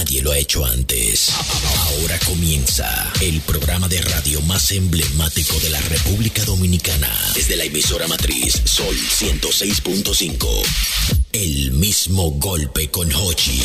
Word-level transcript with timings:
nadie 0.00 0.22
lo 0.22 0.32
ha 0.32 0.38
hecho 0.38 0.64
antes. 0.64 1.30
Ahora 1.76 2.18
comienza 2.20 3.12
el 3.20 3.38
programa 3.42 3.86
de 3.86 4.00
radio 4.00 4.40
más 4.42 4.70
emblemático 4.72 5.58
de 5.60 5.68
la 5.68 5.80
República 5.82 6.42
Dominicana. 6.46 7.10
Desde 7.34 7.54
la 7.54 7.64
emisora 7.64 8.08
matriz 8.08 8.62
Sol 8.64 8.96
106.5. 8.96 10.46
El 11.32 11.72
mismo 11.72 12.30
golpe 12.30 12.90
con 12.90 13.12
Hochi. 13.12 13.60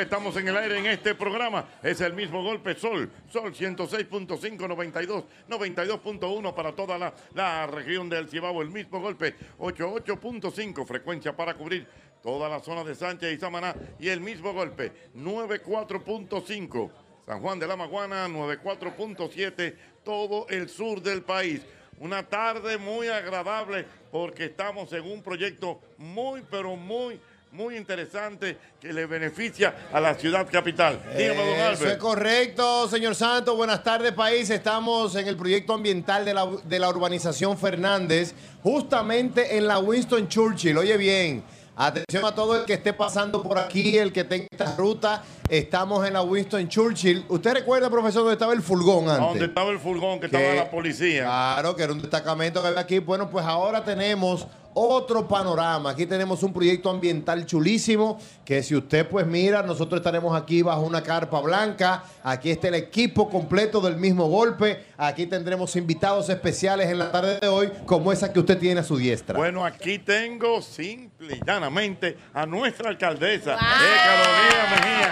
Estamos 0.00 0.34
en 0.38 0.48
el 0.48 0.56
aire 0.56 0.78
en 0.78 0.86
este 0.86 1.14
programa. 1.14 1.66
Es 1.82 2.00
el 2.00 2.14
mismo 2.14 2.42
golpe 2.42 2.74
Sol. 2.74 3.10
Sol 3.30 3.52
106.5, 3.52 4.66
92, 4.66 5.24
92.1 5.46 6.54
para 6.54 6.72
toda 6.74 6.96
la, 6.96 7.12
la 7.34 7.66
región 7.66 8.08
del 8.08 8.26
Cibao. 8.26 8.62
El 8.62 8.70
mismo 8.70 8.98
golpe 8.98 9.34
88.5, 9.58 10.86
frecuencia 10.86 11.36
para 11.36 11.52
cubrir 11.52 11.86
toda 12.22 12.48
la 12.48 12.60
zona 12.60 12.82
de 12.82 12.94
Sánchez 12.94 13.36
y 13.36 13.38
Samaná. 13.38 13.74
Y 13.98 14.08
el 14.08 14.22
mismo 14.22 14.54
golpe 14.54 14.90
94.5, 15.14 16.90
San 17.26 17.42
Juan 17.42 17.58
de 17.58 17.66
la 17.66 17.76
Maguana, 17.76 18.26
94.7, 18.26 19.76
todo 20.02 20.46
el 20.48 20.70
sur 20.70 21.02
del 21.02 21.22
país. 21.22 21.60
Una 21.98 22.26
tarde 22.26 22.78
muy 22.78 23.08
agradable 23.08 23.84
porque 24.10 24.46
estamos 24.46 24.90
en 24.94 25.02
un 25.02 25.22
proyecto 25.22 25.82
muy, 25.98 26.42
pero 26.50 26.74
muy 26.74 27.20
muy 27.52 27.76
interesante 27.76 28.56
que 28.80 28.92
le 28.92 29.06
beneficia 29.06 29.74
a 29.92 30.00
la 30.00 30.14
ciudad 30.14 30.46
capital. 30.50 31.00
Dígame, 31.16 31.34
don 31.40 31.48
Eso 31.48 31.72
es 31.72 31.80
Albert. 31.80 31.98
correcto, 31.98 32.88
señor 32.88 33.14
Santos. 33.16 33.56
Buenas 33.56 33.82
tardes, 33.82 34.12
país. 34.12 34.48
Estamos 34.50 35.16
en 35.16 35.26
el 35.26 35.36
proyecto 35.36 35.74
ambiental 35.74 36.24
de 36.24 36.32
la, 36.34 36.46
de 36.64 36.78
la 36.78 36.88
urbanización 36.88 37.58
Fernández, 37.58 38.34
justamente 38.62 39.56
en 39.56 39.66
la 39.66 39.78
Winston 39.80 40.28
Churchill. 40.28 40.78
Oye 40.78 40.96
bien, 40.96 41.42
atención 41.74 42.24
a 42.24 42.32
todo 42.34 42.56
el 42.56 42.64
que 42.64 42.74
esté 42.74 42.92
pasando 42.92 43.42
por 43.42 43.58
aquí, 43.58 43.98
el 43.98 44.12
que 44.12 44.22
tenga 44.22 44.46
esta 44.50 44.76
ruta. 44.76 45.24
Estamos 45.48 46.06
en 46.06 46.12
la 46.12 46.22
Winston 46.22 46.68
Churchill. 46.68 47.24
¿Usted 47.28 47.52
recuerda, 47.52 47.90
profesor, 47.90 48.20
dónde 48.22 48.34
estaba 48.34 48.52
el 48.52 48.62
furgón 48.62 49.08
antes? 49.08 49.26
Donde 49.26 49.44
estaba 49.46 49.70
el 49.72 49.80
furgón 49.80 50.20
que 50.20 50.30
Que- 50.30 50.36
estaba 50.36 50.54
la 50.54 50.70
policía. 50.70 51.24
Claro, 51.24 51.74
que 51.74 51.82
era 51.82 51.92
un 51.92 52.00
destacamento 52.00 52.62
que 52.62 52.68
había 52.68 52.80
aquí. 52.80 53.00
Bueno, 53.00 53.28
pues 53.28 53.44
ahora 53.44 53.82
tenemos 53.84 54.46
otro 54.80 55.28
panorama. 55.28 55.90
Aquí 55.90 56.06
tenemos 56.06 56.42
un 56.42 56.52
proyecto 56.52 56.88
ambiental 56.88 57.44
chulísimo 57.44 58.18
que 58.44 58.62
si 58.62 58.74
usted 58.74 59.06
pues 59.06 59.26
mira, 59.26 59.62
nosotros 59.62 60.00
estaremos 60.00 60.40
aquí 60.40 60.62
bajo 60.62 60.82
una 60.82 61.02
carpa 61.02 61.40
blanca. 61.40 62.02
Aquí 62.22 62.50
está 62.50 62.68
el 62.68 62.74
equipo 62.74 63.28
completo 63.28 63.80
del 63.80 63.96
mismo 63.96 64.26
golpe. 64.26 64.86
Aquí 64.96 65.26
tendremos 65.26 65.76
invitados 65.76 66.28
especiales 66.30 66.88
en 66.88 66.98
la 66.98 67.12
tarde 67.12 67.38
de 67.40 67.48
hoy, 67.48 67.70
como 67.86 68.12
esa 68.12 68.32
que 68.32 68.40
usted 68.40 68.58
tiene 68.58 68.80
a 68.80 68.84
su 68.84 68.96
diestra. 68.96 69.36
Bueno, 69.36 69.64
aquí 69.64 69.98
tengo 69.98 70.62
simple 70.62 71.36
y 71.36 71.46
llanamente 71.46 72.16
a 72.32 72.46
nuestra 72.46 72.88
alcaldesa, 72.88 73.54
eh, 73.54 73.58
Carolina 74.04 74.64
Mejía, 74.70 75.10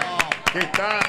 que 0.51 0.59
está 0.59 0.99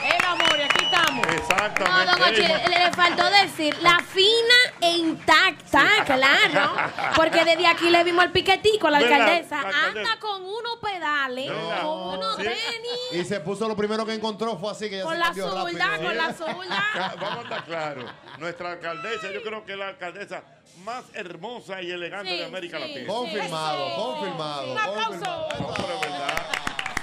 El 1.19 1.25
aquí 1.25 1.27
estamos. 1.27 1.27
No, 1.27 1.33
exactamente. 1.33 2.13
don 2.13 2.23
Ochi, 2.23 2.43
le, 2.71 2.79
le 2.79 2.93
faltó 2.93 3.31
decir 3.31 3.77
la 3.83 3.99
fina 4.01 4.55
e 4.81 4.91
intacta, 4.99 5.85
claro. 6.07 6.73
Porque 7.17 7.45
desde 7.45 7.67
aquí 7.67 7.91
le 7.91 8.05
vimos 8.05 8.25
al 8.25 8.33
piquetico 8.33 8.87
a 8.87 8.91
la 8.93 8.99
alcaldesa. 8.99 9.61
Anda 9.61 10.19
con 10.19 10.43
unos 10.43 10.77
pedales, 10.83 11.49
¿Verdad? 11.49 11.83
con 11.83 12.19
unos 12.19 12.37
Sí. 12.37 12.43
tenis, 12.45 13.13
Y 13.13 13.25
se 13.25 13.41
puso 13.41 13.67
lo 13.69 13.77
primero 13.77 14.05
que 14.07 14.15
encontró, 14.15 14.57
fue 14.59 14.71
así 14.71 14.89
que 14.89 14.99
ya 14.99 15.03
con 15.05 15.13
se 15.15 15.19
la 15.19 15.35
zurda, 15.35 15.97
con 15.99 16.17
la 16.17 16.33
zurda. 16.33 17.15
Vamos 17.21 17.39
a 17.39 17.43
estar 17.43 17.65
claros. 17.65 18.05
Nuestra 18.39 18.73
alcaldesa, 18.73 19.31
yo 19.33 19.43
creo 19.43 19.65
que 19.65 19.73
es 19.73 19.79
la 19.79 19.89
alcaldesa 19.89 20.43
más 20.85 21.05
hermosa 21.15 21.83
y 21.83 21.91
elegante 21.91 22.31
Sí, 22.31 22.39
de 22.39 22.45
América 22.45 22.79
sí. 22.79 22.83
Latina. 22.89 23.07
Confirmado, 23.13 23.95
confirmado. 23.97 24.73
Un 24.73 24.79
aplauso. 24.79 25.09
confirmado. 25.11 25.49
No, 25.61 25.75
pero 25.75 25.95
es 25.95 26.01
verdad. 26.01 26.47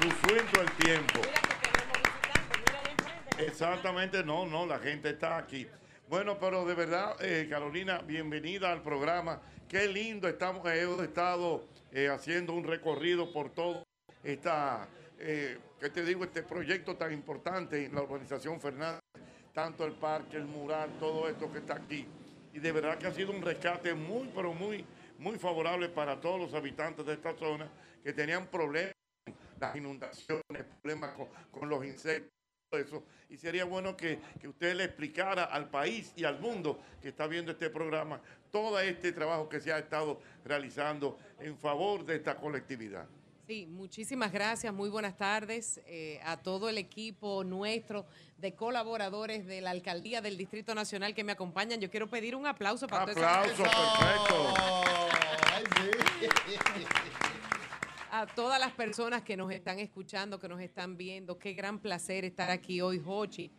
Su 0.02 0.28
sueldo 0.28 0.62
el 0.62 0.72
tiempo. 0.74 1.20
Exactamente, 3.38 4.24
no, 4.24 4.48
no, 4.48 4.66
la 4.66 4.80
gente 4.80 5.12
está 5.12 5.38
aquí. 5.38 5.68
Bueno, 6.10 6.40
pero 6.40 6.66
de 6.66 6.74
verdad, 6.74 7.16
eh, 7.22 7.48
Carolina, 7.48 8.00
bienvenida 8.00 8.72
al 8.72 8.82
programa. 8.82 9.40
Qué 9.70 9.88
lindo, 9.88 10.28
estamos, 10.28 10.66
hemos 10.72 11.00
estado 11.04 11.66
eh, 11.92 12.08
haciendo 12.08 12.54
un 12.54 12.64
recorrido 12.64 13.32
por 13.32 13.52
todo 13.52 13.84
esta, 14.24 14.88
eh, 15.20 15.60
¿qué 15.80 15.90
te 15.90 16.04
digo? 16.04 16.24
Este 16.24 16.42
proyecto 16.42 16.96
tan 16.96 17.14
importante 17.14 17.86
en 17.86 17.94
la 17.94 18.02
urbanización 18.02 18.60
Fernández, 18.60 19.02
tanto 19.54 19.86
el 19.86 19.94
parque, 19.94 20.38
el 20.38 20.46
mural, 20.46 20.90
todo 21.00 21.30
esto 21.30 21.52
que 21.52 21.60
está 21.60 21.76
aquí. 21.76 22.08
Y 22.54 22.60
de 22.60 22.72
verdad 22.72 22.98
que 22.98 23.06
ha 23.06 23.14
sido 23.14 23.32
un 23.32 23.44
rescate 23.44 23.94
muy, 23.94 24.32
pero 24.34 24.52
muy, 24.54 24.84
muy 25.20 25.38
favorable 25.38 25.90
para 25.90 26.20
todos 26.20 26.40
los 26.40 26.56
habitantes 26.56 27.06
de 27.06 27.14
esta 27.14 27.36
zona 27.36 27.70
que 28.04 28.14
tenían 28.14 28.48
problemas 28.48 28.94
las 29.60 29.76
inundaciones, 29.76 30.66
problemas 30.82 31.12
con, 31.12 31.28
con 31.52 31.70
los 31.70 31.84
insectos, 31.86 32.37
eso. 32.76 33.04
Y 33.30 33.38
sería 33.38 33.64
bueno 33.66 33.96
que, 33.96 34.20
que 34.42 34.48
usted 34.48 34.76
le 34.76 34.84
explicara 34.86 35.46
al 35.46 35.70
país 35.70 36.12
y 36.18 36.26
al 36.26 36.40
mundo 36.40 36.80
que 37.02 37.10
está 37.10 37.26
viendo 37.28 37.52
este 37.52 37.70
programa 37.70 38.20
todo 38.52 38.78
este 38.80 39.12
trabajo 39.14 39.48
que 39.48 39.60
se 39.62 39.72
ha 39.72 39.80
estado 39.80 40.20
realizando 40.44 41.18
en 41.40 41.58
favor 41.58 42.06
de 42.06 42.16
esta 42.18 42.36
colectividad. 42.36 43.06
Sí, 43.46 43.66
muchísimas 43.66 44.34
gracias, 44.34 44.74
muy 44.74 44.90
buenas 44.90 45.16
tardes 45.16 45.80
eh, 45.86 46.20
a 46.26 46.36
todo 46.36 46.68
el 46.68 46.78
equipo 46.78 47.46
nuestro 47.46 48.06
de 48.38 48.54
colaboradores 48.56 49.46
de 49.46 49.62
la 49.62 49.72
Alcaldía 49.72 50.20
del 50.22 50.36
Distrito 50.38 50.76
Nacional 50.76 51.14
que 51.16 51.24
me 51.24 51.32
acompañan. 51.32 51.80
Yo 51.80 51.90
quiero 51.90 52.08
pedir 52.10 52.36
un 52.36 52.46
aplauso 52.46 52.88
para 52.88 53.14
toda 53.14 53.46
esa- 53.46 53.54
Aplauso, 53.54 53.64
perfecto. 53.64 54.54
Ay, 55.54 55.64
sí. 55.78 57.07
A 58.12 58.26
todas 58.28 58.60
las 58.60 58.72
personas 58.72 59.22
que 59.24 59.38
nos 59.38 59.52
están 59.52 59.80
escuchando, 59.80 60.40
que 60.40 60.48
nos 60.48 60.62
están 60.62 60.98
viendo. 60.98 61.38
Qué 61.38 61.54
gran 61.54 61.80
placer 61.80 62.26
estar 62.26 62.50
aquí 62.50 62.82
hoy, 62.82 63.00
Jochi. 63.04 63.52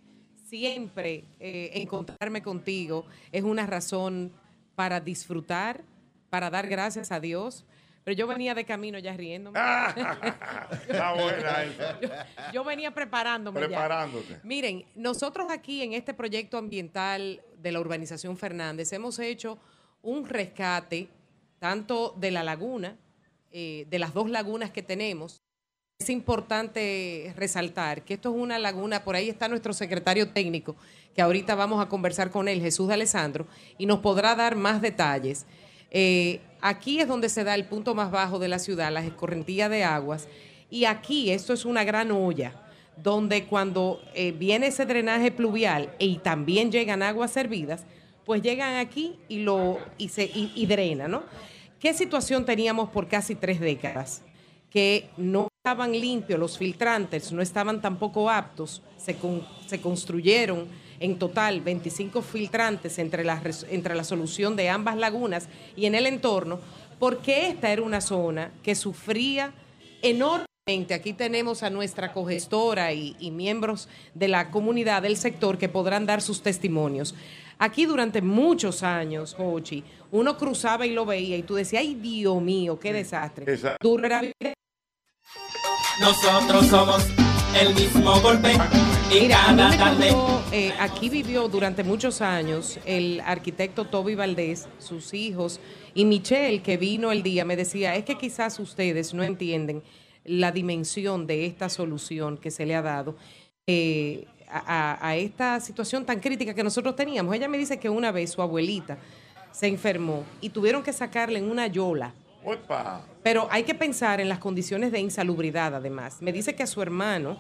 Siempre 0.49 1.25
eh, 1.41 1.71
encontrarme 1.75 2.43
contigo 2.43 3.05
es 3.33 3.43
una 3.45 3.67
razón 3.67 4.33
para 4.75 5.01
disfrutar, 5.01 5.83
para 6.31 6.51
dar 6.51 6.67
gracias 6.69 7.13
a 7.13 7.21
Dios. 7.21 7.67
Pero 8.05 8.17
yo 8.17 8.27
venía 8.27 8.55
de 8.55 8.65
camino 8.65 8.99
ya 8.99 9.15
riéndome. 9.15 9.59
Está 10.89 11.13
buena 11.13 11.65
esa. 11.65 12.01
Yo, 12.01 12.09
yo 12.55 12.65
venía 12.65 12.91
preparándome. 12.95 13.61
ya. 13.61 13.67
Preparándote. 13.67 14.41
Miren, 14.45 14.87
nosotros 14.95 15.49
aquí 15.51 15.83
en 15.83 15.93
este 15.93 16.15
proyecto 16.15 16.57
ambiental 16.57 17.43
de 17.59 17.71
la 17.73 17.81
urbanización 17.81 18.39
Fernández 18.39 18.95
hemos 18.95 19.19
hecho 19.19 19.59
un 20.01 20.27
rescate 20.27 21.11
tanto 21.59 22.15
de 22.17 22.31
la 22.31 22.43
laguna, 22.43 22.97
eh, 23.51 23.87
de 23.89 23.99
las 23.99 24.13
dos 24.15 24.29
lagunas 24.29 24.71
que 24.71 24.83
tenemos. 24.83 25.43
Es 25.99 26.11
importante 26.11 27.33
resaltar 27.37 28.05
que 28.05 28.15
esto 28.15 28.31
es 28.31 28.41
una 28.41 28.59
laguna, 28.59 29.03
por 29.03 29.17
ahí 29.17 29.29
está 29.29 29.49
nuestro 29.49 29.73
secretario 29.73 30.31
técnico, 30.31 30.77
que 31.15 31.23
ahorita 31.23 31.55
vamos 31.57 31.85
a 31.85 31.89
conversar 31.89 32.31
con 32.31 32.47
él, 32.47 32.61
Jesús 32.61 32.87
de 32.89 32.95
Alessandro, 32.95 33.47
y 33.79 33.87
nos 33.87 33.99
podrá 33.99 34.37
dar 34.37 34.55
más 34.55 34.81
detalles. 34.81 35.45
Eh, 35.91 36.41
aquí 36.61 37.01
es 37.01 37.09
donde 37.09 37.29
se 37.29 37.43
da 37.43 37.55
el 37.55 37.65
punto 37.65 37.95
más 37.95 38.11
bajo 38.11 38.39
de 38.39 38.49
la 38.49 38.59
ciudad, 38.59 38.93
las 38.93 39.07
escorrentías 39.07 39.71
de 39.71 39.83
aguas, 39.83 40.29
y 40.71 40.85
aquí 40.85 41.31
esto 41.31 41.53
es 41.53 41.65
una 41.65 41.83
gran 41.83 42.13
olla, 42.13 42.55
donde 42.97 43.47
cuando 43.47 44.01
eh, 44.15 44.33
viene 44.33 44.69
ese 44.69 44.87
drenaje 44.87 45.33
pluvial 45.33 45.95
y 45.99 46.19
también 46.19 46.71
llegan 46.71 47.03
aguas 47.03 47.33
servidas, 47.33 47.85
pues 48.25 48.43
llegan 48.43 48.77
aquí 48.77 49.19
y 49.29 49.39
lo 49.41 49.79
y 49.97 50.11
se 50.11 50.31
y 50.35 50.67
drena, 50.67 51.09
¿no? 51.09 51.23
¿Qué 51.81 51.95
situación 51.95 52.45
teníamos 52.45 52.91
por 52.91 53.09
casi 53.09 53.35
tres 53.35 53.61
décadas? 53.61 54.23
Que 54.71 55.09
no 55.17 55.49
estaban 55.65 55.93
limpios, 55.93 56.39
los 56.39 56.59
filtrantes 56.59 57.33
no 57.33 57.41
estaban 57.41 57.81
tampoco 57.81 58.29
aptos, 58.31 58.83
se, 58.97 59.15
con- 59.17 59.47
se 59.67 59.81
construyeron 59.81 60.67
en 61.01 61.19
total 61.19 61.61
25 61.61 62.23
filtrantes 62.23 62.99
entre 62.99 63.25
la, 63.25 63.41
entre 63.71 63.95
la 63.95 64.05
solución 64.05 64.57
de 64.57 64.69
ambas 64.69 64.97
lagunas 64.97 65.49
y 65.77 65.87
en 65.87 65.95
el 65.95 66.07
entorno, 66.07 66.59
porque 66.99 67.49
esta 67.49 67.71
era 67.71 67.83
una 67.83 68.01
zona 68.01 68.51
que 68.63 68.75
sufría 68.75 69.53
enormemente. 70.03 70.95
Aquí 70.95 71.13
tenemos 71.13 71.63
a 71.63 71.71
nuestra 71.71 72.13
cogestora 72.13 72.93
y 72.93 73.31
miembros 73.31 73.89
de 74.15 74.29
la 74.29 74.51
comunidad 74.51 75.03
del 75.03 75.17
sector 75.17 75.57
que 75.57 75.69
podrán 75.69 76.05
dar 76.07 76.21
sus 76.21 76.43
testimonios. 76.43 77.15
Aquí 77.59 77.87
durante 77.87 78.23
muchos 78.23 78.83
años, 78.83 79.35
Jochi, 79.35 79.83
uno 80.13 80.37
cruzaba 80.37 80.87
y 80.87 80.93
lo 80.93 81.05
veía 81.05 81.37
y 81.37 81.43
tú 81.43 81.55
decías, 81.57 81.83
ay 81.83 81.95
Dios 81.97 82.41
mío, 82.41 82.79
qué 82.79 82.93
desastre. 82.93 83.53
Exacto. 83.53 83.79
Nosotros 86.01 86.67
somos 86.67 87.05
el 87.61 87.75
mismo 87.75 88.21
golpe 88.21 88.53
y 89.11 89.21
Mira, 89.23 89.45
a 89.47 89.53
mí 89.53 89.57
cada 89.59 89.71
me 89.71 89.77
tarde. 89.77 90.09
tocó, 90.11 90.43
eh, 90.53 90.73
aquí 90.79 91.09
vivió 91.09 91.49
durante 91.49 91.83
muchos 91.83 92.21
años 92.21 92.79
el 92.85 93.21
arquitecto 93.25 93.87
Toby 93.87 94.15
Valdés, 94.15 94.69
sus 94.79 95.13
hijos, 95.13 95.59
y 95.95 96.05
Michelle, 96.05 96.63
que 96.63 96.77
vino 96.77 97.11
el 97.11 97.23
día, 97.25 97.45
me 97.45 97.57
decía, 97.57 97.97
es 97.97 98.05
que 98.05 98.17
quizás 98.17 98.61
ustedes 98.61 99.15
no 99.15 99.25
entienden 99.25 99.83
la 100.25 100.53
dimensión 100.53 101.27
de 101.27 101.47
esta 101.47 101.69
solución 101.69 102.37
que 102.37 102.51
se 102.51 102.67
le 102.67 102.77
ha 102.77 102.83
dado 102.83 103.17
eh, 103.67 104.27
a, 104.51 105.17
esta 105.17 105.61
situación 105.61 106.05
tan 106.05 106.21
crítica 106.21 106.55
que 106.55 106.63
nosotros 106.63 106.97
teníamos. 106.97 107.35
Ella 107.35 107.49
me 107.49 107.59
dice 107.59 107.79
que 107.79 107.89
una 107.89 108.11
vez 108.11 108.33
su 108.33 108.43
abuelita 108.43 108.99
se 109.53 109.67
enfermó 109.67 110.25
y 110.41 110.51
tuvieron 110.51 110.83
que 110.83 110.93
sacarle 110.93 111.39
en 111.39 111.51
una 111.51 111.67
yola. 111.67 112.13
Pero 113.23 113.49
hay 113.51 113.65
que 113.65 113.75
pensar 113.75 114.21
en 114.21 114.29
las 114.29 114.39
condiciones 114.39 114.93
de 114.93 115.01
insalubridad, 115.01 115.75
además. 115.75 116.19
Me 116.21 116.33
dice 116.33 116.55
que 116.55 116.63
a 116.63 116.67
su 116.67 116.81
hermano 116.81 117.39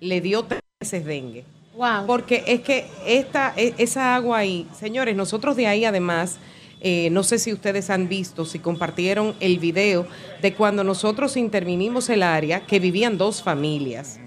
le 0.00 0.20
dio 0.20 0.44
tres 0.44 0.60
veces 0.78 1.04
dengue. 1.04 1.44
Wow. 1.74 2.06
Porque 2.06 2.44
es 2.46 2.60
que 2.60 2.86
esta, 3.06 3.54
e- 3.56 3.74
esa 3.78 4.14
agua 4.14 4.38
ahí, 4.38 4.68
señores, 4.78 5.16
nosotros 5.16 5.56
de 5.56 5.66
ahí 5.66 5.84
además, 5.84 6.38
eh, 6.80 7.08
no 7.10 7.22
sé 7.22 7.38
si 7.38 7.52
ustedes 7.52 7.90
han 7.90 8.08
visto, 8.08 8.44
si 8.44 8.58
compartieron 8.58 9.34
el 9.40 9.58
video 9.58 10.06
de 10.42 10.54
cuando 10.54 10.82
nosotros 10.82 11.36
intervinimos 11.36 12.10
el 12.10 12.22
área, 12.22 12.66
que 12.66 12.80
vivían 12.80 13.16
dos 13.16 13.42
familias. 13.42 14.18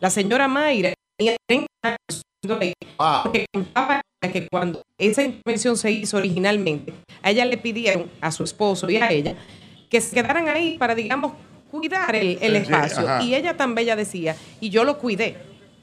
La 0.00 0.10
señora 0.10 0.48
Mayra 0.48 0.94
tenía 1.16 1.36
30 1.46 1.66
años 1.82 2.22
viviendo 2.42 2.62
ahí, 2.62 2.72
Wow. 2.98 3.22
porque 3.24 3.46
contaba 3.52 4.00
que 4.20 4.46
cuando 4.48 4.82
esa 4.98 5.22
intervención 5.22 5.76
se 5.76 5.90
hizo 5.90 6.16
originalmente, 6.16 6.92
a 7.22 7.30
ella 7.30 7.44
le 7.44 7.58
pidieron 7.58 8.10
a 8.20 8.30
su 8.30 8.44
esposo 8.44 8.88
y 8.88 8.96
a 8.96 9.10
ella 9.10 9.34
que 9.90 10.00
se 10.00 10.14
quedaran 10.14 10.48
ahí 10.48 10.78
para, 10.78 10.94
digamos, 10.94 11.32
cuidar 11.70 12.14
el, 12.14 12.38
espacio. 12.56 13.04
y 13.22 13.34
ella 13.34 13.56
tan 13.56 13.74
bella 13.74 13.96
decía, 13.96 14.36
y 14.60 14.70
yo 14.70 14.84
lo 14.84 14.98
cuidé. 14.98 15.36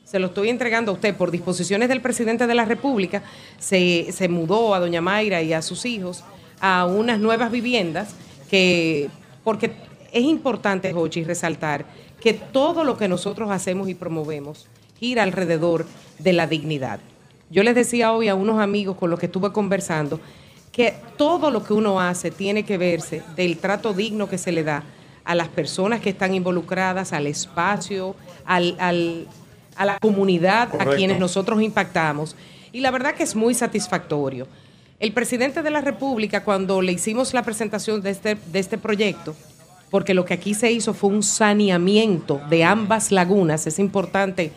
Se 0.04 0.18
lo 0.18 0.28
estoy 0.28 0.50
entregando 0.50 0.92
a 0.92 0.96
usted 0.96 1.16
por 1.16 1.30
disposiciones 1.30 1.88
del 1.90 2.02
presidente 2.02 2.48
de 2.48 2.56
la 2.56 2.66
República. 2.66 3.22
Se, 3.60 4.12
se 4.12 4.28
mudó 4.28 4.74
a 4.74 4.80
doña 4.80 5.02
Mayra 5.02 5.42
y 5.44 5.54
a 5.54 5.62
sus 5.62 5.86
hijos 5.86 6.24
a 6.60 6.86
unas 6.86 7.20
nuevas 7.20 7.52
viviendas 7.52 8.16
que, 8.50 9.10
porque 9.44 9.72
es 10.12 10.24
importante, 10.24 10.92
Jochi, 10.94 11.24
resaltar 11.24 11.86
que 12.20 12.34
todo 12.34 12.84
lo 12.84 12.98
que 12.98 13.08
nosotros 13.08 13.52
hacemos 13.52 13.88
y 13.90 13.94
promovemos 13.94 14.68
gira 15.00 15.24
alrededor 15.24 15.86
de 16.20 16.34
la 16.34 16.48
dignidad. 16.48 17.00
Yo 17.50 17.64
les 17.64 17.76
decía 17.76 18.12
hoy 18.12 18.28
a 18.28 18.36
unos 18.36 18.60
amigos 18.60 18.98
con 18.98 19.10
los 19.10 19.20
que 19.20 19.26
estuve 19.28 19.52
conversando 19.52 20.20
que 20.72 20.94
todo 21.18 21.50
lo 21.52 21.64
que 21.64 21.74
uno 21.74 22.00
hace 22.00 22.30
tiene 22.32 22.64
que 22.64 22.78
verse 22.78 23.24
del 23.36 23.58
trato 23.58 23.94
digno 23.94 24.30
que 24.30 24.38
se 24.38 24.52
le 24.52 24.64
da 24.64 24.84
a 25.26 25.36
las 25.36 25.48
personas 25.48 26.00
que 26.02 26.10
están 26.12 26.34
involucradas, 26.36 27.14
al 27.14 27.28
espacio, 27.28 28.16
al, 28.46 28.76
al- 28.80 29.28
a 29.76 29.86
la 29.86 29.98
comunidad 30.00 30.70
a 30.80 30.86
quienes 30.98 31.20
nosotros 31.20 31.62
impactamos. 31.62 32.36
Y 32.74 32.82
la 32.82 32.92
verdad 32.92 33.16
que 33.16 33.24
es 33.24 33.36
muy 33.36 33.54
satisfactorio. 33.54 34.46
El 35.00 35.14
presidente 35.14 35.62
de 35.64 35.72
la 35.72 35.80
República, 35.82 36.44
cuando 36.44 36.82
le 36.82 36.92
hicimos 36.92 37.34
la 37.34 37.44
presentación 37.44 38.02
de 38.02 38.10
este, 38.10 38.36
de 38.52 38.60
este 38.60 38.78
proyecto, 38.78 39.36
porque 39.90 40.14
lo 40.14 40.26
que 40.26 40.34
aquí 40.34 40.54
se 40.54 40.70
hizo 40.72 40.94
fue 40.94 41.10
un 41.10 41.24
saneamiento 41.24 42.42
de 42.50 42.64
ambas 42.66 43.12
lagunas, 43.12 43.66
es 43.68 43.80
importante, 43.80 44.52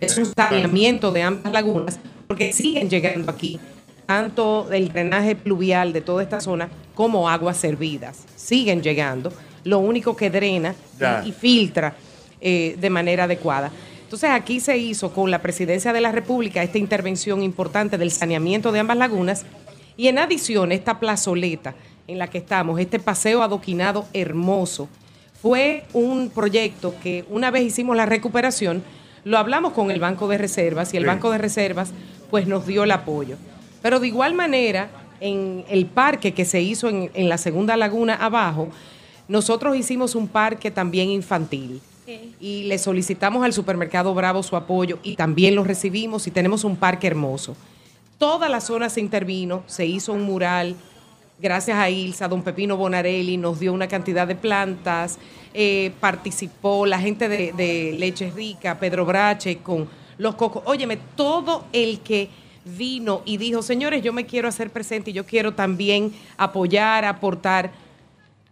es 0.00 0.16
un 0.18 0.26
saneamiento 0.26 1.10
de 1.12 1.22
ambas 1.22 1.52
lagunas, 1.52 1.98
porque 2.26 2.52
siguen 2.52 2.88
llegando 2.90 3.30
aquí 3.30 3.58
tanto 4.06 4.64
del 4.64 4.90
drenaje 4.90 5.36
pluvial 5.36 5.92
de 5.92 6.00
toda 6.00 6.22
esta 6.22 6.40
zona 6.40 6.68
como 6.94 7.28
aguas 7.28 7.58
servidas, 7.58 8.24
siguen 8.36 8.82
llegando, 8.82 9.32
lo 9.64 9.78
único 9.80 10.16
que 10.16 10.30
drena 10.30 10.74
Ya. 10.98 11.22
y, 11.24 11.28
y 11.28 11.32
filtra 11.32 11.94
eh, 12.40 12.76
de 12.80 12.90
manera 12.90 13.24
adecuada. 13.24 13.70
Entonces 14.04 14.30
aquí 14.30 14.60
se 14.60 14.78
hizo 14.78 15.12
con 15.12 15.30
la 15.30 15.42
presidencia 15.42 15.92
de 15.92 16.00
la 16.00 16.10
República 16.12 16.62
esta 16.62 16.78
intervención 16.78 17.42
importante 17.42 17.98
del 17.98 18.10
saneamiento 18.10 18.72
de 18.72 18.78
ambas 18.80 18.96
lagunas 18.96 19.44
y 19.98 20.08
en 20.08 20.18
adición 20.18 20.72
esta 20.72 20.98
plazoleta 20.98 21.74
en 22.06 22.16
la 22.18 22.28
que 22.28 22.38
estamos, 22.38 22.80
este 22.80 22.98
paseo 22.98 23.42
adoquinado 23.42 24.06
hermoso, 24.14 24.88
fue 25.42 25.84
un 25.92 26.30
proyecto 26.30 26.94
que 27.02 27.26
una 27.28 27.50
vez 27.50 27.64
hicimos 27.64 27.94
la 27.96 28.06
recuperación, 28.06 28.82
lo 29.24 29.38
hablamos 29.38 29.72
con 29.72 29.90
el 29.90 30.00
Banco 30.00 30.28
de 30.28 30.38
Reservas 30.38 30.92
y 30.94 30.96
el 30.96 31.04
Sí. 31.04 31.06
Banco 31.08 31.30
de 31.30 31.38
Reservas 31.38 31.92
pues 32.30 32.46
nos 32.46 32.66
dio 32.66 32.84
el 32.84 32.90
apoyo. 32.90 33.36
Pero 33.82 34.00
de 34.00 34.08
igual 34.08 34.34
manera, 34.34 34.88
en 35.20 35.64
el 35.68 35.86
parque 35.86 36.34
que 36.34 36.44
se 36.44 36.60
hizo 36.60 36.88
en, 36.88 37.10
en 37.14 37.28
la 37.28 37.38
segunda 37.38 37.76
laguna 37.76 38.14
abajo, 38.14 38.68
nosotros 39.28 39.76
hicimos 39.76 40.14
un 40.14 40.28
parque 40.28 40.70
también 40.70 41.10
infantil. 41.10 41.80
Y 42.40 42.64
le 42.64 42.78
solicitamos 42.78 43.44
al 43.44 43.52
supermercado 43.52 44.14
Bravo 44.14 44.42
su 44.42 44.56
apoyo 44.56 44.98
y 45.02 45.14
también 45.16 45.54
lo 45.54 45.62
recibimos 45.62 46.26
y 46.26 46.30
tenemos 46.30 46.64
un 46.64 46.76
parque 46.76 47.06
hermoso. 47.06 47.54
Toda 48.16 48.48
la 48.48 48.62
zona 48.62 48.88
se 48.88 49.00
intervino, 49.00 49.62
se 49.66 49.84
hizo 49.84 50.14
un 50.14 50.22
mural. 50.22 50.74
Gracias 51.40 51.78
a 51.78 51.88
Ilsa, 51.88 52.26
don 52.26 52.42
Pepino 52.42 52.76
Bonarelli 52.76 53.36
nos 53.36 53.60
dio 53.60 53.72
una 53.72 53.86
cantidad 53.86 54.26
de 54.26 54.34
plantas, 54.34 55.18
eh, 55.54 55.92
participó 56.00 56.84
la 56.84 56.98
gente 56.98 57.28
de, 57.28 57.52
de 57.52 57.94
Leche 57.96 58.30
Rica, 58.34 58.78
Pedro 58.80 59.04
Brache, 59.06 59.58
con 59.58 59.88
los 60.18 60.34
cocos. 60.34 60.64
Óyeme, 60.66 60.98
todo 61.14 61.66
el 61.72 62.00
que 62.00 62.28
vino 62.64 63.22
y 63.24 63.36
dijo, 63.36 63.62
señores, 63.62 64.02
yo 64.02 64.12
me 64.12 64.26
quiero 64.26 64.48
hacer 64.48 64.70
presente 64.70 65.10
y 65.10 65.14
yo 65.14 65.24
quiero 65.24 65.54
también 65.54 66.12
apoyar, 66.36 67.04
aportar, 67.04 67.70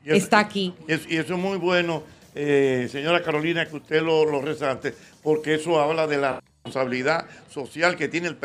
Y 0.05 0.11
eso- 0.11 0.17
está 0.19 0.39
aquí. 0.39 0.73
Y 0.87 0.93
eso, 0.93 1.09
y 1.09 1.17
eso 1.17 1.35
es 1.35 1.41
muy 1.41 1.59
bueno, 1.59 2.05
eh, 2.37 2.87
señora 2.91 3.21
Carolina, 3.23 3.67
que 3.67 3.77
usted 3.77 4.01
lo, 4.01 4.25
lo 4.25 4.41
resalte, 4.41 4.95
porque 5.25 5.55
eso 5.57 5.81
habla 5.81 6.07
de 6.07 6.19
la 6.19 6.41
responsabilidad 6.67 7.27
social 7.49 7.97
que 7.97 8.09
tienen 8.09 8.37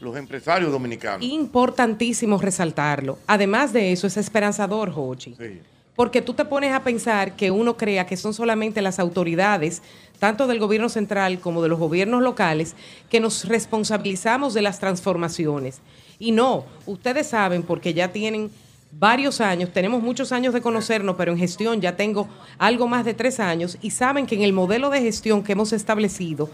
los 0.00 0.16
empresarios 0.16 0.70
dominicanos. 0.70 1.22
Importantísimo 1.22 2.38
resaltarlo. 2.38 3.18
Además 3.26 3.72
de 3.72 3.92
eso, 3.92 4.06
es 4.06 4.16
esperanzador, 4.16 4.92
Jochi. 4.92 5.34
Sí. 5.38 5.60
Porque 5.96 6.22
tú 6.22 6.32
te 6.32 6.44
pones 6.44 6.72
a 6.72 6.82
pensar 6.82 7.36
que 7.36 7.50
uno 7.50 7.76
crea 7.76 8.06
que 8.06 8.16
son 8.16 8.32
solamente 8.32 8.80
las 8.80 8.98
autoridades, 8.98 9.82
tanto 10.18 10.46
del 10.46 10.58
gobierno 10.58 10.88
central 10.88 11.38
como 11.38 11.62
de 11.62 11.68
los 11.68 11.78
gobiernos 11.78 12.22
locales, 12.22 12.74
que 13.10 13.20
nos 13.20 13.44
responsabilizamos 13.44 14.54
de 14.54 14.62
las 14.62 14.78
transformaciones. 14.78 15.80
Y 16.18 16.32
no, 16.32 16.64
ustedes 16.86 17.26
saben, 17.26 17.62
porque 17.62 17.92
ya 17.92 18.12
tienen 18.12 18.50
varios 18.92 19.40
años, 19.40 19.72
tenemos 19.72 20.02
muchos 20.02 20.32
años 20.32 20.54
de 20.54 20.60
conocernos, 20.62 21.16
pero 21.16 21.32
en 21.32 21.38
gestión 21.38 21.80
ya 21.80 21.96
tengo 21.96 22.28
algo 22.58 22.88
más 22.88 23.04
de 23.04 23.14
tres 23.14 23.40
años, 23.40 23.76
y 23.82 23.90
saben 23.90 24.26
que 24.26 24.34
en 24.34 24.42
el 24.42 24.52
modelo 24.52 24.88
de 24.88 25.00
gestión 25.00 25.42
que 25.42 25.52
hemos 25.52 25.72
establecido, 25.72 26.50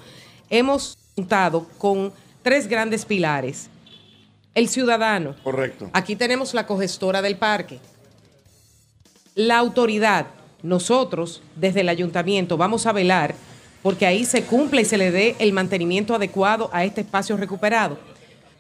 hemos 0.50 0.98
contado 1.18 1.66
con 1.78 2.12
tres 2.42 2.68
grandes 2.68 3.04
pilares. 3.04 3.68
El 4.54 4.68
ciudadano, 4.68 5.34
Correcto. 5.42 5.90
Aquí 5.92 6.14
tenemos 6.14 6.54
la 6.54 6.64
cogestora 6.64 7.22
del 7.22 7.36
parque. 7.36 7.80
La 9.34 9.58
autoridad, 9.58 10.26
nosotros 10.62 11.42
desde 11.56 11.80
el 11.80 11.88
ayuntamiento 11.88 12.56
vamos 12.56 12.86
a 12.86 12.92
velar 12.92 13.34
porque 13.82 14.06
ahí 14.06 14.24
se 14.24 14.44
cumple 14.44 14.82
y 14.82 14.84
se 14.84 14.96
le 14.96 15.10
dé 15.10 15.34
el 15.40 15.52
mantenimiento 15.52 16.14
adecuado 16.14 16.70
a 16.72 16.84
este 16.84 17.00
espacio 17.00 17.36
recuperado. 17.36 17.98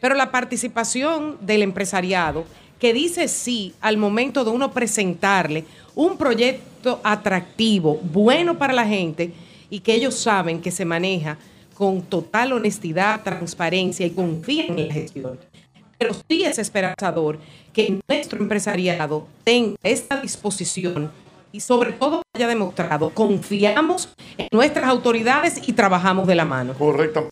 Pero 0.00 0.16
la 0.16 0.32
participación 0.32 1.38
del 1.40 1.62
empresariado 1.62 2.44
que 2.80 2.92
dice 2.92 3.28
sí 3.28 3.74
al 3.80 3.98
momento 3.98 4.44
de 4.44 4.50
uno 4.50 4.72
presentarle 4.72 5.64
un 5.94 6.16
proyecto 6.16 7.00
atractivo, 7.04 8.00
bueno 8.02 8.58
para 8.58 8.72
la 8.72 8.86
gente 8.86 9.32
y 9.70 9.80
que 9.80 9.94
ellos 9.94 10.16
saben 10.16 10.60
que 10.60 10.72
se 10.72 10.84
maneja 10.84 11.38
con 11.78 12.02
total 12.02 12.52
honestidad, 12.52 13.22
transparencia 13.22 14.04
y 14.04 14.10
confían 14.10 14.78
en 14.78 14.88
la 14.88 14.94
gestión 14.94 15.38
pero 15.98 16.14
sí 16.28 16.44
es 16.44 16.58
esperanzador 16.58 17.38
que 17.72 17.98
nuestro 18.08 18.38
empresariado 18.38 19.26
tenga 19.44 19.76
esta 19.82 20.20
disposición 20.20 21.10
y 21.50 21.60
sobre 21.60 21.92
todo 21.92 22.22
haya 22.34 22.46
demostrado, 22.46 23.10
confiamos 23.10 24.14
en 24.36 24.48
nuestras 24.52 24.88
autoridades 24.88 25.60
y 25.66 25.72
trabajamos 25.72 26.26
de 26.26 26.34
la 26.34 26.44
mano. 26.44 26.74
Correcto. 26.74 27.30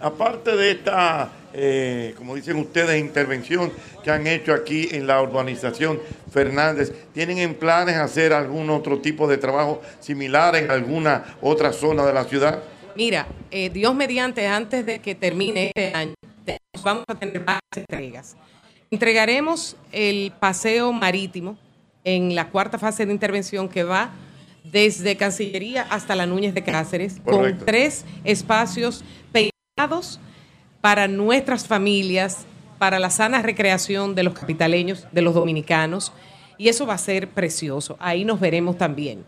Aparte 0.00 0.56
de 0.56 0.70
esta, 0.72 1.30
eh, 1.52 2.14
como 2.16 2.34
dicen 2.34 2.56
ustedes, 2.56 2.98
intervención 2.98 3.70
que 4.02 4.10
han 4.10 4.26
hecho 4.26 4.54
aquí 4.54 4.88
en 4.90 5.06
la 5.06 5.20
urbanización 5.20 6.00
Fernández, 6.32 6.92
¿tienen 7.12 7.38
en 7.38 7.54
planes 7.54 7.96
hacer 7.96 8.32
algún 8.32 8.70
otro 8.70 8.98
tipo 8.98 9.28
de 9.28 9.36
trabajo 9.36 9.82
similar 10.00 10.56
en 10.56 10.70
alguna 10.70 11.36
otra 11.42 11.72
zona 11.72 12.06
de 12.06 12.14
la 12.14 12.24
ciudad? 12.24 12.62
Mira, 12.98 13.28
eh, 13.52 13.70
Dios 13.70 13.94
mediante, 13.94 14.48
antes 14.48 14.84
de 14.84 14.98
que 14.98 15.14
termine 15.14 15.66
este 15.66 15.94
año, 15.94 16.14
vamos 16.82 17.04
a 17.06 17.14
tener 17.14 17.44
varias 17.44 17.60
entregas. 17.76 18.36
Entregaremos 18.90 19.76
el 19.92 20.32
paseo 20.40 20.92
marítimo 20.92 21.56
en 22.02 22.34
la 22.34 22.48
cuarta 22.48 22.76
fase 22.76 23.06
de 23.06 23.12
intervención 23.12 23.68
que 23.68 23.84
va 23.84 24.10
desde 24.64 25.16
Cancillería 25.16 25.86
hasta 25.88 26.16
la 26.16 26.26
Núñez 26.26 26.54
de 26.54 26.64
Cáceres, 26.64 27.20
Correcto. 27.24 27.58
con 27.58 27.66
tres 27.66 28.04
espacios 28.24 29.04
pensados 29.30 30.18
para 30.80 31.06
nuestras 31.06 31.68
familias, 31.68 32.46
para 32.78 32.98
la 32.98 33.10
sana 33.10 33.42
recreación 33.42 34.16
de 34.16 34.24
los 34.24 34.34
capitaleños, 34.34 35.06
de 35.12 35.22
los 35.22 35.34
dominicanos, 35.34 36.12
y 36.56 36.66
eso 36.66 36.84
va 36.84 36.94
a 36.94 36.98
ser 36.98 37.28
precioso. 37.28 37.96
Ahí 38.00 38.24
nos 38.24 38.40
veremos 38.40 38.76
también. 38.76 39.24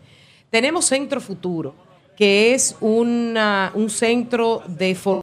Tenemos 0.49 0.83
Centro 0.83 1.21
Futuro, 1.21 1.73
que 2.21 2.53
es 2.53 2.75
una- 2.81 3.71
un 3.73 3.89
centro 3.89 4.61
de 4.67 4.93
formación 4.93 5.21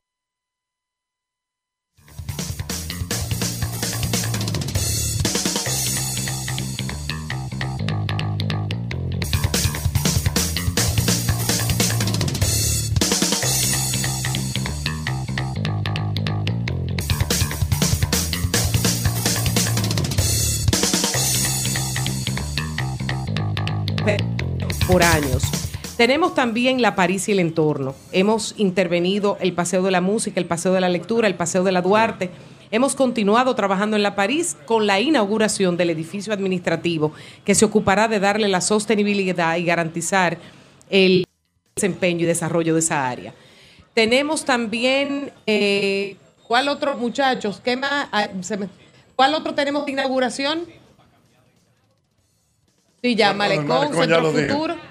por 24.89 25.03
años. 25.05 25.68
Tenemos 25.99 26.33
también 26.33 26.81
la 26.81 26.95
París 26.95 27.29
y 27.29 27.33
el 27.33 27.41
entorno. 27.41 27.93
Hemos 28.13 28.55
intervenido 28.57 29.37
el 29.41 29.53
Paseo 29.53 29.83
de 29.83 29.91
la 29.91 30.01
Música, 30.01 30.39
el 30.39 30.47
Paseo 30.47 30.73
de 30.73 30.81
la 30.81 30.89
Lectura, 30.89 31.27
el 31.27 31.35
Paseo 31.35 31.65
de 31.65 31.73
la 31.73 31.83
Duarte. 31.83 32.31
Hemos 32.71 32.95
continuado 32.95 33.57
trabajando 33.57 33.97
en 33.97 34.05
la 34.05 34.15
París 34.15 34.57
con 34.65 34.87
la 34.87 35.01
inauguración 35.01 35.77
del 35.77 35.91
edificio 35.91 36.33
administrativo 36.33 37.13
que 37.45 37.57
se 37.57 37.65
ocupará 37.65 38.07
de 38.07 38.21
darle 38.21 38.47
la 38.47 38.61
sostenibilidad 38.61 39.57
y 39.57 39.65
garantizar 39.65 40.39
el 40.89 41.25
desempeño 41.75 42.21
y 42.23 42.27
desarrollo 42.27 42.75
de 42.75 42.81
esa 42.81 43.09
área. 43.09 43.35
Tenemos 43.93 44.45
también, 44.45 45.33
eh, 45.47 46.17
¿cuál 46.47 46.69
otro, 46.69 46.97
muchachos? 46.97 47.61
¿Qué 47.65 47.77
más? 47.77 48.07
Ah, 48.13 48.29
se 48.43 48.57
me- 48.57 48.69
¿Cuál 49.17 49.35
otro 49.35 49.53
tenemos 49.53 49.85
de 49.85 49.91
inauguración? 49.93 50.61
Sí, 53.03 53.17
ya, 53.17 53.33
Malecón, 53.33 53.93
Centro. 53.93 54.31
Futuro. 54.31 54.88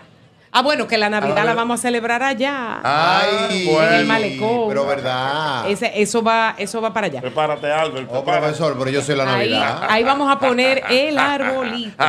Ah, 0.58 0.64
bueno, 0.64 0.88
que 0.88 0.98
la 0.98 1.08
Navidad 1.08 1.34
Ah, 1.34 1.40
la 1.42 1.44
bueno. 1.52 1.56
vamos 1.62 1.80
a 1.80 1.82
celebrar 1.84 2.24
allá. 2.24 2.80
Ay, 2.84 3.70
en 3.70 3.94
el 3.94 4.06
malecón. 4.08 4.70
pero 4.70 4.88
verdad. 4.88 5.70
Ese- 5.70 5.92
eso, 6.02 6.24
va, 6.24 6.56
eso 6.58 6.82
va 6.82 6.92
para 6.92 7.06
allá. 7.06 7.22
Prepárate, 7.22 7.72
Albert. 7.72 8.08
Oh, 8.10 8.24
prepárate. 8.24 8.42
profesor, 8.48 8.76
pero 8.80 8.90
yo 8.90 9.02
soy 9.04 9.16
la 9.18 9.24
Ahí, 9.26 9.52
Navidad. 9.52 9.82
ahí 9.88 10.04
vamos 10.04 10.32
a 10.32 10.40
poner 10.40 10.84
el 10.90 11.16
arbolito. 11.20 12.04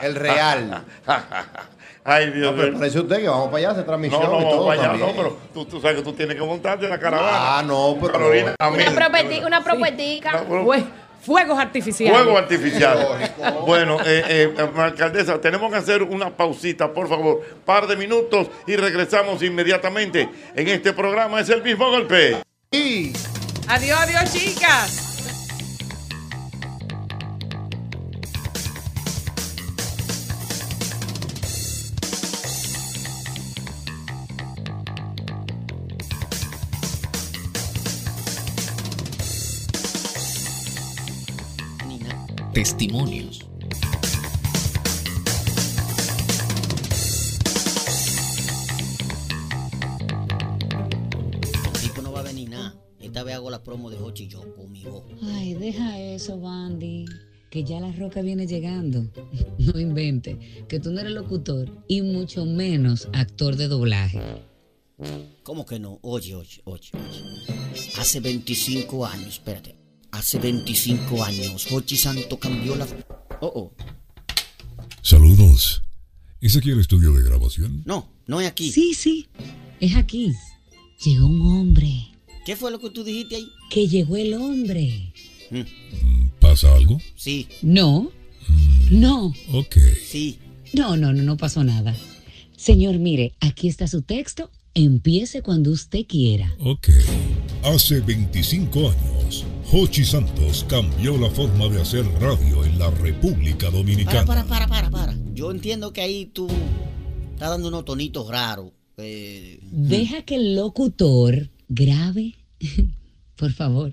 El 0.00 0.14
real. 0.14 0.84
Ay, 2.08 2.30
Dios 2.30 2.52
No, 2.52 2.56
pero 2.56 2.68
mío. 2.70 2.78
parece 2.78 3.00
usted 3.00 3.16
que 3.20 3.28
vamos 3.28 3.46
para 3.46 3.58
allá 3.58 3.68
a 3.68 3.72
hacer 3.72 3.84
transmisión 3.84 4.22
No, 4.22 4.28
no, 4.30 4.40
y 4.40 4.44
vamos 4.44 4.66
para 4.76 4.80
allá. 4.80 4.92
No, 4.98 5.06
pero 5.14 5.38
tú, 5.52 5.64
tú 5.66 5.80
sabes 5.80 5.96
que 5.98 6.02
tú 6.02 6.12
tienes 6.12 6.36
que 6.36 6.42
montarte 6.42 6.84
en 6.84 6.90
la 6.92 6.98
caravana. 7.00 7.58
Ah, 7.58 7.62
no, 7.66 7.96
pero- 8.00 8.12
Carolina, 8.12 8.54
a 8.58 8.70
mí- 8.70 8.76
Una, 8.80 8.92
propeti- 9.08 9.44
una 9.44 9.62
propuestica. 9.64 10.32
No, 10.48 10.64
Fue- 10.64 10.84
fuegos 11.22 11.58
artificiales. 11.58 12.18
Fuego 12.20 12.38
artificial. 12.38 13.32
bueno, 13.66 13.98
eh, 14.04 14.52
eh, 14.56 14.66
alcaldesa, 14.76 15.40
tenemos 15.40 15.70
que 15.70 15.78
hacer 15.78 16.02
una 16.02 16.36
pausita, 16.36 16.92
por 16.92 17.08
favor. 17.08 17.42
Par 17.64 17.86
de 17.86 17.96
minutos 17.96 18.48
y 18.66 18.76
regresamos 18.76 19.42
inmediatamente. 19.42 20.28
En 20.54 20.68
este 20.68 20.92
programa 20.92 21.40
es 21.40 21.48
el 21.48 21.62
mismo 21.62 21.90
golpe. 21.90 22.42
Y 22.70 23.12
Adiós, 23.68 23.98
adiós, 23.98 24.32
chicas. 24.32 25.05
Testimonios. 42.56 43.40
El 51.74 51.80
tipo 51.82 52.00
no 52.00 52.12
va 52.12 52.20
a 52.20 52.22
venir 52.22 52.48
nada. 52.48 52.74
Esta 52.98 53.24
vez 53.24 53.34
hago 53.34 53.50
la 53.50 53.62
promo 53.62 53.90
de 53.90 53.98
Hochi 53.98 54.24
y 54.24 54.28
yo 54.28 54.54
con 54.54 54.72
mi 54.72 54.82
voz. 54.84 55.04
Ay, 55.22 55.52
deja 55.52 56.00
eso, 56.00 56.40
Bandy. 56.40 57.04
Que 57.50 57.62
ya 57.62 57.78
la 57.78 57.92
roca 57.92 58.22
viene 58.22 58.46
llegando. 58.46 59.04
No 59.58 59.78
invente. 59.78 60.64
Que 60.66 60.80
tú 60.80 60.92
no 60.92 61.00
eres 61.00 61.12
locutor 61.12 61.84
y 61.88 62.00
mucho 62.00 62.46
menos 62.46 63.10
actor 63.12 63.56
de 63.56 63.68
doblaje. 63.68 64.18
¿Cómo 65.42 65.66
que 65.66 65.78
no? 65.78 65.98
Oye, 66.00 66.34
oye, 66.34 66.62
oye, 66.64 66.90
oye. 66.94 67.92
Hace 67.98 68.20
25 68.20 69.04
años, 69.04 69.28
espérate. 69.28 69.75
Hace 70.16 70.38
25 70.38 71.22
años, 71.22 71.70
Hochi 71.70 71.96
Santo 71.98 72.38
cambió 72.38 72.74
la. 72.74 72.86
Oh, 73.42 73.52
oh. 73.54 73.72
Saludos. 75.02 75.82
¿Es 76.40 76.56
aquí 76.56 76.70
el 76.70 76.80
estudio 76.80 77.12
de 77.12 77.22
grabación? 77.22 77.82
No, 77.84 78.08
no 78.26 78.40
es 78.40 78.48
aquí. 78.48 78.72
Sí, 78.72 78.94
sí. 78.94 79.28
Es 79.78 79.94
aquí. 79.94 80.32
Llegó 81.04 81.26
un 81.26 81.42
hombre. 81.42 81.92
¿Qué 82.46 82.56
fue 82.56 82.70
lo 82.70 82.80
que 82.80 82.88
tú 82.88 83.04
dijiste 83.04 83.36
ahí? 83.36 83.48
Que 83.70 83.88
llegó 83.88 84.16
el 84.16 84.32
hombre. 84.32 85.12
¿Pasa 86.40 86.74
algo? 86.74 86.98
Sí, 87.14 87.46
No. 87.60 88.10
No. 88.90 89.34
Ok. 89.52 89.76
sí. 90.08 90.38
No, 90.72 90.96
no, 90.96 91.12
no, 91.12 91.22
no 91.22 91.36
pasó 91.36 91.62
nada. 91.62 91.94
Señor, 92.56 92.98
mire, 92.98 93.34
aquí 93.40 93.68
está 93.68 93.86
su 93.86 94.00
texto. 94.00 94.50
Empiece 94.72 95.42
cuando 95.42 95.70
usted 95.72 96.06
quiera. 96.06 96.54
Ok. 96.60 96.88
Hace 97.64 98.00
25 98.00 98.90
años, 98.90 99.44
Hochi 99.72 100.04
Santos 100.04 100.64
cambió 100.68 101.18
la 101.18 101.28
forma 101.30 101.68
de 101.68 101.80
hacer 101.82 102.04
radio 102.20 102.64
en 102.64 102.78
la 102.78 102.90
República 102.90 103.66
Para, 103.66 103.70
Dominicana. 103.78 104.24
para, 104.24 104.44
para, 104.44 104.66
para, 104.68 104.90
para. 104.90 105.14
Yo 105.34 105.50
entiendo 105.50 105.92
que 105.92 106.00
ahí 106.02 106.26
tú 106.26 106.46
estás 107.32 107.50
dando 107.50 107.68
unos 107.68 107.84
tonitos 107.84 108.28
raros. 108.28 108.70
Eh, 108.96 109.58
Deja 109.62 110.22
que 110.22 110.36
el 110.36 110.54
locutor 110.54 111.50
grabe. 111.68 112.36
por 113.36 113.52
favor. 113.52 113.92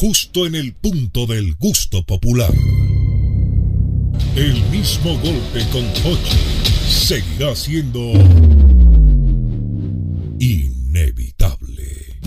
justo 0.00 0.46
en 0.46 0.54
el 0.54 0.72
punto 0.72 1.26
del 1.26 1.56
gusto 1.56 2.02
popular. 2.04 2.54
El 4.34 4.54
mismo 4.70 5.12
golpe 5.18 5.62
con 5.70 5.84
Hochi 6.02 6.38
seguirá 6.88 7.54
siendo 7.54 8.10
inevitable. 10.38 12.18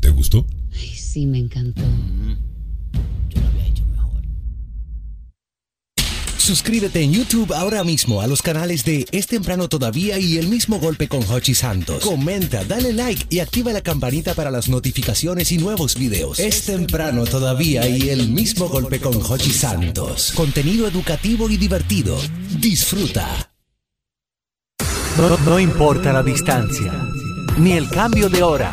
¿Te 0.00 0.10
gustó? 0.10 0.46
Ay, 0.74 0.88
sí, 0.88 1.24
me 1.24 1.38
encantó. 1.38 1.80
Suscríbete 6.48 7.02
en 7.02 7.12
YouTube 7.12 7.52
ahora 7.52 7.84
mismo 7.84 8.22
a 8.22 8.26
los 8.26 8.40
canales 8.40 8.82
de 8.82 9.04
Es 9.12 9.26
Temprano 9.26 9.68
Todavía 9.68 10.18
y 10.18 10.38
El 10.38 10.48
Mismo 10.48 10.78
Golpe 10.78 11.06
con 11.06 11.22
Hochi 11.30 11.54
Santos. 11.54 12.02
Comenta, 12.02 12.64
dale 12.64 12.94
like 12.94 13.26
y 13.28 13.40
activa 13.40 13.70
la 13.70 13.82
campanita 13.82 14.32
para 14.32 14.50
las 14.50 14.70
notificaciones 14.70 15.52
y 15.52 15.58
nuevos 15.58 15.96
videos. 15.96 16.38
Es 16.38 16.64
Temprano 16.64 17.26
Todavía 17.26 17.86
y 17.86 18.08
El 18.08 18.30
Mismo 18.30 18.70
Golpe 18.70 18.98
con 18.98 19.20
Hochi 19.22 19.50
Santos. 19.50 20.32
Contenido 20.34 20.88
educativo 20.88 21.50
y 21.50 21.58
divertido. 21.58 22.18
Disfruta. 22.58 23.52
No, 25.18 25.36
no 25.44 25.60
importa 25.60 26.14
la 26.14 26.22
distancia, 26.22 26.94
ni 27.58 27.72
el 27.72 27.90
cambio 27.90 28.30
de 28.30 28.42
hora, 28.42 28.72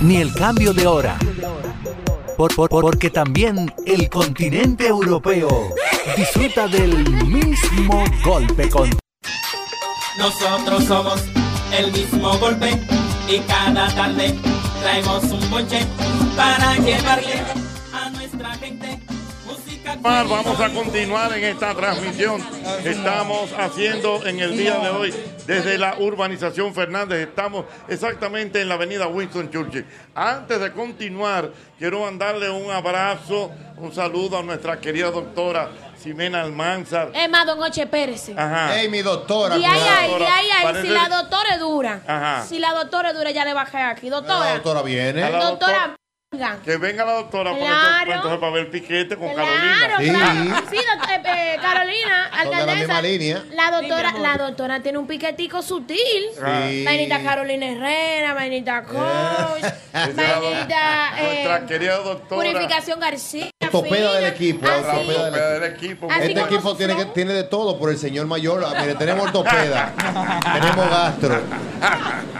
ni 0.00 0.16
el 0.16 0.32
cambio 0.34 0.72
de 0.72 0.86
hora, 0.86 1.18
por- 2.36 2.54
por- 2.54 2.68
por- 2.68 2.82
porque 2.82 3.10
también 3.10 3.72
el 3.86 4.08
continente 4.08 4.86
europeo 4.86 5.48
disfruta 6.16 6.66
del 6.68 6.96
mismo 7.26 8.04
golpe 8.24 8.68
con 8.68 8.90
Nosotros 10.18 10.84
somos 10.84 11.20
el 11.78 11.92
mismo 11.92 12.36
golpe 12.38 12.70
y 13.28 13.38
cada 13.40 13.88
tarde 13.94 14.34
traemos 14.82 15.24
un 15.24 15.50
bonche 15.50 15.86
para 16.36 16.76
llevarle 16.76 17.42
a 17.92 18.10
nuestra 18.10 18.54
gente 18.56 18.98
Vamos 19.98 20.60
a 20.60 20.70
continuar 20.70 21.32
en 21.36 21.44
esta 21.44 21.74
transmisión 21.74 22.40
que 22.82 22.90
estamos 22.90 23.50
haciendo 23.58 24.24
en 24.24 24.38
el 24.40 24.56
día 24.56 24.78
de 24.78 24.88
hoy 24.88 25.14
desde 25.46 25.78
la 25.78 25.96
urbanización 25.98 26.72
Fernández. 26.74 27.28
Estamos 27.28 27.64
exactamente 27.88 28.60
en 28.60 28.68
la 28.68 28.74
avenida 28.74 29.08
Winston 29.08 29.50
Churchill. 29.50 29.84
Antes 30.14 30.60
de 30.60 30.72
continuar, 30.72 31.50
quiero 31.78 32.00
mandarle 32.02 32.48
un 32.50 32.70
abrazo, 32.70 33.50
un 33.76 33.92
saludo 33.92 34.38
a 34.38 34.42
nuestra 34.42 34.80
querida 34.80 35.10
doctora 35.10 35.68
Ximena 36.00 36.42
Almanzar. 36.42 37.10
Es 37.14 37.28
más, 37.28 37.44
don 37.46 37.60
Oche, 37.60 37.82
espérese. 37.82 38.34
Ajá. 38.36 38.80
Ey, 38.80 38.88
mi 38.88 39.02
doctora. 39.02 39.56
Y 39.56 39.64
ahí, 39.64 39.80
ahí, 39.80 40.10
y 40.10 40.22
ahí, 40.22 40.66
ahí, 40.66 40.82
si 40.82 40.88
la 40.88 41.08
doctora 41.08 41.54
es 41.54 41.60
dura, 41.60 42.00
Ajá. 42.06 42.44
si 42.46 42.58
la 42.58 42.72
doctora 42.72 43.10
es 43.10 43.16
dura, 43.16 43.30
ya 43.32 43.44
le 43.44 43.54
bajé 43.54 43.78
aquí. 43.78 44.08
Doctora, 44.08 44.40
La 44.46 44.54
doctora 44.54 44.82
viene. 44.82 45.20
La 45.30 45.44
doctora. 45.44 45.96
Que 46.64 46.76
venga 46.76 47.04
la 47.04 47.14
doctora 47.14 47.50
para 47.50 47.64
Claro. 47.66 48.12
entonces, 48.14 48.38
para 48.38 48.52
ver 48.52 48.62
el 48.66 48.70
piquete 48.70 49.16
con 49.16 49.30
Claro, 49.34 49.48
Carolina. 49.80 50.18
claro. 50.20 50.66
Sí, 50.70 50.76
doc- 50.76 51.10
eh, 51.10 51.22
eh, 51.24 51.56
Carolina, 51.60 52.26
alcaldesa. 52.32 53.42
La 53.52 53.70
doctora, 53.72 54.12
la 54.16 54.36
doctora 54.36 54.80
tiene 54.80 54.98
un 54.98 55.08
piquetico 55.08 55.60
sutil. 55.60 55.98
Sí. 56.32 56.84
Vainita 56.84 57.20
Carolina 57.24 57.66
Herrera, 57.66 58.34
Vainita 58.34 58.84
Coach, 58.84 59.64
Esa 59.92 60.08
es 60.08 60.16
la 60.16 60.34
doc- 60.38 60.52
Vainita 60.52 61.10
eh, 61.18 61.24
Nuestra 61.24 61.66
querida 61.66 61.96
doctora. 61.96 62.42
Purificación 62.52 63.00
García. 63.00 63.50
Ortopeda 63.62 64.12
del 64.14 64.24
equipo. 64.26 64.66
Ah, 64.68 64.76
ortopeda 64.78 65.02
sí. 65.02 65.34
del 65.34 65.34
equipo. 65.34 65.56
del 65.60 65.72
equipo. 65.74 66.08
Así 66.12 66.22
Este 66.28 66.40
equipo 66.42 66.76
tiene, 66.76 66.96
que, 66.96 67.04
tiene 67.06 67.32
de 67.32 67.42
todo 67.42 67.76
por 67.76 67.90
el 67.90 67.98
señor 67.98 68.26
mayor. 68.26 68.64
Ah, 68.64 68.78
Mire, 68.80 68.94
tenemos 68.94 69.26
ortopeda, 69.26 69.92
tenemos 70.60 70.90
gastro, 70.90 71.40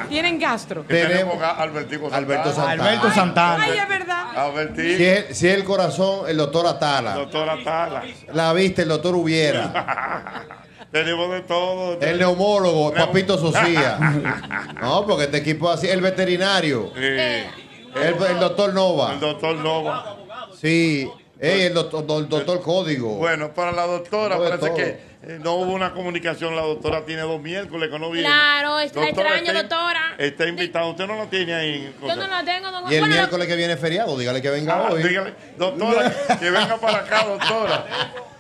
Tienen 0.08 0.38
gastro. 0.38 0.82
Tenemos 0.84 1.42
Albertico 1.42 2.08
Santana. 2.10 2.16
Alberto 2.16 2.52
Santana. 2.54 2.84
Alberto 2.84 3.10
Santana. 3.10 3.64
Ay, 3.64 3.79
es 3.82 3.88
verdad. 3.88 4.74
Si 4.74 5.04
es, 5.04 5.38
si 5.38 5.48
es 5.48 5.54
el 5.54 5.64
corazón, 5.64 6.28
el 6.28 6.36
doctor 6.36 6.66
Atala. 6.66 7.14
Doctora 7.14 7.56
Tala. 7.62 8.02
La 8.32 8.52
vista, 8.52 8.82
el 8.82 8.88
doctor 8.88 9.14
Hubiera. 9.14 10.46
Tenemos 10.90 11.30
de 11.30 11.42
todo. 11.42 12.00
El 12.00 12.18
neumólogo, 12.18 12.92
Papito 12.92 13.38
Socía. 13.38 13.98
No, 14.80 15.06
porque 15.06 15.24
este 15.24 15.36
equipo 15.38 15.70
es 15.70 15.78
así. 15.78 15.88
El 15.88 16.00
veterinario. 16.00 16.90
Sí. 16.94 17.00
El, 17.02 18.14
el 18.28 18.40
doctor 18.40 18.72
Nova. 18.72 19.12
El 19.12 19.20
doctor 19.20 19.56
Nova. 19.56 20.16
Sí. 20.58 21.08
Ey, 21.40 21.62
el 21.62 21.74
doctor, 21.74 22.04
el 22.20 22.28
doctor 22.28 22.60
Código. 22.60 23.14
Bueno, 23.16 23.52
para 23.54 23.72
la 23.72 23.86
doctora 23.86 24.36
No 24.36 24.42
parece 24.44 24.58
todo. 24.66 24.74
que 24.74 24.82
eh, 25.22 25.38
no 25.42 25.54
hubo 25.54 25.72
una 25.72 25.92
comunicación. 25.94 26.54
La 26.54 26.62
doctora 26.62 27.04
tiene 27.06 27.22
dos 27.22 27.40
miércoles 27.40 27.88
que 27.90 27.98
no 27.98 28.10
viene. 28.10 28.28
Claro, 28.28 28.78
está 28.78 29.08
extraño, 29.08 29.46
está, 29.52 29.62
doctora. 29.62 30.14
Está 30.18 30.46
invitada. 30.46 30.86
Usted 30.86 31.06
no 31.06 31.16
la 31.16 31.26
tiene 31.30 31.54
ahí. 31.54 31.94
Yo 32.02 32.16
no 32.16 32.26
la 32.26 32.44
tengo, 32.44 32.70
don 32.70 32.92
Y 32.92 32.94
el 32.94 33.00
Bueno, 33.00 33.14
miércoles 33.14 33.48
que 33.48 33.56
viene 33.56 33.76
feriado, 33.78 34.18
dígale 34.18 34.42
que 34.42 34.50
venga 34.50 34.74
Ah, 34.86 34.90
hoy. 34.92 35.02
dígale, 35.02 35.34
doctora, 35.56 36.12
que 36.40 36.50
venga 36.50 36.76
para 36.76 36.98
acá, 36.98 37.24
doctora. 37.24 37.86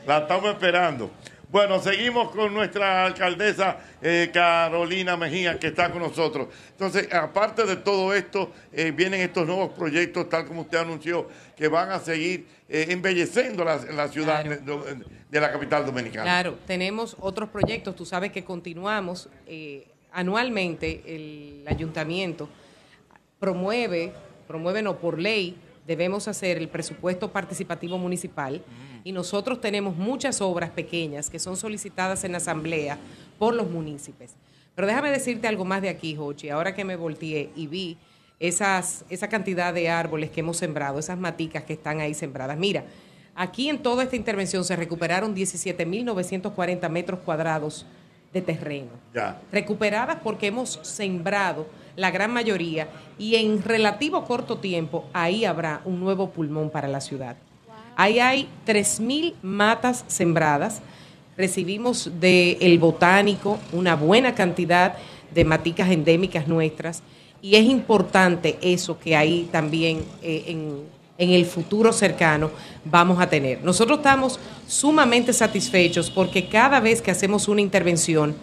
La 0.06 0.18
estamos 0.18 0.50
esperando. 0.52 1.10
Bueno, 1.50 1.80
seguimos 1.80 2.30
con 2.30 2.54
nuestra 2.54 3.06
alcaldesa 3.06 3.78
eh, 4.00 4.30
Carolina 4.32 5.16
Mejía, 5.16 5.58
que 5.58 5.66
está 5.66 5.90
con 5.90 6.00
nosotros. 6.00 6.46
Entonces, 6.70 7.12
aparte 7.12 7.66
de 7.66 7.74
todo 7.74 8.14
esto, 8.14 8.52
eh, 8.72 8.92
vienen 8.92 9.20
estos 9.20 9.48
nuevos 9.48 9.72
proyectos, 9.72 10.28
tal 10.28 10.46
como 10.46 10.60
usted 10.62 10.78
anunció, 10.78 11.28
que 11.56 11.66
van 11.66 11.90
a 11.90 11.98
seguir 11.98 12.46
eh, 12.68 12.86
embelleciendo 12.90 13.64
la, 13.64 13.78
la 13.78 14.06
ciudad 14.06 14.44
de, 14.44 14.58
de 15.28 15.40
la 15.40 15.50
capital 15.50 15.84
dominicana. 15.84 16.22
Claro, 16.22 16.56
tenemos 16.68 17.16
otros 17.18 17.48
proyectos. 17.48 17.96
Tú 17.96 18.06
sabes 18.06 18.30
que 18.30 18.44
continuamos 18.44 19.28
eh, 19.48 19.88
anualmente 20.12 21.02
el 21.04 21.64
ayuntamiento 21.66 22.48
promueve, 23.40 24.12
promueve 24.46 24.82
no 24.82 24.98
por 24.98 25.18
ley, 25.18 25.56
debemos 25.84 26.28
hacer 26.28 26.58
el 26.58 26.68
presupuesto 26.68 27.32
participativo 27.32 27.98
municipal 27.98 28.62
y 29.04 29.12
nosotros 29.12 29.60
tenemos 29.60 29.96
muchas 29.96 30.40
obras 30.40 30.70
pequeñas 30.70 31.30
que 31.30 31.38
son 31.38 31.56
solicitadas 31.56 32.24
en 32.24 32.32
la 32.32 32.38
asamblea 32.38 32.98
por 33.38 33.54
los 33.54 33.70
municipios. 33.70 34.32
Pero 34.74 34.86
déjame 34.86 35.10
decirte 35.10 35.46
algo 35.48 35.64
más 35.64 35.82
de 35.82 35.88
aquí, 35.88 36.14
Jochi. 36.16 36.48
Ahora 36.50 36.74
que 36.74 36.84
me 36.84 36.96
volteé 36.96 37.50
y 37.56 37.66
vi 37.66 37.96
esas, 38.38 39.04
esa 39.10 39.28
cantidad 39.28 39.74
de 39.74 39.90
árboles 39.90 40.30
que 40.30 40.40
hemos 40.40 40.56
sembrado, 40.56 40.98
esas 40.98 41.18
maticas 41.18 41.64
que 41.64 41.74
están 41.74 42.00
ahí 42.00 42.14
sembradas. 42.14 42.56
Mira, 42.56 42.84
aquí 43.34 43.68
en 43.68 43.78
toda 43.82 44.04
esta 44.04 44.16
intervención 44.16 44.64
se 44.64 44.76
recuperaron 44.76 45.34
17.940 45.34 46.88
metros 46.88 47.20
cuadrados 47.20 47.86
de 48.32 48.40
terreno 48.42 48.90
Ya. 49.12 49.40
recuperadas 49.50 50.18
porque 50.22 50.46
hemos 50.46 50.78
sembrado 50.82 51.66
la 51.96 52.10
gran 52.12 52.32
mayoría 52.32 52.88
y 53.18 53.34
en 53.34 53.62
relativo 53.62 54.24
corto 54.24 54.58
tiempo 54.58 55.04
ahí 55.12 55.44
habrá 55.44 55.82
un 55.84 55.98
nuevo 56.00 56.30
pulmón 56.30 56.70
para 56.70 56.86
la 56.88 57.00
ciudad. 57.00 57.36
Ahí 58.00 58.18
hay 58.18 58.48
3.000 58.66 59.34
matas 59.42 60.06
sembradas. 60.08 60.80
Recibimos 61.36 62.10
del 62.18 62.78
botánico 62.78 63.58
una 63.72 63.94
buena 63.94 64.34
cantidad 64.34 64.94
de 65.34 65.44
maticas 65.44 65.90
endémicas 65.90 66.48
nuestras 66.48 67.02
y 67.42 67.56
es 67.56 67.66
importante 67.66 68.58
eso 68.62 68.98
que 68.98 69.16
ahí 69.16 69.50
también 69.52 70.02
eh, 70.22 70.44
en, 70.46 70.78
en 71.18 71.30
el 71.32 71.44
futuro 71.44 71.92
cercano 71.92 72.50
vamos 72.86 73.20
a 73.20 73.28
tener. 73.28 73.62
Nosotros 73.62 73.98
estamos 73.98 74.40
sumamente 74.66 75.34
satisfechos 75.34 76.10
porque 76.10 76.48
cada 76.48 76.80
vez 76.80 77.02
que 77.02 77.10
hacemos 77.10 77.48
una 77.48 77.60
intervención, 77.60 78.34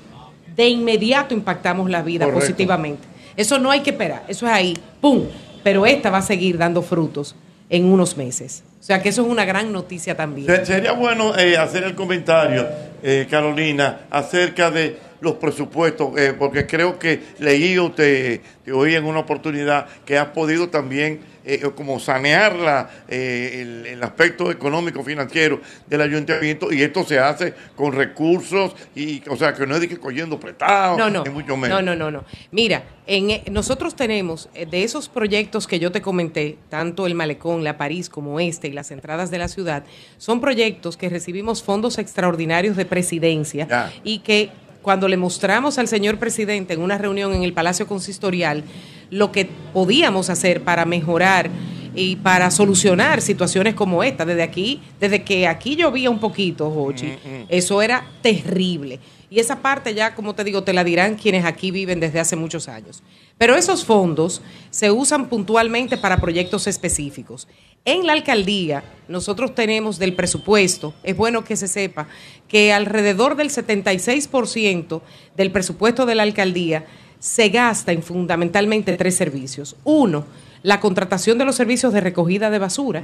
de 0.55 0.67
inmediato 0.67 1.33
impactamos 1.33 1.89
la 1.89 2.03
vida 2.03 2.25
Correcto. 2.25 2.45
positivamente. 2.45 3.07
Eso 3.35 3.57
no 3.57 3.71
hay 3.71 3.79
que 3.79 3.89
esperar, 3.89 4.23
eso 4.27 4.45
es 4.45 4.51
ahí, 4.51 4.77
¡pum! 5.01 5.23
Pero 5.63 5.87
esta 5.87 6.11
va 6.11 6.19
a 6.19 6.21
seguir 6.21 6.59
dando 6.59 6.83
frutos 6.83 7.33
en 7.69 7.85
unos 7.85 8.17
meses. 8.17 8.63
O 8.79 8.83
sea 8.83 9.01
que 9.01 9.09
eso 9.09 9.23
es 9.23 9.27
una 9.27 9.43
gran 9.45 9.71
noticia 9.73 10.15
también. 10.15 10.47
Se- 10.47 10.65
Sería 10.65 10.93
bueno 10.93 11.37
eh, 11.37 11.57
hacer 11.57 11.83
el 11.83 11.95
comentario, 11.95 12.65
eh, 13.03 13.27
Carolina, 13.29 14.01
acerca 14.09 14.71
de 14.71 14.97
los 15.19 15.33
presupuestos, 15.35 16.17
eh, 16.17 16.33
porque 16.37 16.65
creo 16.67 16.97
que 16.99 17.19
leí 17.39 17.77
o 17.79 17.91
te, 17.91 18.41
te 18.63 18.71
oí 18.71 18.95
en 18.95 19.03
una 19.05 19.19
oportunidad 19.19 19.87
que 20.05 20.17
has 20.17 20.27
podido 20.27 20.69
también 20.69 21.19
eh, 21.47 21.71
como 21.75 21.99
sanear 21.99 22.55
la, 22.55 22.89
eh, 23.07 23.59
el, 23.61 23.85
el 23.87 24.03
aspecto 24.03 24.51
económico 24.51 25.03
financiero 25.03 25.61
del 25.87 26.01
ayuntamiento 26.01 26.71
y 26.71 26.81
esto 26.83 27.03
se 27.05 27.17
hace 27.19 27.53
con 27.75 27.93
recursos 27.93 28.75
y 28.95 29.21
o 29.29 29.35
sea 29.37 29.53
que 29.53 29.65
no 29.65 29.75
es 29.75 29.81
de 29.81 29.87
que 29.87 29.97
cogiendo 29.97 30.39
prestado 30.39 30.97
No, 30.97 31.09
no. 31.09 31.23
ni 31.23 31.29
mucho 31.29 31.55
menos. 31.55 31.81
No, 31.81 31.95
no, 31.95 31.95
no, 31.95 32.11
no. 32.11 32.25
Mira, 32.51 32.83
en, 33.05 33.29
eh, 33.31 33.43
nosotros 33.49 33.95
tenemos 33.95 34.49
de 34.53 34.83
esos 34.83 35.07
proyectos 35.09 35.67
que 35.67 35.79
yo 35.79 35.91
te 35.91 36.01
comenté, 36.01 36.57
tanto 36.69 37.07
el 37.07 37.15
Malecón, 37.15 37.63
la 37.63 37.77
París 37.77 38.09
como 38.09 38.39
este 38.39 38.67
y 38.67 38.71
las 38.73 38.91
entradas 38.91 39.31
de 39.31 39.37
la 39.37 39.47
ciudad, 39.47 39.83
son 40.17 40.41
proyectos 40.41 40.97
que 40.97 41.07
recibimos 41.09 41.63
fondos 41.63 41.97
extraordinarios 41.97 42.75
de 42.75 42.85
presidencia 42.85 43.67
Ya. 43.69 43.93
y 44.03 44.19
que 44.19 44.49
cuando 44.81 45.07
le 45.07 45.17
mostramos 45.17 45.77
al 45.77 45.87
señor 45.87 46.17
presidente 46.17 46.73
en 46.73 46.81
una 46.81 46.97
reunión 46.97 47.33
en 47.33 47.43
el 47.43 47.53
Palacio 47.53 47.87
Consistorial 47.87 48.63
lo 49.09 49.31
que 49.31 49.49
podíamos 49.73 50.29
hacer 50.29 50.63
para 50.63 50.85
mejorar 50.85 51.49
y 51.95 52.17
para 52.17 52.51
solucionar 52.51 53.21
situaciones 53.21 53.73
como 53.73 54.03
esta, 54.03 54.25
desde 54.25 54.43
aquí, 54.43 54.81
desde 54.99 55.23
que 55.23 55.47
aquí 55.47 55.75
llovía 55.75 56.09
un 56.09 56.19
poquito, 56.19 56.69
Jochi, 56.69 57.13
eso 57.49 57.81
era 57.81 58.05
terrible. 58.21 58.99
Y 59.29 59.39
esa 59.39 59.61
parte 59.61 59.93
ya, 59.93 60.15
como 60.15 60.35
te 60.35 60.43
digo, 60.43 60.63
te 60.63 60.73
la 60.73 60.83
dirán 60.83 61.15
quienes 61.15 61.43
aquí 61.43 61.71
viven 61.71 61.99
desde 61.99 62.19
hace 62.19 62.35
muchos 62.35 62.69
años. 62.69 63.03
Pero 63.37 63.55
esos 63.55 63.83
fondos 63.83 64.41
se 64.69 64.89
usan 64.89 65.27
puntualmente 65.27 65.97
para 65.97 66.17
proyectos 66.17 66.67
específicos. 66.67 67.47
En 67.87 68.05
la 68.05 68.11
alcaldía, 68.11 68.83
nosotros 69.07 69.55
tenemos 69.55 69.97
del 69.97 70.13
presupuesto, 70.13 70.93
es 71.03 71.15
bueno 71.15 71.45
que 71.45 71.55
se 71.55 71.69
sepa, 71.69 72.09
que 72.49 72.73
alrededor 72.73 73.37
del 73.37 73.49
76% 73.49 75.01
del 75.37 75.51
presupuesto 75.53 76.05
de 76.05 76.15
la 76.15 76.23
alcaldía 76.23 76.85
se 77.19 77.47
gasta 77.47 77.93
en 77.93 78.03
fundamentalmente 78.03 78.97
tres 78.97 79.15
servicios. 79.15 79.77
Uno, 79.85 80.25
la 80.63 80.81
contratación 80.81 81.37
de 81.37 81.45
los 81.45 81.55
servicios 81.55 81.93
de 81.93 82.01
recogida 82.01 82.49
de 82.49 82.59
basura, 82.59 83.03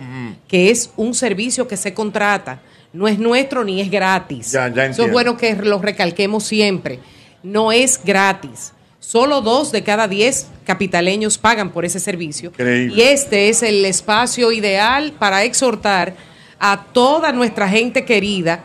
que 0.49 0.69
es 0.69 0.89
un 0.97 1.13
servicio 1.13 1.65
que 1.65 1.77
se 1.77 1.93
contrata, 1.93 2.59
no 2.91 3.07
es 3.07 3.17
nuestro 3.17 3.63
ni 3.63 3.79
es 3.79 3.89
gratis. 3.89 4.51
Ya, 4.51 4.67
ya 4.67 4.87
Eso 4.87 5.05
es 5.05 5.13
bueno 5.13 5.37
que 5.37 5.55
lo 5.55 5.81
recalquemos 5.81 6.43
siempre. 6.43 6.99
No 7.41 7.71
es 7.71 8.01
gratis. 8.03 8.73
Solo 9.03 9.41
dos 9.41 9.73
de 9.73 9.83
cada 9.83 10.07
diez 10.07 10.47
capitaleños 10.63 11.37
pagan 11.37 11.73
por 11.73 11.83
ese 11.83 11.99
servicio. 11.99 12.51
Increíble. 12.51 12.95
Y 12.95 13.01
este 13.01 13.49
es 13.49 13.61
el 13.61 13.83
espacio 13.83 14.53
ideal 14.53 15.11
para 15.19 15.43
exhortar 15.43 16.15
a 16.57 16.85
toda 16.93 17.33
nuestra 17.33 17.67
gente 17.67 18.05
querida 18.05 18.63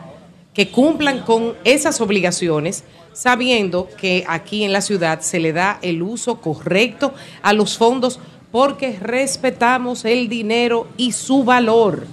que 0.53 0.69
cumplan 0.69 1.23
con 1.23 1.55
esas 1.65 1.99
obligaciones, 1.99 2.85
sabiendo 3.11 3.89
que 3.99 4.23
aquí 4.29 4.63
en 4.63 4.71
la 4.71 4.79
ciudad 4.79 5.19
se 5.19 5.39
le 5.39 5.51
da 5.51 5.77
el 5.81 6.01
uso 6.01 6.39
correcto 6.39 7.13
a 7.41 7.51
los 7.51 7.77
fondos 7.77 8.21
porque 8.49 8.97
respetamos 8.97 10.05
el 10.05 10.29
dinero 10.29 10.87
y 10.95 11.11
su 11.11 11.43
valor. 11.43 12.07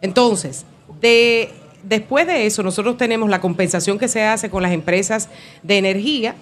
Entonces, 0.00 0.64
de, 1.00 1.50
después 1.84 2.26
de 2.26 2.46
eso, 2.46 2.64
nosotros 2.64 2.96
tenemos 2.96 3.30
la 3.30 3.40
compensación 3.40 4.00
que 4.00 4.08
se 4.08 4.24
hace 4.24 4.50
con 4.50 4.64
las 4.64 4.72
empresas 4.72 5.28
de 5.62 5.78
energía 5.78 6.34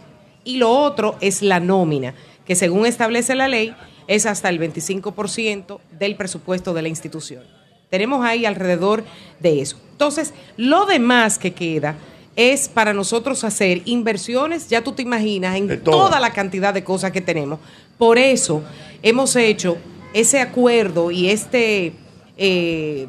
y 0.44 0.56
lo 0.56 0.70
otro 0.70 1.16
es 1.20 1.42
la 1.42 1.60
nómina, 1.60 2.14
que 2.46 2.54
según 2.54 2.86
establece 2.86 3.34
la 3.34 3.48
ley 3.48 3.74
es 4.06 4.24
hasta 4.26 4.48
el 4.48 4.58
25% 4.58 5.80
del 5.98 6.16
presupuesto 6.16 6.72
de 6.74 6.82
la 6.82 6.88
institución. 6.88 7.42
Tenemos 7.90 8.24
ahí 8.24 8.44
alrededor 8.46 9.04
de 9.40 9.60
eso. 9.60 9.78
Entonces, 9.92 10.32
lo 10.56 10.86
demás 10.86 11.38
que 11.38 11.52
queda 11.52 11.94
es 12.36 12.68
para 12.68 12.92
nosotros 12.92 13.42
hacer 13.44 13.82
inversiones, 13.84 14.68
ya 14.68 14.82
tú 14.82 14.92
te 14.92 15.02
imaginas, 15.02 15.56
en 15.56 15.82
toda 15.82 16.20
la 16.20 16.32
cantidad 16.32 16.72
de 16.72 16.84
cosas 16.84 17.10
que 17.10 17.20
tenemos. 17.20 17.58
Por 17.98 18.16
eso 18.16 18.62
hemos 19.02 19.34
hecho 19.36 19.76
ese 20.14 20.40
acuerdo 20.40 21.10
y 21.10 21.28
este, 21.30 21.92
eh, 22.36 23.08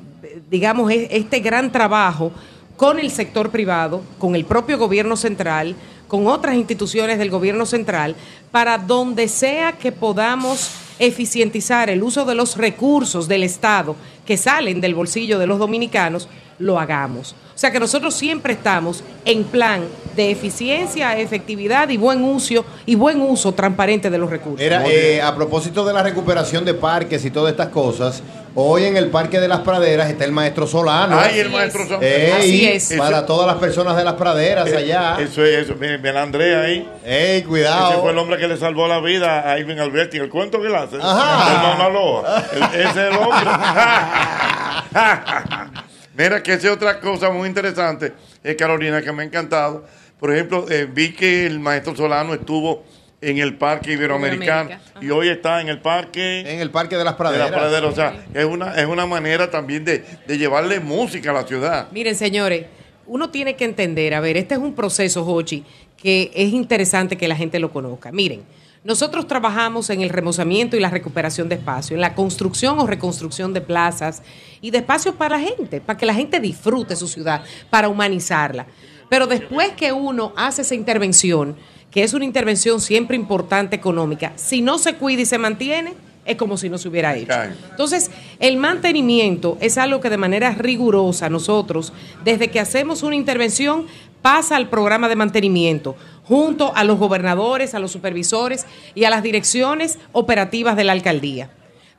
digamos, 0.50 0.92
e- 0.92 1.08
este 1.12 1.40
gran 1.40 1.72
trabajo 1.72 2.32
con 2.76 2.98
el 2.98 3.12
sector 3.12 3.52
privado, 3.52 4.02
con 4.18 4.36
el 4.36 4.46
propio 4.46 4.78
gobierno 4.78 5.16
central, 5.16 5.76
con 6.10 6.28
otras 6.28 6.56
instituciones 6.56 7.18
del 7.18 7.30
gobierno 7.30 7.66
central, 7.66 8.16
para 8.52 8.78
donde 8.78 9.30
sea 9.30 9.74
que 9.74 9.94
podamos 9.94 10.72
eficientizar 11.00 11.90
el 11.90 12.04
uso 12.04 12.26
de 12.26 12.36
los 12.36 12.58
recursos 12.58 13.30
del 13.30 13.44
Estado 13.44 13.96
que 14.26 14.36
salen 14.36 14.82
del 14.82 14.96
bolsillo 14.96 15.40
de 15.40 15.48
los 15.48 15.58
dominicanos, 15.58 16.28
lo 16.58 16.78
hagamos. 16.78 17.36
O 17.56 17.58
sea 17.58 17.72
que 17.72 17.80
nosotros 17.80 18.14
siempre 18.14 18.54
estamos 18.54 19.04
en 19.26 19.44
plan 19.44 19.84
de 20.16 20.32
eficiencia, 20.32 21.18
efectividad 21.18 21.90
y 21.90 21.98
buen 21.98 22.24
uso 22.24 22.66
y 22.86 22.96
buen 22.96 23.22
uso 23.22 23.54
transparente 23.54 24.10
de 24.10 24.18
los 24.18 24.30
recursos. 24.30 24.62
Era, 24.62 24.86
eh, 24.88 25.22
a 25.22 25.36
propósito 25.36 25.86
de 25.86 25.94
la 25.94 26.04
recuperación 26.04 26.66
de 26.66 26.74
parques 26.74 27.24
y 27.24 27.32
todas 27.32 27.52
estas 27.52 27.70
cosas, 27.70 28.24
hoy 28.56 28.86
en 28.86 28.98
el 28.98 29.10
Parque 29.10 29.40
de 29.40 29.48
las 29.48 29.60
Praderas 29.60 30.10
está 30.10 30.26
el 30.26 30.32
maestro 30.32 30.68
Solano. 30.68 31.18
Ay, 31.20 31.40
el 31.40 31.50
maestro 31.50 31.84
Solano. 31.86 32.04
Ey, 32.04 32.32
Así 32.32 32.68
es. 32.68 32.94
Para 32.98 33.26
todas 33.26 33.48
las 33.48 33.58
personas 33.58 33.96
de 33.98 34.04
las 34.04 34.14
praderas 34.16 34.68
Eh, 34.70 34.78
allá. 34.78 35.18
Eso 35.20 35.44
es 35.46 35.60
eso. 35.66 35.76
Miren, 35.80 36.02
ven 36.02 36.18
a 36.18 36.24
Andrea 36.24 36.62
ahí. 36.62 36.90
Ey, 37.06 37.44
cuidado. 37.44 37.92
Ese 37.92 38.02
fue 38.02 38.12
el 38.12 38.18
hombre 38.18 38.38
que 38.38 38.48
le 38.48 38.58
salvó 38.58 38.88
la 38.88 39.00
vida 39.00 39.50
a 39.50 39.58
Irving 39.60 39.78
Alberti. 39.78 40.18
El 40.18 40.30
cuento 40.30 40.62
que 40.62 40.70
le 40.70 40.78
hace. 40.78 40.98
Ajá. 41.02 41.88
El 41.88 41.94
Loa. 41.94 42.44
Ese 42.74 42.90
es 42.90 42.96
el 42.98 43.16
hombre. 43.18 43.50
Mira 46.18 46.44
que 46.44 46.54
esa 46.54 46.68
es 46.68 46.74
otra 46.74 47.00
cosa 47.00 47.30
muy 47.30 47.48
interesante, 47.48 48.14
eh, 48.44 48.56
Carolina, 48.56 49.02
que 49.02 49.12
me 49.12 49.24
ha 49.24 49.26
encantado. 49.26 49.86
Por 50.20 50.34
ejemplo, 50.34 50.66
eh, 50.70 50.86
vi 50.92 51.14
que 51.14 51.46
el 51.46 51.60
maestro 51.62 51.96
Solano 51.96 52.34
estuvo 52.34 52.84
en 53.22 53.38
el 53.38 53.56
Parque 53.58 53.94
Iberoamericano 53.94 54.72
y 55.02 55.10
hoy 55.10 55.30
está 55.30 55.62
en 55.62 55.70
el 55.70 55.80
Parque... 55.80 56.42
En 56.42 56.60
el 56.60 56.72
Parque 56.72 56.98
de 56.98 57.04
las 57.04 57.14
de 57.14 57.18
Praderas. 57.18 57.52
las 57.52 57.60
Praderas. 57.60 57.92
O 57.92 57.96
sea, 57.96 58.26
es 58.34 58.46
una, 58.46 58.76
es 58.76 58.86
una 58.86 59.06
manera 59.06 59.50
también 59.52 59.84
de, 59.86 60.04
de 60.28 60.38
llevarle 60.38 60.80
música 60.80 61.32
a 61.32 61.34
la 61.34 61.44
ciudad. 61.44 61.88
Miren, 61.92 62.16
señores, 62.16 62.66
uno 63.06 63.30
tiene 63.30 63.56
que 63.56 63.66
entender, 63.66 64.14
a 64.14 64.20
ver, 64.20 64.38
este 64.38 64.54
es 64.54 64.60
un 64.60 64.74
proceso, 64.74 65.26
Jochi, 65.26 65.64
que 65.98 66.32
es 66.34 66.54
interesante 66.54 67.18
que 67.18 67.28
la 67.28 67.36
gente 67.36 67.60
lo 67.60 67.72
conozca. 67.72 68.12
Miren, 68.12 68.44
nosotros 68.84 69.28
trabajamos 69.28 69.90
en 69.90 70.02
el 70.02 70.10
remozamiento 70.10 70.78
y 70.78 70.80
la 70.80 70.90
recuperación 70.90 71.50
de 71.50 71.56
espacio, 71.56 71.96
en 71.96 72.02
la 72.02 72.16
construcción 72.16 72.80
o 72.80 72.88
reconstrucción 72.88 73.54
de 73.54 73.60
plazas 73.60 74.24
y 74.62 74.72
de 74.72 74.78
espacios 74.78 75.16
para 75.16 75.38
la 75.38 75.44
gente, 75.44 75.82
para 75.82 75.98
que 75.98 76.06
la 76.06 76.14
gente 76.14 76.40
disfrute 76.40 76.96
su 76.96 77.08
ciudad, 77.08 77.44
para 77.70 77.90
humanizarla. 77.90 78.68
Pero 79.10 79.28
después 79.28 79.72
que 79.72 79.92
uno 79.92 80.34
hace 80.36 80.62
esa 80.62 80.76
intervención, 80.76 81.56
que 81.92 82.04
es 82.04 82.14
una 82.14 82.26
intervención 82.26 82.80
siempre 82.80 83.16
importante 83.16 83.76
económica, 83.76 84.34
si 84.36 84.62
no 84.62 84.78
se 84.78 84.96
cuida 84.96 85.24
y 85.24 85.26
se 85.26 85.40
mantiene, 85.40 85.94
es 86.26 86.38
como 86.38 86.58
si 86.58 86.70
no 86.70 86.78
se 86.78 86.88
hubiera 86.88 87.16
hecho. 87.16 87.34
Entonces, 87.72 88.12
el 88.40 88.58
mantenimiento 88.58 89.58
es 89.62 89.80
algo 89.80 90.00
que 90.00 90.12
de 90.12 90.18
manera 90.18 90.52
rigurosa 90.52 91.28
nosotros, 91.30 91.92
desde 92.24 92.50
que 92.50 92.60
hacemos 92.60 93.02
una 93.02 93.16
intervención, 93.16 93.88
pasa 94.22 94.56
al 94.56 94.70
programa 94.70 95.10
de 95.10 95.16
mantenimiento, 95.16 95.96
junto 96.24 96.72
a 96.76 96.84
los 96.84 97.00
gobernadores, 97.00 97.74
a 97.74 97.80
los 97.80 97.92
supervisores 97.92 98.68
y 98.94 99.06
a 99.06 99.10
las 99.10 99.24
direcciones 99.24 99.98
operativas 100.12 100.76
de 100.76 100.84
la 100.84 100.92
alcaldía. 100.92 101.50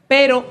Pero, 0.07 0.45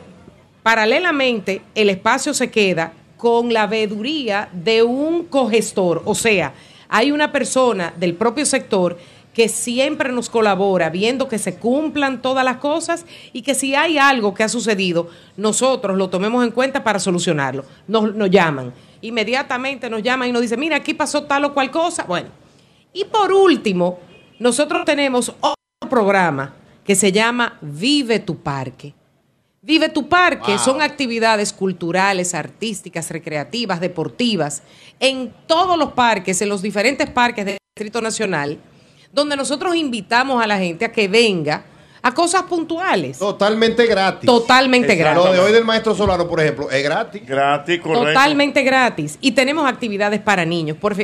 paralelamente, 0.62 1.62
el 1.76 1.90
espacio 1.90 2.34
se 2.34 2.52
queda 2.52 2.94
con 3.20 3.52
la 3.52 3.68
veeduría 3.68 4.48
de 4.54 4.82
un 4.82 5.26
cogestor, 5.26 6.02
o 6.06 6.16
sea, 6.16 6.54
hay 6.88 7.12
una 7.12 7.34
persona 7.34 7.94
del 8.00 8.16
propio 8.16 8.46
sector 8.46 8.98
que 9.34 9.50
siempre 9.50 10.14
nos 10.14 10.30
colabora 10.30 10.90
viendo 10.90 11.28
que 11.28 11.38
se 11.38 11.58
cumplan 11.58 12.22
todas 12.22 12.46
las 12.46 12.58
cosas 12.58 13.06
y 13.34 13.42
que 13.42 13.56
si 13.56 13.76
hay 13.76 13.98
algo 13.98 14.34
que 14.34 14.44
ha 14.44 14.48
sucedido, 14.48 15.10
nosotros 15.36 15.98
lo 15.98 16.10
tomemos 16.10 16.46
en 16.46 16.52
cuenta 16.52 16.82
para 16.82 16.98
solucionarlo. 16.98 17.66
Nos, 17.90 18.16
nos 18.16 18.30
llaman, 18.30 18.74
inmediatamente 19.02 19.90
nos 19.90 20.02
llaman 20.02 20.30
y 20.30 20.32
nos 20.32 20.42
dicen, 20.42 20.60
mira, 20.62 20.78
aquí 20.78 20.94
pasó 20.94 21.24
tal 21.24 21.44
o 21.44 21.54
cual 21.54 21.72
cosa. 21.72 22.06
Bueno, 22.06 22.30
y 22.94 23.04
por 23.04 23.34
último, 23.34 24.00
nosotros 24.40 24.86
tenemos 24.86 25.34
otro 25.42 25.90
programa 25.90 26.54
que 26.86 26.96
se 26.96 27.12
llama 27.12 27.58
Vive 27.60 28.20
tu 28.20 28.38
Parque. 28.38 28.94
Vive 29.62 29.90
tu 29.90 30.08
Parque 30.08 30.52
Wow. 30.52 30.60
son 30.60 30.82
actividades 30.82 31.52
culturales, 31.52 32.34
artísticas, 32.34 33.10
recreativas, 33.12 33.82
deportivas, 33.82 34.64
en 35.00 35.34
todos 35.48 35.78
los 35.78 35.92
parques, 35.94 36.42
en 36.42 36.48
los 36.50 36.62
diferentes 36.62 37.10
parques 37.10 37.46
del 37.46 37.58
Distrito 37.76 38.02
Nacional, 38.02 38.58
donde 39.12 39.36
nosotros 39.36 39.76
invitamos 39.76 40.42
a 40.42 40.48
la 40.48 40.58
gente 40.58 40.86
a 40.86 40.92
que 40.94 41.10
venga 41.10 41.66
a 42.02 42.14
cosas 42.14 42.44
puntuales. 42.44 43.18
Totalmente 43.20 43.86
gratis. 43.86 44.26
Totalmente 44.26 44.94
Exacto. 44.94 45.24
gratis. 45.24 45.38
Lo 45.38 45.44
de 45.44 45.48
hoy 45.48 45.54
del 45.54 45.66
maestro 45.66 45.94
Solano, 45.94 46.26
por 46.26 46.40
ejemplo, 46.40 46.72
es 46.72 46.82
gratis. 46.82 47.22
Gratis, 47.28 47.82
Totalmente 47.84 48.64
gratis. 48.64 49.18
Y 49.20 49.34
tenemos 49.34 49.68
actividades 49.68 50.22
para 50.22 50.46
niños. 50.46 50.78
Por 50.78 50.96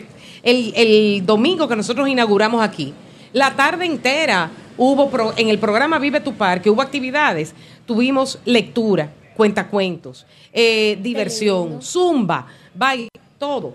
el, 0.43 0.73
el 0.75 1.25
domingo 1.25 1.67
que 1.67 1.75
nosotros 1.75 2.07
inauguramos 2.07 2.63
aquí, 2.63 2.93
la 3.33 3.53
tarde 3.57 3.85
entera 3.85 4.49
hubo 4.77 5.09
pro- 5.09 5.33
en 5.37 5.49
el 5.49 5.59
programa 5.59 5.99
Vive 5.99 6.19
tu 6.19 6.33
Parque, 6.33 6.69
hubo 6.69 6.81
actividades. 6.81 7.53
Tuvimos 7.85 8.39
lectura, 8.45 9.09
cuentacuentos, 9.35 10.25
eh, 10.53 10.97
diversión, 11.01 11.81
zumba, 11.81 12.47
baile, 12.73 13.09
todo. 13.37 13.73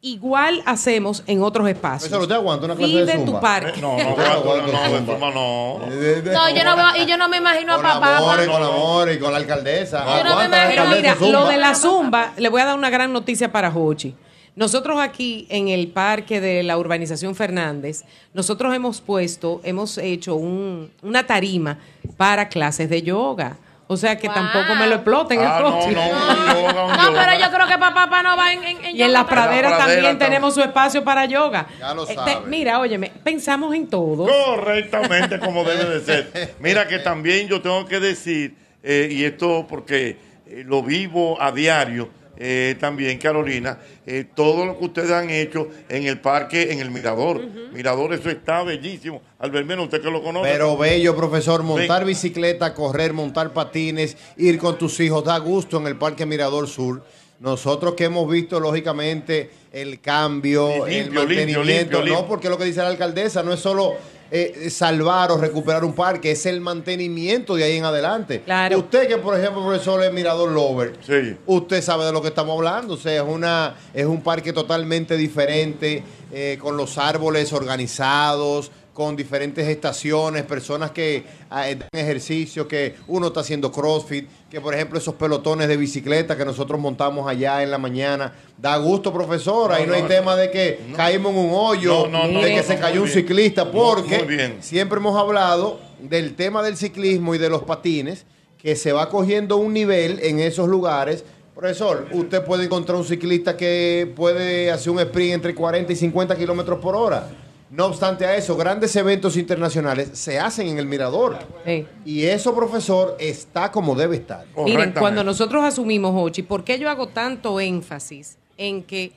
Igual 0.00 0.62
hacemos 0.66 1.22
en 1.26 1.42
otros 1.42 1.66
espacios. 1.66 2.10
Profesor, 2.10 2.22
¿usted 2.22 2.34
aguanta 2.34 2.66
una 2.66 2.76
clase 2.76 2.92
Vive 2.92 3.06
de 3.06 3.12
tu 3.20 3.24
zumba? 3.24 3.40
parque. 3.40 3.78
Eh, 3.78 3.82
No, 3.82 3.96
no, 3.96 4.02
aguanto, 4.22 4.66
no, 4.66 4.72
no, 4.72 4.92
de 4.92 4.98
zumba 4.98 5.30
no. 5.30 5.78
No, 5.78 6.50
yo 6.50 6.64
no, 6.64 6.76
veo, 6.76 7.02
y 7.02 7.06
yo 7.06 7.16
no 7.16 7.28
me 7.30 7.38
imagino 7.38 7.72
a 7.72 7.76
Con 7.76 7.84
papá. 7.84 8.18
amor, 8.18 8.38
y 8.42 8.46
con 8.46 8.62
amor 8.62 9.10
y 9.12 9.18
con 9.18 9.32
la 9.32 9.38
alcaldesa. 9.38 10.04
Yo 10.18 10.24
no 10.24 10.36
me 10.36 10.48
la 10.48 10.66
Pero 10.68 10.86
mira, 10.88 11.14
Zumba. 11.14 11.40
lo 11.40 11.48
de 11.48 11.56
la 11.56 11.74
zumba, 11.74 12.32
le 12.36 12.48
voy 12.50 12.60
a 12.60 12.66
dar 12.66 12.76
una 12.76 12.90
gran 12.90 13.14
noticia 13.14 13.50
para 13.50 13.70
Hochi. 13.74 14.14
Nosotros 14.56 15.00
aquí 15.00 15.46
en 15.50 15.68
el 15.68 15.88
parque 15.88 16.40
de 16.40 16.62
la 16.62 16.78
urbanización 16.78 17.34
Fernández, 17.34 18.04
nosotros 18.34 18.72
hemos 18.74 19.00
puesto, 19.00 19.60
hemos 19.64 19.98
hecho 19.98 20.36
un- 20.36 20.90
una 21.02 21.26
tarima 21.26 21.78
para 22.16 22.48
clases 22.48 22.88
de 22.88 23.02
yoga. 23.02 23.56
O 23.86 23.98
sea 23.98 24.16
que 24.16 24.28
tampoco 24.28 24.74
me 24.76 24.86
lo 24.86 24.94
exploten 24.94 25.40
el 25.40 25.46
Ah, 25.46 25.60
no, 25.60 25.78
coche. 25.78 25.92
no, 25.92 26.00
un 26.08 26.08
yoga, 26.08 26.84
un 26.86 26.90
No, 26.92 27.10
yoga. 27.10 27.26
pero 27.26 27.38
yo 27.44 27.50
creo 27.54 27.66
que 27.66 27.72
papá, 27.78 27.94
papá 27.94 28.22
no 28.22 28.34
va 28.36 28.52
en, 28.52 28.64
en, 28.64 28.84
en 28.84 28.96
Y 28.96 29.02
en 29.02 29.12
la 29.12 29.26
pradera 29.26 29.68
pradera 29.68 29.78
también 29.78 30.02
también. 30.04 30.18
tenemos 30.30 30.54
su 30.54 30.62
espacio 30.62 31.04
para 31.04 31.26
yoga. 31.26 31.66
Ya 31.78 31.92
lo 31.92 32.04
Eh, 32.04 32.06
te- 32.08 32.14
sabe. 32.14 32.36
mira, 32.46 32.78
óyeme, 32.80 33.12
pensamos 33.22 33.74
en 33.74 33.88
todo. 33.88 34.26
Correctamente 34.26 35.38
como 35.38 35.64
debe 35.64 35.98
de 35.98 36.00
ser. 36.00 36.54
Mira 36.60 36.88
que 36.88 36.98
también 37.00 37.46
yo 37.48 37.60
tengo 37.60 37.84
que 37.86 38.00
decir, 38.00 38.54
eh, 38.82 39.08
y 39.10 39.24
esto 39.24 39.66
porque 39.68 40.16
eh, 40.46 40.62
lo 40.64 40.82
vivo 40.82 41.40
a 41.42 41.52
diario 41.52 42.08
eh, 42.36 42.76
también, 42.80 43.18
Carolina, 43.18 43.78
eh, 44.06 44.24
todo 44.34 44.66
lo 44.66 44.78
que 44.78 44.84
ustedes 44.84 45.10
han 45.10 45.30
hecho 45.30 45.68
en 45.88 46.06
el 46.06 46.20
parque, 46.20 46.72
en 46.72 46.80
el 46.80 46.90
Mirador. 46.90 47.40
Mirador, 47.72 48.12
eso 48.12 48.30
está 48.30 48.62
bellísimo. 48.62 49.22
Albermeno, 49.38 49.84
usted 49.84 50.00
que 50.00 50.10
lo 50.10 50.22
conoce. 50.22 50.50
Pero 50.50 50.76
bello, 50.76 51.14
profesor, 51.14 51.62
montar 51.62 52.04
bicicleta, 52.04 52.74
correr, 52.74 53.12
montar 53.12 53.52
patines, 53.52 54.16
ir 54.36 54.58
con 54.58 54.78
tus 54.78 54.98
hijos, 55.00 55.24
da 55.24 55.38
gusto 55.38 55.78
en 55.78 55.86
el 55.86 55.96
Parque 55.96 56.26
Mirador 56.26 56.68
Sur. 56.68 57.02
Nosotros 57.40 57.94
que 57.94 58.04
hemos 58.04 58.30
visto, 58.30 58.58
lógicamente, 58.58 59.50
el 59.72 60.00
cambio, 60.00 60.86
el 60.86 60.90
limpio, 60.90 60.94
limpio, 60.94 61.20
mantenimiento, 61.20 62.00
limpio, 62.00 62.22
no 62.22 62.26
porque 62.26 62.48
lo 62.48 62.56
que 62.56 62.64
dice 62.64 62.80
la 62.80 62.88
alcaldesa 62.88 63.42
no 63.42 63.52
es 63.52 63.60
solo 63.60 63.94
eh, 64.30 64.68
salvar 64.70 65.30
o 65.30 65.36
recuperar 65.38 65.84
un 65.84 65.92
parque, 65.94 66.32
es 66.32 66.46
el 66.46 66.60
mantenimiento 66.60 67.54
de 67.54 67.64
ahí 67.64 67.76
en 67.76 67.84
adelante. 67.84 68.42
Claro. 68.42 68.78
Usted 68.78 69.06
que, 69.08 69.18
por 69.18 69.38
ejemplo, 69.38 69.62
profesor, 69.64 70.02
es 70.02 70.12
Mirador 70.12 70.50
Lover, 70.50 70.94
Sí. 71.06 71.36
usted 71.46 71.82
sabe 71.82 72.04
de 72.06 72.12
lo 72.12 72.20
que 72.22 72.28
estamos 72.28 72.56
hablando. 72.56 72.94
O 72.94 72.96
sea, 72.96 73.22
es, 73.22 73.28
una, 73.28 73.74
es 73.92 74.06
un 74.06 74.22
parque 74.22 74.52
totalmente 74.52 75.16
diferente, 75.16 76.02
eh, 76.32 76.58
con 76.60 76.76
los 76.76 76.98
árboles 76.98 77.52
organizados, 77.52 78.70
con 78.92 79.16
diferentes 79.16 79.66
estaciones, 79.66 80.44
personas 80.44 80.92
que 80.92 81.24
ah, 81.50 81.68
eh, 81.68 81.74
dan 81.76 81.88
ejercicio, 81.92 82.66
que 82.68 82.94
uno 83.08 83.26
está 83.28 83.40
haciendo 83.40 83.70
CrossFit, 83.72 84.28
que 84.54 84.60
por 84.60 84.72
ejemplo 84.72 85.00
esos 85.00 85.16
pelotones 85.16 85.66
de 85.66 85.76
bicicleta 85.76 86.36
que 86.36 86.44
nosotros 86.44 86.78
montamos 86.80 87.28
allá 87.28 87.64
en 87.64 87.72
la 87.72 87.78
mañana. 87.78 88.32
Da 88.56 88.76
gusto, 88.76 89.12
profesor. 89.12 89.72
Ahí 89.72 89.82
no, 89.82 89.88
No, 89.88 89.94
hay 89.96 90.02
no, 90.02 90.08
tema 90.08 90.36
de 90.36 90.48
que 90.52 90.78
caímos 90.94 91.32
en 91.32 91.38
un 91.40 91.50
hoyo, 91.52 92.04
de 92.04 92.54
que 92.54 92.62
se 92.62 92.78
cayó 92.78 93.00
un 93.02 93.08
bien. 93.08 93.18
ciclista, 93.18 93.68
porque 93.72 94.54
siempre 94.60 95.00
hemos 95.00 95.18
hablado 95.18 95.80
del 95.98 96.36
tema 96.36 96.62
del 96.62 96.76
ciclismo 96.76 97.34
y 97.34 97.38
de 97.38 97.50
los 97.50 97.64
patines, 97.64 98.26
que 98.56 98.76
se 98.76 98.92
va 98.92 99.08
cogiendo 99.08 99.56
un 99.56 99.72
nivel 99.72 100.20
en 100.22 100.38
esos 100.38 100.68
lugares. 100.68 101.24
Profesor, 101.52 102.06
usted 102.12 102.44
puede 102.44 102.66
encontrar 102.66 102.96
un 102.96 103.04
ciclista 103.04 103.56
que 103.56 104.12
puede 104.14 104.70
hacer 104.70 104.92
un 104.92 105.00
sprint 105.00 105.34
entre 105.34 105.52
40 105.52 105.92
y 105.92 105.96
50 105.96 106.36
kilómetros 106.36 106.78
por 106.78 106.94
hora. 106.94 107.28
No 107.74 107.86
obstante 107.86 108.24
a 108.24 108.36
eso, 108.36 108.56
grandes 108.56 108.94
eventos 108.94 109.36
internacionales 109.36 110.10
se 110.12 110.38
hacen 110.38 110.68
en 110.68 110.78
el 110.78 110.86
Mirador. 110.86 111.40
Sí. 111.66 111.84
Y 112.04 112.22
eso, 112.22 112.54
profesor, 112.54 113.16
está 113.18 113.72
como 113.72 113.96
debe 113.96 114.14
estar. 114.14 114.46
Miren, 114.64 114.92
cuando 114.92 115.24
nosotros 115.24 115.64
asumimos, 115.64 116.12
Ochi, 116.14 116.42
¿por 116.42 116.62
qué 116.62 116.78
yo 116.78 116.88
hago 116.88 117.08
tanto 117.08 117.58
énfasis 117.58 118.38
en 118.56 118.84
que 118.84 119.10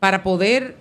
para 0.00 0.24
poder 0.24 0.74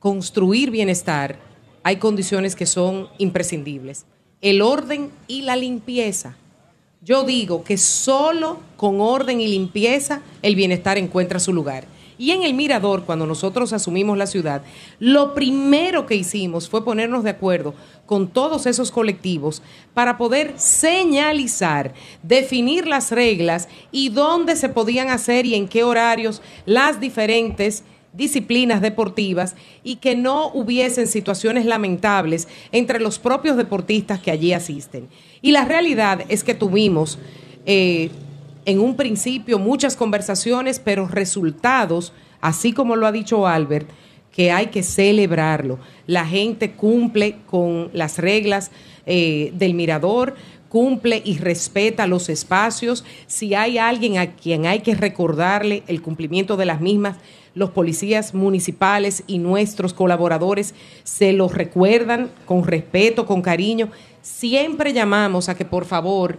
construir 0.00 0.70
bienestar 0.70 1.38
hay 1.82 1.96
condiciones 1.96 2.54
que 2.54 2.66
son 2.66 3.08
imprescindibles? 3.16 4.04
El 4.42 4.60
orden 4.60 5.10
y 5.28 5.40
la 5.42 5.56
limpieza. 5.56 6.36
Yo 7.00 7.24
digo 7.24 7.64
que 7.64 7.78
solo 7.78 8.60
con 8.76 9.00
orden 9.00 9.40
y 9.40 9.48
limpieza 9.48 10.20
el 10.42 10.56
bienestar 10.56 10.98
encuentra 10.98 11.38
su 11.38 11.54
lugar. 11.54 11.86
Y 12.20 12.32
en 12.32 12.42
el 12.42 12.52
Mirador, 12.52 13.04
cuando 13.06 13.24
nosotros 13.24 13.72
asumimos 13.72 14.18
la 14.18 14.26
ciudad, 14.26 14.60
lo 14.98 15.32
primero 15.32 16.04
que 16.04 16.16
hicimos 16.16 16.68
fue 16.68 16.84
ponernos 16.84 17.24
de 17.24 17.30
acuerdo 17.30 17.74
con 18.04 18.28
todos 18.28 18.66
esos 18.66 18.90
colectivos 18.90 19.62
para 19.94 20.18
poder 20.18 20.52
señalizar, 20.56 21.94
definir 22.22 22.86
las 22.86 23.10
reglas 23.10 23.70
y 23.90 24.10
dónde 24.10 24.56
se 24.56 24.68
podían 24.68 25.08
hacer 25.08 25.46
y 25.46 25.54
en 25.54 25.66
qué 25.66 25.82
horarios 25.82 26.42
las 26.66 27.00
diferentes 27.00 27.84
disciplinas 28.12 28.82
deportivas 28.82 29.56
y 29.82 29.96
que 29.96 30.14
no 30.14 30.48
hubiesen 30.48 31.06
situaciones 31.06 31.64
lamentables 31.64 32.48
entre 32.70 33.00
los 33.00 33.18
propios 33.18 33.56
deportistas 33.56 34.20
que 34.20 34.30
allí 34.30 34.52
asisten. 34.52 35.08
Y 35.40 35.52
la 35.52 35.64
realidad 35.64 36.26
es 36.28 36.44
que 36.44 36.52
tuvimos 36.52 37.18
eh, 37.64 38.10
en 38.64 38.80
un 38.80 38.96
principio 38.96 39.58
muchas 39.58 39.96
conversaciones, 39.96 40.78
pero 40.78 41.06
resultados, 41.06 42.12
así 42.40 42.72
como 42.72 42.96
lo 42.96 43.06
ha 43.06 43.12
dicho 43.12 43.46
Albert, 43.46 43.88
que 44.32 44.50
hay 44.52 44.66
que 44.66 44.82
celebrarlo. 44.82 45.78
La 46.06 46.26
gente 46.26 46.72
cumple 46.72 47.38
con 47.46 47.90
las 47.92 48.18
reglas 48.18 48.70
eh, 49.06 49.52
del 49.54 49.74
mirador, 49.74 50.34
cumple 50.68 51.20
y 51.24 51.38
respeta 51.38 52.06
los 52.06 52.28
espacios. 52.28 53.04
Si 53.26 53.54
hay 53.54 53.78
alguien 53.78 54.18
a 54.18 54.34
quien 54.36 54.66
hay 54.66 54.80
que 54.80 54.94
recordarle 54.94 55.82
el 55.88 56.00
cumplimiento 56.00 56.56
de 56.56 56.66
las 56.66 56.80
mismas, 56.80 57.16
los 57.54 57.70
policías 57.70 58.34
municipales 58.34 59.24
y 59.26 59.38
nuestros 59.38 59.92
colaboradores 59.92 60.74
se 61.02 61.32
los 61.32 61.52
recuerdan 61.52 62.30
con 62.46 62.64
respeto, 62.64 63.26
con 63.26 63.42
cariño. 63.42 63.90
Siempre 64.22 64.92
llamamos 64.92 65.48
a 65.48 65.56
que 65.56 65.64
por 65.64 65.84
favor 65.84 66.38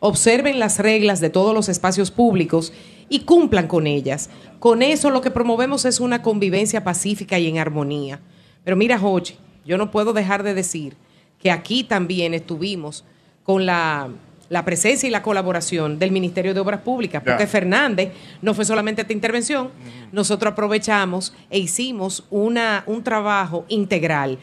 observen 0.00 0.58
las 0.58 0.78
reglas 0.78 1.20
de 1.20 1.30
todos 1.30 1.54
los 1.54 1.68
espacios 1.68 2.10
públicos 2.10 2.72
y 3.08 3.20
cumplan 3.20 3.68
con 3.68 3.86
ellas. 3.86 4.30
Con 4.58 4.82
eso 4.82 5.10
lo 5.10 5.20
que 5.20 5.30
promovemos 5.30 5.84
es 5.84 6.00
una 6.00 6.22
convivencia 6.22 6.84
pacífica 6.84 7.38
y 7.38 7.46
en 7.48 7.58
armonía. 7.58 8.20
Pero 8.64 8.76
mira, 8.76 8.98
Jochi, 8.98 9.36
yo 9.64 9.78
no 9.78 9.90
puedo 9.90 10.12
dejar 10.12 10.42
de 10.42 10.54
decir 10.54 10.96
que 11.40 11.50
aquí 11.50 11.84
también 11.84 12.34
estuvimos 12.34 13.04
con 13.44 13.64
la, 13.66 14.08
la 14.48 14.64
presencia 14.64 15.06
y 15.06 15.10
la 15.10 15.22
colaboración 15.22 15.98
del 15.98 16.10
Ministerio 16.10 16.52
de 16.54 16.60
Obras 16.60 16.80
Públicas, 16.80 17.22
Ya. 17.24 17.32
porque 17.32 17.46
Fernández 17.46 18.12
no 18.42 18.54
fue 18.54 18.64
solamente 18.64 19.02
esta 19.02 19.12
intervención, 19.12 19.70
nosotros 20.12 20.52
aprovechamos 20.52 21.32
e 21.50 21.58
hicimos 21.58 22.24
una, 22.30 22.82
un 22.86 23.04
trabajo 23.04 23.64
integral. 23.68 24.38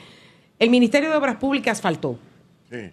El 0.60 0.70
Ministerio 0.70 1.10
de 1.10 1.16
Obras 1.18 1.36
Públicas 1.38 1.82
faltó. 1.82 2.18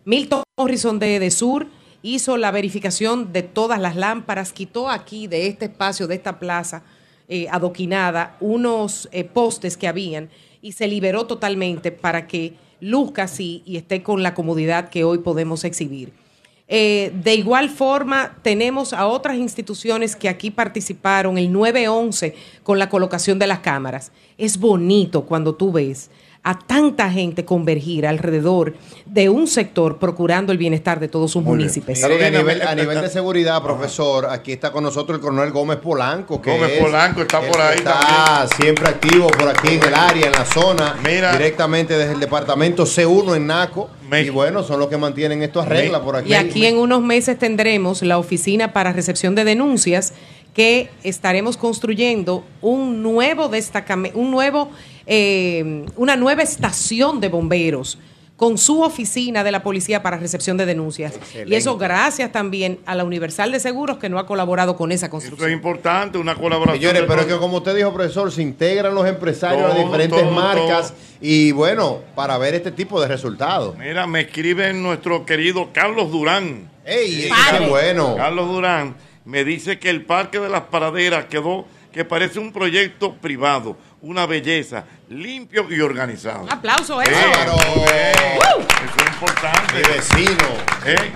Milton 0.05 0.43
Morrison 0.59 0.99
de 0.99 1.17
EDESUR 1.17 1.67
hizo 2.03 2.37
la 2.37 2.51
verificación 2.51 3.33
de 3.33 3.43
todas 3.43 3.81
las 3.81 3.97
lámparas, 3.97 4.53
quitó 4.53 4.89
aquí 4.89 5.27
de 5.27 5.47
este 5.47 5.67
espacio, 5.67 6.07
de 6.07 6.15
esta 6.15 6.39
plaza 6.39 6.83
eh, 7.29 7.47
adoquinada, 7.51 8.37
unos 8.41 9.09
eh, 9.13 9.25
postes 9.25 9.77
que 9.77 9.89
habían 9.89 10.31
y 10.63 10.73
se 10.73 10.89
liberó 10.89 11.27
totalmente 11.27 11.93
para 11.93 12.27
que 12.27 12.55
luzca 12.81 13.25
así 13.25 13.63
y 13.67 13.77
esté 13.77 14.03
con 14.03 14.23
la 14.23 14.35
comodidad 14.35 14.89
que 14.89 15.05
hoy 15.05 15.19
podemos 15.19 15.65
exhibir. 15.65 16.13
Eh, 16.73 17.13
de 17.25 17.35
igual 17.35 17.69
forma, 17.69 18.37
tenemos 18.43 18.93
a 18.93 19.09
otras 19.09 19.37
instituciones 19.37 20.15
que 20.15 20.29
aquí 20.29 20.53
participaron, 20.53 21.37
el 21.37 21.51
911, 21.51 22.35
con 22.63 22.79
la 22.79 22.89
colocación 22.89 23.41
de 23.41 23.49
las 23.49 23.59
cámaras. 23.59 24.13
Es 24.39 24.57
bonito 24.57 25.27
cuando 25.27 25.57
tú 25.57 25.73
ves 25.73 26.11
a 26.43 26.59
tanta 26.59 27.11
gente 27.11 27.45
convergir 27.45 28.07
alrededor 28.07 28.75
de 29.05 29.29
un 29.29 29.47
sector 29.47 29.99
procurando 29.99 30.53
el 30.53 30.59
bienestar 30.59 30.99
de 30.99 31.09
todos 31.09 31.31
sus 31.33 31.43
municipios. 31.43 32.03
A, 32.03 32.09
nivel, 32.09 32.63
a 32.63 32.75
nivel 32.75 33.01
de 33.03 33.11
seguridad, 33.11 33.63
profesor, 33.63 34.27
aquí 34.31 34.53
está 34.53 34.73
con 34.73 34.83
nosotros 34.83 35.17
el 35.17 35.23
coronel 35.23 35.51
Gómez 35.51 35.77
Polanco. 35.79 36.41
Que 36.41 36.51
Gómez 36.51 36.73
es 36.73 36.79
Polanco 36.79 37.21
está 37.21 37.41
por 37.41 37.61
ahí 37.61 37.79
Está 37.79 38.01
también. 38.01 38.49
siempre 38.57 38.89
activo 38.89 39.27
por 39.27 39.49
aquí 39.49 39.75
en 39.75 39.83
el 39.83 39.95
área, 39.95 40.27
en 40.27 40.33
la 40.33 40.47
zona, 40.47 40.97
directamente 41.33 41.99
desde 41.99 42.15
el 42.15 42.21
departamento 42.21 42.85
C1 42.85 43.37
en 43.37 43.47
Naco. 43.47 43.91
Y 44.11 44.31
bueno, 44.31 44.63
son 44.63 44.81
los 44.81 44.89
que 44.89 44.97
mantienen 44.97 45.43
esto 45.43 45.61
a 45.61 45.67
regla 45.67 46.03
por 46.03 46.17
aquí. 46.17 46.31
Y 46.31 46.35
aquí 46.35 46.65
en 46.67 46.79
unos 46.79 47.03
meses 47.03 47.39
tendremos 47.39 48.03
la 48.03 48.19
oficina 48.19 48.73
para 48.73 48.93
recepción 48.93 49.35
de 49.35 49.45
denuncias 49.45 50.15
que 50.55 50.91
estaremos 51.05 51.57
construyendo 51.57 52.45
un 52.61 53.03
nuevo 53.03 53.49
destacamento, 53.49 54.19
un 54.19 54.31
nuevo, 54.31 54.69
eh, 55.07 55.87
una 55.97 56.17
nueva 56.17 56.43
estación 56.43 57.21
de 57.21 57.29
bomberos 57.29 57.99
con 58.41 58.57
su 58.57 58.81
oficina 58.81 59.45
de 59.45 59.53
la 59.53 59.63
policía 59.63 60.03
para 60.03 60.17
recepción 60.17 60.57
de 60.57 60.65
denuncias. 60.65 61.15
Excelente. 61.15 61.53
Y 61.53 61.57
eso 61.57 61.77
gracias 61.77 62.33
también 62.33 62.79
a 62.87 62.95
la 62.95 63.05
Universal 63.05 63.53
de 63.53 63.61
Seguros 63.61 63.99
que 63.99 64.09
no 64.09 64.19
ha 64.19 64.27
colaborado 64.27 64.79
con 64.79 64.93
esa 64.93 65.07
Eso 65.07 65.11
construcción. 65.11 65.51
es 65.51 65.55
importante, 65.55 66.17
una 66.17 66.35
colaboración. 66.35 66.79
Señores, 66.81 67.03
de 67.03 67.07
pero 67.07 67.21
es 67.21 67.27
que 67.27 67.37
como 67.37 67.59
usted 67.59 67.77
dijo, 67.77 67.93
profesor, 67.93 68.33
se 68.33 68.41
integran 68.41 68.95
los 68.95 69.07
empresarios 69.07 69.69
de 69.75 69.75
Todo, 69.75 69.85
diferentes 69.85 70.23
todo, 70.23 70.31
marcas 70.31 70.95
y 71.21 71.53
bueno, 71.53 71.99
para 72.15 72.39
ver 72.39 72.55
este 72.55 72.73
tipo 72.73 72.99
de 72.99 73.09
resultados. 73.09 73.77
Mira, 73.77 74.07
me 74.07 74.23
escribe 74.23 74.73
nuestro 74.73 75.27
querido 75.27 75.69
Carlos 75.75 76.11
Durán. 76.11 76.71
¡Ey, 76.87 77.29
qué 77.51 77.67
bueno! 77.67 78.17
Carlos 78.17 78.49
Durán 78.49 78.97
me 79.27 79.45
dice 79.45 79.79
que 79.79 79.91
el 79.91 80.07
Parque 80.07 80.41
de 80.41 80.49
las 80.49 80.63
Paraderas 80.63 81.27
quedó 81.27 81.67
que 81.93 82.05
parece 82.05 82.39
un 82.39 82.53
proyecto 82.53 83.15
privado, 83.17 83.77
una 84.03 84.27
belleza, 84.27 84.85
limpio 85.09 85.67
y 85.71 85.81
organizado. 85.81 86.47
Aplauso, 86.51 87.01
Eh, 87.03 87.05
eso. 87.05 87.17
muy 87.77 87.85
bien. 87.85 88.67
Eso 88.85 88.97
es 88.99 89.13
importante. 89.13 89.75
Mi 89.75 89.95
vecino. 89.95 90.49
Eh, 90.87 91.13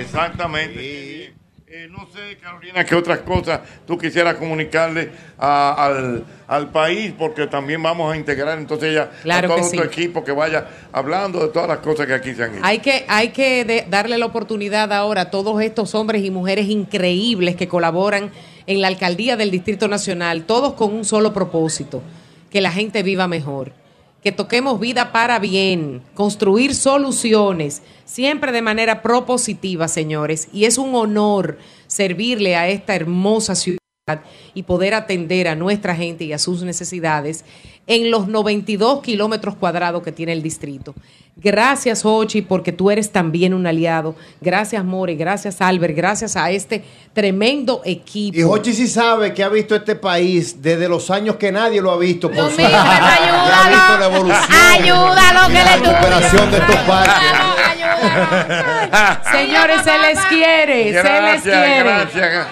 exactamente. 0.00 1.34
Eh, 1.70 1.86
no 1.90 2.08
sé, 2.10 2.38
Carolina, 2.38 2.82
qué 2.82 2.94
otras 2.94 3.18
cosas 3.18 3.60
tú 3.86 3.98
quisieras 3.98 4.36
comunicarle 4.36 5.10
a- 5.38 5.84
al, 5.86 6.24
al 6.46 6.70
país, 6.70 7.12
porque 7.16 7.46
también 7.46 7.82
vamos 7.82 8.10
a 8.10 8.16
integrar 8.16 8.58
entonces 8.58 8.94
ya 8.94 9.10
Claro 9.22 9.46
a 9.46 9.50
todo 9.50 9.58
nuestro 9.58 9.82
sí. 9.82 9.86
equipo 9.86 10.24
que 10.24 10.32
vaya 10.32 10.66
hablando 10.92 11.40
de 11.40 11.48
todas 11.52 11.68
las 11.68 11.78
cosas 11.80 12.06
que 12.06 12.14
aquí 12.14 12.34
se 12.34 12.44
han 12.44 12.54
hecho. 12.54 12.64
Hay 12.64 12.78
que, 12.78 13.04
hay 13.06 13.28
que 13.30 13.66
de- 13.66 13.86
darle 13.88 14.16
la 14.16 14.24
oportunidad 14.24 14.90
ahora 14.94 15.22
a 15.22 15.30
todos 15.30 15.60
estos 15.60 15.94
hombres 15.94 16.24
y 16.24 16.30
mujeres 16.30 16.68
increíbles 16.70 17.54
que 17.54 17.68
colaboran 17.68 18.30
en 18.66 18.80
la 18.80 18.88
alcaldía 18.88 19.36
del 19.36 19.50
Distrito 19.50 19.88
Nacional, 19.88 20.44
todos 20.44 20.72
con 20.72 20.94
un 20.94 21.04
solo 21.04 21.34
propósito, 21.34 22.02
que 22.50 22.60
la 22.60 22.72
gente 22.72 23.02
viva 23.02 23.28
mejor, 23.28 23.72
que 24.22 24.32
toquemos 24.32 24.80
vida 24.80 25.12
para 25.12 25.38
bien, 25.38 26.02
construir 26.14 26.74
soluciones, 26.74 27.82
siempre 28.04 28.52
de 28.52 28.62
manera 28.62 29.02
propositiva, 29.02 29.88
señores. 29.88 30.48
Y 30.52 30.64
es 30.64 30.78
un 30.78 30.94
honor 30.94 31.58
servirle 31.86 32.56
a 32.56 32.68
esta 32.68 32.94
hermosa 32.94 33.54
ciudad 33.54 33.78
y 34.54 34.62
poder 34.62 34.94
atender 34.94 35.48
a 35.48 35.54
nuestra 35.54 35.94
gente 35.94 36.24
y 36.24 36.32
a 36.32 36.38
sus 36.38 36.62
necesidades 36.62 37.44
en 37.88 38.10
los 38.12 38.28
92 38.28 39.02
kilómetros 39.02 39.56
cuadrados 39.56 40.02
que 40.04 40.12
tiene 40.12 40.32
el 40.32 40.42
distrito. 40.42 40.94
Gracias, 41.40 42.04
Ochi, 42.04 42.42
porque 42.42 42.72
tú 42.72 42.90
eres 42.90 43.12
también 43.12 43.54
un 43.54 43.64
aliado. 43.64 44.16
Gracias, 44.40 44.84
More. 44.84 45.14
Gracias, 45.14 45.60
Albert. 45.60 45.94
Gracias 45.96 46.34
a 46.36 46.50
este 46.50 46.82
tremendo 47.12 47.80
equipo. 47.84 48.36
Y 48.36 48.42
Hochi 48.42 48.72
sí 48.74 48.88
sabe 48.88 49.32
que 49.32 49.44
ha 49.44 49.48
visto 49.48 49.76
este 49.76 49.94
país 49.94 50.60
desde 50.60 50.88
los 50.88 51.10
años 51.12 51.36
que 51.36 51.52
nadie 51.52 51.80
lo 51.80 51.92
ha 51.92 51.96
visto. 51.98 52.28
Por 52.28 52.50
su- 52.50 52.60
ayúdalo. 52.60 53.54
ha 53.54 53.68
visto 53.68 53.98
la 54.00 54.06
evolución. 54.06 54.56
Ayúdalo, 54.72 55.46
que 55.48 55.54
la 55.54 55.76
le 55.76 55.82
tuve. 55.82 55.92
recuperación 55.92 56.50
de 56.50 56.58
estos 56.58 56.76
parques. 56.76 57.14
Señores, 59.32 59.80
se 59.82 59.98
les 59.98 60.18
quiere, 60.26 60.84
se 60.84 60.92
les 60.92 61.02
Gracias, 61.04 61.42
quiere. 61.42 61.78
gracias. 61.84 62.46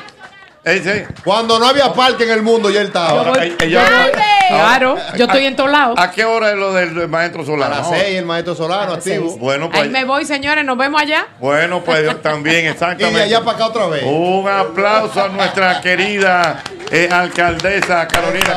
Cuando 1.24 1.58
no 1.60 1.66
había 1.68 1.92
parque 1.92 2.24
en 2.24 2.30
el 2.30 2.42
mundo, 2.42 2.70
ya 2.70 2.80
él 2.80 2.88
estaba. 2.88 3.32
Ella- 3.40 3.54
ella- 3.60 4.10
Claro, 4.48 4.96
yo 5.16 5.24
estoy 5.26 5.46
en 5.46 5.56
todos 5.56 5.70
lados. 5.70 5.96
¿A 5.98 6.10
qué 6.12 6.24
hora 6.24 6.50
es 6.50 6.56
lo 6.56 6.72
del 6.72 7.08
maestro 7.08 7.42
A 7.42 7.46
Solano? 7.46 7.74
las 7.76 7.88
seis, 7.88 8.16
el 8.18 8.24
maestro 8.24 8.54
Solano 8.54 8.92
activo. 8.94 9.36
Bueno, 9.38 9.64
Ahí 9.66 9.70
pues, 9.80 9.90
me 9.90 10.04
voy, 10.04 10.24
señores, 10.24 10.64
nos 10.64 10.76
vemos 10.78 11.00
allá. 11.00 11.26
bueno, 11.40 11.82
pues 11.82 12.04
yo 12.04 12.16
también, 12.22 12.64
Y 12.64 12.68
exactamente. 12.68 13.18
de 13.18 13.24
allá 13.24 13.40
para 13.44 13.56
acá 13.56 13.66
otra 13.66 13.86
vez. 13.88 14.02
Un 14.04 14.48
aplauso 14.48 15.24
a 15.24 15.28
nuestra 15.28 15.80
querida 15.80 16.62
eh, 16.90 17.08
alcaldesa 17.10 18.06
Carolina. 18.08 18.54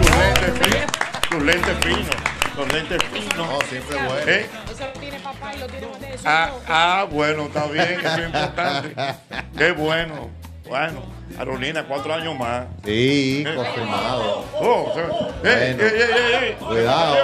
Que 0.00 0.10
no 0.10 0.52
te 0.54 0.70
quedan 0.70 0.86
tus 1.30 1.42
lentes 1.42 1.74
finos. 1.74 1.76
Tus 1.76 1.76
lentes 1.76 1.76
finos. 1.82 2.16
Tus 2.56 2.72
lentes 2.72 3.02
finos. 3.12 3.36
No, 3.36 3.58
siempre 3.68 3.96
bueno. 3.96 4.20
¿Eh? 4.26 4.46
Ah, 6.24 6.50
ah, 6.68 7.06
bueno, 7.10 7.42
está 7.46 7.66
bien, 7.66 8.00
eso 8.02 8.08
es 8.18 8.26
importante. 8.26 8.94
Qué 9.58 9.72
bueno. 9.72 10.30
Bueno, 10.68 11.02
Carolina, 11.36 11.84
cuatro 11.86 12.12
años 12.14 12.36
más. 12.38 12.64
Sí, 12.84 13.44
eh. 13.46 13.54
confirmado. 13.54 14.44
Oh, 14.54 14.92
eh 14.96 15.06
eh, 15.44 15.76
eh, 15.78 15.90
eh, 15.90 16.48
eh, 16.50 16.56
cuidado. 16.58 17.16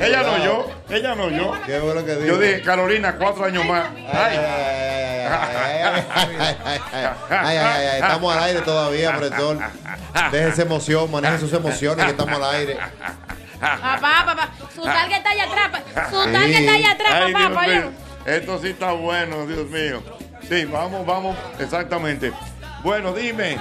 ella 0.00 0.22
no 0.22 0.44
yo, 0.44 0.66
ella 0.88 1.14
no 1.14 1.30
yo. 1.30 1.52
¿Qué 1.66 1.78
bueno 1.80 2.04
que 2.04 2.14
dijo? 2.14 2.26
Yo 2.26 2.38
dije, 2.38 2.62
Carolina, 2.62 3.16
cuatro 3.18 3.44
años 3.44 3.64
más. 3.66 3.88
Ay. 4.12 4.36
Ay, 5.28 5.76
ay, 5.84 6.04
¡Ay, 7.30 7.56
ay, 7.56 7.58
ay! 7.58 8.00
estamos 8.00 8.36
al 8.36 8.42
aire 8.44 8.60
todavía, 8.60 9.16
pretor. 9.16 9.58
Deje 10.32 10.48
esa 10.48 10.62
emoción, 10.62 11.10
maneje 11.10 11.38
sus 11.38 11.52
emociones 11.52 12.04
que 12.04 12.10
estamos 12.12 12.40
al 12.40 12.54
aire. 12.54 12.78
Papá, 13.60 14.24
papá, 14.26 14.50
su 14.74 14.82
target 14.82 15.16
está 15.16 15.30
allá 15.30 15.44
atrás. 15.44 15.82
Su 16.10 16.32
target 16.32 16.60
está 16.60 16.74
allá 16.74 16.90
atrás, 16.92 17.32
papá. 17.32 17.66
Esto 18.26 18.58
sí 18.60 18.68
está 18.68 18.92
bueno, 18.92 19.46
Dios 19.46 19.68
mío. 19.68 20.02
Sí, 20.48 20.64
vamos, 20.64 21.04
vamos, 21.04 21.36
exactamente. 21.58 22.32
Bueno, 22.86 23.12
dime. 23.12 23.58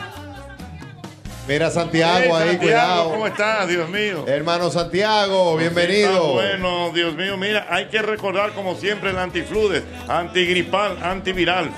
Mira 1.47 1.71
Santiago 1.71 2.35
ahí, 2.35 2.57
cuidado. 2.57 3.09
¿Cómo 3.09 3.25
estás, 3.25 3.67
Dios 3.67 3.89
mío? 3.89 4.23
Hermano 4.27 4.69
Santiago, 4.69 5.57
bienvenido. 5.57 6.33
bueno, 6.33 6.91
Dios 6.93 7.15
mío, 7.15 7.35
mira, 7.35 7.65
hay 7.71 7.87
que 7.87 8.03
recordar 8.03 8.51
como 8.51 8.75
siempre 8.75 9.09
el 9.09 9.17
antifludes, 9.17 9.81
antigripal, 10.07 11.01
antiviral. 11.01 11.71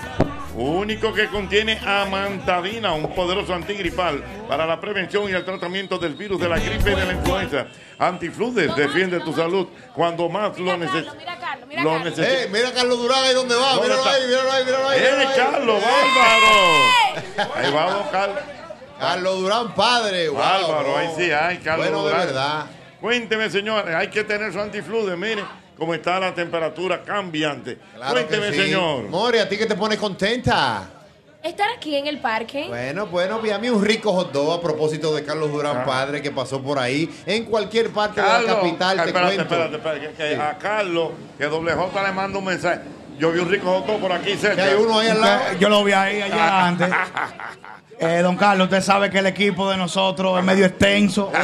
Único 0.58 1.14
que 1.14 1.28
contiene 1.28 1.78
amantadina, 1.86 2.92
un 2.94 3.14
poderoso 3.14 3.54
antigripal 3.54 4.24
para 4.48 4.66
la 4.66 4.82
prevención 4.82 5.30
y 5.30 5.34
el 5.34 5.46
tratamiento 5.46 6.00
del 6.00 6.16
virus 6.16 6.40
de 6.42 6.50
la 6.50 6.58
gripe 6.58 6.92
y 6.94 6.96
de 6.96 7.06
la 7.06 7.14
influenza. 7.14 7.68
Antifludes 8.00 8.76
defiende 8.76 9.20
tu 9.20 9.34
salud 9.34 9.68
cuando 9.94 10.28
más 10.30 10.58
lo 10.58 10.76
necesitas. 10.76 11.14
Lo 11.84 12.00
necesitas. 12.00 12.32
Eh, 12.32 12.50
mira 12.52 12.70
a 12.70 12.74
Carlos 12.74 12.98
Durán 12.98 13.24
ahí 13.24 13.36
donde 13.36 13.54
va, 13.56 13.74
¿Dónde 13.74 13.84
míralo 13.84 14.02
está? 14.02 14.14
ahí, 14.16 14.28
míralo 14.28 14.52
ahí, 14.52 14.66
míralo 14.66 14.90
ahí. 14.90 15.00
¡Eh. 15.00 15.28
Carlos, 15.36 15.82
bárbaro! 15.84 17.54
Ahí 17.56 17.72
vamos, 17.72 18.08
Carlos. 18.12 18.40
Carlos 19.00 19.40
Durán, 19.40 19.76
padre. 19.76 20.30
wow, 20.30 20.40
Bárbaro, 20.40 20.88
no. 20.90 20.98
ahí 20.98 21.10
sí 21.16 21.32
hay, 21.32 21.58
Carlos. 21.58 21.86
Bueno, 21.88 22.04
de 22.04 22.10
Durán. 22.10 22.26
verdad. 22.28 22.66
Cuénteme, 23.00 23.50
señores, 23.52 23.94
hay 23.94 24.08
que 24.08 24.24
tener 24.24 24.52
su 24.52 24.60
antifludes. 24.60 25.16
Mire 25.16 25.44
cómo 25.78 25.94
está 25.94 26.20
la 26.20 26.34
temperatura 26.34 27.04
cambiante. 27.04 27.78
Claro 27.96 28.14
Cuénteme, 28.14 28.52
sí. 28.52 28.58
señor. 28.64 29.04
More, 29.10 29.40
¿a 29.42 29.48
ti 29.50 29.58
que 29.58 29.66
te 29.66 29.76
pone 29.76 29.98
contenta? 29.98 30.90
Estar 31.44 31.70
aquí 31.78 31.96
en 31.96 32.08
el 32.08 32.20
parque. 32.20 32.66
Bueno, 32.68 33.06
bueno, 33.08 33.40
vi 33.40 33.52
a 33.52 33.60
mí 33.60 33.70
un 33.70 33.84
rico 33.86 34.12
hot 34.12 34.32
dog 34.34 34.60
a 34.60 34.62
propósito 34.62 35.16
de 35.16 35.24
Carlos 35.24 35.52
Durán, 35.52 35.78
Ah. 35.78 35.86
padre, 35.86 36.22
que 36.22 36.32
pasó 36.32 36.62
por 36.62 36.78
ahí. 36.80 37.10
En 37.26 37.46
cualquier 37.46 37.90
parte 37.92 38.20
de 38.22 38.28
la 38.28 38.44
capital, 38.44 38.98
te 38.98 39.06
espérate, 39.08 39.36
cuento. 39.36 39.54
espérate, 39.56 39.76
espérate, 39.78 40.08
que- 40.10 40.14
que 40.36 40.36
a 40.36 40.58
Carlos, 40.58 41.12
que 41.38 41.46
doble 41.46 41.74
J 41.74 42.04
le 42.08 42.12
manda 42.12 42.38
un 42.40 42.46
mensaje. 42.46 42.82
Yo 43.18 43.32
vi 43.32 43.40
un 43.40 43.50
rico 43.50 43.72
hot 43.72 43.86
dog 43.86 44.00
por 44.02 44.12
aquí 44.12 44.36
cerca. 44.36 44.56
Que 44.56 44.62
hay 44.72 44.76
uno 44.76 45.00
ahí 45.00 45.08
al 45.10 45.22
lado. 45.22 45.42
Yo 45.60 45.70
lo 45.70 45.84
vi 45.84 45.92
ahí 45.94 46.22
allá 46.22 46.68
adelante. 46.68 46.96
Eh, 48.00 48.20
don 48.22 48.36
Carlos, 48.38 48.66
usted 48.66 48.82
sabe 48.84 49.10
que 49.10 49.18
el 49.20 49.26
equipo 49.26 49.70
de 49.72 49.78
nosotros 49.78 50.38
es 50.38 50.46
medio 50.46 50.66
extenso. 50.68 51.32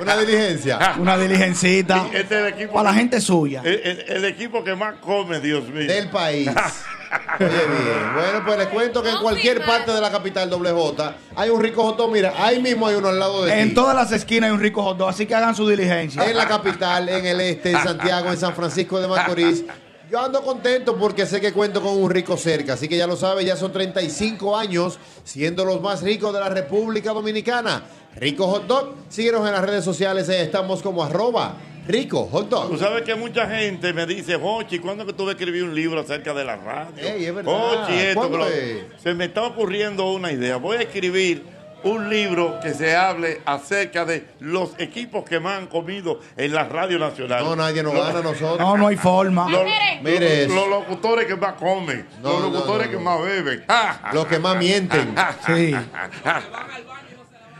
Una 0.00 0.16
diligencia. 0.16 0.94
Una 0.98 1.16
diligencita. 1.18 2.04
Sí, 2.10 2.16
este 2.16 2.34
es 2.34 2.40
el 2.42 2.46
equipo. 2.54 2.72
Para 2.74 2.90
la 2.90 2.94
gente 2.94 3.20
suya. 3.20 3.62
El, 3.64 3.80
el- 3.84 4.04
el 4.08 4.24
equipo 4.26 4.62
que 4.64 4.74
más 4.74 4.94
come, 5.00 5.40
Dios 5.40 5.68
mío. 5.68 5.86
Del 5.86 6.08
país. 6.08 6.48
Oye, 7.38 7.48
bien. 7.48 8.14
Bueno, 8.14 8.42
pues 8.44 8.58
les 8.58 8.66
cuento 8.68 9.02
que 9.02 9.10
en 9.10 9.18
cualquier 9.18 9.64
parte 9.64 9.92
de 9.92 10.00
la 10.00 10.10
capital 10.10 10.50
doble 10.50 10.70
J 10.72 11.14
hay 11.36 11.50
un 11.50 11.62
rico 11.62 11.82
hot 11.84 11.96
dog. 11.96 12.10
Mira, 12.12 12.32
ahí 12.38 12.60
mismo 12.60 12.86
hay 12.86 12.96
uno 12.96 13.08
al 13.08 13.18
lado 13.18 13.44
de 13.44 13.52
ti. 13.52 13.58
En 13.60 13.74
todas 13.74 13.94
las 13.94 14.10
esquinas 14.12 14.48
hay 14.48 14.54
un 14.54 14.60
rico 14.60 14.82
hot 14.82 14.96
dog, 14.98 15.08
así 15.10 15.24
que 15.26 15.34
hagan 15.34 15.54
su 15.54 15.68
diligencia. 15.68 16.28
En 16.28 16.36
la 16.36 16.46
capital, 16.48 17.08
en 17.08 17.24
el 17.26 17.40
este, 17.40 17.70
en 17.72 17.82
Santiago, 17.82 18.30
en 18.30 18.36
San 18.38 18.54
Francisco 18.54 19.00
de 19.00 19.08
Macorís. 19.08 19.64
Yo 20.10 20.20
ando 20.20 20.40
contento 20.42 20.96
porque 20.96 21.26
sé 21.26 21.40
que 21.40 21.52
cuento 21.52 21.82
con 21.82 22.00
un 22.00 22.08
rico 22.08 22.36
cerca, 22.36 22.74
así 22.74 22.88
que 22.88 22.96
ya 22.96 23.08
lo 23.08 23.16
sabe, 23.16 23.44
ya 23.44 23.56
son 23.56 23.72
35 23.72 24.56
años 24.56 24.98
siendo 25.24 25.64
los 25.64 25.80
más 25.80 26.02
ricos 26.02 26.32
de 26.32 26.38
la 26.38 26.48
República 26.48 27.12
Dominicana. 27.12 27.82
Rico 28.14 28.46
Hot 28.46 28.66
Dog, 28.66 28.94
síguenos 29.08 29.44
en 29.46 29.52
las 29.52 29.64
redes 29.64 29.84
sociales, 29.84 30.28
ahí 30.28 30.36
estamos 30.42 30.80
como 30.80 31.02
arroba 31.02 31.56
Rico 31.88 32.28
Hot 32.30 32.48
Tú 32.48 32.54
Dog. 32.56 32.78
sabes 32.78 33.02
que 33.02 33.16
mucha 33.16 33.48
gente 33.48 33.92
me 33.92 34.06
dice, 34.06 34.36
Jochi, 34.36 34.78
¿cuándo 34.78 35.04
que 35.06 35.12
tú 35.12 35.24
vas 35.24 35.34
a 35.34 35.38
escribir 35.38 35.64
un 35.64 35.74
libro 35.74 36.00
acerca 36.00 36.32
de 36.32 36.44
la 36.44 36.54
radio? 36.56 37.02
Ey, 37.04 37.24
es 37.26 37.34
verdad. 37.34 37.52
Jochi, 37.52 37.92
esto, 37.94 38.20
¿Cuándo 38.20 38.38
que 38.38 38.44
lo- 38.44 38.48
es? 38.50 39.02
Se 39.02 39.12
me 39.12 39.24
está 39.24 39.42
ocurriendo 39.42 40.12
una 40.12 40.30
idea. 40.30 40.56
Voy 40.56 40.76
a 40.76 40.82
escribir 40.82 41.44
un 41.86 42.10
libro 42.10 42.58
que 42.60 42.74
se 42.74 42.96
hable 42.96 43.40
acerca 43.44 44.04
de 44.04 44.26
los 44.40 44.70
equipos 44.78 45.24
que 45.24 45.40
más 45.40 45.58
han 45.58 45.66
comido 45.66 46.20
en 46.36 46.52
la 46.52 46.64
radio 46.64 46.98
nacional. 46.98 47.44
No, 47.44 47.56
nadie 47.56 47.82
nos 47.82 47.94
gana 47.94 48.18
a 48.18 48.22
nosotros. 48.22 48.58
No, 48.58 48.76
no 48.76 48.88
hay 48.88 48.96
forma. 48.96 49.48
Los, 49.48 49.62
Mire 50.02 50.48
los- 50.48 50.68
locutores 50.68 51.26
que 51.26 51.36
más 51.36 51.54
comen, 51.54 52.06
No, 52.22 52.32
los 52.40 52.52
locutores 52.52 52.86
no, 52.86 52.90
que 52.92 52.98
no. 52.98 53.02
más 53.10 53.22
beben. 53.22 53.64
Los 54.12 54.26
que 54.26 54.38
más 54.38 54.56
mienten, 54.56 55.14
Sí. 55.46 55.74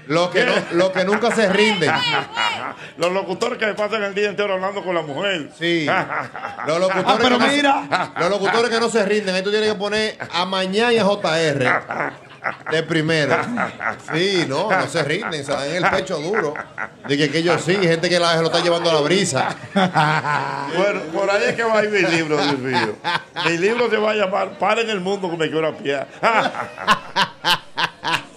los 0.08 0.30
que, 0.30 0.44
no, 0.44 0.52
los 0.72 0.90
que 0.90 1.04
nunca 1.04 1.34
se 1.34 1.48
rinden. 1.48 1.90
los 2.96 3.12
locutores 3.12 3.58
que 3.58 3.66
pasan 3.74 4.04
el 4.04 4.14
día 4.14 4.28
entero 4.28 4.54
hablando 4.54 4.82
con 4.84 4.94
la 4.94 5.02
mujer. 5.02 5.50
Sí. 5.58 5.86
Los 6.66 6.78
locutores, 6.80 7.04
Ah, 7.08 7.18
pero 7.20 7.38
que 7.38 7.44
no- 7.46 7.52
mira. 7.52 8.12
los 8.18 8.30
locutores 8.30 8.70
que 8.70 8.80
no 8.80 8.88
se 8.88 9.04
rinden, 9.04 9.34
ahí 9.34 9.42
tú 9.42 9.50
tienes 9.50 9.68
que 9.72 9.78
poner 9.78 10.16
a 10.32 10.44
mañana 10.44 10.92
y 10.92 10.98
a 10.98 11.04
JR. 11.04 12.12
De 12.70 12.82
primero. 12.82 13.36
Sí, 14.12 14.44
no, 14.48 14.70
no 14.70 14.86
se 14.86 15.02
rinden, 15.02 15.44
se 15.44 15.52
dan 15.52 15.70
el 15.70 15.90
pecho 15.90 16.18
duro. 16.18 16.54
De 17.08 17.16
que, 17.16 17.30
que 17.30 17.38
ellos 17.38 17.62
sí, 17.62 17.74
gente 17.74 18.08
que 18.08 18.18
la, 18.18 18.36
lo 18.36 18.46
está 18.46 18.60
llevando 18.60 18.90
a 18.90 18.94
la 18.94 19.00
brisa. 19.00 19.54
Bueno, 19.74 21.00
por 21.12 21.30
ahí 21.30 21.44
es 21.48 21.54
que 21.54 21.62
va 21.62 21.78
a 21.78 21.84
ir 21.84 21.90
mi 21.90 22.02
libro, 22.02 22.36
Dios 22.36 22.58
mío. 22.58 22.96
Mi 23.44 23.58
libro 23.58 23.88
se 23.90 23.96
va 23.96 24.12
a 24.12 24.14
llamar 24.14 24.58
Para 24.58 24.80
en 24.80 24.90
el 24.90 25.00
mundo 25.00 25.30
que 25.30 25.36
me 25.36 25.50
quiero 25.50 25.68
a 25.68 25.76
pie. 25.76 26.06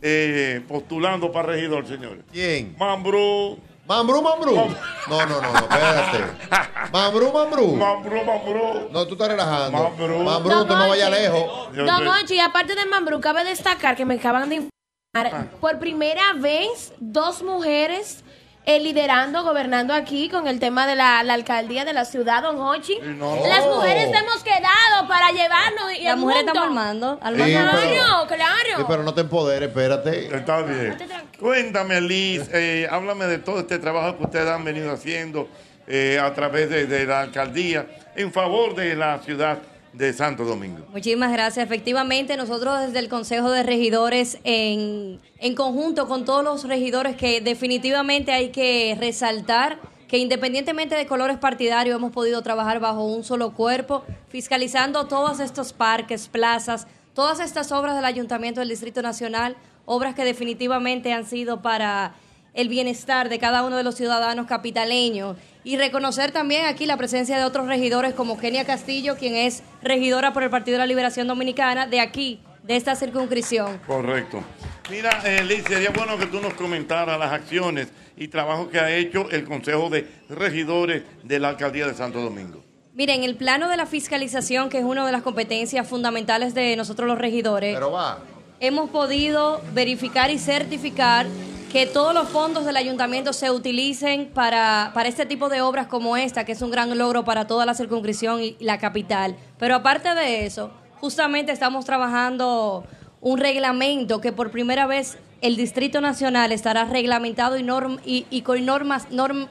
eh, 0.00 0.60
postulando 0.68 1.30
para 1.30 1.48
regidor, 1.48 1.86
señores? 1.86 2.24
¿Quién? 2.32 2.74
Mambrú. 2.78 3.58
¿Mambrú, 3.86 4.22
Mambrú? 4.22 4.54
No, 4.54 5.26
no, 5.26 5.40
no, 5.40 5.52
no, 5.52 5.58
espérate. 5.58 6.18
Mambrú, 6.92 7.32
Mambrú. 7.32 7.76
Mambrú, 7.76 8.24
Mambrú. 8.24 8.88
No, 8.92 9.06
tú 9.06 9.14
estás 9.14 9.28
relajando. 9.28 9.82
Mambrú. 9.82 10.18
Mambrú, 10.18 10.50
no 10.50 10.66
te 10.66 10.74
me 10.74 10.88
vayas 10.88 11.10
lejos. 11.10 11.76
Don 11.76 12.08
Ochi, 12.08 12.38
aparte 12.38 12.74
de 12.74 12.86
Mambrú, 12.86 13.20
cabe 13.20 13.44
destacar 13.44 13.96
que 13.96 14.04
me 14.04 14.14
acaban 14.14 14.48
de 14.48 14.54
informar 14.56 15.50
por 15.60 15.78
primera 15.78 16.32
vez 16.34 16.92
dos 16.98 17.42
mujeres 17.42 18.24
eh, 18.64 18.78
liderando, 18.78 19.42
gobernando 19.42 19.92
aquí 19.92 20.28
con 20.28 20.46
el 20.46 20.60
tema 20.60 20.86
de 20.86 20.94
la, 20.94 21.22
la 21.24 21.34
alcaldía 21.34 21.84
de 21.84 21.92
la 21.92 22.04
ciudad, 22.04 22.42
Don 22.42 22.60
Hochi. 22.60 22.98
no. 23.02 23.36
Las 23.46 23.64
mujeres 23.66 24.04
hemos 24.14 24.42
quedado 24.44 25.08
para 25.08 25.30
llevarnos 25.32 25.92
y 25.98 26.04
Las 26.04 26.16
mujeres 26.16 26.44
mundo. 26.44 26.52
estamos 26.60 26.78
armando. 26.78 27.14
Sí, 27.14 27.52
Claro, 27.52 27.78
pero- 27.82 28.26
claro. 28.28 28.76
Sí, 28.78 28.84
pero 28.88 29.02
no 29.02 29.14
te 29.14 29.22
empoderes, 29.22 29.68
espérate. 29.68 30.34
Está 30.36 30.62
bien. 30.62 30.96
Cuéntame, 31.40 32.00
Liz, 32.00 32.48
eh, 32.52 32.86
háblame 32.90 33.26
de 33.26 33.38
todo 33.38 33.60
este 33.60 33.78
trabajo 33.80 34.16
que 34.16 34.24
ustedes 34.24 34.48
han 34.48 34.64
venido 34.64 34.92
haciendo 34.92 35.48
eh, 35.88 36.20
a 36.22 36.32
través 36.32 36.70
de, 36.70 36.86
de 36.86 37.04
la 37.04 37.22
alcaldía 37.22 37.86
en 38.14 38.32
favor 38.32 38.76
de 38.76 38.94
la 38.94 39.18
ciudad 39.18 39.58
de 39.92 40.12
Santo 40.12 40.44
Domingo. 40.44 40.86
Muchísimas 40.92 41.32
gracias. 41.32 41.64
Efectivamente, 41.64 42.36
nosotros 42.36 42.80
desde 42.80 42.98
el 42.98 43.08
Consejo 43.08 43.50
de 43.50 43.62
Regidores, 43.62 44.38
en, 44.44 45.20
en 45.38 45.54
conjunto 45.54 46.08
con 46.08 46.24
todos 46.24 46.42
los 46.42 46.64
regidores, 46.64 47.16
que 47.16 47.40
definitivamente 47.40 48.32
hay 48.32 48.50
que 48.50 48.96
resaltar 48.98 49.78
que 50.08 50.18
independientemente 50.18 50.94
de 50.94 51.06
colores 51.06 51.38
partidarios 51.38 51.96
hemos 51.96 52.12
podido 52.12 52.42
trabajar 52.42 52.80
bajo 52.80 53.02
un 53.02 53.24
solo 53.24 53.54
cuerpo, 53.54 54.04
fiscalizando 54.28 55.06
todos 55.06 55.40
estos 55.40 55.72
parques, 55.72 56.28
plazas, 56.28 56.86
todas 57.14 57.40
estas 57.40 57.72
obras 57.72 57.96
del 57.96 58.04
Ayuntamiento 58.04 58.60
del 58.60 58.68
Distrito 58.68 59.00
Nacional, 59.00 59.56
obras 59.86 60.14
que 60.14 60.24
definitivamente 60.24 61.14
han 61.14 61.24
sido 61.24 61.62
para 61.62 62.14
el 62.54 62.68
bienestar 62.68 63.28
de 63.28 63.38
cada 63.38 63.64
uno 63.64 63.76
de 63.76 63.82
los 63.82 63.94
ciudadanos 63.94 64.46
capitaleños 64.46 65.36
y 65.64 65.76
reconocer 65.76 66.32
también 66.32 66.66
aquí 66.66 66.86
la 66.86 66.96
presencia 66.96 67.38
de 67.38 67.44
otros 67.44 67.66
regidores 67.66 68.14
como 68.14 68.38
Kenia 68.38 68.64
Castillo, 68.64 69.16
quien 69.16 69.34
es 69.34 69.62
regidora 69.82 70.32
por 70.32 70.42
el 70.42 70.50
Partido 70.50 70.74
de 70.74 70.78
la 70.80 70.86
Liberación 70.86 71.26
Dominicana 71.28 71.86
de 71.86 72.00
aquí, 72.00 72.40
de 72.62 72.76
esta 72.76 72.94
circunscripción. 72.94 73.78
Correcto. 73.86 74.42
Mira, 74.90 75.22
eh, 75.24 75.42
Liz, 75.44 75.64
sería 75.66 75.90
bueno 75.90 76.18
que 76.18 76.26
tú 76.26 76.40
nos 76.40 76.54
comentaras 76.54 77.18
las 77.18 77.32
acciones 77.32 77.88
y 78.16 78.28
trabajo 78.28 78.68
que 78.68 78.78
ha 78.78 78.94
hecho 78.94 79.30
el 79.30 79.44
Consejo 79.44 79.88
de 79.88 80.06
Regidores 80.28 81.02
de 81.22 81.38
la 81.38 81.50
Alcaldía 81.50 81.86
de 81.86 81.94
Santo 81.94 82.20
Domingo. 82.20 82.62
Miren, 82.94 83.24
el 83.24 83.36
plano 83.36 83.68
de 83.70 83.78
la 83.78 83.86
fiscalización, 83.86 84.68
que 84.68 84.78
es 84.78 84.84
una 84.84 85.06
de 85.06 85.12
las 85.12 85.22
competencias 85.22 85.88
fundamentales 85.88 86.52
de 86.52 86.76
nosotros 86.76 87.08
los 87.08 87.16
regidores, 87.18 87.74
Pero 87.74 87.92
va. 87.92 88.18
hemos 88.60 88.90
podido 88.90 89.62
verificar 89.72 90.30
y 90.30 90.38
certificar 90.38 91.26
que 91.72 91.86
todos 91.86 92.12
los 92.12 92.28
fondos 92.28 92.66
del 92.66 92.76
ayuntamiento 92.76 93.32
se 93.32 93.50
utilicen 93.50 94.26
para, 94.34 94.90
para 94.92 95.08
este 95.08 95.24
tipo 95.24 95.48
de 95.48 95.62
obras 95.62 95.86
como 95.86 96.18
esta, 96.18 96.44
que 96.44 96.52
es 96.52 96.60
un 96.60 96.70
gran 96.70 96.96
logro 96.98 97.24
para 97.24 97.46
toda 97.46 97.64
la 97.64 97.72
circunscripción 97.74 98.42
y 98.42 98.56
la 98.60 98.78
capital. 98.78 99.36
Pero 99.58 99.76
aparte 99.76 100.14
de 100.14 100.44
eso, 100.44 100.70
justamente 101.00 101.50
estamos 101.50 101.86
trabajando 101.86 102.84
un 103.22 103.38
reglamento 103.38 104.20
que 104.20 104.32
por 104.32 104.50
primera 104.50 104.86
vez 104.86 105.16
el 105.40 105.56
Distrito 105.56 106.02
Nacional 106.02 106.52
estará 106.52 106.84
reglamentado 106.84 107.56
y, 107.56 107.62
norm- 107.62 108.00
y, 108.04 108.26
y 108.28 108.42
con 108.42 108.62
normas, 108.66 109.08
norm- 109.10 109.48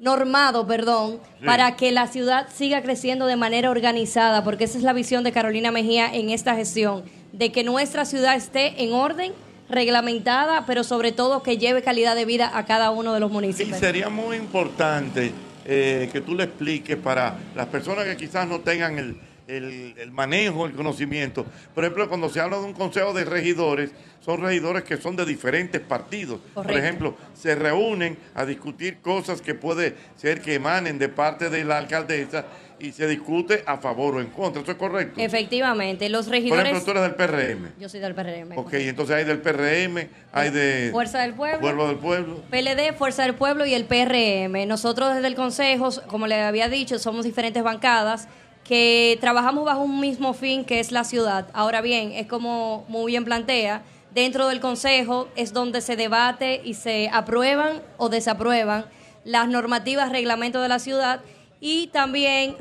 normado, 0.00 0.66
perdón, 0.66 1.20
Sí. 1.38 1.46
para 1.46 1.76
que 1.76 1.92
la 1.92 2.08
ciudad 2.08 2.48
siga 2.52 2.82
creciendo 2.82 3.24
de 3.26 3.36
manera 3.36 3.70
organizada, 3.70 4.42
porque 4.42 4.64
esa 4.64 4.78
es 4.78 4.84
la 4.84 4.92
visión 4.92 5.22
de 5.22 5.30
Carolina 5.32 5.70
Mejía 5.70 6.12
en 6.12 6.30
esta 6.30 6.54
gestión, 6.56 7.04
de 7.32 7.52
que 7.52 7.62
nuestra 7.64 8.04
ciudad 8.04 8.34
esté 8.34 8.82
en 8.82 8.92
orden, 8.92 9.32
reglamentada, 9.68 10.64
pero 10.66 10.84
sobre 10.84 11.12
todo 11.12 11.42
que 11.42 11.58
lleve 11.58 11.82
calidad 11.82 12.14
de 12.14 12.24
vida 12.24 12.50
a 12.56 12.64
cada 12.66 12.90
uno 12.90 13.12
de 13.12 13.20
los 13.20 13.30
municipios. 13.30 13.78
sería 13.78 14.08
muy 14.08 14.36
importante 14.36 15.32
eh, 15.64 16.08
que 16.12 16.20
tú 16.20 16.34
le 16.34 16.44
expliques 16.44 16.96
para 16.96 17.36
las 17.54 17.66
personas 17.66 18.04
que 18.04 18.16
quizás 18.16 18.46
no 18.46 18.60
tengan 18.60 18.98
el, 18.98 19.16
el- 19.48 19.94
el 19.98 20.10
manejo, 20.10 20.66
el 20.66 20.72
conocimiento. 20.72 21.46
Por 21.74 21.84
ejemplo, 21.84 22.08
cuando 22.08 22.28
se 22.28 22.40
habla 22.40 22.58
de 22.58 22.64
un 22.64 22.72
consejo 22.72 23.12
de 23.12 23.24
regidores, 23.24 23.90
son 24.24 24.40
regidores 24.42 24.82
que 24.82 24.96
son 24.96 25.14
de 25.14 25.24
diferentes 25.24 25.80
partidos. 25.80 26.40
Por 26.54 26.64
Correcto. 26.64 26.78
ejemplo, 26.82 27.16
se 27.34 27.54
reúnen 27.54 28.18
a 28.34 28.44
discutir 28.44 28.98
cosas 28.98 29.40
que 29.40 29.54
puede 29.54 29.94
ser 30.16 30.40
que 30.40 30.54
emanen 30.54 30.98
de 30.98 31.08
parte 31.08 31.48
de 31.48 31.64
la 31.64 31.78
alcaldesa 31.78 32.44
y 32.78 32.90
se 32.92 33.06
discute 33.06 33.62
a 33.66 33.78
favor 33.78 34.16
o 34.16 34.20
en 34.20 34.26
contra. 34.30 34.60
¿Eso 34.62 34.72
es 34.72 34.76
correcto? 34.76 35.18
Efectivamente, 35.20 36.08
los 36.10 36.26
Por 36.26 36.34
ejemplo, 36.34 36.56
regidores... 36.60 36.84
tú 36.84 36.90
eres 36.90 37.02
del 37.04 37.14
PRM. 37.14 37.68
Yo 37.78 37.88
soy 37.88 38.00
del 38.00 38.14
PRM. 38.14 38.58
Ok, 38.58 38.74
entonces 38.74 39.16
hay 39.16 39.24
del 39.24 39.38
PRM, 39.40 40.08
hay 40.32 40.50
de 40.50 40.88
Fuerza 40.92 41.20
del 41.20 41.34
Pueblo. 41.34 41.60
Pueblo 41.60 41.86
del 41.86 41.96
Pueblo. 41.96 42.42
PLD, 42.50 42.92
Fuerza 42.98 43.22
del 43.22 43.34
Pueblo 43.34 43.64
y 43.64 43.74
el 43.74 43.84
PRM. 43.84 44.66
Nosotros 44.66 45.14
desde 45.14 45.28
el 45.28 45.36
Consejo, 45.36 45.88
como 46.08 46.26
le 46.26 46.42
había 46.42 46.68
dicho, 46.68 46.98
somos 46.98 47.24
diferentes 47.24 47.62
bancadas 47.62 48.28
que 48.66 49.16
trabajamos 49.20 49.64
bajo 49.64 49.82
un 49.82 50.00
mismo 50.00 50.34
fin 50.34 50.64
que 50.64 50.80
es 50.80 50.90
la 50.90 51.04
ciudad. 51.04 51.46
Ahora 51.52 51.80
bien, 51.80 52.12
es 52.12 52.26
como 52.26 52.84
muy 52.88 53.12
bien 53.12 53.24
plantea, 53.24 53.82
dentro 54.12 54.48
del 54.48 54.60
Consejo 54.60 55.28
es 55.36 55.52
donde 55.52 55.80
se 55.80 55.94
debate 55.94 56.60
y 56.64 56.74
se 56.74 57.08
aprueban 57.12 57.82
o 57.96 58.08
desaprueban 58.08 58.86
las 59.24 59.48
normativas, 59.48 60.10
reglamentos 60.10 60.62
de 60.62 60.68
la 60.68 60.78
ciudad 60.78 61.20
y 61.60 61.88
también 61.88 62.56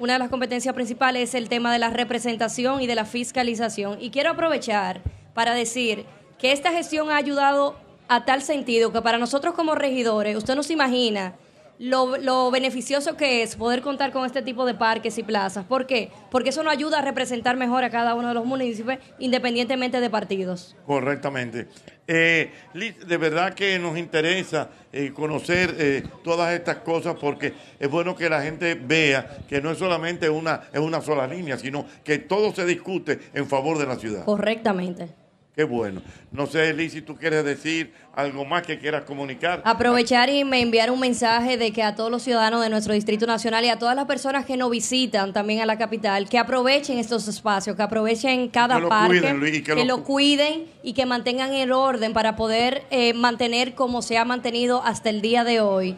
una 0.00 0.14
de 0.14 0.18
las 0.18 0.30
competencias 0.30 0.74
principales 0.74 1.30
es 1.30 1.34
el 1.34 1.48
tema 1.48 1.72
de 1.72 1.78
la 1.78 1.90
representación 1.90 2.80
y 2.80 2.86
de 2.86 2.94
la 2.94 3.04
fiscalización. 3.04 3.98
Y 4.00 4.10
quiero 4.10 4.30
aprovechar 4.30 5.00
para 5.34 5.54
decir 5.54 6.04
que 6.38 6.52
esta 6.52 6.72
gestión 6.72 7.10
ha 7.10 7.16
ayudado 7.16 7.76
a 8.08 8.24
tal 8.24 8.42
sentido 8.42 8.92
que 8.92 9.02
para 9.02 9.18
nosotros 9.18 9.54
como 9.54 9.74
regidores, 9.74 10.36
usted 10.36 10.54
no 10.54 10.62
se 10.62 10.72
imagina 10.72 11.34
lo, 11.78 12.16
lo 12.16 12.50
beneficioso 12.50 13.16
que 13.16 13.42
es 13.42 13.56
poder 13.56 13.82
contar 13.82 14.12
con 14.12 14.26
este 14.26 14.42
tipo 14.42 14.66
de 14.66 14.74
parques 14.74 15.16
y 15.18 15.22
plazas. 15.22 15.64
¿Por 15.64 15.86
qué? 15.86 16.10
Porque 16.30 16.50
eso 16.50 16.62
nos 16.62 16.72
ayuda 16.72 16.98
a 16.98 17.02
representar 17.02 17.56
mejor 17.56 17.84
a 17.84 17.90
cada 17.90 18.14
uno 18.14 18.28
de 18.28 18.34
los 18.34 18.44
municipios 18.44 18.98
independientemente 19.18 20.00
de 20.00 20.10
partidos. 20.10 20.76
Correctamente. 20.86 21.68
Eh, 22.06 22.50
Liz, 22.72 23.06
de 23.06 23.16
verdad 23.18 23.52
que 23.52 23.78
nos 23.78 23.98
interesa 23.98 24.70
eh, 24.92 25.12
conocer 25.12 25.74
eh, 25.78 26.02
todas 26.24 26.54
estas 26.54 26.76
cosas 26.78 27.16
porque 27.20 27.52
es 27.78 27.90
bueno 27.90 28.16
que 28.16 28.30
la 28.30 28.42
gente 28.42 28.74
vea 28.74 29.38
que 29.46 29.60
no 29.60 29.70
es 29.70 29.78
solamente 29.78 30.30
una, 30.30 30.62
es 30.72 30.80
una 30.80 31.02
sola 31.02 31.26
línea, 31.26 31.58
sino 31.58 31.86
que 32.02 32.18
todo 32.18 32.54
se 32.54 32.64
discute 32.64 33.18
en 33.34 33.46
favor 33.46 33.78
de 33.78 33.86
la 33.86 33.96
ciudad. 33.96 34.24
Correctamente. 34.24 35.27
Qué 35.58 35.64
bueno. 35.64 36.02
No 36.30 36.46
sé, 36.46 36.72
Liz, 36.72 36.92
si 36.92 37.02
tú 37.02 37.16
quieres 37.16 37.44
decir 37.44 37.92
algo 38.14 38.44
más 38.44 38.62
que 38.62 38.78
quieras 38.78 39.02
comunicar. 39.02 39.60
Aprovechar 39.64 40.30
y 40.30 40.44
me 40.44 40.60
enviar 40.60 40.88
un 40.88 41.00
mensaje 41.00 41.56
de 41.56 41.72
que 41.72 41.82
a 41.82 41.96
todos 41.96 42.12
los 42.12 42.22
ciudadanos 42.22 42.62
de 42.62 42.70
nuestro 42.70 42.94
Distrito 42.94 43.26
Nacional 43.26 43.64
y 43.64 43.68
a 43.68 43.76
todas 43.76 43.96
las 43.96 44.04
personas 44.04 44.46
que 44.46 44.56
nos 44.56 44.70
visitan 44.70 45.32
también 45.32 45.60
a 45.60 45.66
la 45.66 45.76
capital, 45.76 46.28
que 46.28 46.38
aprovechen 46.38 46.98
estos 46.98 47.26
espacios, 47.26 47.74
que 47.74 47.82
aprovechen 47.82 48.50
cada 48.50 48.76
Que 48.76 48.82
lo 48.82 48.88
parque, 48.88 49.18
cuiden, 49.18 49.40
Luis, 49.40 49.52
que 49.54 49.74
que, 49.74 49.84
lo 49.84 49.96
lo 49.96 50.04
cuiden 50.04 50.66
y 50.84 50.92
que 50.92 51.06
mantengan 51.06 51.52
el 51.52 51.72
orden 51.72 52.12
para 52.12 52.36
poder 52.36 52.84
eh, 52.92 53.12
mantener 53.14 53.74
como 53.74 54.00
se 54.00 54.16
ha 54.16 54.24
mantenido 54.24 54.84
hasta 54.84 55.10
el 55.10 55.20
día 55.22 55.42
de 55.42 55.60
hoy. 55.60 55.96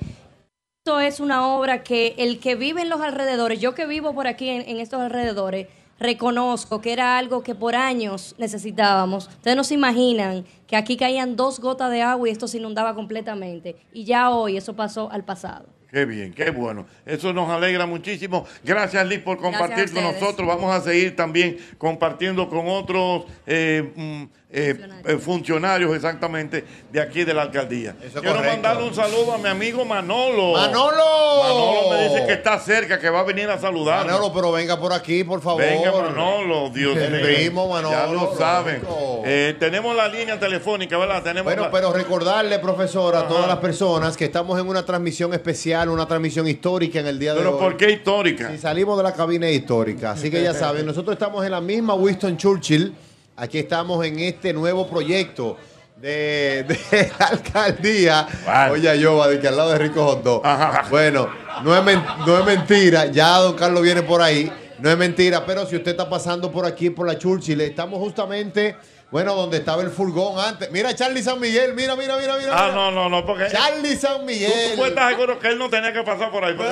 Esto 0.79 1.01
es 1.01 1.21
una 1.21 1.47
obra 1.47 1.83
que 1.83 2.15
el 2.17 2.39
que 2.39 2.55
vive 2.55 2.81
en 2.81 2.89
los 2.89 3.03
alrededores, 3.03 3.61
yo 3.61 3.75
que 3.75 3.85
vivo 3.85 4.15
por 4.15 4.27
aquí 4.27 4.49
en, 4.49 4.67
en 4.67 4.81
estos 4.81 5.03
alrededores, 5.03 5.67
reconozco 6.01 6.81
que 6.81 6.93
era 6.93 7.19
algo 7.19 7.43
que 7.43 7.55
por 7.55 7.77
años 7.77 8.35
necesitábamos. 8.39 9.29
Ustedes 9.29 9.57
no 9.57 9.65
se 9.65 9.75
imaginan 9.75 10.45
que 10.67 10.77
aquí 10.77 10.97
caían 10.97 11.37
dos 11.37 11.61
gotas 11.61 11.91
de 11.91 12.03
agua 12.03 12.29
y 12.29 12.33
esto 12.33 12.49
se 12.49 12.59
inundaba 12.59 12.95
completamente. 12.95 13.77
Y 13.93 14.05
ya 14.05 14.31
hoy 14.31 14.57
eso 14.57 14.75
pasó 14.75 15.11
al 15.13 15.25
pasado. 15.25 15.67
Qué 15.91 16.05
bien, 16.05 16.33
qué 16.33 16.51
bueno. 16.51 16.87
Eso 17.05 17.33
nos 17.33 17.51
alegra 17.51 17.85
muchísimo. 17.85 18.47
Gracias, 18.63 19.07
Liz, 19.09 19.19
por 19.19 19.39
compartir 19.39 19.93
con 19.93 20.05
nosotros. 20.05 20.47
Vamos 20.47 20.73
a 20.73 20.81
seguir 20.81 21.17
también 21.17 21.59
compartiendo 21.79 22.49
con 22.49 22.69
otros 22.69 23.25
eh, 23.45 23.93
mm, 23.97 24.25
eh, 24.53 24.77
eh, 25.05 25.17
funcionarios 25.19 25.95
exactamente 25.95 26.65
de 26.93 27.01
aquí 27.01 27.23
de 27.23 27.33
la 27.33 27.43
alcaldía. 27.43 27.95
Quiero 28.01 28.21
correcto. 28.21 28.43
mandarle 28.51 28.83
un 28.89 28.95
saludo 28.95 29.35
a 29.35 29.39
mi 29.39 29.49
amigo 29.49 29.85
Manolo. 29.85 30.55
¡Manolo! 30.55 31.43
Manolo 31.43 31.91
me 31.91 32.09
dice 32.09 32.27
que 32.27 32.33
está 32.33 32.59
cerca, 32.59 32.99
que 32.99 33.09
va 33.11 33.21
a 33.21 33.23
venir 33.23 33.49
a 33.49 33.59
saludar. 33.59 34.05
Manolo, 34.07 34.33
pero 34.33 34.51
venga 34.51 34.79
por 34.81 34.93
aquí, 34.93 35.23
por 35.23 35.41
favor. 35.41 35.63
Venga, 35.63 35.93
Manolo, 35.93 36.69
Dios 36.71 36.97
El 36.97 37.13
mío. 37.13 37.21
primo 37.23 37.69
Manolo, 37.69 37.91
Ya 37.97 38.07
lo 38.09 38.37
saben. 38.37 38.83
Eh, 39.25 39.55
tenemos 39.61 39.95
la 39.95 40.09
línea 40.09 40.39
telefónica, 40.41 40.99
¿verdad? 40.99 41.23
Tenemos 41.23 41.45
Bueno, 41.45 41.63
la- 41.63 41.71
pero 41.71 41.93
recordarle, 41.93 42.59
profesor, 42.59 43.15
a 43.15 43.29
todas 43.29 43.47
las 43.47 43.59
personas 43.59 44.17
que 44.17 44.25
estamos 44.25 44.59
en 44.61 44.67
una 44.69 44.85
transmisión 44.85 45.33
especial, 45.33 45.89
una 45.91 46.07
transmisión 46.07 46.49
histórica 46.49 46.99
en 46.99 47.07
el 47.07 47.19
día 47.21 47.35
de 47.35 47.39
Pero 47.39 47.55
hoy. 47.55 47.61
¿por 47.61 47.77
qué 47.77 47.91
histórica? 47.93 48.51
Si 48.51 48.59
salimos 48.59 48.97
de 48.97 49.05
la 49.05 49.13
cabina 49.15 49.49
histórica. 49.49 50.11
Así 50.13 50.29
que 50.29 50.43
ya 50.43 50.55
saben, 50.55 50.85
nosotros 50.85 51.13
estamos 51.13 51.45
en 51.45 51.53
la 51.53 51.61
misma 51.61 51.95
Winston 51.95 52.37
Churchill. 52.37 52.95
Aquí 53.41 53.59
estamos 53.59 54.05
en 54.05 54.19
este 54.21 54.53
nuevo 54.53 54.87
proyecto 54.87 55.57
de, 55.97 56.63
de 56.69 57.11
alcaldía. 57.19 58.27
Oye, 58.71 58.99
yo, 59.01 59.27
de 59.27 59.41
que 59.41 59.49
al 59.49 59.57
lado 59.57 59.71
de 59.71 59.79
Rico 59.79 60.21
Dog. 60.23 60.43
Bueno, 60.91 61.27
no 61.63 61.75
es, 61.75 61.83
men- 61.83 62.05
no 62.27 62.39
es 62.39 62.45
mentira. 62.45 63.07
Ya 63.07 63.39
don 63.39 63.57
Carlos 63.57 63.83
viene 63.83 64.03
por 64.03 64.21
ahí. 64.21 64.53
No 64.79 64.91
es 64.91 64.97
mentira, 64.99 65.45
pero 65.47 65.65
si 65.67 65.77
usted 65.77 65.93
está 65.93 66.09
pasando 66.09 66.53
por 66.53 66.67
aquí, 66.67 66.91
por 66.91 67.07
la 67.07 67.17
Churchill, 67.19 67.61
estamos 67.63 67.99
justamente, 67.99 68.77
bueno, 69.11 69.35
donde 69.35 69.57
estaba 69.59 69.83
el 69.83 69.91
furgón 69.91 70.39
antes. 70.39 70.71
Mira, 70.71 70.95
Charlie 70.95 71.23
San 71.23 71.41
Miguel, 71.41 71.73
mira, 71.75 71.97
mira, 71.97 72.17
mira, 72.19 72.37
mira. 72.39 72.53
Ah, 72.55 72.71
no, 72.75 72.91
no, 72.91 73.09
no, 73.09 73.25
porque. 73.27 73.49
Charlie 73.51 73.97
San 73.97 74.19
¿Tú, 74.21 74.25
Miguel. 74.27 74.51
tú 74.73 74.77
puedes 74.77 74.93
estar 74.93 75.11
seguro 75.13 75.39
que 75.39 75.49
él 75.49 75.59
no 75.59 75.69
tenía 75.71 75.93
que 75.95 76.03
pasar 76.03 76.31
por 76.31 76.45
ahí. 76.45 76.55
Por, 76.55 76.67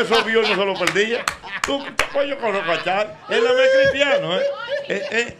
eso 0.00 0.24
vio 0.24 0.42
no 0.42 0.48
se 0.48 0.64
lo 0.64 0.74
perdía. 0.78 1.24
Tú, 1.66 1.80
pues 2.12 2.28
yo 2.28 2.38
conozco 2.38 2.70
a 2.70 2.82
Char. 2.84 3.16
Él 3.28 3.42
no 3.44 3.58
es 3.60 3.68
cristiano, 3.80 4.38
¿eh? 4.38 4.42
eh, 4.88 5.02
eh. 5.10 5.38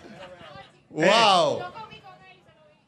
¡Wow! 0.92 1.62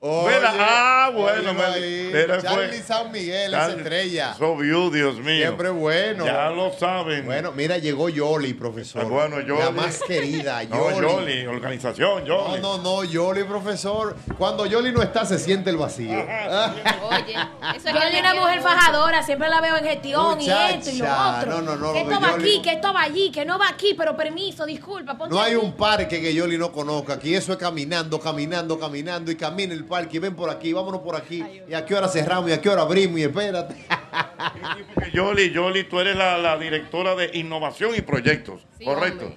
Oye, 0.07 0.35
ah, 0.45 1.11
bueno, 1.15 1.55
me- 1.55 2.43
Charlie 2.43 2.83
San 2.83 3.11
Miguel, 3.11 3.55
esa 3.55 3.69
Charlie- 3.69 3.77
estrella. 3.79 4.33
Eso 4.33 4.55
vio, 4.55 4.91
Dios 4.91 5.17
mío. 5.17 5.39
Siempre 5.39 5.71
bueno. 5.71 6.27
Ya 6.27 6.51
lo 6.51 6.71
saben. 6.75 7.25
Bueno, 7.25 7.53
mira, 7.53 7.79
llegó 7.79 8.11
Yoli, 8.11 8.53
profesor. 8.53 9.07
Bueno, 9.09 9.41
Yoli. 9.41 9.63
La 9.63 9.71
más 9.71 10.01
querida, 10.07 10.63
No, 10.65 10.91
Yoli. 10.91 11.07
Yoli, 11.09 11.47
organización, 11.47 12.23
Yoli. 12.27 12.61
No, 12.61 12.77
no, 12.77 12.83
no, 12.83 13.05
Yoli, 13.05 13.45
profesor. 13.45 14.15
Cuando 14.37 14.67
Yoli 14.67 14.93
no 14.93 15.01
está, 15.01 15.25
se 15.25 15.39
siente 15.39 15.71
el 15.71 15.79
vacío. 15.79 16.19
Oye, 16.19 17.37
eso 17.75 17.89
es 17.89 18.11
que 18.13 18.21
una 18.21 18.35
mujer 18.35 18.61
fajadora, 18.61 19.23
siempre 19.23 19.49
la 19.49 19.63
veo 19.63 19.79
en 19.79 19.85
gestión 19.85 20.39
y 20.39 20.51
esto 20.51 20.91
y 20.91 20.99
lo 20.99 21.07
otro. 21.07 21.51
no, 21.51 21.63
no, 21.63 21.77
no, 21.77 21.93
que 21.95 22.01
esto 22.03 22.21
va 22.21 22.29
Yoli- 22.37 22.41
aquí, 22.43 22.61
que 22.63 22.73
esto 22.73 22.93
va 22.93 23.01
allí, 23.05 23.31
que 23.33 23.45
no 23.47 23.59
va 23.59 23.69
aquí, 23.71 23.95
pero 23.97 24.15
permiso, 24.15 24.67
disculpa, 24.67 25.17
ponte 25.17 25.35
No 25.35 25.41
hay 25.41 25.55
aquí. 25.55 25.65
un 25.65 25.73
parque 25.73 26.21
que 26.21 26.35
Yoli 26.35 26.59
no 26.59 26.71
conozca. 26.73 27.15
Aquí 27.15 27.35
eso 27.35 27.53
es 27.53 27.59
caminando, 27.59 28.21
caminando, 28.21 28.79
caminando 28.79 29.31
y 29.33 29.37
camina 29.37 29.73
el 29.73 29.79
parque 29.85 29.94
y 30.11 30.19
ven 30.19 30.35
por 30.35 30.51
aquí, 30.51 30.73
vámonos 30.73 31.01
por 31.01 31.17
aquí. 31.17 31.45
Y 31.69 31.75
a 31.75 31.85
qué 31.85 31.95
hora 31.95 32.09
cerramos 32.09 32.51
y 32.51 32.53
a 32.53 32.61
qué 32.61 32.69
hora 32.69 32.83
abrimos 32.83 33.19
y 33.19 33.25
espérate. 33.25 33.75
Yoli, 35.13 35.51
Yoli, 35.51 35.85
tú 35.85 36.01
eres 36.01 36.17
la, 36.17 36.39
la 36.39 36.59
directora 36.59 37.15
de 37.15 37.31
innovación 37.35 37.95
y 37.97 38.01
proyectos, 38.01 38.63
¿correcto? 38.85 39.33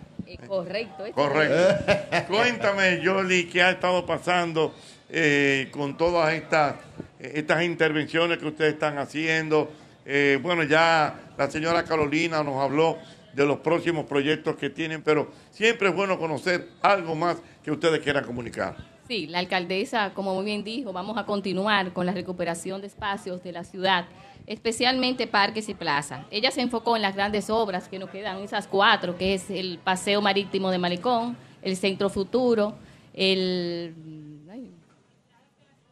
correcto. 0.48 1.06
¿eh? 1.06 1.12
Correcto. 1.14 2.28
Cuéntame, 2.28 3.02
Yoli, 3.02 3.46
qué 3.48 3.62
ha 3.62 3.72
estado 3.72 4.06
pasando 4.06 4.74
eh, 5.10 5.70
con 5.72 5.98
todas 5.98 6.34
estas, 6.34 6.76
estas 7.20 7.64
intervenciones 7.64 8.38
que 8.38 8.46
ustedes 8.46 8.74
están 8.74 8.98
haciendo. 8.98 9.72
Eh, 10.06 10.40
bueno, 10.42 10.64
ya 10.64 11.16
la 11.38 11.50
señora 11.50 11.84
Carolina 11.84 12.44
nos 12.44 12.62
habló 12.62 12.98
de 13.34 13.46
los 13.46 13.60
próximos 13.60 14.06
proyectos 14.06 14.56
que 14.56 14.70
tienen, 14.70 15.04
pero 15.04 15.32
siempre 15.52 15.90
es 15.90 15.96
bueno 15.96 16.18
conocer 16.18 16.70
algo 16.82 17.16
más 17.16 17.38
que 17.64 17.72
ustedes 17.72 18.00
quieran 18.00 18.26
comunicar. 18.26 18.76
Sí, 19.08 19.26
la 19.28 19.40
alcaldesa, 19.40 20.14
como 20.14 20.36
muy 20.36 20.44
bien 20.44 20.66
dijo, 20.66 20.92
vamos 20.92 21.18
a 21.18 21.26
continuar 21.26 21.94
con 21.94 22.06
la 22.06 22.12
recuperación 22.12 22.82
de 22.82 22.88
espacios 22.88 23.42
de 23.42 23.54
la 23.54 23.64
ciudad, 23.64 24.06
especialmente 24.48 25.28
parques 25.28 25.70
y 25.70 25.74
plazas. 25.74 26.26
Ella 26.30 26.52
se 26.52 26.60
enfocó 26.60 26.98
en 26.98 27.02
las 27.02 27.16
grandes 27.16 27.50
obras 27.50 27.88
que 27.88 28.00
nos 28.00 28.10
quedan, 28.10 28.40
esas 28.40 28.68
cuatro, 28.68 29.18
que 29.18 29.34
es 29.34 29.50
el 29.50 29.80
Paseo 29.82 30.22
Marítimo 30.22 30.72
de 30.72 30.78
Malecón, 30.78 31.38
el 31.62 31.78
Centro 31.78 32.10
Futuro, 32.10 32.76
el, 33.14 33.96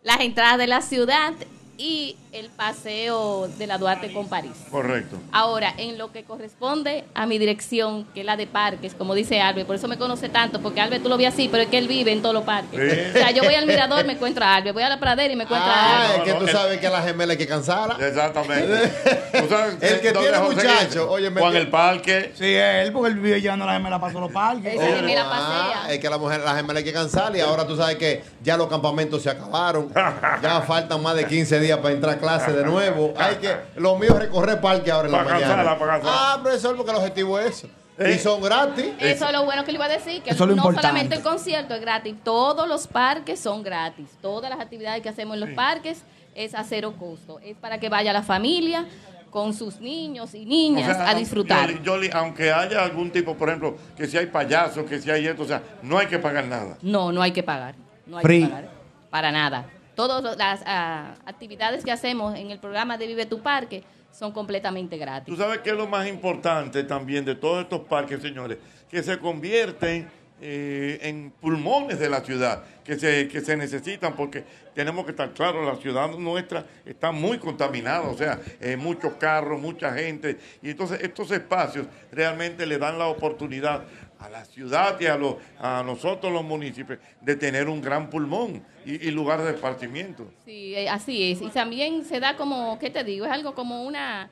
las 0.03 0.20
entradas 0.20 0.57
de 0.57 0.68
la 0.68 0.82
ciudad 0.82 1.34
y 1.78 2.18
el 2.36 2.50
paseo 2.50 3.48
de 3.58 3.66
la 3.68 3.78
Duarte 3.78 4.12
con 4.12 4.28
París. 4.28 4.52
Correcto. 4.70 5.18
Ahora, 5.32 5.74
en 5.78 5.98
lo 5.98 6.12
que 6.12 6.24
corresponde 6.24 7.06
a 7.14 7.26
mi 7.26 7.38
dirección, 7.38 8.06
que 8.14 8.20
es 8.22 8.26
la 8.26 8.36
de 8.36 8.46
parques, 8.46 8.94
como 8.94 9.16
dice 9.16 9.40
Albert, 9.42 9.66
por 9.68 9.76
eso 9.78 9.88
me 9.88 9.98
conoce 9.98 10.28
tanto, 10.30 10.62
porque 10.62 10.82
Albert 10.82 11.02
tú 11.04 11.10
lo 11.10 11.18
ves 11.18 11.28
así, 11.34 11.48
pero 11.50 11.64
es 11.64 11.70
que 11.70 11.78
él 11.78 11.88
vive 11.88 12.12
en 12.12 12.22
todos 12.22 12.36
los 12.36 12.44
parques. 12.44 12.80
Sí. 12.94 13.10
O 13.10 13.14
sea, 13.14 13.32
yo 13.32 13.44
voy 13.44 13.56
al 13.56 13.66
mirador, 13.66 14.04
me 14.06 14.14
encuentro 14.14 14.44
a 14.44 14.56
Albert, 14.56 14.74
voy 14.74 14.84
a 14.84 14.90
la 14.90 15.00
pradera 15.00 15.32
y 15.34 15.36
me 15.38 15.44
encuentro 15.44 15.70
a 15.70 15.74
Ah, 15.76 16.06
Albert. 16.12 16.28
es 16.28 16.34
que 16.34 16.40
tú 16.40 16.48
sabes 16.48 16.80
que 16.80 16.88
a 16.88 16.92
la 16.92 17.02
gemela 17.04 17.32
hay 17.32 17.38
que 17.38 17.48
cansarla. 17.48 18.06
Exactamente. 18.06 18.88
¿Tú 19.40 19.48
sabes 19.50 19.78
El 19.82 20.00
que 20.02 20.12
tiene 20.12 20.38
José 20.38 20.56
muchacho, 20.56 21.10
oye, 21.12 21.30
me- 21.30 21.40
Juan 21.42 21.56
el 21.56 21.70
Parque. 21.70 22.34
Sí, 22.38 22.54
él, 22.54 22.92
porque 22.92 23.12
él 23.14 23.20
vive 23.20 23.42
llevando 23.42 23.64
a 23.64 23.68
la 23.68 23.74
gemela 23.76 24.00
para 24.00 24.12
todos 24.12 24.26
los 24.26 24.34
parques. 24.34 24.78
Ah, 24.80 25.88
es 25.90 26.00
que 26.00 26.08
a 26.08 26.10
la 26.10 26.18
mujer, 26.18 26.42
la 26.42 26.56
gemela 26.56 26.80
hay 26.80 26.86
que 26.86 26.94
cansarla 26.94 27.38
y 27.38 27.42
ahora 27.42 27.66
tú 27.66 27.76
sabes 27.78 27.96
que 27.96 28.24
ya 28.44 28.58
los 28.58 28.68
campamentos 28.68 29.22
se 29.24 29.30
acabaron. 29.30 29.92
Ya 30.42 30.62
faltan 30.62 31.02
más 31.02 31.16
de 31.16 31.26
15 31.26 31.60
días 31.60 31.80
para 31.80 31.94
entrar 31.94 32.16
a 32.16 32.20
clase 32.26 32.51
de 32.51 32.63
nuevo. 32.63 33.13
Hay 33.17 33.36
que, 33.36 33.55
lo 33.78 33.97
mío 33.97 34.11
es 34.13 34.19
recorrer 34.19 34.61
parque 34.61 34.91
ahora 34.91 35.07
en 35.07 35.11
la 35.11 35.23
mañana. 35.23 35.39
cansarla, 35.39 35.80
para 35.80 35.91
cansarla. 35.93 36.34
Ah, 36.34 36.39
profesor, 36.41 36.76
porque 36.76 36.91
el 36.91 36.97
objetivo 36.97 37.39
es 37.39 37.57
eso. 37.57 37.67
Eh. 37.97 38.15
Y 38.15 38.19
son 38.19 38.41
gratis. 38.41 38.88
Eso 38.99 39.26
es 39.26 39.32
lo 39.32 39.45
bueno 39.45 39.63
que 39.63 39.71
le 39.71 39.78
iba 39.78 39.86
a 39.86 39.89
decir, 39.89 40.21
que 40.21 40.32
Eso 40.32 40.45
no 40.47 40.61
solamente 40.61 41.15
el 41.15 41.21
concierto 41.21 41.73
es 41.73 41.82
gratis, 41.82 42.15
todos 42.23 42.67
los 42.67 42.88
parques 42.88 43.39
son 43.39 43.63
gratis. 43.63 44.09
Todas 44.21 44.49
las 44.49 44.59
actividades 44.59 45.01
que 45.01 45.09
hacemos 45.09 45.36
en 45.36 45.41
los 45.41 45.49
parques 45.51 46.03
es 46.34 46.53
a 46.53 46.63
cero 46.63 46.93
costo. 46.99 47.39
Es 47.39 47.55
para 47.55 47.80
que 47.80 47.88
vaya 47.88 48.11
la 48.11 48.23
familia 48.23 48.86
con 49.30 49.53
sus 49.53 49.82
niños 49.82 50.34
y 50.34 50.45
niñas 50.45 50.91
O 50.91 50.93
sea, 50.93 51.09
a 51.09 51.15
disfrutar. 51.15 51.69
Yoli, 51.69 51.84
Yoli, 51.84 52.09
aunque 52.13 52.51
haya 52.51 52.82
algún 52.84 53.11
tipo, 53.11 53.36
por 53.36 53.49
ejemplo, 53.49 53.76
que 53.95 54.07
si 54.07 54.17
hay 54.17 54.28
payasos, 54.28 54.86
que 54.86 54.99
si 54.99 55.11
hay 55.11 55.28
esto, 55.28 55.43
o 55.43 55.45
sea, 55.45 55.61
no 55.82 55.97
hay 55.97 56.07
que 56.07 56.19
pagar 56.19 56.45
nada. 56.45 56.78
No, 56.82 57.11
no 57.11 57.21
hay 57.21 57.32
que 57.32 57.43
pagar. 57.43 57.76
No 58.05 58.17
hay 58.17 58.23
Free. 58.23 58.43
que 58.43 58.47
pagar. 58.47 58.69
Para 59.09 59.32
nada. 59.32 59.65
Todas 59.96 60.38
las 60.38 60.62
ah, 60.66 61.16
actividades 61.26 61.84
que 61.84 61.91
hacemos 61.91 62.36
en 62.36 62.52
el 62.52 62.60
programa 62.60 62.98
de 62.98 63.08
Vive 63.08 63.26
tu 63.26 63.41
Parque 63.41 63.84
son 64.12 64.32
completamente 64.32 64.98
gratis. 64.98 65.34
Tú 65.34 65.41
sabes 65.41 65.60
que 65.60 65.70
es 65.70 65.76
lo 65.76 65.88
más 65.88 66.08
importante 66.08 66.84
también 66.84 67.26
de 67.26 67.36
todos 67.36 67.64
estos 67.64 67.82
parques, 67.82 68.22
señores, 68.22 68.58
que 68.89 69.02
se 69.04 69.18
convierten 69.20 70.10
eh, 70.41 71.00
en 71.02 71.32
pulmones 71.32 71.98
de 71.98 72.10
la 72.10 72.20
ciudad, 72.20 72.62
que 72.84 73.00
se, 73.00 73.30
que 73.30 73.39
se 73.39 73.56
necesitan 73.56 74.18
porque 74.18 74.43
tenemos 74.74 75.06
que 75.06 75.12
estar 75.12 75.32
claros, 75.32 75.66
la 75.66 75.82
ciudad 75.82 76.10
nuestra 76.18 76.66
está 76.86 77.14
muy 77.14 77.38
contaminada, 77.38 78.02
o 78.02 78.18
sea, 78.18 78.41
eh, 78.60 78.76
muchos 78.76 79.14
carros, 79.14 79.62
mucha 79.62 79.93
gente, 79.93 80.38
y 80.62 80.72
entonces 80.72 81.00
estos 81.02 81.32
espacios 81.32 81.88
realmente 82.12 82.66
le 82.66 82.78
dan 82.78 83.00
la 83.00 83.08
oportunidad 83.08 83.86
a 84.20 84.30
la 84.30 84.45
ciudad 84.45 84.99
y 84.99 85.05
a, 85.05 85.18
los, 85.18 85.36
a 85.59 85.84
nosotros 85.84 86.32
los 86.32 86.43
municipios 86.43 86.99
de 87.22 87.36
tener 87.36 87.68
un 87.70 87.82
gran 87.82 88.09
pulmón 88.09 88.63
y, 88.86 89.09
lugar 89.11 89.41
de 89.41 89.51
esparcimiento. 89.51 90.32
Sí, 90.45 90.76
eh, 90.76 90.89
así 90.89 91.32
es. 91.32 91.41
Y 91.41 91.49
también 91.49 92.05
se 92.05 92.20
da 92.20 92.36
como, 92.36 92.78
¿qué 92.80 92.89
te 92.89 93.03
digo? 93.03 93.26
Es 93.26 93.32
algo 93.32 93.55
como 93.55 93.84
una 93.84 94.30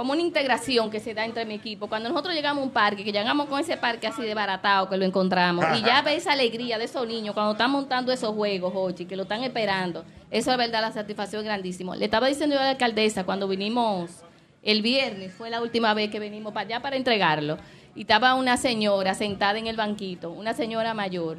como 0.00 0.12
una 0.12 0.22
integración 0.22 0.90
que 0.90 0.98
se 0.98 1.12
da 1.12 1.26
entre 1.26 1.44
mi 1.44 1.54
equipo. 1.54 1.86
Cuando 1.86 2.08
nosotros 2.08 2.34
llegamos 2.34 2.62
a 2.62 2.64
un 2.64 2.70
parque, 2.70 3.04
que 3.04 3.12
llegamos 3.12 3.46
con 3.48 3.60
ese 3.60 3.76
parque 3.76 4.06
así 4.06 4.22
de 4.22 4.32
baratado, 4.32 4.88
que 4.88 4.96
lo 4.96 5.04
encontramos, 5.04 5.62
y 5.76 5.82
ya 5.82 6.00
ves 6.00 6.18
esa 6.22 6.32
alegría 6.32 6.78
de 6.78 6.84
esos 6.84 7.06
niños 7.06 7.34
cuando 7.34 7.52
están 7.52 7.70
montando 7.70 8.10
esos 8.10 8.34
juegos, 8.34 8.72
Ochi, 8.74 9.04
que 9.04 9.14
lo 9.14 9.24
están 9.24 9.42
esperando. 9.42 10.06
Eso 10.30 10.52
es 10.52 10.56
verdad, 10.56 10.80
la 10.80 10.92
satisfacción 10.92 11.42
es 11.42 11.46
grandísimo. 11.46 11.94
Le 11.94 12.06
estaba 12.06 12.28
diciendo 12.28 12.54
yo 12.54 12.62
a 12.62 12.64
la 12.64 12.70
alcaldesa 12.70 13.24
cuando 13.24 13.46
vinimos 13.46 14.10
el 14.62 14.80
viernes, 14.80 15.34
fue 15.34 15.50
la 15.50 15.60
última 15.60 15.92
vez 15.92 16.10
que 16.10 16.18
venimos 16.18 16.52
para 16.52 16.66
allá 16.66 16.80
para 16.80 16.96
entregarlo, 16.96 17.58
y 17.94 18.02
estaba 18.02 18.34
una 18.34 18.56
señora 18.56 19.14
sentada 19.14 19.58
en 19.58 19.66
el 19.66 19.76
banquito, 19.76 20.30
una 20.30 20.54
señora 20.54 20.94
mayor, 20.94 21.38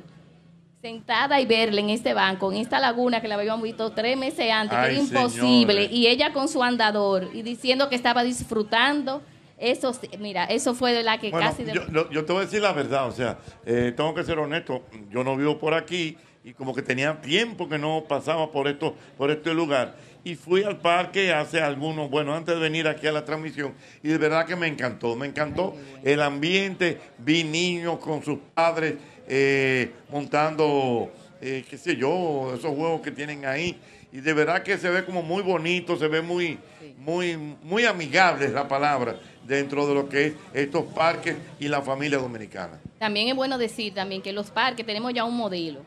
sentada 0.81 1.39
y 1.39 1.45
verle 1.45 1.81
en 1.81 1.89
este 1.91 2.13
banco, 2.13 2.51
en 2.51 2.57
esta 2.57 2.79
laguna 2.79 3.21
que 3.21 3.27
la 3.27 3.35
habíamos 3.35 3.61
visto 3.63 3.91
tres 3.91 4.17
meses 4.17 4.51
antes, 4.51 4.77
que 4.77 4.85
era 4.85 4.93
imposible, 4.93 5.73
señores. 5.73 5.91
y 5.91 6.07
ella 6.07 6.33
con 6.33 6.47
su 6.47 6.63
andador 6.63 7.29
y 7.33 7.43
diciendo 7.43 7.87
que 7.89 7.95
estaba 7.95 8.23
disfrutando. 8.23 9.21
Eso, 9.59 9.95
mira, 10.17 10.45
eso 10.45 10.73
fue 10.73 10.91
de 10.91 11.03
la 11.03 11.19
que 11.19 11.29
Bueno, 11.29 11.47
casi... 11.47 11.63
de- 11.63 11.73
yo, 11.73 12.09
yo 12.09 12.25
te 12.25 12.33
voy 12.33 12.41
a 12.41 12.45
decir 12.45 12.63
la 12.63 12.73
verdad, 12.73 13.07
o 13.07 13.11
sea, 13.11 13.37
eh, 13.63 13.93
tengo 13.95 14.11
que 14.15 14.23
ser 14.23 14.39
honesto, 14.39 14.81
yo 15.11 15.23
no 15.23 15.37
vivo 15.37 15.59
por 15.59 15.75
aquí 15.75 16.17
y 16.43 16.53
como 16.53 16.73
que 16.73 16.81
tenía 16.81 17.21
tiempo 17.21 17.69
que 17.69 17.77
no 17.77 18.05
pasaba 18.07 18.51
por 18.51 18.67
esto, 18.67 18.95
por 19.19 19.29
este 19.29 19.53
lugar. 19.53 19.95
Y 20.23 20.35
fui 20.35 20.63
al 20.63 20.77
parque 20.79 21.33
hace 21.33 21.59
algunos, 21.61 22.09
bueno, 22.11 22.35
antes 22.35 22.53
de 22.53 22.61
venir 22.61 22.87
aquí 22.87 23.07
a 23.07 23.11
la 23.11 23.25
transmisión, 23.25 23.73
y 24.03 24.09
de 24.09 24.17
verdad 24.19 24.45
que 24.45 24.55
me 24.55 24.67
encantó, 24.67 25.15
me 25.15 25.25
encantó 25.25 25.75
el 26.03 26.21
ambiente, 26.21 26.99
vi 27.17 27.43
niños 27.43 27.97
con 27.97 28.23
sus 28.23 28.37
padres 28.53 28.95
eh, 29.27 29.91
montando, 30.11 31.11
eh, 31.41 31.65
qué 31.67 31.77
sé 31.77 31.95
yo, 31.95 32.53
esos 32.55 32.75
juegos 32.75 33.01
que 33.01 33.09
tienen 33.11 33.45
ahí, 33.45 33.79
y 34.13 34.19
de 34.19 34.33
verdad 34.33 34.61
que 34.61 34.77
se 34.77 34.89
ve 34.91 35.03
como 35.05 35.23
muy 35.23 35.41
bonito, 35.41 35.97
se 35.97 36.07
ve 36.07 36.21
muy, 36.21 36.59
muy, 36.99 37.35
muy 37.63 37.85
amigable 37.85 38.45
es 38.45 38.51
la 38.51 38.67
palabra 38.67 39.19
dentro 39.47 39.87
de 39.87 39.93
lo 39.95 40.07
que 40.07 40.25
es 40.27 40.33
estos 40.53 40.83
parques 40.93 41.35
y 41.59 41.67
la 41.67 41.81
familia 41.81 42.19
dominicana. 42.19 42.79
También 42.99 43.29
es 43.29 43.35
bueno 43.35 43.57
decir 43.57 43.93
también 43.95 44.21
que 44.21 44.33
los 44.33 44.51
parques 44.51 44.85
tenemos 44.85 45.13
ya 45.13 45.23
un 45.25 45.35
modelo, 45.35 45.81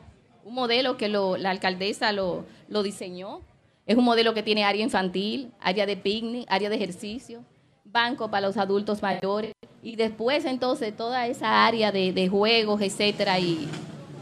un 0.45 0.55
modelo 0.55 0.97
que 0.97 1.09
lo- 1.09 1.37
la 1.37 1.51
alcaldesa 1.51 2.11
lo, 2.13 2.45
lo 2.69 2.83
diseñó. 2.83 3.43
Es 3.87 3.97
un 3.97 4.05
modelo 4.05 4.33
que 4.33 4.43
tiene 4.43 4.65
área 4.65 4.83
infantil, 4.83 5.53
área 5.61 5.85
de 5.85 5.97
picnic, 5.97 6.47
área 6.49 6.71
de 6.71 6.77
ejercicio, 6.77 7.45
banco 7.85 8.31
para 8.31 8.47
los 8.47 8.57
adultos 8.57 9.03
mayores 9.03 9.53
y 9.83 9.97
después 9.97 10.47
entonces 10.47 10.97
toda 10.97 11.27
esa 11.27 11.67
área 11.67 11.93
de, 11.93 12.29
juegos, 12.31 12.81
etcétera 12.81 13.39
y, 13.39 13.69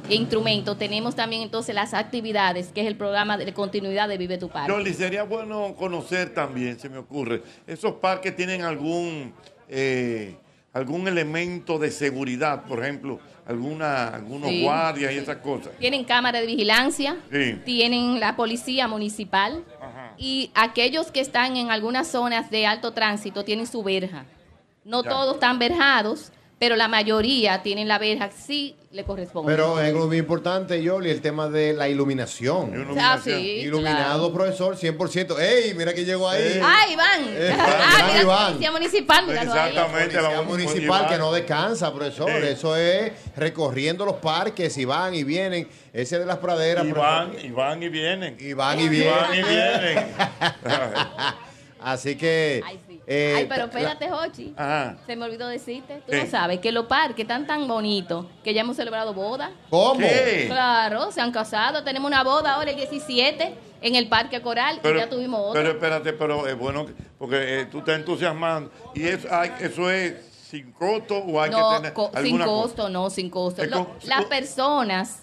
e 0.09 0.17
instrumentos. 0.17 0.77
Tenemos 0.79 1.15
también 1.15 1.43
entonces 1.43 1.77
las 1.77 1.95
actividades, 1.95 2.73
que 2.73 2.81
es 2.81 2.89
el 2.89 2.97
programa 2.97 3.39
de 3.39 3.55
continuidad 3.55 4.09
de 4.09 4.19
Vive 4.19 4.37
tu 4.37 4.49
Parque. 4.49 4.73
Yoli, 4.73 4.95
sería 4.95 5.23
bueno 5.23 5.77
conocer 5.77 6.35
también, 6.35 6.81
se 6.81 6.89
me 6.89 6.99
ocurre, 6.99 7.43
¿esos 7.65 7.95
parques 7.95 8.35
tienen 8.35 8.63
algún, 8.63 9.33
eh, 9.69 10.35
algún 10.73 11.07
elemento 11.07 11.79
de 11.79 11.93
seguridad, 11.93 12.65
por 12.65 12.81
ejemplo, 12.83 13.21
alguna, 13.47 14.09
algunos 14.09 14.49
Sí. 14.51 14.63
guardias 14.63 15.13
y 15.13 15.19
esas 15.19 15.37
cosas? 15.39 15.73
Tienen 15.79 16.05
cámara 16.05 16.41
de 16.41 16.47
vigilancia, 16.47 17.17
Sí. 17.31 17.61
tienen 17.65 18.21
la 18.21 18.37
policía 18.37 18.89
municipal 18.89 19.65
y 20.19 20.51
aquellos 20.55 21.11
que 21.11 21.21
están 21.21 21.57
en 21.57 21.71
algunas 21.71 22.09
zonas 22.09 22.51
de 22.51 22.67
alto 22.67 22.93
tránsito 22.93 23.45
tienen 23.45 23.67
su 23.67 23.83
verja. 23.83 24.25
No 24.85 25.03
Ya. 25.03 25.11
todos 25.11 25.35
están 25.35 25.59
verjados, 25.59 26.33
pero 26.63 26.77
la 26.77 26.87
mayoría 26.87 27.61
tienen 27.61 27.89
la 27.89 27.99
verja, 27.99 28.31
sí 28.31 28.77
le 28.93 29.03
corresponde. 29.03 29.51
Pero 29.51 29.81
es 29.81 29.89
algo 29.89 30.07
muy 30.07 30.19
importante, 30.19 30.81
Yoli, 30.81 31.11
el 31.11 31.21
tema 31.21 31.49
de 31.49 31.73
la 31.73 31.89
iluminación. 31.89 32.95
Ah, 32.97 33.19
sí, 33.21 33.33
Iluminado, 33.33 34.31
claro. 34.31 34.33
profesor, 34.33 34.77
100%. 34.77 35.41
¡Ey, 35.41 35.75
mira 35.75 35.93
que 35.93 36.05
llegó 36.05 36.29
ahí! 36.29 36.61
¡Ah, 36.63 36.85
Iván! 36.89 37.25
Eh, 37.31 37.57
ah, 37.59 38.05
mira, 38.07 38.23
Iván. 38.23 38.47
policía 38.53 38.71
municipal, 38.71 39.27
míralo 39.27 39.53
ahí. 39.53 39.75
Policía 39.75 40.43
municipal 40.43 41.09
que 41.09 41.19
no 41.19 41.33
descansa, 41.33 41.93
profesor. 41.93 42.31
Sí. 42.31 42.47
Eso 42.47 42.77
es 42.77 43.11
recorriendo 43.35 44.05
los 44.05 44.19
parques 44.19 44.79
y 44.79 44.85
van 44.85 45.17
y 45.17 45.25
vienen. 45.25 45.67
Ese 45.93 46.21
de 46.21 46.27
las 46.27 46.39
praderas. 46.39 46.87
Y 46.87 46.93
van, 46.93 47.33
y 47.43 47.51
van 47.51 47.83
y 47.83 47.89
vienen. 47.89 48.37
Y 48.39 48.53
van 48.53 48.79
y 48.79 48.85
Y 48.85 48.89
vienen. 48.89 49.15
van 49.21 49.35
y 49.35 49.43
vienen. 49.43 50.07
Así 51.81 52.15
que. 52.17 52.63
Eh, 53.15 53.35
Ay, 53.39 53.47
pero 53.49 53.65
espérate, 53.65 54.09
Jochi. 54.09 54.55
Ajá. 54.57 54.97
Se 55.07 55.17
me 55.17 55.25
olvidó 55.25 55.47
decirte. 55.49 55.97
Tú 56.07 56.13
¿Qué? 56.13 56.25
no 56.25 56.31
sabes 56.31 56.59
que 56.61 56.73
los 56.73 56.87
parques 56.87 57.21
están 57.25 57.47
tan 57.47 57.67
bonitos 57.69 58.27
que 58.43 58.55
ya 58.55 58.63
hemos 58.63 58.77
celebrado 58.77 59.13
boda. 59.15 59.51
¿Cómo? 59.71 59.99
¿Qué? 60.01 60.47
Claro, 60.49 61.13
se 61.13 61.21
han 61.21 61.33
casado. 61.33 61.85
Tenemos 61.85 62.09
una 62.09 62.23
boda 62.25 62.55
ahora 62.55 62.71
el 62.71 62.77
17 62.77 63.55
en 63.83 63.95
el 63.97 64.09
Parque 64.09 64.41
Coral 64.41 64.81
y 64.83 64.97
ya 64.97 65.09
tuvimos 65.09 65.41
otra. 65.51 65.61
pero 65.61 65.73
espérate, 65.75 66.13
pero 66.13 66.47
es 66.47 66.57
bueno, 66.57 66.87
que- 66.87 66.95
porque 67.19 67.61
eh, 67.63 67.67
tú 67.67 67.79
estás 67.81 67.97
entusiasmando. 67.97 68.71
¿Y 68.95 69.05
eso, 69.07 69.29
hay, 69.31 69.53
eso 69.61 69.91
es 69.91 70.15
sin 70.49 70.71
costo 70.73 71.17
o 71.19 71.41
hay 71.41 71.51
no, 71.51 71.71
que 71.71 71.77
tener 71.77 71.93
co- 71.93 72.09
sin 72.11 72.19
alguna 72.19 72.45
cosa? 72.45 72.63
costo, 72.63 72.89
no, 72.91 73.11
sin 73.11 73.31
costo. 73.31 73.63
Es 73.63 73.71
Lo- 73.71 73.85
co- 73.87 73.97
las 74.05 74.25
personas 74.27 75.23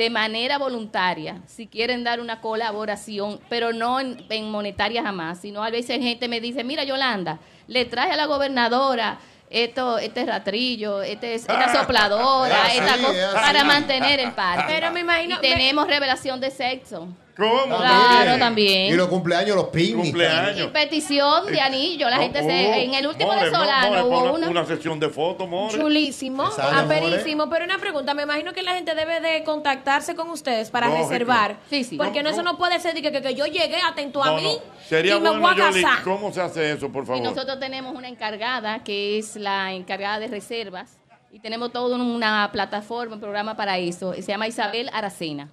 de 0.00 0.08
manera 0.08 0.56
voluntaria, 0.56 1.42
si 1.46 1.66
quieren 1.66 2.04
dar 2.04 2.20
una 2.20 2.40
colaboración, 2.40 3.38
pero 3.50 3.74
no 3.74 4.00
en, 4.00 4.16
en 4.30 4.50
monetaria 4.50 5.02
jamás, 5.02 5.40
sino 5.42 5.62
a 5.62 5.68
veces 5.68 5.98
gente 6.00 6.26
me 6.26 6.40
dice, 6.40 6.64
mira 6.64 6.84
Yolanda, 6.84 7.38
le 7.66 7.84
traje 7.84 8.12
a 8.12 8.16
la 8.16 8.24
gobernadora 8.24 9.18
esto, 9.50 9.98
este 9.98 10.24
ratrillo, 10.24 11.02
este, 11.02 11.34
es- 11.34 11.42
esta 11.42 11.70
sopladora, 11.74 12.68
Es 12.68 12.78
esta 12.80 12.96
cosa, 12.96 13.12
es 13.18 13.24
así. 13.24 13.34
para 13.46 13.64
mantener 13.64 14.20
el 14.20 14.32
parque. 14.32 14.64
Pero 14.68 14.90
me 14.90 15.00
imagino- 15.00 15.36
Y 15.36 15.40
tenemos 15.40 15.86
revelación 15.86 16.40
de 16.40 16.50
sexo. 16.50 17.06
¿Cómo? 17.40 17.76
Claro, 17.78 18.38
también. 18.38 18.92
Y 18.92 18.96
los 18.96 19.08
cumpleaños, 19.08 19.56
los 19.56 19.68
picnics. 19.68 20.16
Y 20.58 20.66
petición 20.68 21.46
de 21.46 21.60
anillo, 21.60 22.08
la 22.10 22.18
gente 22.18 22.42
se... 22.42 22.84
En 22.84 22.94
el 22.94 23.06
último 23.06 23.30
Oh, 23.30 23.34
venezolano 23.34 23.88
more, 23.88 24.02
hubo 24.02 24.34
una... 24.34 24.48
una 24.48 24.66
sesión 24.66 25.00
de 25.00 25.08
fotos, 25.08 25.48
More. 25.48 25.76
Chulísimo, 25.78 26.44
Exacto, 26.46 26.78
aperísimo. 26.80 27.48
Pero 27.48 27.64
una 27.64 27.78
pregunta, 27.78 28.12
me 28.14 28.22
imagino 28.24 28.52
que 28.52 28.62
la 28.62 28.74
gente 28.74 28.94
debe 28.94 29.20
de 29.20 29.42
contactarse 29.44 30.14
con 30.14 30.28
ustedes 30.30 30.70
para 30.70 30.88
Lógico. 30.88 31.08
reservar. 31.08 31.56
Sí, 31.70 31.84
sí. 31.84 31.96
Porque 31.96 32.22
no, 32.22 32.30
eso 32.30 32.42
no 32.42 32.56
puede 32.58 32.78
ser 32.80 32.94
de 32.94 33.02
que, 33.02 33.10
que, 33.12 33.22
que 33.22 33.34
yo 33.34 33.46
llegué 33.46 33.76
atento 33.86 34.22
a 34.22 34.26
No, 34.26 34.36
mí 34.36 34.42
no. 34.44 34.80
Sería 34.88 35.16
y 35.16 35.20
me 35.20 35.30
bueno, 35.30 35.40
voy 35.42 35.52
a 35.60 35.70
Yoli, 35.70 35.82
casar. 35.82 36.02
¿cómo 36.04 36.32
se 36.32 36.40
hace 36.40 36.72
eso, 36.72 36.90
por 36.90 37.04
Y 37.04 37.06
favor? 37.06 37.22
nosotros 37.22 37.58
tenemos 37.60 37.94
una 37.94 38.08
encargada 38.08 38.82
que 38.84 39.18
es 39.18 39.36
la 39.36 39.72
encargada 39.72 40.18
de 40.18 40.26
reservas 40.28 40.98
y 41.32 41.38
tenemos 41.38 41.72
toda 41.72 41.96
una 41.96 42.50
plataforma, 42.52 43.14
un 43.14 43.20
programa 43.20 43.56
para 43.56 43.78
eso. 43.78 44.12
Se 44.14 44.22
llama 44.22 44.48
Isabel 44.48 44.90
Aracena. 44.92 45.48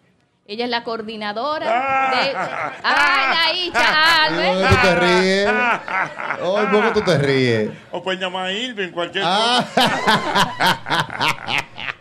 Ella 0.50 0.64
es 0.64 0.72
la 0.72 0.84
coordinadora 0.86 1.66
Ah. 1.70 2.12
de... 2.16 2.34
¡Ay, 2.84 3.26
la 3.34 3.54
Icha, 3.66 4.24
Albert! 4.24 4.54
¿Por 4.54 4.62
qué 4.62 4.76
tú 4.76 4.82
te 4.82 4.96
ríes? 4.96 5.50
Hoy, 6.42 6.66
¿por 6.68 6.84
qué 6.84 6.92
tú 6.92 7.02
te 7.02 7.18
ríes? 7.18 7.70
O 7.92 8.02
pueden 8.02 8.22
llamar 8.22 8.46
a 8.46 8.52
Irving, 8.54 8.90
cualquier 8.92 9.26
Ah. 9.28 9.66
cosa. 9.76 10.00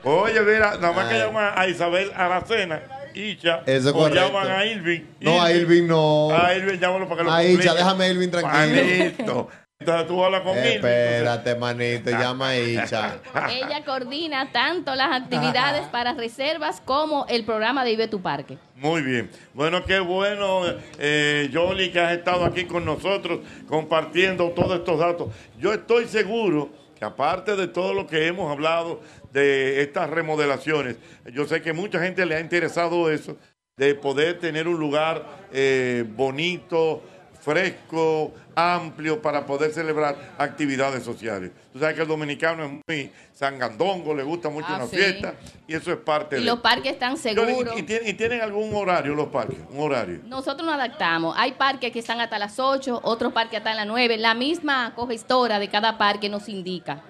Oye, 0.05 0.41
mira, 0.43 0.77
nada 0.81 0.93
más 0.93 1.07
que 1.09 1.19
llaman 1.19 1.53
a 1.57 1.67
Isabel 1.67 2.13
Aracena, 2.17 2.81
Icha, 3.15 3.63
Eso 3.67 3.89
es 3.89 3.95
o 3.95 3.99
correcto. 3.99 4.27
llaman 4.29 4.49
a 4.49 4.65
Irving. 4.65 5.01
No, 5.21 5.43
a 5.43 5.51
Irving 5.51 5.89
no. 5.89 6.29
A 6.31 6.55
Irving, 6.55 6.79
llámalo 6.79 7.09
para 7.09 7.19
que 7.19 7.25
lo 7.25 7.33
A 7.33 7.43
Icha, 7.43 7.75
déjame 7.75 8.05
a 8.05 8.09
Irving 8.11 8.29
tranquilo. 8.31 8.55
Manito. 8.55 9.49
Entonces 9.79 10.07
tú 10.07 10.25
hablas 10.25 10.41
con 10.41 10.57
Irving. 10.57 10.71
Espérate, 10.71 11.55
manito, 11.55 12.11
llama 12.11 12.49
a 12.49 12.59
Icha. 12.59 13.19
Ella 13.51 13.85
coordina 13.85 14.51
tanto 14.51 14.95
las 14.95 15.15
actividades 15.21 15.87
para 15.89 16.15
reservas 16.15 16.81
como 16.81 17.27
el 17.29 17.45
programa 17.45 17.85
de 17.85 17.91
Vive 17.91 18.09
tu 18.09 18.23
Parque. 18.23 18.57
Muy 18.77 19.03
bien. 19.03 19.31
Bueno, 19.53 19.85
qué 19.85 19.99
bueno, 19.99 20.63
eh, 20.99 21.51
Yoli, 21.53 21.93
que 21.93 22.01
has 22.01 22.13
estado 22.13 22.47
aquí 22.47 22.65
con 22.65 22.87
nosotros 22.87 23.41
compartiendo 23.69 24.49
todos 24.53 24.79
estos 24.79 24.99
datos. 24.99 25.29
Yo 25.59 25.75
estoy 25.75 26.07
seguro 26.07 26.71
que 26.99 27.05
aparte 27.05 27.55
de 27.55 27.69
todo 27.69 27.93
lo 27.93 28.07
que 28.07 28.27
hemos 28.29 28.51
hablado 28.51 29.03
de 29.31 29.83
estas 29.83 30.09
remodelaciones, 30.09 30.97
yo 31.35 31.47
sé 31.47 31.61
que 31.61 31.75
mucha 31.75 32.01
gente 32.01 32.25
le 32.25 32.37
ha 32.37 32.41
interesado 32.41 33.11
eso, 33.11 33.37
de 33.77 33.95
poder 33.95 34.39
tener 34.39 34.69
un 34.69 34.79
lugar 34.79 35.23
eh, 35.53 36.07
bonito, 36.09 37.03
fresco, 37.51 38.35
amplio 38.57 39.23
para 39.23 39.47
poder 39.47 39.73
celebrar 39.73 40.17
actividades 40.37 41.05
sociales. 41.05 41.53
Tú 41.73 41.79
sabes 41.79 41.95
que 41.95 42.03
el 42.03 42.09
dominicano 42.09 42.65
es 42.65 42.71
muy 42.89 43.13
sangandongo, 43.33 44.15
le 44.15 44.25
gusta 44.25 44.49
mucho 44.49 44.67
Ah, 44.69 44.77
una 44.79 44.87
sí. 44.87 44.97
fiesta 44.97 45.35
y 45.69 45.75
eso 45.75 45.93
es 45.93 45.99
parte 45.99 46.37
Y 46.37 46.41
de 46.41 46.47
los 46.47 46.59
parques 46.59 46.93
están 46.93 47.17
seguros. 47.17 47.75
¿Y, 47.77 47.81
y 47.81 47.83
tienen, 47.85 48.09
y 48.09 48.15
tienen 48.15 48.41
algún 48.43 48.75
horario 48.75 49.15
los 49.15 49.29
parques? 49.29 49.59
¿Un 49.71 49.81
horario? 49.81 50.21
Nosotros 50.27 50.67
nos 50.67 50.75
adaptamos. 50.75 51.37
Hay 51.39 51.53
parques 51.53 51.93
que 51.93 52.01
están 52.01 52.21
hasta 52.21 52.37
las 52.39 52.59
8, 52.59 53.01
otros 53.05 53.33
parques 53.33 53.59
hasta 53.59 53.75
las 53.75 53.87
9. 53.87 54.17
La 54.19 54.35
misma 54.35 54.93
cogestora 54.97 55.59
de 55.61 55.69
cada 55.69 55.97
parque 55.99 56.29
nos 56.29 56.49
indica. 56.49 57.03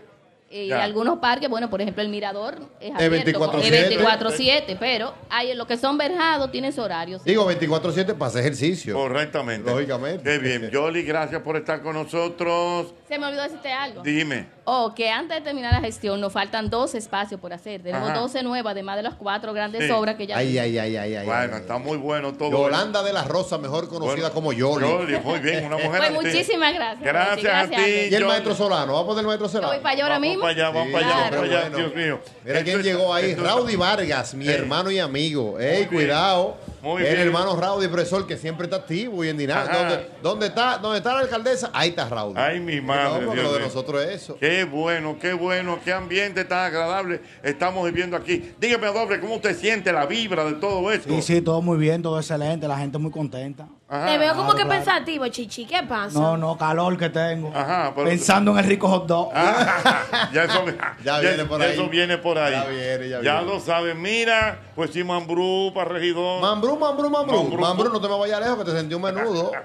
Eh, 0.59 0.73
algunos 0.73 1.19
parques, 1.19 1.49
bueno, 1.51 1.69
por 1.69 1.83
ejemplo, 1.83 2.03
el 2.03 2.09
Mirador 2.09 2.57
es 2.81 2.91
Es 2.91 2.95
abierto, 2.97 3.31
24/7. 3.31 3.77
es 3.77 3.89
24/7, 3.91 4.77
pero 4.81 5.13
hay 5.29 5.55
los 5.55 5.67
que 5.67 5.77
son 5.77 5.99
verjados 5.99 6.51
tienen 6.51 6.73
su 6.73 6.81
horario. 6.81 7.19
sí. 7.19 7.25
Digo 7.27 7.45
24-7 7.45 8.15
para 8.15 8.29
hacer 8.29 8.41
ejercicio. 8.41 8.95
Correctamente. 8.95 9.71
Lógicamente. 9.71 10.23
Qué 10.23 10.39
bien. 10.39 10.71
Yoli, 10.71 11.03
gracias 11.03 11.43
por 11.43 11.57
estar 11.57 11.83
con 11.83 11.95
nosotros. 11.95 12.95
Se 13.09 13.19
me 13.19 13.27
olvidó 13.27 13.43
decirte 13.45 13.73
algo. 13.73 14.03
Dime. 14.03 14.47
O 14.65 14.93
que 14.93 15.09
antes 15.11 15.37
de 15.39 15.41
terminar 15.45 15.73
la 15.73 15.81
gestión 15.81 16.21
nos 16.21 16.33
faltan 16.33 16.69
dos 16.69 16.95
espacios 16.97 17.41
por 17.41 17.53
hacer. 17.53 17.81
Tenemos 17.81 18.11
Ajá. 18.11 18.19
12 18.19 18.43
nuevas, 18.43 18.73
además 18.73 18.97
de 18.97 19.05
las 19.05 19.15
cuatro 19.15 19.53
grandes 19.53 19.85
Sí. 19.85 19.91
obras 19.93 20.17
que 20.17 20.27
ya 20.27 20.37
Ay, 20.37 20.59
ay, 20.59 20.77
ay, 20.77 20.97
ay, 20.97 21.15
ay. 21.15 21.25
Bueno, 21.27 21.55
ay. 21.55 21.61
está 21.61 21.79
muy 21.79 21.97
bueno 21.99 22.33
todo. 22.35 22.51
Yolanda 22.51 23.05
de 23.05 23.13
la 23.13 23.23
Rosa, 23.23 23.59
mejor 23.59 23.89
conocida 23.89 24.15
Bueno, 24.31 24.35
como 24.35 24.53
Yoli. 24.53 24.85
Yoli, 24.89 25.19
muy 25.21 25.39
bien, 25.39 25.67
una 25.67 25.77
mujer 25.77 25.99
Pues 25.99 26.13
muchísimas 26.13 26.75
gracias. 26.75 27.03
Gracias 27.05 27.35
Jochi, 27.37 27.47
a 27.47 27.51
gracias, 27.67 27.85
ti. 27.85 27.91
Y 27.91 27.95
el 28.07 28.11
Yoli. 28.11 28.25
maestro 28.25 28.55
Solano, 28.57 28.93
vamos 28.95 29.05
a 29.05 29.07
poner 29.07 29.21
el 29.21 29.27
maestro 29.27 29.47
Yo 29.47 29.53
Solano. 29.53 29.73
voy 29.73 29.79
para 29.83 29.93
allá 29.93 30.03
ahora 30.03 30.15
Vamos 30.17 30.29
mismo. 30.29 30.41
para 30.43 30.53
allá, 30.53 30.67
vamos 30.71 30.87
Sí, 30.87 30.93
para 30.93 31.07
allá, 31.07 31.15
vamos 31.17 31.31
para 31.31 31.43
allá, 31.43 31.61
bueno. 31.71 31.77
Dios 31.79 31.95
mío. 31.95 32.21
Mira 32.45 32.59
Esto 32.59 32.71
quién 32.71 32.83
llegó 32.83 33.15
ahí, 33.15 33.35
Raudy 33.37 33.77
Vargas, 33.77 34.35
mi 34.35 34.49
hermano 34.49 34.91
y 34.91 34.99
amigo. 34.99 35.61
Ey, 35.61 35.87
cuidado. 35.87 36.57
Muy 36.83 37.03
el 37.03 37.15
bien. 37.15 37.27
hermano 37.27 37.57
Raudy, 37.57 37.89
profesor, 37.89 38.27
que 38.27 38.37
siempre 38.37 38.65
está 38.65 38.77
activo 38.77 39.25
y 39.25 39.29
en 39.29 39.37
dinámica. 39.37 39.79
¿Dónde, 39.79 40.11
dónde 40.23 40.47
está, 40.47 40.79
¿Dónde 40.79 40.99
está 40.99 41.15
la 41.15 41.21
alcaldesa? 41.21 41.71
Ahí 41.73 41.91
está 41.91 42.09
Raudy. 42.09 42.35
Ay, 42.39 42.61
mi 42.61 42.81
madre. 42.81 43.25
No, 43.27 43.33
Dios 43.33 43.45
lo 43.45 43.53
de 43.55 43.61
nosotros 43.61 44.03
es 44.03 44.23
eso. 44.23 44.37
Qué 44.39 44.65
bueno, 44.65 45.17
qué 45.21 45.33
bueno, 45.33 45.79
qué 45.85 45.93
ambiente 45.93 46.45
tan 46.45 46.67
agradable 46.67 47.21
estamos 47.43 47.85
viviendo 47.87 48.17
aquí. 48.17 48.53
Dígame, 48.61 48.87
doble, 48.89 49.21
¿cómo 49.21 49.37
usted 49.37 49.57
siente 49.59 49.93
la 49.93 50.07
vibra 50.07 50.45
de 50.45 50.55
todo 50.55 50.91
esto? 50.93 51.09
Sí, 51.09 51.23
sí, 51.23 51.41
todo 51.41 51.63
muy 51.63 51.79
bien, 51.79 52.03
todo 52.03 52.19
excelente, 52.19 52.69
la 52.69 52.79
gente 52.79 52.99
muy 52.99 53.11
contenta. 53.11 53.69
Ajá. 53.89 54.07
Te 54.07 54.19
veo 54.19 54.35
como 54.35 54.51
Claro, 54.51 54.57
que 54.59 54.65
claro. 54.65 54.85
pensativo, 54.85 55.29
Chichi. 55.29 55.65
¿Qué 55.65 55.83
pasa? 55.85 56.19
No, 56.19 56.37
no, 56.37 56.59
calor 56.59 56.99
que 56.99 57.09
tengo. 57.09 57.53
Ajá, 57.55 57.93
pero- 57.95 58.09
Pensando 58.09 58.51
en 58.51 58.59
el 58.59 58.65
rico 58.65 58.89
hot 58.89 59.07
dog. 59.07 59.31
Ah, 59.33 60.29
ya 60.33 60.43
eso, 60.45 60.65
Ya 61.05 61.21
viene 61.21 61.45
por 61.45 61.61
ya 61.61 61.67
ahí. 61.67 61.73
eso 61.73 61.89
viene 61.89 62.19
por 62.19 62.37
ahí. 62.37 62.53
Ya 62.53 62.65
viene, 62.65 63.09
ya 63.09 63.21
viene. 63.21 63.43
lo 63.43 63.61
saben. 63.61 64.03
Mira, 64.03 64.59
pues 64.75 64.91
sí, 64.91 65.05
Mambrú 65.05 65.71
para 65.73 65.91
regidor. 65.91 66.41
Mambrú, 66.43 66.77
Mambrú, 66.77 67.11
Mambrú. 67.11 67.59
Mambrú. 67.59 67.93
No 67.93 68.01
te 68.01 68.09
me 68.09 68.19
vayas 68.19 68.41
lejos 68.41 68.59
que 68.59 68.65
te 68.65 68.73
sentí 68.73 68.95
un 68.95 69.03
menudo. 69.03 69.53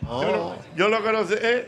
Yo, 0.00 0.22
lo, 0.22 0.54
yo 0.74 0.88
lo 0.88 1.02
que 1.02 1.12
no 1.12 1.24
sé 1.26 1.34
es. 1.34 1.64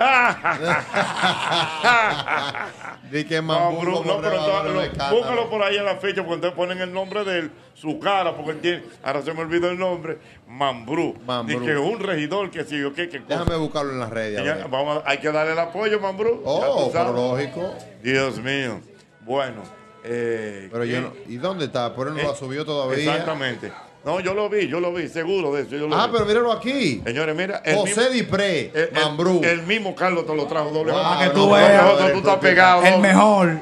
Di 3.10 3.24
que 3.24 3.42
Mambrú, 3.42 3.94
como 3.98 4.14
no, 4.14 4.20
pero 4.22 4.36
entonces, 4.36 4.96
lo- 4.96 5.10
búscalo 5.16 5.50
por 5.50 5.62
ahí 5.62 5.76
en 5.76 5.84
la 5.84 5.96
fecha, 5.96 6.22
porque 6.22 6.34
entonces 6.36 6.56
ponen 6.56 6.80
el 6.80 6.92
nombre 6.92 7.24
de 7.24 7.38
él, 7.40 7.50
su 7.74 7.98
cara, 7.98 8.34
porque 8.36 8.52
él 8.52 8.60
tiene, 8.60 8.82
ahora 9.02 9.22
se 9.22 9.32
me 9.34 9.40
olvidó 9.40 9.68
el 9.70 9.78
nombre, 9.78 10.18
Mambrú. 10.46 11.16
Mambrú. 11.26 11.64
Que 11.64 11.76
un 11.76 11.98
regidor 12.00 12.50
que 12.50 12.64
qué, 12.64 13.08
qué 13.08 13.22
cosa. 13.22 13.38
Déjame 13.40 13.56
buscarlo 13.56 13.92
en 13.92 14.00
las 14.00 14.10
redes. 14.10 14.44
Ya, 14.44 14.66
vamos 14.68 15.02
hay 15.04 15.18
que 15.18 15.30
darle 15.32 15.52
el 15.52 15.58
apoyo, 15.58 16.00
Mambrú. 16.00 16.42
Oh, 16.44 16.90
pero 16.92 17.12
lógico. 17.12 17.74
Dios 18.02 18.38
mío. 18.38 18.80
Bueno. 19.22 19.62
eh, 20.04 20.68
Pero 20.72 20.84
yo 20.84 21.00
no, 21.02 21.12
¿Y 21.26 21.36
dónde 21.36 21.66
está? 21.66 21.94
Pero 21.94 22.08
él 22.10 22.14
no 22.14 22.20
Eh, 22.20 22.24
lo 22.24 22.34
subió 22.34 22.64
todavía. 22.64 22.96
Exactamente. 22.98 23.72
No, 24.04 24.18
yo 24.20 24.32
lo 24.32 24.48
vi, 24.48 24.66
yo 24.66 24.80
lo 24.80 24.92
vi, 24.94 25.08
seguro 25.08 25.52
de 25.52 25.62
eso. 25.62 25.70
Yo 25.76 25.86
lo 25.86 25.94
Ah, 25.96 26.06
vi. 26.06 26.12
pero 26.14 26.24
míralo 26.24 26.52
aquí. 26.52 27.02
Señores, 27.04 27.36
mira. 27.36 27.60
el 27.64 27.76
José 27.76 27.96
mismo- 28.00 28.10
Dipré, 28.14 28.60
el, 28.74 28.74
el- 28.74 28.90
Mambrú. 28.94 29.40
el 29.44 29.62
mismo 29.64 29.94
Carlos 29.94 30.26
te 30.26 30.34
lo 30.34 30.46
trajo 30.46 30.70
doble. 30.70 30.92
Wow, 30.92 31.02
Para 31.02 31.24
que 31.24 31.30
tú 31.34 31.46
no, 31.46 31.52
veas. 31.54 31.84
no, 32.00 32.06
Tú 32.12 32.18
estás 32.18 32.36
pegado. 32.38 32.82
El 32.82 32.98
mejor. 33.00 33.58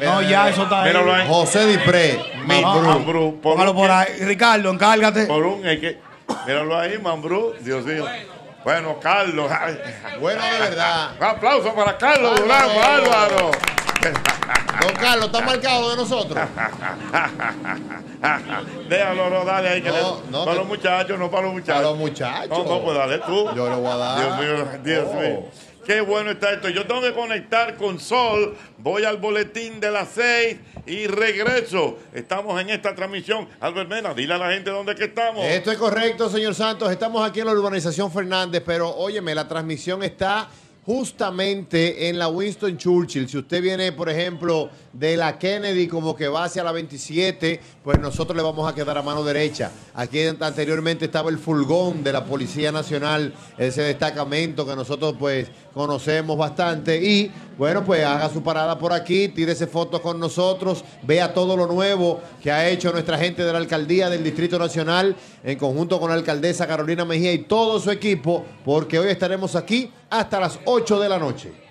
No, 0.00 0.22
ya, 0.22 0.48
eso 0.48 0.62
está 0.62 0.82
ahí. 0.82 0.88
Míralo 0.90 1.12
ahí. 1.14 1.26
José 1.28 1.66
Dipré, 1.66 2.18
Mambrú. 2.46 2.88
Mambrú. 2.88 3.40
Por 3.42 3.52
Póngalo 3.54 3.74
por 3.74 3.90
ahí. 3.90 4.12
Ricardo, 4.20 4.70
encárgate. 4.70 5.26
Por 5.26 5.44
un, 5.44 5.66
es 5.66 5.78
que, 5.80 5.98
míralo 6.46 6.78
ahí, 6.78 6.98
Mambrú. 6.98 7.52
Dios 7.60 7.84
mío. 7.84 8.04
Bueno, 8.04 8.37
Carlos. 9.00 9.50
ay, 9.50 9.78
Bueno, 10.20 10.42
de 10.44 10.58
verdad. 10.60 11.10
Un 11.18 11.24
aplauso 11.24 11.74
para 11.74 11.96
Carlos. 11.96 12.38
Durán, 12.40 12.68
bárbaro. 12.76 13.50
Don 14.80 14.94
Carlos, 14.94 15.26
está 15.26 15.40
marcado 15.40 15.90
de 15.90 15.96
nosotros. 15.96 16.38
Déjalo, 18.88 19.30
no, 19.30 19.44
dale 19.44 19.68
ahí. 19.68 19.82
Que 19.82 19.88
No, 19.90 19.94
le- 19.96 20.30
no, 20.30 20.38
para 20.44 20.52
te- 20.52 20.58
los 20.58 20.66
muchachos, 20.68 21.18
no 21.18 21.30
para 21.30 21.42
los 21.44 21.52
muchachos. 21.54 21.74
Para 21.74 21.88
los 21.88 21.98
muchachos. 21.98 22.48
No, 22.48 22.64
no, 22.64 22.80
pues 22.84 22.96
dale 22.98 23.18
tú. 23.18 23.50
Yo 23.54 23.68
le 23.68 23.76
voy 23.76 23.90
a 23.90 23.96
dar. 23.96 24.18
Dios 24.18 24.38
mío, 24.38 24.68
Dios 24.82 25.06
Oh. 25.08 25.48
Qué 25.88 26.02
bueno 26.02 26.32
está 26.32 26.52
esto. 26.52 26.68
Yo 26.68 26.86
tengo 26.86 27.00
que 27.00 27.14
conectar 27.14 27.74
con 27.76 27.98
Sol. 27.98 28.54
Voy 28.76 29.04
al 29.04 29.16
boletín 29.16 29.80
de 29.80 29.90
las 29.90 30.10
seis 30.10 30.58
y 30.84 31.06
regreso. 31.06 31.96
Estamos 32.12 32.60
en 32.60 32.68
esta 32.68 32.94
transmisión. 32.94 33.48
Albert 33.58 33.88
Mena, 33.88 34.12
dile 34.12 34.34
a 34.34 34.38
la 34.38 34.52
gente 34.52 34.68
dónde 34.68 34.94
que 34.94 35.04
estamos. 35.04 35.46
Esto 35.46 35.72
es 35.72 35.78
correcto, 35.78 36.28
señor 36.28 36.54
Santos. 36.54 36.92
Estamos 36.92 37.26
aquí 37.26 37.40
en 37.40 37.46
la 37.46 37.52
urbanización 37.52 38.12
Fernández, 38.12 38.62
pero 38.66 38.94
óyeme, 38.94 39.34
la 39.34 39.48
transmisión 39.48 40.02
está 40.02 40.50
justamente 40.84 42.10
en 42.10 42.18
la 42.18 42.28
Winston 42.28 42.76
Churchill. 42.76 43.26
Si 43.26 43.38
usted 43.38 43.62
viene, 43.62 43.90
por 43.92 44.10
ejemplo, 44.10 44.68
de 44.98 45.16
la 45.16 45.38
Kennedy 45.38 45.86
como 45.86 46.16
que 46.16 46.26
va 46.26 46.44
hacia 46.44 46.64
la 46.64 46.72
27, 46.72 47.60
pues 47.84 48.00
nosotros 48.00 48.36
le 48.36 48.42
vamos 48.42 48.68
a 48.70 48.74
quedar 48.74 48.98
a 48.98 49.02
mano 49.02 49.22
derecha. 49.22 49.70
Aquí 49.94 50.20
anteriormente 50.40 51.04
estaba 51.04 51.30
el 51.30 51.38
furgón 51.38 52.02
de 52.02 52.12
la 52.12 52.24
Policía 52.24 52.72
Nacional, 52.72 53.32
ese 53.56 53.82
destacamento 53.82 54.66
que 54.66 54.74
nosotros 54.74 55.14
pues 55.16 55.48
conocemos 55.72 56.36
bastante 56.36 57.00
y 57.00 57.30
bueno, 57.56 57.84
pues 57.84 58.04
haga 58.04 58.28
su 58.28 58.42
parada 58.42 58.78
por 58.78 58.92
aquí, 58.92 59.28
tírese 59.28 59.68
fotos 59.68 60.00
con 60.00 60.18
nosotros, 60.18 60.84
vea 61.02 61.32
todo 61.32 61.56
lo 61.56 61.66
nuevo 61.66 62.20
que 62.42 62.50
ha 62.50 62.68
hecho 62.68 62.90
nuestra 62.90 63.18
gente 63.18 63.44
de 63.44 63.52
la 63.52 63.58
alcaldía 63.58 64.10
del 64.10 64.24
Distrito 64.24 64.58
Nacional 64.58 65.14
en 65.44 65.58
conjunto 65.58 66.00
con 66.00 66.10
la 66.10 66.16
alcaldesa 66.16 66.66
Carolina 66.66 67.04
Mejía 67.04 67.32
y 67.32 67.38
todo 67.38 67.78
su 67.78 67.90
equipo, 67.92 68.44
porque 68.64 68.98
hoy 68.98 69.10
estaremos 69.10 69.54
aquí 69.54 69.92
hasta 70.10 70.40
las 70.40 70.58
8 70.64 70.98
de 70.98 71.08
la 71.08 71.18
noche. 71.18 71.67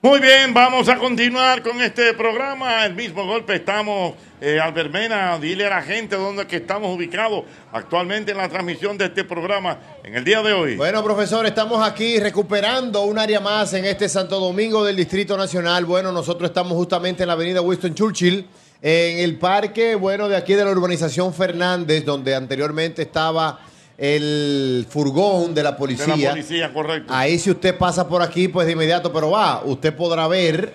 Muy 0.00 0.20
bien, 0.20 0.54
vamos 0.54 0.88
a 0.88 0.96
continuar 0.96 1.60
con 1.60 1.80
este 1.82 2.14
programa. 2.14 2.86
El 2.86 2.94
mismo 2.94 3.26
golpe 3.26 3.56
estamos, 3.56 4.14
eh, 4.40 4.60
Albert 4.62 4.92
Mena, 4.92 5.36
dile 5.40 5.66
a 5.66 5.70
la 5.70 5.82
gente 5.82 6.14
dónde 6.14 6.46
que 6.46 6.58
estamos 6.58 6.96
ubicados 6.96 7.42
actualmente 7.72 8.30
en 8.30 8.38
la 8.38 8.48
transmisión 8.48 8.96
de 8.96 9.06
este 9.06 9.24
programa 9.24 9.76
en 10.04 10.14
el 10.14 10.22
día 10.22 10.40
de 10.40 10.52
hoy. 10.52 10.76
Bueno, 10.76 11.02
profesor, 11.02 11.44
estamos 11.46 11.84
aquí 11.84 12.20
recuperando 12.20 13.02
un 13.02 13.18
área 13.18 13.40
más 13.40 13.74
en 13.74 13.86
este 13.86 14.08
Santo 14.08 14.38
Domingo 14.38 14.84
del 14.84 14.94
Distrito 14.94 15.36
Nacional. 15.36 15.84
Bueno, 15.84 16.12
nosotros 16.12 16.48
estamos 16.48 16.74
justamente 16.74 17.24
en 17.24 17.26
la 17.26 17.32
avenida 17.32 17.60
Winston 17.60 17.92
Churchill, 17.92 18.46
en 18.80 19.18
el 19.18 19.36
parque, 19.36 19.96
bueno, 19.96 20.28
de 20.28 20.36
aquí 20.36 20.54
de 20.54 20.64
la 20.64 20.70
urbanización 20.70 21.34
Fernández, 21.34 22.04
donde 22.04 22.36
anteriormente 22.36 23.02
estaba 23.02 23.58
el 23.98 24.86
furgón 24.88 25.54
de 25.54 25.62
la 25.64 25.72
de 25.72 25.78
policía. 25.78 26.16
la 26.16 26.30
policía, 26.30 26.72
correcto. 26.72 27.12
Ahí 27.12 27.38
si 27.38 27.50
usted 27.50 27.76
pasa 27.76 28.08
por 28.08 28.22
aquí, 28.22 28.46
pues 28.46 28.66
de 28.66 28.72
inmediato, 28.72 29.12
pero 29.12 29.32
va, 29.32 29.62
usted 29.64 29.94
podrá 29.94 30.28
ver 30.28 30.72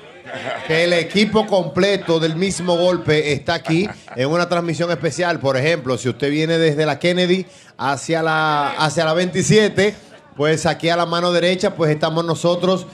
que 0.68 0.84
el 0.84 0.94
equipo 0.94 1.48
completo 1.48 2.20
del 2.20 2.36
mismo 2.36 2.76
golpe 2.76 3.32
está 3.32 3.54
aquí 3.54 3.88
en 4.16 4.30
una 4.30 4.50
transmisión 4.50 4.92
especial. 4.92 5.40
Por 5.40 5.56
ejemplo, 5.56 5.98
si 5.98 6.10
usted 6.10 6.30
viene 6.30 6.58
desde 6.58 6.86
la 6.86 7.00
Kennedy 7.00 7.46
hacia 7.78 8.22
la, 8.22 8.72
hacia 8.72 9.06
la 9.06 9.14
27, 9.14 9.96
pues 10.36 10.66
aquí 10.66 10.90
a 10.90 10.98
la 10.98 11.06
mano 11.06 11.32
derecha, 11.32 11.76
pues 11.76 11.92
estamos 11.92 12.26
nosotros 12.26 12.88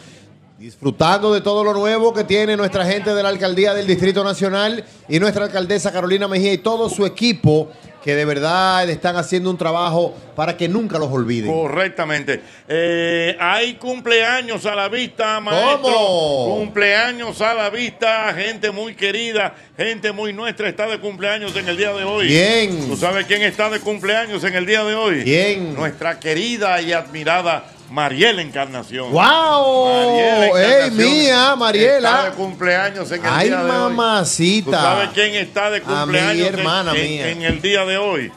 disfrutando 0.59 1.33
de 1.33 1.39
todo 1.39 1.63
lo 1.63 1.73
nuevo 1.73 2.13
que 2.13 2.25
tiene 2.25 2.57
nuestra 2.57 2.85
gente 2.85 3.15
de 3.15 3.23
la 3.23 3.29
alcaldía 3.29 3.73
del 3.73 3.87
Distrito 3.87 4.25
Nacional 4.25 4.83
y 5.07 5.17
nuestra 5.19 5.45
alcaldesa 5.45 5.91
Carolina 5.91 6.27
Mejía 6.27 6.51
y 6.51 6.57
todo 6.57 6.89
su 6.89 7.05
equipo 7.05 7.71
que 8.03 8.15
de 8.15 8.25
verdad 8.25 8.89
están 8.89 9.15
haciendo 9.17 9.49
un 9.49 9.57
trabajo 9.57 10.15
para 10.35 10.55
que 10.55 10.67
nunca 10.67 10.97
los 10.97 11.11
olviden. 11.11 11.51
Correctamente. 11.51 12.41
Eh, 12.67 13.35
hay 13.39 13.75
cumpleaños 13.75 14.65
a 14.65 14.75
la 14.75 14.87
vista, 14.87 15.39
maestro. 15.39 15.81
¿Cómo? 15.81 16.57
Cumpleaños 16.59 17.41
a 17.41 17.53
la 17.53 17.69
vista, 17.69 18.33
gente 18.33 18.71
muy 18.71 18.95
querida, 18.95 19.53
gente 19.75 20.11
muy 20.11 20.33
nuestra 20.33 20.69
está 20.69 20.87
de 20.87 20.99
cumpleaños 20.99 21.55
en 21.55 21.67
el 21.67 21.77
día 21.77 21.93
de 21.93 22.03
hoy. 22.03 22.27
Bien. 22.27 22.87
¿Tú 22.87 22.95
sabes 22.95 23.25
quién 23.25 23.41
está 23.41 23.69
de 23.69 23.79
cumpleaños 23.79 24.43
en 24.43 24.55
el 24.55 24.65
día 24.65 24.83
de 24.83 24.95
hoy? 24.95 25.23
¿Quién? 25.23 25.75
Nuestra 25.75 26.19
querida 26.19 26.81
y 26.81 26.93
admirada 26.93 27.65
Mariela 27.89 28.41
Encarnación. 28.41 29.11
¡Wow! 29.11 29.85
Mariela 29.87 30.85
¡Ey, 30.85 30.91
mía, 30.91 31.55
Mariela! 31.55 32.09
Está 32.09 32.25
de 32.25 32.31
cumpleaños 32.35 33.11
en 33.11 33.25
el 33.25 33.31
¡Ay, 33.31 33.47
día 33.47 33.57
de 33.57 33.63
hoy. 33.63 33.69
mamacita! 33.71 34.65
¿Tú 34.65 34.71
sabes 34.77 35.09
quién 35.13 35.35
está 35.35 35.69
de 35.71 35.81
cumpleaños 35.81 36.35
mi 36.35 36.41
en- 36.47 36.53
hermana 36.59 36.91
en, 36.95 37.01
mía. 37.09 37.29
en 37.29 37.41
el 37.41 37.61
día 37.61 37.85
de 37.85 37.97
hoy? 37.97 38.31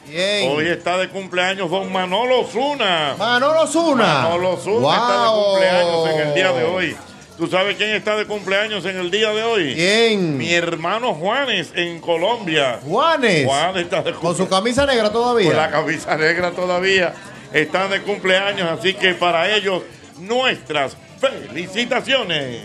Hoy 0.49 0.67
está 0.67 0.97
de 0.97 1.09
cumpleaños 1.09 1.69
don 1.69 1.91
Manolo 1.91 2.47
Zuna. 2.51 3.15
Manolo 3.17 3.67
Zuna. 3.67 4.23
Manolo 4.23 4.57
Zuna 4.57 4.79
Wow. 4.79 4.91
está 4.93 5.23
de 5.23 5.29
cumpleaños 5.43 6.09
en 6.09 6.27
el 6.27 6.33
día 6.33 6.51
de 6.51 6.63
hoy. 6.63 6.97
¿Tú 7.37 7.47
sabes 7.47 7.75
quién 7.77 7.89
está 7.89 8.15
de 8.15 8.25
cumpleaños 8.25 8.85
en 8.85 8.95
el 8.97 9.09
día 9.09 9.31
de 9.31 9.43
hoy? 9.43 9.73
¿Quién? 9.73 10.37
Mi 10.37 10.53
hermano 10.53 11.15
Juanes 11.15 11.71
en 11.75 11.99
Colombia. 11.99 12.79
Juanes. 12.85 13.45
Juanes 13.45 13.83
está 13.85 14.01
de 14.03 14.13
Con 14.13 14.37
su 14.37 14.47
camisa 14.47 14.85
negra 14.85 15.11
todavía. 15.11 15.47
Con 15.47 15.57
la 15.57 15.69
camisa 15.71 16.15
negra 16.15 16.51
todavía. 16.51 17.13
Están 17.53 17.91
de 17.91 18.01
cumpleaños, 18.01 18.67
así 18.67 18.95
que 18.95 19.13
para 19.13 19.55
ellos, 19.55 19.83
nuestras 20.19 20.97
felicitaciones. 21.19 22.63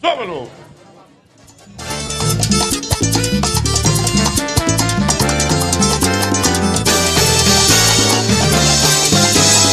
¡Súbelo! 0.00 0.48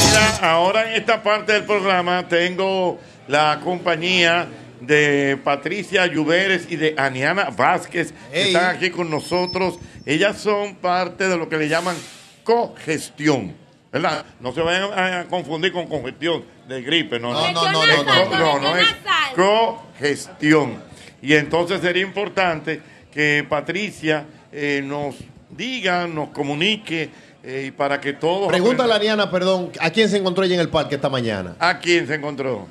Mira, 0.08 0.38
ahora 0.42 0.90
en 0.90 0.96
esta 0.96 1.22
parte 1.22 1.54
del 1.54 1.66
programa 1.66 2.28
tengo 2.28 3.00
la 3.28 3.60
compañía 3.64 4.48
de 4.82 5.38
Patricia 5.44 6.08
Lluveres 6.08 6.66
y 6.72 6.76
de 6.76 6.96
Aniana 6.98 7.52
Vázquez, 7.52 8.16
que 8.32 8.48
están 8.48 8.76
aquí 8.78 8.90
con 8.90 9.12
nosotros. 9.12 9.78
Ellas 10.08 10.38
son 10.40 10.74
parte 10.78 11.28
de 11.30 11.38
lo 11.38 11.48
que 11.48 11.58
le 11.58 11.70
llaman 11.70 11.96
cogestión. 12.44 13.67
¿Verdad? 14.02 14.26
No 14.40 14.54
se 14.54 14.62
vayan 14.62 14.92
a 14.94 15.26
confundir 15.28 15.72
con 15.72 15.88
congestión 15.88 16.44
de 16.68 16.82
gripe, 16.82 17.20
no, 17.20 17.34
no, 17.34 17.52
No, 17.52 17.72
no, 17.72 17.86
no, 17.86 18.04
no, 18.04 18.04
no. 18.04 18.40
no, 18.40 18.60
no, 18.60 18.78
es 18.78 18.88
cogestión. 19.36 20.82
Y 21.22 21.34
entonces 21.34 21.82
sería 21.82 22.04
importante 22.04 22.82
que 23.12 23.46
Patricia 23.48 24.26
eh, 24.52 24.82
nos 24.84 25.16
diga, 25.50 26.08
nos 26.08 26.30
comunique 26.30 27.10
eh, 27.44 27.66
y 27.68 27.72
para 27.72 28.00
que 28.02 28.14
todos 28.14 28.48
Pregúntale 28.50 28.94
a 28.94 28.98
Aniana, 28.98 29.32
perdón, 29.32 29.72
¿a 29.80 29.90
quién 29.90 30.10
se 30.10 30.18
encontró 30.18 30.44
ella 30.44 30.56
en 30.56 30.62
el 30.62 30.70
parque 30.70 30.96
esta 30.96 31.10
mañana? 31.10 31.56
¿A 31.60 31.80
quién 31.80 32.06
se 32.08 32.16
encontró? 32.16 32.68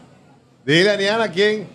Dile, 0.65 0.91
Aniana, 0.91 1.25
¿a 1.25 1.31
quién? 1.31 1.67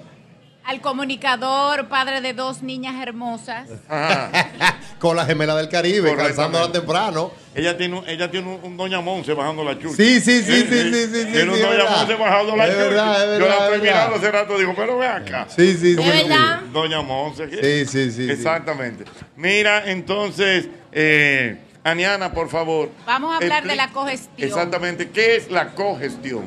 Al 0.63 0.79
comunicador, 0.79 1.87
padre 1.87 2.21
de 2.21 2.33
dos 2.33 2.61
niñas 2.61 2.95
hermosas. 3.01 3.67
Con 4.99 5.17
la 5.17 5.25
gemela 5.25 5.55
del 5.55 5.67
Caribe, 5.69 6.15
calzándola 6.15 6.71
temprano. 6.71 7.31
Ella 7.55 7.75
tiene, 7.75 7.97
un- 7.97 8.07
ella 8.07 8.29
tiene 8.29 8.47
un, 8.47 8.63
un 8.63 8.77
Doña 8.77 9.01
Monse 9.01 9.33
bajando 9.33 9.63
la 9.63 9.77
chucha. 9.79 9.95
Sí, 9.95 10.21
sí, 10.21 10.43
sí, 10.43 10.51
Eh, 10.53 10.67
sí, 10.69 10.75
eh, 10.75 10.91
sí, 10.91 11.07
sí, 11.13 11.25
sí, 11.25 11.31
Tiene 11.31 11.49
un 11.49 11.55
sí, 11.57 11.61
Doña. 11.63 11.89
Monse 11.89 12.15
bajando 12.15 12.55
la 12.55 12.67
Es 12.67 12.77
verdad, 12.77 13.33
es 13.33 13.39
Yo 13.39 13.47
la 13.47 13.53
estoy 13.57 13.75
es 13.77 13.81
mirando 13.81 14.15
hace 14.17 14.31
rato, 14.31 14.57
digo, 14.59 14.73
pero 14.75 14.97
ve 14.99 15.07
acá. 15.07 15.47
Sí, 15.49 15.75
sí, 15.75 15.95
¿Cómo 15.95 16.11
sí? 16.11 16.27
Doña 16.71 17.01
Monse. 17.01 17.49
Sí, 17.49 17.85
sí, 17.91 18.11
sí. 18.11 18.31
Exactamente. 18.31 19.05
Mira, 19.35 19.89
entonces, 19.91 20.67
eh, 20.91 21.57
Aniana, 21.83 22.31
por 22.31 22.49
favor. 22.49 22.91
Vamos 23.07 23.33
a 23.33 23.37
hablar 23.37 23.65
de 23.65 23.75
la 23.75 23.89
cogestión. 23.89 24.47
Exactamente. 24.47 25.09
¿Qué 25.09 25.35
es 25.37 25.49
la 25.49 25.71
cogestión? 25.71 26.45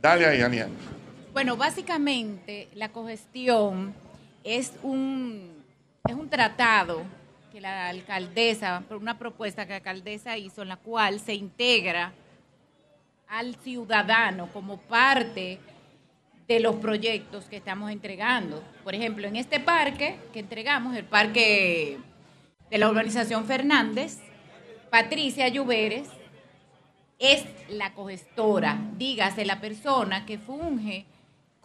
Dale 0.00 0.26
ahí, 0.26 0.40
Aniana. 0.40 0.72
Bueno, 1.32 1.56
básicamente 1.56 2.68
la 2.74 2.90
cogestión 2.90 3.94
es 4.44 4.74
un, 4.82 5.64
es 6.06 6.14
un 6.14 6.28
tratado 6.28 7.04
que 7.50 7.58
la 7.58 7.88
alcaldesa, 7.88 8.82
por 8.86 8.98
una 8.98 9.18
propuesta 9.18 9.64
que 9.64 9.70
la 9.70 9.76
alcaldesa 9.76 10.36
hizo 10.36 10.60
en 10.60 10.68
la 10.68 10.76
cual 10.76 11.20
se 11.20 11.32
integra 11.32 12.12
al 13.28 13.54
ciudadano 13.56 14.48
como 14.52 14.76
parte 14.76 15.58
de 16.46 16.60
los 16.60 16.76
proyectos 16.76 17.46
que 17.46 17.56
estamos 17.56 17.90
entregando. 17.90 18.62
Por 18.84 18.94
ejemplo, 18.94 19.26
en 19.26 19.36
este 19.36 19.58
parque 19.58 20.18
que 20.34 20.40
entregamos, 20.40 20.94
el 20.94 21.06
parque 21.06 21.96
de 22.68 22.78
la 22.78 22.90
urbanización 22.90 23.46
Fernández, 23.46 24.18
Patricia 24.90 25.48
Lluveres 25.48 26.08
es 27.18 27.46
la 27.70 27.94
cogestora, 27.94 28.78
dígase 28.98 29.46
la 29.46 29.62
persona 29.62 30.26
que 30.26 30.36
funge 30.36 31.06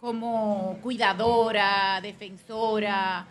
como 0.00 0.78
cuidadora, 0.82 2.00
defensora, 2.00 3.26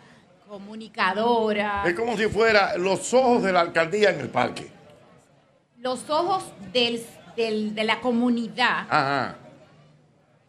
comunicadora, 0.48 1.82
Es 1.86 1.94
como 1.94 2.16
si 2.16 2.26
fuera 2.26 2.76
los 2.76 3.12
ojos 3.14 3.42
de 3.42 3.52
la 3.52 3.60
alcaldía 3.60 4.10
en 4.10 4.20
el 4.20 4.28
parque. 4.28 4.70
los 5.78 6.08
ojos 6.10 6.44
del, 6.72 7.04
del- 7.36 7.74
de 7.74 7.84
la 7.84 8.00
comunidad 8.00 8.86
Ajá. 8.90 9.36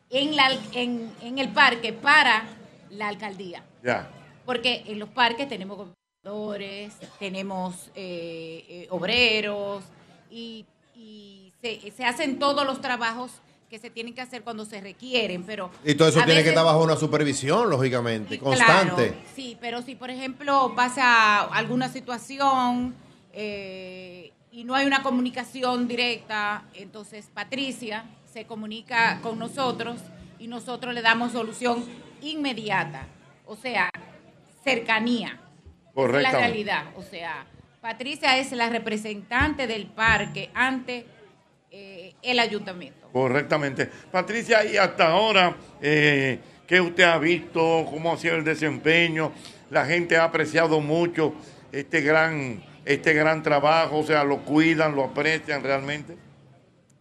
en, 0.10 0.36
la, 0.36 0.50
en, 0.74 1.14
en 1.22 1.38
el 1.40 1.50
parque 1.50 1.94
para 1.94 2.44
la 2.90 3.08
alcaldía. 3.10 3.64
Ya. 3.84 4.10
Porque 4.46 4.84
en 4.88 4.98
los 5.00 5.10
parques 5.10 5.48
tenemos 5.48 5.78
gobernadores, 5.78 6.96
tenemos 7.20 7.92
eh, 7.96 8.66
eh, 8.68 8.88
obreros 8.90 9.84
y, 10.32 10.66
y 10.96 11.54
se, 11.62 11.92
se 11.92 12.04
hacen 12.06 12.40
todos 12.40 12.66
los 12.66 12.82
trabajos 12.82 13.32
que 13.70 13.78
se 13.80 13.90
tienen 13.90 14.14
que 14.14 14.22
hacer 14.22 14.42
cuando 14.42 14.66
se 14.66 14.82
requieren, 14.82 15.44
pero... 15.44 15.70
Y 15.86 15.94
todo 15.94 16.08
eso 16.08 16.22
tiene 16.24 16.42
que 16.44 16.50
estar 16.50 16.66
bajo 16.66 16.84
una 16.84 16.96
supervisión, 16.96 17.70
lógicamente, 17.70 18.40
Claro, 18.40 18.58
constante. 18.58 19.14
sí, 19.36 19.58
pero 19.62 19.82
si 19.84 19.96
por 19.96 20.10
ejemplo 20.10 20.74
pasa 20.76 21.42
alguna 21.42 21.88
situación 21.88 22.96
eh, 23.32 24.32
y 24.52 24.64
no 24.64 24.74
hay 24.76 24.88
una 24.88 25.04
comunicación 25.04 25.88
directa, 25.88 26.64
entonces 26.74 27.30
Patricia 27.34 28.06
se 28.34 28.46
comunica 28.46 29.20
con 29.22 29.38
nosotros 29.38 30.00
y 30.40 30.48
nosotros 30.48 30.94
le 30.94 31.02
damos 31.02 31.32
solución 31.34 31.84
inmediata, 32.22 33.06
o 33.46 33.56
sea, 33.56 33.90
cercanía. 34.64 35.40
Es 35.96 36.12
la 36.12 36.32
realidad, 36.32 36.86
o 36.96 37.04
sea, 37.04 37.46
Patricia 37.82 38.38
es 38.38 38.52
la 38.52 38.70
representante 38.70 39.68
del 39.68 39.86
parque 39.86 40.50
ante 40.54 41.06
el 42.22 42.40
ayuntamiento. 42.40 43.10
Correctamente. 43.12 43.90
Patricia, 44.12 44.64
y 44.66 44.78
hasta 44.78 45.08
ahora, 45.08 45.56
eh, 45.82 46.40
¿qué 46.68 46.80
usted 46.80 47.04
ha 47.04 47.18
visto? 47.18 47.86
¿Cómo 47.90 48.14
ha 48.14 48.18
sido 48.18 48.36
el 48.36 48.44
desempeño? 48.44 49.32
La 49.70 49.86
gente 49.86 50.18
ha 50.18 50.26
apreciado 50.26 50.80
mucho 50.80 51.34
este 51.72 52.02
gran, 52.02 52.64
este 52.86 53.14
gran 53.14 53.44
trabajo, 53.44 54.00
o 54.00 54.04
sea, 54.04 54.24
lo 54.24 54.40
cuidan, 54.40 54.96
lo 54.96 55.06
aprecian 55.06 55.64
realmente. 55.64 56.18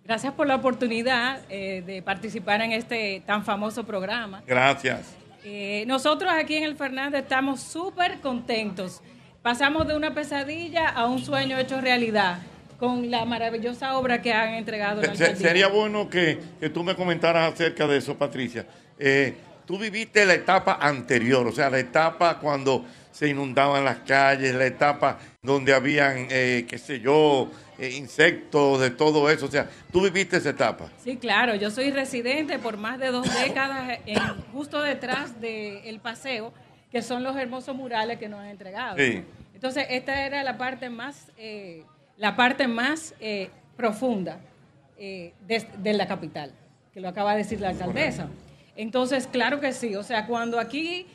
Gracias 0.04 0.32
por 0.32 0.46
la 0.46 0.56
oportunidad 0.56 1.40
eh, 1.50 1.82
de 1.84 2.00
participar 2.02 2.62
en 2.62 2.72
este 2.72 3.22
tan 3.26 3.44
famoso 3.44 3.84
programa. 3.84 4.42
Gracias. 4.46 5.14
Eh, 5.44 5.84
nosotros 5.86 6.32
aquí 6.32 6.56
en 6.56 6.64
el 6.64 6.76
Fernández 6.76 7.22
estamos 7.22 7.60
súper 7.60 8.20
contentos. 8.20 9.02
Pasamos 9.42 9.86
de 9.86 9.94
una 9.94 10.14
pesadilla 10.14 10.88
a 10.88 11.06
un 11.06 11.18
sueño 11.18 11.58
hecho 11.58 11.80
realidad 11.80 12.38
con 12.78 13.10
la 13.10 13.24
maravillosa 13.24 13.96
obra 13.98 14.22
que 14.22 14.32
han 14.32 14.54
entregado 14.54 15.02
la 15.02 15.14
Se- 15.14 15.36
sería 15.36 15.68
bueno 15.68 16.08
que, 16.08 16.38
que 16.60 16.70
tú 16.70 16.82
me 16.84 16.94
comentaras 16.94 17.52
acerca 17.52 17.86
de 17.86 17.96
eso, 17.98 18.16
Patricia. 18.16 18.66
Eh, 18.98 19.34
tú 19.66 19.78
viviste 19.78 20.24
la 20.24 20.34
etapa 20.34 20.78
anterior, 20.80 21.46
o 21.46 21.52
sea, 21.52 21.68
la 21.70 21.78
etapa 21.80 22.38
cuando 22.38 22.84
se 23.10 23.28
inundaban 23.28 23.84
las 23.84 23.98
calles, 23.98 24.54
la 24.54 24.66
etapa 24.66 25.18
donde 25.42 25.74
habían, 25.74 26.28
eh, 26.30 26.66
qué 26.68 26.78
sé 26.78 27.00
yo, 27.00 27.50
eh, 27.78 27.90
insectos, 27.96 28.80
de 28.80 28.90
todo 28.90 29.28
eso. 29.28 29.46
O 29.46 29.50
sea, 29.50 29.68
tú 29.92 30.00
viviste 30.02 30.36
esa 30.36 30.50
etapa. 30.50 30.88
Sí, 31.02 31.16
claro, 31.16 31.56
yo 31.56 31.70
soy 31.72 31.90
residente 31.90 32.60
por 32.60 32.76
más 32.76 32.98
de 33.00 33.08
dos 33.08 33.26
décadas 33.44 33.98
en- 34.06 34.18
justo 34.52 34.80
detrás 34.82 35.40
del 35.40 35.98
paseo, 36.00 36.52
que 36.92 37.02
son 37.02 37.24
los 37.24 37.36
hermosos 37.36 37.74
murales 37.74 38.18
que 38.18 38.28
nos 38.28 38.40
han 38.40 38.50
entregado. 38.50 38.96
Sí. 38.96 39.24
Entonces, 39.54 39.86
esta 39.90 40.24
era 40.24 40.44
la 40.44 40.56
parte 40.56 40.88
más, 40.88 41.32
eh, 41.36 41.82
la 42.18 42.36
parte 42.36 42.68
más 42.68 43.14
eh, 43.20 43.50
profunda 43.76 44.40
eh, 44.98 45.32
de, 45.46 45.66
de 45.78 45.92
la 45.94 46.06
capital, 46.06 46.52
que 46.92 47.00
lo 47.00 47.08
acaba 47.08 47.32
de 47.32 47.38
decir 47.38 47.60
la 47.60 47.70
alcaldesa. 47.70 48.28
Entonces, 48.76 49.26
claro 49.26 49.60
que 49.60 49.72
sí, 49.72 49.94
o 49.96 50.02
sea, 50.02 50.26
cuando 50.26 50.60
aquí 50.60 51.06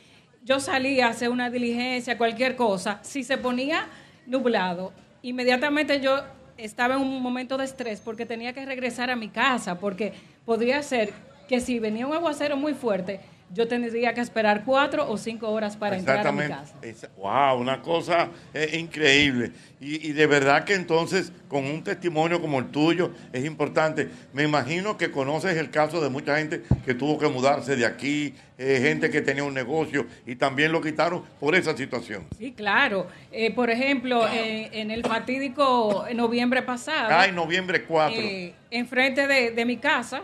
yo 0.42 0.60
salía 0.60 1.06
a 1.06 1.10
hacer 1.10 1.28
una 1.30 1.50
diligencia, 1.50 2.18
cualquier 2.18 2.56
cosa, 2.56 2.98
si 3.02 3.22
se 3.22 3.38
ponía 3.38 3.86
nublado, 4.26 4.92
inmediatamente 5.22 6.00
yo 6.00 6.22
estaba 6.56 6.94
en 6.94 7.00
un 7.00 7.22
momento 7.22 7.56
de 7.56 7.64
estrés 7.64 8.00
porque 8.00 8.26
tenía 8.26 8.52
que 8.52 8.64
regresar 8.64 9.10
a 9.10 9.16
mi 9.16 9.28
casa, 9.28 9.78
porque 9.78 10.12
podría 10.44 10.82
ser 10.82 11.12
que 11.48 11.60
si 11.60 11.78
venía 11.78 12.06
un 12.06 12.14
aguacero 12.14 12.56
muy 12.56 12.74
fuerte, 12.74 13.20
yo 13.52 13.68
tendría 13.68 14.14
que 14.14 14.20
esperar 14.20 14.64
cuatro 14.64 15.08
o 15.08 15.16
cinco 15.16 15.50
horas 15.50 15.76
para 15.76 15.96
entrar 15.96 16.26
a 16.26 16.32
mi 16.32 16.48
casa. 16.48 16.74
Esa- 16.82 17.08
wow, 17.16 17.58
una 17.60 17.80
cosa 17.82 18.28
eh, 18.52 18.76
increíble. 18.78 19.52
Y, 19.80 20.08
y 20.08 20.12
de 20.12 20.26
verdad 20.26 20.64
que 20.64 20.74
entonces, 20.74 21.30
con 21.46 21.64
un 21.66 21.84
testimonio 21.84 22.40
como 22.40 22.58
el 22.58 22.66
tuyo, 22.70 23.12
es 23.32 23.44
importante. 23.44 24.08
Me 24.32 24.42
imagino 24.44 24.96
que 24.96 25.10
conoces 25.10 25.56
el 25.56 25.70
caso 25.70 26.00
de 26.00 26.08
mucha 26.08 26.38
gente 26.38 26.62
que 26.84 26.94
tuvo 26.94 27.18
que 27.18 27.28
mudarse 27.28 27.76
de 27.76 27.84
aquí, 27.86 28.34
eh, 28.58 28.80
gente 28.82 29.10
que 29.10 29.20
tenía 29.20 29.44
un 29.44 29.54
negocio 29.54 30.06
y 30.26 30.36
también 30.36 30.72
lo 30.72 30.80
quitaron 30.80 31.22
por 31.38 31.54
esa 31.54 31.76
situación. 31.76 32.24
Sí, 32.38 32.52
claro. 32.52 33.06
Eh, 33.30 33.52
por 33.52 33.68
ejemplo, 33.70 34.26
en 34.32 34.90
el 34.90 35.02
fatídico 35.04 36.06
noviembre 36.14 36.62
pasado, 36.62 37.08
Ay, 37.10 37.30
noviembre 37.30 37.84
4. 37.84 38.18
eh, 38.20 38.54
enfrente 38.70 39.26
de, 39.26 39.50
de 39.50 39.64
mi 39.64 39.76
casa, 39.76 40.22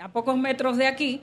a 0.00 0.08
pocos 0.08 0.36
metros 0.36 0.76
de 0.76 0.86
aquí, 0.86 1.22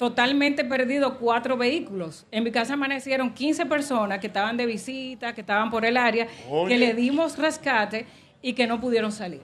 totalmente 0.00 0.64
perdido 0.64 1.18
cuatro 1.18 1.58
vehículos. 1.58 2.24
En 2.30 2.42
mi 2.42 2.50
casa 2.50 2.72
amanecieron 2.72 3.34
15 3.34 3.66
personas 3.66 4.18
que 4.18 4.28
estaban 4.28 4.56
de 4.56 4.64
visita, 4.64 5.34
que 5.34 5.42
estaban 5.42 5.70
por 5.70 5.84
el 5.84 5.98
área, 5.98 6.26
Oye. 6.48 6.72
que 6.72 6.78
le 6.78 6.94
dimos 6.94 7.36
rescate 7.36 8.06
y 8.40 8.54
que 8.54 8.66
no 8.66 8.80
pudieron 8.80 9.12
salir. 9.12 9.42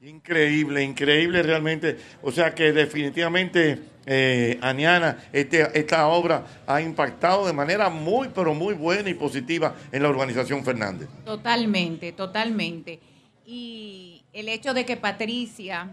Increíble, 0.00 0.82
increíble 0.82 1.40
realmente. 1.40 1.98
O 2.20 2.32
sea 2.32 2.52
que 2.52 2.72
definitivamente, 2.72 3.78
eh, 4.06 4.58
Aniana, 4.60 5.18
este, 5.32 5.78
esta 5.78 6.08
obra 6.08 6.44
ha 6.66 6.80
impactado 6.80 7.46
de 7.46 7.52
manera 7.52 7.88
muy, 7.88 8.26
pero 8.34 8.54
muy 8.54 8.74
buena 8.74 9.08
y 9.08 9.14
positiva 9.14 9.76
en 9.92 10.02
la 10.02 10.08
urbanización 10.08 10.64
Fernández. 10.64 11.08
Totalmente, 11.24 12.10
totalmente. 12.10 12.98
Y 13.46 14.24
el 14.32 14.48
hecho 14.48 14.74
de 14.74 14.84
que 14.84 14.96
Patricia 14.96 15.90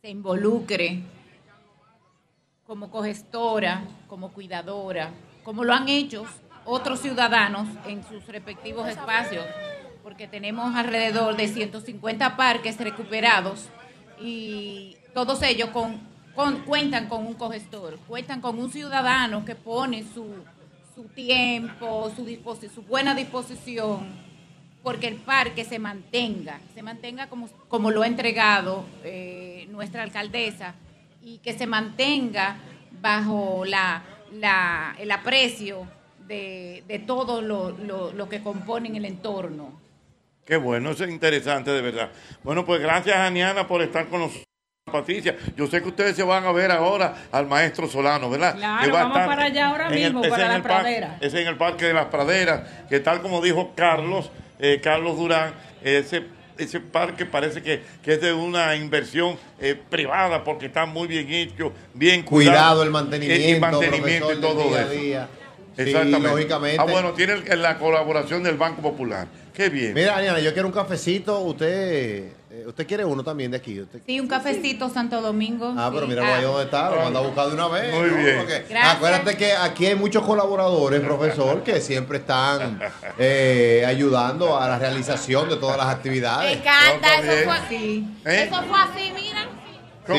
se 0.00 0.08
involucre 0.08 1.02
como 2.66 2.90
cogestora, 2.90 3.82
como 4.08 4.32
cuidadora, 4.32 5.10
como 5.42 5.64
lo 5.64 5.74
han 5.74 5.88
hecho 5.88 6.24
otros 6.64 7.00
ciudadanos 7.00 7.68
en 7.86 8.02
sus 8.08 8.26
respectivos 8.26 8.88
espacios, 8.88 9.44
porque 10.02 10.26
tenemos 10.26 10.74
alrededor 10.74 11.36
de 11.36 11.48
150 11.48 12.36
parques 12.36 12.78
recuperados 12.78 13.68
y 14.18 14.96
todos 15.12 15.42
ellos 15.42 15.70
con, 15.70 16.00
cuentan 16.64 17.08
con 17.08 17.26
un 17.26 17.34
cogestor, 17.34 17.98
cuentan 18.08 18.40
con 18.40 18.58
un 18.58 18.72
ciudadano 18.72 19.44
que 19.44 19.54
pone 19.54 20.02
su, 20.02 20.26
su 20.94 21.04
tiempo, 21.08 22.10
su, 22.16 22.26
su 22.74 22.82
buena 22.82 23.14
disposición, 23.14 24.06
porque 24.82 25.08
el 25.08 25.16
parque 25.16 25.64
se 25.64 25.78
mantenga, 25.78 26.60
se 26.74 26.82
mantenga 26.82 27.28
como, 27.28 27.48
como 27.68 27.90
lo 27.90 28.02
ha 28.02 28.06
entregado 28.06 28.86
eh, 29.02 29.66
nuestra 29.70 30.02
alcaldesa 30.02 30.74
y 31.24 31.38
que 31.38 31.52
se 31.54 31.66
mantenga 31.66 32.56
bajo 33.00 33.64
la, 33.64 34.02
la- 34.32 34.94
el 34.98 35.10
aprecio 35.10 35.86
de, 36.26 36.84
de 36.86 36.98
todo 37.00 37.40
lo, 37.42 37.70
lo- 37.70 38.12
lo 38.12 38.28
que 38.28 38.42
componen 38.42 38.94
el 38.96 39.04
entorno. 39.04 39.80
Qué 40.44 40.56
bueno, 40.56 40.90
eso 40.90 41.04
es 41.04 41.10
interesante 41.10 41.70
de 41.70 41.80
verdad. 41.80 42.10
Bueno, 42.42 42.64
pues 42.66 42.80
gracias, 42.80 43.16
Aniana, 43.16 43.66
por 43.66 43.80
estar 43.82 44.06
con 44.08 44.20
nosotros. 44.20 44.44
Patricia, 44.92 45.34
yo 45.56 45.66
sé 45.66 45.82
que 45.82 45.88
ustedes 45.88 46.14
se 46.14 46.22
van 46.22 46.44
a 46.44 46.52
ver 46.52 46.70
ahora 46.70 47.14
al 47.32 47.46
maestro 47.46 47.88
Solano, 47.88 48.28
¿verdad? 48.30 48.54
Claro, 48.54 48.84
Que 48.84 48.90
va 48.92 49.00
a 49.00 49.02
vamos 49.04 49.16
estar 49.18 49.28
para 49.28 49.44
allá 49.46 49.68
ahora 49.68 49.88
el- 49.88 49.94
mismo, 49.94 50.20
para 50.22 50.42
en 50.42 50.48
la 50.50 50.56
el 50.56 50.62
parque- 50.62 50.82
pradera. 50.82 51.18
ese 51.20 51.40
en 51.40 51.48
el 51.48 51.56
Parque 51.56 51.86
de 51.86 51.94
las 51.94 52.04
Praderas, 52.06 52.60
que 52.88 53.00
tal 53.00 53.22
como 53.22 53.40
dijo 53.40 53.72
Carlos, 53.74 54.30
eh, 54.58 54.80
Carlos 54.82 55.16
Durán, 55.16 55.54
ese, 55.82 56.24
ese 56.58 56.80
parque 56.80 57.26
parece 57.26 57.62
que, 57.62 57.82
que 58.02 58.14
es 58.14 58.20
de 58.20 58.32
una 58.32 58.76
inversión 58.76 59.36
eh, 59.60 59.74
privada 59.90 60.44
porque 60.44 60.66
está 60.66 60.86
muy 60.86 61.06
bien 61.08 61.28
hecho, 61.30 61.72
bien 61.94 62.22
cuidado. 62.22 62.80
Cuidado, 62.80 62.82
el 62.82 62.88
Eh, 62.88 62.92
mantenimiento, 62.92 63.48
y 63.56 63.60
mantenimiento 63.60 64.36
todo 64.40 64.68
día 64.68 64.80
eso. 64.82 64.90
día. 64.90 65.28
Sí, 65.76 65.82
Exactamente. 65.82 66.28
lógicamente. 66.28 66.76
Ah, 66.80 66.84
bueno, 66.84 67.12
tiene 67.14 67.32
el- 67.48 67.60
la 67.62 67.78
colaboración 67.78 68.42
del 68.44 68.56
Banco 68.56 68.80
Popular. 68.80 69.26
Qué 69.52 69.68
bien. 69.68 69.92
Mira, 69.94 70.16
Aniana, 70.16 70.38
yo 70.38 70.52
quiero 70.52 70.68
un 70.68 70.74
cafecito. 70.74 71.40
Usted 71.40 72.30
eh, 72.56 72.64
usted 72.68 72.86
quiere 72.86 73.04
uno 73.04 73.24
también 73.24 73.50
de 73.50 73.56
aquí. 73.56 73.80
Usted- 73.80 74.00
Sí, 74.06 74.20
un 74.20 74.28
cafecito 74.28 74.88
Santo 74.88 75.20
Domingo. 75.20 75.74
Ah, 75.76 75.90
pero 75.92 76.02
sí. 76.06 76.08
mira 76.10 76.22
Ah, 76.24 76.36
ahí 76.36 76.42
dónde 76.44 76.64
está, 76.64 76.90
lo 76.90 77.02
manda 77.02 77.18
a 77.18 77.22
buscar 77.22 77.48
de 77.48 77.54
una 77.54 77.68
vez. 77.68 77.92
Muy 77.94 78.10
¿no? 78.10 78.16
bien. 78.16 78.36
Porque 78.38 78.64
Gracias. 78.68 78.94
acuérdate 78.94 79.36
que 79.36 79.52
aquí 79.52 79.86
hay 79.86 79.94
muchos 79.96 80.22
colaboradores, 80.24 81.00
profesor, 81.00 81.62
que 81.64 81.80
siempre 81.80 82.18
están 82.18 82.78
eh, 83.18 83.84
ayudando 83.86 84.58
a 84.58 84.68
la 84.68 84.78
realización 84.78 85.48
de 85.48 85.56
todas 85.56 85.76
las 85.76 85.86
actividades. 85.88 86.58
encanta, 86.58 87.08
No, 87.22 87.32
eso 87.32 87.50
fue, 87.50 87.76
¿Eh? 87.76 88.48
eso 88.48 88.62
fue 88.62 88.78
así, 88.78 89.12
mira. 89.14 89.48
Sí, 90.06 90.12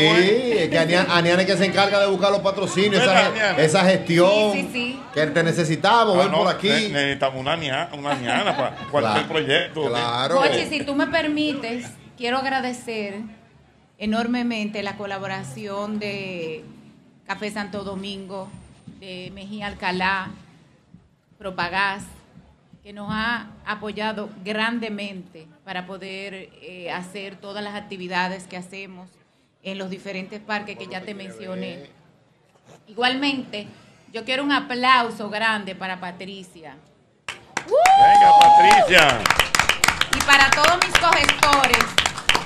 es 0.57 0.69
que 0.69 0.79
Aniana, 0.79 1.15
Aniana 1.15 1.41
es 1.43 1.47
que 1.47 1.57
se 1.57 1.65
encarga 1.65 1.99
de 1.99 2.07
buscar 2.07 2.31
los 2.31 2.39
patrocinios, 2.39 3.03
esa, 3.03 3.13
¿Verdad, 3.13 3.51
Aniana? 3.51 3.83
gestión 3.91 4.51
Sí, 4.51 4.61
sí, 4.63 4.69
sí. 4.73 4.99
que 5.13 5.27
te 5.27 5.43
necesitamos, 5.43 6.15
Ah, 6.17 6.21
ven 6.23 6.31
no, 6.31 6.37
por 6.39 6.47
aquí. 6.47 6.67
ne- 6.69 6.89
necesitamos 6.89 7.39
una, 7.39 7.55
ña- 7.55 7.89
una 7.93 8.09
para 8.57 8.75
cualquier 8.89 9.13
Claro, 9.13 9.27
proyecto. 9.27 9.87
claro. 9.87 10.37
Jochi, 10.37 10.65
si 10.65 10.83
tú 10.83 10.95
me 10.95 11.05
permites, 11.05 11.85
quiero 12.17 12.37
agradecer 12.37 13.21
enormemente 13.97 14.83
la 14.83 14.97
colaboración 14.97 15.99
de 15.99 16.63
Café 17.25 17.51
Santo 17.51 17.83
Domingo, 17.83 18.49
de 18.99 19.31
Mejía 19.33 19.67
Alcalá, 19.67 20.31
Propagás, 21.37 22.03
que 22.83 22.93
nos 22.93 23.09
ha 23.11 23.47
apoyado 23.65 24.29
grandemente 24.43 25.47
para 25.63 25.87
poder 25.87 26.49
eh, 26.61 26.91
hacer 26.91 27.35
todas 27.35 27.63
las 27.63 27.75
actividades 27.75 28.45
que 28.45 28.57
hacemos 28.57 29.09
en 29.63 29.77
los 29.77 29.89
diferentes 29.89 30.39
parques 30.39 30.77
que 30.77 30.87
ya 30.87 31.01
te 31.01 31.15
mencioné. 31.15 31.89
Igualmente, 32.87 33.67
yo 34.13 34.23
quiero 34.23 34.43
un 34.43 34.51
aplauso 34.51 35.29
grande 35.29 35.73
para 35.73 35.99
Patricia. 35.99 36.77
Venga, 37.65 38.39
Patricia. 38.39 39.54
Para 40.25 40.49
todos 40.51 40.77
mis 40.85 40.97
cogestores, 40.97 41.85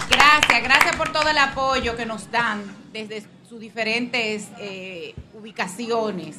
gracias, 0.10 0.64
gracias 0.64 0.96
por 0.96 1.12
todo 1.12 1.30
el 1.30 1.38
apoyo 1.38 1.96
que 1.96 2.06
nos 2.06 2.30
dan 2.32 2.64
desde 2.92 3.24
sus 3.48 3.60
diferentes 3.60 4.48
eh, 4.60 5.14
ubicaciones. 5.34 6.38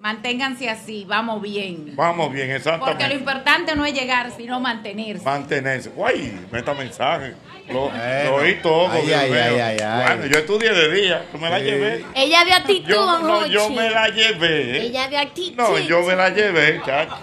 Manténganse 0.00 0.68
así, 0.68 1.06
vamos 1.08 1.40
bien. 1.40 1.94
Vamos 1.96 2.30
bien, 2.30 2.48
Porque 2.48 2.68
lo 2.68 2.76
exactamente. 2.76 3.14
importante 3.14 3.74
no 3.74 3.86
es 3.86 3.94
llegar, 3.94 4.30
sino 4.36 4.60
mantenerse. 4.60 5.24
Mantenerse. 5.24 5.88
Guay, 5.90 6.46
meta 6.52 6.74
mensaje. 6.74 7.34
Lo, 7.70 7.88
Bueno. 7.88 8.24
lo 8.24 8.34
oí 8.34 8.54
todo. 8.56 8.90
Ay, 8.92 9.10
ay, 9.10 9.34
ay. 9.58 10.02
Bueno, 10.16 10.26
yo 10.26 10.38
estudié 10.40 10.70
de 10.74 10.92
día. 10.92 11.24
Yo 11.32 11.38
me 11.38 11.48
la 11.48 11.58
Sí. 11.58 11.64
llevé. 11.64 12.04
Ella 12.14 12.44
de 12.44 12.52
actitud, 12.52 12.88
Yo, 12.90 13.18
no, 13.20 13.46
yo 13.46 13.70
me 13.70 13.88
la 13.88 14.08
llevé. 14.10 14.82
Ella 14.82 15.08
de 15.08 15.16
actitud. 15.16 15.56
No, 15.56 15.78
yo 15.78 16.02
me 16.02 16.14
la 16.14 16.28
llevé, 16.28 16.82
chacho. 16.84 17.16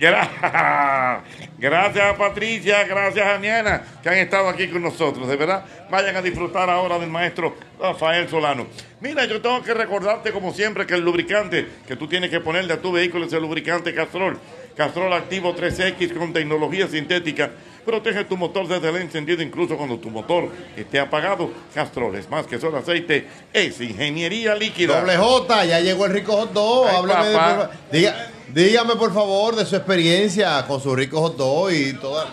Gra- 0.00 1.20
Gracias 1.58 2.04
a 2.06 2.16
Patricia, 2.16 2.84
gracias 2.84 3.26
a 3.26 3.36
Niana 3.38 3.82
que 4.02 4.08
han 4.08 4.16
estado 4.16 4.48
aquí 4.48 4.66
con 4.68 4.82
nosotros. 4.82 5.28
De 5.28 5.36
verdad, 5.36 5.62
vayan 5.90 6.16
a 6.16 6.22
disfrutar 6.22 6.70
ahora 6.70 6.98
del 6.98 7.10
maestro 7.10 7.54
Rafael 7.78 8.26
Solano. 8.28 8.66
Mira, 9.00 9.26
yo 9.26 9.42
tengo 9.42 9.62
que 9.62 9.74
recordarte, 9.74 10.32
como 10.32 10.54
siempre, 10.54 10.86
que 10.86 10.94
el 10.94 11.02
lubricante 11.02 11.66
que 11.86 11.96
tú 11.96 12.06
tienes 12.08 12.30
que 12.30 12.40
ponerle 12.40 12.72
a 12.72 12.80
tu 12.80 12.90
vehículo 12.92 13.26
es 13.26 13.32
el 13.34 13.42
lubricante 13.42 13.94
Castrol. 13.94 14.38
Castrol 14.74 15.12
Activo 15.12 15.54
3X 15.54 16.14
con 16.16 16.32
tecnología 16.32 16.86
sintética. 16.88 17.50
Protege 17.84 18.24
tu 18.24 18.36
motor 18.36 18.68
desde 18.68 18.88
el 18.90 18.96
encendido, 18.96 19.42
incluso 19.42 19.76
cuando 19.76 19.98
tu 19.98 20.10
motor 20.10 20.48
esté 20.76 21.00
apagado. 21.00 21.50
Castrol 21.74 22.14
es 22.16 22.28
más 22.28 22.46
que 22.46 22.58
solo 22.58 22.78
aceite, 22.78 23.26
es 23.52 23.80
ingeniería 23.80 24.54
líquida. 24.54 25.00
Doble 25.00 25.16
J, 25.16 25.64
ya 25.64 25.80
llegó 25.80 26.06
el 26.06 26.12
rico 26.12 26.32
hot 26.36 26.52
dog. 26.52 26.86
Ay, 26.88 26.96
Hábleme 26.96 27.24
de- 27.28 27.34
papá. 27.36 27.56
por- 27.90 27.92
diga- 27.98 28.26
dígame 28.52 28.96
por 28.96 29.14
favor 29.14 29.56
de 29.56 29.64
su 29.66 29.76
experiencia 29.76 30.64
con 30.66 30.80
su 30.80 30.94
rico 30.94 31.20
hot 31.20 31.36
dog 31.36 31.70
y 31.72 31.92
toda. 31.94 32.26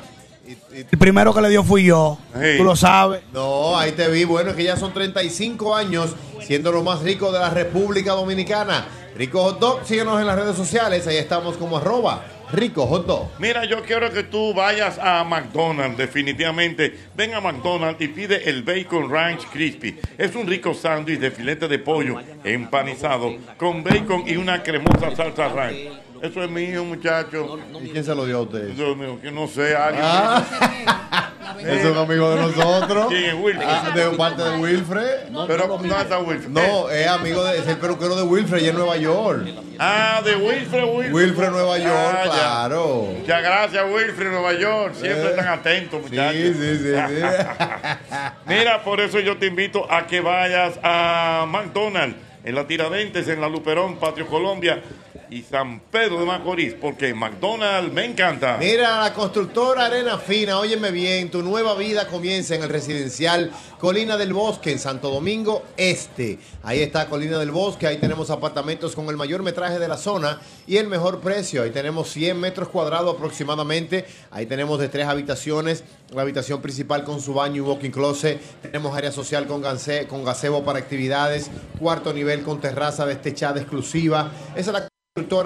El 0.72 0.98
primero 0.98 1.34
que 1.34 1.42
le 1.42 1.50
dio 1.50 1.64
fui 1.64 1.84
yo. 1.86 2.18
Tú 2.58 2.64
lo 2.64 2.76
sabes. 2.76 3.22
No, 3.34 3.78
ahí 3.78 3.92
te 3.92 4.08
vi. 4.08 4.24
Bueno, 4.24 4.52
es 4.52 4.56
que 4.56 4.64
ya 4.64 4.78
son 4.78 4.94
35 4.94 5.76
años 5.76 6.16
siendo 6.42 6.72
lo 6.72 6.84
más 6.84 7.02
rico 7.02 7.32
de 7.32 7.40
la 7.40 7.50
República 7.50 8.14
Dominicana. 8.14 8.88
Rico 9.18 9.44
Hot 9.44 9.60
Dog, 9.60 9.86
síguenos 9.86 10.20
en 10.22 10.28
las 10.28 10.38
redes 10.38 10.56
sociales. 10.56 11.06
Ahí 11.08 11.18
estamos 11.18 11.58
como 11.58 11.78
arroba 11.78 12.24
Rico 12.54 12.86
Hot 12.86 13.06
Dog. 13.06 13.30
Mira, 13.40 13.66
yo 13.66 13.84
quiero 13.84 14.12
que 14.12 14.24
tú 14.24 14.54
vayas 14.54 14.98
a 15.00 15.24
McDonald's, 15.24 15.98
definitivamente. 15.98 16.96
Ven 17.16 17.34
a 17.34 17.42
McDonald's 17.42 18.02
y 18.02 18.08
pide 18.08 18.50
el 18.50 18.64
Bacon 18.64 19.10
Ranch 19.10 19.46
Crispy. 19.52 20.00
Es 20.18 20.36
un 20.36 20.48
rico 20.48 20.74
sándwich 20.74 21.20
de 21.20 21.32
filete 21.32 21.68
de 21.68 21.80
pollo 21.80 22.18
empanizado 22.44 23.36
con 23.58 23.84
bacon 23.84 24.24
y 24.28 24.38
una 24.38 24.64
cremosa 24.64 25.14
salsa 25.16 25.50
ranch. 25.50 26.07
Eso 26.22 26.44
es 26.44 26.50
mío, 26.50 26.84
muchacho. 26.84 27.60
¿Y 27.84 27.90
quién 27.90 28.04
se 28.04 28.14
lo 28.16 28.26
dio 28.26 28.38
a 28.38 28.42
usted? 28.42 28.70
Dios 28.70 28.96
mío, 28.98 29.20
que 29.22 29.32
no 29.32 29.48
sé, 29.48 29.76
alguien. 29.76 30.04
Ah. 30.06 30.44
Es 31.58 31.84
un 31.86 31.98
amigo 31.98 32.30
de 32.36 32.42
nosotros. 32.42 33.08
¿Quién 33.10 33.24
es 33.26 33.34
Wilfred? 33.34 33.66
Ah, 33.68 33.92
de 33.96 34.10
parte 34.12 34.44
de 34.44 34.58
Wilfred. 34.58 35.20
Pero 35.48 35.68
¿dónde 35.68 35.90
está 35.90 36.20
Wilfred? 36.20 36.50
No, 36.50 36.90
es 36.90 37.08
amigo 37.08 37.44
de, 37.44 37.58
es 37.58 37.68
el 37.68 37.78
peluquero 37.78 38.16
de 38.16 38.22
Wilfred 38.24 38.64
y 38.64 38.68
en 38.70 38.76
Nueva 38.76 38.96
York. 38.98 39.48
Ah, 39.80 40.22
de 40.24 40.36
Wilfred, 40.36 40.84
Wilfred. 40.84 41.14
Wilfred 41.14 41.50
Nueva 41.50 41.78
York, 41.80 42.16
Ah, 42.16 42.26
ya. 42.26 42.32
claro. 42.32 43.08
Muchas 43.20 43.42
gracias, 43.42 43.86
Wilfred, 43.92 44.30
Nueva 44.30 44.54
York. 44.54 44.94
Siempre 44.96 45.24
Eh. 45.24 45.30
están 45.32 45.48
atentos, 45.48 46.02
muchachos. 46.02 46.34
Sí, 46.36 46.54
sí, 46.54 46.78
sí, 46.78 46.94
sí. 46.94 47.24
Mira, 48.46 48.84
por 48.84 49.00
eso 49.02 49.20
yo 49.20 49.38
te 49.38 49.48
invito 49.48 49.92
a 49.92 50.06
que 50.06 50.22
vayas 50.22 50.80
a 50.84 51.46
McDonald's, 51.48 52.18
en 52.44 52.56
la 52.56 52.68
Tiradentes, 52.68 53.28
en 53.30 53.42
la 53.42 53.50
Luperón, 53.50 53.98
Patrio 53.98 54.28
Colombia 54.28 54.82
y 55.30 55.42
San 55.44 55.80
Pedro 55.92 56.20
de 56.20 56.26
Macorís, 56.26 56.74
porque 56.74 57.14
McDonald's 57.14 57.92
me 57.94 58.06
encanta. 58.06 58.58
Mira, 58.58 59.02
la 59.02 59.14
constructora 59.14 59.86
Arena 59.88 60.18
Fina, 60.18 60.60
óyeme 60.60 60.92
bien, 60.92 61.30
tu 61.30 61.42
nueva 61.44 61.76
vida 61.76 62.08
comienza 62.08 62.56
en 62.56 62.64
el 62.64 62.70
residencial 62.70 63.52
Colina 63.80 64.18
del 64.18 64.34
Bosque, 64.34 64.72
en 64.72 64.80
Santo 64.80 65.10
Domingo 65.10 65.64
Este. 65.76 66.40
Ahí 66.64 66.80
está 66.82 67.08
Colina 67.10 67.38
del 67.40 67.52
Bosque, 67.52 67.88
ahí 67.88 67.98
tenemos 67.98 68.30
apartamentos 68.30 68.96
con 68.96 69.08
el 69.10 69.18
mayor 69.18 69.44
metraje 69.44 69.80
de 69.80 69.88
la 69.88 69.98
zona 69.98 70.40
y 70.66 70.78
el 70.78 70.88
mejor 70.88 71.20
precio. 71.20 71.64
Ahí 71.64 71.72
tenemos 71.72 72.10
100 72.10 72.40
metros 72.40 72.70
cuadrados 72.70 73.16
aproximadamente. 73.16 74.06
Ahí 74.32 74.46
tenemos 74.46 74.80
de 74.80 74.90
tres 74.90 75.08
habitaciones, 75.08 75.84
la 76.14 76.22
habitación 76.22 76.62
principal 76.62 77.04
con 77.04 77.22
su 77.22 77.34
baño 77.34 77.58
y 77.58 77.60
walking 77.62 77.92
closet. 77.92 78.40
Tenemos 78.62 78.96
área 78.96 79.12
social 79.12 79.46
con, 79.48 79.62
ganse- 79.62 80.08
con 80.08 80.24
gazebo 80.24 80.64
para 80.64 80.80
actividades, 80.80 81.50
cuarto 81.80 82.14
nivel 82.14 82.44
con 82.44 82.60
terraza 82.62 83.06
destechada 83.06 83.60
exclusiva. 83.60 84.32
Esa 84.56 84.72
es 84.72 84.74
la 84.74 84.88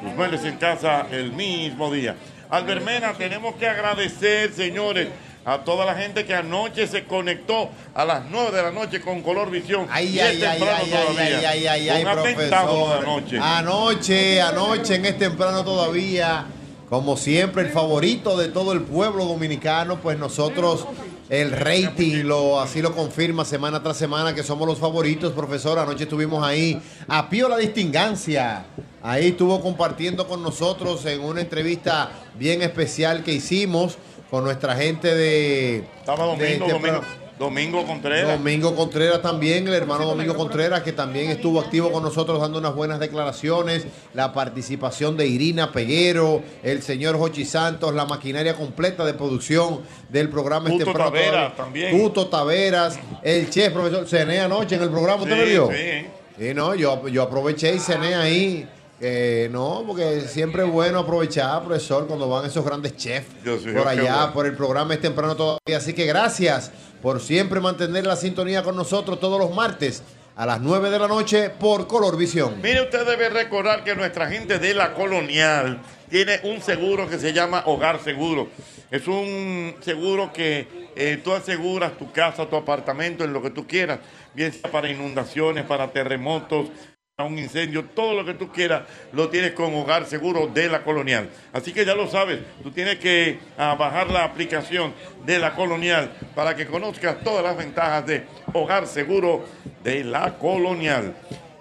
Tus 0.00 0.12
muebles 0.14 0.44
en 0.44 0.56
casa 0.56 1.06
el 1.10 1.32
mismo 1.32 1.90
día. 1.92 2.16
Albermena, 2.50 3.14
tenemos 3.14 3.54
que 3.54 3.66
agradecer, 3.68 4.52
señores, 4.52 5.08
a 5.46 5.58
toda 5.58 5.84
la 5.84 5.94
gente 5.94 6.24
que 6.24 6.34
anoche 6.34 6.86
se 6.86 7.04
conectó 7.04 7.70
a 7.94 8.04
las 8.04 8.24
9 8.30 8.56
de 8.56 8.62
la 8.62 8.70
noche 8.70 9.00
con 9.00 9.22
Color 9.22 9.50
Visión. 9.50 9.86
Ay, 9.90 10.08
Y 10.16 10.20
ay, 10.20 10.36
es 10.42 10.48
ay, 10.48 10.58
temprano 10.58 10.82
ay, 10.84 10.92
ay, 10.92 11.04
todavía. 11.06 11.24
ay, 11.36 11.44
ay, 11.44 11.66
ay, 11.66 11.88
ay, 11.90 12.04
Un 12.04 12.12
profesor. 12.12 12.98
anoche. 13.02 13.38
Anoche, 13.40 14.40
anoche, 14.42 14.94
en 14.96 15.04
este 15.06 15.26
temprano 15.28 15.64
todavía, 15.64 16.46
como 16.88 17.16
siempre, 17.16 17.62
el 17.62 17.70
favorito 17.70 18.36
de 18.38 18.48
todo 18.48 18.72
el 18.72 18.82
pueblo 18.82 19.24
dominicano, 19.26 20.00
pues 20.00 20.18
nosotros, 20.18 20.86
el 21.28 21.52
rating 21.52 22.24
lo 22.24 22.60
así 22.60 22.82
lo 22.82 22.94
confirma 22.94 23.44
semana 23.44 23.82
tras 23.82 23.96
semana 23.96 24.34
que 24.34 24.42
somos 24.42 24.68
los 24.68 24.78
favoritos, 24.78 25.32
profesor. 25.32 25.78
Anoche 25.78 26.04
estuvimos 26.04 26.46
ahí 26.46 26.80
a 27.08 27.28
Pío 27.28 27.48
la 27.48 27.56
Distingancia. 27.56 28.66
Ahí 29.02 29.28
estuvo 29.28 29.60
compartiendo 29.60 30.26
con 30.26 30.42
nosotros 30.42 31.04
en 31.06 31.20
una 31.20 31.40
entrevista 31.40 32.10
bien 32.38 32.62
especial 32.62 33.22
que 33.22 33.32
hicimos 33.32 33.96
con 34.30 34.44
nuestra 34.44 34.74
gente 34.76 35.14
de... 35.14 35.84
Estaba 35.98 36.24
de 36.24 36.30
Domingo, 36.30 36.66
este 36.66 36.72
Domingo, 36.72 37.00
Domingo 37.38 37.84
Contreras. 37.84 38.38
Domingo 38.38 38.76
Contreras 38.76 39.20
también, 39.20 39.66
el 39.66 39.74
hermano 39.74 40.06
Domingo 40.06 40.34
Contreras, 40.36 40.82
que 40.82 40.92
también 40.92 41.30
estuvo 41.30 41.60
activo 41.60 41.90
con 41.90 42.02
nosotros 42.02 42.40
dando 42.40 42.58
unas 42.58 42.74
buenas 42.74 43.00
declaraciones, 43.00 43.86
la 44.14 44.32
participación 44.32 45.16
de 45.16 45.26
Irina 45.26 45.72
Peguero, 45.72 46.42
el 46.62 46.82
señor 46.82 47.18
Jochi 47.18 47.44
Santos, 47.44 47.92
la 47.92 48.04
maquinaria 48.04 48.54
completa 48.54 49.04
de 49.04 49.14
producción 49.14 49.80
del 50.08 50.28
programa 50.28 50.68
Tuto 50.70 50.84
Temprano 50.84 51.10
Taveras 51.10 51.56
también. 51.56 51.90
Tuto 51.90 52.28
Taveras, 52.28 52.98
el 53.22 53.50
chef, 53.50 53.72
profesor, 53.72 54.06
cené 54.06 54.38
anoche 54.40 54.76
en 54.76 54.82
el 54.82 54.90
programa, 54.90 55.22
¿usted 55.24 55.34
Sí, 55.34 55.40
lo 55.54 55.66
vio? 55.68 55.76
sí. 55.76 56.06
Sí, 56.36 56.52
no, 56.52 56.74
yo, 56.74 57.06
yo 57.06 57.22
aproveché 57.22 57.74
y 57.74 57.78
cené 57.78 58.16
ahí. 58.16 58.68
Eh, 59.00 59.48
no, 59.50 59.84
porque 59.86 60.22
siempre 60.22 60.64
es 60.64 60.70
bueno 60.70 61.00
aprovechar, 61.00 61.64
profesor, 61.64 62.06
cuando 62.06 62.28
van 62.28 62.46
esos 62.46 62.64
grandes 62.64 62.96
chefs 62.96 63.26
por 63.44 63.88
allá, 63.88 64.16
bueno. 64.16 64.32
por 64.32 64.46
el 64.46 64.56
programa 64.56 64.94
es 64.94 65.00
temprano 65.00 65.34
todavía. 65.36 65.76
Así 65.76 65.92
que 65.92 66.06
gracias 66.06 66.70
por 67.02 67.20
siempre 67.20 67.60
mantener 67.60 68.06
la 68.06 68.16
sintonía 68.16 68.62
con 68.62 68.76
nosotros 68.76 69.18
todos 69.20 69.38
los 69.38 69.54
martes 69.54 70.02
a 70.36 70.46
las 70.46 70.60
9 70.60 70.90
de 70.90 70.98
la 70.98 71.08
noche 71.08 71.50
por 71.50 71.86
Color 71.86 72.16
Visión. 72.16 72.60
Mire, 72.62 72.82
usted 72.82 73.06
debe 73.06 73.28
recordar 73.28 73.84
que 73.84 73.94
nuestra 73.94 74.28
gente 74.28 74.58
de 74.58 74.74
la 74.74 74.94
colonial 74.94 75.80
tiene 76.08 76.40
un 76.44 76.60
seguro 76.60 77.08
que 77.08 77.18
se 77.18 77.32
llama 77.32 77.62
Hogar 77.66 78.00
Seguro. 78.00 78.48
Es 78.90 79.06
un 79.06 79.74
seguro 79.80 80.32
que 80.32 80.66
eh, 80.96 81.20
tú 81.22 81.32
aseguras 81.32 81.96
tu 81.98 82.10
casa, 82.12 82.46
tu 82.46 82.56
apartamento, 82.56 83.24
en 83.24 83.32
lo 83.32 83.42
que 83.42 83.50
tú 83.50 83.66
quieras, 83.66 84.00
bien 84.34 84.52
sea 84.52 84.70
para 84.70 84.88
inundaciones, 84.88 85.64
para 85.64 85.92
terremotos, 85.92 86.68
para 87.16 87.28
un 87.28 87.38
incendio, 87.38 87.84
todo 87.84 88.12
lo 88.12 88.24
que 88.24 88.34
tú 88.34 88.48
quieras 88.50 88.82
lo 89.12 89.28
tienes 89.28 89.52
con 89.52 89.72
Hogar 89.72 90.04
Seguro 90.04 90.48
de 90.48 90.68
la 90.68 90.82
colonial. 90.82 91.28
Así 91.52 91.72
que 91.72 91.84
ya 91.84 91.94
lo 91.94 92.08
sabes, 92.08 92.40
tú 92.64 92.72
tienes 92.72 92.96
que 92.96 93.38
ah, 93.56 93.76
bajar 93.78 94.10
la 94.10 94.24
aplicación 94.24 94.92
de 95.24 95.38
la 95.38 95.54
colonial 95.54 96.10
para 96.34 96.56
que 96.56 96.66
conozcas 96.66 97.20
todas 97.22 97.44
las 97.44 97.56
ventajas 97.56 98.04
de 98.04 98.24
Hogar 98.52 98.88
Seguro 98.88 99.44
de 99.84 100.02
la 100.02 100.36
colonial. 100.38 101.14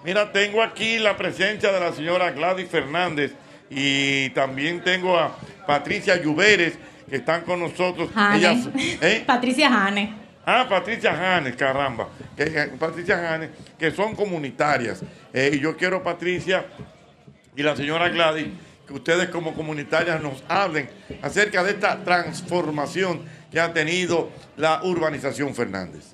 Mira, 0.03 0.31
tengo 0.31 0.63
aquí 0.63 0.97
la 0.97 1.15
presencia 1.17 1.71
de 1.71 1.79
la 1.79 1.93
señora 1.93 2.31
Gladys 2.31 2.67
Fernández 2.69 3.33
y 3.69 4.31
también 4.31 4.83
tengo 4.83 5.19
a 5.19 5.37
Patricia 5.67 6.19
Lluveres 6.19 6.79
que 7.07 7.17
están 7.17 7.41
con 7.41 7.59
nosotros. 7.59 8.09
Ellas- 8.33 8.69
¿eh? 8.75 9.23
Patricia 9.27 9.69
Jane. 9.69 10.22
Ah, 10.45 10.65
Patricia 10.67 11.15
Janes, 11.15 11.55
caramba. 11.55 12.09
Eh, 12.37 12.71
Patricia 12.77 13.17
Janes, 13.17 13.51
que 13.79 13.91
son 13.91 14.15
comunitarias. 14.15 15.01
Eh, 15.31 15.51
y 15.53 15.59
yo 15.59 15.77
quiero, 15.77 16.03
Patricia 16.03 16.65
y 17.55 17.63
la 17.63 17.75
señora 17.75 18.09
Gladys, 18.09 18.47
que 18.85 18.93
ustedes 18.93 19.29
como 19.29 19.53
comunitarias 19.53 20.21
nos 20.21 20.43
hablen 20.49 20.89
acerca 21.21 21.63
de 21.63 21.71
esta 21.71 22.03
transformación 22.03 23.21
que 23.49 23.61
ha 23.61 23.71
tenido 23.71 24.29
la 24.57 24.83
urbanización 24.83 25.55
Fernández. 25.55 26.13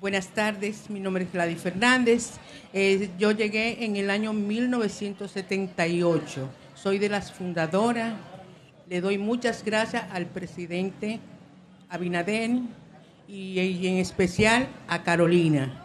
Buenas 0.00 0.28
tardes, 0.28 0.88
mi 0.88 1.00
nombre 1.00 1.24
es 1.24 1.32
Gladys 1.32 1.60
Fernández. 1.60 2.34
Eh, 2.72 3.10
yo 3.18 3.32
llegué 3.32 3.84
en 3.84 3.96
el 3.96 4.08
año 4.08 4.32
1978. 4.32 6.48
Soy 6.74 6.98
de 6.98 7.08
las 7.08 7.32
fundadoras. 7.32 8.14
Le 8.88 9.00
doy 9.00 9.18
muchas 9.18 9.64
gracias 9.64 10.04
al 10.12 10.26
presidente 10.26 11.18
Abinader 11.88 12.50
y, 13.30 13.60
y 13.60 13.86
en 13.88 13.98
especial 13.98 14.68
a 14.88 15.02
Carolina. 15.02 15.76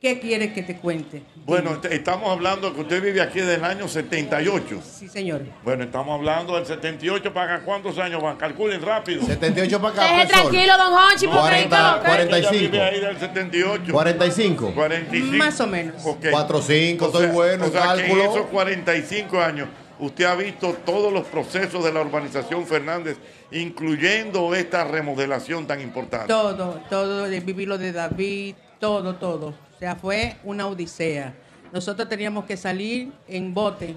¿Qué 0.00 0.18
quiere 0.18 0.54
que 0.54 0.62
te 0.62 0.76
cuente? 0.76 1.22
Bueno, 1.44 1.72
est- 1.74 1.84
estamos 1.84 2.30
hablando 2.30 2.72
que 2.74 2.80
usted 2.80 3.02
vive 3.02 3.20
aquí 3.20 3.40
desde 3.40 3.56
el 3.56 3.64
año 3.66 3.86
78. 3.86 4.80
Sí, 4.82 5.08
señor. 5.10 5.42
Bueno, 5.62 5.84
estamos 5.84 6.14
hablando 6.18 6.56
del 6.56 6.64
78 6.64 7.34
para 7.34 7.56
acá. 7.56 7.64
¿Cuántos 7.66 7.98
años 7.98 8.22
van? 8.22 8.38
Calculen 8.38 8.80
rápido. 8.80 9.22
78 9.26 9.78
para 9.82 10.02
Deje 10.16 10.26
tranquilo, 10.26 10.72
don 10.78 10.92
Hochi, 10.94 11.26
porque 11.26 11.40
40, 11.40 11.96
¿ok? 11.96 12.04
45. 12.06 12.34
Ella 12.34 12.50
vive 12.62 12.82
ahí 12.82 13.00
del 13.00 13.18
78. 13.18 13.92
45. 13.92 14.72
45. 14.74 15.36
Más 15.36 15.60
o 15.60 15.66
menos. 15.66 16.02
Ok. 16.06 16.26
4, 16.30 16.62
5, 16.62 17.04
O 17.04 17.08
estoy 17.08 17.22
sea- 17.24 17.32
bueno, 17.32 17.64
o 17.66 17.70
sea 17.70 17.82
que 17.82 17.88
en 18.00 18.06
cálculo. 18.08 18.22
esos 18.24 18.46
45 18.46 19.38
años, 19.42 19.68
usted 20.00 20.24
ha 20.24 20.34
visto 20.34 20.72
todos 20.84 21.12
los 21.12 21.26
procesos 21.26 21.84
de 21.84 21.92
la 21.92 22.00
urbanización 22.00 22.66
Fernández, 22.66 23.18
incluyendo 23.52 24.54
esta 24.54 24.84
remodelación 24.84 25.66
tan 25.66 25.80
importante. 25.80 26.26
Todo, 26.28 26.80
todo, 26.88 27.24
de 27.24 27.40
vivir 27.40 27.68
de 27.78 27.92
David, 27.92 28.54
todo, 28.78 29.14
todo. 29.16 29.48
O 29.48 29.78
sea, 29.78 29.96
fue 29.96 30.36
una 30.44 30.66
odisea. 30.66 31.34
Nosotros 31.72 32.08
teníamos 32.08 32.44
que 32.46 32.56
salir 32.56 33.12
en 33.28 33.54
bote 33.54 33.94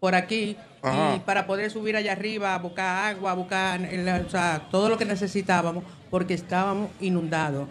por 0.00 0.14
aquí 0.14 0.56
Ajá. 0.82 1.16
y 1.16 1.20
para 1.20 1.46
poder 1.46 1.70
subir 1.70 1.96
allá 1.96 2.12
arriba 2.12 2.54
a 2.54 2.58
buscar 2.58 3.14
agua, 3.14 3.32
a 3.32 3.34
buscar 3.34 3.80
el- 3.82 4.08
o 4.26 4.30
sea, 4.30 4.66
todo 4.70 4.88
lo 4.88 4.96
que 4.98 5.04
necesitábamos 5.04 5.84
porque 6.10 6.34
estábamos 6.34 6.90
inundados. 7.00 7.68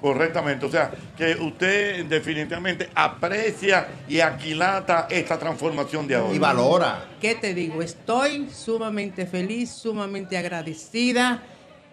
Correctamente. 0.00 0.66
O 0.66 0.70
sea, 0.70 0.90
que 1.16 1.34
usted 1.34 2.06
definitivamente 2.06 2.88
aprecia 2.94 3.88
y 4.08 4.20
aquilata 4.20 5.06
esta 5.10 5.38
transformación 5.38 6.06
de 6.06 6.16
ahora. 6.16 6.34
Y 6.34 6.38
valora. 6.38 7.04
¿Qué 7.20 7.34
te 7.34 7.54
digo? 7.54 7.82
Estoy 7.82 8.48
sumamente 8.50 9.26
feliz, 9.26 9.70
sumamente 9.70 10.36
agradecida 10.36 11.42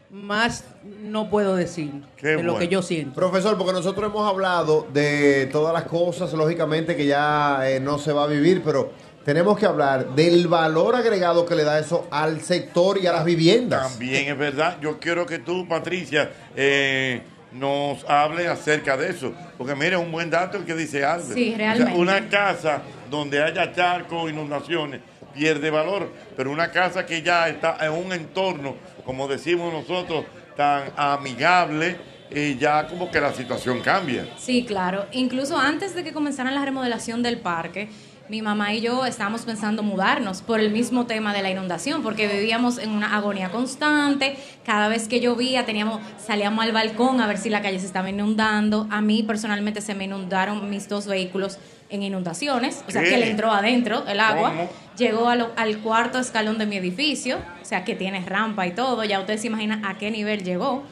más 0.09 0.63
no 1.01 1.29
puedo 1.29 1.55
decir 1.55 1.91
Qué 2.15 2.37
de 2.37 2.43
lo 2.43 2.57
que 2.57 2.67
yo 2.67 2.81
siento. 2.81 3.13
Profesor, 3.13 3.57
porque 3.57 3.73
nosotros 3.73 4.09
hemos 4.09 4.27
hablado 4.27 4.87
de 4.93 5.49
todas 5.51 5.73
las 5.73 5.83
cosas, 5.83 6.31
lógicamente 6.33 6.95
que 6.95 7.05
ya 7.05 7.69
eh, 7.69 7.79
no 7.79 7.99
se 7.99 8.13
va 8.13 8.23
a 8.23 8.27
vivir, 8.27 8.61
pero 8.63 8.91
tenemos 9.25 9.57
que 9.57 9.65
hablar 9.65 10.15
del 10.15 10.47
valor 10.47 10.95
agregado 10.95 11.45
que 11.45 11.55
le 11.55 11.65
da 11.65 11.79
eso 11.79 12.07
al 12.11 12.41
sector 12.41 12.97
y 12.97 13.07
a 13.07 13.11
las 13.11 13.25
viviendas. 13.25 13.91
También 13.91 14.29
es 14.29 14.37
verdad. 14.37 14.77
Yo 14.81 14.99
quiero 14.99 15.25
que 15.25 15.39
tú, 15.39 15.67
Patricia, 15.67 16.31
eh, 16.55 17.21
nos 17.51 18.03
hables 18.09 18.47
acerca 18.47 18.97
de 18.97 19.09
eso. 19.09 19.33
Porque 19.57 19.75
mira, 19.75 19.99
un 19.99 20.11
buen 20.11 20.29
dato 20.29 20.57
el 20.57 20.65
que 20.65 20.75
dice 20.75 21.03
Albert. 21.05 21.33
Sí, 21.33 21.53
O 21.53 21.57
sea, 21.57 21.73
realmente. 21.73 21.99
una 21.99 22.29
casa 22.29 22.81
donde 23.09 23.41
haya 23.41 23.73
charcos, 23.73 24.29
inundaciones, 24.29 25.01
pierde 25.33 25.69
valor. 25.69 26.11
Pero 26.35 26.51
una 26.51 26.71
casa 26.71 27.05
que 27.05 27.21
ya 27.21 27.47
está 27.47 27.77
en 27.85 27.91
un 27.93 28.11
entorno, 28.11 28.75
como 29.05 29.27
decimos 29.27 29.71
nosotros, 29.71 30.25
tan 30.55 30.91
amigable, 30.97 31.95
eh, 32.29 32.57
ya 32.59 32.87
como 32.87 33.09
que 33.09 33.21
la 33.21 33.33
situación 33.33 33.79
cambia. 33.79 34.27
Sí, 34.37 34.65
claro. 34.65 35.05
Incluso 35.13 35.57
antes 35.57 35.95
de 35.95 36.03
que 36.03 36.11
comenzaran 36.11 36.53
la 36.55 36.65
remodelación 36.65 37.23
del 37.23 37.39
parque, 37.39 37.89
mi 38.29 38.41
mamá 38.41 38.73
y 38.73 38.81
yo 38.81 39.05
estábamos 39.05 39.41
pensando 39.43 39.83
mudarnos 39.83 40.41
por 40.41 40.59
el 40.59 40.69
mismo 40.71 41.05
tema 41.05 41.33
de 41.33 41.41
la 41.41 41.49
inundación, 41.49 42.03
porque 42.03 42.27
vivíamos 42.27 42.77
en 42.77 42.89
una 42.89 43.15
agonía 43.15 43.49
constante. 43.49 44.37
Cada 44.65 44.89
vez 44.89 45.07
que 45.07 45.19
llovía, 45.21 45.65
teníamos, 45.65 46.01
salíamos 46.23 46.65
al 46.65 46.73
balcón 46.73 47.21
a 47.21 47.27
ver 47.27 47.37
si 47.37 47.49
la 47.49 47.61
calle 47.61 47.79
se 47.79 47.85
estaba 47.85 48.09
inundando. 48.09 48.87
A 48.91 48.99
mí 49.01 49.23
personalmente 49.23 49.79
se 49.81 49.95
me 49.95 50.03
inundaron 50.05 50.69
mis 50.69 50.89
dos 50.89 51.07
vehículos 51.07 51.57
en 51.89 52.03
inundaciones, 52.03 52.83
o 52.85 52.91
sea 52.91 53.01
¿Qué? 53.03 53.11
que 53.11 53.17
le 53.17 53.29
entró 53.31 53.49
adentro 53.51 54.03
el 54.07 54.19
agua. 54.19 54.49
¿Cómo? 54.49 54.69
Llegó 54.97 55.33
lo- 55.35 55.51
al 55.55 55.77
cuarto 55.77 56.19
escalón 56.19 56.57
de 56.57 56.65
mi 56.65 56.75
edificio, 56.77 57.37
o 57.61 57.65
sea 57.65 57.85
que 57.85 57.95
tiene 57.95 58.19
rampa 58.25 58.67
y 58.67 58.71
todo. 58.71 59.05
Ya 59.05 59.19
ustedes 59.21 59.39
se 59.41 59.47
imaginan 59.47 59.85
a 59.85 59.97
qué 59.97 60.11
nivel 60.11 60.43
llegó. 60.43 60.83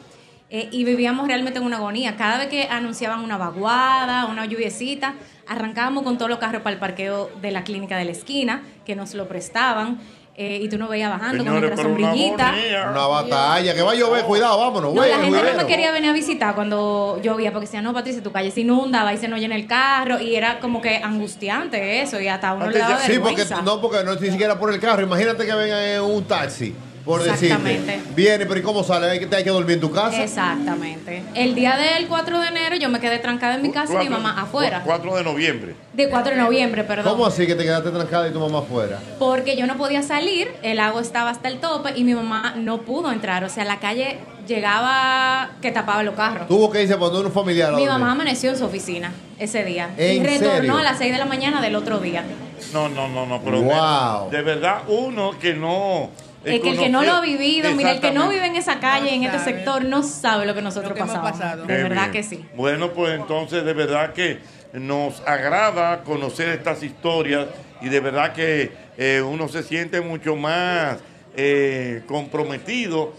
Eh, 0.48 0.68
y 0.70 0.84
vivíamos 0.84 1.26
realmente 1.26 1.58
en 1.58 1.64
una 1.66 1.76
agonía. 1.78 2.16
Cada 2.16 2.38
vez 2.38 2.46
que 2.46 2.68
anunciaban 2.70 3.20
una 3.24 3.36
vaguada, 3.36 4.26
una 4.26 4.46
lluviecita, 4.46 5.14
arrancábamos 5.48 6.02
con 6.02 6.18
todos 6.18 6.30
los 6.30 6.38
carros 6.38 6.62
para 6.62 6.74
el 6.74 6.80
parqueo 6.80 7.30
de 7.40 7.50
la 7.50 7.64
clínica 7.64 7.96
de 7.96 8.04
la 8.04 8.12
esquina, 8.12 8.62
que 8.84 8.96
nos 8.96 9.14
lo 9.14 9.28
prestaban, 9.28 9.98
eh, 10.38 10.60
y 10.62 10.68
tú 10.68 10.76
nos 10.76 10.90
veías 10.90 11.10
bajando 11.10 11.42
con 11.44 11.60
nuestra 11.60 11.76
pero 11.76 11.88
una 11.88 12.08
sombrillita. 12.10 12.54
Una 12.90 13.06
batalla, 13.06 13.74
que 13.74 13.80
va 13.80 13.92
a 13.92 13.94
llover, 13.94 14.22
cuidado, 14.24 14.58
vámonos, 14.58 14.92
No, 14.92 15.06
la 15.06 15.18
gente 15.18 15.42
no 15.42 15.56
me 15.62 15.66
quería 15.66 15.90
venir 15.92 16.10
a 16.10 16.12
visitar 16.12 16.54
cuando 16.54 17.18
llovía, 17.22 17.52
porque 17.52 17.64
decía, 17.64 17.80
no, 17.80 17.94
Patricia, 17.94 18.22
tu 18.22 18.32
calle 18.32 18.50
se 18.50 18.60
inunda, 18.60 19.02
va 19.02 19.14
y 19.14 19.16
se 19.16 19.28
nos 19.28 19.40
llena 19.40 19.56
el 19.56 19.66
carro, 19.66 20.20
y 20.20 20.34
era 20.34 20.60
como 20.60 20.82
que 20.82 20.98
angustiante 20.98 22.02
eso, 22.02 22.20
y 22.20 22.28
hasta 22.28 22.52
uno 22.52 22.68
le 22.68 22.78
daba 22.78 22.98
Sí, 22.98 23.18
porque 23.18 23.44
no, 23.64 23.80
porque 23.80 24.04
no 24.04 24.12
es 24.12 24.20
ni 24.20 24.30
siquiera 24.30 24.58
por 24.58 24.74
el 24.74 24.78
carro. 24.78 25.02
Imagínate 25.02 25.46
que 25.46 25.54
vengan 25.54 25.82
en 25.82 26.02
un 26.02 26.22
taxi, 26.24 26.74
por 27.06 27.22
decirte. 27.22 27.46
Exactamente. 27.46 28.00
Viene, 28.14 28.44
pero 28.44 28.60
¿y 28.60 28.62
cómo 28.62 28.82
sale? 28.84 29.08
Hay 29.08 29.18
que, 29.20 29.26
te 29.26 29.36
hay 29.36 29.44
que 29.44 29.50
dormir 29.50 29.74
en 29.74 29.80
tu 29.80 29.90
casa. 29.92 30.22
Exactamente. 30.22 31.22
El 31.34 31.54
día 31.54 31.76
del 31.76 32.08
4 32.08 32.40
de 32.40 32.48
enero 32.48 32.76
yo 32.76 32.88
me 32.90 33.00
quedé 33.00 33.18
trancada 33.20 33.54
en 33.54 33.62
mi 33.62 33.70
casa 33.70 33.94
y 33.94 34.04
mi 34.04 34.10
mamá 34.10 34.42
afuera. 34.42 34.82
4 34.84 35.16
de 35.16 35.24
noviembre. 35.24 35.74
De 35.94 36.10
4 36.10 36.34
de 36.34 36.40
noviembre, 36.42 36.84
perdón. 36.84 37.12
¿Cómo 37.12 37.24
así 37.24 37.46
que 37.46 37.54
te 37.54 37.62
quedaste 37.64 37.90
trancada 37.90 38.28
y 38.28 38.32
tu 38.32 38.40
mamá 38.40 38.58
afuera? 38.58 38.98
Porque 39.18 39.56
yo 39.56 39.66
no 39.66 39.76
podía 39.78 40.02
salir, 40.02 40.48
el 40.62 40.80
agua 40.80 41.00
estaba 41.00 41.30
hasta 41.30 41.48
el 41.48 41.60
tope 41.60 41.92
y 41.96 42.04
mi 42.04 42.14
mamá 42.14 42.54
no 42.56 42.82
pudo 42.82 43.10
entrar. 43.12 43.44
O 43.44 43.48
sea, 43.48 43.64
la 43.64 43.78
calle 43.78 44.18
llegaba 44.46 45.50
que 45.62 45.70
tapaba 45.72 46.02
los 46.02 46.14
carros. 46.14 46.48
Tuvo 46.48 46.70
que 46.70 46.82
irse 46.82 46.94
a 46.94 46.98
poner 46.98 47.24
un 47.24 47.32
familiar. 47.32 47.72
a 47.72 47.76
Mi 47.76 47.86
mamá 47.86 48.12
amaneció 48.12 48.50
en 48.50 48.58
su 48.58 48.64
oficina 48.64 49.12
ese 49.38 49.64
día. 49.64 49.90
Y 49.98 50.18
¿En 50.18 50.24
retornó 50.24 50.54
serio? 50.56 50.76
a 50.78 50.82
las 50.82 50.98
6 50.98 51.12
de 51.12 51.18
la 51.18 51.24
mañana 51.26 51.60
del 51.62 51.76
otro 51.76 51.98
día. 51.98 52.24
No, 52.72 52.88
no, 52.88 53.08
no, 53.08 53.26
no, 53.26 53.40
pero 53.42 53.60
Wow. 53.62 54.30
de, 54.30 54.38
de 54.38 54.42
verdad 54.42 54.78
uno 54.88 55.32
que 55.38 55.54
no... 55.54 56.10
Es 56.46 56.60
que 56.60 56.70
el 56.70 56.78
que 56.78 56.88
no 56.88 57.02
lo 57.02 57.12
ha 57.14 57.20
vivido, 57.20 57.70
mira, 57.74 57.90
el 57.92 58.00
que 58.00 58.12
no 58.12 58.28
vive 58.28 58.46
en 58.46 58.56
esa 58.56 58.78
calle, 58.80 59.14
en 59.14 59.24
este 59.24 59.40
sector, 59.40 59.84
no 59.84 60.02
sabe 60.02 60.46
lo 60.46 60.54
que 60.54 60.62
nosotros 60.62 60.92
que 60.92 61.00
hemos 61.00 61.14
pasamos. 61.14 61.32
pasado. 61.32 61.62
De 61.62 61.76
Qué 61.76 61.82
verdad 61.82 62.10
bien. 62.10 62.12
que 62.12 62.22
sí. 62.22 62.44
Bueno, 62.54 62.92
pues 62.92 63.14
entonces 63.18 63.64
de 63.64 63.72
verdad 63.72 64.12
que 64.12 64.38
nos 64.72 65.20
agrada 65.26 66.02
conocer 66.02 66.48
estas 66.50 66.82
historias 66.82 67.46
y 67.80 67.88
de 67.88 68.00
verdad 68.00 68.32
que 68.32 68.70
eh, 68.96 69.22
uno 69.22 69.48
se 69.48 69.62
siente 69.62 70.00
mucho 70.00 70.36
más 70.36 70.98
eh, 71.36 72.02
comprometido 72.06 73.12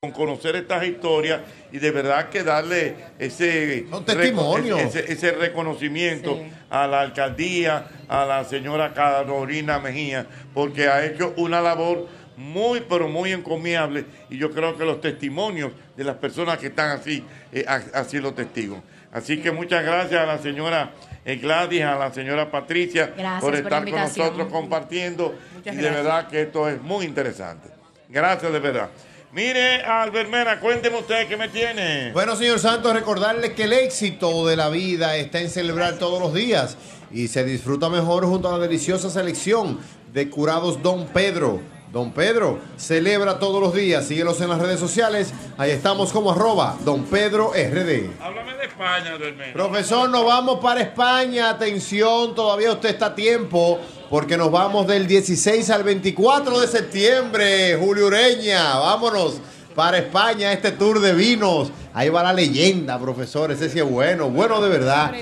con 0.00 0.12
conocer 0.12 0.56
estas 0.56 0.82
historias 0.86 1.40
y 1.72 1.78
de 1.78 1.90
verdad 1.90 2.30
que 2.30 2.42
darle 2.42 2.94
ese, 3.18 3.84
testimonio. 4.06 4.78
ese 4.78 5.32
reconocimiento 5.32 6.40
a 6.70 6.86
la 6.86 7.02
alcaldía, 7.02 7.86
a 8.08 8.24
la 8.24 8.44
señora 8.44 8.94
Carolina 8.94 9.78
Mejía, 9.78 10.26
porque 10.54 10.88
ha 10.88 11.04
hecho 11.04 11.34
una 11.36 11.60
labor 11.60 12.08
muy, 12.40 12.80
pero 12.80 13.06
muy 13.08 13.32
encomiable 13.32 14.06
y 14.30 14.38
yo 14.38 14.50
creo 14.50 14.76
que 14.76 14.84
los 14.84 15.00
testimonios 15.00 15.72
de 15.96 16.04
las 16.04 16.16
personas 16.16 16.58
que 16.58 16.68
están 16.68 16.90
así, 16.90 17.22
eh, 17.52 17.64
así 17.66 18.18
los 18.18 18.34
testigos. 18.34 18.80
Así 19.12 19.38
que 19.40 19.50
muchas 19.50 19.84
gracias 19.84 20.20
a 20.20 20.26
la 20.26 20.38
señora 20.38 20.92
eh, 21.24 21.36
Gladys, 21.36 21.82
a 21.82 21.96
la 21.96 22.12
señora 22.12 22.50
Patricia 22.50 23.12
Gracias 23.16 23.40
por 23.40 23.54
estar 23.54 23.84
con 23.84 24.00
nosotros 24.00 24.48
compartiendo 24.50 25.34
Muchas 25.54 25.74
y 25.74 25.76
de 25.76 25.82
gracias. 25.82 26.04
verdad 26.04 26.28
que 26.28 26.42
esto 26.42 26.68
es 26.68 26.80
muy 26.80 27.04
interesante. 27.04 27.68
Gracias 28.08 28.52
de 28.52 28.58
verdad. 28.58 28.88
Mire, 29.32 29.82
Albert 29.82 30.28
Mena, 30.28 30.58
cuénteme 30.58 30.98
usted 30.98 31.28
qué 31.28 31.36
me 31.36 31.48
tiene. 31.48 32.10
Bueno, 32.12 32.34
señor 32.34 32.58
Santos, 32.58 32.92
recordarle 32.92 33.52
que 33.52 33.64
el 33.64 33.72
éxito 33.72 34.46
de 34.46 34.56
la 34.56 34.70
vida 34.70 35.16
está 35.16 35.40
en 35.40 35.50
celebrar 35.50 35.98
todos 35.98 36.20
los 36.20 36.34
días 36.34 36.76
y 37.12 37.28
se 37.28 37.44
disfruta 37.44 37.88
mejor 37.88 38.24
junto 38.24 38.48
a 38.48 38.58
la 38.58 38.66
deliciosa 38.66 39.10
selección 39.10 39.78
de 40.12 40.30
curados 40.30 40.82
Don 40.82 41.06
Pedro. 41.08 41.60
Don 41.92 42.12
Pedro 42.12 42.60
celebra 42.76 43.40
todos 43.40 43.60
los 43.60 43.74
días. 43.74 44.06
Síguelos 44.06 44.40
en 44.40 44.48
las 44.48 44.60
redes 44.60 44.78
sociales. 44.78 45.32
Ahí 45.58 45.72
estamos 45.72 46.12
como 46.12 46.30
arroba 46.30 46.76
Don 46.84 47.04
Pedro 47.04 47.52
RD. 47.52 48.10
Háblame 48.20 48.54
de 48.54 48.64
España, 48.66 49.18
Mena. 49.18 49.52
Profesor, 49.52 50.08
nos 50.08 50.24
vamos 50.24 50.60
para 50.60 50.82
España. 50.82 51.50
Atención, 51.50 52.34
todavía 52.36 52.72
usted 52.72 52.90
está 52.90 53.06
a 53.06 53.14
tiempo 53.14 53.80
porque 54.08 54.36
nos 54.36 54.52
vamos 54.52 54.86
del 54.86 55.08
16 55.08 55.68
al 55.70 55.82
24 55.82 56.60
de 56.60 56.68
septiembre. 56.68 57.76
Julio 57.76 58.06
Ureña, 58.06 58.78
vámonos 58.78 59.40
para 59.74 59.98
España, 59.98 60.52
este 60.52 60.70
tour 60.72 61.00
de 61.00 61.12
vinos. 61.12 61.72
Ahí 61.92 62.08
va 62.08 62.22
la 62.22 62.32
leyenda, 62.32 63.00
profesor. 63.00 63.50
Ese 63.50 63.68
sí 63.68 63.80
es 63.80 63.90
bueno, 63.90 64.30
bueno 64.30 64.60
de 64.60 64.68
verdad. 64.68 65.12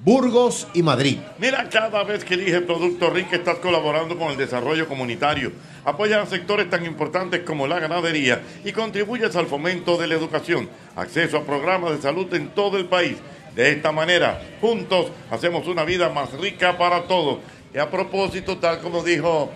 Burgos 0.04 0.66
y 0.74 0.82
Madrid. 0.82 1.18
Mira, 1.38 1.66
cada 1.70 2.04
vez 2.04 2.24
que 2.24 2.34
elige 2.34 2.60
Producto 2.60 3.08
Rica 3.08 3.36
estás 3.36 3.56
colaborando 3.56 4.18
con 4.18 4.30
el 4.30 4.36
desarrollo 4.36 4.86
comunitario, 4.86 5.50
apoyas 5.84 6.26
a 6.26 6.30
sectores 6.30 6.68
tan 6.68 6.84
importantes 6.84 7.40
como 7.40 7.66
la 7.66 7.80
ganadería 7.80 8.42
y 8.64 8.72
contribuyes 8.72 9.34
al 9.34 9.46
fomento 9.46 9.96
de 9.96 10.06
la 10.06 10.14
educación, 10.14 10.68
acceso 10.94 11.38
a 11.38 11.44
programas 11.44 11.92
de 11.92 12.02
salud 12.02 12.32
en 12.34 12.48
todo 12.48 12.76
el 12.76 12.84
país. 12.84 13.16
De 13.56 13.70
esta 13.70 13.92
manera, 13.92 14.42
juntos 14.60 15.06
hacemos 15.30 15.66
una 15.68 15.84
vida 15.84 16.10
más 16.10 16.32
rica 16.32 16.76
para 16.76 17.04
todos. 17.04 17.38
Y 17.72 17.78
a 17.78 17.90
propósito, 17.90 18.58
tal 18.58 18.80
como 18.80 19.02
dijo 19.02 19.50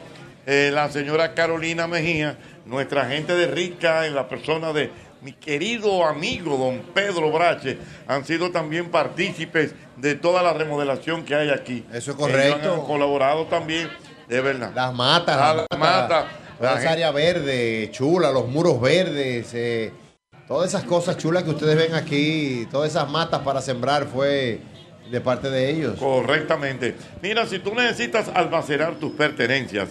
eh, 0.46 0.70
la 0.72 0.90
señora 0.90 1.34
Carolina 1.34 1.86
Mejía, 1.86 2.38
nuestra 2.64 3.06
gente 3.06 3.34
de 3.34 3.48
Rica, 3.48 4.06
en 4.06 4.14
la 4.14 4.28
persona 4.28 4.72
de 4.72 4.90
mi 5.22 5.32
querido 5.32 6.04
amigo 6.04 6.56
don 6.56 6.78
Pedro 6.94 7.30
Brache, 7.32 7.78
han 8.06 8.24
sido 8.24 8.50
también 8.50 8.90
partícipes 8.90 9.74
de 9.96 10.14
toda 10.14 10.42
la 10.42 10.52
remodelación 10.52 11.24
que 11.24 11.34
hay 11.34 11.50
aquí. 11.50 11.84
Eso 11.92 12.12
es 12.12 12.16
correcto. 12.16 12.58
Ellos 12.60 12.78
han 12.80 12.86
colaborado 12.86 13.46
también, 13.46 13.88
de 14.28 14.40
verdad. 14.40 14.72
Las 14.74 14.94
matas, 14.94 15.36
las 15.36 15.56
las 15.70 15.78
matas, 15.78 16.24
La 16.60 16.68
esa 16.70 16.76
gente- 16.78 16.88
área 16.92 17.10
verde, 17.10 17.88
chula, 17.92 18.30
los 18.30 18.46
muros 18.48 18.80
verdes, 18.80 19.52
eh, 19.54 19.92
todas 20.46 20.68
esas 20.68 20.84
cosas 20.84 21.16
chulas 21.16 21.42
que 21.42 21.50
ustedes 21.50 21.76
ven 21.76 21.94
aquí, 21.94 22.66
todas 22.70 22.90
esas 22.90 23.08
matas 23.10 23.40
para 23.40 23.60
sembrar 23.60 24.06
fue 24.06 24.60
de 25.10 25.20
parte 25.20 25.50
de 25.50 25.70
ellos. 25.70 25.98
Correctamente. 25.98 26.94
Mira, 27.22 27.46
si 27.46 27.58
tú 27.58 27.74
necesitas 27.74 28.28
almacenar 28.34 28.96
tus 28.96 29.12
pertenencias 29.12 29.88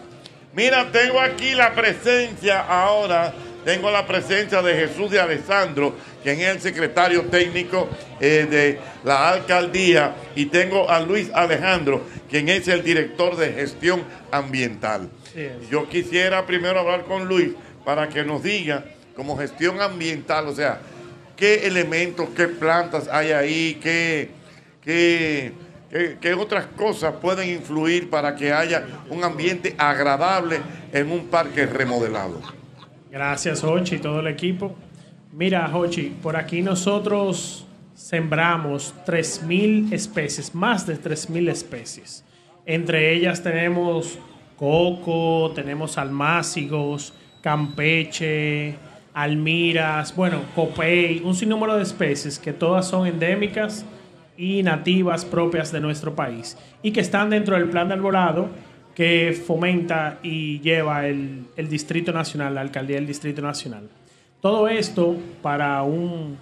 Mira, 0.55 0.91
tengo 0.91 1.21
aquí 1.21 1.55
la 1.55 1.75
presencia 1.75 2.63
ahora, 2.63 3.35
tengo 3.67 3.91
la 3.91 4.07
presencia 4.07 4.63
de 4.63 4.75
Jesús 4.75 5.11
de 5.11 5.21
Alessandro, 5.21 5.95
quien 6.35 6.41
es 6.41 6.49
el 6.57 6.61
secretario 6.61 7.23
técnico 7.27 7.89
eh, 8.21 8.49
de 8.51 8.81
la 9.05 9.29
alcaldía, 9.29 10.17
y 10.35 10.47
tengo 10.47 10.91
a 10.91 10.99
Luis 10.99 11.31
Alejandro, 11.33 12.03
quien 12.29 12.49
es 12.49 12.67
el 12.67 12.83
director 12.83 13.37
de 13.37 13.53
gestión 13.53 14.03
ambiental. 14.33 15.09
Yo 15.71 15.89
quisiera 15.89 16.45
primero 16.45 16.81
hablar 16.81 17.05
con 17.05 17.29
Luis 17.29 17.51
para 17.85 18.09
que 18.09 18.25
nos 18.25 18.43
diga, 18.43 18.85
como 19.15 19.39
gestión 19.39 19.81
ambiental, 19.81 20.49
o 20.49 20.55
sea, 20.55 20.81
qué 21.37 21.65
elementos, 21.69 22.29
qué 22.37 22.49
plantas 22.49 23.07
hay 23.07 23.31
ahí, 23.31 23.79
qué, 23.81 24.31
qué, 24.85 25.53
qué- 25.93 26.17
qué 26.21 26.35
otras 26.35 26.67
cosas 26.77 27.15
pueden 27.23 27.49
influir 27.51 28.11
para 28.11 28.35
que 28.35 28.53
haya 28.53 28.85
un 29.11 29.23
ambiente 29.23 29.77
agradable 29.79 30.59
en 30.93 31.13
un 31.13 31.29
parque 31.29 31.67
remodelado. 31.67 32.41
Gracias, 33.13 33.63
Hochi, 33.63 33.95
y 33.95 33.99
todo 33.99 34.19
el 34.19 34.27
equipo. 34.27 34.75
Mira, 35.37 35.71
Hochi, 35.71 36.17
por 36.23 36.35
aquí 36.35 36.63
nosotros 36.63 37.67
sembramos 37.95 38.95
3.000 39.05 39.93
especies, 39.93 40.55
más 40.55 40.87
de 40.87 40.99
3.000 40.99 41.51
especies. 41.51 42.25
Entre 42.65 43.13
ellas 43.13 43.43
tenemos 43.43 44.19
coco, 44.57 45.53
tenemos 45.55 45.99
almácigos, 45.99 47.13
campeche, 47.43 48.77
almiras, 49.13 50.17
bueno, 50.17 50.41
copey, 50.55 51.21
un 51.23 51.35
sinnúmero 51.35 51.77
de 51.77 51.83
especies 51.83 52.39
que 52.39 52.55
todas 52.55 52.89
son 52.89 53.07
endémicas 53.07 53.85
y 54.39 54.63
nativas 54.63 55.27
propias 55.27 55.71
de 55.71 55.81
nuestro 55.81 56.15
país 56.15 56.57
y 56.83 56.93
que 56.93 57.01
están 57.01 57.29
dentro 57.29 57.57
del 57.57 57.69
plan 57.69 57.89
de 57.89 57.93
arbolado 57.93 58.49
que 58.95 59.39
fomenta 59.47 60.19
y 60.23 60.61
lleva 60.61 61.07
el, 61.07 61.45
el 61.59 61.69
Distrito 61.69 62.11
Nacional, 62.11 62.55
la 62.55 62.63
Alcaldía 62.63 62.97
del 62.97 63.07
Distrito 63.07 63.43
Nacional. 63.43 63.91
Todo 64.41 64.69
esto 64.69 65.17
para 65.43 65.83
un, 65.83 66.37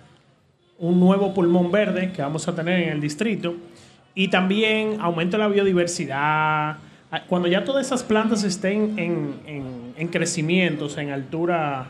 un 0.79 1.01
nuevo 1.01 1.33
pulmón 1.33 1.71
verde 1.71 2.13
que 2.13 2.23
vamos 2.23 2.47
a 2.49 2.55
tener 2.55 2.83
en 2.83 2.89
el 2.91 3.01
distrito 3.01 3.55
y 4.15 4.29
también 4.29 4.99
aumento 5.01 5.37
de 5.37 5.43
la 5.43 5.49
biodiversidad. 5.49 6.77
Ah, 7.11 7.23
Cuando 7.29 7.49
ya 7.49 7.65
todas 7.65 7.87
esas 7.87 8.03
plantas 8.03 8.45
estén 8.45 8.99
en, 8.99 9.35
en- 9.47 9.95
en 9.97 10.09
en 10.99 11.11
altura 11.11 11.87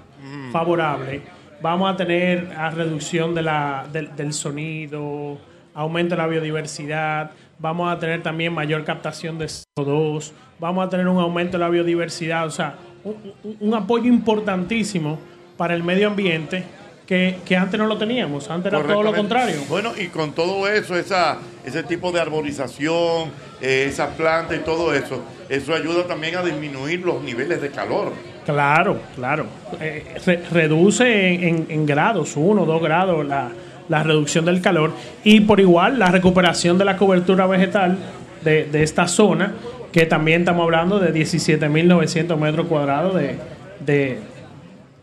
favorable, 0.53 1.23
vamos 1.63 1.93
a 1.93 1.97
tener 1.97 2.53
a 2.57 2.71
reducción 2.71 3.35
de 3.35 3.43
la, 3.43 3.87
del, 3.93 4.15
del 4.17 4.33
sonido, 4.33 5.39
aumento 5.75 6.15
de 6.15 6.23
la 6.23 6.27
biodiversidad, 6.29 7.31
vamos 7.59 7.91
a 7.93 7.99
tener 7.99 8.23
también 8.23 8.53
mayor 8.53 8.85
captación 8.85 9.39
de 9.39 9.47
CO2, 9.47 10.33
vamos 10.61 10.87
a 10.87 10.89
tener 10.91 11.09
un 11.09 11.19
aumento 11.19 11.53
de 11.59 11.65
la 11.65 11.69
biodiversidad, 11.71 12.47
o 12.47 12.51
sea, 12.51 12.75
un, 13.05 13.17
un- 13.43 13.57
un 13.61 13.75
apoyo 13.75 14.07
importantísimo 14.07 15.19
para 15.57 15.75
el 15.75 15.83
medio 15.83 16.09
ambiente 16.09 16.65
que, 17.07 17.37
que 17.45 17.57
antes 17.57 17.79
no 17.79 17.87
lo 17.87 17.99
teníamos, 17.99 18.49
antes 18.51 18.73
era 18.73 18.83
todo 18.83 19.03
lo 19.03 19.13
contrario. 19.15 19.57
Bueno, 19.69 19.93
y 19.99 20.07
con 20.07 20.33
todo 20.33 20.67
eso, 20.69 20.97
esa, 20.97 21.37
ese 21.65 21.83
tipo 21.83 22.11
de 22.13 22.21
arborización, 22.21 23.31
eh, 23.61 23.87
esas 23.89 24.09
plantas 24.15 24.57
y 24.57 24.61
todo 24.61 24.95
eso, 24.95 25.23
eso 25.49 25.75
ayuda 25.75 26.07
también 26.07 26.37
a 26.37 26.43
disminuir 26.43 27.01
los 27.01 27.23
niveles 27.23 27.61
de 27.61 27.71
calor. 27.71 28.13
Claro, 28.47 28.99
claro. 29.15 29.47
Eh, 29.81 30.15
re- 30.25 30.43
reduce 30.51 31.29
en, 31.35 31.45
en- 31.45 31.67
en 31.69 31.87
grados, 31.87 32.33
uno 32.37 32.63
o 32.63 32.67
dos 32.67 32.83
grados, 32.83 33.25
la, 33.27 33.51
la 33.89 34.03
reducción 34.03 34.47
del 34.47 34.63
calor 34.63 34.93
y 35.25 35.41
por 35.41 35.61
igual 35.61 35.99
la 35.99 36.07
recuperación 36.11 36.79
de 36.79 36.87
la 36.87 36.97
cobertura 36.97 37.47
vegetal 37.47 37.99
de, 38.43 38.65
de 38.65 38.83
esta 38.83 39.09
zona, 39.09 39.53
que 39.93 40.07
también 40.07 40.41
estamos 40.41 40.65
hablando 40.65 40.99
de 40.99 41.13
17.900 41.13 42.37
metros 42.39 42.67
cuadrados 42.67 43.15
de, 43.15 43.37
de, 43.81 44.19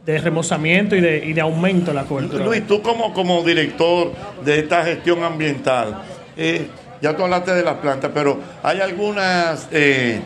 de 0.05 0.17
remozamiento 0.17 0.95
y 0.95 1.01
de, 1.01 1.17
y 1.25 1.33
de 1.33 1.41
aumento 1.41 1.91
de 1.91 1.95
la 1.95 2.03
cobertura. 2.03 2.43
Luis, 2.45 2.65
tú 2.65 2.81
como, 2.81 3.13
como 3.13 3.43
director 3.43 4.11
de 4.43 4.59
esta 4.59 4.83
gestión 4.83 5.23
ambiental, 5.23 6.01
eh, 6.35 6.67
ya 7.01 7.15
tú 7.15 7.23
hablaste 7.23 7.53
de 7.53 7.63
las 7.63 7.75
plantas, 7.75 8.11
pero 8.13 8.39
hay 8.63 8.79
algunas, 8.79 9.67
eh, 9.71 10.19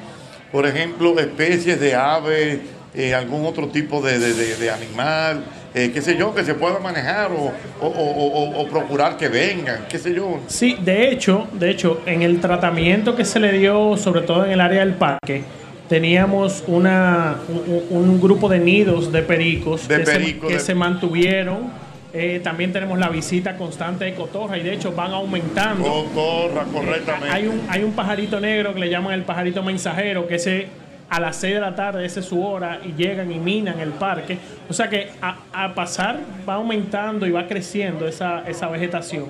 por 0.52 0.66
ejemplo, 0.66 1.18
especies 1.20 1.80
de 1.80 1.94
aves, 1.96 2.60
eh, 2.94 3.14
algún 3.14 3.46
otro 3.46 3.68
tipo 3.68 4.02
de, 4.02 4.18
de- 4.20 4.34
de- 4.56 4.72
animal, 4.72 5.44
qué 5.74 6.02
sé 6.02 6.16
yo, 6.16 6.34
que 6.34 6.46
se 6.46 6.54
pueda 6.54 6.80
manejar 6.80 7.32
o, 7.34 7.52
o- 7.82 7.88
o- 7.88 8.28
o- 8.28 8.62
o 8.62 8.68
procurar 8.70 9.18
que 9.18 9.28
vengan, 9.28 9.86
qué 9.90 10.00
sé 10.00 10.14
yo. 10.14 10.40
Sí, 10.48 10.78
de 10.80 11.10
hecho, 11.12 11.48
de 11.52 11.70
hecho, 11.70 12.00
en 12.06 12.22
el 12.22 12.40
tratamiento 12.40 13.14
que 13.14 13.26
se 13.26 13.42
le 13.42 13.52
dio, 13.52 13.98
sobre 13.98 14.22
todo 14.22 14.46
en 14.46 14.52
el 14.52 14.62
área 14.62 14.80
del 14.80 14.94
parque, 14.94 15.44
teníamos 15.90 16.64
una, 16.68 17.36
un, 17.48 17.86
un 18.10 18.22
grupo 18.22 18.50
de 18.50 18.60
nidos 18.60 19.12
de 19.12 19.22
pericos 19.22 19.88
De 19.88 19.98
que, 20.00 20.04
perico, 20.04 20.42
se, 20.48 20.48
que 20.48 20.54
de- 20.56 20.60
se 20.60 20.76
mantuvieron. 20.76 21.86
Eh, 22.18 22.40
también 22.42 22.72
tenemos 22.72 22.98
la 22.98 23.10
visita 23.10 23.58
constante 23.58 24.06
de 24.06 24.14
cotorra 24.16 24.58
y 24.58 24.64
de 24.64 24.74
hecho 24.74 24.94
van 24.94 25.12
aumentando. 25.12 25.84
Cotorra, 25.84 26.64
correctamente. 26.64 27.30
Hay 27.30 27.46
un, 27.48 27.62
hay 27.68 27.84
un 27.84 27.92
pajarito 27.92 28.40
negro 28.40 28.74
que 28.74 28.80
le 28.80 28.90
llaman 28.90 29.14
el 29.14 29.24
pajarito 29.24 29.62
mensajero, 29.64 30.26
que 30.26 30.36
ese 30.36 30.68
a 31.10 31.20
las 31.20 31.36
6 31.36 31.56
de 31.56 31.60
la 31.60 31.76
tarde, 31.76 32.06
esa 32.06 32.22
es 32.22 32.26
su 32.26 32.42
hora, 32.44 32.80
y 32.86 32.94
llegan 32.94 33.32
y 33.34 33.38
minan 33.38 33.80
el 33.82 33.90
parque. 33.90 34.38
O 34.70 34.74
sea 34.74 34.90
que 34.90 35.10
a, 35.22 35.36
a 35.54 35.76
pasar 35.76 36.20
va 36.48 36.56
aumentando 36.56 37.28
y 37.28 37.32
va 37.32 37.48
creciendo 37.48 38.08
esa, 38.08 38.44
esa 38.48 38.70
vegetación. 38.70 39.26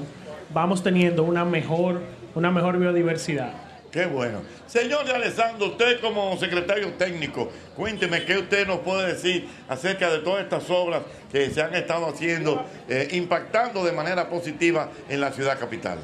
Vamos 0.53 0.83
teniendo 0.83 1.23
una 1.23 1.43
mejor, 1.43 2.01
una 2.35 2.51
mejor 2.51 2.77
biodiversidad. 2.77 3.49
Qué 3.95 4.07
bueno. 4.07 4.41
Señor 4.67 5.05
de 5.05 5.13
Alessandro, 5.13 5.67
usted 5.67 6.01
como 6.01 6.35
secretario 6.35 6.91
técnico, 6.95 7.49
cuénteme 7.77 8.25
qué 8.25 8.37
usted 8.39 8.67
nos 8.67 8.79
puede 8.79 9.13
decir 9.13 9.47
acerca 9.69 10.11
de 10.11 10.19
todas 10.19 10.43
estas 10.43 10.69
obras 10.69 11.03
que 11.31 11.49
se 11.49 11.61
han 11.61 11.73
estado 11.73 12.09
haciendo, 12.09 12.65
eh, 12.89 13.07
impactando 13.13 13.85
de 13.85 13.93
manera 13.93 14.29
positiva 14.29 14.89
en 15.07 15.21
la 15.21 15.31
ciudad 15.31 15.57
capital. 15.57 15.97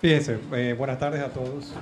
Fíjense, 0.00 0.38
eh, 0.52 0.76
buenas 0.78 1.00
tardes 1.00 1.20
a 1.20 1.30
todos. 1.30 1.74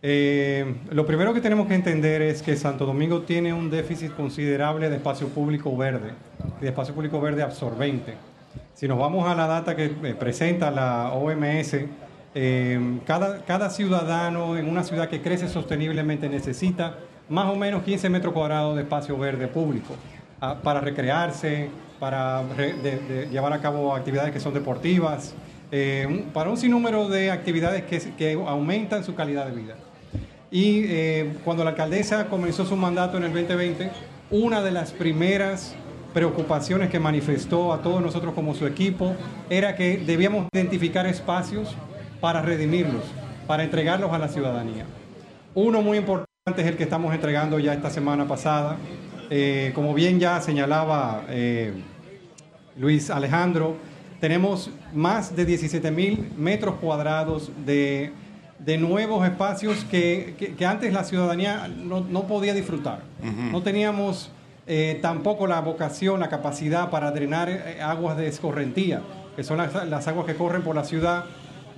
Eh, 0.00 0.76
lo 0.90 1.04
primero 1.04 1.34
que 1.34 1.42
tenemos 1.42 1.68
que 1.68 1.74
entender 1.74 2.22
es 2.22 2.40
que 2.40 2.56
Santo 2.56 2.86
Domingo 2.86 3.20
tiene 3.20 3.52
un 3.52 3.68
déficit 3.68 4.14
considerable 4.14 4.88
de 4.88 4.96
espacio 4.96 5.28
público 5.28 5.76
verde, 5.76 6.12
de 6.62 6.66
espacio 6.66 6.94
público 6.94 7.20
verde 7.20 7.42
absorbente. 7.42 8.14
Si 8.72 8.88
nos 8.88 8.98
vamos 8.98 9.28
a 9.28 9.34
la 9.34 9.46
data 9.46 9.76
que 9.76 9.90
presenta 10.18 10.70
la 10.70 11.12
OMS, 11.12 11.76
eh, 12.34 12.98
cada, 13.06 13.44
cada 13.44 13.70
ciudadano 13.70 14.56
en 14.56 14.68
una 14.68 14.82
ciudad 14.84 15.08
que 15.08 15.20
crece 15.22 15.48
sosteniblemente 15.48 16.28
necesita 16.28 16.96
más 17.28 17.46
o 17.46 17.56
menos 17.56 17.82
15 17.82 18.08
metros 18.10 18.32
cuadrados 18.32 18.76
de 18.76 18.82
espacio 18.82 19.16
verde 19.18 19.48
público 19.48 19.94
ah, 20.40 20.56
para 20.62 20.80
recrearse, 20.80 21.68
para 21.98 22.42
llevar 23.30 23.52
a 23.52 23.60
cabo 23.60 23.94
actividades 23.94 24.32
que 24.32 24.40
son 24.40 24.54
deportivas, 24.54 25.34
un- 25.72 26.30
para 26.32 26.48
un 26.50 26.56
sinnúmero 26.56 27.08
de 27.08 27.30
actividades 27.30 27.82
que, 28.16 28.32
aumentan 28.46 29.04
su 29.04 29.14
calidad 29.14 29.46
de 29.46 29.52
vida. 29.60 29.74
Y 30.50 30.84
eh, 30.86 31.34
cuando 31.44 31.62
la 31.64 31.70
alcaldesa 31.70 32.26
comenzó 32.28 32.64
su 32.64 32.76
mandato 32.76 33.18
en 33.18 33.24
el 33.24 33.32
2020, 33.34 33.90
una 34.30 34.62
de 34.62 34.70
las 34.70 34.92
primeras 34.92 35.74
preocupaciones 36.14 36.88
que 36.88 36.98
manifestó 36.98 37.72
a 37.74 37.82
todos 37.82 38.00
nosotros 38.00 38.32
como 38.32 38.54
su 38.54 38.66
equipo 38.66 39.14
era 39.50 39.76
que 39.76 39.98
debíamos 39.98 40.46
identificar 40.54 41.06
espacios 41.06 41.74
para 42.20 42.42
redimirlos, 42.42 43.04
para 43.46 43.64
entregarlos 43.64 44.12
a 44.12 44.18
la 44.18 44.28
ciudadanía. 44.28 44.84
Uno 45.54 45.82
muy 45.82 45.98
importante 45.98 46.28
es 46.56 46.66
el 46.66 46.76
que 46.76 46.82
estamos 46.84 47.14
entregando 47.14 47.58
ya 47.58 47.74
esta 47.74 47.90
semana 47.90 48.26
pasada. 48.26 48.76
Eh, 49.30 49.72
como 49.74 49.92
bien 49.94 50.18
ya 50.18 50.40
señalaba 50.40 51.24
eh, 51.28 51.72
Luis 52.76 53.10
Alejandro, 53.10 53.76
tenemos 54.20 54.70
más 54.94 55.36
de 55.36 55.44
17 55.44 55.90
mil 55.90 56.30
metros 56.36 56.76
cuadrados 56.76 57.50
de, 57.64 58.12
de 58.58 58.78
nuevos 58.78 59.24
espacios 59.26 59.84
que, 59.90 60.34
que- 60.38 60.54
que 60.54 60.66
antes 60.66 60.92
la 60.92 61.04
ciudadanía 61.04 61.68
no, 61.68 62.00
no 62.00 62.22
podía 62.24 62.54
disfrutar. 62.54 63.02
No 63.52 63.62
teníamos 63.62 64.30
eh, 64.66 64.98
tampoco 65.02 65.46
la 65.46 65.60
vocación, 65.60 66.20
la 66.20 66.28
capacidad 66.28 66.90
para 66.90 67.10
drenar 67.10 67.48
aguas 67.82 68.16
de 68.16 68.26
escorrentía, 68.28 69.02
que 69.36 69.44
son 69.44 69.58
las, 69.58 69.86
las 69.88 70.08
aguas 70.08 70.26
que 70.26 70.34
corren 70.34 70.62
por 70.62 70.74
la 70.74 70.84
ciudad 70.84 71.24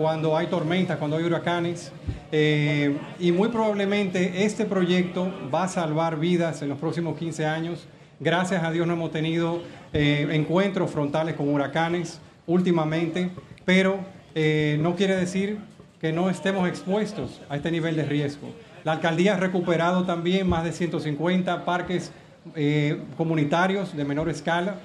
cuando 0.00 0.34
hay 0.34 0.46
tormentas, 0.46 0.96
cuando 0.96 1.18
hay 1.18 1.24
huracanes. 1.24 1.92
Eh, 2.32 2.96
y 3.18 3.32
muy 3.32 3.50
probablemente 3.50 4.46
este 4.46 4.64
proyecto 4.64 5.30
va 5.54 5.64
a 5.64 5.68
salvar 5.68 6.18
vidas 6.18 6.62
en 6.62 6.70
los 6.70 6.78
próximos 6.78 7.18
15 7.18 7.44
años. 7.44 7.86
Gracias 8.18 8.64
a 8.64 8.70
Dios 8.70 8.86
no 8.86 8.94
hemos 8.94 9.10
tenido 9.10 9.60
eh, 9.92 10.26
encuentros 10.30 10.90
frontales 10.90 11.34
con 11.34 11.50
huracanes 11.50 12.18
últimamente, 12.46 13.28
pero 13.66 13.98
eh, 14.34 14.78
no 14.80 14.96
quiere 14.96 15.16
decir 15.16 15.58
que 16.00 16.14
no 16.14 16.30
estemos 16.30 16.66
expuestos 16.66 17.42
a 17.50 17.56
este 17.56 17.70
nivel 17.70 17.94
de 17.94 18.06
riesgo. 18.06 18.48
La 18.84 18.92
alcaldía 18.92 19.34
ha 19.34 19.36
recuperado 19.36 20.06
también 20.06 20.48
más 20.48 20.64
de 20.64 20.72
150 20.72 21.66
parques 21.66 22.10
comunitarios 23.18 23.94
de 23.94 24.02
menor 24.06 24.30
escala 24.30 24.76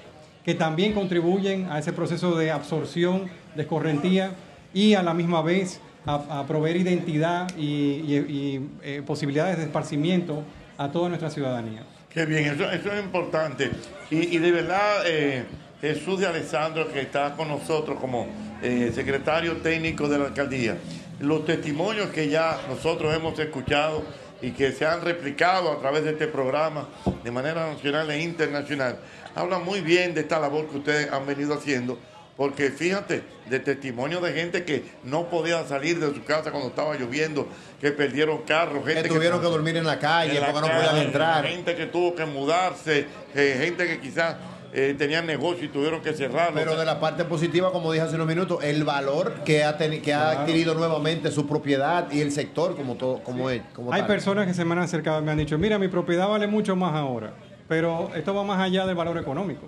que 0.44 0.54
también 0.54 0.92
contribuyen 0.92 1.72
a 1.72 1.78
ese 1.78 1.94
proceso 1.94 2.36
de 2.36 2.50
absorción 2.50 3.30
de 3.54 3.62
escorrentía 3.62 4.32
y 4.76 4.92
a 4.92 5.02
la 5.02 5.14
misma 5.14 5.40
vez 5.40 5.80
a, 6.04 6.44
proveer 6.46 6.76
identidad 6.76 7.48
y, 7.56 8.60
eh, 8.82 9.02
posibilidades 9.06 9.56
de 9.56 9.64
esparcimiento 9.64 10.44
a 10.76 10.92
toda 10.92 11.08
nuestra 11.08 11.30
ciudadanía. 11.30 11.82
Qué 12.10 12.26
bien, 12.26 12.44
eso, 12.44 12.70
es 12.70 13.02
importante. 13.02 13.70
Y, 14.10 14.36
y 14.36 14.38
de 14.38 14.52
verdad, 14.52 15.02
eh, 15.06 15.44
Jesús 15.80 16.20
de 16.20 16.26
Alessandro, 16.26 16.92
que 16.92 17.00
está 17.00 17.34
con 17.34 17.48
nosotros 17.48 17.98
como 17.98 18.26
eh, 18.62 18.92
secretario 18.94 19.56
técnico 19.56 20.08
de 20.08 20.18
la 20.18 20.26
alcaldía, 20.26 20.76
los 21.20 21.46
testimonios 21.46 22.10
que 22.10 22.28
ya 22.28 22.60
nosotros 22.68 23.16
hemos 23.16 23.38
escuchado 23.38 24.02
y 24.42 24.50
que 24.50 24.72
se 24.72 24.84
han 24.84 25.00
replicado 25.00 25.72
a 25.72 25.80
través 25.80 26.04
de 26.04 26.10
este 26.10 26.26
programa 26.26 26.86
de 27.24 27.30
manera 27.30 27.66
nacional 27.72 28.10
e 28.10 28.22
internacional, 28.22 28.98
hablan 29.34 29.64
muy 29.64 29.80
bien 29.80 30.12
de 30.12 30.20
esta 30.20 30.38
labor 30.38 30.66
que 30.66 30.76
ustedes 30.76 31.10
han 31.10 31.24
venido 31.26 31.54
haciendo. 31.54 31.98
Porque 32.36 32.70
fíjate, 32.70 33.22
de 33.48 33.60
testimonio 33.60 34.20
de 34.20 34.32
gente 34.32 34.64
que 34.64 34.84
no 35.04 35.30
podía 35.30 35.64
salir 35.64 35.98
de 35.98 36.14
su 36.14 36.22
casa 36.24 36.50
cuando 36.50 36.68
estaba 36.68 36.94
lloviendo, 36.94 37.48
que 37.80 37.92
perdieron 37.92 38.42
carros, 38.42 38.84
gente 38.86 39.04
Que 39.04 39.08
tuvieron 39.08 39.40
que 39.40 39.46
dormir 39.46 39.76
en 39.78 39.86
la 39.86 39.98
calle 39.98 40.34
en 40.36 40.42
la 40.42 40.52
porque 40.52 40.68
no 40.68 40.74
podían 40.74 40.96
entrar. 40.98 41.46
Gente 41.46 41.74
que 41.74 41.86
tuvo 41.86 42.14
que 42.14 42.26
mudarse, 42.26 43.06
eh, 43.34 43.56
gente 43.58 43.86
que 43.86 44.00
quizás 44.00 44.36
eh, 44.74 44.94
tenían 44.98 45.24
negocio 45.26 45.64
y 45.64 45.68
tuvieron 45.68 46.02
que 46.02 46.12
cerrarlo. 46.12 46.56
Pero 46.56 46.76
de 46.76 46.84
la 46.84 47.00
parte 47.00 47.24
positiva, 47.24 47.72
como 47.72 47.90
dije 47.90 48.04
hace 48.04 48.16
unos 48.16 48.26
minutos, 48.26 48.62
el 48.62 48.84
valor 48.84 49.32
que 49.46 49.64
ha, 49.64 49.78
que 49.78 49.86
ha 50.12 50.20
Claro. 50.32 50.40
adquirido 50.40 50.74
nuevamente 50.74 51.30
su 51.30 51.46
propiedad 51.46 52.10
y 52.12 52.20
el 52.20 52.32
sector 52.32 52.76
como 52.76 52.96
todo, 52.96 53.22
como 53.22 53.48
es. 53.48 53.62
Como 53.74 53.94
Hay 53.94 54.02
tal. 54.02 54.08
personas 54.08 54.46
que 54.46 54.52
se 54.52 54.62
me 54.66 54.72
han 54.72 54.80
acercado 54.80 55.20
y 55.20 55.24
me 55.24 55.30
han 55.32 55.38
dicho, 55.38 55.56
mira, 55.56 55.78
mi 55.78 55.88
propiedad 55.88 56.28
vale 56.28 56.46
mucho 56.46 56.76
más 56.76 56.94
ahora, 56.94 57.32
pero 57.66 58.10
esto 58.14 58.34
va 58.34 58.44
más 58.44 58.60
allá 58.60 58.84
del 58.84 58.94
valor 58.94 59.16
económico. 59.16 59.66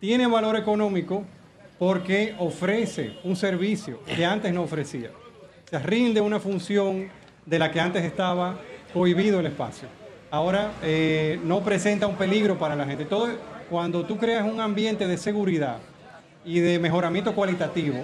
Tiene 0.00 0.26
valor 0.26 0.56
económico 0.56 1.24
porque 1.78 2.34
ofrece 2.38 3.18
un 3.24 3.36
servicio 3.36 4.00
que 4.04 4.24
antes 4.24 4.52
no 4.52 4.62
ofrecía. 4.62 5.10
O 5.66 5.68
sea, 5.68 5.80
rinde 5.80 6.20
una 6.20 6.40
función 6.40 7.08
de 7.44 7.58
la 7.58 7.70
que 7.70 7.80
antes 7.80 8.04
estaba 8.04 8.58
prohibido 8.92 9.40
el 9.40 9.46
espacio. 9.46 9.88
Ahora 10.30 10.72
eh, 10.82 11.38
no 11.44 11.60
presenta 11.60 12.06
un 12.06 12.16
peligro 12.16 12.58
para 12.58 12.74
la 12.74 12.84
gente. 12.84 13.04
Todo, 13.04 13.28
cuando 13.68 14.04
tú 14.04 14.16
creas 14.16 14.44
un 14.44 14.60
ambiente 14.60 15.06
de 15.06 15.18
seguridad 15.18 15.78
y 16.44 16.60
de 16.60 16.78
mejoramiento 16.78 17.34
cualitativo, 17.34 17.98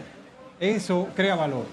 eso 0.60 1.08
crea 1.14 1.34
valor. 1.34 1.66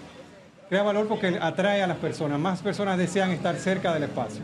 Crea 0.69 0.83
valor 0.83 1.07
porque 1.07 1.37
atrae 1.41 1.81
a 1.81 1.87
las 1.87 1.97
personas. 1.97 2.39
Más 2.39 2.61
personas 2.61 2.97
desean 2.97 3.31
estar 3.31 3.55
cerca 3.55 3.93
del 3.93 4.03
espacio. 4.03 4.41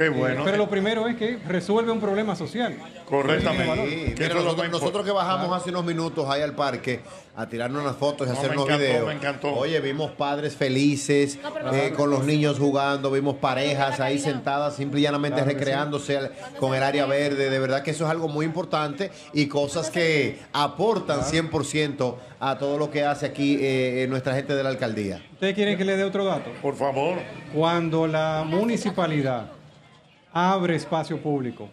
Qué 0.00 0.06
Eh, 0.06 0.08
bueno. 0.08 0.44
pero 0.46 0.56
lo 0.56 0.66
primero 0.66 1.06
es 1.08 1.16
que 1.16 1.36
resuelve 1.46 1.92
un 1.92 2.00
problema 2.00 2.34
social. 2.34 2.74
Correctamente. 3.04 4.06
Sí, 4.06 4.14
mira, 4.18 4.34
nosotros, 4.34 4.70
nosotros 4.70 5.04
que 5.04 5.10
bajamos 5.10 5.54
hace 5.54 5.68
unos 5.68 5.84
minutos 5.84 6.26
ahí 6.30 6.40
al 6.40 6.54
parque 6.54 7.00
a 7.36 7.46
tirarnos 7.46 7.82
unas 7.82 7.96
fotos 7.96 8.26
y 8.26 8.30
No, 8.30 8.38
hacer 8.38 8.48
me 8.52 8.56
unos 8.56 8.64
encantó, 8.68 8.82
videos. 8.86 9.06
me 9.06 9.12
encantó. 9.12 9.54
Oye, 9.54 9.78
vimos 9.80 10.12
padres 10.12 10.56
felices 10.56 11.38
eh, 11.74 11.92
con 11.94 12.08
los 12.08 12.24
niños 12.24 12.58
jugando, 12.58 13.10
vimos 13.10 13.36
parejas 13.36 14.00
ahí 14.00 14.18
sentadas 14.18 14.74
simple 14.74 15.00
y 15.00 15.02
llanamente 15.02 15.36
Claro 15.42 15.50
recreándose 15.58 16.18
con 16.58 16.74
el 16.74 16.82
área 16.82 17.04
verde. 17.04 17.50
De 17.50 17.58
verdad 17.58 17.82
que 17.82 17.90
eso 17.90 18.06
es 18.06 18.10
algo 18.10 18.26
muy 18.26 18.46
importante 18.46 19.10
y 19.34 19.48
cosas 19.48 19.90
que 19.90 20.38
aportan 20.54 21.20
100% 21.24 22.14
a 22.40 22.56
todo 22.56 22.78
lo 22.78 22.90
que 22.90 23.04
hace 23.04 23.26
aquí 23.26 23.58
eh, 23.60 24.06
nuestra 24.08 24.34
gente 24.34 24.54
de 24.54 24.62
la 24.62 24.70
alcaldía. 24.70 25.22
¿Ustedes 25.34 25.54
quieren 25.54 25.76
que 25.76 25.84
le 25.84 25.98
dé 25.98 26.04
otro 26.04 26.24
dato? 26.24 26.50
Por 26.62 26.74
favor. 26.74 27.18
Cuando 27.54 28.06
la 28.06 28.44
municipalidad 28.46 29.50
abre 30.32 30.76
espacio 30.76 31.20
público 31.20 31.68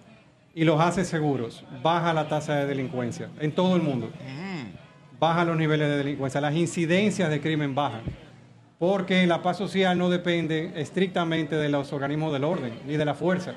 y 0.54 0.64
los 0.64 0.80
hace 0.80 1.06
seguros, 1.06 1.64
baja 1.84 2.14
la 2.14 2.28
tasa 2.28 2.56
de 2.56 2.66
delincuencia 2.66 3.30
en 3.40 3.52
todo 3.52 3.76
el 3.76 3.82
mundo. 3.82 4.10
Baja 5.20 5.46
los 5.46 5.58
niveles 5.58 5.88
de 5.88 5.98
delincuencia, 5.98 6.42
las 6.42 6.56
incidencias 6.56 7.30
de 7.30 7.42
crimen 7.42 7.74
bajan. 7.76 8.02
Porque 8.80 9.26
la 9.26 9.42
paz 9.42 9.58
social 9.58 9.98
no 9.98 10.10
depende 10.10 10.74
estrictamente 10.76 11.56
de 11.56 11.70
los 11.70 11.92
organismos 11.94 12.32
del 12.34 12.44
orden 12.44 12.74
ni 12.86 12.98
de 12.98 13.06
la 13.06 13.16
fuerza. 13.16 13.54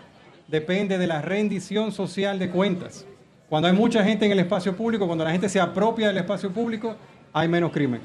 Depende 0.49 0.97
de 0.97 1.07
la 1.07 1.21
rendición 1.21 1.93
social 1.93 2.39
de 2.39 2.51
cuentas. 2.51 3.07
Cuando 3.49 3.69
hay 3.69 3.75
mucha 3.75 4.03
gente 4.05 4.27
en 4.27 4.33
el 4.33 4.41
espacio 4.41 4.77
público, 4.77 5.07
cuando 5.07 5.25
la 5.25 5.33
gente 5.33 5.49
se 5.49 5.61
apropia 5.61 6.09
del 6.09 6.17
espacio 6.19 6.51
público, 6.51 6.97
hay 7.33 7.49
menos 7.49 7.73
crimen. 7.73 8.01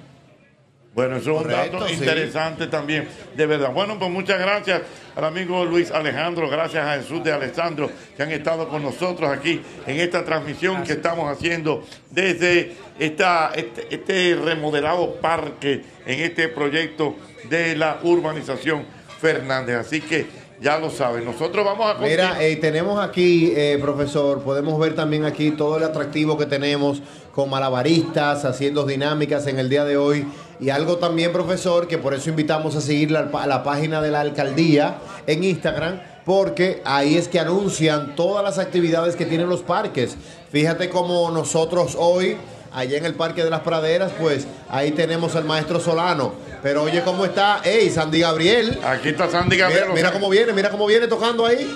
Bueno, 0.96 1.18
eso 1.18 1.42
es 1.42 1.46
un 1.46 1.52
dato 1.52 1.88
sí. 1.90 1.96
interesante 1.96 2.68
también, 2.68 3.06
de 3.36 3.46
verdad. 3.46 3.74
Bueno, 3.74 4.00
pues 4.00 4.10
muchas 4.10 4.40
gracias 4.40 4.82
al 5.14 5.26
amigo 5.26 5.66
Luis 5.66 5.92
Alejandro, 5.92 6.50
gracias 6.50 6.88
a 6.88 6.98
Jesús 7.02 7.22
de 7.22 7.34
Alessandro, 7.34 7.92
que 8.16 8.24
han 8.24 8.32
estado 8.32 8.70
con 8.70 8.82
nosotros 8.82 9.30
aquí 9.30 9.62
en 9.86 10.00
esta 10.00 10.24
transmisión 10.24 10.84
que 10.84 10.94
estamos 10.94 11.30
haciendo 11.30 11.84
desde 12.10 12.78
esta, 12.98 13.52
este, 13.56 13.94
este 13.94 14.36
remodelado 14.42 15.16
parque 15.16 15.84
en 16.06 16.22
este 16.22 16.48
proyecto 16.48 17.18
de 17.50 17.76
la 17.76 18.00
urbanización 18.02 18.86
Fernández. 19.20 19.76
Así 19.76 20.00
que 20.00 20.46
ya 20.62 20.80
lo 20.80 20.90
saben, 20.90 21.26
nosotros 21.26 21.66
vamos 21.66 21.88
a 21.88 21.98
continuar. 21.98 22.36
Mira, 22.36 22.44
eh, 22.44 22.56
tenemos 22.56 23.04
aquí, 23.04 23.52
eh, 23.54 23.78
profesor, 23.82 24.42
podemos 24.42 24.80
ver 24.80 24.96
también 24.96 25.26
aquí 25.26 25.52
todo 25.52 25.76
el 25.76 25.84
atractivo 25.84 26.38
que 26.38 26.46
tenemos 26.46 27.02
con 27.34 27.50
malabaristas, 27.50 28.46
haciendo 28.46 28.86
dinámicas 28.86 29.46
en 29.48 29.60
el 29.60 29.68
día 29.68 29.84
de 29.84 29.98
hoy. 29.98 30.26
Y 30.60 30.70
algo 30.70 30.98
también, 30.98 31.32
profesor, 31.34 31.88
que 31.88 31.98
por 31.98 32.14
eso 32.14 32.30
invitamos 32.30 32.76
a 32.76 32.82
seguir 32.82 33.12
la, 33.12 33.30
a 33.34 33.48
la 33.48 33.64
página 33.64 34.02
de 34.02 34.12
la 34.12 34.22
alcaldía 34.22 34.98
en 35.28 35.44
Instagram, 35.44 36.02
porque 36.26 36.82
ahí 36.86 37.18
es 37.18 37.28
que 37.28 37.40
anuncian 37.40 38.16
todas 38.16 38.44
las 38.44 38.58
actividades 38.58 39.16
que 39.16 39.26
tienen 39.26 39.50
los 39.50 39.62
parques. 39.62 40.16
Fíjate 40.52 40.90
como 40.90 41.30
nosotros 41.32 41.96
hoy, 42.00 42.38
allá 42.74 42.98
en 42.98 43.06
el 43.06 43.16
Parque 43.16 43.44
de 43.44 43.50
las 43.50 43.62
Praderas, 43.62 44.12
pues 44.20 44.48
ahí 44.70 44.92
tenemos 44.92 45.36
al 45.36 45.44
maestro 45.46 45.80
Solano. 45.80 46.34
Pero 46.64 46.84
oye 46.84 47.02
cómo 47.04 47.26
está, 47.26 47.60
hey, 47.64 47.90
Sandy 47.94 48.22
Gabriel. 48.22 48.80
Aquí 48.84 49.10
está 49.10 49.30
Sandy 49.30 49.58
Gabriel. 49.58 49.86
Mira, 49.94 50.12
cómo 50.12 50.30
viene, 50.30 50.52
mira 50.54 50.70
cómo 50.72 50.86
viene 50.88 51.08
tocando 51.08 51.46
ahí. 51.46 51.70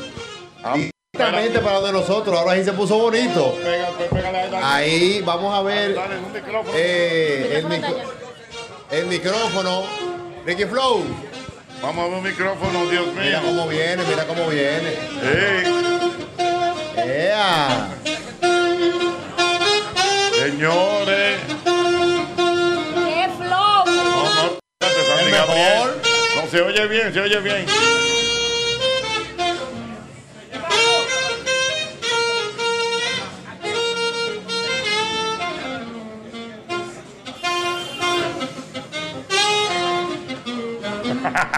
Directamente 1.13 1.59
para 1.59 1.79
donde 1.79 1.99
nosotros, 1.99 2.35
ahora 2.37 2.55
sí 2.55 2.63
se 2.63 2.73
puso 2.73 2.97
bonito. 2.97 3.53
Ahí 4.63 5.21
vamos 5.25 5.53
a 5.53 5.61
ver 5.61 5.95
eh, 6.73 7.53
el, 7.57 7.65
micro- 7.65 7.95
el 8.91 9.05
micrófono. 9.05 9.83
Ricky 10.45 10.65
Flow. 10.65 11.03
Vamos 11.81 12.05
a 12.05 12.07
ver 12.07 12.17
un 12.17 12.23
micrófono, 12.23 12.85
Dios 12.87 13.07
mío. 13.07 13.21
Mira 13.21 13.41
cómo 13.41 13.67
viene, 13.67 14.03
mira 14.03 14.27
cómo 14.27 14.47
viene. 14.47 14.95
¡Ea! 16.97 17.87
Señores. 20.33 21.39
¡Qué 22.95 23.29
flow! 23.37 23.85
No, 23.85 24.23
no. 24.35 24.59
No, 26.35 26.51
se 26.51 26.61
oye 26.61 26.87
bien, 26.87 27.13
se 27.13 27.21
oye 27.21 27.39
bien. 27.39 27.65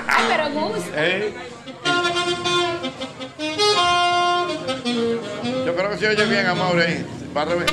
Ay, 0.07 0.25
pero 0.29 0.49
gusta. 0.49 1.05
Ey. 1.05 1.33
Yo 5.65 5.75
creo 5.75 5.89
que 5.91 5.97
se 5.97 6.07
oye 6.07 6.25
bien, 6.25 6.45
Amaury. 6.47 6.81
ahí. 6.81 7.05
Va 7.35 7.41
a 7.43 7.45
revés. 7.45 7.71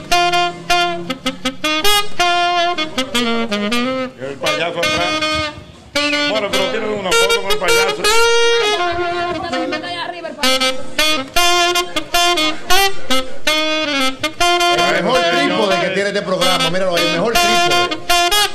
El 4.21 4.37
payaso 4.37 4.79
atrás. 4.79 5.39
Bueno, 6.31 6.49
pero 6.51 6.71
tiene 6.71 6.87
una 6.87 7.11
foto 7.11 7.43
con 7.43 7.51
el 7.51 7.59
payaso. 7.59 8.03
El 14.87 15.05
mejor 15.05 15.21
trípode 15.21 15.81
que 15.81 15.89
tiene 15.91 16.09
este 16.09 16.23
programa, 16.23 16.71
míralo 16.71 16.97
ahí, 16.97 17.07
el 17.07 17.13
mejor 17.15 17.33
trípode. 17.33 17.99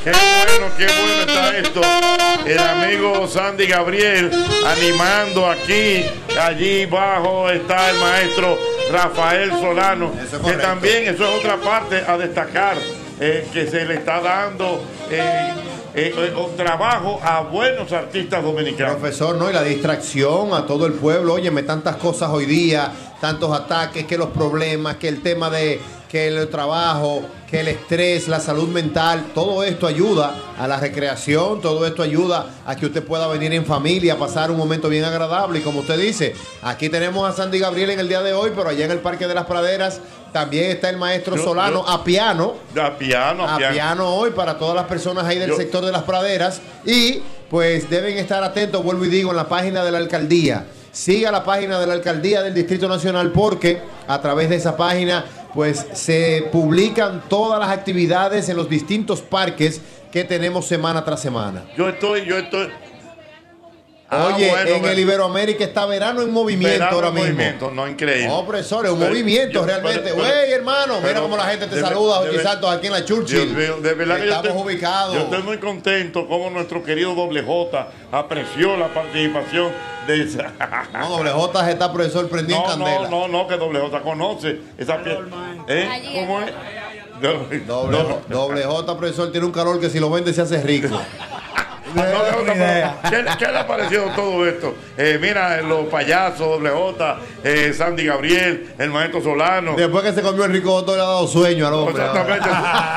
Qué 0.04 0.12
bueno, 0.12 0.74
qué 0.78 0.86
bueno 0.86 1.22
está 1.22 1.58
esto. 1.58 2.23
El 2.46 2.60
amigo 2.60 3.28
Sandy 3.28 3.68
Gabriel 3.68 4.30
animando 4.66 5.50
aquí. 5.50 6.04
Allí 6.40 6.84
abajo 6.84 7.50
está 7.50 7.90
el 7.90 8.00
maestro 8.00 8.58
Rafael 8.92 9.52
Solano. 9.52 10.12
que 10.46 10.54
también 10.54 11.14
eso 11.14 11.24
es 11.24 11.40
otra 11.40 11.58
parte 11.58 12.04
a 12.06 12.18
destacar, 12.18 12.78
eh, 13.20 13.48
que 13.54 13.68
se 13.68 13.86
le 13.86 13.96
está 13.96 14.20
dando 14.20 14.84
eh, 15.10 15.54
eh, 15.96 16.14
eh, 16.18 16.34
trabajo 16.58 17.20
a 17.24 17.42
buenos 17.42 17.92
artistas 17.94 18.44
dominicanos. 18.44 18.96
Profesor, 18.96 19.36
¿no? 19.36 19.50
Y 19.50 19.54
la 19.54 19.64
distracción 19.64 20.54
a 20.54 20.66
todo 20.66 20.86
el 20.86 20.94
pueblo. 20.94 21.36
Óyeme, 21.36 21.64
tantas 21.64 21.96
cosas 21.98 22.30
hoy 22.30 22.46
día, 22.46 22.92
tantos 23.22 23.58
ataques, 23.58 24.06
que 24.06 24.18
los 24.18 24.30
problemas, 24.30 24.98
que 24.98 25.08
el 25.08 25.22
tema 25.22 25.50
de 25.50 25.80
que 26.14 26.28
el 26.28 26.48
trabajo, 26.48 27.24
que 27.50 27.62
el 27.62 27.70
estrés, 27.70 28.28
la 28.28 28.40
salud 28.40 28.68
mental, 28.68 29.32
todo 29.34 29.64
esto 29.64 29.88
ayuda 29.88 30.36
a 30.60 30.68
la 30.68 30.80
recreación, 30.80 31.60
todo 31.60 31.88
esto 31.88 32.04
ayuda 32.04 32.46
a 32.68 32.76
que 32.76 32.86
usted 32.86 33.02
pueda 33.04 33.26
venir 33.26 33.52
en 33.52 33.66
familia, 33.66 34.16
pasar 34.20 34.52
un 34.52 34.58
momento 34.58 34.90
bien 34.90 35.04
agradable. 35.06 35.58
Y 35.58 35.62
como 35.64 35.80
usted 35.80 35.98
dice, 36.00 36.36
aquí 36.62 36.88
tenemos 36.90 37.28
a 37.28 37.36
Sandy 37.36 37.58
Gabriel 37.58 37.90
en 37.90 38.00
el 38.00 38.08
día 38.08 38.22
de 38.22 38.32
hoy, 38.32 38.52
pero 38.56 38.70
allá 38.70 38.86
en 38.86 38.92
el 38.92 39.00
Parque 39.00 39.26
de 39.28 39.34
las 39.34 39.48
Praderas 39.48 40.02
también 40.32 40.70
está 40.70 40.88
el 40.92 40.98
maestro 40.98 41.36
Yo- 41.36 41.44
Solano 41.46 41.84
yo- 41.84 41.90
a 41.90 42.04
piano 42.04 42.54
A 42.80 42.96
piano, 42.96 43.44
a 43.48 43.56
a 43.56 43.58
piano. 43.58 43.74
piano 43.74 44.16
hoy 44.16 44.30
para 44.30 44.60
todas 44.60 44.76
las 44.76 44.86
personas 44.86 45.26
ahí 45.26 45.40
del 45.40 45.50
Yo- 45.50 45.58
sector 45.58 45.84
de 45.84 45.92
las 45.92 46.04
praderas 46.04 46.62
y 46.86 47.24
pues 47.50 47.90
deben 47.90 48.20
estar 48.20 48.44
atentos, 48.44 48.84
vuelvo 48.84 49.04
y 49.06 49.10
digo, 49.10 49.32
en 49.32 49.38
la 49.38 49.48
página 49.50 49.84
de 49.84 49.90
la 49.92 49.98
alcaldía. 49.98 50.68
Siga 50.94 51.32
la 51.32 51.44
página 51.44 51.80
de 51.80 51.88
la 51.88 51.94
alcaldía 51.94 52.44
del 52.44 52.54
Distrito 52.54 52.88
Nacional 52.88 53.32
porque 53.32 53.82
a 54.08 54.22
través 54.22 54.48
de 54.50 54.58
esa 54.58 54.78
página 54.78 55.26
pues 55.52 55.88
se 55.94 56.48
publican 56.52 57.24
todas 57.28 57.60
las 57.60 57.70
actividades 57.70 58.48
en 58.48 58.58
los 58.58 58.70
distintos 58.70 59.22
parques 59.22 59.82
que 60.12 60.24
tenemos 60.24 60.68
semana 60.68 61.04
tras 61.04 61.20
semana. 61.20 61.64
Yo 61.76 61.90
estoy, 61.90 62.26
yo 62.26 62.38
estoy. 62.38 62.70
Ah, 64.16 64.34
Oye, 64.36 64.50
bueno, 64.50 64.70
en 64.70 64.80
bueno. 64.80 64.88
el 64.94 65.00
Iberoamérica 65.00 65.64
está 65.64 65.86
verano 65.86 66.22
en 66.22 66.32
movimiento 66.32 66.78
Verano 66.80 66.96
ahora 66.96 67.08
en 67.10 67.14
mismo. 67.16 67.30
movimiento, 67.32 67.72
no, 67.72 67.88
increíble. 67.88 68.28
No, 68.28 68.46
profesor, 68.46 68.86
es 68.86 68.92
un 68.92 69.00
Pero 69.00 69.10
movimiento 69.12 69.54
yo- 69.54 69.66
realmente. 69.66 70.12
Güey, 70.12 70.28
pero- 70.30 70.56
hermano, 70.56 71.02
mira 71.02 71.20
cómo 71.22 71.36
la 71.38 71.46
gente 71.46 71.68
te 71.68 71.76
de- 71.76 71.82
saluda, 71.82 72.24
de- 72.24 72.44
Santos, 72.44 72.70
aquí 72.72 72.88
en 72.88 72.94
la 72.94 73.06
Churchill. 73.06 73.56
Dios 73.56 73.70
mío, 73.70 73.78
de 73.82 73.94
verdad 73.96 74.16
que 74.18 74.26
yo 74.26 74.32
Estamos 74.34 74.48
estoy- 74.58 74.64
ubicados. 74.74 75.14
Yo 75.16 75.20
estoy 75.22 75.44
muy 75.44 75.58
contento 75.58 76.28
como 76.28 76.50
nuestro 76.50 76.84
querido 76.84 77.16
Doble 77.16 77.42
J 77.44 77.88
apreció 78.12 78.78
la 78.78 78.94
participación 78.94 79.72
de 80.08 80.22
esa. 80.24 80.52
No, 80.94 81.10
doble 81.10 81.32
J 81.32 81.72
está 81.72 81.92
profesor 81.94 82.28
prendido 82.30 82.58
en 82.60 82.64
No, 82.64 82.70
candela. 82.86 83.10
no, 83.10 83.28
no, 83.28 83.44
no, 83.44 83.48
que 83.48 83.58
Doble 83.58 83.80
J 83.80 84.02
conoce 84.02 84.60
esa 84.78 85.02
pieza. 85.02 85.20
¿Eh? 85.68 85.90
¿Cómo 86.20 86.42
es? 86.42 86.52
Doble, 87.22 87.60
Doble, 87.62 87.98
doble 88.28 88.64
J, 88.66 88.98
profesor, 88.98 89.32
tiene 89.32 89.46
un 89.48 89.54
calor 89.54 89.80
que 89.80 89.90
si 89.90 90.00
lo 90.00 90.10
vende 90.10 90.34
se 90.34 90.42
hace 90.42 90.62
rico. 90.62 90.90
¿Qué, 91.94 93.26
qué 93.40 93.48
le 93.52 93.60
ha 93.60 93.68
parecido 93.68 94.06
todo 94.16 94.46
esto? 94.48 94.76
Eh, 94.98 95.18
mira, 95.22 95.62
los 95.62 95.86
payasos, 95.88 96.40
Doble 96.40 96.70
J, 96.70 97.18
eh, 97.44 97.74
Sandy 97.76 98.06
Gabriel, 98.06 98.74
el 98.78 98.90
maestro 98.90 99.22
Solano. 99.22 99.76
Después 99.76 100.04
que 100.04 100.14
se 100.14 100.22
comió 100.22 100.46
el 100.46 100.52
rico 100.54 100.72
J, 100.80 100.92
le 100.94 101.02
ha 101.02 101.06
dado 101.06 101.28
sueño 101.28 101.68
al 101.68 101.74
hombre. 101.74 102.04
Exactamente, 102.04 102.50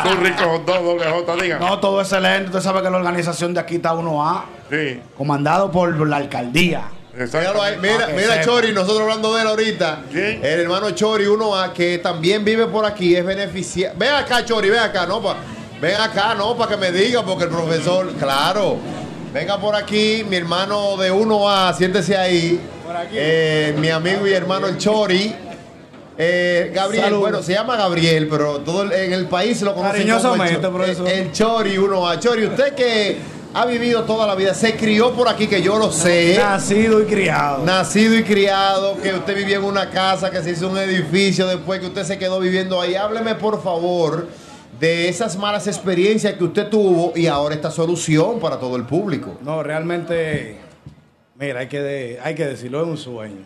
son 0.04 0.24
ricos 0.24 0.66
dos, 0.66 0.82
Doble 0.84 1.04
J, 1.04 1.36
digan. 1.42 1.60
No, 1.60 1.78
todo 1.78 2.00
excelente. 2.00 2.46
Usted 2.46 2.60
sabe 2.60 2.82
que 2.82 2.90
la 2.90 2.96
organización 2.96 3.54
de 3.54 3.60
aquí 3.60 3.76
está 3.76 3.92
1A, 3.94 4.44
Sí. 4.70 5.00
comandado 5.16 5.70
por 5.70 6.06
la 6.06 6.16
alcaldía. 6.16 6.82
Mira, 7.80 8.06
que 8.08 8.12
mira. 8.12 8.40
Chori, 8.44 8.72
nosotros 8.72 9.00
hablando 9.02 9.34
de 9.34 9.40
él 9.42 9.48
ahorita. 9.48 10.00
El 10.12 10.60
hermano 10.60 10.90
Chori, 10.90 11.26
uno 11.26 11.56
a 11.56 11.72
que 11.72 11.96
también 11.98 12.44
vive 12.44 12.66
por 12.66 12.84
aquí, 12.84 13.16
es 13.16 13.24
beneficiario. 13.24 13.98
Ven 13.98 14.12
acá, 14.12 14.44
Chori, 14.44 14.68
ven 14.68 14.80
acá, 14.80 15.06
no, 15.06 15.22
pa, 15.22 15.36
ven 15.80 15.96
acá, 16.00 16.34
no, 16.34 16.56
para 16.56 16.70
que 16.70 16.76
me 16.76 16.92
diga, 16.92 17.24
porque 17.24 17.44
el 17.44 17.50
profesor, 17.50 18.12
claro. 18.14 18.76
Venga 19.32 19.58
por 19.60 19.74
aquí, 19.74 20.24
mi 20.28 20.36
hermano 20.36 20.96
de 20.96 21.12
1A, 21.12 21.74
siéntese 21.74 22.16
ahí. 22.16 22.60
Eh, 23.12 23.74
mi 23.78 23.90
amigo 23.90 24.26
y 24.26 24.32
hermano 24.32 24.66
el 24.66 24.78
Chori. 24.78 25.34
Eh, 26.18 26.70
Gabriel, 26.74 27.04
Salud. 27.04 27.18
bueno, 27.18 27.42
se 27.42 27.52
llama 27.52 27.76
Gabriel, 27.76 28.26
pero 28.30 28.58
todo 28.60 28.84
el- 28.84 28.92
en 28.92 29.12
el 29.12 29.26
país 29.26 29.60
lo 29.60 29.74
conocen 29.74 30.00
como 30.08 30.14
el, 30.16 30.22
Cariñosamente, 30.22 30.62
Cho- 30.62 30.72
profesor. 30.72 31.08
el 31.08 31.32
Chori 31.32 31.76
1A. 31.76 32.18
Chori, 32.18 32.46
usted 32.46 32.74
que 32.74 33.18
ha 33.52 33.66
vivido 33.66 34.04
toda 34.04 34.26
la 34.26 34.34
vida, 34.34 34.54
se 34.54 34.76
crió 34.76 35.12
por 35.12 35.28
aquí, 35.28 35.46
que 35.46 35.60
yo 35.60 35.76
lo 35.78 35.92
sé. 35.92 36.36
Nacido 36.38 37.02
y 37.02 37.04
criado. 37.04 37.62
Nacido 37.64 38.14
y 38.14 38.22
criado, 38.24 38.96
que 39.02 39.12
usted 39.12 39.36
vivía 39.36 39.56
en 39.56 39.64
una 39.64 39.90
casa, 39.90 40.30
que 40.30 40.42
se 40.42 40.52
hizo 40.52 40.68
un 40.70 40.78
edificio, 40.78 41.46
después 41.46 41.80
que 41.80 41.86
usted 41.88 42.04
se 42.04 42.16
quedó 42.16 42.40
viviendo 42.40 42.80
ahí. 42.80 42.94
Hábleme, 42.94 43.34
por 43.34 43.62
favor, 43.62 44.26
de 44.80 45.08
esas 45.08 45.36
malas 45.36 45.66
experiencias 45.66 46.34
que 46.34 46.44
usted 46.44 46.68
tuvo 46.68 47.12
y 47.16 47.26
ahora 47.26 47.54
esta 47.54 47.70
solución 47.70 48.38
para 48.40 48.58
todo 48.58 48.76
el 48.76 48.84
público. 48.84 49.36
No, 49.42 49.62
realmente, 49.62 50.56
mira, 51.38 51.60
hay 51.60 51.68
que, 51.68 51.80
de- 51.80 52.18
hay 52.22 52.34
que 52.34 52.46
decirlo, 52.46 52.82
es 52.82 52.88
un 52.88 52.96
sueño. 52.98 53.44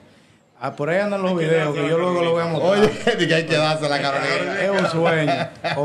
Ah, 0.63 0.77
por 0.77 0.91
ahí 0.91 0.99
andan 1.01 1.23
los 1.23 1.39
videos 1.39 1.75
que 1.75 1.89
yo 1.89 1.97
luego 1.97 2.23
lo 2.23 2.33
voy 2.33 2.43
a 2.43 2.47
mostrar. 2.47 2.73
Oye, 2.81 3.27
que 3.29 3.35
hay 3.35 3.47
que 3.47 3.57
darse 3.57 3.89
la 3.89 3.99
Carolina. 4.03 4.61
Es 4.63 4.71
un 4.83 4.87
sueño. 4.91 5.33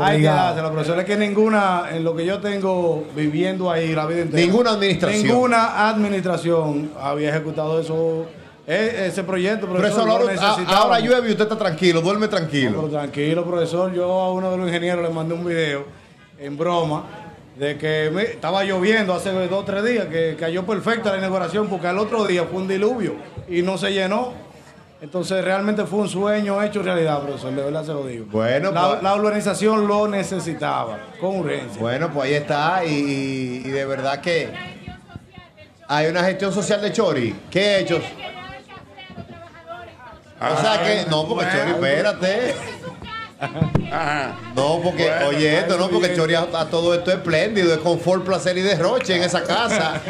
hay 0.02 0.18
que 0.20 0.26
dársela, 0.26 0.70
profesor. 0.70 0.98
Es 0.98 1.04
que 1.06 1.16
ninguna, 1.16 1.84
en 1.92 2.04
lo 2.04 2.14
que 2.14 2.26
yo 2.26 2.40
tengo 2.40 3.06
viviendo 3.16 3.70
ahí 3.70 3.94
la 3.94 4.04
vida 4.04 4.20
entera. 4.20 4.42
Ninguna 4.44 4.72
administración. 4.72 5.22
Ninguna 5.26 5.88
administración 5.88 6.90
había 7.00 7.30
ejecutado 7.30 7.80
eso, 7.80 8.26
e- 8.66 9.06
ese 9.06 9.22
proyecto, 9.22 9.66
Pero 9.66 9.78
profesor. 9.78 9.98
eso 10.00 10.06
lo 10.06 10.12
ahora, 10.12 10.24
necesitábamos. 10.32 10.72
ahora 10.74 11.00
llueve 11.00 11.28
y 11.28 11.30
usted 11.32 11.44
está 11.44 11.56
tranquilo, 11.58 12.00
duerme 12.00 12.26
No, 12.26 12.30
tranquilo. 12.30 12.72
pero 12.76 12.88
tranquilo, 12.88 13.44
profesor. 13.44 13.92
Yo 13.92 14.10
a 14.10 14.32
uno 14.32 14.50
de 14.50 14.56
los 14.56 14.66
ingenieros 14.66 15.02
le 15.06 15.14
mandé 15.14 15.34
un 15.34 15.44
video 15.44 15.84
en 16.38 16.56
broma 16.56 17.04
de 17.56 17.78
que 17.78 18.10
me- 18.12 18.22
estaba 18.24 18.64
lloviendo 18.64 19.14
hace 19.14 19.30
dos 19.32 19.60
o 19.60 19.64
tres 19.64 19.84
días, 19.84 20.06
que 20.06 20.36
cayó 20.38 20.64
perfecta 20.66 21.12
la 21.12 21.18
inauguración 21.18 21.68
porque 21.68 21.86
al 21.86 21.98
otro 21.98 22.24
día 22.26 22.44
fue 22.44 22.60
un 22.60 22.68
diluvio 22.68 23.14
y 23.48 23.62
no 23.62 23.78
se 23.78 23.92
llenó. 23.92 24.32
Entonces 25.00 25.44
realmente 25.44 25.84
fue 25.84 26.00
un 26.00 26.08
sueño 26.08 26.62
hecho 26.62 26.82
realidad, 26.82 27.20
profesor, 27.22 27.54
de 27.54 27.62
verdad 27.62 27.84
se 27.84 27.92
lo 27.92 28.06
digo. 28.06 28.26
Bueno, 28.30 28.72
la, 28.72 28.88
pues- 28.88 29.02
la 29.02 29.14
urbanización 29.14 29.86
lo 29.86 30.08
necesitaba, 30.08 30.98
con 31.20 31.36
urgencia. 31.40 31.80
Bueno, 31.80 32.10
pues 32.12 32.26
ahí 32.30 32.34
está 32.34 32.82
y, 32.84 33.62
y 33.64 33.70
de 33.70 33.84
verdad 33.84 34.20
que 34.20 34.48
hay 35.88 36.06
una 36.08 36.24
gestión 36.24 36.52
social 36.52 36.80
de 36.80 36.92
Chori. 36.92 37.34
¿Qué 37.50 37.78
hechos? 37.80 38.02
O 40.40 40.60
sea 40.60 40.82
que, 40.82 41.08
no, 41.10 41.26
porque 41.26 41.46
Chori, 41.50 41.70
espérate. 41.72 42.54
No, 44.54 44.80
porque, 44.82 45.04
Bueno, 45.04 45.28
oye, 45.28 45.58
esto 45.58 45.76
no, 45.76 45.88
porque 45.88 46.08
bien. 46.08 46.18
Chori 46.18 46.34
a, 46.34 46.40
a 46.40 46.66
todo 46.70 46.94
esto 46.94 47.10
es 47.10 47.18
espléndido, 47.18 47.72
es 47.72 47.80
confort, 47.80 48.24
placer 48.24 48.56
y 48.56 48.62
derroche 48.62 49.16
en 49.16 49.22
esa 49.22 49.42
casa. 49.42 50.00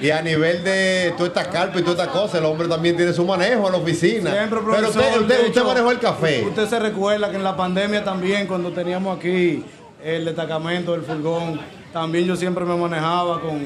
Y 0.00 0.10
a 0.10 0.20
nivel 0.20 0.64
de 0.64 1.14
todas 1.16 1.28
estas 1.28 1.48
carpas 1.48 1.80
y 1.80 1.84
todas 1.84 2.00
estas 2.00 2.12
cosas, 2.12 2.40
el 2.40 2.44
hombre 2.46 2.68
también 2.68 2.96
tiene 2.96 3.12
su 3.12 3.24
manejo 3.24 3.66
en 3.66 3.72
la 3.72 3.78
oficina. 3.78 4.30
Siempre, 4.32 4.60
Pero 4.64 4.88
usted, 4.88 5.46
usted, 5.46 5.64
manejó 5.64 5.90
el 5.90 5.98
café. 6.00 6.44
Usted 6.46 6.68
se 6.68 6.78
recuerda 6.78 7.30
que 7.30 7.36
en 7.36 7.44
la 7.44 7.56
pandemia 7.56 8.02
también, 8.04 8.46
cuando 8.46 8.70
teníamos 8.72 9.16
aquí 9.16 9.64
el 10.04 10.24
destacamento 10.24 10.92
del 10.92 11.02
furgón, 11.02 11.60
también 11.92 12.24
yo 12.24 12.34
siempre 12.34 12.64
me 12.64 12.74
manejaba 12.74 13.40
con, 13.40 13.64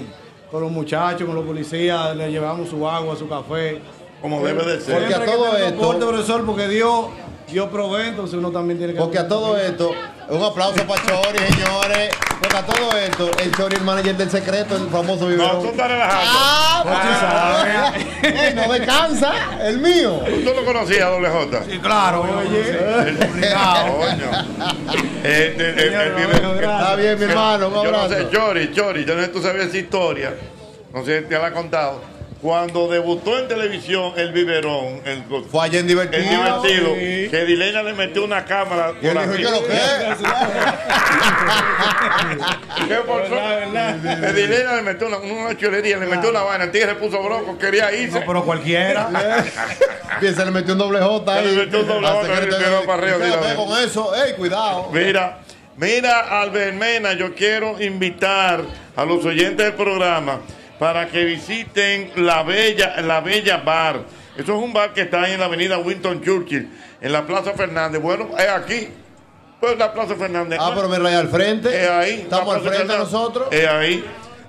con 0.50 0.60
los 0.60 0.70
muchachos, 0.70 1.26
con 1.26 1.34
los 1.34 1.44
policías, 1.46 2.14
le 2.16 2.30
llevábamos 2.30 2.68
su 2.68 2.86
agua, 2.86 3.16
su 3.16 3.28
café. 3.28 3.80
Como 4.22 4.44
debe 4.44 4.64
de 4.64 4.80
ser. 4.80 4.98
Porque 4.98 5.14
a 5.14 5.24
todo 5.24 5.56
esto- 5.56 5.98
profesor, 5.98 6.44
porque 6.46 6.68
Dios, 6.68 7.06
Dios 7.48 7.68
provee, 7.68 8.08
entonces 8.08 8.34
uno 8.38 8.50
también 8.50 8.78
tiene 8.78 8.92
que... 8.94 8.98
Porque 8.98 9.18
a 9.18 9.28
todo 9.28 9.56
esto, 9.58 9.92
un 10.28 10.42
aplauso 10.42 10.82
para 10.86 11.02
Chori, 11.06 11.38
señores. 11.38 12.10
Porque 12.40 12.56
a 12.56 12.66
todo 12.66 12.92
esto, 12.98 13.30
el 13.42 13.50
Chori, 13.56 13.76
el 13.76 13.82
manager 13.82 14.16
del 14.16 14.30
secreto, 14.30 14.76
el 14.76 14.88
famoso 14.88 15.26
vivero. 15.26 15.54
No, 15.54 15.58
tú 15.60 15.66
estás 15.68 15.88
relajando. 15.88 16.90
Ah, 16.92 17.92
eh, 18.22 18.52
no 18.54 18.72
descansa, 18.72 19.32
el 19.62 19.78
mío. 19.78 20.20
¿Tú 20.44 20.52
lo 20.54 20.64
conocías, 20.64 21.08
Doble 21.10 21.28
J? 21.30 21.62
Sí, 21.70 21.78
claro, 21.78 22.22
oye. 22.38 22.78
Coño. 23.38 24.46
Eh, 25.24 25.56
eh, 25.58 25.74
eh, 25.76 26.02
el 26.06 26.14
vivero- 26.14 26.54
Está 26.60 26.94
bien, 26.96 27.18
mi 27.18 27.24
hermano, 27.24 27.68
un 27.68 27.74
Yo 27.74 27.90
no 27.90 27.98
abrazo. 28.00 28.14
sé, 28.14 28.30
Chori, 28.30 28.72
Chori, 28.72 29.04
yo 29.04 29.14
no 29.14 29.20
sé 29.22 29.26
si 29.28 29.32
tú 29.32 29.42
sabías 29.42 29.66
esa 29.66 29.78
historia. 29.78 30.34
No 30.92 31.04
sé 31.04 31.20
si 31.22 31.24
te 31.26 31.38
la 31.38 31.46
ha 31.46 31.52
contado. 31.52 32.00
Cuando 32.46 32.86
debutó 32.86 33.40
en 33.40 33.48
televisión 33.48 34.12
el 34.16 34.30
biberón, 34.30 35.00
el, 35.04 35.24
Fue 35.50 35.64
allá 35.64 35.80
en 35.80 35.88
divertido. 35.88 36.22
el 36.22 36.28
divertido, 36.30 36.94
Sí. 36.94 37.28
que 37.28 37.44
Dilena 37.44 37.82
le 37.82 37.92
metió 37.92 38.22
una 38.22 38.44
cámara. 38.44 38.92
Y 39.02 39.06
él 39.08 39.14
por 39.14 39.36
dijo. 39.36 39.50
¿qué 39.50 39.56
lo 39.56 39.66
que? 39.66 39.74
¿Qué 42.86 42.94
pasó? 43.04 43.34
Que 44.20 44.32
Dilena 44.32 44.76
le 44.76 44.82
metió 44.82 45.08
una, 45.08 45.16
una 45.18 45.56
chulería, 45.56 45.96
le 45.98 46.06
metió 46.06 46.30
una 46.30 46.42
vaina. 46.42 46.64
El 46.66 46.70
tigre 46.70 46.94
puso 46.94 47.20
bronco, 47.20 47.58
quería 47.58 47.92
irse. 47.92 48.20
No, 48.20 48.26
pero 48.26 48.44
cualquiera. 48.44 49.08
Bien, 50.20 50.36
se 50.36 50.44
le 50.44 50.52
metió 50.52 50.74
un 50.74 50.78
doble 50.78 51.00
J 51.00 51.34
ahí. 51.34 51.46
Se 51.46 51.50
le 51.52 51.64
metió 51.64 51.80
un 51.80 51.88
doble 51.88 52.06
J, 52.06 52.20
secretario. 52.26 52.58
le 52.58 52.64
tiró 52.64 52.82
para 52.86 53.02
arriba, 53.02 53.18
Quédate 53.18 53.42
tira. 53.42 53.56
con 53.56 53.76
eso, 53.82 54.14
ey, 54.24 54.34
cuidado. 54.34 54.88
Mira, 54.92 55.38
mira, 55.76 56.40
Albermena, 56.42 57.14
yo 57.14 57.34
quiero 57.34 57.82
invitar 57.82 58.60
a 58.94 59.04
los 59.04 59.24
oyentes 59.24 59.66
del 59.66 59.74
programa 59.74 60.42
para 60.78 61.08
que 61.08 61.24
visiten 61.24 62.12
la 62.16 62.42
Bella, 62.42 63.00
la 63.02 63.20
Bella 63.20 63.58
Bar. 63.58 64.00
Eso 64.36 64.56
es 64.56 64.62
un 64.62 64.72
bar 64.72 64.92
que 64.92 65.02
está 65.02 65.22
ahí 65.22 65.32
en 65.32 65.40
la 65.40 65.46
avenida 65.46 65.78
Winston 65.78 66.22
Churchill, 66.22 66.68
en 67.00 67.12
la 67.12 67.26
Plaza 67.26 67.52
Fernández. 67.52 68.02
Bueno, 68.02 68.28
es 68.38 68.48
aquí. 68.48 68.88
Pues 69.60 69.78
la 69.78 69.92
Plaza 69.92 70.14
Fernández. 70.14 70.58
Ah, 70.60 70.72
pero 70.74 70.88
mira 70.88 71.08
ahí 71.08 71.14
al 71.14 71.28
frente. 71.28 71.82
Es 71.82 71.88
ahí. 71.88 72.20
Estamos 72.22 72.54
al 72.54 72.60
frente 72.60 72.78
Fernández. 72.78 73.12
nosotros. 73.12 73.48
Es 73.50 73.66
ahí. 73.66 74.04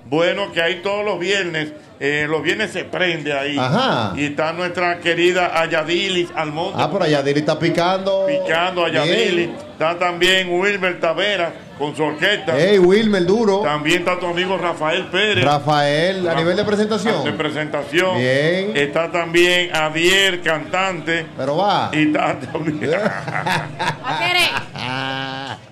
Bueno, 0.08 0.52
que 0.52 0.62
ahí 0.62 0.76
todos 0.82 1.04
los 1.04 1.18
viernes, 1.18 1.72
eh, 2.00 2.26
los 2.28 2.42
viernes 2.42 2.70
se 2.70 2.84
prende 2.84 3.34
ahí. 3.34 3.58
Ajá. 3.58 4.14
Y 4.16 4.24
está 4.24 4.54
nuestra 4.54 5.00
querida 5.00 5.60
Ayadilis 5.60 6.30
Almonte. 6.34 6.78
Ah, 6.80 6.90
por 6.90 7.02
allá 7.02 7.22
Dili 7.22 7.40
está 7.40 7.58
picando. 7.58 8.24
Picando 8.26 8.86
a 8.86 8.88
Bien. 8.88 9.04
Yadili. 9.04 9.54
Está 9.72 9.98
también 9.98 10.48
Wilmer 10.50 10.98
Tavera 10.98 11.52
con 11.78 11.94
su 11.94 12.02
orquesta. 12.04 12.54
Hey, 12.56 12.78
Wilmer, 12.78 13.26
duro. 13.26 13.60
También 13.60 13.98
está 13.98 14.18
tu 14.18 14.26
amigo 14.26 14.56
Rafael 14.56 15.08
Pérez. 15.08 15.44
Rafael, 15.44 16.26
a 16.26 16.34
nivel 16.34 16.56
de 16.56 16.64
presentación. 16.64 17.24
De 17.24 17.32
presentación. 17.32 18.16
Bien. 18.16 18.72
Está 18.76 19.12
también 19.12 19.76
Adier, 19.76 20.40
cantante. 20.40 21.26
Pero 21.36 21.58
va. 21.58 21.90
Y 21.92 22.06
está 22.06 22.38
también. 22.40 22.90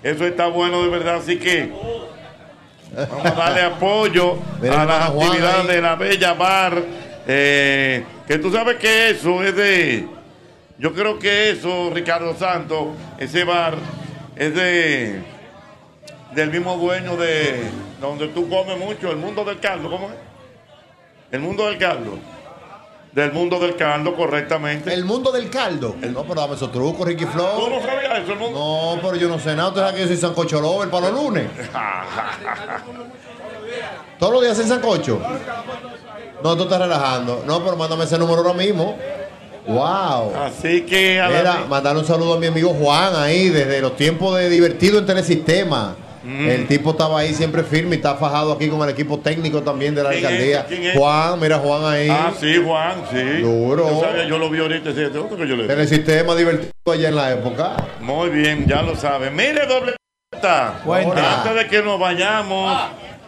Eso 0.02 0.26
está 0.26 0.46
bueno 0.48 0.82
de 0.82 0.88
verdad, 0.90 1.16
así 1.16 1.38
que 1.38 1.72
vamos 2.96 3.26
a 3.26 3.30
darle 3.30 3.62
apoyo 3.62 4.38
a 4.62 4.84
las 4.84 5.10
actividades 5.10 5.66
de 5.68 5.82
la 5.82 5.96
Bella 5.96 6.34
Bar. 6.34 6.82
eh, 7.26 8.04
que 8.26 8.38
tú 8.38 8.50
sabes 8.50 8.76
que 8.76 9.10
eso 9.10 9.42
es 9.42 9.54
de. 9.54 10.08
Yo 10.78 10.92
creo 10.92 11.18
que 11.18 11.50
eso, 11.50 11.90
Ricardo 11.94 12.34
Santos, 12.34 12.88
ese 13.18 13.44
bar 13.44 13.74
es 14.36 14.54
de 14.54 15.22
del 16.34 16.50
mismo 16.50 16.76
dueño 16.76 17.16
de 17.16 17.62
donde 18.00 18.28
tú 18.28 18.48
comes 18.48 18.78
mucho, 18.78 19.10
el 19.10 19.16
mundo 19.16 19.44
del 19.44 19.58
caldo, 19.58 19.90
¿cómo 19.90 20.08
es? 20.08 20.16
El 21.32 21.40
mundo 21.40 21.66
del 21.66 21.78
caldo. 21.78 22.18
Del 23.16 23.32
mundo 23.32 23.58
del 23.58 23.74
caldo, 23.76 24.14
correctamente. 24.14 24.92
El 24.92 25.06
mundo 25.06 25.32
del 25.32 25.48
caldo. 25.48 25.96
No, 26.02 26.24
pero 26.24 26.42
dame 26.42 26.54
esos 26.54 26.70
trucos, 26.70 27.06
Ricky 27.06 27.24
Flow. 27.24 27.58
¿Tú 27.58 27.70
no 27.70 27.80
sabías 27.80 28.18
eso? 28.22 28.34
El 28.34 28.38
mundo? 28.38 28.58
No, 28.58 29.00
pero 29.00 29.16
yo 29.16 29.26
no 29.26 29.38
sé 29.38 29.56
nada. 29.56 29.68
Usted 29.68 29.80
sabe 29.80 29.94
que 29.94 30.00
yo 30.02 30.06
soy 30.08 30.16
sancocho 30.18 30.60
lover 30.60 30.90
para 30.90 31.08
los 31.08 31.22
lunes. 31.22 31.46
Todos 34.18 34.32
los 34.34 34.42
días 34.42 34.58
en 34.58 34.68
sancocho. 34.68 35.18
No, 36.44 36.56
tú 36.58 36.64
estás 36.64 36.78
relajando. 36.78 37.42
No, 37.46 37.64
pero 37.64 37.74
mándame 37.78 38.04
ese 38.04 38.18
número 38.18 38.42
ahora 38.42 38.52
mismo. 38.52 38.98
Wow. 39.66 40.36
Así 40.36 40.82
que 40.82 41.18
a 41.18 41.30
Mira, 41.30 41.64
mandarle 41.70 42.02
un 42.02 42.06
saludo 42.06 42.34
a 42.34 42.38
mi 42.38 42.48
amigo 42.48 42.74
Juan 42.74 43.16
ahí, 43.16 43.48
desde 43.48 43.80
los 43.80 43.96
tiempos 43.96 44.36
de 44.36 44.50
divertido 44.50 44.98
en 44.98 45.06
Telesistema. 45.06 45.96
Mm. 46.22 46.48
El 46.48 46.66
tipo 46.66 46.90
estaba 46.90 47.20
ahí 47.20 47.34
siempre 47.34 47.62
firme 47.62 47.96
y 47.96 47.98
está 47.98 48.16
fajado 48.16 48.52
aquí 48.52 48.68
con 48.68 48.82
el 48.82 48.90
equipo 48.90 49.18
técnico 49.20 49.62
también 49.62 49.94
de 49.94 50.02
la 50.02 50.10
¿Quién 50.10 50.24
es? 50.24 50.26
alcaldía. 50.26 50.66
¿Quién 50.66 50.82
es? 50.84 50.98
Juan, 50.98 51.40
mira 51.40 51.58
Juan 51.58 51.84
ahí. 51.84 52.08
Ah, 52.10 52.32
sí, 52.38 52.60
Juan, 52.64 53.02
sí. 53.10 53.42
Duro. 53.42 53.88
Yo, 53.88 54.00
sabía, 54.00 54.24
yo 54.26 54.38
lo 54.38 54.50
vi 54.50 54.60
ahorita, 54.60 54.90
otro 54.90 55.36
que 55.36 55.48
yo 55.48 55.56
le 55.56 55.66
Telesistema 55.66 56.34
divertido 56.34 56.72
allá 56.92 57.08
en 57.08 57.16
la 57.16 57.32
época. 57.32 57.76
Muy 58.00 58.30
bien, 58.30 58.66
ya 58.66 58.82
lo 58.82 58.96
sabe. 58.96 59.30
Mire, 59.30 59.66
doble 59.66 59.96
Cuenta. 60.84 61.42
Antes 61.42 61.54
de 61.54 61.66
que 61.68 61.82
nos 61.82 61.98
vayamos 61.98 62.76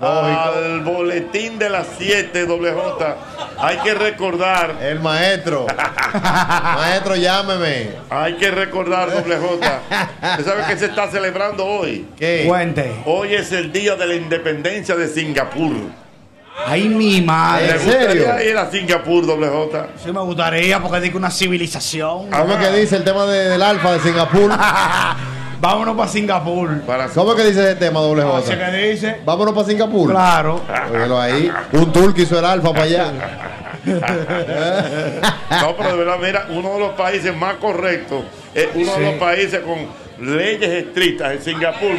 al 0.01 0.81
boletín 0.83 1.59
de 1.59 1.69
las 1.69 1.87
7, 1.99 2.47
doble 2.47 2.73
J, 2.73 3.17
hay 3.59 3.77
que 3.79 3.95
recordar. 3.95 4.77
El 4.81 5.01
maestro. 5.01 5.67
maestro, 6.77 7.17
llámeme. 7.17 7.91
Hay 8.11 8.35
que 8.35 8.51
recordar, 8.51 9.11
doble 9.13 9.37
J. 9.37 9.81
¿Usted 10.33 10.45
sabe 10.45 10.63
qué 10.69 10.79
se 10.79 10.87
está 10.87 11.11
celebrando 11.11 11.65
hoy? 11.67 12.07
¿Qué? 12.17 12.45
Cuente. 12.47 12.93
Hoy 13.07 13.35
es 13.35 13.51
el 13.53 13.73
día 13.73 13.97
de 13.97 14.07
la 14.07 14.15
independencia 14.15 14.95
de 14.95 15.09
Singapur. 15.09 15.73
Ay, 16.67 16.89
mi 16.89 17.21
madre. 17.23 17.69
¿Le 17.69 17.79
gustaría 17.79 18.45
ir 18.45 18.57
a 18.57 18.71
Singapur, 18.71 19.25
doble 19.27 19.49
J? 19.49 19.87
Sí 20.05 20.13
me 20.13 20.21
gustaría 20.21 20.81
porque 20.81 21.01
digo 21.01 21.17
una 21.19 21.31
civilización. 21.31 22.31
¿Cómo 22.31 22.55
es 22.55 22.59
que 22.69 22.77
dice 22.77 22.97
el 22.97 23.05
tema 23.05 23.25
de- 23.27 23.49
del 23.51 23.63
alfa 23.63 23.93
de 23.93 24.01
Singapur? 24.01 24.51
Vámonos 25.61 25.97
para 25.97 26.09
Singapur. 26.09 26.83
¿Cómo 27.15 27.33
es 27.33 27.37
que 27.41 27.47
dice 27.49 27.63
ese 27.65 27.75
tema, 27.77 28.01
doble 28.01 28.23
Así 28.23 28.53
J? 28.53 28.71
que 28.71 28.77
dice. 28.91 29.17
Vámonos 29.25 29.55
para 29.55 29.67
Singapur. 29.67 30.11
Claro. 30.11 30.61
Óyelo 30.93 31.21
ahí. 31.21 31.51
Un 31.73 31.93
tour 31.93 32.15
que 32.15 32.23
hizo 32.23 32.39
el 32.39 32.45
alfa 32.45 32.71
para 32.73 32.83
allá. 32.85 33.13
No, 35.61 35.75
pero 35.77 35.91
de 35.93 35.97
verdad, 35.97 36.19
mira, 36.23 36.47
uno 36.51 36.75
de 36.75 36.81
los 36.81 36.91
países 36.93 37.35
más 37.35 37.55
correctos, 37.55 38.23
es 38.55 38.69
uno 38.75 38.93
Sí. 38.95 39.01
de 39.01 39.07
los 39.13 39.15
países 39.21 39.61
con 39.61 40.27
leyes 40.37 40.69
estrictas 40.85 41.33
en 41.33 41.43
Singapur. 41.43 41.97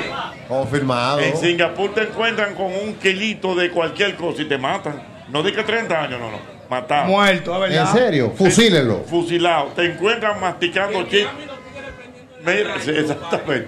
Confirmado. 0.48 1.19
En 1.19 1.36
Singapur 1.36 1.94
te 1.94 2.02
encuentran 2.03 2.53
con 2.53 2.68
un 2.68 2.94
kilito 3.02 3.56
de 3.56 3.72
cualquier 3.72 4.15
cosa 4.15 4.41
y 4.44 4.45
te 4.45 4.57
matan. 4.57 5.02
No 5.30 5.41
di 5.41 5.52
que 5.52 5.64
30 5.64 5.99
años, 5.99 6.19
no, 6.19 6.30
no. 6.31 6.38
Matado. 6.69 7.06
Muerto, 7.07 7.60
verdad. 7.60 7.88
¿En 7.90 7.98
serio? 7.99 8.34
Fusílenlo. 8.38 9.03
Fusilado. 9.10 9.68
Te 9.76 9.86
encuentran 9.86 10.40
masticando 10.40 11.03
chicle. 11.03 11.27
Mira, 12.45 12.76
sí, 12.80 12.91
exactamente. 12.91 13.68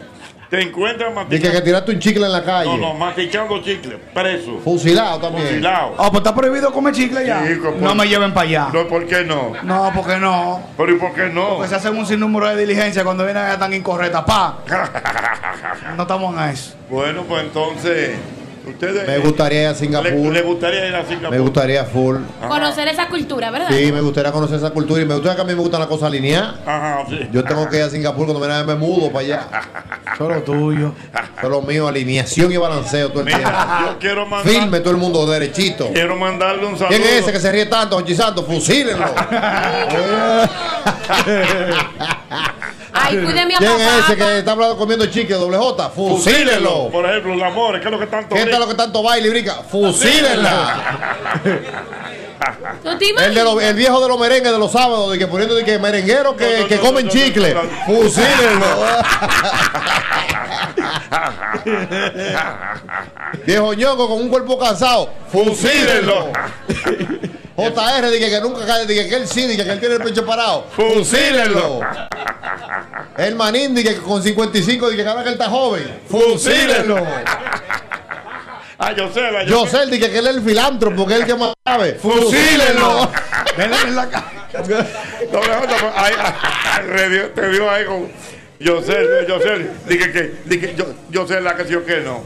Te 0.49 0.61
encuentran 0.61 1.11
Dice 1.11 1.15
masticando. 1.23 1.51
que 1.59 1.61
tiraste 1.61 1.91
un 1.91 1.99
chicle 1.99 2.25
en 2.25 2.31
la 2.33 2.43
calle. 2.43 2.69
No, 2.77 2.89
no, 2.89 2.93
masticando 2.95 3.61
chicle. 3.63 3.97
Preso. 4.13 4.59
Fusilado 4.61 5.17
también. 5.21 5.47
Fusilado. 5.47 5.93
Oh, 5.97 6.09
pues 6.11 6.17
está 6.17 6.35
prohibido 6.35 6.73
comer 6.73 6.93
chicle 6.93 7.25
ya. 7.25 7.45
Sí, 7.47 7.55
por- 7.55 7.75
no 7.77 7.95
me 7.95 8.05
lleven 8.05 8.33
para 8.33 8.47
allá. 8.49 8.67
No, 8.73 8.85
¿por 8.85 9.07
qué 9.07 9.23
no? 9.23 9.53
No, 9.63 9.91
porque 9.95 10.17
no. 10.17 10.61
Pero 10.75 10.91
¿y 10.91 10.95
por 10.97 11.13
qué 11.13 11.29
no? 11.29 11.55
Porque 11.55 11.69
se 11.69 11.75
hacen 11.75 11.97
un 11.97 12.05
sinnúmero 12.05 12.47
de 12.49 12.57
diligencias 12.65 13.05
cuando 13.05 13.23
vienen 13.23 13.43
a 13.45 13.57
tan 13.57 13.73
incorrectas. 13.73 14.23
Pa. 14.25 14.57
No 15.95 16.03
estamos 16.03 16.35
en 16.35 16.49
eso. 16.49 16.73
Bueno, 16.89 17.23
pues 17.23 17.43
entonces, 17.43 18.11
ustedes. 18.65 19.07
Me 19.07 19.17
gustaría 19.19 19.61
ir 19.61 19.67
a 19.67 19.71
¿Le, 19.71 19.77
Singapur. 19.77 20.33
le 20.33 20.41
gustaría 20.41 20.87
ir 20.87 20.95
a 20.95 21.05
Singapur? 21.05 21.31
Me 21.31 21.39
gustaría 21.39 21.85
full. 21.85 22.17
Conocer 22.47 22.87
esa 22.87 23.07
cultura, 23.07 23.51
¿verdad? 23.51 23.67
Sí, 23.69 23.91
me 23.91 24.01
gustaría 24.01 24.31
conocer 24.31 24.57
esa 24.57 24.69
cultura 24.71 25.01
y 25.01 25.05
me 25.05 25.13
gustaría 25.15 25.35
que 25.35 25.41
a 25.41 25.45
mí 25.45 25.53
me 25.53 25.61
gustan 25.61 25.79
las 25.79 25.89
cosas 25.89 26.07
alineadas. 26.07 26.55
Ajá, 26.65 27.03
sí. 27.09 27.19
Yo 27.31 27.43
tengo 27.43 27.67
que 27.69 27.77
ir 27.77 27.83
a 27.83 27.89
Singapur 27.89 28.25
cuando 28.27 28.45
me, 28.47 28.63
me 28.63 28.75
mudo 28.75 29.11
para 29.11 29.25
allá. 29.25 29.47
Solo 30.17 30.41
tuyo. 30.43 30.93
Solo 31.41 31.61
mío, 31.61 31.87
alineación 31.87 32.51
y 32.51 32.57
balanceo 32.57 33.09
todo 33.09 33.21
el 33.21 33.27
tiempo. 33.27 33.47
Mira, 33.47 33.85
yo 33.87 33.99
quiero 33.99 34.25
mandar, 34.25 34.53
Firme 34.53 34.79
todo 34.81 34.91
el 34.91 34.97
mundo 34.97 35.25
derechito. 35.25 35.89
quiero 35.93 36.15
mandarle 36.15 36.65
un 36.65 36.77
saludo. 36.77 36.89
¿Quién 36.89 37.01
es 37.01 37.23
ese 37.23 37.31
que 37.31 37.39
se 37.39 37.51
ríe 37.51 37.65
tanto, 37.65 37.95
Jochi 37.97 38.15
Santos? 38.15 38.45
Fusílenlo. 38.45 39.05
Ay, 42.93 43.17
cuide 43.23 43.39
a 43.39 43.45
mi 43.45 43.55
¿Quién 43.55 43.71
es 43.71 44.05
ese 44.05 44.17
que 44.17 44.39
está 44.39 44.51
hablando 44.51 44.77
comiendo 44.77 45.05
chicle 45.07 45.35
doble 45.35 45.57
J? 45.57 45.89
Fusílenlo. 45.89 46.89
Por 46.89 47.05
ejemplo, 47.05 47.33
el 47.33 47.43
amor, 47.43 47.79
¿qué 47.79 47.85
es 47.85 47.91
lo 47.91 47.99
que 47.99 48.07
tanto 48.07 48.35
¿Qué 48.35 48.45
lo 48.59 48.67
que 48.67 48.75
tanto 48.75 49.03
baila 49.03 49.27
y 49.27 49.29
brinca? 49.29 49.55
Fusílenla. 49.69 51.39
¿Tú 52.83 52.97
te 52.97 53.09
El, 53.09 53.35
de 53.35 53.69
el 53.69 53.75
viejo 53.75 54.01
de 54.01 54.07
los 54.07 54.19
merengues 54.19 54.51
de 54.51 54.57
los 54.57 54.71
sábados, 54.71 55.11
de 55.11 55.19
que 55.19 55.27
poniendo 55.27 55.55
de 55.55 55.63
que 55.63 55.77
merengueros 55.77 56.35
que, 56.35 56.65
que 56.67 56.79
comen 56.79 57.07
chicle. 57.07 57.55
Fusílenlo. 57.85 58.65
Viejo 63.45 63.73
ñongo 63.73 64.07
con 64.07 64.21
un 64.21 64.29
cuerpo 64.29 64.57
cansado. 64.57 65.09
Fusílenlo. 65.31 66.31
JR 67.55 68.09
dije 68.09 68.29
que 68.29 68.41
nunca 68.41 68.65
cae, 68.65 68.85
dije 68.85 69.07
que 69.07 69.15
él 69.15 69.27
sí, 69.27 69.45
dije 69.45 69.63
que 69.63 69.71
él 69.71 69.79
tiene 69.79 69.95
el 69.95 70.01
pecho 70.01 70.25
parado. 70.25 70.65
Fusílenlo. 70.75 71.81
El 73.17 73.35
manín 73.35 73.75
dije 73.75 73.95
que 73.95 74.01
con 74.01 74.23
55 74.23 74.89
dije 74.89 75.03
que 75.03 75.09
ahora 75.09 75.23
que 75.23 75.29
él 75.29 75.33
está 75.33 75.49
joven. 75.49 76.01
Fusílenlo. 76.07 77.05
Ah, 78.83 78.93
yo 78.93 79.13
sé, 79.13 79.31
la 79.31 79.43
Yo 79.43 79.67
sé, 79.67 79.85
dije 79.85 80.09
que 80.09 80.17
él 80.17 80.25
es 80.25 80.35
el 80.37 80.41
filántropo, 80.41 81.05
que 81.05 81.13
es 81.13 81.19
el 81.19 81.25
que 81.27 81.35
más 81.35 81.53
sabe. 81.63 81.99
Fusílenlo. 82.01 83.11
Denle 83.55 83.77
en 83.83 83.95
la 83.95 84.09
cara. 84.09 84.31
No, 85.31 85.39
no, 85.39 85.61
no, 85.61 87.27
te 87.35 87.49
dio 87.49 87.69
ahí 87.69 87.85
con. 87.85 88.11
Yo 88.59 88.81
sé, 88.81 88.95
yo 89.27 89.39
sé. 89.39 89.69
Dije 89.87 90.11
que, 90.11 90.33
dije, 90.45 90.73
yo, 90.75 90.85
yo 91.11 91.27
sé 91.27 91.41
la 91.41 91.55
que 91.55 91.65
sí 91.65 91.75
o 91.75 91.85
que 91.85 91.99
no. 91.99 92.23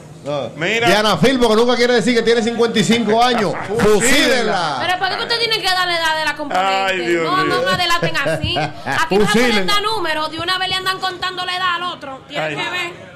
Mira. 0.55 0.87
Diana 0.87 1.17
Phil, 1.17 1.37
porque 1.39 1.55
nunca 1.57 1.75
quiere 1.75 1.93
decir 1.93 2.15
que 2.15 2.23
tiene 2.23 2.41
55 2.41 3.21
años. 3.21 3.53
Fusílenla. 3.77 4.77
Pero 4.79 4.99
¿por 4.99 5.09
qué 5.09 5.23
usted 5.23 5.39
tiene 5.39 5.59
que 5.59 5.67
darle 5.67 5.93
edad 5.93 6.17
de 6.17 6.25
la 6.25 6.35
componente? 6.37 6.73
Ay, 6.73 6.99
Dios 7.05 7.23
no, 7.25 7.37
no 7.37 7.57
mío. 7.57 7.69
me 7.69 7.77
delaten 7.77 8.17
así. 8.17 8.57
Aquí 8.85 9.17
no 9.17 9.27
se 9.29 9.65
números. 9.83 10.31
De 10.31 10.39
una 10.39 10.57
vez 10.57 10.69
le 10.69 10.75
andan 10.75 10.99
contando 10.99 11.45
la 11.45 11.57
edad 11.57 11.75
al 11.75 11.83
otro. 11.83 12.21
Tiene 12.29 12.49
que 12.49 12.55
ver. 12.55 13.14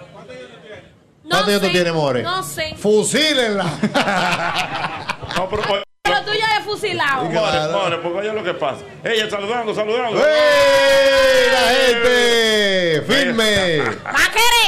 ¿Cuántos 1.29 1.47
años 1.47 1.61
tú 1.61 1.69
tienes, 1.69 1.93
More? 1.93 2.23
No 2.23 2.43
sé. 2.43 2.75
Fusílenla. 2.77 3.65
No, 5.35 5.47
pero, 5.47 5.61
Pero 6.01 6.21
tú 6.25 6.31
ya 6.33 6.57
es 6.57 6.65
fusilado. 6.65 7.25
More, 7.25 7.71
more, 7.71 7.97
porque 7.99 8.17
oye 8.19 8.33
lo 8.33 8.43
que 8.43 8.55
pasa. 8.55 8.81
Ella 9.03 9.29
saludando, 9.29 9.73
saludando. 9.75 10.19
¡Ey, 10.19 11.51
la 11.51 11.59
gente! 11.69 13.03
¡Firme! 13.07 13.83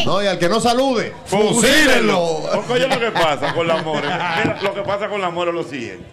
No, 0.05 0.23
y 0.23 0.27
al 0.27 0.37
que 0.39 0.47
no 0.47 0.59
salude, 0.61 1.13
fusílenlo. 1.25 2.43
Porque 2.53 2.73
oye 2.73 2.87
lo 2.87 2.99
que 2.99 3.11
pasa 3.11 3.53
con 3.53 3.67
la 3.67 3.77
More. 3.77 4.07
Mira, 4.07 4.59
lo 4.61 4.73
que 4.73 4.81
pasa 4.81 5.09
con 5.09 5.19
la 5.19 5.29
More 5.29 5.49
es 5.49 5.55
lo 5.55 5.63
siguiente. 5.63 6.05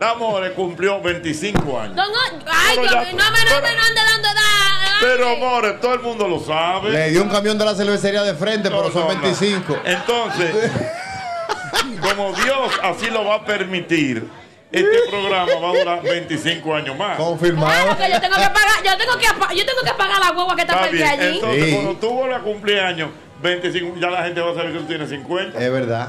La 0.00 0.14
More 0.14 0.52
cumplió 0.54 1.00
25 1.00 1.80
años. 1.80 1.94
No, 1.94 2.06
no, 2.08 2.18
ay, 2.46 2.78
Dios 2.78 2.90
mío, 2.90 3.00
no 3.12 3.30
me, 3.30 3.44
no 3.44 3.62
me 3.62 3.76
no 3.76 3.82
ande 3.82 4.00
dando 4.00 4.28
edad. 4.28 4.87
Pero, 5.00 5.36
More, 5.36 5.72
todo 5.74 5.94
el 5.94 6.00
mundo 6.00 6.26
lo 6.28 6.40
sabe. 6.40 6.90
Le 6.90 7.10
dio 7.10 7.22
un 7.22 7.28
camión 7.28 7.56
de 7.58 7.64
la 7.64 7.74
cervecería 7.74 8.22
de 8.22 8.34
frente, 8.34 8.68
pero 8.70 8.90
son 8.90 9.02
no, 9.08 9.14
no. 9.14 9.20
25. 9.20 9.76
Entonces, 9.84 10.54
como 12.00 12.32
Dios 12.32 12.72
así 12.82 13.06
lo 13.10 13.24
va 13.24 13.36
a 13.36 13.44
permitir, 13.44 14.28
este 14.70 14.98
programa 15.08 15.52
va 15.62 15.70
a 15.70 15.78
durar 15.78 16.02
25 16.02 16.74
años 16.74 16.96
más. 16.96 17.16
Confirmado. 17.16 17.70
Claro 17.70 17.96
que 17.96 18.12
yo 18.12 18.20
tengo 18.20 18.36
que 18.36 18.50
pagar, 18.50 18.82
yo 18.84 18.96
tengo 18.96 19.12
que, 19.18 19.56
yo 19.56 19.66
tengo 19.66 19.82
que 19.84 19.94
pagar 19.96 20.20
la 20.20 20.30
guagua 20.32 20.54
que 20.56 20.62
está 20.62 20.74
Está 20.74 20.88
bien. 20.90 21.06
allí. 21.08 21.34
Entonces, 21.36 21.64
Sí. 21.64 21.72
cuando 21.72 21.92
tú 21.96 22.10
vuelves 22.10 22.36
a 22.38 22.40
cumplir 22.40 22.80
años, 22.80 23.10
25, 23.42 23.96
ya 24.00 24.10
la 24.10 24.24
gente 24.24 24.40
va 24.40 24.50
a 24.50 24.54
saber 24.54 24.72
que 24.72 24.78
tú 24.80 24.84
tienes 24.86 25.08
50. 25.08 25.58
Es 25.58 25.72
verdad. 25.72 26.08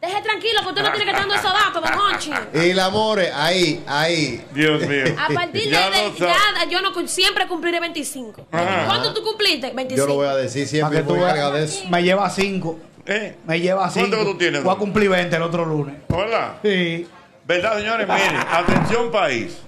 Deje 0.00 0.22
tranquilo 0.22 0.60
que 0.62 0.68
usted 0.68 0.82
no 0.82 0.90
tiene 0.92 1.04
que 1.06 1.10
estar 1.10 1.28
dando 1.28 1.34
esos 1.34 1.52
datos, 1.52 1.82
don 1.82 2.00
Honchi. 2.00 2.30
Y 2.54 2.72
la 2.72 2.88
more, 2.88 3.32
ahí, 3.32 3.82
ahí. 3.88 4.44
Dios 4.52 4.86
mío. 4.86 5.04
A 5.18 5.28
partir 5.34 5.64
de, 5.64 5.70
Ya 5.70 5.90
ya, 5.90 6.64
yo 6.70 6.80
no 6.80 7.08
siempre 7.08 7.48
cumpliré 7.48 7.80
25. 7.80 8.46
Ajá. 8.52 8.86
¿Cuánto 8.86 9.12
tú 9.12 9.24
cumpliste? 9.24 9.72
25. 9.72 9.96
Yo 9.96 10.06
lo 10.06 10.14
voy 10.14 10.28
a 10.28 10.36
decir 10.36 10.68
siempre. 10.68 11.02
Para 11.02 11.36
tú 11.36 11.52
de 11.52 11.64
eso. 11.64 11.88
Me 11.88 12.02
lleva 12.04 12.30
5. 12.30 12.78
Me 13.44 13.60
lleva 13.60 13.90
5. 13.90 14.06
¿Cuánto 14.08 14.24
que 14.24 14.32
tú 14.32 14.38
tienes, 14.38 14.62
Voy 14.62 14.74
a 14.74 14.78
cumplir 14.78 15.08
20 15.08 15.34
el 15.34 15.42
otro 15.42 15.64
lunes. 15.64 15.96
¿Verdad? 16.08 16.58
Sí. 16.62 17.08
¿Verdad, 17.44 17.78
señores? 17.78 18.06
Miren, 18.06 18.36
atención 18.36 19.10
país. 19.10 19.58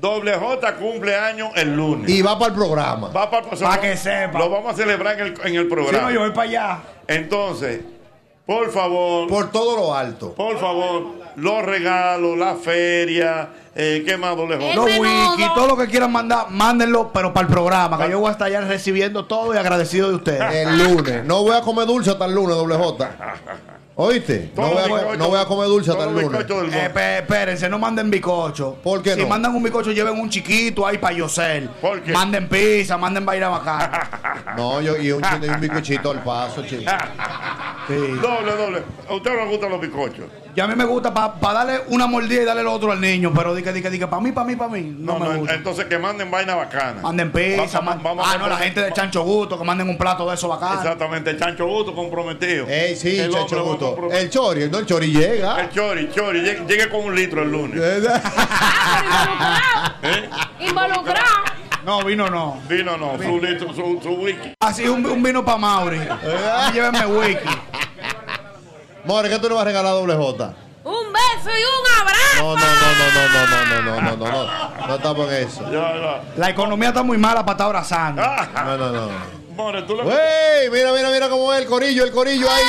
Doble 0.00 0.34
J 0.34 0.74
cumple 0.76 1.14
año 1.14 1.50
el 1.54 1.76
lunes. 1.76 2.10
Y 2.10 2.22
va 2.22 2.38
para 2.38 2.50
el 2.50 2.54
programa. 2.56 3.08
Va 3.08 3.30
para 3.30 3.48
Pa' 3.48 3.80
que 3.80 3.96
sepa. 3.96 4.38
Lo 4.38 4.50
vamos 4.50 4.72
a 4.72 4.76
celebrar 4.76 5.20
en 5.20 5.26
el, 5.28 5.34
en 5.44 5.54
el 5.54 5.62
Si 5.64 5.68
programa. 5.70 6.02
no, 6.02 6.10
yo 6.10 6.20
voy 6.20 6.30
para 6.30 6.48
allá. 6.48 6.78
Entonces, 7.06 7.80
por 8.46 8.70
favor. 8.70 9.28
Por 9.28 9.50
todo 9.50 9.76
lo 9.76 9.94
alto. 9.94 10.32
Por 10.32 10.58
favor, 10.58 11.16
los 11.36 11.62
regalos, 11.62 12.38
la 12.38 12.54
feria, 12.54 13.50
eh, 13.74 14.02
¿qué 14.06 14.16
más 14.16 14.36
doble 14.36 14.56
J? 14.56 14.74
Los 14.74 14.86
wiki, 14.86 15.54
todo 15.54 15.66
lo 15.66 15.76
que 15.76 15.86
quieran 15.86 16.10
mandar, 16.10 16.46
mándenlo, 16.50 17.10
pero 17.12 17.34
para 17.34 17.46
el 17.46 17.52
programa, 17.52 17.98
que 17.98 18.10
yo 18.10 18.20
voy 18.20 18.28
a 18.28 18.32
estar 18.32 18.46
allá 18.46 18.62
recibiendo 18.62 19.26
todo 19.26 19.54
y 19.54 19.58
agradecido 19.58 20.08
de 20.08 20.14
ustedes. 20.14 20.54
El 20.54 20.78
lunes. 20.78 21.24
No 21.24 21.42
voy 21.42 21.56
a 21.56 21.60
comer 21.60 21.86
dulce 21.86 22.10
hasta 22.10 22.24
el 22.24 22.34
lunes, 22.34 22.56
doble 22.56 22.76
J. 22.76 23.10
¿Oíste? 23.98 24.50
No 24.54 24.68
voy, 24.68 24.82
a, 24.82 25.16
no 25.16 25.28
voy 25.28 25.40
a 25.40 25.46
comer 25.46 25.68
dulce 25.68 25.90
hasta 25.90 26.04
el 26.04 26.12
lunes. 26.12 26.46
Eh, 26.74 27.18
espérense, 27.20 27.66
no 27.66 27.78
manden 27.78 28.10
bicocho. 28.10 28.76
¿Por 28.82 29.02
qué 29.02 29.14
si 29.14 29.22
no? 29.22 29.28
mandan 29.28 29.54
un 29.56 29.62
bicocho, 29.62 29.90
lleven 29.90 30.20
un 30.20 30.28
chiquito 30.28 30.86
ahí 30.86 30.98
para 30.98 31.16
Yosel. 31.16 31.70
¿Por 31.80 32.02
qué? 32.02 32.12
Manden 32.12 32.46
pizza, 32.46 32.98
manden 32.98 33.24
vaina 33.24 33.48
bacana. 33.48 34.10
No, 34.56 34.80
yo 34.80 34.96
y 34.96 35.10
un, 35.12 35.22
chino 35.22 35.46
y 35.46 35.48
un 35.48 35.60
bizcochito 35.60 36.10
al 36.10 36.22
paso, 36.22 36.62
chico. 36.64 36.90
Doble, 37.88 38.56
doble. 38.56 38.82
¿A 39.08 39.14
usted 39.14 39.30
no 39.30 39.44
le 39.44 39.50
gustan 39.50 39.70
los 39.70 39.80
bizcochos? 39.80 40.26
Y 40.56 40.60
a 40.62 40.66
mí 40.66 40.74
me 40.74 40.86
gusta 40.86 41.12
para 41.12 41.52
darle 41.52 41.82
una 41.88 42.06
mordida 42.06 42.40
y 42.40 42.44
darle 42.46 42.62
el 42.62 42.68
otro 42.68 42.90
al 42.90 42.98
niño, 42.98 43.30
pero 43.36 43.54
diga, 43.54 43.72
diga, 43.72 43.90
diga, 43.90 44.08
para 44.08 44.22
mí, 44.22 44.32
para 44.32 44.46
mí, 44.46 44.56
para 44.56 44.70
mí. 44.70 44.96
No, 44.98 45.18
No, 45.18 45.18
me 45.26 45.28
no, 45.34 45.38
gusta. 45.40 45.54
entonces 45.54 45.84
que 45.84 45.98
manden 45.98 46.30
vaina 46.30 46.54
bacana. 46.54 47.02
Manden 47.02 47.30
pizza, 47.30 47.80
Va- 47.80 47.84
va- 47.84 47.94
man- 47.96 48.00
vamos 48.02 48.26
ah, 48.26 48.32
a 48.32 48.38
no, 48.38 48.48
la 48.48 48.56
gente 48.56 48.80
de 48.80 48.90
Chancho 48.94 49.22
Gusto, 49.22 49.58
que 49.58 49.64
manden 49.64 49.86
un 49.86 49.98
plato 49.98 50.26
de 50.26 50.34
eso 50.34 50.48
bacano. 50.48 50.80
Exactamente, 50.80 51.28
el 51.28 51.38
chancho 51.38 51.66
gusto 51.66 51.94
comprometido. 51.94 52.66
Ey, 52.68 52.96
sí, 52.96 53.18
El 53.18 53.34
hombre 53.34 53.60
Gusto. 53.60 54.08
El 54.10 54.30
chori, 54.30 54.70
no 54.70 54.78
el 54.78 54.86
chori 54.86 55.12
llega. 55.12 55.60
El 55.60 55.68
chori, 55.70 56.10
chori, 56.10 56.40
llegue, 56.40 56.64
llegue 56.66 56.88
con 56.88 57.04
un 57.04 57.14
litro 57.14 57.42
el 57.42 57.52
lunes. 57.52 57.78
¿Eh? 60.02 60.28
Involucrado. 60.60 61.44
No, 61.84 62.02
vino 62.02 62.30
no. 62.30 62.60
Vino 62.68 62.96
no, 62.96 63.18
su 63.22 63.38
litro, 63.40 63.74
su, 63.74 64.00
su 64.02 64.08
wiki. 64.14 64.54
Así 64.60 64.88
un, 64.88 65.04
un 65.04 65.22
vino 65.22 65.44
para 65.44 65.58
Mauri. 65.58 65.98
Mí 65.98 66.06
Llévenme 66.72 67.06
wiki. 67.06 67.48
More, 69.06 69.28
¿qué 69.28 69.38
tú 69.38 69.48
le 69.48 69.54
vas 69.54 69.62
a 69.62 69.64
regalar 69.66 69.92
a 69.92 69.94
doble 69.94 70.14
J? 70.14 70.54
Un 70.84 71.12
beso 71.12 71.50
y 71.50 71.62
un 71.62 72.00
abrazo. 72.00 72.38
No, 72.38 72.56
no, 72.56 72.60
no, 72.60 72.90
no, 72.98 73.10
no, 73.12 73.46
no, 73.46 73.46
no, 73.46 74.00
no, 74.00 74.00
no, 74.00 74.16
no, 74.16 74.46
no, 74.46 74.86
no 74.88 74.94
estamos 74.96 75.32
en 75.32 75.46
eso. 75.48 75.62
La 76.36 76.50
economía 76.50 76.88
está 76.88 77.02
muy 77.02 77.18
mala 77.18 77.40
para 77.44 77.52
estar 77.54 77.66
abrazando. 77.66 78.22
No, 78.22 78.76
no, 78.76 78.90
no. 78.92 79.36
More, 79.56 79.82
tú 79.84 79.96
le... 79.96 80.02
¡Ey! 80.02 80.68
Mira, 80.70 80.92
mira, 80.92 81.08
mira 81.08 81.30
cómo 81.30 81.50
es 81.54 81.62
el 81.62 81.66
corillo, 81.66 82.04
el 82.04 82.10
corillo 82.12 82.46
ahí. 82.50 82.62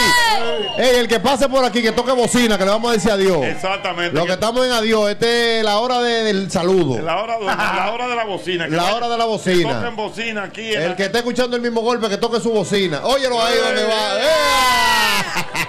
Ey, 0.77 0.95
el 0.99 1.07
que 1.09 1.19
pase 1.19 1.49
por 1.49 1.65
aquí, 1.65 1.81
que 1.81 1.91
toque 1.91 2.13
bocina, 2.13 2.57
que 2.57 2.63
le 2.63 2.69
vamos 2.71 2.89
a 2.89 2.93
decir 2.93 3.11
adiós. 3.11 3.43
Exactamente. 3.43 4.15
Lo 4.17 4.25
que 4.25 4.31
estamos 4.31 4.65
en 4.65 4.71
adiós, 4.71 5.09
este 5.09 5.59
es 5.59 5.65
la 5.65 5.79
hora 5.79 5.99
de- 5.99 6.23
del 6.23 6.49
saludo. 6.49 7.01
La 7.01 7.17
hora, 7.21 7.37
la 7.39 7.91
hora 7.91 8.07
de 8.07 8.15
la 8.15 8.23
bocina. 8.23 8.65
que 8.65 8.71
La 8.71 8.83
vaya- 8.83 8.95
hora 8.95 9.09
de 9.09 9.17
la 9.17 9.23
que 9.25 9.29
bocina. 9.29 9.73
toquen 9.81 9.95
bocina 9.97 10.43
aquí. 10.43 10.73
El 10.73 10.89
la- 10.91 10.95
que 10.95 11.05
esté 11.05 11.17
escuchando 11.17 11.57
el 11.57 11.61
mismo 11.61 11.81
golpe, 11.81 12.07
que 12.07 12.15
toque 12.17 12.39
su 12.39 12.51
bocina. 12.51 13.01
Óyelo 13.03 13.43
ahí 13.43 13.57
donde 13.57 13.83
va. 13.83 14.19
¡Eh! 14.19 15.67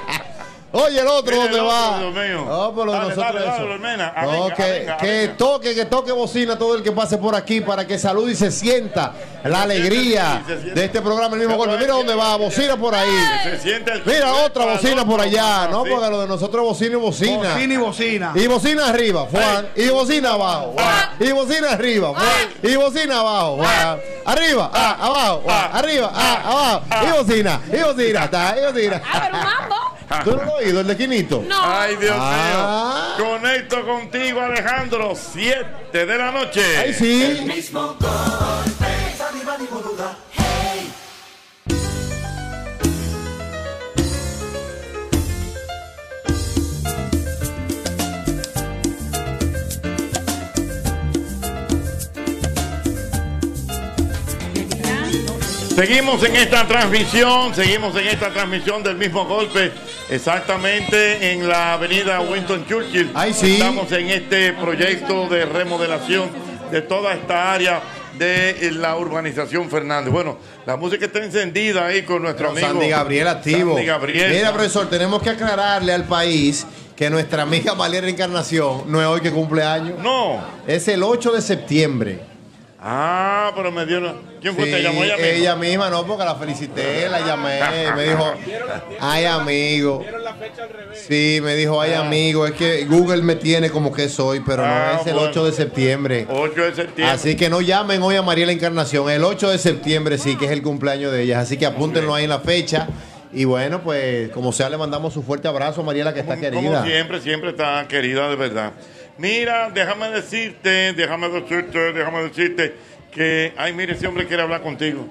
Oye 0.70 1.00
el 1.00 1.06
otro 1.06 1.32
Mira 1.32 1.44
el 1.46 1.50
donde 1.50 1.60
otro, 1.60 1.66
va. 1.66 1.98
Dios 1.98 2.14
mío. 2.14 2.44
No, 2.46 2.74
pero 2.74 2.92
Dale, 2.92 3.08
nosotros 3.08 3.34
dale, 3.34 3.40
dale, 3.40 3.56
eso. 3.56 3.66
Lormena. 3.66 4.12
No, 4.22 4.30
Arenga, 4.30 4.96
que, 4.98 5.34
toque, 5.38 5.74
que 5.74 5.84
toque 5.86 6.12
bocina 6.12 6.58
todo 6.58 6.76
el 6.76 6.82
que 6.82 6.92
pase 6.92 7.16
por 7.16 7.34
aquí 7.34 7.62
para 7.62 7.86
que 7.86 7.98
salude 7.98 8.32
y 8.32 8.36
se 8.36 8.50
sienta 8.50 9.14
la 9.44 9.62
alegría 9.62 10.42
sí, 10.46 10.52
se 10.52 10.60
siente. 10.60 10.80
de 10.80 10.86
este 10.86 11.00
programa 11.00 11.36
el 11.36 11.40
mismo 11.40 11.56
golpe. 11.56 11.78
Mira 11.78 11.94
dónde 11.94 12.14
va, 12.14 12.36
bocina 12.36 12.76
por 12.76 12.94
ahí. 12.94 13.08
Se 13.44 13.58
siente 13.60 13.92
el 13.92 14.04
Mira 14.04 14.34
otra 14.34 14.66
bocina 14.66 15.06
por 15.06 15.20
allá, 15.22 15.68
¿no? 15.68 15.84
Sí. 15.84 15.90
Porque 15.90 16.10
lo 16.10 16.20
de 16.20 16.28
nosotros 16.28 16.62
es 16.62 16.68
bocina 16.68 16.92
y 16.92 17.00
bocina. 17.00 17.54
Bocina 17.54 17.74
y 17.74 17.76
bocina. 17.78 18.32
Y 18.34 18.46
bocina 18.46 18.88
arriba, 18.88 19.26
Juan. 19.30 19.68
Y 19.74 19.88
bocina 19.88 20.32
abajo, 20.32 20.74
Juan. 20.74 21.10
Y 21.18 21.32
bocina 21.32 21.72
arriba, 21.72 22.08
Juan. 22.08 22.48
Y 22.62 22.76
bocina 22.76 23.20
abajo, 23.20 23.56
Juan. 23.56 24.00
Arriba, 24.26 24.70
ah, 24.74 24.96
abajo. 25.00 25.42
Arriba, 25.48 26.12
ah, 26.14 26.42
abajo. 26.44 27.06
Y 27.06 27.10
bocina, 27.10 27.60
y 27.72 27.82
bocina, 27.82 28.24
está, 28.24 28.54
y 28.58 28.72
bocina. 28.72 29.02
Ah, 29.02 29.22
pero 29.24 29.38
un 29.38 29.44
mambo. 29.44 29.97
¿Tú 30.24 30.30
no 30.30 30.36
lo 30.36 30.42
has 30.42 30.62
oído, 30.62 30.80
el 30.80 30.86
de 30.86 30.96
Quinito? 30.96 31.44
No. 31.46 31.60
Ay, 31.62 31.96
Dios 31.96 32.16
Ah. 32.18 33.14
mío. 33.18 33.26
Conecto 33.26 33.84
contigo, 33.86 34.40
Alejandro. 34.40 35.12
7 35.14 36.06
de 36.06 36.18
la 36.18 36.30
noche. 36.30 36.78
Ay, 36.78 36.94
sí. 36.94 37.42
mismo 37.46 37.96
golpe. 37.98 38.06
Seguimos 55.78 56.20
en 56.24 56.34
esta 56.34 56.66
transmisión, 56.66 57.54
seguimos 57.54 57.94
en 57.94 58.08
esta 58.08 58.32
transmisión 58.32 58.82
del 58.82 58.96
mismo 58.96 59.26
golpe, 59.26 59.70
exactamente 60.10 61.30
en 61.30 61.48
la 61.48 61.74
avenida 61.74 62.20
Winston 62.20 62.66
Churchill. 62.66 63.12
Ay, 63.14 63.32
sí. 63.32 63.52
Estamos 63.52 63.92
en 63.92 64.08
este 64.08 64.54
proyecto 64.54 65.28
de 65.28 65.46
remodelación 65.46 66.30
de 66.72 66.82
toda 66.82 67.14
esta 67.14 67.52
área 67.52 67.80
de 68.18 68.72
la 68.72 68.96
urbanización 68.96 69.70
Fernández. 69.70 70.12
Bueno, 70.12 70.38
la 70.66 70.76
música 70.76 71.06
está 71.06 71.22
encendida 71.22 71.86
ahí 71.86 72.02
con 72.02 72.22
nuestro 72.22 72.50
amigo 72.50 72.66
Sandy 72.66 72.88
Gabriel 72.88 73.28
activo. 73.28 73.74
Sandy 73.74 73.86
Gabriel. 73.86 74.32
Mira, 74.32 74.52
profesor, 74.52 74.90
tenemos 74.90 75.22
que 75.22 75.30
aclararle 75.30 75.92
al 75.92 76.06
país 76.06 76.66
que 76.96 77.08
nuestra 77.08 77.44
amiga 77.44 77.74
Valeria 77.74 78.10
Encarnación 78.10 78.82
no 78.90 79.00
es 79.00 79.06
hoy 79.06 79.20
que 79.20 79.30
cumple 79.30 79.62
años. 79.62 80.00
No. 80.00 80.44
Es 80.66 80.88
el 80.88 81.04
8 81.04 81.30
de 81.30 81.40
septiembre. 81.40 82.37
Ah, 82.80 83.50
pero 83.56 83.72
me 83.72 83.84
dio 83.86 83.98
una... 83.98 84.14
¿Quién 84.40 84.54
fue? 84.54 84.66
Sí, 84.66 84.70
¿Te 84.70 84.82
llamó 84.82 85.02
ella 85.02 85.16
misma? 85.16 85.28
ella 85.32 85.56
misma, 85.56 85.90
no, 85.90 86.06
porque 86.06 86.24
la 86.24 86.36
felicité, 86.36 87.08
la 87.08 87.20
llamé, 87.26 87.60
me 87.96 88.04
dijo, 88.04 88.34
ay 89.00 89.24
amigo. 89.24 90.04
Sí, 90.92 91.40
me 91.42 91.56
dijo, 91.56 91.80
ay 91.80 91.94
amigo, 91.94 92.46
es 92.46 92.52
que 92.52 92.84
Google 92.84 93.22
me 93.22 93.34
tiene 93.34 93.70
como 93.70 93.92
que 93.92 94.08
soy, 94.08 94.40
pero 94.46 94.62
Ah, 94.64 94.92
no 94.94 95.00
es 95.00 95.06
el 95.08 95.14
bueno. 95.14 95.30
8 95.30 95.44
de 95.46 95.52
septiembre. 95.52 96.26
8 96.30 96.54
de 96.62 96.74
septiembre. 96.74 97.04
Así 97.14 97.34
que 97.36 97.50
no 97.50 97.60
llamen 97.60 98.00
hoy 98.00 98.14
a 98.14 98.22
Mariela 98.22 98.52
Encarnación, 98.52 99.10
el 99.10 99.24
8 99.24 99.50
de 99.50 99.58
septiembre 99.58 100.16
sí 100.16 100.36
que 100.36 100.44
es 100.44 100.52
el 100.52 100.62
cumpleaños 100.62 101.10
de 101.10 101.22
ella, 101.22 101.40
así 101.40 101.56
que 101.56 101.66
apúntenlo 101.66 102.14
ahí 102.14 102.24
en 102.24 102.30
la 102.30 102.38
fecha. 102.40 102.86
Y 103.30 103.44
bueno, 103.44 103.82
pues 103.82 104.30
como 104.30 104.52
sea, 104.52 104.70
le 104.70 104.78
mandamos 104.78 105.14
un 105.16 105.22
fuerte 105.22 105.48
abrazo 105.48 105.82
a 105.82 105.84
Mariela 105.84 106.14
que 106.14 106.20
está 106.20 106.36
Como 106.36 106.48
querida. 106.50 106.84
siempre, 106.84 107.20
siempre 107.20 107.50
está 107.50 107.86
querida 107.88 108.26
de 108.30 108.36
verdad. 108.36 108.72
Mira, 109.18 109.68
déjame 109.70 110.10
decirte, 110.10 110.92
déjame 110.92 111.28
decirte, 111.28 111.92
déjame 111.92 112.22
decirte 112.22 112.74
que, 113.10 113.52
ay, 113.56 113.72
mire, 113.72 113.92
ese 113.92 114.06
hombre 114.06 114.26
quiere 114.26 114.42
hablar 114.42 114.62
contigo. 114.62 115.06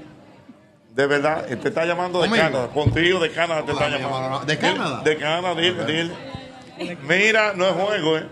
De 0.96 1.06
verdad, 1.06 1.46
él 1.52 1.60
te 1.60 1.68
está 1.68 1.86
llamando 1.86 2.22
de. 2.22 2.30
Canadá, 2.30 2.70
contigo 2.70 3.20
de 3.20 3.32
Canadá 3.32 3.64
te 3.66 3.72
está 3.74 3.90
llamando. 3.90 4.46
¿De 4.46 4.58
Canadá? 4.58 5.02
De 5.04 5.18
Canadá, 5.18 5.56
dile, 5.56 5.86
dile. 5.86 6.98
Mira, 7.04 7.54
no 7.54 7.68
es 7.68 7.74
juego, 7.74 8.18
¿eh? 8.18 8.26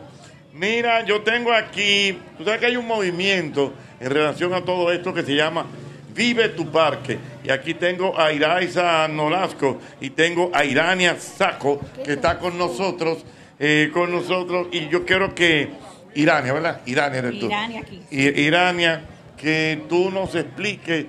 Mira, 0.53 1.03
yo 1.03 1.21
tengo 1.21 1.51
aquí, 1.51 2.17
tú 2.37 2.45
sabes 2.45 2.61
que 2.61 2.67
hay 2.67 2.77
un 2.77 2.87
movimiento 2.87 3.73
en 3.99 4.09
relación 4.09 4.53
a 4.53 4.63
todo 4.63 4.91
esto 4.91 5.13
que 5.13 5.23
se 5.23 5.35
llama 5.35 5.65
Vive 6.13 6.49
tu 6.49 6.71
Parque. 6.71 7.19
Y 7.43 7.51
aquí 7.51 7.73
tengo 7.73 8.17
a 8.17 8.31
Iraiza 8.31 9.05
Nolasco 9.09 9.81
y 9.99 10.11
tengo 10.11 10.49
a 10.53 10.63
Irania 10.63 11.19
Saco, 11.19 11.81
que 12.05 12.13
está 12.13 12.39
con 12.39 12.57
nosotros, 12.57 13.25
eh, 13.59 13.89
con 13.93 14.11
nosotros. 14.11 14.67
Y 14.71 14.87
yo 14.89 15.05
quiero 15.05 15.33
que, 15.35 15.69
Irania, 16.13 16.53
¿verdad? 16.53 16.81
Irania 16.85 17.19
eres 17.19 17.39
tú. 17.39 17.45
Irania 17.47 17.81
aquí. 17.81 18.01
Irania, 18.11 19.05
que 19.37 19.83
tú 19.87 20.11
nos 20.11 20.35
expliques 20.35 21.05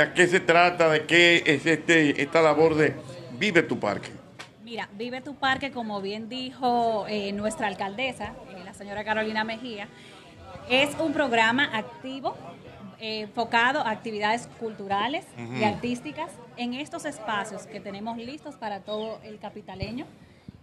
a 0.00 0.12
qué 0.14 0.26
se 0.26 0.40
trata, 0.40 0.88
de 0.88 1.04
qué 1.04 1.42
es 1.44 1.66
este, 1.66 2.22
esta 2.22 2.40
labor 2.40 2.74
de 2.74 2.94
Vive 3.38 3.62
tu 3.62 3.78
Parque. 3.78 4.10
Mira, 4.64 4.88
Vive 4.96 5.20
tu 5.20 5.34
Parque, 5.34 5.70
como 5.70 6.00
bien 6.00 6.28
dijo 6.28 7.06
eh, 7.08 7.32
nuestra 7.32 7.66
alcaldesa, 7.66 8.32
eh, 8.50 8.62
la 8.64 8.72
señora 8.72 9.04
Carolina 9.04 9.44
Mejía, 9.44 9.88
es 10.70 10.90
un 10.98 11.12
programa 11.12 11.76
activo 11.76 12.36
eh, 12.98 13.22
enfocado 13.22 13.80
a 13.80 13.90
actividades 13.90 14.48
culturales 14.58 15.26
y 15.58 15.64
artísticas 15.64 16.30
en 16.56 16.74
estos 16.74 17.04
espacios 17.04 17.66
que 17.66 17.80
tenemos 17.80 18.16
listos 18.16 18.54
para 18.54 18.80
todo 18.80 19.20
el 19.24 19.38
capitaleño 19.38 20.06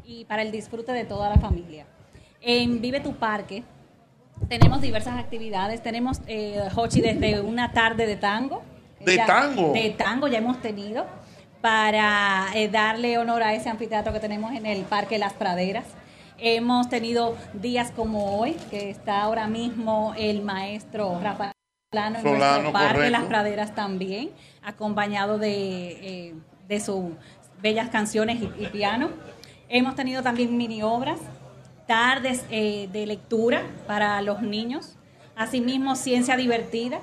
y 0.10 0.26
para 0.26 0.42
el 0.42 0.52
disfrute 0.52 0.92
de 0.92 1.06
toda 1.06 1.30
la 1.30 1.38
familia. 1.38 1.86
En 2.42 2.82
Vive 2.82 3.00
tu 3.00 3.14
Parque 3.14 3.64
tenemos 4.48 4.82
diversas 4.82 5.20
actividades, 5.20 5.84
tenemos, 5.84 6.22
eh, 6.26 6.60
Hochi, 6.76 7.00
desde 7.02 7.42
una 7.42 7.72
tarde 7.74 8.08
de 8.08 8.16
tango. 8.16 8.64
¿De 9.00 9.16
Ya- 9.18 9.26
tango? 9.28 9.72
De 9.74 9.92
tango 9.92 10.28
ya 10.28 10.40
hemos 10.40 10.60
tenido. 10.62 11.06
para 11.62 12.48
eh, 12.56 12.70
darle 12.70 13.18
honor 13.18 13.44
a 13.44 13.54
ese 13.54 13.68
anfiteatro 13.70 14.14
que 14.14 14.22
tenemos 14.22 14.54
en 14.54 14.66
el 14.66 14.84
Parque 14.84 15.18
Las 15.20 15.34
Praderas. 15.34 15.84
Hemos 16.38 16.88
tenido 16.88 17.36
días 17.54 17.92
como 17.92 18.40
hoy, 18.40 18.54
que 18.72 18.90
está 18.90 19.22
ahora 19.24 19.46
mismo 19.48 20.14
el 20.18 20.42
maestro 20.42 21.20
Rafael 21.22 21.52
Solano 21.92 22.20
en 22.20 22.24
Solano, 22.24 22.52
nuestro 22.54 22.72
Parque 22.72 22.94
correcto. 22.96 23.12
Las 23.12 23.24
Praderas 23.28 23.76
también, 23.76 24.30
acompañado 24.64 25.38
de, 25.38 25.50
eh, 26.30 26.34
de 26.70 26.80
sus 26.80 27.08
bellas 27.62 27.90
canciones 27.90 28.38
y, 28.42 28.46
y 28.64 28.68
piano. 28.68 29.10
Hemos 29.72 29.96
tenido 29.96 30.24
también 30.24 30.58
mini 30.58 30.82
obras, 30.82 31.20
tardes 31.86 32.44
eh, 32.50 32.90
de 32.92 33.06
lectura 33.06 33.62
para 33.86 34.20
los 34.24 34.42
niños, 34.42 34.96
asimismo 35.36 35.96
ciencia 35.96 36.36
divertida. 36.36 37.02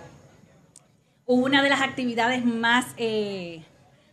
Una 1.26 1.62
de 1.62 1.68
las 1.70 1.80
actividades 1.80 2.44
más 2.44 2.86
eh, 2.96 3.62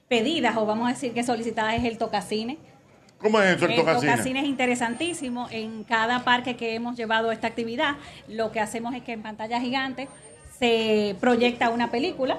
pedidas, 0.07 0.55
o 0.55 0.67
vamos 0.67 0.87
a 0.87 0.93
decir 0.93 1.13
que 1.13 1.23
solicitadas, 1.23 1.73
es 1.73 1.83
el 1.83 1.97
tocacine. 1.97 2.59
¿Cómo 3.17 3.41
es 3.41 3.55
eso, 3.55 3.65
el 3.65 3.71
El 3.71 3.77
tocacine? 3.79 4.11
tocacine 4.11 4.39
es 4.41 4.45
interesantísimo. 4.45 5.47
En 5.49 5.83
cada 5.83 6.23
parque 6.23 6.55
que 6.55 6.75
hemos 6.75 6.95
llevado 6.95 7.31
esta 7.31 7.47
actividad, 7.47 7.95
lo 8.27 8.51
que 8.51 8.59
hacemos 8.59 8.93
es 8.93 9.01
que 9.01 9.13
en 9.13 9.23
pantalla 9.23 9.59
gigante 9.59 10.07
se 10.59 11.15
proyecta 11.19 11.69
una 11.69 11.89
película 11.89 12.37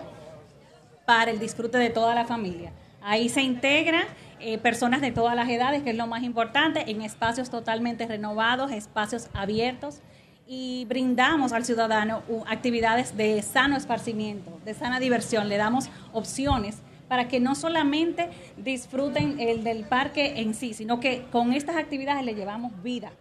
para 1.07 1.33
el 1.33 1.41
disfrute 1.41 1.79
de 1.79 1.91
toda 1.91 2.15
la 2.15 2.25
familia. 2.25 2.71
Ahí 3.03 3.29
se 3.29 3.43
integran 3.43 4.05
eh, 4.41 4.59
personas 4.59 5.01
de 5.01 5.11
todas 5.11 5.37
las 5.37 5.49
edades, 5.49 5.83
que 5.83 5.91
es 5.91 5.97
lo 5.97 6.07
más 6.07 6.23
importante, 6.23 6.91
en 6.91 7.03
espacios 7.03 7.51
totalmente 7.51 8.07
renovados, 8.07 8.73
espacios 8.73 9.29
abiertos 9.33 10.01
y 10.47 10.85
brindamos 10.89 11.53
al 11.53 11.65
ciudadano 11.65 12.23
actividades 12.47 13.17
de 13.17 13.41
sano 13.43 13.77
esparcimiento, 13.77 14.59
de 14.65 14.75
sana 14.75 15.01
diversión. 15.01 15.49
Le 15.49 15.57
damos 15.57 15.89
opciones 16.13 16.79
para 17.09 17.29
que 17.29 17.41
no 17.41 17.55
solamente 17.55 18.29
disfruten 18.57 19.39
el 19.41 19.65
del 19.65 19.85
parque 19.85 20.41
en 20.41 20.55
sí, 20.55 20.75
sino 20.75 21.01
que 21.01 21.25
con 21.31 21.53
estas 21.53 21.77
actividades 21.77 22.25
le 22.25 22.35
llevamos 22.35 22.73
vida. 22.83 23.13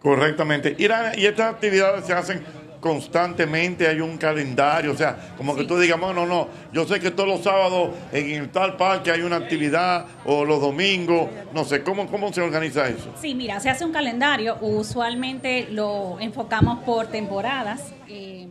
Correctamente. 0.00 0.76
Y 0.78 0.84
estas 1.26 1.54
actividades 1.54 2.06
se 2.06 2.14
hacen 2.14 2.42
constantemente, 2.80 3.86
hay 3.86 4.00
un 4.00 4.16
calendario, 4.16 4.92
o 4.92 4.96
sea, 4.96 5.34
como 5.36 5.54
que 5.54 5.64
tú 5.64 5.78
digas, 5.78 5.98
no, 6.00 6.12
no, 6.12 6.26
no, 6.26 6.48
yo 6.72 6.86
sé 6.86 6.98
que 6.98 7.10
todos 7.10 7.28
los 7.28 7.42
sábados 7.42 7.90
en 8.10 8.30
el 8.30 8.50
tal 8.50 8.76
parque 8.76 9.10
hay 9.10 9.20
una 9.20 9.36
actividad, 9.36 10.06
o 10.24 10.44
los 10.44 10.60
domingos, 10.60 11.28
no 11.52 11.64
sé, 11.64 11.82
¿cómo, 11.82 12.06
cómo 12.06 12.32
se 12.32 12.40
organiza 12.40 12.88
eso? 12.88 13.14
Sí, 13.20 13.34
mira, 13.34 13.60
se 13.60 13.68
hace 13.68 13.84
un 13.84 13.92
calendario, 13.92 14.56
usualmente 14.60 15.68
lo 15.70 16.18
enfocamos 16.20 16.78
por 16.84 17.08
temporadas, 17.08 17.92
eh, 18.08 18.48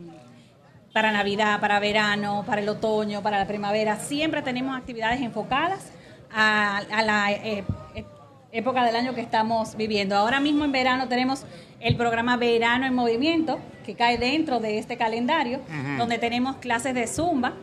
para 0.92 1.12
Navidad, 1.12 1.60
para 1.60 1.78
verano, 1.78 2.44
para 2.46 2.60
el 2.60 2.68
otoño, 2.68 3.22
para 3.22 3.38
la 3.38 3.46
primavera, 3.46 3.96
siempre 3.96 4.42
tenemos 4.42 4.76
actividades 4.76 5.20
enfocadas 5.20 5.92
a, 6.32 6.78
a 6.78 7.02
la 7.02 7.32
eh, 7.32 7.64
eh, 7.94 8.04
época 8.52 8.84
del 8.84 8.96
año 8.96 9.14
que 9.14 9.20
estamos 9.20 9.76
viviendo. 9.76 10.16
Ahora 10.16 10.40
mismo 10.40 10.64
en 10.64 10.72
verano 10.72 11.08
tenemos 11.08 11.44
el 11.80 11.96
programa 11.96 12.36
Verano 12.36 12.86
en 12.86 12.94
Movimiento, 12.94 13.58
que 13.84 13.94
cae 13.94 14.18
dentro 14.18 14.60
de 14.60 14.78
este 14.78 14.96
calendario, 14.96 15.60
donde 15.98 16.18
tenemos 16.18 16.56
clases 16.56 16.94
de 16.94 17.06
zumba, 17.06 17.54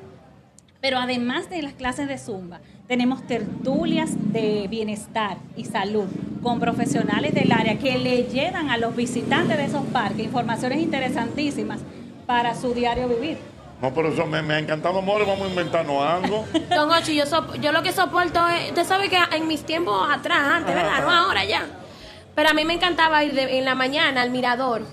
pero 0.81 0.97
además 0.99 1.49
de 1.49 1.61
las 1.63 1.73
clases 1.73 2.07
de 2.07 2.17
Zumba, 2.19 2.59
tenemos 2.87 3.25
tertulias 3.25 4.11
de 4.31 4.67
bienestar 4.69 5.37
y 5.55 5.65
salud 5.65 6.05
con 6.43 6.59
profesionales 6.59 7.33
del 7.33 7.51
área 7.51 7.79
que 7.79 7.97
le 7.97 8.23
llevan 8.25 8.69
a 8.69 8.77
los 8.77 8.95
visitantes 8.95 9.57
de 9.57 9.65
esos 9.65 9.83
parques 9.87 10.23
informaciones 10.23 10.79
interesantísimas 10.79 11.79
para 12.27 12.53
su 12.55 12.73
diario 12.75 13.07
vivir. 13.09 13.37
No, 13.81 13.91
pero 13.93 14.09
eso 14.13 14.25
me, 14.27 14.41
me 14.43 14.53
ha 14.53 14.59
encantado, 14.59 15.01
More, 15.01 15.25
vamos 15.25 15.47
a 15.47 15.49
inventarnos 15.49 16.03
algo. 16.03 16.45
Don 16.69 16.91
Ochi, 16.91 17.15
yo, 17.15 17.25
sop- 17.25 17.55
yo 17.59 17.71
lo 17.71 17.81
que 17.81 17.91
soporto 17.91 18.47
es, 18.47 18.69
usted 18.69 18.83
sabe 18.85 19.09
que 19.09 19.17
en 19.35 19.47
mis 19.47 19.63
tiempos 19.63 20.07
atrás, 20.11 20.39
antes, 20.47 20.73
¿verdad? 20.75 21.01
No 21.01 21.11
ahora 21.11 21.43
ya. 21.43 21.65
Pero 22.37 22.49
a 22.49 22.53
mí 22.53 22.63
me 22.65 22.73
encantaba 22.75 23.23
ir 23.23 23.33
de- 23.33 23.57
en 23.57 23.65
la 23.65 23.73
mañana 23.73 24.21
al 24.21 24.29
mirador 24.29 24.83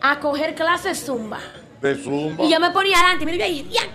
a 0.00 0.18
coger 0.18 0.56
clases 0.56 0.98
zumba. 1.06 1.38
De 1.80 1.94
zumba. 1.94 2.42
Y 2.44 2.50
yo 2.50 2.58
me 2.58 2.72
ponía 2.72 2.96
adelante, 2.98 3.24
mira 3.24 3.44
ahí, 3.44 3.62
rian, 3.70 3.86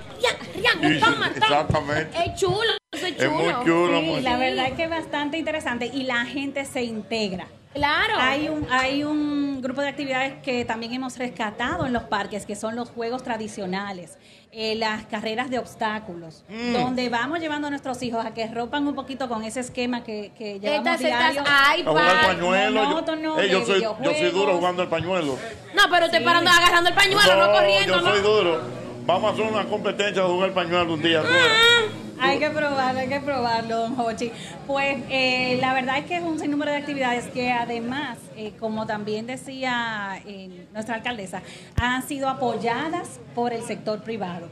rian, 0.56 0.80
rian, 0.80 0.94
Y- 0.96 1.00
toma, 1.02 1.12
toma. 1.16 1.28
Exactamente. 1.36 2.18
Es 2.26 2.40
chulo, 2.40 2.78
es 2.94 3.04
Es 3.04 3.18
chulo. 3.18 3.32
muy 3.32 3.54
chulo, 3.66 4.00
Sí, 4.00 4.06
muy 4.06 4.22
la 4.22 4.30
chulo. 4.32 4.40
verdad 4.46 4.66
es 4.68 4.74
que 4.76 4.84
es 4.86 4.90
bastante 4.90 5.38
interesante 5.38 5.86
y 5.94 6.04
la 6.04 6.24
gente 6.26 6.64
se 6.64 6.82
integra. 6.84 7.46
Claro. 7.74 8.14
Hay 8.20 8.48
un, 8.48 8.66
hay 8.72 9.04
un 9.04 9.62
grupo 9.62 9.82
de 9.82 9.90
actividades 9.90 10.36
que 10.42 10.64
también 10.64 10.94
hemos 10.94 11.18
rescatado 11.18 11.86
en 11.86 11.92
los 11.92 12.04
parques, 12.04 12.46
que 12.46 12.56
son 12.56 12.78
los 12.78 12.90
juegos 12.90 13.22
tradicionales, 13.24 14.18
eh, 14.54 14.76
las 14.76 15.04
carreras 15.06 15.50
de 15.50 15.58
obstáculos, 15.60 16.44
Mm. 16.48 16.74
donde 16.74 17.10
vamos 17.10 17.40
llevando 17.40 17.68
a 17.68 17.70
nuestros 17.70 18.02
hijos 18.04 18.26
a 18.26 18.34
que 18.34 18.48
rompan 18.48 18.88
un 18.88 18.96
poquito 18.96 19.28
con 19.28 19.44
ese 19.44 19.60
esquema 19.62 20.04
que, 20.04 20.32
que 20.38 20.60
llevamos 20.60 20.86
Estas, 20.88 21.02
estas 21.02 21.34
diario. 21.34 21.44
A 21.46 21.90
jugar 21.90 22.26
pañuelo. 22.28 22.84
yo- 22.84 23.40
Eh, 23.40 23.66
soy, 23.66 23.82
yo 23.82 23.96
soy 24.14 24.32
duro 24.32 24.56
jugando 24.58 24.84
el 24.84 24.90
pañuelo. 24.90 25.38
No, 25.76 25.84
pero 25.90 26.06
usted 26.06 26.24
parando, 26.24 26.52
agarrando 26.52 26.90
el 26.90 26.96
pañuelo, 26.96 27.36
no, 27.48 27.52
corriendo, 27.52 27.96
yo 27.96 28.02
¿no? 28.02 28.12
soy 28.12 28.22
duro. 28.22 28.62
Vamos 29.06 29.32
a 29.32 29.34
hacer 29.34 29.46
una 29.52 29.66
competencia 29.66 30.22
de 30.24 30.28
jugar 30.30 30.50
el 30.50 30.56
pañuelo 30.56 30.94
un 30.94 31.02
día. 31.02 31.22
Ah. 31.26 31.82
Hay 32.20 32.40
que 32.40 32.50
probarlo, 32.50 33.00
hay 33.00 33.08
que 33.08 33.20
probarlo, 33.20 33.78
don 33.78 34.00
Hochi. 34.00 34.32
Pues 34.68 34.98
eh, 35.10 35.58
la 35.60 35.74
verdad 35.74 35.98
es 35.98 36.06
que 36.06 36.18
es 36.18 36.24
un 36.24 36.40
sinnúmero 36.40 36.72
de 36.72 36.78
actividades 36.78 37.26
que 37.28 37.52
además, 37.52 38.18
eh, 38.36 38.54
como 38.60 38.86
también 38.86 39.28
decía 39.28 40.22
eh, 40.26 40.68
nuestra 40.74 40.96
alcaldesa, 40.96 41.42
han 41.76 42.08
sido 42.08 42.30
apoyadas 42.30 43.20
por 43.36 43.54
el 43.54 43.64
sector 43.64 44.02
privado. 44.04 44.48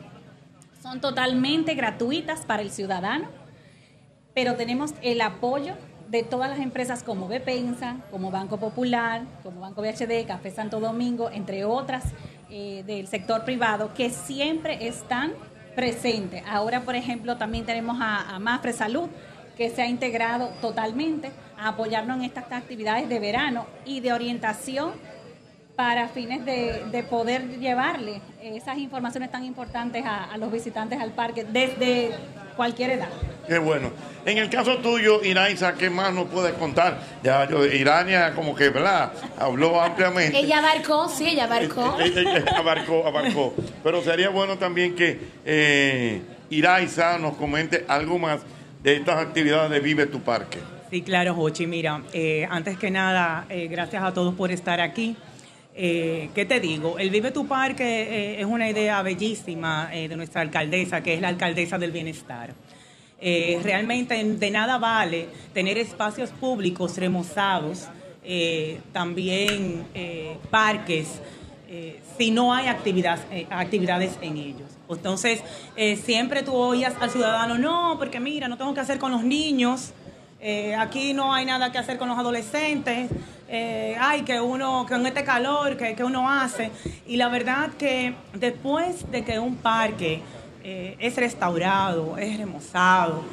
Son 0.82 1.00
totalmente 1.00 1.76
gratuitas 1.76 2.46
para 2.46 2.62
el 2.62 2.72
ciudadano, 2.72 3.28
pero 4.34 4.56
tenemos 4.56 4.94
el 5.02 5.22
apoyo 5.22 5.76
de 6.12 6.24
todas 6.24 6.50
las 6.50 6.60
empresas 6.60 7.04
como 7.04 7.30
Bepensa, 7.30 7.96
como 8.12 8.32
Banco 8.32 8.58
Popular, 8.58 9.22
como 9.44 9.62
Banco 9.62 9.82
BHD, 9.82 10.28
Café 10.28 10.52
Santo 10.52 10.82
Domingo, 10.82 11.30
entre 11.32 11.64
otras 11.64 12.04
eh, 12.50 12.84
del 12.86 13.08
sector 13.08 13.46
privado, 13.46 13.94
que 13.94 14.10
siempre 14.10 14.88
están 14.88 15.32
presentes. 15.76 16.44
Ahora, 16.48 16.82
por 16.82 16.96
ejemplo, 16.96 17.38
también 17.38 17.66
tenemos 17.66 17.98
a, 18.02 18.36
a 18.36 18.40
Mafre 18.40 18.74
Salud, 18.74 19.10
que 19.58 19.70
se 19.70 19.82
ha 19.82 19.88
integrado 19.88 20.48
totalmente 20.62 21.32
a 21.58 21.70
apoyarnos 21.70 22.18
en 22.18 22.24
estas 22.24 22.52
actividades 22.52 23.08
de 23.10 23.20
verano 23.20 23.68
y 23.86 24.00
de 24.00 24.14
orientación 24.14 24.94
para 25.76 26.08
fines 26.10 26.46
de, 26.46 26.84
de 26.92 27.04
poder 27.04 27.60
llevarle 27.60 28.22
esas 28.42 28.78
informaciones 28.78 29.32
tan 29.32 29.44
importantes 29.46 30.06
a, 30.06 30.26
a 30.26 30.38
los 30.38 30.52
visitantes 30.52 31.00
al 31.00 31.12
parque 31.12 31.44
desde 31.44 32.12
cualquier 32.56 32.92
edad. 32.92 33.10
Qué 33.48 33.58
bueno. 33.58 33.90
En 34.26 34.38
el 34.38 34.50
caso 34.50 34.78
tuyo, 34.78 35.24
Iraisa, 35.24 35.74
¿qué 35.74 35.90
más 35.90 36.14
nos 36.14 36.28
puedes 36.28 36.54
contar? 36.54 37.00
Ya, 37.24 37.50
yo, 37.50 37.66
Irania, 37.66 38.34
como 38.36 38.54
que, 38.54 38.70
¿verdad? 38.70 39.12
Habló 39.40 39.82
ampliamente. 39.82 40.38
Ella 40.38 40.60
abarcó, 40.60 41.10
sí, 41.10 41.30
ella 41.30 41.46
abarcó. 41.46 41.98
Eh, 42.00 42.14
eh, 42.16 42.24
eh, 42.26 42.46
abarcó, 42.56 43.08
abarcó. 43.08 43.56
Pero 43.84 44.04
sería 44.04 44.30
bueno 44.30 44.58
también 44.58 44.96
que 44.96 45.20
eh, 45.44 46.22
Iraiza 46.52 47.18
nos 47.18 47.36
comente 47.36 47.86
algo 47.88 48.20
más 48.20 48.42
de 48.84 48.98
estas 48.98 49.18
actividades 49.18 49.72
de 49.72 49.80
Vive 49.80 50.06
tu 50.06 50.22
Parque. 50.22 50.60
Sí, 50.92 51.02
claro, 51.02 51.34
Jochi. 51.34 51.66
Mira, 51.66 52.02
eh, 52.14 52.48
antes 52.50 52.78
que 52.78 52.92
nada, 52.92 53.46
eh, 53.50 53.68
gracias 53.68 54.04
a 54.04 54.14
todos 54.14 54.36
por 54.36 54.52
estar 54.52 54.82
aquí. 54.82 55.16
Eh, 55.74 56.30
¿Qué 56.36 56.46
te 56.46 56.60
digo? 56.60 57.00
El 57.00 57.10
Vive 57.10 57.32
tu 57.32 57.48
Parque 57.48 57.84
eh, 57.84 58.42
es 58.42 58.46
una 58.46 58.70
idea 58.70 59.02
bellísima 59.02 59.90
eh, 59.94 60.10
de 60.10 60.16
nuestra 60.18 60.42
alcaldesa, 60.42 61.02
que 61.02 61.14
es 61.14 61.22
la 61.22 61.30
alcaldesa 61.30 61.78
del 61.78 61.92
bienestar. 61.92 62.54
Eh, 63.24 63.60
realmente 63.64 64.22
de 64.24 64.52
nada 64.52 64.80
vale 64.80 65.28
tener 65.54 65.78
espacios 65.78 66.32
públicos 66.32 66.98
remozados, 66.98 67.88
eh, 68.24 68.80
también 68.92 69.86
eh, 69.94 70.38
parques, 70.50 71.22
si 72.18 72.32
no 72.32 72.54
hay 72.54 72.68
actividad, 72.68 73.18
actividades 73.50 74.20
en 74.22 74.36
ellos. 74.36 74.70
Entonces, 74.90 75.42
siempre 76.04 76.44
tú 76.44 76.54
oías 76.54 76.94
al 77.00 77.10
ciudadano, 77.10 77.58
no, 77.58 77.96
porque 77.98 78.20
mira, 78.20 78.50
no 78.50 78.58
tengo 78.58 78.74
que 78.74 78.82
hacer 78.82 79.00
con 79.00 79.14
los 79.14 79.24
niños, 79.24 79.94
eh, 80.44 80.74
aquí 80.76 81.14
no 81.14 81.32
hay 81.32 81.46
nada 81.46 81.72
que 81.72 81.78
hacer 81.78 82.00
con 82.00 82.10
los 82.10 82.18
adolescentes, 82.18 83.12
eh, 83.48 83.96
ay, 84.00 84.24
que 84.24 84.42
uno, 84.42 84.88
que 84.88 84.96
en 84.96 85.06
este 85.06 85.24
calor, 85.24 85.78
que, 85.78 85.94
que 85.94 86.04
uno 86.04 86.28
hace. 86.28 86.72
Y 87.06 87.18
la 87.18 87.30
verdad 87.30 87.70
que 87.78 88.16
después 88.34 89.12
de 89.12 89.24
que 89.24 89.38
un 89.38 89.58
parque 89.58 90.24
eh, 90.64 90.96
es 91.00 91.16
restaurado, 91.16 92.18
es 92.18 92.38
remozado, 92.38 93.24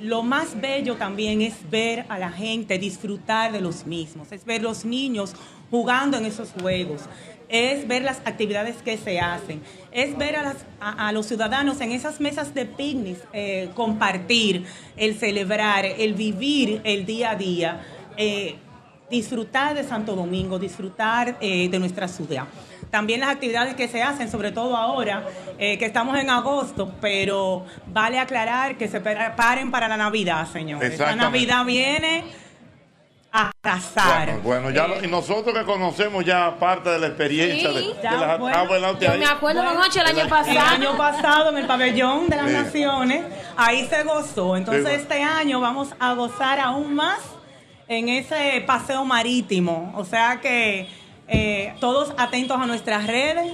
lo 0.00 0.22
más 0.22 0.58
bello 0.58 0.94
también 0.94 1.42
es 1.42 1.68
ver 1.70 2.06
a 2.08 2.18
la 2.18 2.30
gente 2.30 2.78
disfrutar 2.78 3.52
de 3.52 3.60
los 3.60 3.84
mismos, 3.84 4.32
es 4.32 4.42
ver 4.46 4.62
los 4.62 4.86
niños 4.86 5.34
jugando 5.70 6.16
en 6.16 6.24
esos 6.24 6.52
juegos, 6.58 7.02
es 7.48 7.86
ver 7.86 8.02
las 8.02 8.18
actividades 8.24 8.76
que 8.84 8.96
se 8.98 9.20
hacen, 9.20 9.62
es 9.92 10.16
ver 10.18 10.36
a, 10.36 10.42
las- 10.42 10.64
a- 10.80 11.08
a 11.08 11.12
los 11.12 11.26
ciudadanos 11.26 11.80
en 11.80 11.92
esas 11.92 12.20
mesas 12.20 12.54
de 12.54 12.66
picnic, 12.66 13.18
eh, 13.32 13.68
compartir, 13.74 14.64
el 14.96 15.16
celebrar, 15.18 15.84
el 15.84 16.14
vivir 16.14 16.80
el 16.84 17.06
día 17.06 17.30
a 17.30 17.36
día, 17.36 17.80
eh, 18.16 18.56
disfrutar 19.10 19.74
de 19.74 19.84
Santo 19.84 20.16
Domingo, 20.16 20.58
disfrutar 20.58 21.36
eh, 21.40 21.68
de 21.68 21.78
nuestra 21.78 22.08
ciudad. 22.08 22.44
también 22.90 23.20
las 23.20 23.30
actividades 23.30 23.74
que 23.74 23.88
se 23.88 24.00
hacen, 24.02 24.30
sobre 24.30 24.52
todo 24.52 24.76
ahora, 24.76 25.24
que 25.58 25.84
estamos 25.84 26.16
en 26.18 26.30
agosto, 26.30 26.92
pero 27.00 27.64
vale 27.88 28.18
aclarar 28.18 28.76
que 28.78 28.86
se 28.88 29.00
preparen 29.00 29.70
para 29.72 29.88
la 29.88 29.96
Navidad, 29.96 30.46
señores. 30.52 30.90
La. 30.98 31.16
Navidad 31.24 31.64
viene 31.64 32.24
arrasar. 33.32 34.26
Bueno, 34.26 34.40
bueno, 34.42 34.70
ya 34.70 34.86
lo- 34.86 35.04
y 35.04 35.08
nosotros 35.08 35.56
que 35.56 35.64
conocemos 35.64 36.24
ya 36.24 36.56
parte 36.58 36.90
de 36.90 36.98
la 36.98 37.08
experiencia 37.08 37.70
de, 37.70 37.80
de 37.80 37.94
ya, 38.02 38.12
las 38.12 38.38
bueno. 38.38 38.56
ah, 38.58 38.64
bueno, 38.66 38.90
usted 38.92 39.06
Yo 39.06 39.12
ahí- 39.12 39.18
me 39.18 39.26
acuerdo, 39.26 39.62
don 39.62 39.76
Ocho, 39.78 40.00
el 40.00 40.06
año 40.06 40.20
El 40.22 40.28
pasado. 40.28 40.60
año 40.60 40.96
pasado 40.96 41.50
en 41.50 41.58
el 41.58 41.66
pabellón 41.66 42.28
de 42.28 42.36
las 42.36 42.46
Sí. 42.46 42.52
naciones, 42.52 43.24
ahí 43.56 43.86
se 43.88 44.02
gozó. 44.04 44.56
Entonces 44.56 44.86
Sí. 44.88 44.94
este 45.02 45.22
año 45.22 45.60
vamos 45.60 45.90
a 46.00 46.14
gozar 46.14 46.60
aún 46.60 46.94
más 46.94 47.18
en 47.88 48.08
ese 48.08 48.62
paseo 48.66 49.04
marítimo. 49.04 49.92
O 49.96 50.04
sea 50.04 50.40
que 50.40 50.88
eh, 51.28 51.74
todos 51.80 52.14
atentos 52.18 52.58
a 52.60 52.66
nuestras 52.66 53.06
redes 53.06 53.52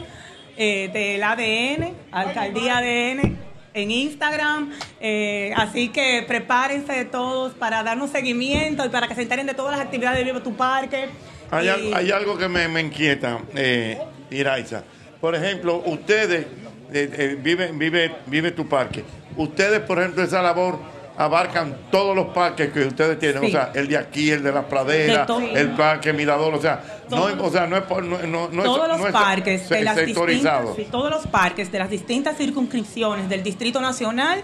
eh, 0.59 0.91
del 0.93 1.23
ADN, 1.23 1.95
Alcaldía 2.13 2.77
ADN, 2.79 3.39
en 3.75 3.91
Instagram. 3.91 4.73
eh, 5.01 5.53
así 5.57 5.89
que 5.89 6.25
prepárense 6.29 7.05
todos 7.07 7.53
para 7.55 7.83
darnos 7.83 8.11
seguimiento 8.11 8.85
y 8.85 8.89
para 8.89 9.09
que 9.09 9.15
se 9.15 9.23
enteren 9.23 9.47
de 9.47 9.55
todas 9.55 9.73
las 9.77 9.81
actividades 9.85 10.19
de 10.19 10.25
Viva 10.25 10.43
tu 10.43 10.55
Parque. 10.57 11.09
Hay, 11.51 11.67
Y- 11.69 11.93
hay 11.95 12.11
algo 12.11 12.39
que 12.39 12.49
me, 12.49 12.69
me 12.69 12.81
inquieta, 12.81 13.39
eh, 13.55 13.99
Iraiza. 14.31 14.85
Por 15.21 15.35
ejemplo, 15.35 15.83
ustedes, 15.87 16.47
eh, 16.93 17.11
eh, 17.17 17.37
vive, 17.41 17.71
vive, 17.73 18.13
vive 18.27 18.51
tu 18.53 18.69
parque. 18.69 19.05
Ustedes, 19.37 19.81
por 19.81 19.99
ejemplo, 19.99 20.23
esa 20.23 20.41
labor 20.43 20.79
abarcan 21.25 21.75
todos 21.91 22.15
los 22.15 22.27
parques 22.29 22.73
que 22.73 22.81
ustedes 22.87 23.19
tienen. 23.19 23.41
Sí. 23.43 23.49
O 23.49 23.51
sea, 23.51 23.71
el 23.75 23.89
de 23.89 23.97
aquí, 23.97 24.31
el 24.31 24.43
de 24.43 24.53
las 24.53 24.65
praderas, 24.67 25.29
el 25.55 25.71
parque 25.71 26.13
Mirador. 26.13 26.55
O 26.55 26.61
sea, 26.61 26.83
no, 27.11 27.29
es- 27.29 27.37
o 27.39 27.51
sea, 27.51 27.67
no 27.67 27.77
es, 27.77 27.83
por- 27.85 28.03
no, 28.05 28.19
no- 28.27 28.49
no 28.49 28.59
es- 28.61 28.65
todos 28.65 28.89
los 28.89 28.99
no 28.99 29.07
es 29.07 29.13
parques 29.13 29.63
se- 29.63 29.75
de 29.77 29.83
las 29.83 29.95
sectorizado. 29.97 30.75
sí, 30.77 30.87
todos 30.91 31.11
los 31.11 31.27
parques 31.27 31.71
de 31.73 31.79
las 31.79 31.91
distintas 31.91 32.37
circunscripciones 32.37 33.29
del 33.29 33.43
Distrito 33.43 33.81
Nacional 33.81 34.43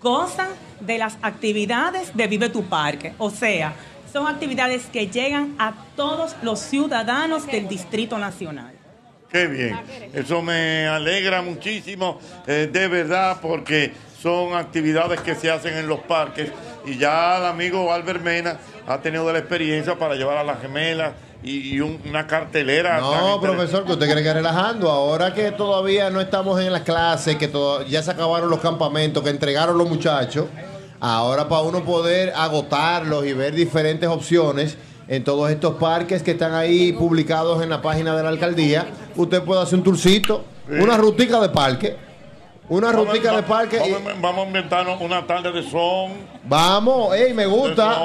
gozan 0.00 0.48
de 0.80 0.98
las 0.98 1.18
actividades 1.22 2.16
de 2.16 2.26
Vive 2.26 2.48
tu 2.48 2.64
Parque. 2.64 3.12
O 3.18 3.30
sea, 3.30 3.74
son 4.12 4.26
actividades 4.26 4.86
que 4.86 5.06
llegan 5.08 5.54
a 5.58 5.74
todos 5.96 6.34
los 6.42 6.58
ciudadanos 6.60 7.46
del 7.46 7.68
Distrito 7.68 8.18
Nacional. 8.18 8.72
Qué 9.30 9.46
bien. 9.46 9.78
Eso 10.12 10.42
me 10.42 10.88
alegra 10.88 11.40
muchísimo, 11.42 12.18
eh, 12.48 12.68
de 12.72 12.88
verdad, 12.88 13.36
porque 13.40 13.92
son 14.22 14.54
actividades 14.54 15.20
que 15.20 15.34
se 15.34 15.50
hacen 15.50 15.76
en 15.76 15.86
los 15.88 16.00
parques 16.00 16.50
y 16.86 16.96
ya 16.98 17.38
el 17.38 17.44
amigo 17.46 17.92
Albert 17.92 18.22
Mena 18.22 18.58
ha 18.86 18.98
tenido 18.98 19.30
la 19.32 19.38
experiencia 19.38 19.98
para 19.98 20.14
llevar 20.14 20.36
a 20.38 20.44
las 20.44 20.60
gemelas 20.60 21.12
y, 21.42 21.74
y 21.76 21.80
un- 21.80 21.98
una 22.06 22.26
cartelera. 22.26 23.00
No, 23.00 23.40
profesor, 23.40 23.84
que 23.86 23.92
usted 23.92 24.10
cree 24.10 24.22
que 24.22 24.34
relajando. 24.34 24.90
Ahora 24.90 25.32
que 25.32 25.52
todavía 25.52 26.10
no 26.10 26.20
estamos 26.20 26.60
en 26.60 26.72
las 26.72 26.82
clases, 26.82 27.36
que 27.36 27.48
todo- 27.48 27.82
ya 27.86 28.02
se 28.02 28.10
acabaron 28.10 28.50
los 28.50 28.60
campamentos, 28.60 29.22
que 29.22 29.30
entregaron 29.30 29.78
los 29.78 29.88
muchachos, 29.88 30.46
ahora 31.00 31.48
para 31.48 31.62
uno 31.62 31.82
poder 31.84 32.32
agotarlos 32.36 33.24
y 33.24 33.32
ver 33.32 33.54
diferentes 33.54 34.08
opciones 34.08 34.76
en 35.08 35.24
todos 35.24 35.50
estos 35.50 35.76
parques 35.76 36.22
que 36.22 36.32
están 36.32 36.52
ahí 36.54 36.92
publicados 36.92 37.62
en 37.62 37.70
la 37.70 37.80
página 37.80 38.14
de 38.14 38.22
la 38.22 38.28
alcaldía, 38.28 38.86
usted 39.16 39.42
puede 39.42 39.62
hacer 39.62 39.78
un 39.78 39.84
tourcito, 39.84 40.44
una 40.68 40.96
rutica 40.98 41.40
de 41.40 41.48
parque. 41.48 41.96
Una 42.70 42.92
rutica 42.92 43.34
de 43.34 43.42
parque. 43.42 43.76
y- 43.84 43.90
Vamos, 43.92 44.12
vamos 44.20 44.44
a 44.44 44.46
inventarnos 44.46 45.00
una 45.00 45.26
tarde 45.26 45.50
de 45.50 45.68
son. 45.68 46.12
Vamos, 46.44 47.14
ey, 47.16 47.34
me 47.34 47.44
gusta. 47.44 47.98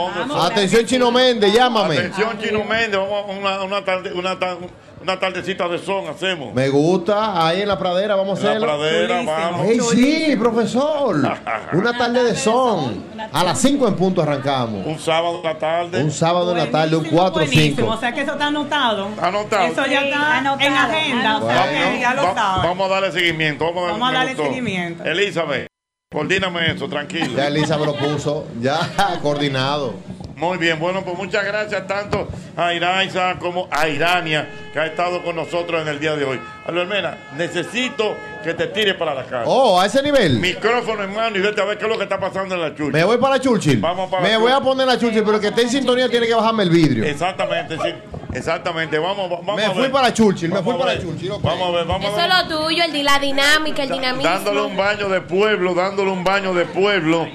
Atención, 0.44 0.86
Chino 0.86 1.12
Méndez, 1.12 1.54
llámame. 1.54 1.98
Atención, 2.00 2.38
Chino 2.42 2.64
Méndez, 2.64 3.00
vamos 3.00 3.26
a 3.30 3.32
una, 3.32 3.64
una, 3.64 3.86
tarde, 3.86 4.12
una, 4.14 4.40
ta- 4.40 4.58
una 5.06 5.20
tardecita 5.20 5.68
de 5.68 5.78
son, 5.78 6.08
hacemos. 6.08 6.52
Me 6.56 6.68
gusta, 6.70 7.46
ahí 7.48 7.62
en 7.62 7.68
la 7.68 7.78
pradera 7.78 8.16
vamos 8.16 8.44
a 8.44 8.54
En 8.54 8.60
la 8.60 8.66
pradera, 8.66 9.22
vamos. 9.24 9.68
Ey, 9.68 9.80
sí, 9.80 10.36
profesor. 10.36 11.16
Una 11.74 11.96
tarde 11.98 12.24
de 12.24 12.36
son. 12.36 13.04
A 13.32 13.44
las 13.44 13.60
5 13.62 13.88
en 13.88 13.96
punto 13.96 14.22
arrancamos. 14.24 14.84
Un 14.86 14.98
sábado 14.98 15.38
en 15.38 15.44
la 15.44 15.58
tarde. 15.60 16.04
Un 16.04 16.12
sábado 16.12 16.52
en 16.54 16.58
la 16.58 16.72
tarde, 16.72 16.96
un 16.96 17.04
Buenísimo, 17.04 17.22
4 17.22 17.42
o 17.44 17.46
buenísimo. 17.46 17.76
5. 17.78 17.90
O 17.92 17.98
sea 18.00 18.14
que 18.14 18.22
eso 18.22 18.32
está 18.32 18.48
anotado. 18.48 19.08
Anotado. 19.22 19.66
Eso 19.68 19.86
ya 19.86 20.02
está 20.02 20.40
en 20.40 20.48
anotado, 20.48 20.72
agenda. 20.92 21.38
O 21.38 21.48
sea 21.48 21.56
Vamos, 21.56 21.70
que 21.94 22.00
ya 22.00 22.14
lo 22.16 22.24
va- 22.24 22.34
saben. 22.36 22.64
vamos 22.70 22.90
a 22.90 22.94
darle 22.94 23.12
seguimiento. 23.12 23.66
Vamos 23.66 23.84
a, 23.90 23.92
Vamos 23.92 24.10
a 24.10 24.14
darle 24.14 24.36
seguimiento. 24.36 25.04
Elizabeth, 25.04 25.68
coordíname 26.12 26.72
eso, 26.72 26.88
tranquilo. 26.90 27.38
Ya 27.38 27.48
Elisa 27.48 27.78
me 27.78 27.86
lo 27.86 27.96
puso, 27.96 28.48
ya 28.60 28.80
coordinado. 29.22 29.94
Muy 30.36 30.58
bien, 30.58 30.78
bueno, 30.80 31.02
pues 31.04 31.18
muchas 31.18 31.46
gracias 31.46 31.88
tanto 31.88 32.28
a 32.58 32.74
Iraiza 32.74 33.36
como 33.40 33.70
a 33.72 33.88
Irania, 33.88 34.48
que 34.74 34.80
ha 34.80 34.86
estado 34.88 35.24
con 35.24 35.36
nosotros 35.38 35.82
en 35.82 35.88
el 35.88 35.98
día 36.00 36.16
de 36.18 36.26
hoy. 36.26 36.42
Albermena, 36.68 37.18
necesito 37.38 38.18
que 38.44 38.54
te 38.54 38.68
tires 38.68 38.96
para 38.96 39.14
la 39.14 39.24
casa. 39.24 39.44
Oh, 39.46 39.80
a 39.80 39.86
ese 39.86 40.04
nivel. 40.04 40.40
Micrófono 40.40 41.04
en 41.04 41.14
mano 41.16 41.38
y 41.38 41.40
vete 41.42 41.62
a 41.62 41.64
ver 41.66 41.78
qué 41.78 41.86
es 41.86 41.90
lo 41.90 41.98
que 41.98 42.04
está 42.04 42.20
pasando 42.20 42.54
en 42.56 42.62
la 42.62 42.76
chucha. 42.76 42.92
Me 42.98 43.06
voy 43.06 43.18
para 43.18 43.40
Churchill. 43.40 43.80
Vamos 43.80 44.10
para 44.10 44.24
Me 44.24 44.32
la 44.34 44.38
voy 44.40 44.52
a 44.52 44.56
Churchill. 44.56 44.68
poner 44.72 44.88
la 44.88 44.98
Churchill, 45.00 45.24
pero 45.24 45.36
el 45.36 45.42
que 45.42 45.48
esté 45.48 45.62
en 45.62 45.70
sintonía 45.70 46.10
tiene 46.10 46.28
que 46.28 46.34
bajarme 46.36 46.64
el 46.64 46.70
vidrio. 46.70 47.06
Exactamente, 47.06 47.78
sí. 47.82 47.94
Exactamente. 48.34 49.00
Vamos, 49.00 49.30
vamos 49.30 49.56
Me 49.56 49.64
a 49.66 49.72
fui 49.72 49.84
ver. 49.84 49.92
para 49.92 50.14
Churchill, 50.14 50.52
me 50.52 50.62
fui 50.62 50.76
para. 50.76 51.00
Churchill. 51.00 51.32
ok. 51.32 51.42
Vamos 51.44 51.70
a 51.70 51.72
ver, 51.78 51.86
vamos 51.86 52.10
Eso 52.12 52.20
a 52.20 52.28
ver. 52.28 52.32
es 52.44 52.50
lo 52.50 52.58
tuyo, 52.60 52.84
el 52.84 53.06
la 53.06 53.20
dinámica, 53.20 53.84
el 53.84 53.90
dinamismo. 53.90 54.30
dándole 54.30 54.62
un 54.64 54.76
baño 54.76 55.08
de 55.08 55.22
pueblo, 55.22 55.74
dándole 55.74 56.12
un 56.12 56.26
baño 56.26 56.54
de 56.54 56.66
pueblo 56.66 57.26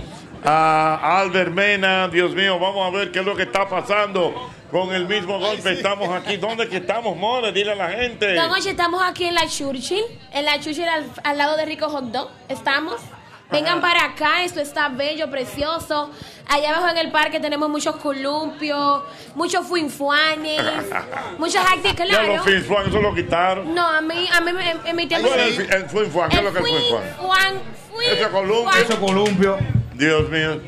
a 0.44 1.20
Albert 1.20 1.52
Mena. 1.52 2.08
Dios 2.08 2.32
mío, 2.34 2.58
vamos 2.58 2.86
a 2.86 2.96
ver 2.96 3.10
qué 3.12 3.20
es 3.20 3.24
lo 3.24 3.36
que 3.36 3.42
está 3.44 3.68
pasando 3.68 4.50
con 4.70 4.92
el 4.94 5.06
mismo 5.06 5.38
golpe. 5.38 5.72
Estamos 5.72 6.08
aquí. 6.10 6.36
¿Dónde 6.36 6.68
que 6.68 6.78
estamos, 6.78 7.16
More? 7.16 7.52
Dile 7.52 7.72
a 7.72 7.76
la 7.76 7.90
gente. 7.90 8.34
Don 8.34 8.50
Ocho, 8.50 8.70
estamos 8.70 9.02
aquí 9.02 9.24
en 9.26 9.34
la 9.34 9.46
Churchill, 9.48 10.04
en 10.32 10.44
la 10.44 10.58
Churchill 10.60 10.88
al, 10.88 11.06
al 11.24 11.38
lado 11.38 11.56
de 11.56 11.64
Rico 11.64 11.88
Hot 11.88 12.04
Dog. 12.04 12.30
Estamos. 12.48 12.96
Vengan 13.52 13.80
para 13.80 14.04
acá, 14.04 14.44
esto 14.44 14.60
está 14.60 14.88
bello, 14.90 15.28
precioso. 15.28 16.12
Allá 16.46 16.70
abajo 16.70 16.88
en 16.90 16.98
el 16.98 17.10
parque 17.10 17.40
tenemos 17.40 17.68
muchos 17.68 17.96
columpios, 17.96 19.02
muchos 19.34 19.66
fuinfuanes, 19.66 20.62
muchas 21.38 21.64
actividades, 21.66 21.96
Ya 21.98 22.04
claro. 22.06 22.36
los 22.36 22.44
finfuan, 22.46 22.88
eso 22.88 23.00
lo 23.02 23.12
quitaron. 23.12 23.74
No, 23.74 23.84
a 23.88 24.00
mí, 24.00 24.28
a 24.32 24.40
mí 24.40 24.52
me- 24.52 24.70
en, 24.70 24.78
en 24.86 24.94
mi 24.94 25.06
tiempo... 25.08 25.26
¿Cuál 25.26 25.40
es 25.40 25.58
el, 25.58 25.72
el 25.72 25.88
finfuan? 25.88 26.28
¿Qué 26.30 26.36
es 26.36 26.42
lo 26.44 26.52
que 26.52 26.58
es 26.60 26.64
el 26.64 26.70
finfuan? 26.76 27.02
Fuinfuan, 27.16 27.60
Ese 28.12 28.28
columpio. 28.30 28.80
Eso 28.82 29.00
columpio. 29.00 29.58
Dios 30.01 30.28
mío. 30.31 30.60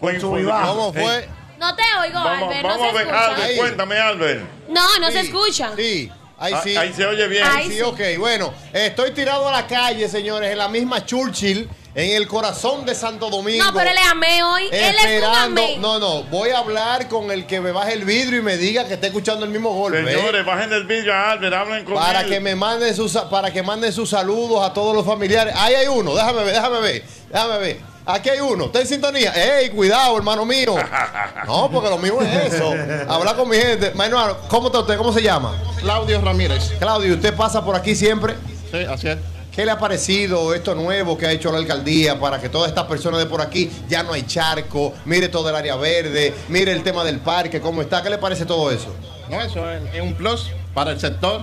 Baja. 0.00 0.66
¿Cómo 0.68 0.92
fue? 0.92 1.18
Eh, 1.20 1.28
No 1.58 1.74
te 1.76 1.82
oigo, 2.02 2.14
vamos 2.22 2.42
Albert, 2.48 2.62
vamos 2.64 2.78
no 2.78 2.84
a 2.84 2.92
ver, 2.92 3.06
escucha. 3.06 3.34
Albert, 3.34 3.56
cuéntame, 3.56 3.98
Albert. 4.00 4.40
No, 4.68 4.98
no 4.98 5.10
se 5.12 5.20
escucha. 5.20 5.70
Sí, 5.76 6.10
ahí 6.38 6.52
Ah, 6.54 6.60
sí. 6.64 6.76
ahí 6.76 6.92
se 6.92 7.06
oye 7.06 7.28
bien. 7.28 7.44
Ahí 7.46 7.68
Sí, 7.68 7.74
sí. 7.76 7.82
ok. 7.82 8.00
Bueno, 8.18 8.52
estoy 8.72 9.12
tirado 9.12 9.48
a 9.48 9.52
la 9.52 9.66
calle, 9.68 10.08
señores, 10.08 10.50
en 10.50 10.58
la 10.58 10.66
misma 10.68 11.06
Churchill, 11.06 11.68
en 11.94 12.16
el 12.16 12.26
corazón 12.26 12.84
de 12.84 12.96
Santo 12.96 13.30
Domingo. 13.30 13.64
No, 13.64 13.72
pero 13.72 13.90
él 13.90 13.96
es 13.96 14.06
amé 14.10 14.42
hoy. 14.42 14.64
Él 14.72 14.94
es 14.96 15.04
un 15.04 15.08
Esperando, 15.10 15.62
amé. 15.62 15.76
no, 15.78 15.98
no, 16.00 16.22
voy 16.24 16.50
a 16.50 16.58
hablar 16.58 17.06
con 17.08 17.30
el 17.30 17.46
que 17.46 17.60
me 17.60 17.70
baje 17.70 17.92
el 17.92 18.04
vidrio 18.04 18.40
y 18.40 18.42
me 18.42 18.56
diga 18.56 18.88
que 18.88 18.94
está 18.94 19.06
escuchando 19.06 19.44
el 19.44 19.52
mismo 19.52 19.72
golpe. 19.72 20.00
¿eh? 20.00 20.16
Señores, 20.16 20.44
bajen 20.44 20.72
el 20.72 20.84
vídeo 20.84 21.14
a 21.14 21.30
Albert, 21.30 21.54
hablen 21.54 21.84
con 21.84 21.94
para 21.94 22.22
él. 22.22 22.28
que 22.28 22.40
me 22.40 22.56
manden 22.56 22.96
sus 22.96 23.12
para 23.30 23.52
que 23.52 23.62
manden 23.62 23.92
sus 23.92 24.10
saludos 24.10 24.64
a 24.68 24.72
todos 24.72 24.96
los 24.96 25.06
familiares. 25.06 25.54
Ahí 25.56 25.74
hay 25.76 25.86
uno, 25.86 26.12
déjame 26.14 26.42
ver, 26.42 26.54
déjame 26.54 26.80
ver, 26.80 27.04
déjame 27.30 27.58
ver. 27.58 27.91
Aquí 28.04 28.30
hay 28.30 28.40
uno, 28.40 28.64
está 28.66 28.80
en 28.80 28.86
sintonía. 28.86 29.32
¡Ey, 29.32 29.70
cuidado, 29.70 30.16
hermano 30.16 30.44
mío! 30.44 30.74
No, 31.46 31.68
porque 31.70 31.90
lo 31.90 31.98
mismo 31.98 32.22
es 32.22 32.52
eso. 32.54 32.72
Hablar 33.08 33.36
con 33.36 33.48
mi 33.48 33.56
gente. 33.56 33.88
Hermano, 33.88 34.36
¿cómo 34.48 34.68
está 34.68 34.78
usted? 34.80 34.96
¿Cómo 34.96 35.12
se 35.12 35.20
llama? 35.20 35.60
Claudio 35.80 36.20
Ramírez. 36.20 36.72
Claudio, 36.78 37.14
¿usted 37.14 37.34
pasa 37.34 37.64
por 37.64 37.74
aquí 37.74 37.94
siempre? 37.94 38.34
Sí, 38.70 38.78
así 38.78 39.08
es. 39.08 39.18
¿Qué 39.50 39.64
le 39.66 39.72
ha 39.72 39.78
parecido 39.78 40.54
esto 40.54 40.74
nuevo 40.74 41.18
que 41.18 41.26
ha 41.26 41.32
hecho 41.32 41.50
la 41.52 41.58
alcaldía 41.58 42.18
para 42.18 42.40
que 42.40 42.48
todas 42.48 42.68
estas 42.68 42.84
personas 42.84 43.20
de 43.20 43.26
por 43.26 43.40
aquí 43.42 43.70
ya 43.88 44.02
no 44.02 44.12
hay 44.12 44.22
charco? 44.22 44.94
Mire 45.04 45.28
todo 45.28 45.50
el 45.50 45.56
área 45.56 45.76
verde, 45.76 46.32
mire 46.48 46.72
el 46.72 46.82
tema 46.82 47.04
del 47.04 47.18
parque, 47.18 47.60
cómo 47.60 47.82
está. 47.82 48.02
¿Qué 48.02 48.08
le 48.08 48.18
parece 48.18 48.46
todo 48.46 48.70
eso? 48.70 48.94
No, 49.28 49.40
eso 49.42 49.70
es, 49.70 49.82
es 49.94 50.00
un 50.00 50.14
plus 50.14 50.50
para 50.72 50.92
el 50.92 51.00
sector 51.00 51.42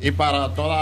y 0.00 0.10
para 0.10 0.54
todo 0.54 0.74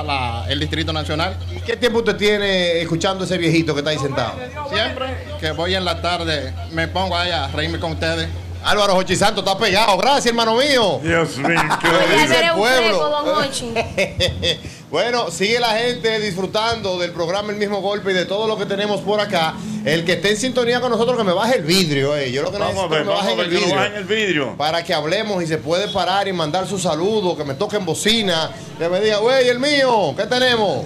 el 0.49 0.61
Distrito 0.61 0.93
Nacional. 0.93 1.37
¿Y 1.55 1.61
qué 1.61 1.77
tiempo 1.77 1.99
usted 1.99 2.17
tiene 2.17 2.81
escuchando 2.81 3.25
ese 3.25 3.39
viejito 3.39 3.75
que 3.75 3.81
está 3.81 3.91
ahí 3.91 3.99
sentado? 3.99 4.35
Siempre 4.73 5.07
que 5.41 5.53
voy 5.53 5.75
en 5.75 5.85
la 5.85 6.01
tarde 6.01 6.53
me 6.73 6.89
pongo 6.89 7.17
ahí 7.17 7.31
a 7.31 7.49
reírme 7.49 7.79
con 7.79 7.93
ustedes. 7.93 8.29
Álvaro 8.65 8.95
Jochi 8.95 9.17
Santo 9.17 9.41
está 9.41 9.57
pegado. 9.59 9.97
Gracias, 9.99 10.27
hermano 10.27 10.57
mío. 10.57 11.01
Dios 11.03 11.37
mío, 11.39 11.61
un 12.55 12.59
pueblo. 12.59 12.99
don 13.25 13.75
bueno, 14.91 15.31
sigue 15.31 15.59
la 15.59 15.71
gente 15.79 16.21
disfrutando 16.21 16.99
del 16.99 17.13
programa 17.13 17.51
El 17.51 17.57
mismo 17.59 17.81
golpe 17.81 18.11
y 18.11 18.15
de 18.15 18.25
todo 18.27 18.47
lo 18.47 18.57
que 18.59 18.67
tenemos 18.67 19.01
por 19.01 19.21
acá. 19.21 19.55
El 19.85 20.05
que 20.05 20.13
esté 20.15 20.31
en 20.31 20.37
sintonía 20.37 20.81
con 20.81 20.91
nosotros, 20.91 21.17
que 21.17 21.25
me 21.25 21.33
baje 21.33 21.57
el 21.57 21.63
vidrio. 21.65 22.17
eh. 22.17 22.31
Yo 22.31 22.43
lo 22.43 22.53
que 22.53 22.59
Vamos 22.59 22.85
a 22.85 22.89
necesito 22.89 22.91
ver, 22.91 23.03
que 23.03 23.07
me 23.09 23.13
a 23.13 23.17
bajen 23.17 23.37
ver 23.37 23.47
el 23.47 23.53
que 23.53 23.59
vidrio. 23.59 23.75
bajen 23.77 23.95
el 23.97 24.05
vidrio. 24.05 24.57
Para 24.57 24.85
que 24.85 24.95
hablemos 24.95 25.43
y 25.43 25.47
se 25.47 25.59
puede 25.59 25.89
parar 25.89 26.29
y 26.29 26.33
mandar 26.33 26.67
su 26.69 26.79
saludo, 26.79 27.37
que 27.37 27.45
me 27.45 27.55
toquen 27.55 27.85
bocina, 27.85 28.51
que 28.79 28.89
me 28.89 29.01
diga, 29.01 29.19
güey, 29.19 29.49
el 29.49 29.59
mío, 29.59 30.15
¿qué 30.17 30.25
tenemos? 30.27 30.85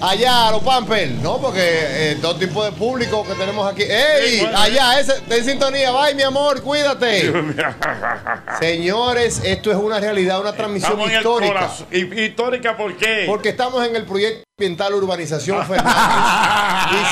Allá, 0.00 0.50
los 0.50 0.62
Pampers, 0.62 1.12
¿no? 1.22 1.38
Porque 1.38 1.60
eh, 1.62 2.18
todo 2.20 2.36
tipo 2.36 2.62
de 2.64 2.72
público 2.72 3.24
que 3.26 3.34
tenemos 3.34 3.70
aquí. 3.72 3.82
¡Ey! 3.82 4.40
Sí, 4.40 4.46
allá, 4.54 5.00
ese, 5.00 5.20
ten 5.22 5.44
sintonía. 5.44 5.92
Bye, 5.92 6.14
mi 6.14 6.22
amor, 6.22 6.60
cuídate. 6.62 7.32
Señores, 8.60 9.40
esto 9.44 9.70
es 9.70 9.76
una 9.76 10.00
realidad, 10.00 10.40
una 10.40 10.52
transmisión 10.52 10.92
Estamos 10.92 11.08
en 11.10 11.14
el 11.16 11.20
histórica. 11.22 11.54
corazón. 11.54 11.86
¿Y- 11.90 12.20
¿Histórica 12.24 12.76
por 12.76 12.96
qué? 12.96 13.24
Porque 13.26 13.48
estamos 13.50 13.86
en 13.86 13.96
el 13.96 14.04
proyecto 14.04 14.44
ambiental 14.56 14.94
Urbanización 14.94 15.66
Fernández. 15.66 15.92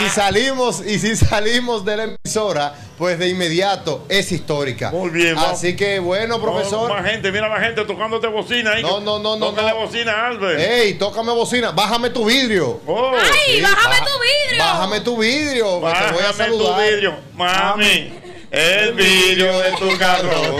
y 0.00 0.04
si 0.04 0.08
salimos, 0.10 0.80
y 0.86 0.98
si 1.00 1.16
salimos 1.16 1.84
de 1.84 1.96
la 1.96 2.04
emisora, 2.04 2.72
pues 2.96 3.18
de 3.18 3.30
inmediato 3.30 4.06
es 4.08 4.30
histórica. 4.30 4.92
Muy 4.92 5.10
bien. 5.10 5.36
Así 5.36 5.74
que 5.74 5.98
bueno, 5.98 6.40
profesor. 6.40 6.88
No, 6.88 6.94
más 6.94 7.04
gente, 7.10 7.32
mira 7.32 7.48
la 7.48 7.58
gente 7.58 7.84
tocándote 7.84 8.28
bocina 8.28 8.74
ahí. 8.74 8.82
No, 8.84 9.00
no, 9.00 9.18
no, 9.18 9.34
no. 9.36 9.46
Tócale 9.50 9.70
no. 9.70 9.76
bocina, 9.78 10.26
Albert. 10.28 10.60
Ey, 10.60 10.94
tócame 10.94 11.32
bocina, 11.32 11.72
bájame 11.72 12.10
tu 12.10 12.24
vidrio. 12.24 12.80
Oh. 12.86 13.10
¡Ay, 13.20 13.56
Sí, 13.56 13.60
bájame 13.60 13.96
baja- 14.00 14.04
tu 14.04 14.20
vidrio! 14.20 14.58
Bájame 14.64 15.00
tu 15.00 15.16
vidrio, 15.16 15.80
que 15.80 15.92
te 15.98 16.12
voy 16.12 16.22
a 16.22 16.28
tu 16.30 16.36
saludar. 16.36 16.80
vidrio. 16.80 17.16
Mami, 17.34 18.20
el 18.52 18.92
vidrio 18.92 19.58
de 19.58 19.72
tu 19.72 19.98
carro. 19.98 20.30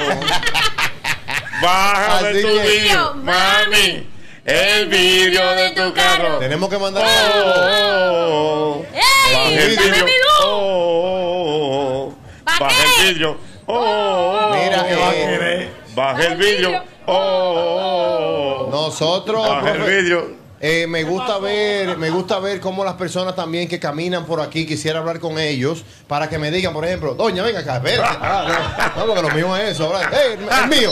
Bájame 1.63 2.29
Así 2.31 2.43
tu 2.43 2.49
que- 2.49 2.61
vidrio, 2.69 3.15
mami. 3.15 4.11
El 4.44 4.86
vidrio 4.89 5.47
de 5.55 5.70
tu 5.70 5.94
carro. 5.94 6.39
Tenemos 6.39 6.69
que 6.69 6.78
mandar 6.78 7.05
Oh, 7.05 8.85
Baja 9.32 9.48
el 9.48 9.56
dame 9.56 9.66
vidrio. 9.89 10.05
mi 10.05 10.10
luz! 10.10 10.40
Oh, 10.44 12.14
Baja 12.44 12.82
el 12.85 13.06
vidrio. 13.06 13.36
Oh, 13.66 14.51
Mira, 14.52 14.86
¿qué 14.89 14.94
va 14.97 15.09
a 15.10 15.12
querer? 15.12 15.70
Baja 15.94 16.24
el 16.27 16.36
vidrio. 16.36 16.82
Oh, 17.06 18.69
Nosotros, 18.70 19.48
Baja 19.48 19.70
el 19.73 19.82
vidrio. 19.82 20.41
Eh, 20.64 20.86
me 20.86 21.02
gusta 21.02 21.39
ver, 21.39 21.98
me 21.98 22.09
gusta 22.10 22.39
ver 22.39 22.60
cómo 22.60 22.84
las 22.84 22.94
personas 22.94 23.34
también 23.34 23.68
que 23.68 23.80
caminan 23.80 24.24
por 24.24 24.40
aquí 24.40 24.64
quisiera 24.64 25.01
hablar 25.01 25.18
con 25.18 25.36
ellos 25.40 25.84
para 26.06 26.28
que 26.28 26.39
me 26.39 26.52
digan, 26.52 26.72
por 26.72 26.84
ejemplo, 26.84 27.14
doña, 27.14 27.43
venga 27.43 27.59
acá, 27.59 27.76
espérate. 27.78 28.16
Ah, 28.22 28.93
no, 28.94 29.01
no, 29.01 29.06
porque 29.14 29.28
lo 29.28 29.34
mío 29.34 29.56
es 29.56 29.70
eso. 29.70 29.86
ahora, 29.86 30.09
"Ey, 30.12 30.32
el, 30.34 30.68
mío, 30.68 30.90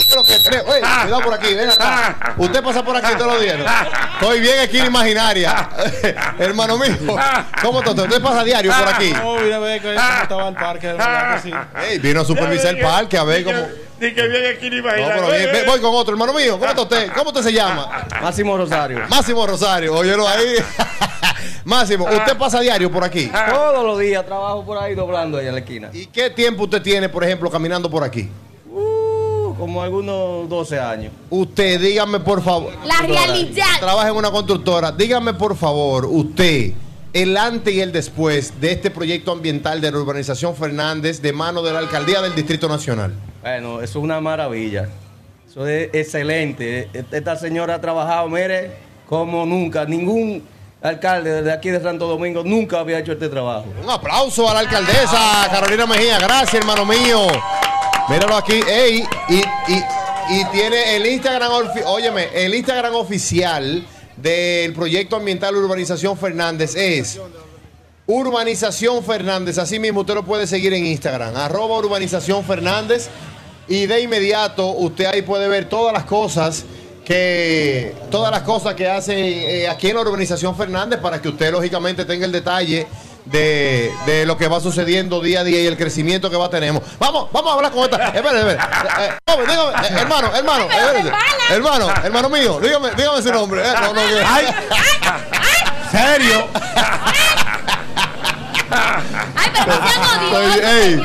cuidado 0.67 1.21
por 1.23 1.35
aquí, 1.35 1.55
ven 1.55 1.71
acá. 1.71 2.35
Usted 2.37 2.63
pasa 2.65 2.85
por 2.85 2.97
aquí 2.97 3.13
todos 3.17 3.35
los 3.35 3.43
días. 3.43 3.59
¿no? 3.59 3.65
Estoy 4.21 4.41
bien 4.41 4.59
aquí 4.59 4.79
en 4.81 4.87
imaginaria. 4.87 5.69
Hermano 6.41 6.77
mío, 6.77 6.97
¿cómo 7.63 7.79
está 7.79 7.91
usted? 7.93 8.05
¿Usted 8.05 8.21
pasa 8.23 8.43
diario 8.43 8.73
por 8.77 8.89
aquí? 8.89 9.13
No, 9.13 9.37
vine 9.37 9.55
a 9.55 9.59
ver 9.61 9.81
que- 9.81 9.95
estaba 9.95 10.49
el 10.49 10.55
parque, 10.57 10.87
verdad 10.89 11.41
sí. 11.43 11.53
Vino 12.01 12.23
a 12.23 12.25
supervisar 12.25 12.75
el 12.75 12.81
parque 12.83 13.17
a 13.17 13.23
ver 13.25 13.45
cómo. 13.45 13.90
Ni 14.01 14.15
que 14.15 14.29
viene 14.29 14.49
aquí 14.49 14.71
ni 14.71 14.79
No, 14.79 14.83
pero 14.85 15.27
bien, 15.27 15.51
ve- 15.53 15.65
voy 15.67 15.79
con 15.79 15.95
otro, 15.95 16.15
hermano 16.15 16.33
mío. 16.33 16.53
¿Cómo 16.59 16.71
está 16.71 16.83
usted? 16.83 17.13
¿Cómo 17.13 17.29
usted 17.29 17.43
se 17.43 17.53
llama? 17.53 18.07
Máximo 18.23 18.57
Rosario. 18.57 19.01
Máximo 19.11 19.47
Rosario, 19.47 19.95
óyelo 19.95 20.27
ahí. 20.27 20.55
Máximo, 21.65 22.07
¿usted 22.07 22.37
pasa 22.39 22.61
diario 22.61 22.91
por 22.91 23.05
aquí? 23.05 23.31
Todos 23.51 23.85
los 23.85 23.99
días 23.99 24.25
trabajo 24.25 24.65
por 24.65 24.79
ahí 24.79 24.95
doblando 24.95 25.37
ahí 25.37 25.47
en 25.49 25.53
la 25.55 25.61
esquina. 25.61 25.91
¿Y 25.93 26.07
qué 26.07 26.31
tiempo 26.31 26.65
usted 26.65 26.81
tiene, 26.81 27.11
por 27.11 27.23
ejemplo, 27.23 27.51
caminando 27.51 27.91
por 27.91 28.03
aquí? 28.03 28.31
Uh, 28.73 29.55
como 29.59 29.83
algunos 29.83 30.49
12 30.49 30.81
años. 30.81 31.13
Usted, 31.29 31.79
dígame 31.79 32.21
por 32.21 32.43
favor. 32.43 32.73
La 32.87 33.03
realidad. 33.03 33.67
Trabaja 33.81 34.09
en 34.09 34.17
una 34.17 34.31
constructora. 34.31 34.93
Dígame 34.93 35.35
por 35.35 35.55
favor, 35.59 36.07
usted, 36.07 36.73
el 37.13 37.37
antes 37.37 37.75
y 37.75 37.81
el 37.83 37.93
después 37.93 38.59
de 38.63 38.73
este 38.73 38.91
proyecto 38.91 39.31
ambiental 39.31 39.83
de 39.83 39.91
la 39.93 39.99
urbanización 39.99 40.57
Fernández 40.57 41.21
de 41.21 41.35
mano 41.35 41.61
de 41.63 41.75
la 41.75 41.81
alcaldía 41.81 42.23
del 42.23 42.35
Distrito 42.35 42.67
Nacional. 42.67 43.13
Bueno, 43.43 43.81
eso 43.81 43.99
es 43.99 44.05
una 44.05 44.21
maravilla. 44.21 44.89
Eso 45.49 45.67
es 45.67 45.91
excelente. 45.93 46.89
Esta 47.11 47.37
señora 47.37 47.77
ha 47.77 47.81
trabajado, 47.81 48.29
mire, 48.29 48.73
como 49.09 49.45
nunca. 49.47 49.85
Ningún 49.85 50.43
alcalde 50.83 51.43
de 51.43 51.53
aquí 51.53 51.71
de 51.71 51.81
Santo 51.81 52.07
Domingo 52.07 52.43
nunca 52.45 52.81
había 52.81 52.99
hecho 52.99 53.13
este 53.13 53.29
trabajo. 53.29 53.67
Un 53.83 53.91
aplauso 53.91 54.49
a 54.49 54.55
la 54.55 54.61
alcaldesa 54.61 55.49
Carolina 55.51 55.87
Mejía. 55.87 56.19
Gracias, 56.19 56.55
hermano 56.55 56.85
mío. 56.85 57.27
Míralo 58.09 58.37
aquí. 58.37 58.61
Ey, 58.69 59.05
y, 59.29 59.35
y- 59.73 59.85
y 60.33 60.45
tiene 60.53 60.95
el 60.95 61.07
Instagram, 61.07 61.51
óyeme, 61.87 62.29
el 62.33 62.55
Instagram 62.55 62.95
oficial 62.95 63.85
del 64.17 64.73
proyecto 64.75 65.17
ambiental 65.17 65.57
Urbanización 65.57 66.17
Fernández 66.17 66.77
es 66.77 67.19
Urbanización 68.07 69.03
Fernández. 69.05 69.59
Así 69.59 69.79
mismo 69.79 70.01
usted 70.01 70.15
lo 70.15 70.25
puede 70.25 70.47
seguir 70.47 70.73
en 70.75 70.87
Instagram. 70.87 71.37
Arroba 71.37 71.79
Urbanización 71.79 72.45
Fernández. 72.45 73.09
Y 73.71 73.87
de 73.87 74.01
inmediato 74.03 74.67
usted 74.67 75.07
ahí 75.07 75.23
puede 75.23 75.47
ver 75.49 75.67
todas 75.69 75.93
las 75.95 76.03
cosas 76.05 76.65
que 77.05 77.95
todas 78.11 78.31
las 78.33 78.43
cosas 78.43 78.75
que 78.75 78.89
hacen 78.89 79.17
eh, 79.19 79.69
aquí 79.69 79.89
en 79.89 79.95
la 79.97 80.03
urbanización 80.03 80.57
Fernández 80.57 80.99
para 81.01 81.23
que 81.23 81.29
usted 81.29 81.51
lógicamente 81.53 82.05
tenga 82.05 82.27
el 82.27 82.33
detalle 82.33 82.87
de, 83.25 83.93
de 84.07 84.27
lo 84.27 84.37
que 84.37 84.49
va 84.49 84.59
sucediendo 84.61 85.21
día 85.21 85.41
a 85.41 85.45
día 85.45 85.61
y 85.61 85.67
el 85.67 85.77
crecimiento 85.77 86.29
que 86.31 86.37
va 86.37 86.51
tenemos. 86.51 86.83
Vamos, 86.99 87.29
vamos 87.33 87.51
a 87.53 87.55
hablar 87.55 87.71
con 87.73 87.85
esta. 87.85 88.09
Eh, 88.09 88.13
eh, 88.17 88.23
dígame, 89.47 89.73
eh, 89.73 90.01
hermano, 90.01 90.35
hermano, 90.35 90.69
hermano, 91.51 91.89
hermano 92.05 92.29
mío, 92.29 92.59
dígame, 92.61 92.91
dígame 92.97 93.23
su 93.23 93.33
nombre. 93.33 93.63
eh, 93.63 93.73
no, 93.81 93.93
no, 93.93 94.01
que- 94.01 94.25
Ay. 94.27 94.47
¿Serio? 95.93 96.47
Estoy, 100.25 100.61
ey, 100.65 100.97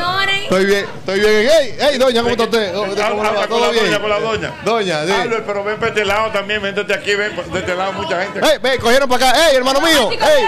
estoy 0.45 0.65
bien, 0.65 0.85
estoy 0.99 1.19
bien. 1.19 1.49
Ey, 1.49 1.76
ey, 1.80 1.97
doña, 1.97 2.22
¿cómo 2.22 2.31
está 2.31 2.43
usted? 2.45 2.73
¿Todo 2.73 2.85
la 2.95 3.72
bien? 3.72 3.85
doña, 3.85 3.99
con 3.99 4.09
la 4.09 4.19
doña. 4.19 4.53
Doña, 4.63 5.05
sí. 5.05 5.11
Albert, 5.11 5.45
pero 5.45 5.63
ven 5.63 5.77
para 5.77 5.89
este 5.89 6.05
lado 6.05 6.31
también, 6.31 6.61
véntete 6.61 6.93
aquí, 6.93 7.15
ven 7.15 7.35
de 7.35 7.59
este 7.59 7.76
lado 7.76 7.93
mucha 7.93 8.22
gente. 8.22 8.39
Ey, 8.39 8.57
ven, 8.61 8.80
cogieron 8.80 9.09
para 9.09 9.30
acá. 9.30 9.49
Ey, 9.49 9.55
hermano 9.55 9.81
mío. 9.81 10.09
Ey, 10.11 10.45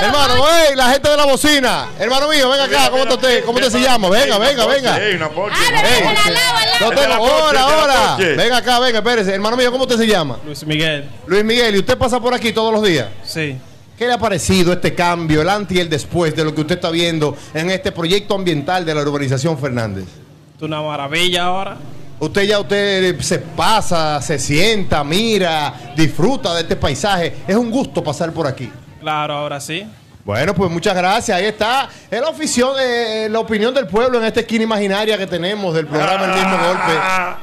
hermano, 0.00 0.34
ey, 0.48 0.76
la 0.76 0.90
gente 0.90 1.10
de 1.10 1.16
la 1.16 1.24
bocina. 1.24 1.88
Hermano 1.98 2.28
mío, 2.28 2.48
venga 2.48 2.64
acá. 2.64 2.90
¿Cómo 2.90 3.02
está 3.02 3.14
usted? 3.14 3.44
¿Cómo 3.44 3.58
usted 3.58 3.70
se 3.70 3.80
llama? 3.80 4.08
Venga, 4.08 4.38
venga, 4.38 4.66
venga. 4.66 4.98
Ey, 4.98 5.14
una 5.16 5.28
porche. 5.28 5.58
Ey, 5.84 6.04
no 6.80 6.90
tengo. 6.90 7.14
hola. 7.22 8.16
porche. 8.16 8.34
Venga 8.34 8.56
acá, 8.58 8.78
venga, 8.78 8.98
espérese. 8.98 9.34
Hermano 9.34 9.56
mío, 9.56 9.70
¿cómo 9.70 9.84
usted 9.84 9.96
se 9.96 10.06
llama? 10.06 10.38
Luis 10.44 10.64
Miguel. 10.64 11.08
Luis 11.26 11.44
Miguel, 11.44 11.74
¿y 11.74 11.78
usted 11.78 11.98
pasa 11.98 12.20
por 12.20 12.34
aquí 12.34 12.52
todos 12.52 12.72
los 12.72 12.82
días? 12.82 13.08
Sí. 13.24 13.58
¿Qué 14.02 14.08
le 14.08 14.14
ha 14.14 14.18
parecido 14.18 14.72
este 14.72 14.96
cambio, 14.96 15.42
el 15.42 15.48
antes 15.48 15.76
y 15.76 15.80
el 15.80 15.88
después 15.88 16.34
de 16.34 16.42
lo 16.42 16.52
que 16.52 16.62
usted 16.62 16.74
está 16.74 16.90
viendo 16.90 17.36
en 17.54 17.70
este 17.70 17.92
proyecto 17.92 18.34
ambiental 18.34 18.84
de 18.84 18.96
la 18.96 19.02
urbanización 19.02 19.56
Fernández? 19.56 20.06
Es 20.56 20.62
una 20.62 20.82
maravilla 20.82 21.44
ahora. 21.44 21.76
Usted 22.18 22.42
ya 22.42 22.58
usted 22.58 23.20
se 23.20 23.38
pasa, 23.38 24.20
se 24.20 24.40
sienta, 24.40 25.04
mira, 25.04 25.92
disfruta 25.96 26.52
de 26.52 26.62
este 26.62 26.74
paisaje. 26.74 27.32
Es 27.46 27.54
un 27.54 27.70
gusto 27.70 28.02
pasar 28.02 28.32
por 28.32 28.48
aquí. 28.48 28.68
Claro, 29.00 29.34
ahora 29.34 29.60
sí. 29.60 29.86
Bueno, 30.24 30.54
pues 30.54 30.70
muchas 30.70 30.94
gracias. 30.94 31.36
Ahí 31.36 31.46
está. 31.46 31.88
Es 32.08 32.20
la, 32.20 32.28
oficio- 32.28 32.74
eh, 32.78 33.26
la 33.28 33.40
opinión 33.40 33.74
del 33.74 33.88
pueblo 33.88 34.18
en 34.18 34.24
esta 34.24 34.38
esquina 34.40 34.62
imaginaria 34.62 35.18
que 35.18 35.26
tenemos 35.26 35.74
del 35.74 35.86
programa 35.88 36.26
El 36.26 36.30
mismo 36.32 36.58
golpe, 36.58 36.92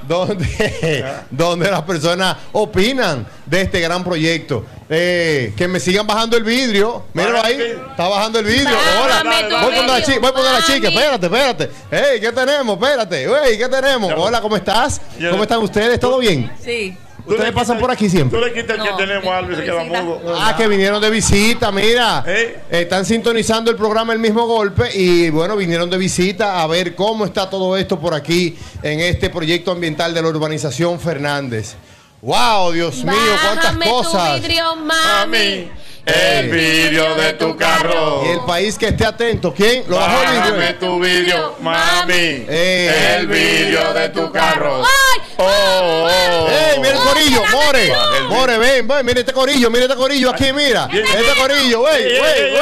donde, 0.08 1.06
donde 1.30 1.72
las 1.72 1.82
personas 1.82 2.38
opinan 2.54 3.28
de 3.46 3.62
este 3.64 3.82
gran 3.82 4.02
proyecto. 4.04 4.66
Eh, 4.92 5.54
que 5.58 5.68
me 5.68 5.80
sigan 5.80 6.08
bajando 6.08 6.38
el 6.38 6.44
vidrio. 6.44 7.04
Míralo 7.14 7.44
ahí. 7.44 7.60
Está 7.92 8.08
bajando 8.08 8.40
el 8.40 8.46
vidrio. 8.46 8.70
Tu 8.70 9.50
Voy 9.50 9.58
a 9.58 9.76
poner 9.76 9.86
la 9.86 10.02
chica. 10.04 10.20
Voy 10.32 10.44
la 10.44 10.64
chica. 10.66 10.88
Espérate, 10.88 11.26
espérate. 11.26 11.70
Hey, 11.92 12.20
¿qué 12.22 12.32
tenemos? 12.32 12.76
Espérate. 12.82 13.28
Hey, 13.44 13.58
¿qué 13.58 13.68
tenemos? 13.68 14.14
Hola, 14.16 14.40
¿cómo 14.40 14.56
estás? 14.56 15.02
¿Cómo 15.30 15.44
están 15.44 15.60
ustedes? 15.60 16.00
¿Todo 16.00 16.18
bien? 16.20 16.50
Sí. 16.64 16.98
Ustedes 17.30 17.52
pasan 17.54 17.78
por 17.78 17.92
aquí 17.92 18.10
siempre. 18.10 18.40
Tú 18.40 18.46
le 18.46 18.54
quitas 18.54 18.78
el 18.78 18.84
que 18.84 18.90
tenemos 18.98 19.26
a 19.28 19.38
Albert 19.38 19.54
y 19.54 19.56
se 19.58 19.64
queda 19.64 19.84
mudo. 19.84 20.22
Ah, 20.36 20.56
que 20.58 20.68
vinieron 20.68 21.02
de 21.02 21.10
visita, 21.10 21.72
mira. 21.72 22.24
¿Eh? 22.26 22.60
Están 22.70 23.06
sintonizando 23.06 23.72
el 23.72 23.78
programa 23.78 24.14
El 24.14 24.20
mismo 24.20 24.46
golpe 24.48 24.90
y 24.96 25.30
bueno, 25.30 25.56
vinieron 25.56 25.90
de 25.90 25.98
visita 25.98 26.62
a 26.62 26.68
ver 26.68 26.96
cómo 26.96 27.26
está 27.26 27.50
todo 27.50 27.78
esto 27.78 28.00
por 28.00 28.14
aquí 28.14 28.58
en 28.82 29.00
este 29.00 29.30
proyecto 29.30 29.72
ambiental 29.72 30.14
de 30.14 30.22
la 30.22 30.28
urbanización 30.30 31.00
Fernández. 31.00 31.76
¡Wow, 32.22 32.72
Dios 32.74 33.04
mío, 33.04 33.14
cuántas 33.42 33.66
Bájame 33.66 33.86
tu 33.86 33.92
cosas! 33.92 34.42
vidrio, 34.42 34.76
mami. 34.76 35.72
El 36.06 36.50
vidrio 36.50 37.16
de 37.16 37.34
tu 37.34 37.56
carro. 37.56 38.24
Y 38.26 38.30
el 38.30 38.40
país 38.42 38.78
que 38.78 38.88
esté 38.88 39.06
atento, 39.06 39.54
¿quién? 39.54 39.84
¿Lo 39.88 39.98
bajó 39.98 40.24
el 40.24 40.28
vidrio? 40.30 40.42
Bájame 40.52 40.74
tu 40.74 41.00
vidrio, 41.00 41.56
mami. 41.62 42.14
Eh. 42.14 43.16
El 43.20 43.28
vidrio 43.28 43.94
de 43.94 44.10
tu 44.10 44.32
carro. 44.32 44.84
¡Ay! 44.84 45.22
Oh, 45.38 46.08
oh. 46.10 46.50
¡Ey, 46.50 46.80
mira 46.80 46.94
el 46.96 47.00
corillo! 47.00 47.44
¡More! 47.52 47.94
¡More, 48.28 48.58
ven, 48.58 48.88
ven! 48.88 49.06
Mira 49.06 49.20
este 49.20 49.34
corillo, 49.34 49.70
mira 49.70 49.86
este 49.86 49.96
corillo 49.96 50.32
aquí, 50.32 50.52
mira. 50.52 50.90
Este 50.92 51.36
corillo, 51.40 51.82
wey, 51.82 52.04
Ey, 52.04 52.12
ey, 52.16 52.22
wey, 52.22 52.32
ey, 52.54 52.56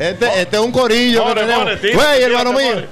Este, 0.00 0.40
este 0.40 0.56
es 0.56 0.62
un 0.62 0.72
corillo 0.72 1.22
More, 1.24 1.34
que 1.34 1.40
tenemos. 1.46 1.64
more, 1.64 1.76
tírate, 1.76 1.94
Güey, 1.96 2.22
hermano 2.22 2.52
mío. 2.54 2.86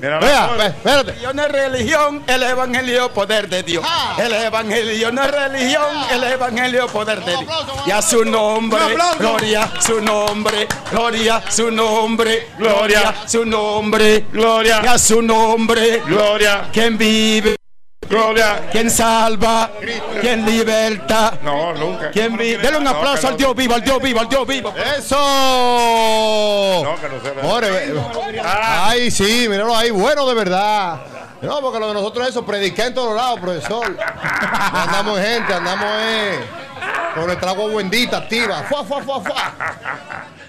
Mira, 0.00 0.18
Vea, 0.20 0.66
espérate. 0.68 1.10
religión 1.10 1.34
no 1.36 1.42
es 1.42 1.50
religión, 1.52 2.22
el 2.28 2.42
evangelio 2.44 3.12
poder 3.12 3.48
de 3.48 3.62
Dios. 3.64 3.84
El 4.18 4.32
evangelio 4.32 5.10
no 5.10 5.24
es 5.24 5.30
religión, 5.32 5.96
el 6.12 6.22
evangelio 6.22 6.86
poder 6.86 7.24
de 7.24 7.32
Dios. 7.38 7.66
Y 7.86 7.90
a 7.90 8.00
su 8.00 8.24
nombre, 8.24 8.78
gloria, 9.18 9.68
su 9.80 10.00
nombre, 10.00 10.68
gloria, 10.92 11.42
su 11.50 11.70
nombre, 11.72 12.46
gloria, 12.56 13.14
su 13.26 13.44
nombre, 13.44 14.24
gloria. 14.32 14.80
Y 14.84 14.86
a 14.86 14.96
su 14.98 15.22
nombre, 15.22 16.02
gloria. 16.06 16.68
Quien 16.72 16.96
vive. 16.96 17.56
Gloria. 18.08 18.68
Quien 18.70 18.90
salva, 18.90 19.70
quien 20.20 20.44
liberta. 20.44 21.34
No, 21.42 21.72
nunca. 21.74 22.10
Quien 22.10 22.36
vive. 22.36 22.62
Denle 22.62 22.78
un 22.78 22.86
aplauso 22.86 23.28
al 23.28 23.36
Dios 23.36 23.54
vivo, 23.54 23.74
al 23.74 23.82
Dios 23.82 24.00
vivo, 24.02 24.20
al 24.20 24.28
Dios 24.28 24.46
vivo. 24.46 24.74
¡Eso! 24.98 25.16
No, 26.84 26.96
que 27.00 27.08
no 27.08 27.20
se 27.22 27.30
vea. 27.30 27.44
More, 27.44 27.70
ve- 27.70 28.00
Ay, 28.44 29.10
sí, 29.10 29.46
míralo 29.48 29.74
ahí, 29.76 29.90
bueno 29.90 30.26
de 30.26 30.34
verdad. 30.34 31.00
No, 31.42 31.60
porque 31.60 31.78
lo 31.78 31.88
de 31.88 31.94
nosotros 31.94 32.24
es 32.24 32.30
eso, 32.30 32.44
predicar 32.46 32.86
en 32.88 32.94
todos 32.94 33.14
lados, 33.16 33.40
profesor. 33.40 33.90
No 33.94 34.00
andamos 34.80 35.18
en 35.18 35.24
gente, 35.24 35.54
andamos 35.54 35.86
eh, 36.00 36.38
con 37.14 37.26
nuestra 37.26 37.50
agua 37.50 37.66
bendita 37.74 38.18
activa. 38.18 38.62
Fua, 38.68 38.84
fua, 38.84 39.02
fua, 39.02 39.20
fua. 39.20 39.52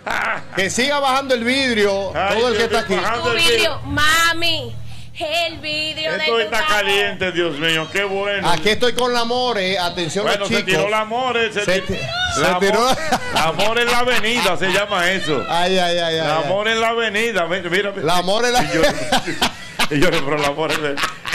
Que 0.56 0.70
siga 0.70 1.00
bajando 1.00 1.34
el 1.34 1.44
vidrio, 1.44 2.12
todo 2.14 2.48
el 2.50 2.58
que 2.58 2.64
está 2.66 2.80
aquí. 2.82 2.96
Tu 2.96 3.30
vidrio, 3.32 3.82
mami. 3.86 4.76
El 5.18 5.60
vidrio 5.60 6.12
de 6.12 6.18
Esto 6.18 6.32
tu 6.34 6.40
está 6.40 6.66
caliente, 6.68 7.32
Dios 7.32 7.58
mío, 7.58 7.88
qué 7.92 8.04
bueno. 8.04 8.50
Aquí 8.50 8.70
estoy 8.70 8.94
con 8.94 9.14
la 9.14 9.24
More, 9.24 9.80
atención 9.80 10.26
Bueno, 10.26 10.40
los 10.42 10.50
se 10.50 10.56
chicos. 10.58 10.74
tiró 10.74 10.90
la 10.90 11.06
More, 11.06 11.54
se, 11.54 11.64
Se 11.64 11.80
ti- 11.82 11.94
ti- 11.94 12.00
la 12.42 12.60
se 12.60 12.66
tiró- 12.66 12.90
la 13.34 13.52
More 13.54 13.82
en 13.84 13.88
la 13.92 14.00
avenida, 14.00 14.58
se 14.58 14.68
llama 14.74 15.10
eso. 15.12 15.42
Ay, 15.50 15.78
ay, 15.78 15.98
ay, 16.00 16.18
La 16.18 16.38
ay, 16.40 16.42
ay. 16.44 16.50
More 16.50 16.72
en 16.74 16.82
la 16.82 16.90
avenida, 16.90 17.46
mira, 17.46 17.70
mira. 17.70 17.92
La 18.04 18.22
More 18.24 18.48
en 18.50 18.54
la- 18.56 18.64
Y 18.64 18.74
yo, 18.74 18.82
y 19.96 20.00
yo, 20.02 20.10
pero 20.12 20.38
la 20.38 20.52
More, 20.52 20.76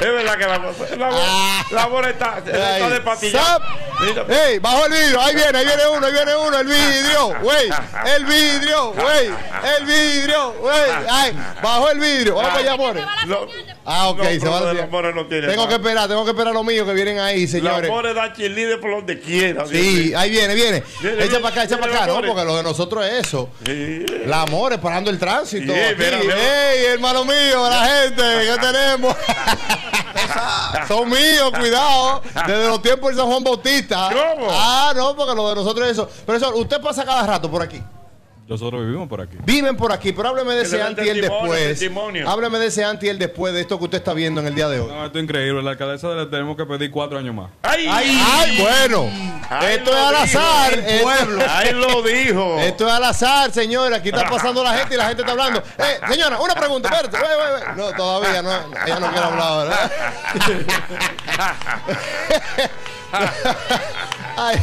es 0.01 0.13
verdad 0.13 0.39
que 0.39 0.47
la, 0.47 0.59
la, 0.59 1.11
More- 1.11 1.65
la 1.73 1.89
More 1.89 2.11
está, 2.11 2.41
de 2.41 3.01
patilla. 3.01 3.59
¡Ey! 4.47 4.59
Bajo 4.59 4.87
el 4.87 4.93
vidrio, 4.93 5.21
ahí 5.21 5.35
viene, 5.35 5.59
ahí 5.59 5.67
viene 5.67 5.83
uno, 5.95 6.07
ahí 6.07 6.13
viene 6.13 6.35
uno, 6.37 6.59
el 6.59 6.67
vidrio, 6.67 7.35
güey, 7.43 7.69
el 8.17 8.25
vidrio, 8.25 8.93
güey, 8.95 9.27
el 9.79 9.85
vidrio, 9.85 10.53
güey, 10.59 10.81
ay, 11.11 11.33
bajo 11.63 11.91
el 11.91 12.01
vidrio, 12.01 12.35
vamos 12.37 12.51
para 12.51 12.61
allá, 12.63 12.77
More. 12.77 13.05
Ah, 13.85 14.09
ok, 14.09 14.19
No, 14.19 14.25
se 14.25 14.39
va 14.49 14.73
tiene 15.29 15.49
Tengo 15.49 15.65
nada. 15.65 15.69
que 15.69 15.75
esperar, 15.75 16.09
tengo 16.09 16.25
que 16.25 16.31
esperar 16.31 16.51
a 16.53 16.55
los 16.55 16.65
míos 16.65 16.87
que 16.87 16.95
vienen 16.95 17.19
ahí, 17.19 17.47
señores. 17.47 17.91
More 17.91 18.15
da 18.15 18.33
chilide 18.33 18.79
por 18.79 18.91
donde 18.91 19.21
quiera. 19.21 19.67
Sí, 19.67 20.13
ahí 20.17 20.31
viene, 20.31 20.55
viene. 20.55 20.83
Viene, 21.03 21.25
Echa 21.25 21.37
para 21.41 21.49
acá, 21.49 21.65
echa 21.65 21.79
para 21.79 21.93
acá, 21.95 22.07
¿no? 22.07 22.23
Porque 22.23 22.45
lo 22.45 22.57
de 22.57 22.63
nosotros 22.63 23.05
es 23.05 23.27
eso. 23.27 23.51
La 24.27 24.43
amor, 24.43 24.79
parando 24.81 25.11
el 25.11 25.19
tránsito. 25.19 25.73
Sí, 25.75 25.79
aquí. 25.79 25.95
mira, 25.99 26.19
mira. 26.23 26.37
¡Ey, 26.73 26.85
hermano 26.87 27.25
mío, 27.25 27.69
la 27.69 27.87
gente! 27.87 28.23
¿Qué 28.23 28.57
tenemos? 28.61 29.17
Son 30.89 31.09
míos, 31.09 31.53
cuidado. 31.59 32.23
Desde 32.47 32.69
los 32.69 32.83
tiempos 32.83 33.11
de 33.11 33.17
San 33.17 33.27
Juan 33.27 33.45
Bautista. 33.45 34.09
¿Cómo? 34.09 34.49
Ah, 34.51 34.93
no, 34.95 35.15
porque 35.17 35.35
lo 35.35 35.49
de 35.49 35.55
nosotros 35.57 35.87
es 35.87 35.93
eso. 35.93 36.09
Profesor, 36.27 36.55
usted 36.55 36.81
pasa 36.81 37.05
cada 37.05 37.27
rato 37.27 37.51
por 37.51 37.63
aquí. 37.63 37.83
Nosotros 38.51 38.85
vivimos 38.85 39.09
por 39.09 39.21
aquí. 39.21 39.37
Viven 39.45 39.77
por 39.77 39.93
aquí, 39.93 40.13
pero 40.13 40.31
hábleme 40.31 40.55
de 40.55 40.63
ese 40.63 40.75
dé 40.77 40.83
el 40.83 40.89
antes 40.89 41.07
y 41.07 41.09
el 41.09 41.21
testimonio, 41.21 41.53
después. 41.53 41.69
testimonio. 41.69 42.29
Hábleme 42.29 42.59
de 42.59 42.67
ese 42.67 42.85
antes 42.85 43.07
y 43.07 43.09
el 43.11 43.19
después 43.21 43.55
de 43.55 43.61
esto 43.61 43.79
que 43.79 43.85
usted 43.85 43.99
está 43.99 44.13
viendo 44.13 44.41
en 44.41 44.49
el 44.49 44.57
día 44.57 44.69
de 44.69 44.81
hoy. 44.81 44.89
No, 44.89 45.07
esto 45.07 45.19
es 45.19 45.25
increíble. 45.25 45.63
La 45.63 45.71
alcaldesa 45.71 46.09
le 46.15 46.27
tenemos 46.27 46.57
que 46.57 46.67
pedir 46.67 46.91
cuatro 46.91 47.17
años 47.17 47.33
más. 47.33 47.49
¡Ay! 47.63 47.87
¡Ay, 47.89 48.59
bueno! 48.61 49.09
Ahí 49.49 49.77
Esto 49.77 49.97
es 49.97 50.03
al 50.03 50.15
azar. 50.17 50.75
el 50.79 51.01
pueblo. 51.01 51.45
Ahí 51.49 51.73
lo 51.73 52.03
dijo. 52.03 52.59
Esto 52.59 52.89
es 52.89 52.93
al 52.93 53.05
azar, 53.05 53.53
señora. 53.53 53.99
Aquí 53.99 54.09
está 54.09 54.29
pasando 54.29 54.65
la 54.65 54.77
gente 54.77 54.95
y 54.95 54.99
la 54.99 55.07
gente 55.07 55.23
está 55.23 55.31
hablando. 55.31 55.63
Eh, 55.79 56.01
señora, 56.11 56.41
una 56.41 56.55
pregunta. 56.57 56.89
Espérate. 56.89 57.17
Ve, 57.19 57.23
ve, 57.23 57.53
ve. 57.55 57.77
No, 57.77 57.93
todavía 57.97 58.43
no. 58.43 58.51
Ella 58.85 58.99
no 58.99 59.11
quiere 59.13 59.27
hablar, 59.27 59.69
¿verdad? 59.69 59.93
Ay. 64.37 64.57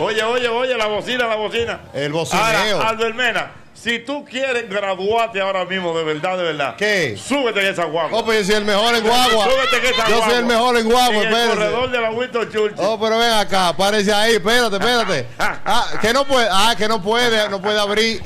Oye, 0.00 0.22
oye, 0.22 0.48
oye, 0.48 0.76
la 0.76 0.86
bocina, 0.86 1.26
la 1.26 1.36
bocina. 1.36 1.80
El 1.92 2.12
bocineo. 2.12 2.44
Ahora, 2.44 2.88
Albermena, 2.88 3.50
si 3.74 3.98
tú 3.98 4.24
quieres 4.24 4.68
graduarte 4.68 5.40
ahora 5.40 5.64
mismo, 5.64 5.96
de 5.96 6.04
verdad, 6.04 6.36
de 6.38 6.42
verdad. 6.44 6.76
¿Qué? 6.76 7.16
Súbete 7.16 7.60
en 7.60 7.66
esa 7.72 7.84
guagua. 7.84 8.18
Oh, 8.18 8.24
pero 8.24 8.38
yo 8.40 8.46
soy 8.46 8.54
el 8.54 8.64
mejor 8.64 8.94
en 8.94 9.04
guagua. 9.04 9.44
Súbete 9.44 9.76
en 9.76 9.94
esa 9.94 10.08
Yo 10.08 10.16
guagua. 10.16 10.28
soy 10.30 10.38
el 10.38 10.44
mejor 10.46 10.76
en 10.78 10.84
guagua, 10.88 11.22
En 11.22 11.34
el 11.34 11.48
corredor 11.50 11.90
de 11.90 12.00
la 12.00 12.10
Winston 12.10 12.50
Churchill. 12.50 12.74
Oh, 12.78 12.98
pero 12.98 13.18
ven 13.18 13.30
acá, 13.32 13.74
párese 13.76 14.12
ahí, 14.12 14.34
espérate, 14.34 14.76
espérate. 14.76 15.26
Ah, 15.66 15.86
que 16.00 16.12
no 16.12 16.24
puede, 16.26 16.46
ah, 16.50 16.74
que 16.76 16.86
no 16.86 17.02
puede, 17.02 17.48
no 17.48 17.60
puede 17.60 17.78
abrir. 17.80 18.22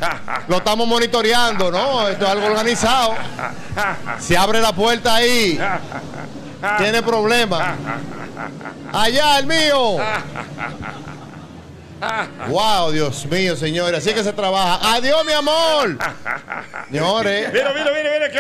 Lo 0.49 0.57
estamos 0.57 0.87
monitoreando, 0.89 1.71
¿no? 1.71 2.09
Esto 2.09 2.25
es 2.25 2.31
algo 2.31 2.47
organizado. 2.47 3.15
Se 4.19 4.37
abre 4.37 4.61
la 4.61 4.73
puerta 4.73 5.15
ahí. 5.15 5.59
Tiene 6.79 7.03
problemas. 7.03 7.77
Allá, 8.93 9.39
el 9.39 9.47
mío. 9.47 9.97
Wow, 12.49 12.93
Dios 12.93 13.27
mío, 13.27 13.57
señores. 13.57 13.99
Así 13.99 14.15
que 14.15 14.23
se 14.23 14.33
trabaja. 14.33 14.95
Adiós, 14.95 15.25
mi 15.25 15.33
amor. 15.33 15.99
Señores. 16.91 17.53
Mira, 17.53 17.73
mira, 17.73 17.91
mira, 17.93 18.11
mira, 18.13 18.31
que. 18.31 18.39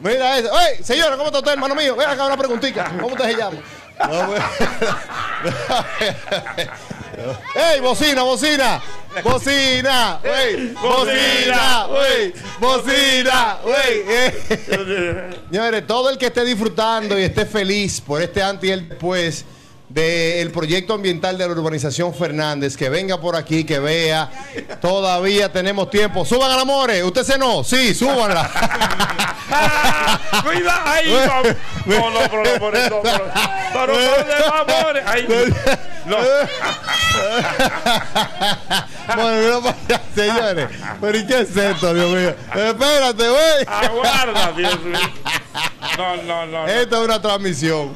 Mira 0.00 0.38
eso. 0.38 0.50
¡Ey, 0.60 0.82
señora, 0.82 1.16
¿cómo 1.16 1.26
está 1.26 1.38
usted, 1.38 1.52
hermano 1.52 1.74
mío? 1.74 1.96
Ven 1.96 2.08
acá 2.08 2.26
una 2.26 2.36
preguntita. 2.36 2.90
¿Cómo 3.00 3.14
usted 3.14 3.24
se 3.24 3.36
llama? 3.36 3.56
No, 4.08 4.26
pues. 4.26 4.42
¡Ey, 7.54 7.80
bocina, 7.80 8.22
bocina! 8.22 8.80
¡Bocina! 9.22 10.18
¡Wey! 10.24 10.74
¡Bocina! 10.80 11.86
¡Wey! 11.86 12.32
¡Bocina! 12.58 13.58
¡Wey! 13.64 14.04
Señores, 15.50 15.86
todo 15.86 16.10
el 16.10 16.18
que 16.18 16.26
esté 16.26 16.44
disfrutando 16.44 17.18
y 17.18 17.24
esté 17.24 17.44
feliz 17.44 18.00
por 18.00 18.22
este 18.22 18.42
antes 18.42 18.68
y 18.68 18.72
el 18.72 18.88
después 18.88 19.44
del 19.92 20.50
proyecto 20.50 20.94
ambiental 20.94 21.36
de 21.36 21.46
la 21.46 21.52
urbanización 21.52 22.14
Fernández, 22.14 22.76
que 22.76 22.88
venga 22.88 23.20
por 23.20 23.36
aquí, 23.36 23.64
que 23.64 23.78
vea. 23.78 24.30
Todavía 24.80 25.52
tenemos 25.52 25.90
tiempo. 25.90 26.24
Suban 26.24 26.50
al 26.50 26.60
amores. 26.60 27.04
¿Usted 27.04 27.22
se 27.24 27.38
no? 27.38 27.62
Sí, 27.62 27.94
súbanla. 27.94 28.50
Cuidado, 30.44 30.80
ahí 30.86 31.12
va. 31.12 31.42
No, 31.84 32.10
no, 32.10 32.20
pero 32.30 32.44
no, 32.44 32.60
por 32.60 32.76
eso. 32.76 33.00
Pero, 33.02 33.24
pero 33.72 33.92
¿dónde 33.92 34.34
va, 34.48 34.60
amores? 34.60 35.02
Ahí. 35.06 35.26
No. 36.06 36.16
Bueno, 39.14 39.60
mira 39.60 39.74
para 39.88 40.00
señores. 40.14 40.68
Pero 41.00 41.18
¿y 41.18 41.26
qué 41.26 41.40
es 41.40 41.56
esto, 41.56 41.92
Dios 41.92 42.10
mío? 42.10 42.34
Espérate, 42.54 43.28
güey. 43.28 43.66
Aguarda, 43.66 44.52
Dios 44.52 44.80
mío. 44.82 44.98
No, 45.98 46.16
no, 46.22 46.46
no. 46.46 46.66
Esto 46.66 46.96
es 47.00 47.04
una 47.04 47.20
transmisión. 47.20 47.94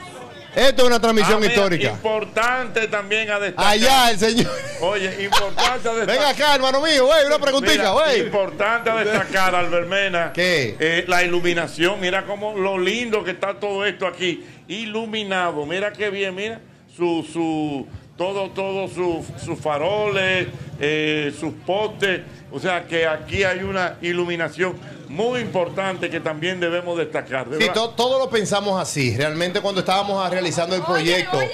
Esto 0.55 0.81
es 0.81 0.87
una 0.87 0.99
transmisión 0.99 1.43
Ah, 1.43 1.45
histórica. 1.45 1.89
Importante 1.91 2.87
también 2.87 3.29
a 3.29 3.39
destacar. 3.39 3.71
Allá, 3.71 4.11
el 4.11 4.17
señor. 4.19 4.51
Oye, 4.81 5.23
importante 5.23 5.87
a 5.87 5.93
destacar. 5.93 6.07
Venga 6.07 6.29
acá, 6.29 6.55
hermano 6.55 6.81
mío, 6.81 7.05
güey, 7.05 7.25
una 7.27 7.37
preguntita, 7.37 7.91
güey. 7.91 8.21
Importante 8.21 8.89
a 8.89 8.95
destacar, 8.95 9.53
Albermena. 9.53 10.33
¿Qué? 10.33 10.75
Eh, 10.79 11.05
la 11.07 11.23
iluminación. 11.23 11.99
Mira 11.99 12.25
cómo 12.25 12.57
lo 12.57 12.79
lindo 12.79 13.23
que 13.23 13.31
está 13.31 13.59
todo 13.59 13.85
esto 13.85 14.07
aquí. 14.07 14.43
Iluminado. 14.67 15.65
Mira 15.67 15.93
qué 15.93 16.09
bien, 16.09 16.33
mira. 16.33 16.59
Su, 16.97 17.25
su, 17.31 17.87
todo, 18.19 18.49
todo, 18.51 18.87
su- 18.87 19.25
sus 19.43 19.57
faroles, 19.59 20.47
eh, 20.79 21.33
sus 21.39 21.53
postes. 21.65 22.21
O 22.51 22.59
sea 22.59 22.85
que 22.85 23.07
aquí 23.07 23.43
hay 23.43 23.59
una 23.63 23.95
iluminación 24.01 24.75
muy 25.07 25.39
importante 25.41 26.09
que 26.09 26.19
también 26.19 26.59
debemos 26.59 26.97
destacar. 26.97 27.47
de 27.49 27.63
Sí, 27.63 27.71
to- 27.73 27.91
todo 27.91 28.19
lo 28.19 28.29
pensamos 28.29 28.79
así. 28.79 29.15
Realmente 29.15 29.61
cuando 29.61 29.79
estábamos 29.81 30.23
ah, 30.23 30.29
realizando 30.29 30.75
el 30.75 30.81
proyecto 30.83 31.37
de, 31.39 31.47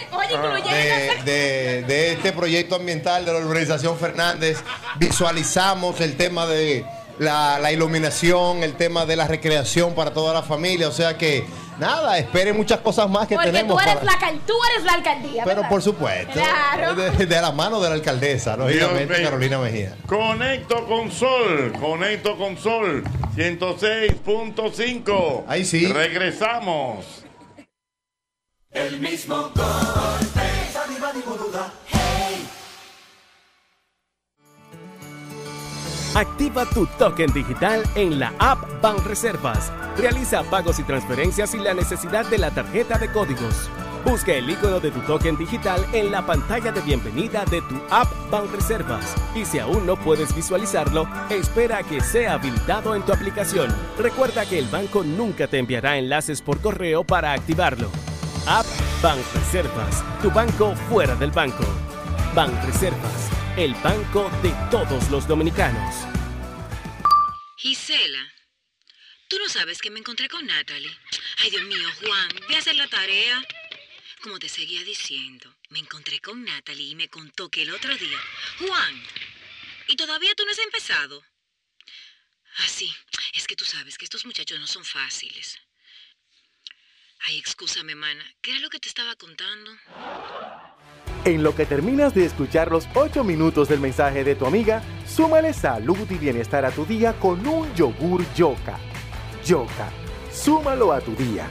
de- 1.23 1.83
de 1.83 2.11
este 2.13 2.31
proyecto 2.33 2.75
ambiental 2.75 3.23
de 3.25 3.31
la 3.33 3.39
urbanización 3.39 3.97
Fernández, 3.97 4.57
visualizamos 4.97 6.01
el 6.01 6.17
tema 6.17 6.45
de 6.47 6.83
la, 7.19 7.59
la 7.59 7.71
iluminación, 7.71 8.63
el 8.63 8.73
tema 8.75 9.05
de 9.05 9.15
la 9.15 9.27
recreación 9.27 9.93
para 9.95 10.11
toda 10.13 10.33
la 10.33 10.41
familia. 10.43 10.87
O 10.87 10.91
sea 10.91 11.17
que, 11.17 11.45
nada, 11.79 12.17
esperen 12.17 12.55
muchas 12.57 12.79
cosas 12.79 13.09
más 13.09 13.27
que 13.27 13.35
Porque 13.35 13.51
tenemos. 13.51 13.77
tú 13.77 13.83
eres, 13.89 13.95
para- 14.03 14.31
la, 14.31 14.39
tú 14.45 14.53
eres 14.73 14.85
la 14.85 14.93
alcaldía. 14.93 15.43
Pero 15.43 15.55
¿verdad? 15.57 15.69
por 15.69 15.81
supuesto, 15.81 16.33
Claro. 16.33 16.95
de, 16.95 17.25
de 17.25 17.41
la 17.41 17.51
mano 17.51 17.79
de 17.81 17.89
la 17.89 17.95
alcaldesa, 17.95 18.55
lógicamente. 18.57 19.21
Carolina 19.23 19.59
Mejía. 19.59 19.95
Conecto 20.07 20.85
con 20.87 21.11
Sol, 21.11 21.73
conecto 21.79 22.37
con 22.37 22.57
Sol, 22.57 23.03
106.5. 23.35 25.43
Ahí 25.47 25.65
sí. 25.65 25.87
Regresamos. 25.91 27.23
El 28.71 28.99
mismo 28.99 29.35
golpe. 29.55 29.61
Activa 36.15 36.65
tu 36.65 36.85
token 36.97 37.33
digital 37.33 37.83
en 37.95 38.19
la 38.19 38.31
app 38.39 38.81
Banreservas. 38.81 39.69
Realiza 39.97 40.43
pagos 40.43 40.79
y 40.79 40.83
transferencias 40.83 41.49
sin 41.49 41.61
la 41.61 41.73
necesidad 41.73 42.25
de 42.27 42.37
la 42.37 42.51
tarjeta 42.51 42.97
de 42.97 43.11
códigos. 43.11 43.69
Busca 44.05 44.31
el 44.31 44.49
icono 44.49 44.79
de 44.79 44.91
tu 44.91 45.01
token 45.01 45.35
digital 45.35 45.85
en 45.91 46.13
la 46.13 46.25
pantalla 46.25 46.71
de 46.71 46.79
bienvenida 46.79 47.43
de 47.43 47.61
tu 47.63 47.75
app 47.89 48.07
Banreservas. 48.31 49.13
Y 49.35 49.43
si 49.43 49.59
aún 49.59 49.85
no 49.85 49.97
puedes 49.97 50.33
visualizarlo, 50.33 51.05
espera 51.29 51.79
a 51.79 51.83
que 51.83 51.99
sea 51.99 52.35
habilitado 52.35 52.95
en 52.95 53.01
tu 53.01 53.11
aplicación. 53.11 53.75
Recuerda 53.97 54.45
que 54.45 54.57
el 54.57 54.69
banco 54.69 55.03
nunca 55.03 55.47
te 55.47 55.59
enviará 55.59 55.97
enlaces 55.97 56.41
por 56.41 56.61
correo 56.61 57.03
para 57.03 57.33
activarlo. 57.33 57.89
App 58.47 58.65
Banreservas, 59.03 60.01
tu 60.21 60.31
banco 60.31 60.75
fuera 60.89 61.13
del 61.15 61.31
banco. 61.31 61.65
Banreservas, 62.33 63.24
el 63.57 63.73
banco 63.75 64.29
de 64.43 64.51
todos 64.69 65.09
los 65.09 65.25
dominicanos. 65.27 65.95
Gisela, 67.57 68.33
tú 69.29 69.37
no 69.39 69.47
sabes 69.47 69.79
que 69.79 69.89
me 69.89 69.99
encontré 69.99 70.27
con 70.27 70.45
Natalie. 70.45 70.91
Ay, 71.37 71.51
Dios 71.51 71.63
mío, 71.63 71.87
Juan, 72.01 72.29
voy 72.47 72.55
a 72.55 72.59
hacer 72.59 72.75
la 72.75 72.87
tarea. 72.87 73.41
Como 74.21 74.39
te 74.39 74.49
seguía 74.49 74.83
diciendo, 74.83 75.55
me 75.69 75.79
encontré 75.79 76.19
con 76.19 76.43
Natalie 76.43 76.89
y 76.89 76.95
me 76.95 77.07
contó 77.07 77.49
que 77.49 77.61
el 77.61 77.71
otro 77.73 77.95
día. 77.95 78.19
Juan, 78.59 79.03
¿y 79.87 79.95
todavía 79.95 80.35
tú 80.35 80.43
no 80.43 80.51
has 80.51 80.59
empezado? 80.59 81.23
Ah, 82.57 82.67
sí, 82.67 82.93
es 83.33 83.47
que 83.47 83.55
tú 83.55 83.63
sabes 83.63 83.97
que 83.97 84.05
estos 84.05 84.25
muchachos 84.25 84.59
no 84.59 84.67
son 84.67 84.83
fáciles. 84.83 85.59
Ay, 87.27 87.37
excúsame, 87.37 87.95
mana, 87.95 88.25
¿qué 88.41 88.51
era 88.51 88.59
lo 88.59 88.69
que 88.69 88.79
te 88.79 88.89
estaba 88.89 89.15
contando? 89.15 89.71
En 91.25 91.41
lo 91.41 91.55
que 91.55 91.65
terminas 91.65 92.13
de 92.13 92.23
escuchar 92.23 92.71
los 92.71 92.87
8 92.93 93.23
minutos 93.23 93.67
del 93.67 93.79
mensaje 93.79 94.23
de 94.23 94.35
tu 94.35 94.45
amiga, 94.45 94.83
súmale 95.07 95.53
salud 95.53 95.97
y 96.07 96.19
bienestar 96.19 96.65
a 96.65 96.69
tu 96.69 96.85
día 96.85 97.13
con 97.13 97.47
un 97.47 97.73
yogur 97.73 98.23
Yoka. 98.35 98.77
Yoka, 99.43 99.89
súmalo 100.31 100.93
a 100.93 101.01
tu 101.01 101.15
día. 101.15 101.47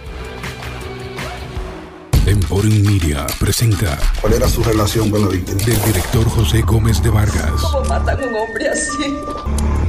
Emporium 2.24 2.86
Media 2.86 3.26
presenta. 3.40 3.98
¿Cuál 4.20 4.34
era 4.34 4.48
su 4.48 4.62
relación 4.62 5.10
con 5.10 5.22
la 5.22 5.28
víctima? 5.28 5.58
Del 5.64 5.82
director 5.82 6.24
José 6.28 6.62
Gómez 6.62 7.02
de 7.02 7.10
Vargas. 7.10 7.60
¿Cómo 7.60 7.84
matan 7.88 8.22
a 8.22 8.26
un 8.28 8.34
hombre 8.36 8.68
así? 8.68 9.12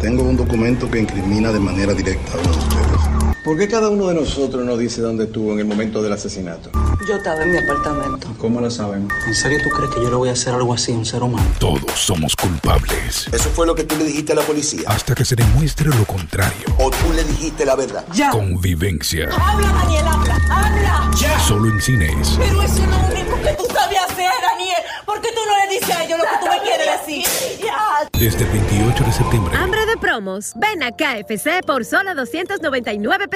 Tengo 0.02 0.24
un 0.24 0.36
documento 0.36 0.90
que 0.90 1.02
incrimina 1.02 1.52
de 1.52 1.60
manera 1.60 1.94
directa 1.94 2.34
a 2.34 2.41
ustedes. 2.41 2.85
¿Por 3.45 3.55
qué 3.59 3.67
cada 3.67 3.89
uno 3.89 4.07
de 4.07 4.15
nosotros 4.15 4.65
nos 4.65 4.80
dice 4.80 5.01
dónde 5.01 5.26
estuvo 5.26 5.53
en 5.53 5.59
el 5.59 5.65
momento 5.65 6.01
del 6.01 6.11
asesinato? 6.11 6.72
Yo 7.07 7.17
estaba 7.17 7.43
en 7.43 7.51
mi 7.51 7.57
apartamento. 7.59 8.27
¿Cómo 8.39 8.59
lo 8.59 8.72
sabemos? 8.72 9.13
¿En 9.27 9.35
serio 9.35 9.59
tú 9.63 9.69
crees 9.69 9.93
que 9.93 10.01
yo 10.01 10.09
le 10.09 10.15
voy 10.15 10.30
a 10.30 10.31
hacer 10.31 10.55
algo 10.55 10.73
así 10.73 10.91
a 10.93 10.95
un 10.95 11.05
ser 11.05 11.22
humano? 11.22 11.47
Todos 11.59 11.91
somos 11.93 12.35
culpables. 12.35 13.27
¿Eso 13.31 13.49
fue 13.51 13.67
lo 13.67 13.76
que 13.76 13.84
tú 13.84 13.97
le 13.97 14.05
dijiste 14.05 14.31
a 14.31 14.35
la 14.38 14.41
policía? 14.41 14.85
Hasta 14.88 15.13
que 15.13 15.23
se 15.23 15.35
demuestre 15.35 15.89
lo 15.89 16.05
contrario. 16.05 16.65
¿O 16.80 16.89
tú 16.89 17.13
le 17.13 17.23
dijiste 17.23 17.65
la 17.67 17.76
verdad? 17.76 18.03
¡Ya! 18.15 18.31
Convivencia. 18.31 19.30
¡Habla, 19.39 19.72
Daniel, 19.73 20.07
habla! 20.07 20.35
¡Habla! 20.49 21.11
¡Ya! 21.15 21.39
Solo 21.41 21.69
en 21.69 21.80
cines. 21.80 22.35
Pero 22.39 22.63
eso 22.63 22.84
no 22.88 22.95
es 22.95 23.09
lo 23.09 23.22
único 23.22 23.41
que 23.43 23.53
tú 23.59 23.65
sabías 23.72 24.05
hacer, 24.05 24.31
Daniel. 24.41 24.81
¿Por 25.05 25.22
qué 25.22 25.30
tú 25.30 25.41
no 25.45 25.65
le 25.65 25.72
dices 25.76 25.95
a 25.95 26.03
ellos 26.03 26.17
lo 26.17 26.23
que 26.23 26.38
tú 26.41 26.51
me 26.51 26.61
quieres 26.63 26.88
decir? 26.99 27.59
¡Ya! 27.63 28.09
Desde 28.19 28.43
el 28.43 28.49
28 28.49 29.03
de 29.03 29.11
septiembre. 29.11 29.55
Hambre 29.55 29.85
de 29.85 29.97
promos. 29.97 30.53
Ven 30.55 30.81
a 30.81 30.91
KFC 30.91 31.63
por 31.63 31.85
solo 31.85 32.15
299 32.15 33.27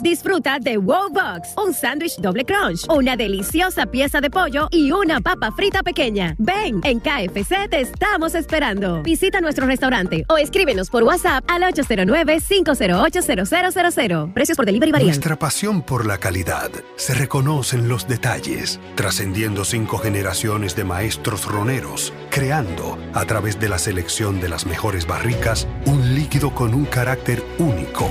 Disfruta 0.00 0.58
de 0.58 0.76
Wow 0.76 1.10
Box, 1.10 1.54
un 1.56 1.72
sándwich 1.72 2.16
doble 2.16 2.44
crunch, 2.44 2.84
una 2.90 3.16
deliciosa 3.16 3.86
pieza 3.86 4.20
de 4.20 4.28
pollo 4.28 4.66
y 4.72 4.90
una 4.90 5.20
papa 5.20 5.52
frita 5.52 5.84
pequeña. 5.84 6.34
Ven, 6.38 6.80
en 6.82 6.98
KFC 6.98 7.68
te 7.70 7.80
estamos 7.80 8.34
esperando. 8.34 9.04
Visita 9.04 9.40
nuestro 9.40 9.66
restaurante 9.66 10.24
o 10.28 10.36
escríbenos 10.36 10.90
por 10.90 11.04
WhatsApp 11.04 11.44
al 11.48 11.62
809-508-0000. 11.62 14.32
Precios 14.32 14.56
por 14.56 14.66
delivery 14.66 14.90
varían. 14.90 15.10
Nuestra 15.10 15.38
pasión 15.38 15.82
por 15.82 16.06
la 16.06 16.18
calidad 16.18 16.72
se 16.96 17.14
reconoce 17.14 17.76
en 17.76 17.88
los 17.88 18.08
detalles, 18.08 18.80
trascendiendo 18.96 19.64
cinco 19.64 19.98
generaciones 19.98 20.74
de 20.74 20.82
maestros 20.82 21.46
roneros, 21.46 22.12
creando, 22.30 22.98
a 23.14 23.24
través 23.26 23.60
de 23.60 23.68
la 23.68 23.78
selección 23.78 24.40
de 24.40 24.48
las 24.48 24.66
mejores 24.66 25.06
barricas, 25.06 25.68
un 25.86 26.16
líquido 26.16 26.52
con 26.52 26.74
un 26.74 26.84
carácter 26.84 27.44
único, 27.58 28.10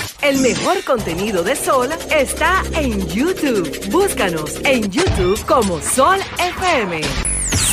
El 0.21 0.39
mejor 0.39 0.83
contenido 0.83 1.41
de 1.41 1.55
Sol 1.55 1.89
está 2.11 2.61
en 2.73 3.07
YouTube. 3.07 3.89
Búscanos 3.89 4.55
en 4.63 4.87
YouTube 4.91 5.43
como 5.47 5.81
Sol 5.81 6.19
FM. 6.37 7.01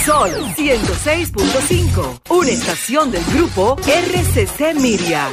Sol 0.07 0.31
106.5, 0.57 2.21
una 2.31 2.49
estación 2.49 3.11
del 3.11 3.23
grupo 3.35 3.77
RCC 3.85 4.75
Miria. 4.81 5.29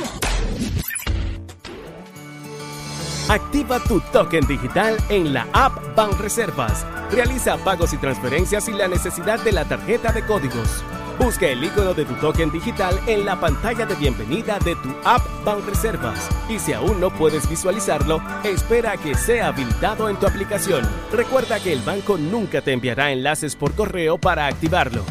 Activa 3.30 3.80
tu 3.80 4.02
token 4.12 4.46
digital 4.46 4.98
en 5.08 5.34
la 5.34 5.48
app 5.54 5.96
Banreservas. 5.96 6.86
Realiza 7.12 7.56
pagos 7.58 7.94
y 7.94 7.98
transferencias 7.98 8.66
sin 8.66 8.78
la 8.78 8.90
necesidad 8.90 9.40
de 9.40 9.54
la 9.54 9.64
tarjeta 9.64 10.12
de 10.12 10.26
códigos. 10.26 10.84
Busca 11.20 11.48
el 11.48 11.64
icono 11.64 11.94
de 11.94 12.04
tu 12.04 12.14
token 12.16 12.52
digital 12.52 13.00
en 13.08 13.26
la 13.26 13.40
pantalla 13.40 13.86
de 13.86 13.96
bienvenida 13.96 14.60
de 14.60 14.76
tu 14.76 14.94
app 15.06 15.22
Banreservas. 15.46 16.30
Y 16.50 16.60
si 16.60 16.74
aún 16.74 17.00
no 17.00 17.10
puedes 17.10 17.50
visualizarlo, 17.50 18.22
espera 18.44 18.92
a 18.92 18.98
que 18.98 19.16
sea 19.16 19.48
habilitado 19.48 20.10
en 20.10 20.18
tu 20.18 20.28
aplicación. 20.28 20.88
Recuerda 21.12 21.60
que 21.60 21.72
el 21.72 21.82
banco 21.82 22.18
nunca 22.18 22.62
te 22.62 22.74
enviará 22.74 23.12
enlaces 23.12 23.56
por 23.56 23.74
correo 23.74 24.18
para 24.18 24.48
activarlo. 24.48 25.04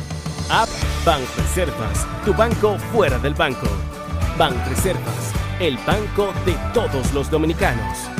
App 0.51 0.69
Banreservas, 1.07 2.07
tu 2.25 2.35
banco 2.35 2.77
fuera 2.93 3.19
del 3.19 3.35
banco. 3.35 3.67
Banreservas, 4.39 5.33
el 5.59 5.79
banco 5.79 6.33
de 6.45 6.55
todos 6.75 7.15
los 7.15 7.31
dominicanos. 7.31 8.11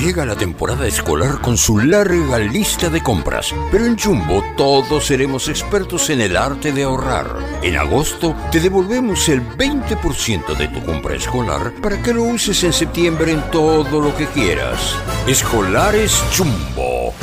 Llega 0.00 0.24
la 0.24 0.34
temporada 0.34 0.86
escolar 0.86 1.42
con 1.42 1.58
su 1.58 1.78
larga 1.78 2.38
lista 2.38 2.88
de 2.88 3.02
compras, 3.02 3.54
pero 3.70 3.84
en 3.84 3.98
Jumbo 3.98 4.39
todos 4.60 5.06
seremos 5.06 5.48
expertos 5.48 6.10
en 6.10 6.20
el 6.20 6.36
arte 6.36 6.70
de 6.70 6.82
ahorrar. 6.82 7.34
En 7.62 7.78
agosto 7.78 8.36
te 8.52 8.60
devolvemos 8.60 9.26
el 9.30 9.40
20% 9.56 10.54
de 10.54 10.68
tu 10.68 10.84
compra 10.84 11.14
escolar 11.14 11.72
para 11.80 12.02
que 12.02 12.12
lo 12.12 12.24
uses 12.24 12.62
en 12.64 12.74
septiembre 12.74 13.32
en 13.32 13.40
todo 13.50 14.02
lo 14.02 14.14
que 14.14 14.26
quieras. 14.26 14.96
Escolares 15.26 16.22
Jumbo. 16.36 17.14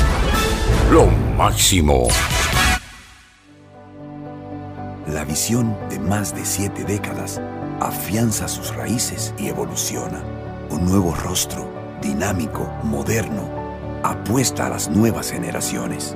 Lo 0.89 1.05
máximo. 1.38 2.07
La 5.05 5.23
visión 5.23 5.77
de 5.91 5.99
más 5.99 6.34
de 6.34 6.43
siete 6.43 6.85
décadas 6.85 7.39
afianza 7.80 8.47
sus 8.47 8.76
raíces 8.76 9.35
y 9.38 9.49
evoluciona. 9.49 10.23
Un 10.72 10.85
nuevo 10.85 11.14
rostro 11.14 11.69
dinámico, 12.01 12.68
moderno, 12.81 13.47
apuesta 14.01 14.65
a 14.65 14.69
las 14.69 14.89
nuevas 14.89 15.30
generaciones. 15.30 16.15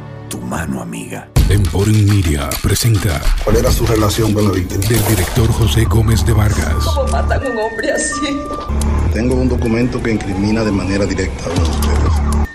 tu 0.31 0.39
mano 0.39 0.81
amiga. 0.81 1.29
Emporium 1.49 2.05
Media 2.07 2.49
presenta. 2.63 3.21
¿Cuál 3.43 3.57
era 3.57 3.69
su 3.69 3.85
relación 3.85 4.33
con 4.33 4.45
la 4.45 4.51
víctima? 4.51 4.81
Del 4.87 5.05
director 5.05 5.51
José 5.51 5.83
Gómez 5.83 6.25
de 6.25 6.31
Vargas. 6.31 6.85
¿Cómo 6.85 7.05
matan 7.11 7.43
a 7.43 7.49
un 7.49 7.57
hombre 7.57 7.91
así? 7.91 8.39
Tengo 9.13 9.35
un 9.35 9.49
documento 9.49 10.01
que 10.01 10.11
incrimina 10.13 10.63
de 10.63 10.71
manera 10.71 11.05
directa 11.05 11.49
a 11.49 11.49
uno 11.49 11.63
de 11.63 11.69
ustedes. 11.69 12.00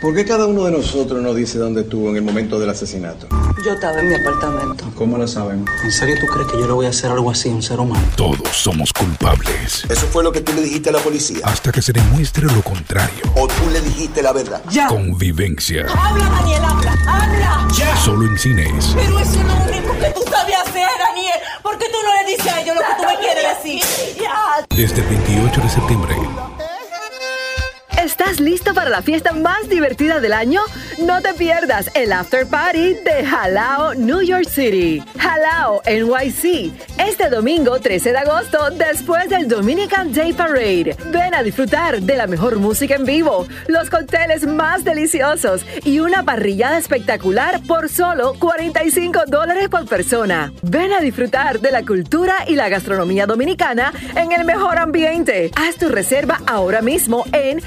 ¿Por 0.00 0.14
qué 0.14 0.26
cada 0.26 0.46
uno 0.46 0.64
de 0.64 0.72
nosotros 0.72 1.22
nos 1.22 1.34
dice 1.34 1.58
dónde 1.58 1.80
estuvo 1.80 2.10
en 2.10 2.16
el 2.16 2.22
momento 2.22 2.58
del 2.58 2.68
asesinato? 2.68 3.28
Yo 3.64 3.72
estaba 3.72 3.98
en 3.98 4.08
mi 4.08 4.14
apartamento. 4.14 4.84
¿Cómo 4.94 5.16
lo 5.16 5.26
sabemos? 5.26 5.70
¿En 5.82 5.90
serio 5.90 6.16
tú 6.20 6.26
crees 6.26 6.48
que 6.48 6.58
yo 6.58 6.66
le 6.66 6.72
voy 6.74 6.86
a 6.86 6.90
hacer 6.90 7.10
algo 7.10 7.30
así 7.30 7.48
a 7.48 7.52
un 7.52 7.62
ser 7.62 7.80
humano? 7.80 8.04
Todos 8.14 8.48
somos 8.52 8.92
culpables. 8.92 9.84
¿Eso 9.88 10.06
fue 10.08 10.22
lo 10.22 10.32
que 10.32 10.42
tú 10.42 10.52
le 10.52 10.60
dijiste 10.60 10.90
a 10.90 10.92
la 10.92 10.98
policía? 10.98 11.38
Hasta 11.44 11.72
que 11.72 11.80
se 11.80 11.92
demuestre 11.92 12.44
lo 12.46 12.62
contrario. 12.62 13.24
¿O 13.36 13.48
tú 13.48 13.70
le 13.72 13.80
dijiste 13.80 14.22
la 14.22 14.32
verdad? 14.32 14.62
¡Ya! 14.70 14.86
Convivencia. 14.88 15.86
¡Habla, 15.88 16.28
Daniel, 16.28 16.62
habla! 16.62 16.92
¡Habla! 17.06 17.68
¡Ya! 17.74 17.96
Solo 17.96 18.26
en 18.26 18.38
cines. 18.38 18.92
Pero 18.94 19.18
eso 19.18 19.42
no 19.42 19.52
es 19.54 19.58
lo 19.58 19.78
único 19.78 19.98
que 19.98 20.10
tú 20.10 20.20
sabías 20.30 20.60
hacer, 20.68 20.88
Daniel. 20.98 21.40
¿Por 21.62 21.78
qué 21.78 21.86
tú 21.86 21.96
no 22.04 22.22
le 22.22 22.30
dices 22.36 22.52
a 22.52 22.60
ellos 22.60 22.76
lo 22.76 22.82
que 22.82 23.02
tú 23.02 23.02
me 23.08 23.18
quieres 23.18 23.44
decir? 23.56 23.82
¡Ya! 24.20 24.66
Desde 24.76 25.00
el 25.00 25.08
28 25.08 25.60
de 25.62 25.68
septiembre. 25.70 26.16
¿Estás 28.06 28.38
listo 28.38 28.72
para 28.72 28.88
la 28.88 29.02
fiesta 29.02 29.32
más 29.32 29.68
divertida 29.68 30.20
del 30.20 30.32
año? 30.32 30.60
No 31.04 31.20
te 31.22 31.34
pierdas 31.34 31.90
el 31.94 32.12
After 32.12 32.46
Party 32.46 32.94
de 32.94 33.26
Halao 33.28 33.94
New 33.94 34.22
York 34.22 34.48
City. 34.48 35.02
Halao 35.18 35.82
NYC. 35.84 36.72
Este 36.98 37.28
domingo 37.28 37.80
13 37.80 38.12
de 38.12 38.18
agosto, 38.18 38.70
después 38.70 39.28
del 39.28 39.48
Dominican 39.48 40.12
Day 40.12 40.32
Parade. 40.32 40.96
Ven 41.10 41.34
a 41.34 41.42
disfrutar 41.42 42.00
de 42.00 42.16
la 42.16 42.28
mejor 42.28 42.60
música 42.60 42.94
en 42.94 43.04
vivo, 43.04 43.48
los 43.66 43.90
cócteles 43.90 44.46
más 44.46 44.84
deliciosos 44.84 45.66
y 45.84 45.98
una 45.98 46.22
parrillada 46.22 46.78
espectacular 46.78 47.60
por 47.66 47.88
solo 47.88 48.34
45 48.38 49.24
dólares 49.26 49.68
por 49.68 49.84
persona. 49.86 50.52
Ven 50.62 50.92
a 50.92 51.00
disfrutar 51.00 51.58
de 51.58 51.72
la 51.72 51.84
cultura 51.84 52.36
y 52.46 52.54
la 52.54 52.68
gastronomía 52.68 53.26
dominicana 53.26 53.92
en 54.14 54.30
el 54.30 54.44
mejor 54.44 54.78
ambiente. 54.78 55.50
Haz 55.56 55.74
tu 55.74 55.88
reserva 55.88 56.40
ahora 56.46 56.82
mismo 56.82 57.24
en 57.32 57.60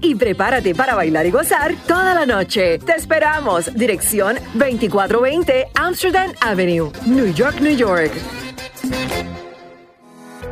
y 0.00 0.14
prepárate 0.14 0.74
para 0.74 0.94
bailar 0.94 1.26
y 1.26 1.30
gozar 1.30 1.74
toda 1.86 2.14
la 2.14 2.26
noche. 2.26 2.78
Te 2.78 2.92
esperamos. 2.92 3.72
Dirección 3.74 4.36
2420 4.54 5.68
Amsterdam 5.74 6.32
Avenue, 6.40 6.90
New 7.06 7.32
York, 7.32 7.60
New 7.60 7.76
York. 7.76 8.12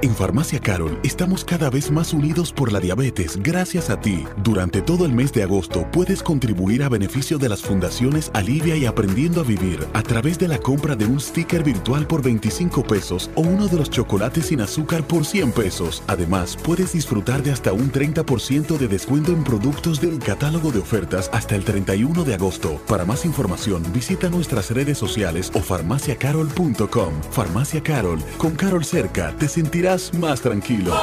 En 0.02 0.14
Farmacia 0.14 0.60
Carol 0.60 0.98
estamos 1.02 1.44
cada 1.44 1.70
vez 1.70 1.90
más 1.90 2.12
unidos 2.12 2.52
por 2.52 2.72
la 2.72 2.80
diabetes 2.80 3.38
gracias 3.42 3.88
a 3.90 4.00
ti. 4.00 4.24
Durante 4.42 4.82
todo 4.82 5.06
el 5.06 5.12
mes 5.12 5.32
de 5.32 5.42
agosto 5.42 5.86
puedes 5.90 6.22
contribuir 6.22 6.82
a 6.82 6.88
beneficio 6.88 7.38
de 7.38 7.48
las 7.48 7.62
fundaciones 7.62 8.30
Alivia 8.34 8.76
y 8.76 8.86
Aprendiendo 8.86 9.40
a 9.40 9.44
Vivir 9.44 9.86
a 9.94 10.02
través 10.02 10.38
de 10.38 10.48
la 10.48 10.58
compra 10.58 10.96
de 10.96 11.06
un 11.06 11.20
sticker 11.20 11.62
virtual 11.62 12.06
por 12.06 12.22
25 12.22 12.84
pesos 12.84 13.30
o 13.34 13.40
uno 13.40 13.66
de 13.68 13.76
los 13.76 13.90
chocolates 13.90 14.46
sin 14.46 14.60
azúcar 14.60 15.06
por 15.06 15.24
100 15.24 15.52
pesos. 15.52 16.02
Además, 16.06 16.58
puedes 16.62 16.92
disfrutar 16.92 17.42
de 17.42 17.52
hasta 17.52 17.72
un 17.72 17.90
30% 17.90 18.76
de 18.76 18.88
descuento 18.88 19.32
en 19.32 19.44
productos 19.44 20.00
del 20.00 20.18
catálogo 20.18 20.70
de 20.70 20.80
ofertas 20.80 21.30
hasta 21.32 21.56
el 21.56 21.64
31 21.64 22.24
de 22.24 22.34
agosto. 22.34 22.80
Para 22.88 23.04
más 23.04 23.24
información, 23.24 23.82
visita 23.92 24.28
nuestras 24.28 24.70
redes 24.70 24.98
sociales 24.98 25.50
o 25.54 25.60
farmaciacarol.com. 25.60 27.14
Farmacia 27.30 27.82
Carol, 27.82 28.22
con 28.36 28.54
Carol 28.54 28.84
cerca, 28.84 29.34
te 29.38 29.48
sentirás 29.48 29.83
más 30.14 30.40
tranquilo. 30.40 30.94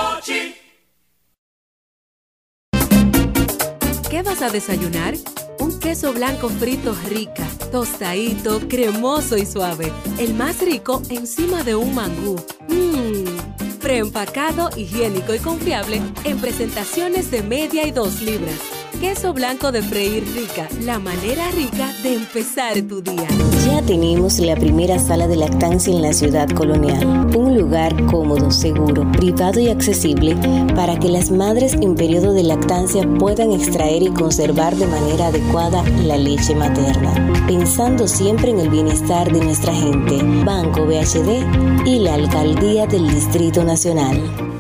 ¿Qué 4.10 4.24
vas 4.24 4.41
a 4.41 4.49
desayunar? 4.49 5.14
Un 5.60 5.80
queso 5.80 6.12
blanco 6.14 6.49
frito 6.49 6.95
rica, 7.08 7.48
tostadito, 7.72 8.60
cremoso 8.68 9.38
y 9.38 9.45
suave. 9.45 9.91
El 10.18 10.34
más 10.34 10.62
rico 10.62 11.02
encima 11.10 11.64
de 11.64 11.76
un 11.76 11.94
mangú. 11.94 12.44
Mmm. 12.70 13.60
Preempacado, 13.82 14.70
higiénico 14.78 15.34
y 15.34 15.40
confiable 15.40 16.02
en 16.24 16.40
presentaciones 16.40 17.32
de 17.32 17.41
media 17.41 17.88
y 17.88 17.91
dos 17.91 18.22
libras. 18.22 18.60
Queso 18.99 19.34
blanco 19.34 19.72
de 19.72 19.82
freír 19.82 20.24
rica, 20.36 20.68
la 20.82 20.99
manera 20.99 21.49
rica 21.52 21.91
de 22.03 22.14
empezar 22.14 22.80
tu 22.84 23.02
día. 23.02 23.28
Ya 23.66 23.82
tenemos 23.82 24.38
la 24.38 24.56
primera 24.56 24.99
sala 24.99 25.28
de 25.28 25.38
lactancia 25.38 25.91
en 25.91 26.03
la 26.03 26.14
ciudad 26.14 26.48
colonial. 26.49 27.36
Un 27.36 27.58
lugar 27.58 27.95
cómodo, 28.06 28.52
seguro, 28.52 29.12
privado 29.14 29.60
y 29.60 29.70
accesible 29.70 30.36
para 30.76 30.99
que 30.99 31.10
las 31.10 31.32
madres 31.32 31.74
en 31.74 31.95
periodo 31.95 32.34
de 32.34 32.44
lactancia 32.44 33.08
puedan 33.18 33.52
extraer 33.52 34.03
y 34.03 34.12
conservar 34.12 34.76
de 34.76 34.86
manera 34.86 35.28
adecuada 35.28 35.84
la 36.03 36.18
leche 36.18 36.53
materna. 36.53 37.12
Pensando 37.48 38.08
siempre 38.08 38.52
en 38.52 38.60
el 38.60 38.70
bienestar 38.70 39.32
de 39.32 39.44
nuestra 39.44 39.74
gente, 39.74 40.20
Banco 40.45 40.86
BHD 40.86 41.88
y 41.88 41.99
la 41.99 42.14
Alcaldía 42.14 42.86
del 42.86 43.10
Distrito 43.10 43.64
Nacional. 43.64 43.70
Nacional. 43.72 44.51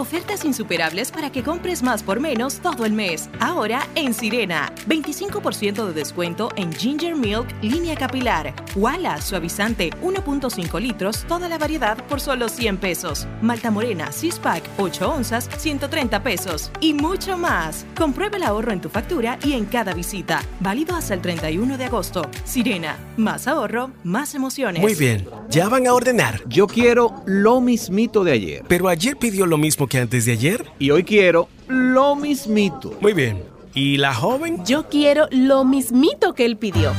Ofertas 0.00 0.46
insuperables 0.46 1.10
para 1.12 1.30
que 1.30 1.42
compres 1.42 1.82
más 1.82 2.02
por 2.02 2.20
menos 2.20 2.60
todo 2.60 2.86
el 2.86 2.94
mes. 2.94 3.28
Ahora 3.38 3.86
en 3.94 4.14
Sirena. 4.14 4.72
25% 4.88 5.84
de 5.84 5.92
descuento 5.92 6.48
en 6.56 6.72
Ginger 6.72 7.14
Milk 7.14 7.46
línea 7.60 7.94
capilar. 7.96 8.54
Wala 8.74 9.20
suavizante 9.20 9.90
1.5 10.00 10.80
litros, 10.80 11.26
toda 11.28 11.50
la 11.50 11.58
variedad 11.58 12.02
por 12.06 12.18
solo 12.18 12.48
100 12.48 12.78
pesos. 12.78 13.26
Malta 13.42 13.70
Morena 13.70 14.10
6 14.10 14.38
pack 14.38 14.62
8 14.78 15.06
onzas 15.06 15.50
130 15.58 16.22
pesos. 16.22 16.70
Y 16.80 16.94
mucho 16.94 17.36
más. 17.36 17.84
Comprueba 17.94 18.38
el 18.38 18.44
ahorro 18.44 18.72
en 18.72 18.80
tu 18.80 18.88
factura 18.88 19.38
y 19.44 19.52
en 19.52 19.66
cada 19.66 19.92
visita. 19.92 20.42
Válido 20.60 20.96
hasta 20.96 21.12
el 21.12 21.20
31 21.20 21.76
de 21.76 21.84
agosto. 21.84 22.22
Sirena. 22.44 22.96
Más 23.18 23.46
ahorro, 23.46 23.90
más 24.04 24.34
emociones. 24.34 24.80
Muy 24.80 24.94
bien, 24.94 25.28
ya 25.50 25.68
van 25.68 25.86
a 25.86 25.92
ordenar. 25.92 26.40
Yo 26.48 26.66
quiero 26.66 27.22
lo 27.26 27.60
mismito 27.60 28.24
de 28.24 28.32
ayer. 28.32 28.64
Pero 28.66 28.88
ayer 28.88 29.18
pidió 29.18 29.44
lo 29.44 29.58
mismo 29.58 29.89
que 29.90 29.98
antes 29.98 30.24
de 30.24 30.32
ayer. 30.32 30.64
Y 30.78 30.90
hoy 30.92 31.04
quiero 31.04 31.48
lo 31.68 32.16
mismito. 32.16 32.96
Muy 33.02 33.12
bien. 33.12 33.42
¿Y 33.74 33.98
la 33.98 34.14
joven? 34.14 34.64
Yo 34.64 34.88
quiero 34.88 35.26
lo 35.30 35.64
mismito 35.64 36.34
que 36.34 36.46
él 36.46 36.56
pidió. 36.56 36.92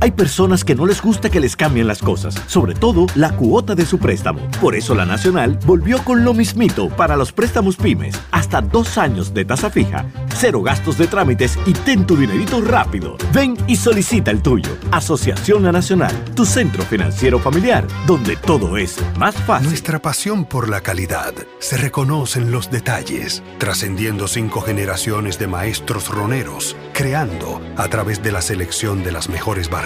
Hay 0.00 0.12
personas 0.12 0.64
que 0.64 0.76
no 0.76 0.86
les 0.86 1.02
gusta 1.02 1.28
que 1.28 1.40
les 1.40 1.56
cambien 1.56 1.88
las 1.88 2.02
cosas, 2.02 2.40
sobre 2.46 2.74
todo 2.74 3.06
la 3.16 3.32
cuota 3.32 3.74
de 3.74 3.84
su 3.84 3.98
préstamo. 3.98 4.40
Por 4.60 4.76
eso 4.76 4.94
la 4.94 5.04
Nacional 5.04 5.58
volvió 5.66 6.04
con 6.04 6.24
lo 6.24 6.34
mismito 6.34 6.88
para 6.88 7.16
los 7.16 7.32
préstamos 7.32 7.76
pymes. 7.76 8.18
Hasta 8.30 8.60
dos 8.60 8.96
años 8.96 9.34
de 9.34 9.44
tasa 9.44 9.70
fija, 9.70 10.06
cero 10.36 10.62
gastos 10.62 10.98
de 10.98 11.08
trámites 11.08 11.58
y 11.66 11.72
ten 11.72 12.06
tu 12.06 12.16
dinerito 12.16 12.60
rápido. 12.60 13.16
Ven 13.32 13.56
y 13.66 13.74
solicita 13.74 14.30
el 14.30 14.40
tuyo. 14.40 14.70
Asociación 14.92 15.64
La 15.64 15.72
Nacional, 15.72 16.14
tu 16.34 16.44
centro 16.44 16.84
financiero 16.84 17.40
familiar, 17.40 17.84
donde 18.06 18.36
todo 18.36 18.76
es 18.76 18.98
más 19.16 19.34
fácil. 19.34 19.68
Nuestra 19.68 20.00
pasión 20.00 20.44
por 20.44 20.68
la 20.68 20.80
calidad 20.80 21.34
se 21.58 21.76
reconoce 21.76 22.38
en 22.38 22.52
los 22.52 22.70
detalles, 22.70 23.42
trascendiendo 23.58 24.28
cinco 24.28 24.60
generaciones 24.60 25.40
de 25.40 25.48
maestros 25.48 26.08
roneros, 26.08 26.76
creando, 26.92 27.60
a 27.76 27.88
través 27.88 28.22
de 28.22 28.30
la 28.30 28.42
selección 28.42 29.02
de 29.02 29.10
las 29.10 29.28
mejores 29.28 29.70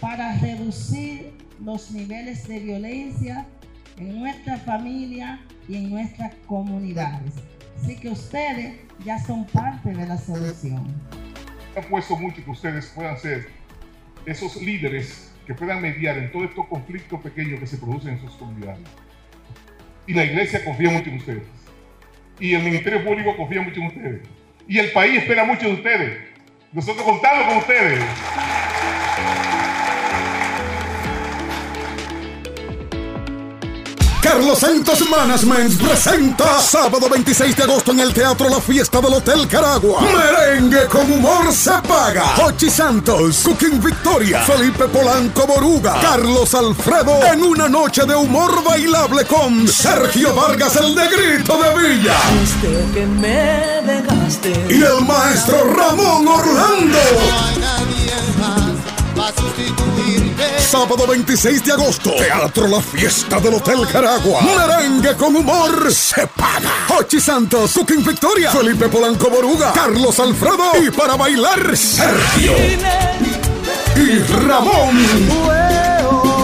para 0.00 0.36
reducir 0.38 1.32
los 1.64 1.92
niveles 1.92 2.48
de 2.48 2.58
violencia 2.58 3.46
en 3.98 4.18
nuestra 4.18 4.56
familia 4.58 5.40
y 5.68 5.76
en 5.76 5.90
nuestras 5.90 6.34
comunidades. 6.46 7.34
Así 7.80 7.96
que 7.96 8.08
ustedes 8.08 8.74
ya 9.04 9.18
son 9.18 9.44
parte 9.46 9.90
de 9.90 10.06
la 10.06 10.18
solución. 10.18 10.84
Apuesto 11.76 12.16
mucho 12.16 12.44
que 12.44 12.50
ustedes 12.50 12.86
puedan 12.86 13.16
ser 13.16 13.48
esos 14.26 14.60
líderes 14.60 15.32
que 15.46 15.54
puedan 15.54 15.80
mediar 15.80 16.18
en 16.18 16.30
todos 16.32 16.50
estos 16.50 16.66
conflictos 16.66 17.20
pequeños 17.20 17.60
que 17.60 17.66
se 17.66 17.76
producen 17.78 18.14
en 18.14 18.20
sus 18.20 18.32
comunidades. 18.32 18.86
Y 20.06 20.14
la 20.14 20.24
iglesia 20.24 20.64
confía 20.64 20.90
mucho 20.90 21.10
en 21.10 21.16
ustedes. 21.16 21.42
Y 22.40 22.54
el 22.54 22.62
Ministerio 22.62 23.04
Público 23.04 23.36
confía 23.36 23.62
mucho 23.62 23.80
en 23.80 23.86
ustedes. 23.86 24.22
Y 24.66 24.78
el 24.78 24.90
país 24.92 25.18
espera 25.18 25.44
mucho 25.44 25.66
de 25.66 25.74
ustedes. 25.74 26.31
Nosotros 26.72 27.04
contamos 27.04 27.46
con 27.48 27.56
ustedes. 27.58 28.02
Carlos 34.32 34.60
Santos 34.60 35.10
Management 35.10 35.78
presenta 35.82 36.58
sábado 36.58 37.06
26 37.10 37.54
de 37.54 37.64
agosto 37.64 37.92
en 37.92 38.00
el 38.00 38.14
Teatro 38.14 38.48
La 38.48 38.62
Fiesta 38.62 38.98
del 39.02 39.12
Hotel 39.12 39.46
Caragua. 39.46 40.00
Merengue 40.00 40.86
con 40.86 41.12
humor 41.12 41.52
se 41.52 41.72
paga. 41.86 42.24
Hochi 42.42 42.70
Santos, 42.70 43.42
Cooking 43.44 43.78
Victoria, 43.82 44.40
Felipe 44.40 44.88
Polanco 44.88 45.46
Boruga, 45.46 46.00
Carlos 46.00 46.54
Alfredo 46.54 47.26
en 47.30 47.42
una 47.42 47.68
noche 47.68 48.06
de 48.06 48.14
humor 48.14 48.64
bailable 48.64 49.26
con 49.26 49.68
Sergio 49.68 50.34
Vargas 50.34 50.76
el 50.76 50.94
Negrito 50.94 51.62
de 51.62 51.88
Villa. 51.88 52.14
Desde 52.40 52.90
que 52.94 53.06
me 53.06 53.82
dejaste. 53.84 54.66
Y 54.70 54.82
el 54.82 55.04
maestro 55.04 55.74
Ramón 55.74 56.26
Orlando. 56.26 56.98
Sábado 60.58 61.06
26 61.06 61.64
de 61.64 61.72
agosto, 61.72 62.10
Teatro 62.12 62.66
La 62.66 62.80
Fiesta 62.80 63.38
del 63.40 63.54
Hotel 63.54 63.86
Caragua. 63.90 64.40
Merengue 64.42 65.16
con 65.16 65.36
humor 65.36 65.92
se 65.92 66.26
paga. 66.28 66.70
Hochi 66.88 67.20
Santos, 67.20 67.72
Cooking 67.74 68.04
Victoria, 68.04 68.50
Felipe 68.50 68.88
Polanco 68.88 69.28
Boruga, 69.28 69.72
Carlos 69.72 70.18
Alfredo 70.18 70.82
y 70.82 70.90
para 70.90 71.16
bailar 71.16 71.76
Sergio 71.76 72.52
y 73.96 74.18
Ramón. 74.46 75.06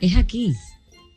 Es 0.00 0.16
aquí. 0.16 0.54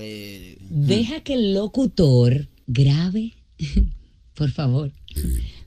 Eh, 0.00 0.58
Deja 0.70 1.20
que 1.20 1.34
el 1.34 1.54
locutor 1.54 2.48
grabe. 2.66 3.34
por 4.34 4.50
favor. 4.50 4.92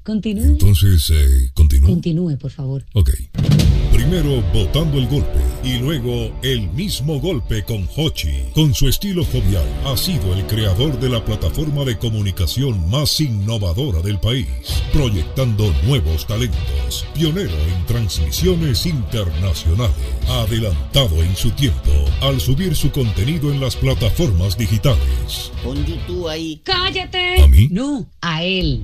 Continúe. 0.03 0.45
Entonces, 0.45 1.09
eh, 1.11 1.51
continúo. 1.53 1.89
Continúe, 1.89 2.37
por 2.37 2.51
favor. 2.51 2.85
Ok. 2.93 3.11
Primero 4.01 4.41
botando 4.51 4.97
el 4.97 5.07
golpe 5.07 5.37
y 5.63 5.77
luego 5.77 6.31
el 6.41 6.67
mismo 6.71 7.19
golpe 7.19 7.63
con 7.63 7.87
Hochi. 7.95 8.45
Con 8.55 8.73
su 8.73 8.87
estilo 8.87 9.23
jovial, 9.23 9.63
ha 9.85 9.95
sido 9.95 10.33
el 10.33 10.43
creador 10.47 10.99
de 10.99 11.07
la 11.07 11.23
plataforma 11.23 11.85
de 11.85 11.99
comunicación 11.99 12.89
más 12.89 13.21
innovadora 13.21 14.01
del 14.01 14.19
país, 14.19 14.47
proyectando 14.91 15.71
nuevos 15.85 16.25
talentos, 16.25 17.05
pionero 17.13 17.53
en 17.53 17.85
transmisiones 17.85 18.87
internacionales, 18.87 19.95
adelantado 20.27 21.21
en 21.21 21.35
su 21.35 21.51
tiempo 21.51 21.91
al 22.21 22.41
subir 22.41 22.75
su 22.75 22.91
contenido 22.91 23.51
en 23.51 23.61
las 23.61 23.75
plataformas 23.75 24.57
digitales. 24.57 25.51
pon 25.63 25.85
YouTube 25.85 26.27
ahí. 26.27 26.59
¡Cállate! 26.63 27.43
¿A 27.43 27.47
mí? 27.47 27.67
No, 27.69 28.07
a 28.19 28.43
él. 28.43 28.83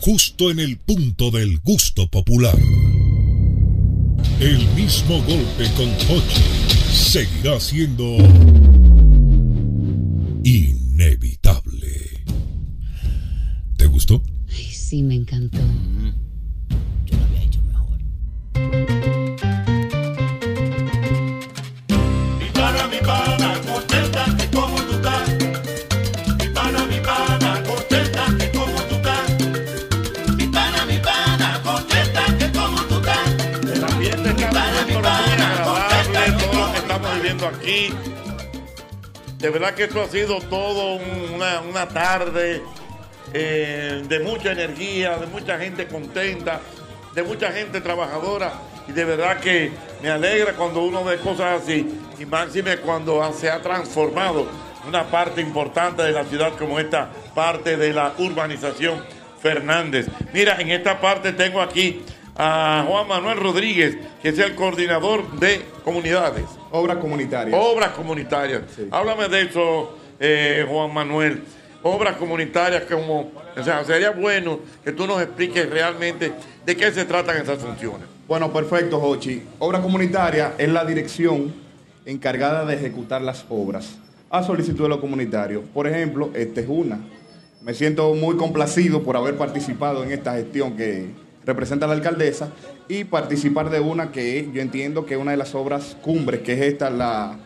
justo 0.00 0.50
en 0.50 0.60
el 0.60 0.78
punto 0.78 1.30
del 1.30 1.58
gusto 1.60 2.08
popular. 2.08 2.58
El 4.40 4.66
mismo 4.74 5.16
golpe 5.22 5.68
con 5.76 5.88
Hochi 6.08 6.42
seguirá 6.92 7.58
siendo 7.58 8.16
inevitable. 10.44 12.24
¿Te 13.76 13.86
gustó? 13.86 14.22
Ay, 14.48 14.64
sí, 14.72 15.02
me 15.02 15.14
encantó. 15.16 15.58
Aquí. 37.48 37.92
De 39.38 39.50
verdad 39.50 39.74
que 39.74 39.84
esto 39.84 40.02
ha 40.02 40.08
sido 40.08 40.40
todo 40.40 40.94
un- 40.96 41.40
una, 41.68 41.88
tarde 41.88 42.62
eh, 43.32 44.02
de 44.08 44.18
mucha 44.20 44.52
energía, 44.52 45.16
de 45.18 45.26
mucha 45.26 45.58
gente 45.58 45.86
contenta, 45.86 46.60
de 47.14 47.22
mucha 47.22 47.52
gente 47.52 47.80
trabajadora. 47.80 48.52
Y 48.88 48.92
de 48.92 49.04
verdad 49.04 49.38
que 49.38 49.70
me 50.02 50.08
alegra 50.08 50.54
cuando 50.54 50.82
uno 50.82 51.04
ve 51.04 51.18
cosas 51.18 51.62
así. 51.62 51.86
Y 52.18 52.24
máxime 52.24 52.78
cuando 52.78 53.32
se 53.32 53.50
ha 53.50 53.60
transformado 53.60 54.46
una 54.86 55.04
parte 55.04 55.40
importante 55.42 56.02
de 56.02 56.12
la 56.12 56.24
ciudad 56.24 56.52
como 56.58 56.80
esta 56.80 57.10
parte 57.34 57.76
de 57.76 57.92
la 57.92 58.14
urbanización 58.18 59.04
Fernández. 59.42 60.06
Mira, 60.32 60.56
en 60.60 60.70
esta 60.70 61.00
parte 61.00 61.32
tengo 61.32 61.60
aquí 61.60 62.02
a 62.38 62.84
Juan 62.86 63.08
Manuel 63.08 63.36
Rodríguez, 63.38 63.98
que 64.22 64.28
es 64.28 64.38
el 64.38 64.54
coordinador 64.54 65.28
de 65.40 65.62
comunidades. 65.84 66.44
Obras 66.70 66.98
comunitarias. 66.98 67.60
Obras 67.60 67.90
comunitarias. 67.90 68.62
Háblame 68.92 69.28
de 69.28 69.42
eso, 69.42 69.98
eh, 70.20 70.64
Juan 70.68 70.94
Manuel. 70.94 71.42
Obras 71.82 72.16
comunitarias 72.16 72.84
como, 72.84 73.32
o 73.56 73.62
sea, 73.62 73.84
sería 73.84 74.10
bueno 74.10 74.60
que 74.84 74.92
tú 74.92 75.06
nos 75.06 75.20
expliques 75.20 75.68
realmente 75.68 76.32
de 76.64 76.76
qué 76.76 76.92
se 76.92 77.04
tratan 77.04 77.42
esas 77.42 77.58
funciones. 77.58 78.06
Bueno, 78.28 78.52
perfecto, 78.52 79.00
Jochi. 79.00 79.42
Obra 79.58 79.80
comunitaria 79.80 80.54
es 80.58 80.68
la 80.68 80.84
dirección 80.84 81.52
encargada 82.06 82.64
de 82.64 82.74
ejecutar 82.74 83.20
las 83.20 83.44
obras 83.48 83.98
a 84.30 84.42
solicitud 84.42 84.84
de 84.84 84.88
los 84.90 84.98
comunitarios. 84.98 85.64
Por 85.72 85.88
ejemplo, 85.88 86.30
esta 86.34 86.60
es 86.60 86.66
una. 86.68 87.00
Me 87.62 87.74
siento 87.74 88.14
muy 88.14 88.36
complacido 88.36 89.02
por 89.02 89.16
haber 89.16 89.36
participado 89.36 90.04
en 90.04 90.12
esta 90.12 90.34
gestión 90.34 90.76
que 90.76 91.08
representa 91.48 91.86
la 91.86 91.94
alcaldesa 91.94 92.50
y 92.88 93.04
participar 93.04 93.70
de 93.70 93.80
una 93.80 94.12
que 94.12 94.50
yo 94.52 94.60
entiendo 94.60 95.06
que 95.06 95.14
es 95.14 95.20
una 95.20 95.30
de 95.30 95.38
las 95.38 95.54
obras 95.54 95.96
cumbres, 96.02 96.42
que 96.42 96.52
es 96.52 96.60
esta, 96.60 96.90
la, 96.90 97.38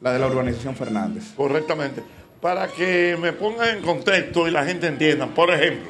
la 0.00 0.12
de 0.12 0.18
la 0.18 0.26
urbanización 0.26 0.74
Fernández. 0.74 1.22
Correctamente. 1.36 2.02
Para 2.40 2.66
que 2.66 3.16
me 3.20 3.32
pongan 3.32 3.76
en 3.76 3.84
contexto 3.84 4.48
y 4.48 4.50
la 4.50 4.64
gente 4.64 4.88
entienda, 4.88 5.28
por 5.28 5.52
ejemplo, 5.52 5.88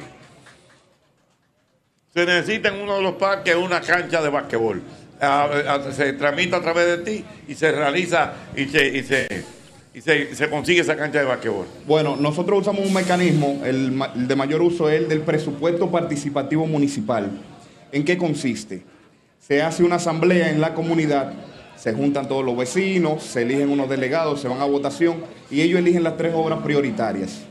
se 2.13 2.23
necesita 2.23 2.69
en 2.69 2.83
uno 2.83 2.97
de 2.97 3.01
los 3.01 3.15
parques 3.15 3.55
una 3.55 3.81
cancha 3.81 4.21
de 4.21 4.29
basquetbol. 4.29 4.83
Ah, 5.19 5.49
ah, 5.67 5.91
se 5.91 6.13
tramita 6.13 6.57
a 6.57 6.61
través 6.61 6.85
de 6.85 6.97
ti 6.99 7.25
y 7.47 7.55
se 7.55 7.71
realiza 7.71 8.33
y 8.55 8.65
se, 8.65 8.87
y 8.89 9.01
se, 9.01 9.45
y 9.91 10.01
se, 10.01 10.35
se 10.35 10.49
consigue 10.51 10.81
esa 10.81 10.95
cancha 10.95 11.17
de 11.19 11.25
basquetbol? 11.25 11.65
Bueno, 11.87 12.15
nosotros 12.15 12.61
usamos 12.61 12.85
un 12.85 12.93
mecanismo, 12.93 13.63
el 13.65 13.97
de 14.27 14.35
mayor 14.35 14.61
uso 14.61 14.87
es 14.87 15.01
el 15.01 15.09
del 15.09 15.21
presupuesto 15.21 15.89
participativo 15.89 16.67
municipal. 16.67 17.31
¿En 17.95 18.03
qué 18.03 18.17
consiste? 18.17 18.83
Se 19.39 19.61
hace 19.61 19.81
una 19.81 19.95
asamblea 19.95 20.49
en 20.49 20.59
la 20.59 20.73
comunidad, 20.73 21.31
se 21.77 21.93
juntan 21.93 22.27
todos 22.27 22.43
los 22.43 22.57
vecinos, 22.57 23.23
se 23.23 23.43
eligen 23.43 23.69
unos 23.69 23.89
delegados, 23.89 24.41
se 24.41 24.49
van 24.49 24.59
a 24.59 24.65
votación 24.65 25.23
y 25.49 25.61
ellos 25.61 25.79
eligen 25.79 26.03
las 26.03 26.17
tres 26.17 26.33
obras 26.35 26.59
prioritarias. 26.59 27.43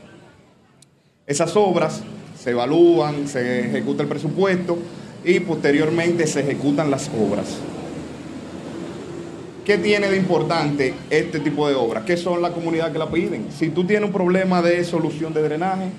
Esas 1.25 1.55
obras 1.55 2.03
se 2.39 2.51
evalúan, 2.51 3.27
se 3.27 3.61
ejecuta 3.61 4.03
el 4.03 4.07
presupuesto 4.07 4.77
y 5.23 5.39
posteriormente 5.39 6.27
se 6.27 6.41
ejecutan 6.41 6.91
las 6.91 7.09
obras. 7.09 7.57
¿Qué 9.65 9.79
tiene 9.79 10.09
de 10.09 10.17
importante 10.17 10.93
este 11.09 11.39
tipo 11.39 11.67
de 11.67 11.73
obras? 11.73 12.03
¿Qué 12.05 12.17
son 12.17 12.43
la 12.43 12.51
comunidad 12.51 12.91
que 12.91 12.99
la 12.99 13.09
piden? 13.09 13.47
Si 13.49 13.69
tú 13.69 13.83
tienes 13.83 14.05
un 14.05 14.13
problema 14.13 14.61
de 14.61 14.83
solución 14.83 15.33
de 15.33 15.41
drenaje 15.41 15.89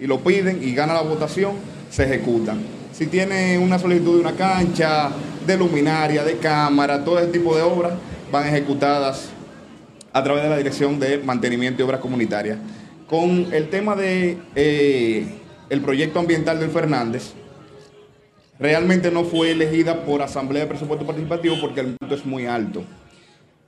y 0.00 0.08
lo 0.08 0.18
piden 0.24 0.60
y 0.60 0.74
gana 0.74 0.92
la 0.92 1.02
votación, 1.02 1.52
se 1.88 2.02
ejecutan. 2.02 2.81
Si 2.92 3.06
tienes 3.06 3.58
una 3.58 3.78
solicitud 3.78 4.14
de 4.16 4.20
una 4.20 4.32
cancha, 4.32 5.10
de 5.46 5.56
luminaria, 5.56 6.22
de 6.24 6.36
cámara, 6.36 7.02
todo 7.04 7.18
ese 7.18 7.28
tipo 7.32 7.56
de 7.56 7.62
obras 7.62 7.94
van 8.30 8.46
ejecutadas 8.46 9.30
a 10.12 10.22
través 10.22 10.42
de 10.42 10.50
la 10.50 10.56
Dirección 10.58 11.00
de 11.00 11.18
Mantenimiento 11.18 11.82
y 11.82 11.84
Obras 11.86 12.00
Comunitarias. 12.00 12.58
Con 13.06 13.48
el 13.52 13.68
tema 13.70 13.96
de 13.96 14.38
eh, 14.54 15.26
el 15.70 15.80
proyecto 15.80 16.18
ambiental 16.18 16.60
del 16.60 16.70
Fernández, 16.70 17.32
realmente 18.58 19.10
no 19.10 19.24
fue 19.24 19.50
elegida 19.52 20.04
por 20.04 20.22
Asamblea 20.22 20.62
de 20.62 20.68
Presupuesto 20.68 21.06
Participativo 21.06 21.56
porque 21.60 21.80
el 21.80 21.96
monto 22.00 22.14
es 22.14 22.24
muy 22.26 22.46
alto. 22.46 22.82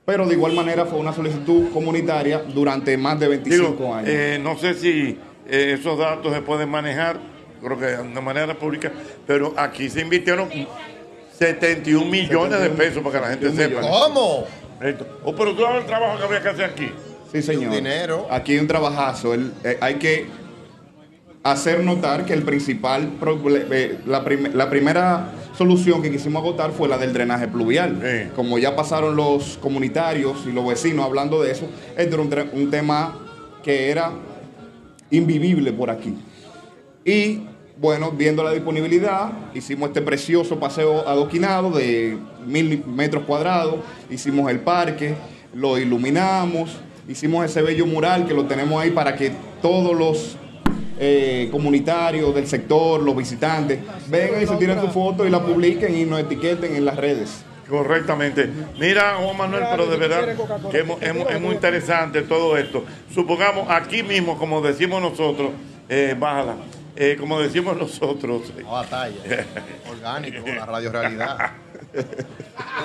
Pero 0.05 0.27
de 0.27 0.35
igual 0.35 0.53
manera 0.53 0.85
fue 0.85 0.99
una 0.99 1.13
solicitud 1.13 1.71
comunitaria 1.73 2.43
durante 2.53 2.95
más 2.95 3.19
de 3.19 3.27
25 3.27 3.71
Digo, 3.71 3.95
años. 3.95 4.09
eh, 4.11 4.39
no 4.41 4.55
sé 4.57 4.75
si 4.75 5.17
eh, 5.47 5.77
esos 5.79 5.97
datos 5.97 6.31
se 6.31 6.41
pueden 6.43 6.69
manejar, 6.69 7.17
creo 7.65 7.77
que 7.79 7.85
de 7.85 8.21
manera 8.21 8.53
pública, 8.57 8.91
pero 9.27 9.53
aquí 9.57 9.89
se 9.89 10.01
invirtieron 10.01 10.47
71 11.37 12.05
millones 12.05 12.59
de 12.61 12.69
pesos 12.69 13.03
para 13.03 13.15
que 13.15 13.21
la 13.25 13.31
gente 13.31 13.51
sepa. 13.51 13.81
¿Cómo? 13.81 14.45
Esto. 14.81 15.05
Oh, 15.23 15.35
pero 15.35 15.53
tú 15.53 15.61
sabes 15.63 15.81
el 15.81 15.87
trabajo 15.87 16.17
que 16.17 16.23
habría 16.23 16.41
que 16.41 16.49
hacer 16.49 16.65
aquí. 16.65 16.89
Sí, 17.31 17.41
señor. 17.41 17.73
dinero. 17.73 18.27
Aquí 18.31 18.53
hay 18.53 18.59
un 18.59 18.67
trabajazo. 18.67 19.33
El- 19.33 19.51
eh, 19.63 19.77
hay 19.81 19.95
que 19.95 20.25
hacer 21.43 21.83
notar 21.83 22.25
que 22.25 22.33
el 22.33 22.43
principal, 22.43 23.19
proble- 23.19 23.65
eh, 23.71 23.97
la, 24.05 24.23
prim- 24.23 24.51
la 24.53 24.69
primera 24.69 25.31
solución 25.57 26.01
que 26.01 26.09
quisimos 26.11 26.41
agotar 26.41 26.71
fue 26.71 26.87
la 26.87 26.97
del 26.97 27.13
drenaje 27.13 27.47
pluvial. 27.47 28.31
Como 28.35 28.57
ya 28.57 28.75
pasaron 28.75 29.15
los 29.15 29.57
comunitarios 29.57 30.45
y 30.47 30.51
los 30.51 30.65
vecinos 30.67 31.05
hablando 31.05 31.41
de 31.43 31.51
eso, 31.51 31.67
este 31.97 32.13
era 32.15 32.21
un, 32.21 32.49
un 32.53 32.71
tema 32.71 33.19
que 33.63 33.89
era 33.91 34.11
invivible 35.11 35.71
por 35.73 35.89
aquí. 35.89 36.15
Y 37.05 37.41
bueno, 37.77 38.11
viendo 38.11 38.43
la 38.43 38.51
disponibilidad, 38.51 39.31
hicimos 39.53 39.89
este 39.89 40.01
precioso 40.01 40.59
paseo 40.59 41.07
adoquinado 41.07 41.71
de 41.71 42.17
mil 42.45 42.83
metros 42.85 43.25
cuadrados, 43.25 43.75
hicimos 44.09 44.49
el 44.49 44.59
parque, 44.61 45.15
lo 45.53 45.77
iluminamos, 45.77 46.77
hicimos 47.07 47.45
ese 47.45 47.61
bello 47.61 47.85
mural 47.85 48.27
que 48.27 48.33
lo 48.33 48.45
tenemos 48.45 48.81
ahí 48.81 48.91
para 48.91 49.15
que 49.15 49.31
todos 49.61 49.97
los 49.97 50.37
eh, 50.99 51.49
comunitarios 51.51 52.33
del 52.33 52.47
sector, 52.47 53.01
los 53.01 53.15
visitantes, 53.15 53.79
vengan 54.07 54.41
y 54.41 54.47
se 54.47 54.55
tiren 54.55 54.79
su 54.79 54.87
foto 54.87 55.25
y 55.25 55.29
la 55.29 55.43
publiquen 55.43 55.97
y 55.97 56.05
nos 56.05 56.21
etiqueten 56.21 56.75
en 56.75 56.85
las 56.85 56.95
redes. 56.95 57.43
Correctamente. 57.67 58.47
Mira, 58.79 59.15
Juan 59.15 59.37
Manuel, 59.37 59.63
pero 59.71 59.87
de 59.87 59.97
verdad 59.97 60.35
que 60.69 60.85
es 61.01 61.41
muy 61.41 61.55
interesante 61.55 62.21
todo 62.21 62.57
esto. 62.57 62.85
Supongamos 63.13 63.69
aquí 63.69 64.03
mismo, 64.03 64.37
como 64.37 64.61
decimos 64.61 65.01
nosotros, 65.01 65.49
eh, 65.89 66.15
bájala, 66.17 66.55
eh, 66.95 67.15
como 67.19 67.39
decimos 67.41 67.77
nosotros. 67.77 68.51
No 68.61 68.71
batalla. 68.71 69.15
Orgánico, 69.89 70.47
la 70.47 70.65
radio 70.65 70.91
realidad. 70.91 71.37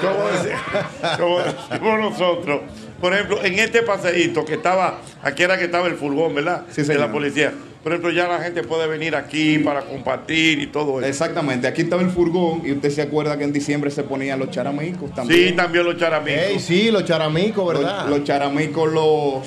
como, 0.01 0.24
deci- 0.31 1.16
como 1.19 1.39
decimos 1.41 2.01
nosotros. 2.01 2.61
Por 3.01 3.15
ejemplo, 3.15 3.43
en 3.45 3.59
este 3.59 3.82
paseíto 3.82 4.45
que 4.45 4.55
estaba, 4.55 5.01
aquí 5.23 5.43
era 5.43 5.57
que 5.59 5.65
estaba 5.65 5.87
el 5.87 5.95
furgón, 5.95 6.35
¿verdad? 6.35 6.66
de 6.66 6.85
señor. 6.85 7.01
la 7.01 7.12
policía. 7.12 7.53
Por 7.82 7.93
ejemplo, 7.93 8.11
ya 8.11 8.28
la 8.28 8.41
gente 8.41 8.62
puede 8.62 8.87
venir 8.87 9.16
aquí 9.16 9.59
para 9.59 9.81
compartir 9.81 10.61
y 10.61 10.66
todo 10.66 10.99
eso. 11.01 11.09
Exactamente, 11.09 11.66
aquí 11.66 11.81
estaba 11.81 12.03
el 12.03 12.11
furgón 12.11 12.61
y 12.66 12.73
usted 12.73 12.91
se 12.91 13.01
acuerda 13.01 13.39
que 13.39 13.45
en 13.45 13.55
diciembre 13.55 13.91
se 13.91 14.03
ponían 14.03 14.39
los 14.39 14.51
charamicos 14.51 15.15
también. 15.15 15.49
Sí, 15.49 15.57
también 15.57 15.85
los 15.87 15.97
charamicos. 15.97 16.61
Sí, 16.62 16.91
los 16.91 17.05
charamicos, 17.07 17.66
¿verdad? 17.66 18.03
Los, 18.07 18.19
los 18.19 18.24
charamicos 18.28 18.93
los, 18.93 19.47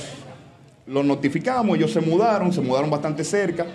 los 0.88 1.06
notificamos, 1.06 1.78
ellos 1.78 1.92
se 1.92 2.02
mudaron, 2.02 2.52
se 2.52 2.62
mudaron 2.62 2.90
bastante 2.90 3.24
cerca, 3.24 3.68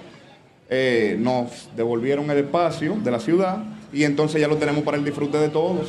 eh, 0.69 1.17
nos 1.19 1.69
devolvieron 1.77 2.31
el 2.31 2.39
espacio 2.39 2.97
de 3.03 3.11
la 3.11 3.21
ciudad 3.21 3.65
y 3.93 4.05
entonces 4.05 4.41
ya 4.41 4.49
lo 4.49 4.57
tenemos 4.57 4.83
para 4.83 4.97
el 4.97 5.05
disfrute 5.05 5.39
de 5.39 5.49
todos. 5.49 5.89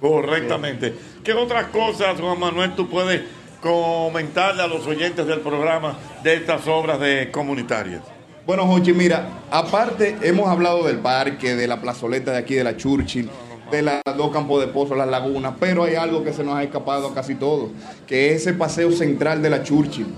Correctamente. 0.00 0.94
¿Qué 1.22 1.32
otras 1.32 1.66
cosas, 1.68 2.20
Juan 2.20 2.38
Manuel, 2.38 2.74
tú 2.74 2.88
puedes 2.88 3.22
comentarle 3.60 4.62
a 4.62 4.66
los 4.66 4.86
oyentes 4.86 5.26
del 5.26 5.40
programa 5.40 5.96
de 6.22 6.34
estas 6.34 6.66
obras 6.68 7.00
de 7.00 7.30
comunitarias? 7.30 8.02
Bueno, 8.46 8.66
Jochi, 8.66 8.92
mira, 8.92 9.26
aparte 9.50 10.18
hemos 10.20 10.46
hablado 10.48 10.84
del 10.84 10.98
parque, 10.98 11.56
de 11.56 11.66
la 11.66 11.80
plazoleta 11.80 12.32
de 12.32 12.38
aquí, 12.38 12.54
de 12.54 12.64
la 12.64 12.76
Churchill, 12.76 13.30
de 13.70 13.80
los 13.80 13.94
dos 14.18 14.30
campos 14.30 14.60
de 14.60 14.68
pozo, 14.68 14.94
las 14.94 15.08
lagunas, 15.08 15.54
pero 15.58 15.84
hay 15.84 15.94
algo 15.94 16.22
que 16.22 16.34
se 16.34 16.44
nos 16.44 16.54
ha 16.54 16.62
escapado 16.62 17.08
a 17.08 17.14
casi 17.14 17.36
todos, 17.36 17.70
que 18.06 18.34
es 18.34 18.42
ese 18.42 18.52
paseo 18.52 18.92
central 18.92 19.40
de 19.40 19.48
la 19.48 19.62
Churchill. 19.62 20.14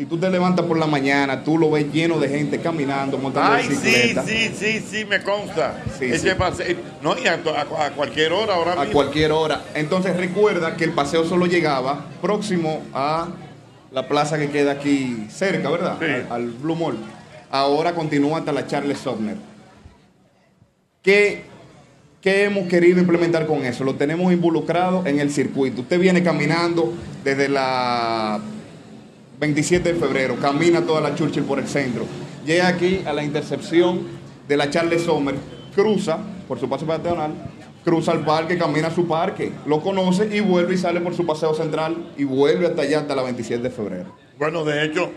Si 0.00 0.06
tú 0.06 0.16
te 0.16 0.30
levantas 0.30 0.64
por 0.64 0.78
la 0.78 0.86
mañana, 0.86 1.44
tú 1.44 1.58
lo 1.58 1.70
ves 1.70 1.92
lleno 1.92 2.18
de 2.18 2.26
gente 2.30 2.58
caminando, 2.58 3.18
montando 3.18 3.52
Ay, 3.52 3.64
sí, 3.64 3.68
bicicleta. 3.68 4.24
sí, 4.24 4.50
sí, 4.58 4.80
sí, 4.90 5.04
me 5.04 5.22
consta. 5.22 5.84
Sí, 5.98 6.06
Ese 6.06 6.30
sí. 6.30 6.36
pase- 6.38 6.76
no, 7.02 7.18
y 7.18 7.26
a, 7.26 7.34
a- 7.34 7.84
a 7.84 7.90
cualquier 7.90 8.32
hora 8.32 8.54
ahora 8.54 8.72
a 8.72 8.76
mismo. 8.76 8.94
cualquier 8.94 9.30
hora. 9.30 9.62
Entonces 9.74 10.16
recuerda 10.16 10.74
que 10.74 10.84
el 10.84 10.92
paseo 10.92 11.26
solo 11.26 11.44
llegaba 11.44 12.06
próximo 12.22 12.80
a 12.94 13.28
la 13.92 14.08
plaza 14.08 14.38
que 14.38 14.48
queda 14.48 14.72
aquí 14.72 15.26
cerca, 15.28 15.68
¿verdad? 15.68 15.98
Al, 16.02 16.26
al 16.32 16.50
Blue 16.50 16.76
Mall. 16.76 16.96
Ahora 17.50 17.94
continúa 17.94 18.38
hasta 18.38 18.52
la 18.52 18.66
Charles 18.66 18.96
Sumner. 19.00 19.36
¿Qué, 21.02 21.42
¿Qué 22.22 22.44
hemos 22.44 22.68
querido 22.68 23.00
implementar 23.00 23.46
con 23.46 23.66
eso? 23.66 23.84
Lo 23.84 23.96
tenemos 23.96 24.32
involucrado 24.32 25.06
en 25.06 25.20
el 25.20 25.30
circuito. 25.30 25.82
Usted 25.82 26.00
viene 26.00 26.22
caminando 26.22 26.94
desde 27.22 27.50
la 27.50 28.40
27 29.40 29.94
de 29.94 29.98
febrero, 29.98 30.36
camina 30.36 30.82
toda 30.82 31.00
la 31.00 31.14
Churchill 31.14 31.44
por 31.44 31.58
el 31.58 31.66
centro, 31.66 32.04
llega 32.44 32.68
aquí 32.68 33.00
a 33.06 33.12
la 33.14 33.24
intercepción 33.24 34.00
de 34.46 34.56
la 34.56 34.68
Charles 34.68 35.02
Sommer, 35.02 35.34
cruza 35.74 36.18
por 36.46 36.60
su 36.60 36.68
paso 36.68 36.86
peatonal, 36.86 37.32
cruza 37.82 38.12
el 38.12 38.20
parque, 38.20 38.58
camina 38.58 38.88
a 38.88 38.94
su 38.94 39.08
parque, 39.08 39.50
lo 39.64 39.80
conoce 39.80 40.28
y 40.36 40.40
vuelve 40.40 40.74
y 40.74 40.78
sale 40.78 41.00
por 41.00 41.14
su 41.14 41.24
paseo 41.24 41.54
central 41.54 42.12
y 42.18 42.24
vuelve 42.24 42.66
hasta 42.66 42.82
allá, 42.82 43.00
hasta 43.00 43.14
la 43.16 43.22
27 43.22 43.62
de 43.62 43.70
febrero. 43.70 44.14
Bueno, 44.38 44.62
de 44.64 44.84
hecho, 44.84 45.10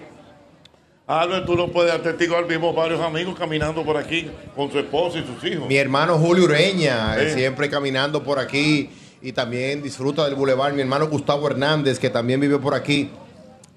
Albert, 1.06 1.46
tú 1.46 1.56
lo 1.58 1.70
puedes 1.70 1.92
atestiguar. 1.94 2.48
Vimos 2.48 2.74
varios 2.74 3.02
amigos 3.02 3.38
caminando 3.38 3.84
por 3.84 3.98
aquí 3.98 4.30
con 4.56 4.72
su 4.72 4.80
esposa 4.80 5.20
y 5.20 5.26
sus 5.26 5.44
hijos. 5.52 5.68
Mi 5.68 5.76
hermano 5.76 6.18
Julio 6.18 6.46
Ureña, 6.46 7.18
eh, 7.20 7.30
Sí. 7.32 7.40
siempre 7.40 7.70
caminando 7.70 8.24
por 8.24 8.40
aquí 8.40 8.90
y 9.22 9.34
también 9.34 9.84
disfruta 9.84 10.24
del 10.26 10.36
bulevar. 10.36 10.72
Mi 10.74 10.82
hermano 10.82 11.08
Gustavo 11.10 11.48
Hernández, 11.48 12.00
que 12.00 12.10
también 12.10 12.40
vive 12.40 12.58
por 12.58 12.74
aquí, 12.74 13.10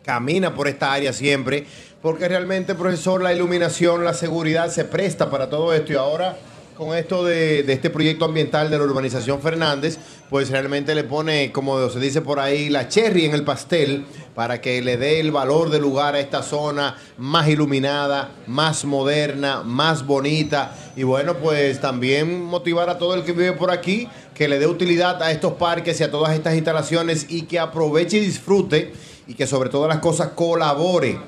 camina 0.07 0.55
por 0.55 0.69
esta 0.69 0.93
área 0.93 1.13
siempre, 1.13 1.67
porque 2.01 2.29
realmente, 2.29 2.75
profesor, 2.75 3.21
la 3.21 3.35
iluminación, 3.35 4.05
la 4.05 4.15
seguridad 4.15 4.71
se 4.71 4.85
presta 4.85 5.29
para 5.29 5.51
todo 5.51 5.75
esto. 5.75 5.93
Y 5.93 5.97
ahora 5.97 6.37
con 6.77 6.97
esto 6.97 7.25
de, 7.25 7.61
este 7.73 7.91
proyecto 7.91 8.27
ambiental 8.27 8.71
de 8.71 8.79
la 8.79 8.85
urbanización 8.85 9.41
Fernández, 9.41 9.99
pues 10.29 10.51
realmente 10.51 10.95
le 10.95 11.05
pone, 11.05 11.51
como 11.51 11.89
se 11.89 11.99
dice 11.99 12.21
por 12.21 12.39
ahí, 12.39 12.69
la 12.69 12.89
cherry 12.89 13.25
en 13.25 13.35
el 13.35 13.45
pastel 13.45 14.05
para 14.35 14.61
que 14.61 14.83
le 14.83 14.97
dé 14.97 15.21
el 15.21 15.33
valor 15.33 15.71
de 15.71 15.79
lugar 15.79 16.15
a 16.15 16.21
esta 16.21 16.43
zona 16.43 16.97
más 17.17 17.49
iluminada, 17.49 18.31
más 18.47 18.85
moderna, 18.85 19.63
más 19.63 20.07
bonita. 20.07 20.75
Y 20.97 21.03
bueno, 21.03 21.39
pues 21.39 21.81
también 21.81 22.45
motivar 22.45 22.91
a 22.91 22.99
todo 22.99 23.15
el 23.15 23.25
que 23.25 23.33
vive 23.33 23.53
por 23.53 23.71
aquí 23.71 24.09
que 24.35 24.47
le 24.47 24.59
dé 24.59 24.67
utilidad 24.67 25.23
a 25.23 25.33
estos 25.33 25.55
parques 25.55 25.99
y 26.01 26.05
a 26.05 26.11
todas 26.11 26.35
estas 26.35 26.55
instalaciones 26.55 27.27
y 27.31 27.43
que 27.43 27.59
aproveche 27.59 28.19
y 28.19 28.21
disfrute 28.21 28.93
y 29.27 29.35
que 29.35 29.47
sobre 29.47 29.71
todas 29.71 29.89
las 29.89 29.99
cosas 29.99 30.29
colabore 30.35 31.19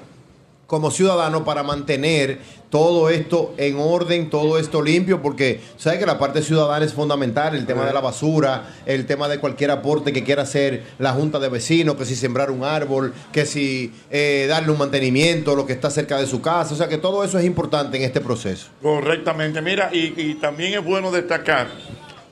como 0.69 0.91
ciudadano 0.91 1.47
para 1.47 1.63
mantener 1.63 2.41
todo 2.69 3.09
esto 3.09 3.55
en 3.57 3.79
orden, 3.79 4.29
todo 4.29 4.59
esto 4.59 4.83
limpio, 4.83 5.23
porque 5.23 5.63
sabe 5.79 5.99
que 5.99 6.05
la 6.05 6.19
parte 6.19 6.43
ciudadana 6.43 6.85
es 6.85 6.93
fundamental, 6.93 7.57
el 7.57 7.65
tema 7.65 7.87
de 7.87 7.95
la 7.95 8.03
basura, 8.03 8.75
el 8.85 9.07
tema 9.07 9.29
de 9.29 9.39
cualquier 9.39 9.71
aporte 9.71 10.13
que 10.13 10.23
quiera 10.25 10.43
hacer 10.43 10.83
la 10.99 11.15
junta 11.15 11.39
de 11.39 11.49
vecinos, 11.49 11.97
que 11.97 12.05
si 12.05 12.15
sembrar 12.15 12.51
un 12.51 12.65
árbol, 12.65 13.15
que 13.33 13.47
si 13.47 13.95
eh, 14.11 14.45
darle 14.47 14.71
un 14.71 14.77
mantenimiento, 14.77 15.57
lo 15.57 15.65
que 15.65 15.73
está 15.73 15.89
cerca 15.89 16.19
de 16.19 16.27
su 16.27 16.43
casa, 16.43 16.75
o 16.75 16.77
sea 16.77 16.87
que 16.87 16.99
todo 16.99 17.25
eso 17.25 17.39
es 17.39 17.47
importante 17.47 17.97
en 17.97 18.03
este 18.03 18.21
proceso. 18.21 18.69
Correctamente. 18.83 19.63
Mira, 19.63 19.89
y, 19.91 20.13
y 20.19 20.35
también 20.35 20.75
es 20.75 20.85
bueno 20.85 21.11
destacar, 21.11 21.69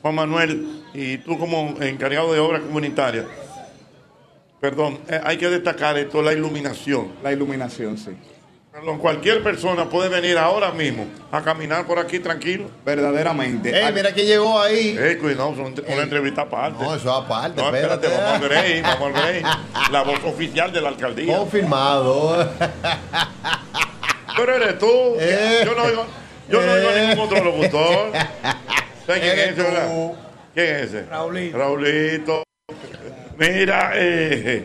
Juan 0.02 0.14
Manuel, 0.14 0.82
y 0.92 1.16
tú 1.18 1.38
como 1.38 1.74
encargado 1.80 2.34
de 2.34 2.40
obras 2.40 2.60
comunitarias, 2.60 3.24
Perdón, 4.60 4.98
eh, 5.08 5.20
hay 5.22 5.36
que 5.36 5.48
destacar 5.48 5.98
esto, 5.98 6.22
la 6.22 6.32
iluminación. 6.32 7.12
La 7.22 7.32
iluminación, 7.32 7.98
sí. 7.98 8.16
Perdón, 8.72 8.98
cualquier 8.98 9.42
persona 9.42 9.88
puede 9.88 10.10
venir 10.10 10.36
ahora 10.36 10.70
mismo 10.70 11.06
a 11.32 11.40
caminar 11.42 11.86
por 11.86 11.98
aquí 11.98 12.18
tranquilo. 12.18 12.70
Verdaderamente. 12.84 13.70
Ey, 13.70 13.92
mira 13.92 14.12
que 14.12 14.26
llegó 14.26 14.60
ahí. 14.60 14.94
Eh, 14.98 15.16
cuidado, 15.18 15.54
son 15.56 15.74
una 15.88 16.02
entrevista 16.02 16.42
aparte. 16.42 16.84
No, 16.84 16.94
eso 16.94 17.08
es 17.08 17.24
aparte. 17.24 17.60
No, 17.60 17.74
espérate, 17.74 18.06
espérate. 18.06 18.22
vamos 18.22 18.42
al 18.42 18.48
Grey, 18.48 18.82
vamos 18.82 19.14
al 19.14 19.22
Grey. 19.22 19.42
La 19.90 20.02
voz 20.02 20.22
oficial 20.24 20.72
de 20.72 20.80
la 20.82 20.88
alcaldía. 20.88 21.38
Confirmado. 21.38 22.50
Pero 24.36 24.54
eres 24.56 24.78
tú. 24.78 25.16
Eh. 25.18 25.62
Yo 25.64 25.74
no 25.74 25.82
oigo, 25.84 26.06
yo 26.50 26.60
no 26.60 26.72
oigo 26.72 26.88
a 26.88 26.92
ningún 26.92 27.18
otro 27.20 27.44
locutor. 27.44 28.12
¿Sabes 29.06 29.22
quién 29.22 29.38
es 29.38 29.48
ese, 29.48 29.62
verdad? 29.62 30.12
¿Quién 30.52 30.66
es 30.66 30.82
ese? 30.82 31.02
Raulito. 31.06 31.56
Raulito. 31.56 32.42
Mira, 33.38 33.92
eh, 33.94 34.64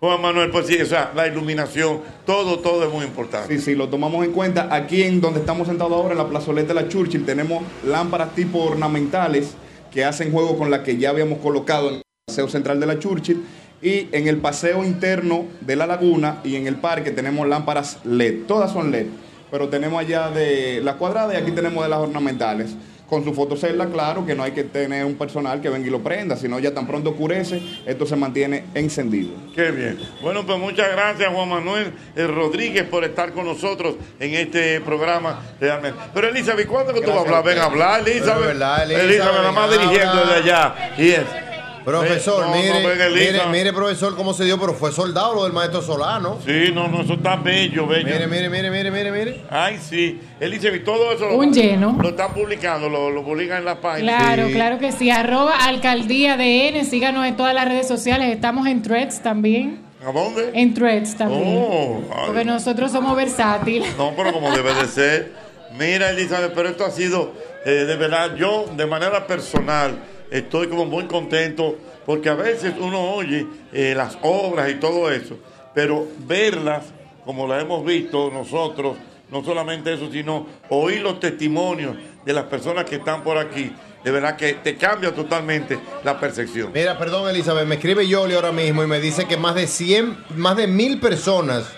Juan 0.00 0.22
Manuel, 0.22 0.50
pues 0.50 0.66
sí, 0.66 0.80
o 0.80 0.86
sea, 0.86 1.12
la 1.14 1.26
iluminación, 1.26 2.00
todo, 2.24 2.60
todo 2.60 2.84
es 2.84 2.92
muy 2.92 3.04
importante. 3.04 3.56
Sí, 3.56 3.62
sí, 3.62 3.74
lo 3.74 3.88
tomamos 3.88 4.24
en 4.24 4.32
cuenta. 4.32 4.68
Aquí 4.70 5.02
en 5.02 5.20
donde 5.20 5.40
estamos 5.40 5.66
sentados 5.68 5.92
ahora, 5.92 6.12
en 6.12 6.18
la 6.18 6.28
plazoleta 6.28 6.68
de 6.68 6.82
la 6.82 6.88
Churchill, 6.88 7.26
tenemos 7.26 7.64
lámparas 7.84 8.34
tipo 8.34 8.60
ornamentales 8.60 9.54
que 9.92 10.04
hacen 10.04 10.32
juego 10.32 10.56
con 10.56 10.70
la 10.70 10.82
que 10.82 10.96
ya 10.96 11.10
habíamos 11.10 11.40
colocado 11.40 11.88
en 11.88 11.94
el 11.96 12.02
paseo 12.26 12.48
central 12.48 12.78
de 12.78 12.86
la 12.86 12.98
Churchill. 12.98 13.44
Y 13.82 14.08
en 14.12 14.28
el 14.28 14.38
paseo 14.38 14.84
interno 14.84 15.46
de 15.60 15.76
la 15.76 15.86
laguna 15.86 16.40
y 16.42 16.56
en 16.56 16.66
el 16.66 16.76
parque 16.76 17.10
tenemos 17.10 17.46
lámparas 17.46 17.98
LED. 18.04 18.46
Todas 18.46 18.72
son 18.72 18.90
LED. 18.90 19.06
Pero 19.50 19.68
tenemos 19.68 20.00
allá 20.00 20.30
de 20.30 20.80
la 20.82 20.94
cuadrada 20.94 21.34
y 21.34 21.36
aquí 21.36 21.52
tenemos 21.52 21.82
de 21.82 21.90
las 21.90 21.98
ornamentales. 21.98 22.70
Con 23.08 23.24
su 23.24 23.32
fotocelda, 23.32 23.86
claro 23.86 24.26
que 24.26 24.34
no 24.34 24.42
hay 24.42 24.52
que 24.52 24.64
tener 24.64 25.04
un 25.04 25.14
personal 25.14 25.60
que 25.60 25.70
venga 25.70 25.86
y 25.86 25.90
lo 25.90 26.02
prenda, 26.02 26.36
sino 26.36 26.58
ya 26.58 26.74
tan 26.74 26.86
pronto 26.86 27.10
oscurece, 27.10 27.62
esto 27.86 28.04
se 28.04 28.16
mantiene 28.16 28.64
encendido. 28.74 29.30
Qué 29.54 29.70
bien. 29.70 29.98
Bueno, 30.20 30.44
pues 30.44 30.58
muchas 30.58 30.90
gracias 30.92 31.32
Juan 31.32 31.48
Manuel 31.48 31.92
eh, 32.14 32.26
Rodríguez 32.26 32.84
por 32.84 33.04
estar 33.04 33.32
con 33.32 33.46
nosotros 33.46 33.96
en 34.20 34.34
este 34.34 34.80
programa 34.82 35.40
realmente. 35.58 35.98
Pero 36.12 36.28
Elizabeth, 36.28 36.66
¿cuándo 36.66 36.92
que 36.92 37.00
tú 37.00 37.08
vas 37.08 37.18
a 37.18 37.20
hablar? 37.20 37.44
Ven 37.44 37.58
a 37.58 37.64
hablar, 37.64 38.00
Elizabeth. 38.06 38.46
Verdad, 38.46 38.82
Elizabeth, 38.84 39.10
Elizabeth, 39.10 39.36
nada 39.38 39.52
más 39.52 39.70
dirigiendo 39.70 40.16
desde 40.16 40.34
allá. 40.34 40.94
Y 40.98 41.10
es. 41.10 41.47
Profesor, 41.88 42.46
No, 42.46 42.54
mire, 42.54 42.84
mire, 43.14 43.46
mire, 43.50 43.72
profesor, 43.72 44.14
cómo 44.14 44.34
se 44.34 44.44
dio, 44.44 44.60
pero 44.60 44.74
fue 44.74 44.92
soldado 44.92 45.34
lo 45.34 45.44
del 45.44 45.54
maestro 45.54 45.80
Solano. 45.80 46.36
Sí, 46.44 46.70
no, 46.74 46.86
no, 46.86 47.00
eso 47.00 47.14
está 47.14 47.36
bello, 47.36 47.86
bello. 47.86 48.04
Mire, 48.04 48.26
mire, 48.26 48.50
mire, 48.50 48.70
mire, 48.70 48.90
mire, 48.90 49.10
mire. 49.10 49.44
Ay, 49.48 49.78
sí. 49.78 50.20
Elizabeth, 50.38 50.84
todo 50.84 51.12
eso 51.12 51.34
Un 51.34 51.50
lleno. 51.50 51.96
lo 51.98 52.10
están 52.10 52.34
publicando, 52.34 52.90
lo, 52.90 53.10
lo 53.10 53.24
publican 53.24 53.58
en 53.58 53.64
la 53.64 53.80
página. 53.80 54.18
Claro, 54.18 54.48
claro 54.52 54.78
que 54.78 54.92
sí. 54.92 55.08
Arroba 55.10 55.56
alcaldía 55.64 56.36
DN, 56.36 56.84
síganos 56.84 57.24
en 57.26 57.36
todas 57.38 57.54
las 57.54 57.66
redes 57.66 57.88
sociales. 57.88 58.34
Estamos 58.34 58.66
en 58.66 58.82
Threads 58.82 59.22
también. 59.22 59.80
¿A 60.06 60.12
dónde? 60.12 60.50
En 60.52 60.74
Threads 60.74 61.16
también. 61.16 61.56
Oh. 61.58 62.02
Porque 62.26 62.44
nosotros 62.44 62.92
somos 62.92 63.16
versátiles. 63.16 63.96
No, 63.96 64.12
pero 64.14 64.34
como 64.34 64.50
debe 64.54 64.74
de 64.74 64.86
ser. 64.86 65.32
Mira, 65.78 66.10
Elizabeth, 66.10 66.52
pero 66.54 66.68
esto 66.68 66.84
ha 66.84 66.90
sido, 66.90 67.32
eh, 67.64 67.70
de 67.70 67.96
verdad, 67.96 68.34
yo 68.36 68.66
de 68.76 68.86
manera 68.86 69.26
personal 69.26 69.98
estoy 70.30 70.68
como 70.68 70.84
muy 70.84 71.06
contento 71.06 71.76
porque 72.06 72.28
a 72.28 72.34
veces 72.34 72.74
uno 72.78 73.12
oye 73.14 73.46
eh, 73.72 73.94
las 73.96 74.18
obras 74.22 74.70
y 74.70 74.74
todo 74.76 75.10
eso, 75.10 75.36
pero 75.74 76.06
verlas 76.26 76.84
como 77.24 77.46
las 77.46 77.62
hemos 77.62 77.84
visto 77.84 78.30
nosotros, 78.30 78.96
no 79.30 79.44
solamente 79.44 79.92
eso, 79.92 80.10
sino 80.10 80.46
oír 80.70 81.02
los 81.02 81.20
testimonios 81.20 81.94
de 82.24 82.32
las 82.32 82.44
personas 82.44 82.86
que 82.86 82.96
están 82.96 83.22
por 83.22 83.36
aquí, 83.36 83.70
de 84.02 84.10
verdad 84.10 84.36
que 84.36 84.54
te 84.54 84.76
cambia 84.76 85.14
totalmente 85.14 85.78
la 86.04 86.18
percepción. 86.18 86.70
Mira, 86.72 86.98
perdón, 86.98 87.28
Elizabeth, 87.28 87.66
me 87.66 87.74
escribe 87.74 88.08
Yoli 88.08 88.34
ahora 88.34 88.52
mismo 88.52 88.82
y 88.82 88.86
me 88.86 89.00
dice 89.00 89.26
que 89.26 89.36
más 89.36 89.54
de 89.54 89.66
100, 89.66 90.16
más 90.36 90.56
de 90.56 90.66
mil 90.66 90.98
personas 91.00 91.70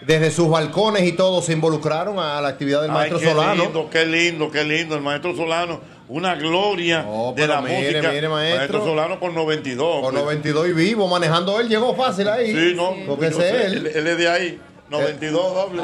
desde 0.00 0.30
sus 0.30 0.48
balcones 0.48 1.04
y 1.04 1.12
todo 1.12 1.42
se 1.42 1.52
involucraron 1.52 2.18
a 2.18 2.40
la 2.40 2.48
actividad 2.48 2.82
del 2.82 2.90
Ay, 2.90 2.96
maestro 2.96 3.18
qué 3.20 3.26
Solano. 3.26 3.62
lindo, 3.64 3.90
qué 3.90 4.06
lindo, 4.06 4.50
qué 4.50 4.64
lindo. 4.64 4.94
El 4.96 5.02
maestro 5.02 5.36
Solano, 5.36 5.80
una 6.08 6.34
gloria 6.34 7.02
de 7.02 7.32
pero 7.34 7.54
la 7.54 7.60
mire, 7.60 7.92
música. 7.92 8.12
mire, 8.12 8.28
maestro. 8.28 8.84
Solano 8.84 9.18
por 9.20 9.32
92. 9.32 10.00
Con 10.02 10.12
pues. 10.12 10.24
92 10.24 10.68
y 10.68 10.72
vivo, 10.72 11.08
manejando 11.08 11.60
él, 11.60 11.68
llegó 11.68 11.94
fácil 11.94 12.28
ahí. 12.28 12.52
Sí, 12.52 12.74
no. 12.74 12.94
Porque 13.06 13.26
es 13.26 13.38
él. 13.38 13.86
Él 13.94 14.06
es 14.06 14.18
de 14.18 14.28
ahí. 14.28 14.60
92 14.90 15.54
doble. 15.54 15.82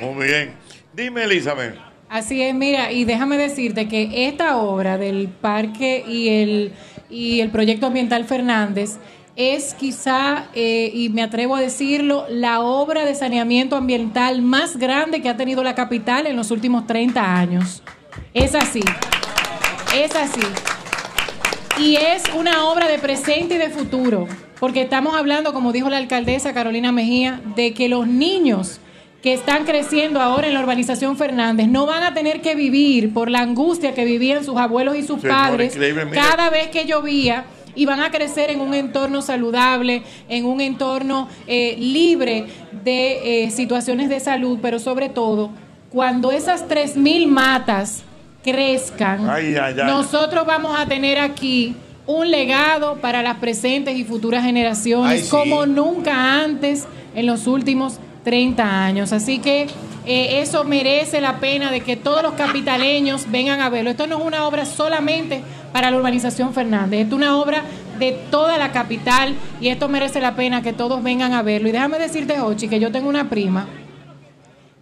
Muy 0.00 0.26
bien. 0.26 0.54
Dime, 0.92 1.24
Elizabeth. 1.24 1.76
Así 2.08 2.42
es, 2.42 2.54
mira, 2.54 2.90
y 2.90 3.04
déjame 3.04 3.36
decirte 3.36 3.86
que 3.86 4.28
esta 4.28 4.56
obra 4.56 4.96
del 4.96 5.28
parque 5.28 6.02
y 6.08 6.28
el, 6.28 6.72
y 7.10 7.40
el 7.40 7.50
proyecto 7.50 7.86
ambiental 7.86 8.24
Fernández 8.24 8.96
es 9.36 9.74
quizá, 9.74 10.46
eh, 10.54 10.90
y 10.92 11.10
me 11.10 11.22
atrevo 11.22 11.54
a 11.54 11.60
decirlo, 11.60 12.24
la 12.30 12.60
obra 12.60 13.04
de 13.04 13.14
saneamiento 13.14 13.76
ambiental 13.76 14.40
más 14.40 14.78
grande 14.78 15.20
que 15.20 15.28
ha 15.28 15.36
tenido 15.36 15.62
la 15.62 15.74
capital 15.74 16.26
en 16.26 16.34
los 16.34 16.50
últimos 16.50 16.86
30 16.86 17.36
años. 17.38 17.82
Es 18.32 18.54
así, 18.54 18.82
es 19.94 20.14
así. 20.14 20.40
Y 21.78 21.96
es 21.96 22.22
una 22.36 22.64
obra 22.66 22.88
de 22.88 22.98
presente 22.98 23.54
y 23.54 23.58
de 23.58 23.70
futuro, 23.70 24.26
porque 24.58 24.82
estamos 24.82 25.14
hablando, 25.14 25.52
como 25.52 25.72
dijo 25.72 25.88
la 25.88 25.98
alcaldesa 25.98 26.52
Carolina 26.52 26.92
Mejía, 26.92 27.40
de 27.54 27.72
que 27.72 27.88
los 27.88 28.06
niños 28.06 28.80
que 29.22 29.32
están 29.32 29.64
creciendo 29.64 30.20
ahora 30.20 30.46
en 30.46 30.54
la 30.54 30.60
urbanización 30.60 31.16
Fernández 31.16 31.68
no 31.68 31.86
van 31.86 32.02
a 32.02 32.14
tener 32.14 32.40
que 32.40 32.54
vivir 32.54 33.12
por 33.12 33.30
la 33.30 33.40
angustia 33.40 33.94
que 33.94 34.04
vivían 34.04 34.44
sus 34.44 34.56
abuelos 34.56 34.96
y 34.96 35.02
sus 35.02 35.20
padres 35.20 35.74
increíble, 35.74 36.10
cada 36.12 36.50
vez 36.50 36.68
que 36.68 36.84
llovía 36.84 37.44
y 37.74 37.86
van 37.86 38.00
a 38.00 38.10
crecer 38.10 38.50
en 38.50 38.60
un 38.60 38.74
entorno 38.74 39.22
saludable, 39.22 40.02
en 40.28 40.44
un 40.46 40.60
entorno 40.60 41.28
eh, 41.46 41.76
libre 41.78 42.46
de 42.84 43.44
eh, 43.44 43.50
situaciones 43.50 44.08
de 44.08 44.20
salud, 44.20 44.58
pero 44.60 44.78
sobre 44.78 45.08
todo, 45.08 45.50
cuando 45.90 46.32
esas 46.32 46.68
3.000 46.68 47.26
matas 47.28 48.02
crezcan, 48.52 49.28
Ay, 49.28 49.54
ay, 49.56 49.74
ay. 49.78 49.86
nosotros 49.86 50.44
vamos 50.46 50.78
a 50.78 50.86
tener 50.86 51.18
aquí 51.18 51.74
un 52.06 52.30
legado 52.30 52.96
para 52.96 53.22
las 53.22 53.36
presentes 53.36 53.96
y 53.96 54.04
futuras 54.04 54.44
generaciones, 54.44 55.24
sí. 55.24 55.30
como 55.30 55.66
nunca 55.66 56.42
antes 56.42 56.86
en 57.14 57.26
los 57.26 57.46
últimos 57.46 57.98
30 58.24 58.84
años. 58.84 59.12
Así 59.12 59.38
que 59.38 59.66
eh, 60.06 60.40
eso 60.40 60.64
merece 60.64 61.20
la 61.20 61.36
pena 61.38 61.70
de 61.70 61.80
que 61.82 61.96
todos 61.96 62.22
los 62.22 62.32
capitaleños 62.32 63.30
vengan 63.30 63.60
a 63.60 63.68
verlo. 63.68 63.90
Esto 63.90 64.06
no 64.06 64.18
es 64.18 64.24
una 64.24 64.46
obra 64.46 64.64
solamente 64.64 65.42
para 65.72 65.90
la 65.90 65.98
urbanización 65.98 66.54
Fernández, 66.54 67.06
es 67.06 67.12
una 67.12 67.36
obra 67.36 67.62
de 67.98 68.12
toda 68.30 68.56
la 68.56 68.72
capital 68.72 69.34
y 69.60 69.68
esto 69.68 69.88
merece 69.88 70.20
la 70.20 70.34
pena 70.34 70.62
que 70.62 70.72
todos 70.72 71.02
vengan 71.02 71.34
a 71.34 71.42
verlo. 71.42 71.68
Y 71.68 71.72
déjame 71.72 71.98
decirte, 71.98 72.40
Ochi, 72.40 72.68
que 72.68 72.80
yo 72.80 72.90
tengo 72.90 73.08
una 73.10 73.28
prima 73.28 73.66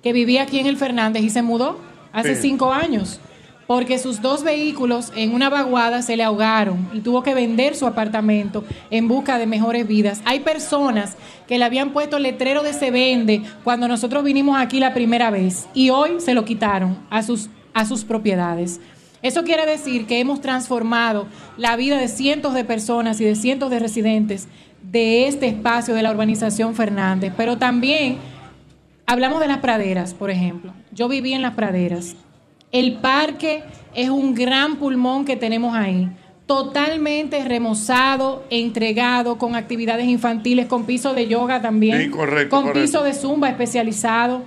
que 0.02 0.12
vivía 0.12 0.42
aquí 0.42 0.60
en 0.60 0.66
el 0.66 0.76
Fernández 0.76 1.24
y 1.24 1.30
se 1.30 1.42
mudó 1.42 1.80
hace 2.12 2.36
Sí. 2.36 2.42
cinco 2.42 2.72
años 2.72 3.18
porque 3.66 3.98
sus 3.98 4.22
dos 4.22 4.42
vehículos 4.44 5.12
en 5.16 5.34
una 5.34 5.48
vaguada 5.48 6.02
se 6.02 6.16
le 6.16 6.22
ahogaron 6.22 6.88
y 6.92 7.00
tuvo 7.00 7.22
que 7.22 7.34
vender 7.34 7.74
su 7.74 7.86
apartamento 7.86 8.64
en 8.90 9.08
busca 9.08 9.38
de 9.38 9.46
mejores 9.46 9.86
vidas. 9.86 10.22
Hay 10.24 10.40
personas 10.40 11.16
que 11.48 11.58
le 11.58 11.64
habían 11.64 11.92
puesto 11.92 12.18
letrero 12.18 12.62
de 12.62 12.72
se 12.72 12.90
vende 12.90 13.42
cuando 13.64 13.88
nosotros 13.88 14.24
vinimos 14.24 14.58
aquí 14.58 14.80
la 14.80 14.94
primera 14.94 15.30
vez 15.30 15.66
y 15.74 15.90
hoy 15.90 16.20
se 16.20 16.34
lo 16.34 16.44
quitaron 16.44 16.98
a 17.10 17.22
sus, 17.22 17.48
a 17.74 17.84
sus 17.84 18.04
propiedades. 18.04 18.80
Eso 19.22 19.42
quiere 19.42 19.66
decir 19.66 20.06
que 20.06 20.20
hemos 20.20 20.40
transformado 20.40 21.26
la 21.56 21.76
vida 21.76 21.98
de 21.98 22.08
cientos 22.08 22.54
de 22.54 22.64
personas 22.64 23.20
y 23.20 23.24
de 23.24 23.34
cientos 23.34 23.70
de 23.70 23.80
residentes 23.80 24.46
de 24.82 25.26
este 25.26 25.48
espacio 25.48 25.94
de 25.94 26.02
la 26.02 26.12
urbanización 26.12 26.74
Fernández, 26.76 27.32
pero 27.36 27.58
también 27.58 28.18
Hablamos 29.08 29.38
de 29.38 29.46
las 29.46 29.58
praderas, 29.58 30.14
por 30.14 30.30
ejemplo. 30.30 30.72
Yo 30.90 31.06
viví 31.06 31.32
en 31.32 31.40
las 31.40 31.54
praderas. 31.54 32.16
El 32.76 32.96
parque 32.98 33.62
es 33.94 34.10
un 34.10 34.34
gran 34.34 34.76
pulmón 34.76 35.24
que 35.24 35.34
tenemos 35.34 35.74
ahí. 35.74 36.10
Totalmente 36.44 37.42
remozado, 37.42 38.44
entregado, 38.50 39.38
con 39.38 39.56
actividades 39.56 40.06
infantiles, 40.06 40.66
con 40.66 40.84
piso 40.84 41.14
de 41.14 41.26
yoga 41.26 41.62
también. 41.62 42.02
Sí, 42.02 42.10
correcto, 42.10 42.54
Con 42.54 42.66
correcto. 42.66 42.82
piso 42.82 43.02
de 43.02 43.14
zumba 43.14 43.48
especializado. 43.48 44.42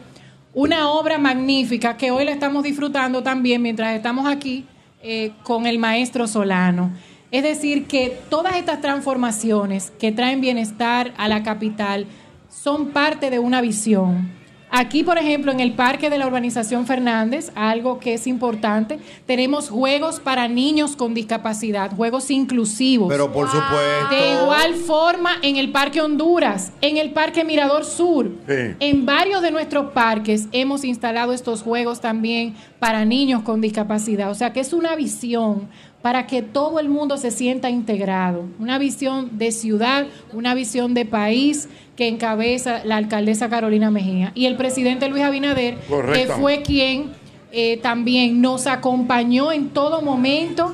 Una 0.54 0.90
obra 0.90 1.18
magnífica 1.18 1.98
que 1.98 2.12
hoy 2.12 2.24
la 2.24 2.30
estamos 2.32 2.62
disfrutando 2.62 3.24
también 3.24 3.64
mientras 3.64 3.96
estamos 3.96 4.28
aquí 4.28 4.64
eh, 5.02 5.32
con 5.42 5.66
el 5.66 5.80
maestro 5.80 6.28
Solano. 6.28 6.92
Es 7.32 7.42
decir, 7.42 7.88
que 7.88 8.16
todas 8.30 8.58
estas 8.58 8.80
transformaciones 8.80 9.92
que 10.00 10.12
traen 10.12 10.40
bienestar 10.40 11.16
a 11.18 11.28
la 11.28 11.42
capital 11.42 12.06
son 12.48 12.90
parte 12.90 13.32
de 13.32 13.40
una 13.40 13.60
visión. 13.60 14.39
Aquí, 14.72 15.04
por 15.04 15.18
ejemplo, 15.18 15.52
en 15.52 15.60
el 15.60 15.74
parque 15.74 16.10
de 16.10 16.18
la 16.20 16.28
urbanización 16.28 16.86
Fernández, 16.86 17.52
algo 17.56 18.00
que 18.00 18.14
es 18.14 18.28
importante, 18.28 19.00
tenemos 19.26 19.70
juegos 19.70 20.20
para 20.20 20.48
niños 20.48 20.96
con 20.96 21.14
discapacidad, 21.16 21.92
juegos 21.96 22.30
inclusivos. 22.30 23.10
Pero 23.10 23.32
por 23.32 23.48
supuesto. 23.48 24.10
De 24.12 24.34
igual 24.42 24.76
forma, 24.76 25.32
en 25.42 25.56
el 25.56 25.72
Parque 25.72 26.02
Honduras, 26.02 26.72
en 26.82 26.98
el 26.98 27.12
Parque 27.12 27.44
Mirador 27.44 27.84
Sur, 27.84 28.32
Sí. 28.48 28.76
en 28.80 29.06
varios 29.06 29.42
de 29.42 29.52
nuestros 29.52 29.92
parques 29.92 30.48
hemos 30.52 30.84
instalado 30.84 31.34
estos 31.34 31.64
juegos 31.64 32.00
también 32.00 32.54
para 32.80 33.06
niños 33.06 33.42
con 33.42 33.62
discapacidad. 33.62 34.30
O 34.30 34.36
sea 34.36 34.54
que 34.54 34.60
es 34.60 34.74
una 34.74 34.96
visión 34.96 35.68
para 36.02 36.28
que 36.28 36.42
todo 36.42 36.80
el 36.80 36.88
mundo 36.90 37.18
se 37.18 37.30
sienta 37.32 37.70
integrado. 37.70 38.46
Una 38.60 38.78
visión 38.78 39.38
de 39.38 39.52
ciudad, 39.52 40.06
una 40.32 40.54
visión 40.54 40.94
de 40.94 41.06
país 41.06 41.68
que 41.98 42.08
encabeza 42.08 42.82
la 42.86 42.96
alcaldesa 42.98 43.50
Carolina 43.50 43.92
Mejía. 43.92 44.32
Y 44.34 44.46
el 44.46 44.56
presidente 44.56 45.10
Luis 45.10 45.24
Abinader, 45.24 45.78
que 46.14 46.28
fue 46.28 46.62
quien 46.62 47.12
eh, 47.52 47.78
también 47.78 48.42
nos 48.42 48.66
acompañó 48.68 49.52
en 49.52 49.70
todo 49.70 50.02
momento 50.02 50.74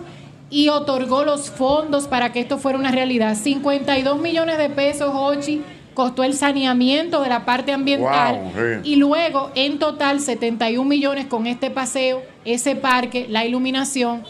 y 0.51 0.69
otorgó 0.69 1.23
los 1.25 1.49
fondos 1.49 2.07
para 2.07 2.31
que 2.31 2.39
esto 2.41 2.59
fuera 2.59 2.77
una 2.77 2.91
realidad. 2.91 3.35
52 3.35 4.21
millones 4.21 4.59
de 4.59 4.69
pesos, 4.69 5.09
Ochi, 5.13 5.61
costó 5.95 6.23
el 6.23 6.33
saneamiento 6.35 7.21
de 7.23 7.29
la 7.29 7.45
parte 7.45 7.71
ambiental 7.71 8.41
Wow, 8.41 8.51
sí. 8.83 8.91
y 8.91 8.95
luego 8.97 9.49
en 9.55 9.79
total 9.79 10.19
71 10.19 10.87
millones 10.87 11.25
con 11.25 11.47
este 11.47 11.71
paseo, 11.71 12.21
ese 12.43 12.75
parque, 12.75 13.25
la 13.29 13.45
iluminación, 13.45 14.23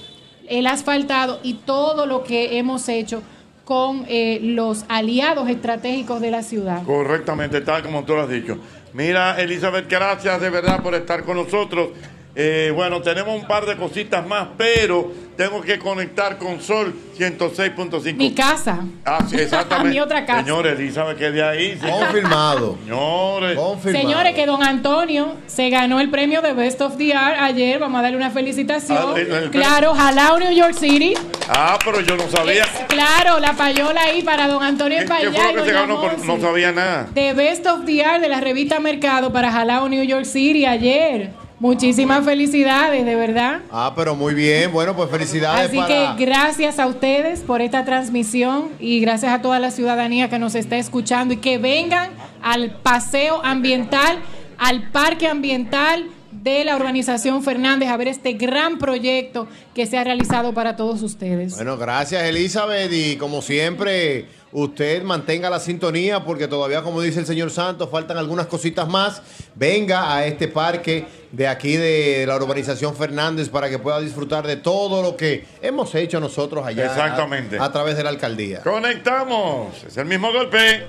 el 0.50 0.68
asfaltado 0.68 1.40
y 1.44 1.56
todo 1.56 2.06
lo 2.06 2.24
que 2.24 2.58
hemos 2.58 2.88
hecho 2.90 3.22
con 3.66 4.06
eh, 4.08 4.40
los 4.42 4.86
aliados 4.90 5.50
estratégicos 5.50 6.22
de 6.22 6.32
la 6.32 6.44
ciudad. 6.44 6.84
Correctamente, 6.84 7.62
tal 7.62 7.82
como 7.82 8.04
tú 8.06 8.14
lo 8.14 8.22
has 8.22 8.30
dicho. 8.30 8.58
Mira, 8.94 9.42
Elizabeth, 9.42 9.90
gracias 9.90 10.40
de 10.40 10.50
verdad 10.50 10.82
por 10.82 10.94
estar 10.94 11.24
con 11.24 11.38
nosotros. 11.38 11.90
Eh, 12.38 12.72
bueno, 12.76 13.02
tenemos 13.02 13.34
un 13.40 13.48
par 13.48 13.66
de 13.66 13.78
cositas 13.78 14.28
más, 14.28 14.50
pero 14.58 15.10
tengo 15.38 15.62
que 15.62 15.80
conectar 15.80 16.38
con 16.38 16.60
Sol 16.62 16.94
106.5. 17.18 18.14
Mi 18.16 18.34
casa. 18.34 18.80
Ah, 19.06 19.20
sí, 19.30 19.38
exactamente. 19.38 19.92
Mi 19.94 20.00
otra 20.02 20.26
casa. 20.26 20.44
Señores, 20.44 20.78
Elizabeth, 20.78 21.18
que 21.18 21.32
de 21.32 21.42
ahí. 21.44 21.80
Confirmado. 21.80 22.78
Señores. 22.84 23.60
Señores, 23.84 24.36
que 24.36 24.46
don 24.46 24.62
Antonio 24.64 25.36
se 25.48 25.70
ganó 25.70 26.02
el 26.02 26.10
premio 26.10 26.42
de 26.42 26.52
Best 26.54 26.82
of 26.82 26.98
the 26.98 27.06
Year 27.06 27.36
ayer. 27.40 27.80
Vamos 27.80 28.00
a 28.00 28.02
darle 28.04 28.18
una 28.18 28.32
felicitación. 28.32 28.98
Ah, 29.16 29.20
el- 29.20 29.32
el- 29.32 29.50
claro, 29.52 29.94
Jalao, 29.94 30.38
New 30.38 30.52
York 30.52 30.74
City. 30.74 31.14
Ah, 31.48 31.78
pero 31.86 32.02
yo 32.02 32.18
no 32.18 32.28
sabía. 32.30 32.66
Claro, 32.90 33.40
la 33.40 33.54
payola 33.54 34.02
ahí 34.02 34.24
para 34.24 34.48
don 34.50 34.62
Antonio 34.62 35.00
¿Qué, 35.00 35.06
qué 35.06 35.14
allá 35.14 35.32
fue 35.42 35.52
y 35.52 35.56
lo 35.56 35.64
que 35.64 35.70
se 35.70 35.74
ganó? 35.74 36.12
No 36.26 36.40
sabía 36.42 36.72
nada. 36.74 37.08
The 37.14 37.34
Best 37.34 37.66
of 37.66 37.86
the 37.86 37.94
Year 37.94 38.20
de 38.20 38.28
la 38.28 38.42
revista 38.42 38.80
Mercado 38.82 39.32
para 39.32 39.52
Jalao, 39.54 39.88
New 39.88 40.04
York 40.04 40.26
City 40.26 40.66
ayer. 40.66 41.45
Muchísimas 41.60 42.26
felicidades, 42.26 43.06
de 43.06 43.16
verdad. 43.16 43.62
Ah, 43.72 43.94
pero 43.96 44.16
muy 44.16 44.34
bien. 44.34 44.72
Bueno, 44.72 44.96
pues 44.96 45.10
felicidades 45.10 45.70
Así 45.70 45.78
para... 45.78 46.16
que 46.16 46.26
gracias 46.26 46.80
a 46.80 46.88
ustedes 46.88 47.42
por 47.42 47.62
esta 47.62 47.86
transmisión 47.86 48.70
y 48.80 49.00
gracias 49.00 49.32
a 49.32 49.42
toda 49.42 49.60
la 49.60 49.72
ciudadanía 49.72 50.30
que 50.30 50.38
nos 50.38 50.56
está 50.56 50.78
escuchando 50.78 51.34
y 51.34 51.38
que 51.38 51.58
vengan 51.58 52.12
al 52.42 52.72
paseo 52.72 53.40
ambiental, 53.44 54.20
al 54.58 54.92
parque 54.92 55.28
ambiental 55.28 56.10
de 56.32 56.66
la 56.66 56.76
urbanización 56.76 57.42
Fernández 57.42 57.90
a 57.90 57.98
ver 57.98 58.10
este 58.10 58.34
gran 58.34 58.78
proyecto 58.78 59.48
que 59.74 59.86
se 59.86 59.98
ha 59.98 60.04
realizado 60.04 60.54
para 60.54 60.76
todos 60.76 61.02
ustedes. 61.02 61.56
Bueno, 61.56 61.78
gracias 61.78 62.24
Elizabeth 62.24 62.92
y 62.92 63.16
como 63.16 63.42
siempre 63.42 64.28
usted 64.58 65.04
mantenga 65.04 65.50
la 65.50 65.60
sintonía 65.60 66.24
porque 66.24 66.48
todavía 66.48 66.82
como 66.82 67.02
dice 67.02 67.20
el 67.20 67.26
señor 67.26 67.52
Santos 67.52 67.90
faltan 67.92 68.18
algunas 68.18 68.48
cositas 68.48 68.88
más. 68.88 69.22
Venga 69.54 70.16
a 70.16 70.26
este 70.26 70.48
parque 70.48 71.06
de 71.32 71.46
aquí 71.48 71.76
de 71.76 72.24
la 72.26 72.38
urbanización 72.38 72.96
Fernández 72.96 73.50
para 73.50 73.70
que 73.70 73.78
pueda 73.80 74.00
disfrutar 74.00 74.48
de 74.48 74.56
todo 74.56 75.02
lo 75.02 75.18
que 75.18 75.46
hemos 75.62 75.94
hecho 75.96 76.22
nosotros 76.22 76.66
allá 76.66 76.86
Exactamente. 76.86 77.58
a, 77.60 77.66
a 77.66 77.72
través 77.72 77.98
de 77.98 78.04
la 78.04 78.10
alcaldía. 78.10 78.62
Conectamos. 78.62 79.84
Es 79.84 79.98
el 79.98 80.06
mismo 80.06 80.32
golpe. 80.32 80.88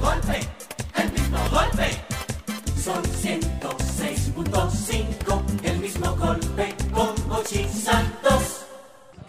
golpe, 0.00 0.40
el 0.96 1.12
mismo 1.12 1.38
golpe. 1.50 1.90
Son 2.82 3.02
106.5, 3.02 5.42
el 5.64 5.78
mismo 5.78 6.16
golpe 6.16 6.74
con 6.92 7.14
Mochi 7.28 7.66
Santos. 7.68 8.09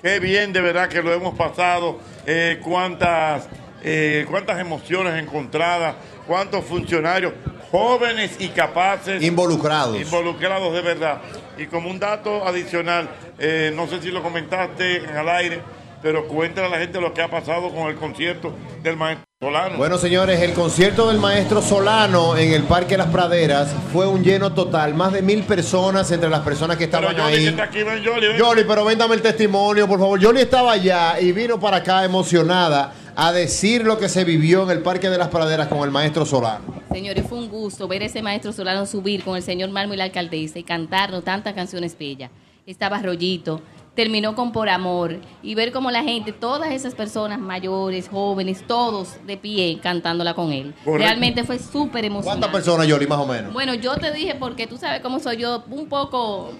Qué 0.01 0.19
bien, 0.19 0.51
de 0.51 0.61
verdad 0.61 0.89
que 0.89 1.01
lo 1.03 1.13
hemos 1.13 1.35
pasado. 1.35 1.99
Eh, 2.25 2.59
cuántas, 2.63 3.47
eh, 3.83 4.25
cuántas 4.29 4.59
emociones 4.59 5.21
encontradas, 5.21 5.95
cuántos 6.25 6.65
funcionarios 6.65 7.33
jóvenes 7.71 8.35
y 8.39 8.49
capaces. 8.49 9.21
Involucrados. 9.21 9.99
Involucrados 9.99 10.73
de 10.73 10.81
verdad. 10.81 11.21
Y 11.57 11.67
como 11.67 11.89
un 11.89 11.99
dato 11.99 12.45
adicional, 12.47 13.09
eh, 13.37 13.71
no 13.75 13.87
sé 13.87 14.01
si 14.01 14.09
lo 14.09 14.23
comentaste 14.23 14.97
en 14.97 15.17
al 15.17 15.29
aire, 15.29 15.61
pero 16.01 16.27
cuéntale 16.27 16.67
a 16.67 16.69
la 16.69 16.79
gente 16.79 16.99
lo 16.99 17.13
que 17.13 17.21
ha 17.21 17.29
pasado 17.29 17.69
con 17.69 17.87
el 17.87 17.95
concierto 17.95 18.55
del 18.81 18.97
maestro 18.97 19.30
Solano. 19.41 19.75
Bueno, 19.75 19.97
señores, 19.97 20.39
el 20.39 20.53
concierto 20.53 21.07
del 21.07 21.17
maestro 21.17 21.63
Solano 21.63 22.37
en 22.37 22.53
el 22.53 22.61
Parque 22.61 22.95
Las 22.95 23.07
Praderas 23.07 23.73
fue 23.91 24.05
un 24.05 24.23
lleno 24.23 24.53
total. 24.53 24.93
Más 24.93 25.11
de 25.13 25.23
mil 25.23 25.41
personas 25.41 26.11
entre 26.11 26.29
las 26.29 26.41
personas 26.41 26.77
que 26.77 26.83
estaban 26.83 27.15
Yoli, 27.15 27.33
ahí. 27.33 27.43
que 27.45 27.49
está 27.49 27.63
aquí, 27.63 27.81
ven, 27.81 28.03
Yoli, 28.03 28.27
ven. 28.27 28.37
Yoli, 28.37 28.63
pero 28.67 28.85
véndame 28.85 29.15
el 29.15 29.23
testimonio, 29.23 29.87
por 29.87 29.97
favor. 29.97 30.19
Yoli 30.19 30.41
estaba 30.41 30.73
allá 30.73 31.19
y 31.19 31.31
vino 31.31 31.59
para 31.59 31.77
acá 31.77 32.05
emocionada 32.05 32.93
a 33.15 33.31
decir 33.31 33.83
lo 33.83 33.97
que 33.97 34.09
se 34.09 34.25
vivió 34.25 34.61
en 34.61 34.69
el 34.77 34.83
Parque 34.83 35.09
de 35.09 35.17
las 35.17 35.29
Praderas 35.29 35.69
con 35.69 35.79
el 35.79 35.89
maestro 35.89 36.23
Solano. 36.23 36.63
Señores, 36.91 37.25
fue 37.27 37.39
un 37.39 37.49
gusto 37.49 37.87
ver 37.87 38.03
ese 38.03 38.21
maestro 38.21 38.53
Solano 38.53 38.85
subir 38.85 39.23
con 39.23 39.35
el 39.37 39.41
señor 39.41 39.71
Marmo 39.71 39.95
y 39.95 39.97
la 39.97 40.03
alcaldesa 40.03 40.59
y 40.59 40.63
cantarnos 40.63 41.23
tantas 41.23 41.55
canciones 41.55 41.97
bellas. 41.97 42.29
Estaba 42.67 43.01
Rollito, 43.01 43.59
terminó 43.95 44.35
con 44.35 44.53
Por 44.53 44.69
Amor 44.69 45.19
y 45.43 45.53
ver 45.53 45.73
cómo 45.73 45.91
la 45.91 46.01
gente, 46.01 46.31
todas 46.31 46.71
esas 46.71 46.95
personas 46.95 47.39
mayores, 47.39 48.07
jóvenes, 48.09 48.63
todos 48.65 49.17
de 49.27 49.35
pie 49.35 49.79
cantándola 49.83 50.33
con 50.33 50.53
él. 50.53 50.73
Correcto. 50.85 51.05
Realmente 51.05 51.43
fue 51.43 51.59
súper 51.59 52.05
emocionante. 52.05 52.39
¿Cuántas 52.41 52.49
personas, 52.51 52.87
Yoli, 52.87 53.05
más 53.05 53.19
o 53.19 53.25
menos? 53.25 53.51
Bueno, 53.51 53.73
yo 53.73 53.95
te 53.97 54.11
dije 54.13 54.35
porque 54.35 54.65
tú 54.65 54.77
sabes 54.77 55.01
cómo 55.01 55.19
soy 55.19 55.37
yo, 55.37 55.63
un 55.69 55.87
poco, 55.87 56.53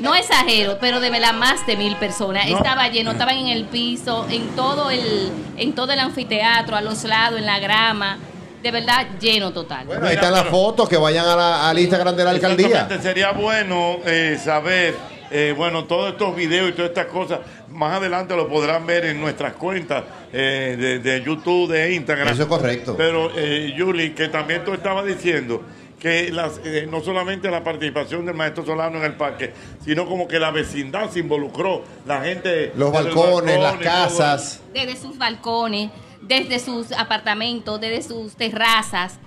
no 0.00 0.14
exagero, 0.16 0.78
pero 0.80 0.98
de 0.98 1.10
verdad 1.10 1.32
más 1.32 1.64
de 1.66 1.76
mil 1.76 1.94
personas. 1.96 2.48
No. 2.50 2.56
Estaba 2.56 2.88
lleno, 2.88 3.12
estaban 3.12 3.36
en 3.36 3.48
el 3.48 3.66
piso, 3.66 4.26
en 4.28 4.48
todo 4.56 4.90
el, 4.90 5.30
en 5.56 5.74
todo 5.74 5.92
el 5.92 6.00
anfiteatro, 6.00 6.74
a 6.76 6.80
los 6.80 7.04
lados, 7.04 7.38
en 7.38 7.46
la 7.46 7.60
grama. 7.60 8.18
De 8.64 8.70
verdad, 8.72 9.06
lleno 9.20 9.52
total. 9.52 9.86
Bueno, 9.86 10.06
ahí 10.06 10.14
están 10.14 10.32
las 10.32 10.46
fotos, 10.46 10.88
que 10.88 10.96
vayan 10.96 11.26
a 11.26 11.36
la- 11.36 11.68
al 11.70 11.78
Instagram 11.78 12.16
de 12.16 12.24
la 12.24 12.30
alcaldía. 12.30 12.88
Sería 13.00 13.30
bueno 13.32 13.98
eh, 14.06 14.40
saber, 14.42 14.96
eh, 15.36 15.52
bueno, 15.52 15.84
todos 15.84 16.12
estos 16.12 16.36
videos 16.36 16.70
y 16.70 16.72
todas 16.74 16.90
estas 16.90 17.06
cosas, 17.06 17.40
más 17.68 17.96
adelante 17.96 18.36
lo 18.36 18.48
podrán 18.48 18.86
ver 18.86 19.04
en 19.04 19.20
nuestras 19.20 19.54
cuentas 19.54 20.04
eh, 20.32 20.76
de, 20.78 20.98
de 21.00 21.24
YouTube, 21.24 21.72
de 21.72 21.92
Instagram. 21.92 22.28
Eso 22.28 22.42
es 22.44 22.48
correcto. 22.48 22.94
Pero, 22.96 23.32
eh, 23.34 23.74
Yuli, 23.76 24.10
que 24.10 24.28
también 24.28 24.64
tú 24.64 24.72
estabas 24.72 25.04
diciendo 25.04 25.60
que 25.98 26.30
las, 26.30 26.60
eh, 26.64 26.86
no 26.88 27.00
solamente 27.00 27.50
la 27.50 27.64
participación 27.64 28.24
del 28.26 28.36
maestro 28.36 28.64
Solano 28.64 28.98
en 28.98 29.04
el 29.04 29.14
parque, 29.14 29.52
sino 29.84 30.06
como 30.06 30.28
que 30.28 30.38
la 30.38 30.52
vecindad 30.52 31.10
se 31.10 31.18
involucró, 31.18 31.82
la 32.06 32.22
gente... 32.22 32.72
Los 32.76 32.92
balcones, 32.92 33.58
las 33.58 33.72
todo. 33.72 33.82
casas. 33.82 34.62
Desde 34.72 34.96
sus 34.96 35.18
balcones, 35.18 35.90
desde 36.20 36.60
sus 36.60 36.92
apartamentos, 36.92 37.80
desde 37.80 38.02
sus 38.02 38.36
terrazas. 38.36 39.18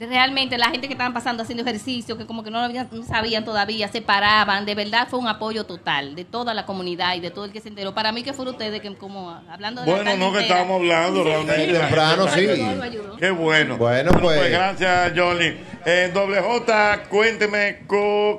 Realmente 0.00 0.56
la 0.56 0.70
gente 0.70 0.86
que 0.86 0.94
estaban 0.94 1.12
pasando 1.12 1.42
haciendo 1.42 1.62
ejercicio, 1.62 2.16
que 2.16 2.24
como 2.26 2.42
que 2.42 2.50
no, 2.50 2.58
lo 2.58 2.64
habían- 2.64 2.88
no 2.90 3.04
sabían 3.04 3.44
todavía, 3.44 3.86
se 3.88 4.00
paraban. 4.00 4.64
De 4.64 4.74
verdad 4.74 5.06
fue 5.10 5.18
un 5.18 5.28
apoyo 5.28 5.64
total 5.64 6.14
de 6.14 6.24
toda 6.24 6.54
la 6.54 6.64
comunidad 6.64 7.14
y 7.16 7.20
de 7.20 7.30
todo 7.30 7.44
el 7.44 7.52
que 7.52 7.60
se 7.60 7.68
enteró. 7.68 7.92
Para 7.94 8.10
mí 8.10 8.22
que 8.22 8.32
fueron 8.32 8.54
ustedes 8.54 8.80
que 8.80 8.94
como 8.96 9.30
hablando 9.50 9.82
de 9.82 9.86
la 9.86 9.94
Bueno, 9.94 10.16
no 10.16 10.32
que 10.32 10.40
estábamos 10.40 10.80
hablando 10.80 11.22
realmente. 11.22 11.72
Temprano, 11.78 12.26
sí. 12.28 12.48
Ayudó, 12.48 12.82
ayudó. 12.82 13.16
Qué 13.18 13.30
bueno. 13.30 13.76
Bueno, 13.76 14.12
pues. 14.20 14.50
gracias, 14.50 15.12
Johnny. 15.14 15.54
En 15.84 16.12
doble 16.12 16.40
J, 16.40 17.02
cuénteme 17.08 17.78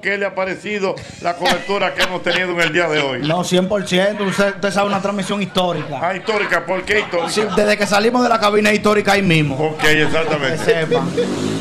qué 0.01 0.17
le 0.17 0.25
ha 0.27 0.35
parecido 0.35 0.95
la 1.21 1.35
cobertura 1.35 1.93
que 1.95 2.03
hemos 2.03 2.21
tenido 2.21 2.51
en 2.51 2.61
el 2.61 2.71
día 2.71 2.87
de 2.87 2.99
hoy. 2.99 3.19
No, 3.21 3.39
100%. 3.39 4.21
Usted, 4.27 4.55
usted 4.55 4.71
sabe, 4.71 4.87
una 4.87 5.01
transmisión 5.01 5.41
histórica. 5.41 5.99
Ah, 6.01 6.15
histórica, 6.15 6.63
¿por 6.65 6.83
qué 6.83 6.99
histórica? 6.99 7.29
Sí, 7.29 7.41
desde 7.55 7.77
que 7.77 7.87
salimos 7.87 8.21
de 8.21 8.29
la 8.29 8.39
cabina 8.39 8.71
histórica 8.71 9.13
ahí 9.13 9.23
mismo. 9.23 9.55
Ok, 9.55 9.83
exactamente. 9.83 10.57
Que 10.57 10.71
sepan. 10.71 11.09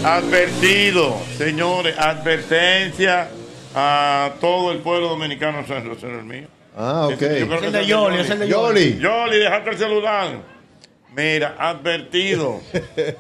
Advertido, 0.05 1.17
señores, 1.39 1.99
advertencia 1.99 3.29
a 3.75 4.33
todo 4.41 4.73
el 4.73 4.79
pueblo 4.79 5.09
dominicano. 5.09 5.61
El 5.61 6.25
mío. 6.25 6.49
Ah, 6.77 7.07
ok. 7.07 7.21
Yo 7.21 7.55
Es 7.55 7.63
el 7.63 7.73
de 7.73 7.87
Yoli, 7.87 8.21
es 8.21 8.31
el 8.31 8.39
de 8.39 8.49
Yoli. 8.49 8.99
Yoli, 8.99 9.39
déjate 9.39 9.71
el 9.71 9.79
celular. 9.79 10.29
Mira, 11.17 11.57
advertido 11.59 12.61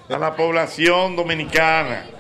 a 0.09 0.19
la 0.19 0.37
población 0.37 1.17
dominicana. 1.17 2.20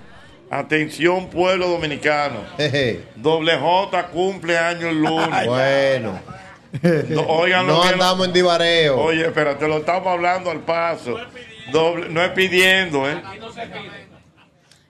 Atención, 0.51 1.29
pueblo 1.31 1.69
dominicano. 1.69 2.41
Doble 3.17 3.57
J 3.57 4.07
cumple 4.09 4.59
año 4.59 4.89
el 4.89 5.01
lunes. 5.01 5.47
Bueno. 5.47 6.20
No, 7.09 7.23
oigan 7.23 7.67
lo 7.67 7.73
No 7.75 7.81
que 7.83 7.89
lo- 7.89 7.95
andamos 7.95 8.29
en 8.29 8.33
divareo. 8.33 8.97
Oye, 9.01 9.27
espérate, 9.27 9.67
lo 9.67 9.79
estamos 9.79 10.07
hablando 10.07 10.53
al 10.53 10.61
paso. 10.61 11.17
Doble, 11.73 12.09
no 12.11 12.23
es 12.23 12.31
pidiendo, 12.31 13.11
¿eh? 13.11 13.20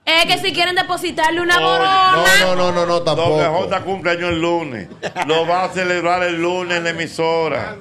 Es 0.05 0.25
que 0.25 0.37
si 0.37 0.53
quieren 0.53 0.75
depositarle 0.75 1.41
una 1.41 1.59
borona. 1.59 2.11
No, 2.41 2.55
no, 2.55 2.71
no, 2.71 2.85
no, 2.85 2.99
Doble 2.99 3.05
tampoco. 3.43 3.63
J 3.63 3.81
cumpleaños 3.81 4.29
el 4.29 4.39
lunes. 4.41 4.89
Lo 5.25 5.47
va 5.47 5.63
a 5.63 5.69
celebrar 5.69 6.21
el 6.21 6.39
lunes 6.39 6.77
en 6.77 6.83
la 6.83 6.89
emisora. 6.91 7.77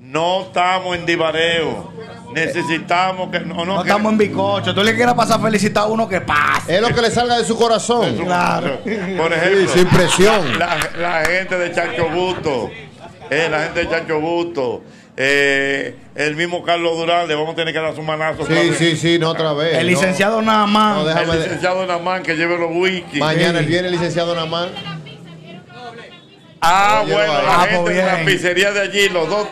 No 0.00 0.44
estamos 0.44 0.96
en 0.96 1.04
divareo. 1.04 1.92
Necesitamos 2.34 3.30
que 3.30 3.40
no, 3.40 3.54
no, 3.56 3.64
No 3.64 3.82
que- 3.82 3.88
estamos 3.88 4.12
en 4.12 4.18
bicocho. 4.18 4.74
Tú 4.74 4.82
le 4.82 4.94
quieras 4.94 5.14
pasar 5.14 5.38
a 5.38 5.42
felicitar 5.42 5.84
a 5.84 5.86
uno 5.86 6.08
que 6.08 6.20
pase. 6.20 6.76
Es 6.76 6.80
lo 6.80 6.88
que 6.94 7.00
le 7.02 7.10
salga 7.10 7.38
de 7.38 7.44
su 7.44 7.56
corazón. 7.56 8.16
Claro. 8.16 8.80
Por 9.16 9.32
ejemplo, 9.32 9.68
Sí, 9.72 9.78
sin 9.78 9.86
presión. 9.88 10.58
La, 10.58 10.76
la 10.98 11.24
gente 11.24 11.58
de 11.58 11.72
Chancho 11.72 12.08
Busto, 12.08 12.70
eh, 13.30 13.48
la 13.50 13.64
gente 13.64 13.80
de 13.84 13.88
Chancho 13.90 14.20
Busto, 14.20 14.82
eh, 15.16 15.94
el 16.14 16.36
mismo 16.36 16.62
Carlos 16.62 16.96
Durán, 16.96 17.28
le 17.28 17.34
vamos 17.34 17.52
a 17.52 17.56
tener 17.56 17.72
que 17.74 17.80
dar 17.80 17.94
su 17.94 18.02
manazo. 18.02 18.46
Sí, 18.46 18.72
sí, 18.78 18.96
sí, 18.96 19.18
no 19.18 19.30
otra 19.30 19.52
vez. 19.52 19.74
El 19.76 19.84
no. 19.86 19.90
licenciado 19.90 20.40
Namán. 20.42 20.94
No, 20.96 21.04
déjame 21.04 21.32
el 21.34 21.42
licenciado 21.42 21.86
Namán 21.86 22.22
que 22.22 22.34
lleve 22.34 22.56
los 22.58 22.70
wikis. 22.72 23.20
Mañana 23.20 23.58
el 23.58 23.66
viernes, 23.66 23.92
licenciado 23.92 24.34
Namán. 24.34 24.70
Ah, 26.60 27.02
bueno, 27.06 27.32
la 27.42 27.62
Ah, 27.62 27.66
gente 27.66 27.80
pues 27.82 27.96
de 27.96 28.02
la 28.04 28.24
pizzería 28.24 28.70
de 28.72 28.80
allí, 28.80 29.08
los 29.08 29.28
dos 29.28 29.48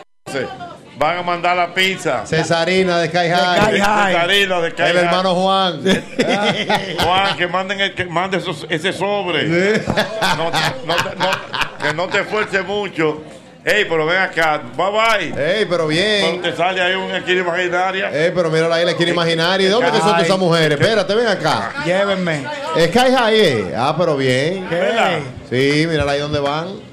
van 1.00 1.16
a 1.16 1.22
mandar 1.22 1.56
la 1.56 1.72
pizza. 1.72 2.26
Cesarina 2.26 2.98
de 2.98 3.08
Sky 3.08 3.16
De 3.28 3.30
High. 3.34 4.12
Cesarina 4.12 4.60
de 4.60 4.70
Sky 4.70 4.82
El 4.82 4.92
High. 4.92 5.04
hermano 5.06 5.34
Juan. 5.34 5.80
Juan, 7.04 7.36
que 7.38 7.46
manden 7.48 7.80
el, 7.80 7.94
que 7.94 8.04
mande 8.04 8.36
esos- 8.36 8.66
ese 8.68 8.92
sobre. 8.92 9.44
No, 9.44 10.50
te- 10.50 10.86
no 10.86 10.94
te- 10.96 11.16
no- 11.16 11.78
que 11.88 11.94
no 11.94 12.08
te 12.08 12.20
esfuerces 12.20 12.64
mucho. 12.66 13.22
Ey, 13.64 13.84
pero 13.86 14.04
ven 14.06 14.18
acá. 14.18 14.60
Bye 14.76 15.32
bye. 15.32 15.42
Ey, 15.60 15.64
pero 15.66 15.86
bien. 15.86 16.20
Cuando 16.38 16.50
te 16.50 16.56
sale 16.56 16.80
ahí 16.82 16.94
una 16.94 17.18
esquina 17.18 17.40
imaginaria. 17.40 18.10
Eh, 18.12 18.32
pero 18.34 18.50
mira 18.50 18.74
ahí 18.74 18.84
la 18.84 18.90
esquina 18.92 19.10
imaginaria. 19.10 19.66
¿Y 19.68 19.70
dónde 19.70 19.90
que 19.90 19.98
son 19.98 20.20
esas 20.20 20.38
mujeres? 20.38 20.78
Espérate, 20.80 21.14
ven 21.14 21.26
acá. 21.26 21.72
Llévenme. 21.84 22.44
Sky 22.88 22.98
High, 22.98 23.40
eh. 23.40 23.74
Ah, 23.76 23.94
pero 23.98 24.16
bien. 24.18 24.68
¿Verdad? 24.68 25.18
Sí, 25.48 25.86
mira 25.88 26.04
ahí 26.10 26.20
donde 26.20 26.40
van. 26.40 26.89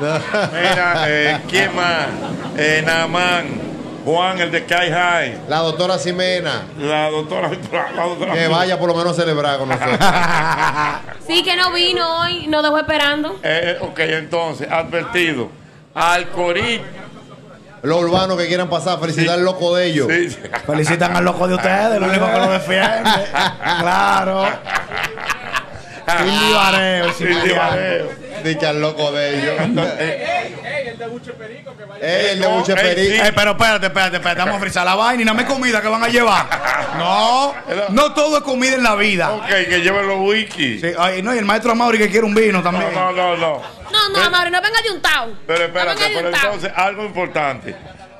Mira, 0.00 1.04
eh, 1.06 1.40
¿quién 1.48 1.74
más? 1.74 2.06
Eh, 2.56 2.82
Namán, 2.84 3.46
Juan, 4.04 4.40
el 4.40 4.50
de 4.50 4.60
Sky 4.60 4.90
High. 4.90 5.38
La 5.48 5.58
doctora 5.58 5.98
Ximena. 5.98 6.62
La 6.78 7.10
doctora. 7.10 7.50
La 7.96 8.04
doctora 8.04 8.32
Que 8.34 8.48
vaya 8.48 8.78
por 8.78 8.88
lo 8.88 8.94
menos 8.94 9.12
a 9.12 9.22
celebrar 9.22 9.58
con 9.58 9.68
nosotros. 9.68 9.98
Sí, 11.26 11.42
que 11.42 11.56
no 11.56 11.72
vino 11.72 12.20
hoy, 12.20 12.46
nos 12.48 12.62
dejó 12.62 12.76
esperando. 12.78 13.38
Eh, 13.42 13.78
ok, 13.80 13.98
entonces, 14.00 14.70
advertido. 14.70 15.48
Al 15.94 16.28
corito. 16.28 16.84
Los 17.80 18.02
urbanos 18.02 18.36
que 18.36 18.46
quieran 18.46 18.68
pasar, 18.68 18.98
felicitar 19.00 19.34
al 19.34 19.44
loco 19.44 19.74
de 19.74 19.86
ellos. 19.86 20.08
Felicitan 20.66 21.16
al 21.16 21.24
loco 21.24 21.46
de 21.48 21.54
ustedes, 21.54 21.98
lo 22.00 22.08
único 22.08 22.26
que 22.26 22.38
lo 22.38 22.50
defiende. 22.50 23.10
Claro. 23.80 24.46
Sin 26.06 26.46
divareo, 26.48 27.12
sin 27.12 27.42
divareo. 27.44 28.08
Dice 28.44 28.66
al 28.66 28.80
loco 28.80 29.10
de 29.12 29.38
ellos. 29.38 29.54
Ey, 29.98 30.88
el 30.88 30.98
de 30.98 31.06
Buche 31.06 31.32
Perico. 31.32 31.74
Ey, 32.00 33.32
pero 33.34 33.52
espérate, 33.52 33.86
espérate, 33.86 34.16
espérate. 34.16 34.40
Vamos 34.40 34.56
a 34.56 34.60
frizar 34.60 34.84
la 34.84 34.94
vaina 34.94 35.22
y 35.22 35.24
no 35.24 35.34
me 35.34 35.46
comida 35.46 35.80
que 35.80 35.88
van 35.88 36.02
a 36.04 36.08
llevar. 36.08 36.46
No, 36.94 37.52
no 37.88 38.14
todo 38.14 38.36
es 38.38 38.44
comida 38.44 38.74
en 38.74 38.84
la 38.84 38.94
vida. 38.94 39.32
Ok, 39.32 39.48
que 39.48 39.80
lleven 39.80 40.06
los 40.06 40.20
wikis. 40.20 40.80
Sí, 40.80 40.92
ay, 40.96 41.22
no, 41.22 41.34
y 41.34 41.38
el 41.38 41.44
maestro 41.44 41.74
Mauri 41.74 41.98
que 41.98 42.08
quiere 42.08 42.24
un 42.24 42.34
vino 42.34 42.62
también. 42.62 42.94
No, 42.94 43.10
no, 43.10 43.36
no. 43.36 43.60
No, 43.90 44.08
no, 44.10 44.30
Mauri, 44.30 44.50
no 44.52 44.62
venga 44.62 44.80
de 44.80 44.90
un 44.92 45.02
tao. 45.02 45.32
Pero 45.44 45.64
espérate, 45.64 46.00
No 46.00 46.08
de 46.08 46.14
pero 46.14 46.28
entonces, 46.28 46.72
algo 46.76 47.04
importante. 47.04 47.74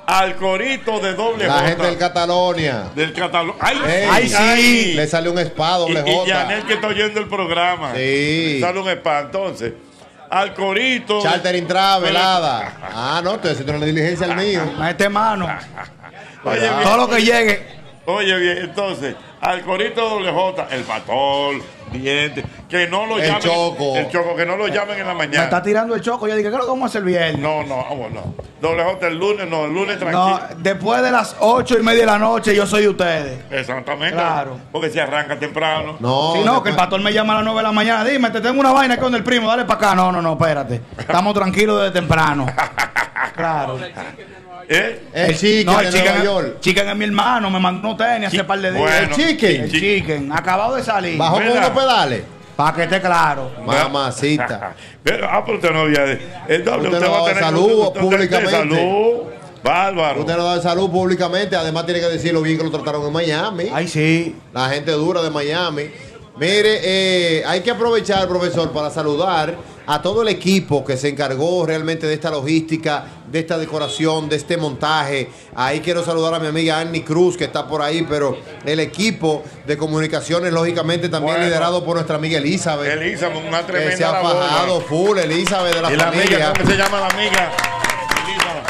Al 0.06 0.36
corito 0.36 1.00
de 1.00 1.14
doble 1.14 1.46
La 1.46 1.54
J. 1.54 1.66
gente 1.66 1.86
del 1.86 1.98
Catalonia. 1.98 2.90
Del 2.94 3.12
Catalón. 3.14 3.56
¡Ay, 3.58 3.78
Ey, 3.86 4.08
ay, 4.10 4.28
sí! 4.28 4.92
Le 4.94 5.06
sale 5.06 5.30
un 5.30 5.38
spa 5.38 5.78
doble 5.78 6.02
Y, 6.06 6.10
y 6.10 6.14
J. 6.14 6.26
Yanel 6.26 6.64
que 6.66 6.74
está 6.74 6.88
oyendo 6.88 7.20
el 7.20 7.28
programa. 7.28 7.94
Sí. 7.94 8.58
Sale 8.60 8.80
un 8.80 8.88
spa. 8.90 9.20
Entonces, 9.20 9.72
al 10.28 10.52
corito. 10.52 11.22
Charter 11.22 11.54
entrada, 11.56 11.98
velada. 12.00 12.72
Ah, 12.92 13.20
no, 13.24 13.36
estoy 13.36 13.52
haciendo 13.52 13.72
una 13.76 13.86
diligencia 13.86 14.26
al 14.26 14.36
mío. 14.44 14.60
Mete 14.78 15.08
mano. 15.08 15.48
Oye. 16.44 16.68
Todo 16.82 16.96
lo 16.98 17.08
que 17.08 17.22
llegue. 17.22 17.83
Oye, 18.06 18.36
bien, 18.38 18.58
entonces, 18.58 19.14
al 19.40 19.62
corito 19.62 20.08
doble 20.08 20.30
J, 20.30 20.66
el 20.72 20.82
patol, 20.82 21.62
diente, 21.90 22.44
que 22.68 22.86
no 22.86 23.06
lo 23.06 23.16
El 23.18 23.26
llamen. 23.26 23.40
choco. 23.42 23.96
El 23.96 24.10
choco, 24.10 24.36
que 24.36 24.44
no 24.44 24.56
lo 24.56 24.68
llamen 24.68 24.98
en 25.00 25.06
la 25.06 25.14
Me 25.14 25.20
mañana. 25.20 25.44
está 25.44 25.62
tirando 25.62 25.94
el 25.94 26.02
choco. 26.02 26.28
Yo 26.28 26.36
dije, 26.36 26.50
¿qué 26.50 26.54
es 26.54 26.58
lo 26.58 26.64
que 26.66 26.70
vamos 26.70 26.82
a 26.82 26.86
hacer 26.86 26.98
el 27.00 27.06
viernes? 27.06 27.38
No, 27.38 27.62
no, 27.62 27.76
vamos, 27.78 28.12
no. 28.12 28.34
Doble 28.60 28.84
J 28.84 29.06
el 29.08 29.16
lunes, 29.18 29.48
no, 29.48 29.64
el 29.64 29.72
lunes 29.72 29.98
No, 30.00 30.06
tranquilo. 30.06 30.40
después 30.58 31.02
de 31.02 31.10
las 31.10 31.34
ocho 31.40 31.78
y 31.78 31.82
media 31.82 32.00
de 32.00 32.06
la 32.06 32.18
noche 32.18 32.54
yo 32.54 32.66
soy 32.66 32.82
de 32.82 32.88
ustedes. 32.90 33.40
Exactamente. 33.50 34.14
Claro. 34.16 34.58
Porque 34.70 34.90
si 34.90 34.98
arranca 34.98 35.38
temprano. 35.38 35.96
No, 36.00 36.34
Si 36.34 36.44
no, 36.44 36.62
que 36.62 36.68
el 36.70 36.76
pastor 36.76 37.00
me 37.00 37.10
llama 37.12 37.32
a 37.32 37.36
las 37.36 37.44
9 37.46 37.58
de 37.58 37.62
la 37.62 37.72
mañana. 37.72 38.04
Dime, 38.04 38.28
te 38.30 38.42
tengo 38.42 38.60
una 38.60 38.72
vaina 38.72 38.98
con 38.98 39.14
el 39.14 39.24
primo, 39.24 39.48
dale 39.48 39.64
para 39.64 39.78
acá. 39.78 39.94
No, 39.94 40.12
no, 40.12 40.20
no, 40.20 40.32
espérate. 40.34 40.82
Estamos 40.98 41.32
tranquilos 41.32 41.80
desde 41.80 41.92
temprano. 41.92 42.46
Claro. 43.36 43.78
¿Eh? 44.68 45.00
El 45.12 45.36
chicken 45.36 45.66
no, 45.66 45.78
de 45.78 45.86
el 45.86 45.92
chicken, 45.92 46.08
Nueva 46.14 46.24
York. 46.24 46.60
chicken 46.60 46.88
es 46.88 46.96
mi 46.96 47.04
hermano, 47.04 47.50
me 47.50 47.60
mandó 47.60 47.96
tenis 47.96 48.28
hace 48.28 48.44
par 48.44 48.60
de 48.60 48.72
días. 48.72 48.80
Bueno. 48.82 49.14
El 49.16 49.28
chicken. 49.28 49.60
El 49.62 49.70
chicken, 49.72 50.32
acabado 50.32 50.74
de 50.76 50.82
salir. 50.82 51.16
Bajó 51.18 51.36
con 51.36 51.48
unos 51.48 51.70
pedales. 51.70 52.22
Para 52.56 52.76
que 52.76 52.82
esté 52.84 53.00
claro. 53.00 53.50
Mamacita. 53.64 54.74
Pero, 55.02 55.28
ah, 55.28 55.42
pero 55.44 55.56
usted 55.58 55.70
no 55.70 55.80
había. 55.80 56.04
El 56.48 56.64
doble, 56.64 56.88
Usted 56.88 56.98
usted, 56.98 57.00
no 57.06 57.12
va 57.12 57.18
a 57.20 57.24
tener 57.26 57.42
salud 57.44 57.86
usted- 57.88 58.00
públicamente. 58.00 58.50
Salud. 58.52 59.14
Bárbaro. 59.62 60.20
Usted 60.20 60.36
no 60.36 60.44
da 60.44 60.62
salud 60.62 60.90
públicamente, 60.90 61.56
además 61.56 61.84
tiene 61.84 62.00
que 62.00 62.06
decir 62.06 62.32
lo 62.32 62.40
bien 62.42 62.56
que 62.56 62.64
lo 62.64 62.70
trataron 62.70 63.06
en 63.06 63.12
Miami. 63.12 63.64
Ay, 63.72 63.88
sí. 63.88 64.36
La 64.52 64.68
gente 64.70 64.92
dura 64.92 65.20
de 65.22 65.30
Miami. 65.30 65.90
Mire, 66.36 66.80
eh, 66.82 67.42
hay 67.46 67.60
que 67.60 67.70
aprovechar, 67.70 68.26
profesor, 68.28 68.70
para 68.72 68.88
saludar 68.90 69.54
a 69.86 70.00
todo 70.00 70.22
el 70.22 70.28
equipo 70.28 70.84
que 70.84 70.96
se 70.96 71.08
encargó 71.08 71.66
realmente 71.66 72.06
de 72.06 72.14
esta 72.14 72.30
logística, 72.30 73.04
de 73.30 73.40
esta 73.40 73.58
decoración, 73.58 74.28
de 74.28 74.36
este 74.36 74.56
montaje. 74.56 75.28
Ahí 75.54 75.80
quiero 75.80 76.04
saludar 76.04 76.34
a 76.34 76.38
mi 76.38 76.46
amiga 76.46 76.80
Annie 76.80 77.02
Cruz, 77.02 77.36
que 77.36 77.44
está 77.44 77.66
por 77.66 77.82
ahí, 77.82 78.06
pero 78.08 78.36
el 78.64 78.80
equipo 78.80 79.42
de 79.66 79.76
comunicaciones, 79.76 80.52
lógicamente, 80.52 81.08
también 81.08 81.34
Bueno. 81.34 81.46
liderado 81.46 81.84
por 81.84 81.94
nuestra 81.96 82.16
amiga 82.16 82.38
Elizabeth. 82.38 82.90
Elizabeth, 82.92 83.44
una 83.46 83.60
que 83.60 83.72
tremenda 83.72 83.96
se 83.96 84.04
ha 84.04 84.12
fajado 84.22 84.80
full, 84.80 85.18
Elizabeth 85.18 85.74
de 85.74 85.82
la 85.82 85.92
y 85.92 85.96
la 85.96 86.04
familia. 86.04 86.24
amiga, 86.50 86.52
¿cómo 86.58 86.70
se 86.70 86.76
llama 86.76 87.00
la 87.00 87.06
amiga? 87.08 87.52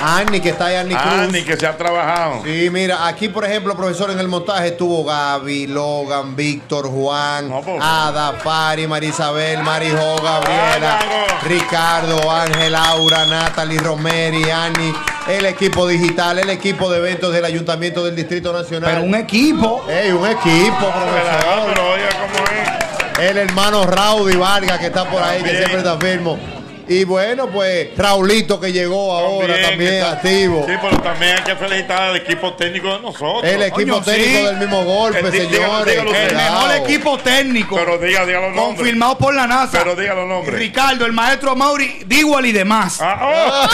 Annie, 0.05 0.41
que 0.41 0.51
está 0.51 0.67
ahí, 0.67 0.77
Annie 0.77 0.97
Cruz. 0.97 1.13
Annie, 1.13 1.45
que 1.45 1.57
se 1.57 1.67
ha 1.67 1.77
trabajado. 1.77 2.43
Sí, 2.45 2.69
mira, 2.71 3.07
aquí 3.07 3.29
por 3.29 3.45
ejemplo, 3.45 3.75
profesor, 3.77 4.11
en 4.11 4.19
el 4.19 4.29
montaje 4.29 4.69
estuvo 4.69 5.05
Gaby, 5.05 5.69
Logan, 5.69 6.37
Víctor, 6.37 6.89
Juan, 6.89 7.51
pues. 7.65 7.83
Ada, 7.83 8.33
Fari, 8.35 8.87
Marisabel, 8.87 9.63
Marijo, 9.63 10.17
Gabriela, 10.23 10.99
Ricardo, 11.43 12.31
Ángel, 12.31 12.73
Laura, 12.73 13.25
Natalie, 13.25 13.79
Romeri, 13.79 14.51
Ani, 14.51 14.93
el 15.29 15.47
equipo 15.47 15.87
digital, 15.87 16.39
el 16.39 16.51
equipo 16.51 16.91
de 16.91 16.99
eventos 16.99 17.33
del 17.33 17.45
Ayuntamiento 17.45 18.05
del 18.05 18.15
Distrito 18.15 18.53
Nacional. 18.53 18.91
Pero 18.93 19.05
un 19.05 19.15
equipo. 19.15 19.85
Ey, 19.89 20.13
un 20.13 20.27
equipo, 20.27 20.91
profesor. 20.91 21.63
Pero 21.67 21.91
oiga 21.91 22.09
cómo 22.11 22.45
es. 22.47 23.29
El 23.31 23.39
hermano 23.39 23.87
Raudy 23.87 24.37
Vargas 24.37 24.79
que 24.79 24.87
está 24.87 25.09
por 25.09 25.23
ahí, 25.23 25.43
que 25.43 25.51
siempre 25.51 25.79
está 25.79 25.97
firmo. 25.99 26.39
Y 26.87 27.05
bueno, 27.05 27.47
pues 27.49 27.97
Raulito 27.97 28.61
que 28.61 28.73
llegó 28.73 29.17
ahora 29.17 29.55
también, 29.61 29.95
está- 29.95 30.13
activo. 30.13 30.65
Sí, 30.69 30.75
pero 30.83 30.99
también 31.01 31.37
hay 31.39 31.43
que 31.45 31.57
felicitar 31.57 32.03
al 32.03 32.17
equipo 32.17 32.53
técnico 32.55 32.89
de 32.95 33.01
nosotros. 33.01 33.45
El 33.45 33.63
equipo 33.63 34.01
técnico 34.03 34.39
sí. 34.39 34.45
del 34.45 34.57
mismo 34.59 34.85
golpe, 34.85 35.31
dígalo, 35.31 35.51
señores. 35.51 35.95
dígalo. 35.95 36.15
El 36.15 36.37
mejor 36.37 36.73
equipo 36.77 37.19
técnico. 37.19 37.77
Pero 37.77 37.99
diga, 37.99 38.27
diga 38.27 38.41
los 38.41 38.55
nombres. 38.55 38.77
confirmado 38.77 39.19
por 39.19 39.35
la 39.35 39.47
NASA. 39.47 39.79
Pero 39.79 39.97
diga 39.97 40.15
los 40.15 40.27
nombres. 40.29 40.59
Ricardo, 40.59 41.07
el 41.07 41.13
maestro 41.13 41.57
Mauri, 41.57 42.03
Digual 42.07 42.47
y 42.47 42.53
demás. 42.53 42.99
Ah, 43.01 43.19
oh. 43.23 43.69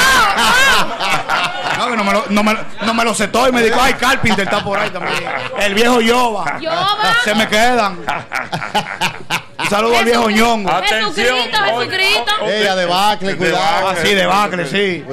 No, 1.79 1.91
que 1.91 1.97
no 1.97 2.05
me 2.05 2.13
lo, 2.13 2.25
no 2.29 2.43
me, 2.45 2.57
no 2.83 2.95
me 2.95 3.05
lo 3.05 3.15
setó 3.15 3.49
y 3.49 3.53
me 3.53 3.63
dijo, 3.63 3.79
ay, 3.81 3.95
Carpenter 3.95 4.45
está 4.45 4.63
por 4.63 4.79
ahí 4.79 4.91
también. 4.91 5.15
El 5.59 5.75
viejo 5.75 6.01
Yoba. 6.01 6.59
Yoba. 6.61 7.17
Se 7.25 7.35
me 7.35 7.49
quedan. 7.49 7.99
Un 9.71 9.77
saludo 9.77 9.99
al 9.99 10.05
viejo 10.05 10.31
ñongo. 10.31 10.69
Atención. 10.69 11.39
Jesucristo, 11.49 12.33
Ella 12.45 12.75
de 12.75 12.87
Bacle, 12.87 13.37
cuidado. 13.37 13.89
Ah, 13.89 13.95
sí, 14.03 14.15
de 14.15 14.27
Bacle, 14.27 14.67
sí. 14.67 15.05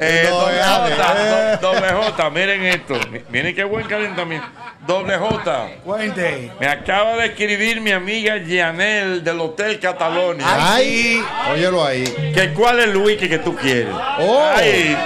Eh, 0.00 0.26
No, 0.30 0.36
doble, 0.40 0.62
J, 0.62 1.14
eh. 1.16 1.58
do- 1.60 1.72
doble 1.72 1.88
J, 1.92 2.30
miren 2.30 2.64
esto. 2.66 2.94
Mi- 3.10 3.20
Miren 3.30 3.54
qué 3.54 3.64
buen 3.64 3.86
calentamiento. 3.86 4.46
Doble 4.86 5.16
J. 5.16 5.68
Cuente. 5.84 6.52
Me 6.60 6.68
acaba 6.68 7.16
de 7.16 7.26
escribir 7.28 7.80
mi 7.80 7.90
amiga 7.90 8.36
Gianel 8.38 9.24
del 9.24 9.40
Hotel 9.40 9.80
Catalonia. 9.80 10.46
Ay, 10.74 11.20
óyelo 11.50 11.84
ahí. 11.84 12.04
Que 12.34 12.52
cuál 12.52 12.78
es 12.80 12.84
el 12.88 12.96
wiki 12.98 13.26
que 13.28 13.38
tú 13.38 13.56
quieres. 13.56 13.92
Oh. 14.20 14.44
Ay, 14.54 14.96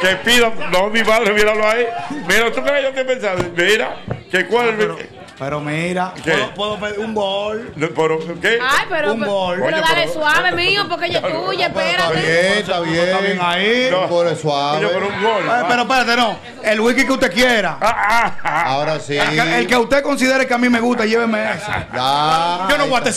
que 0.00 0.16
pido. 0.24 0.52
No, 0.72 0.88
mi 0.88 1.04
madre, 1.04 1.32
míralo 1.34 1.68
ahí. 1.68 1.86
Mira, 2.26 2.50
tú 2.50 2.60
crees 2.64 2.82
yo 2.84 2.90
te 2.92 3.04
pensaba. 3.04 3.38
Mira, 3.54 3.96
que 4.32 4.46
cuál 4.46 4.70
es 4.70 4.80
el 4.80 4.90
wiki. 4.92 5.19
Pero 5.40 5.58
mira, 5.58 6.12
¿Qué? 6.22 6.32
¿puedo, 6.32 6.54
puedo 6.54 6.78
pedir 6.78 6.98
un 7.00 7.14
gol. 7.14 7.72
No, 7.74 7.88
pero, 7.88 8.18
¿qué? 8.42 8.58
Ay, 8.62 8.86
pero, 8.90 9.14
Un 9.14 9.20
pero, 9.20 9.32
gol. 9.32 9.60
pero 9.64 9.80
dale 9.80 10.08
suave, 10.12 10.52
mío, 10.52 10.82
porque 10.86 11.06
ella 11.06 11.22
es 11.26 11.32
tuya, 11.46 11.66
Está 11.68 11.80
espérate. 11.80 12.20
bien, 12.20 12.58
está 12.58 12.80
bien. 12.80 13.04
Está 13.08 13.18
bien 13.20 13.38
ahí. 13.40 13.88
No, 13.90 14.06
Por 14.06 14.36
suave. 14.36 14.86
Pero 14.86 15.08
un 15.08 15.22
gol. 15.22 15.42
Eh, 15.46 15.64
pero 15.66 15.82
espérate, 15.82 16.16
no. 16.16 16.36
El 16.62 16.80
wiki 16.80 17.06
que 17.06 17.12
usted 17.12 17.32
quiera. 17.32 17.78
Ah, 17.80 17.96
ah, 17.96 18.38
ah. 18.44 18.62
Ahora 18.66 19.00
sí. 19.00 19.16
El 19.16 19.30
que, 19.30 19.58
el 19.60 19.66
que 19.66 19.76
usted 19.78 20.02
considere 20.02 20.46
que 20.46 20.52
a 20.52 20.58
mí 20.58 20.68
me 20.68 20.78
gusta, 20.78 21.06
lléveme 21.06 21.52
ese. 21.52 21.72
Ya. 21.94 22.66
Yo 22.68 22.76
no 22.76 22.86
voy 22.86 23.00
a 23.02 23.08
estar. 23.08 23.14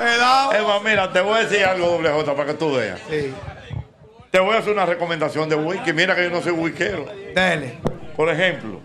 He 0.00 0.18
dado. 0.18 0.52
Es 0.52 0.62
más, 0.62 0.82
mira, 0.82 1.12
te 1.12 1.20
voy 1.20 1.38
a 1.40 1.44
decir 1.44 1.62
algo, 1.62 1.88
doble 1.88 2.10
J, 2.10 2.34
para 2.34 2.46
que 2.46 2.54
tú 2.54 2.74
veas. 2.74 2.98
Sí. 3.10 3.34
Te 4.30 4.40
voy 4.40 4.54
a 4.56 4.60
hacer 4.60 4.72
una 4.72 4.86
recomendación 4.86 5.46
de 5.48 5.56
wiki. 5.56 5.92
Mira 5.92 6.14
que 6.14 6.24
yo 6.24 6.30
no 6.30 6.40
soy 6.42 6.52
wikero. 6.52 7.04
Dele. 7.34 7.78
Por 8.16 8.30
ejemplo, 8.30 8.80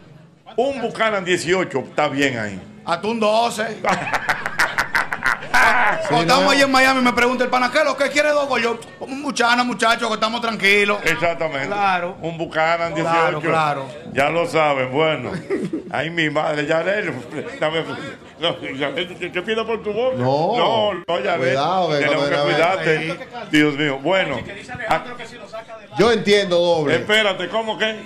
un 0.55 0.81
Buchanan 0.81 1.23
18 1.23 1.79
está 1.79 2.07
bien 2.07 2.37
ahí. 2.37 2.61
Atún 2.85 3.19
12. 3.19 3.81
Cuando 6.07 6.21
estamos 6.21 6.53
allí 6.53 6.61
en 6.61 6.71
Miami 6.71 7.01
me 7.01 7.13
pregunta 7.13 7.43
el 7.43 7.49
pana, 7.49 7.69
¿qué 7.71 7.79
es 7.79 7.85
lo 7.85 7.95
que 7.95 8.09
quiere 8.09 8.29
Dogo? 8.29 8.57
Yo, 8.57 8.79
un 8.99 9.21
muchana, 9.21 9.63
muchachos, 9.63 10.07
que 10.07 10.13
estamos 10.15 10.41
tranquilos. 10.41 10.99
Exactamente. 11.03 11.67
Claro. 11.67 12.17
Un 12.21 12.37
Buchanan 12.37 12.93
18. 12.93 13.11
Claro, 13.11 13.39
claro. 13.41 13.87
Ya 14.13 14.29
lo 14.29 14.47
saben. 14.47 14.91
Bueno. 14.91 15.31
Ay, 15.91 16.09
mi 16.09 16.29
madre, 16.29 16.65
Yanel. 16.65 17.13
Dame, 17.59 17.83
no, 18.39 18.59
¿qué, 18.59 19.41
pido 19.41 19.65
por 19.65 19.83
tu 19.83 19.93
voz? 19.93 20.17
No. 20.17 20.57
No, 20.57 20.93
no, 21.07 21.19
Yanel. 21.19 21.39
Cuidado, 21.39 21.89
que 21.89 21.95
Tenemos 21.97 22.29
que 22.29 22.35
cuidarte. 22.35 23.19
Dios 23.51 23.75
mío. 23.75 23.99
Bueno. 24.01 24.39
Yo 25.97 26.11
entiendo 26.11 26.57
doble. 26.57 26.95
espérate, 26.95 27.49
¿cómo 27.49 27.77
que? 27.77 28.05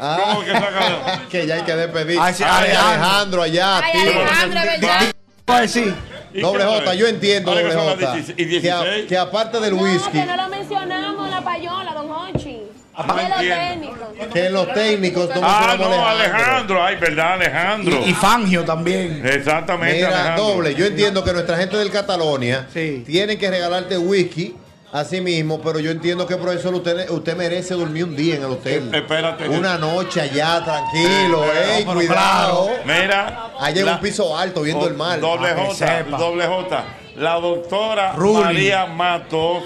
Ah, 0.00 0.18
¿Cómo 0.24 0.44
que 0.44 0.52
saca 0.52 1.22
que 1.30 1.46
ya 1.46 1.54
hay 1.56 1.62
que 1.62 1.74
despedir. 1.76 2.18
Ay, 2.20 2.34
sí, 2.34 2.44
Ay, 2.44 2.50
Alejandro. 2.70 2.88
Alejandro 2.90 3.42
allá, 3.42 3.78
Ay, 3.78 3.92
tío. 3.92 4.00
Alejandro, 4.20 4.60
es 4.60 4.80
verdad. 4.80 5.00
Pues 5.44 5.70
sí. 5.70 5.94
¿Y 6.34 6.40
Doble 6.40 6.64
J, 6.64 6.94
yo 6.94 7.06
entiendo, 7.06 7.54
que 7.54 7.62
doble 7.62 7.74
J. 7.74 8.14
16 8.14 8.34
y 8.38 8.60
Que, 8.60 8.70
a- 8.70 8.80
16. 8.82 9.06
que 9.08 9.16
aparte 9.18 9.60
del 9.60 9.72
whisky, 9.74 10.10
Que 10.12 10.26
no 10.26 10.36
lo 10.36 10.48
mencionamos, 10.48 11.30
la 11.30 11.40
payola, 11.40 11.94
don 11.94 12.10
Honchi. 12.10 12.58
no 12.98 13.14
de 13.14 13.28
los 13.28 13.38
técnicos. 13.38 14.08
que 14.34 14.50
los 14.50 14.72
técnicos 14.74 15.30
Ah, 15.42 15.74
no, 15.78 15.86
a 16.04 16.10
Alejandro. 16.10 16.84
Ay, 16.84 16.96
¿verdad, 16.96 17.32
Alejandro? 17.34 18.00
Y, 18.04 18.10
y 18.10 18.14
Fangio 18.14 18.62
también. 18.64 19.22
Exactamente, 19.26 19.96
Mira, 19.96 20.08
Alejandro. 20.08 20.44
doble, 20.44 20.74
yo 20.74 20.84
entiendo 20.84 21.24
que 21.24 21.32
nuestra 21.32 21.56
gente 21.56 21.76
del 21.78 21.90
Catalonia 21.90 22.66
Sí. 22.72 23.04
tienen 23.06 23.38
que 23.38 23.48
regalarte 23.50 23.96
whisky 23.96 24.54
a 24.90 25.04
sí 25.04 25.20
mismo, 25.20 25.60
pero 25.60 25.78
yo 25.80 25.90
entiendo 25.90 26.26
que 26.26 26.36
profesor 26.36 26.74
usted, 26.74 27.10
usted 27.10 27.36
merece 27.36 27.74
dormir 27.74 28.04
un 28.04 28.16
día 28.16 28.36
en 28.36 28.42
el 28.42 28.50
hotel. 28.52 28.94
Espérate. 28.94 29.48
Una 29.48 29.76
noche 29.76 30.20
allá, 30.20 30.64
tranquilo, 30.64 31.44
Eh, 31.44 31.84
cuidado. 31.84 32.70
Mira. 32.86 33.50
Allá 33.60 33.80
en 33.80 33.86
la- 33.86 33.94
un 33.96 34.00
piso 34.00 34.36
alto 34.36 34.62
viendo 34.62 34.86
el 34.88 34.94
mar. 34.94 35.20
Doble 35.20 35.48
Ah, 35.50 35.56
J, 35.68 36.02
doble 36.16 36.46
J. 36.46 36.84
La 37.16 37.34
doctora. 37.34 38.14
María 38.14 38.86
Matos 38.86 39.64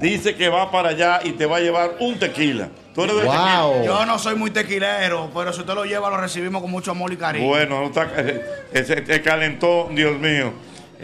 dice 0.00 0.34
que 0.36 0.48
va 0.48 0.70
para 0.70 0.90
allá 0.90 1.20
y 1.24 1.32
te 1.32 1.46
va 1.46 1.56
a 1.56 1.60
llevar 1.60 1.96
un 2.00 2.18
tequila. 2.18 2.68
¿Tú 2.94 3.02
eres 3.04 3.16
de 3.16 3.22
tequila? 3.22 3.62
Wow. 3.64 3.84
Yo 3.84 4.04
no 4.06 4.18
soy 4.18 4.34
muy 4.36 4.50
tequilero, 4.50 5.30
pero 5.34 5.52
si 5.52 5.60
usted 5.60 5.74
lo 5.74 5.84
lleva, 5.86 6.10
lo 6.10 6.18
recibimos 6.18 6.60
con 6.60 6.70
mucho 6.70 6.90
amor 6.90 7.10
y 7.12 7.16
cariño. 7.16 7.46
Bueno, 7.46 7.80
no 7.80 7.86
está, 7.86 8.08
ese, 8.72 9.04
se 9.06 9.22
calentó, 9.22 9.88
Dios 9.90 10.18
mío. 10.20 10.52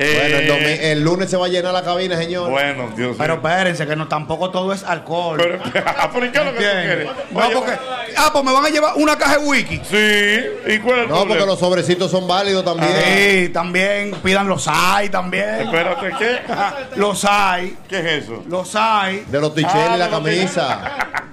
Eh, 0.00 0.14
Bueno, 0.16 0.36
el, 0.38 0.48
domi- 0.48 0.78
el 0.80 1.02
lunes 1.02 1.28
se 1.28 1.36
va 1.36 1.46
a 1.46 1.48
llenar 1.48 1.72
la 1.72 1.82
cabina, 1.82 2.16
señor. 2.16 2.48
bueno, 2.50 2.88
Dios 2.96 3.16
Pero 3.18 3.36
mío. 3.38 3.48
espérense, 3.48 3.84
que 3.84 3.96
no 3.96 4.06
tampoco 4.06 4.48
todo 4.50 4.72
es 4.72 4.84
alcohol. 4.84 5.36
Pero, 5.38 5.58
¿por 6.12 6.30
qué 6.30 6.38
lo 6.38 6.44
que 6.44 6.50
tú 6.52 6.56
quieres? 6.58 7.08
No, 7.32 7.40
Oye, 7.40 7.54
porque. 7.56 7.72
Ah, 8.16 8.30
pues 8.32 8.44
me 8.44 8.52
van 8.52 8.64
a 8.64 8.68
llevar 8.68 8.92
una 8.96 9.18
caja 9.18 9.38
de 9.38 9.44
whisky. 9.44 9.80
Sí, 9.84 10.72
¿y 10.72 10.78
cuál 10.78 10.98
es 11.00 11.04
el 11.04 11.08
No, 11.08 11.26
porque 11.26 11.44
los 11.46 11.58
sobrecitos 11.58 12.10
son 12.12 12.28
válidos 12.28 12.64
también. 12.64 12.92
Sí, 13.04 13.48
también 13.48 14.12
pidan 14.22 14.46
los 14.48 14.68
hay 14.68 15.08
también. 15.08 15.62
Espérate, 15.62 16.10
¿qué? 16.18 16.38
Los 16.96 17.24
hay, 17.24 17.76
¿Qué 17.88 17.98
es 17.98 18.24
eso? 18.24 18.42
los 18.48 18.74
hay. 18.76 19.24
De 19.28 19.40
los 19.40 19.54
ticheles 19.54 19.76
Ah, 19.88 19.94
y 19.96 19.98
la 19.98 20.08
los 20.08 20.14
camisa. 20.20 20.80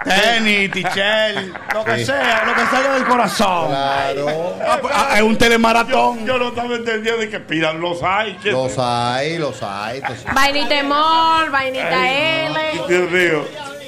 Tenis, 0.04 0.72
tichel, 0.72 1.52
lo 1.74 1.84
que 1.84 1.98
Sí. 1.98 2.06
sea, 2.06 2.44
lo 2.46 2.54
que 2.54 2.62
salga 2.70 2.94
del 2.94 3.06
corazón. 3.06 3.68
Claro. 3.70 4.56
Ah, 4.68 4.78
pues, 4.80 4.94
ah, 4.96 5.10
es 5.16 5.22
un 5.24 5.36
telemaratón. 5.38 6.26
Yo 6.28 6.38
no 6.38 6.50
estaba 6.50 6.76
entendiendo 6.76 7.22
de 7.22 7.30
que 7.30 7.40
pidan 7.40 7.80
los 7.82 8.04
hay. 8.04 8.38
¿qué? 8.44 8.52
Los 8.64 8.78
hay, 8.80 9.38
los 9.38 9.62
hay. 9.64 9.98
entonces, 9.98 10.26
Vainita 10.34 10.84
Mol, 10.84 11.50
vainita 11.52 12.12
L. 12.48 12.60
Dios 12.88 13.12
mío. 13.12 13.46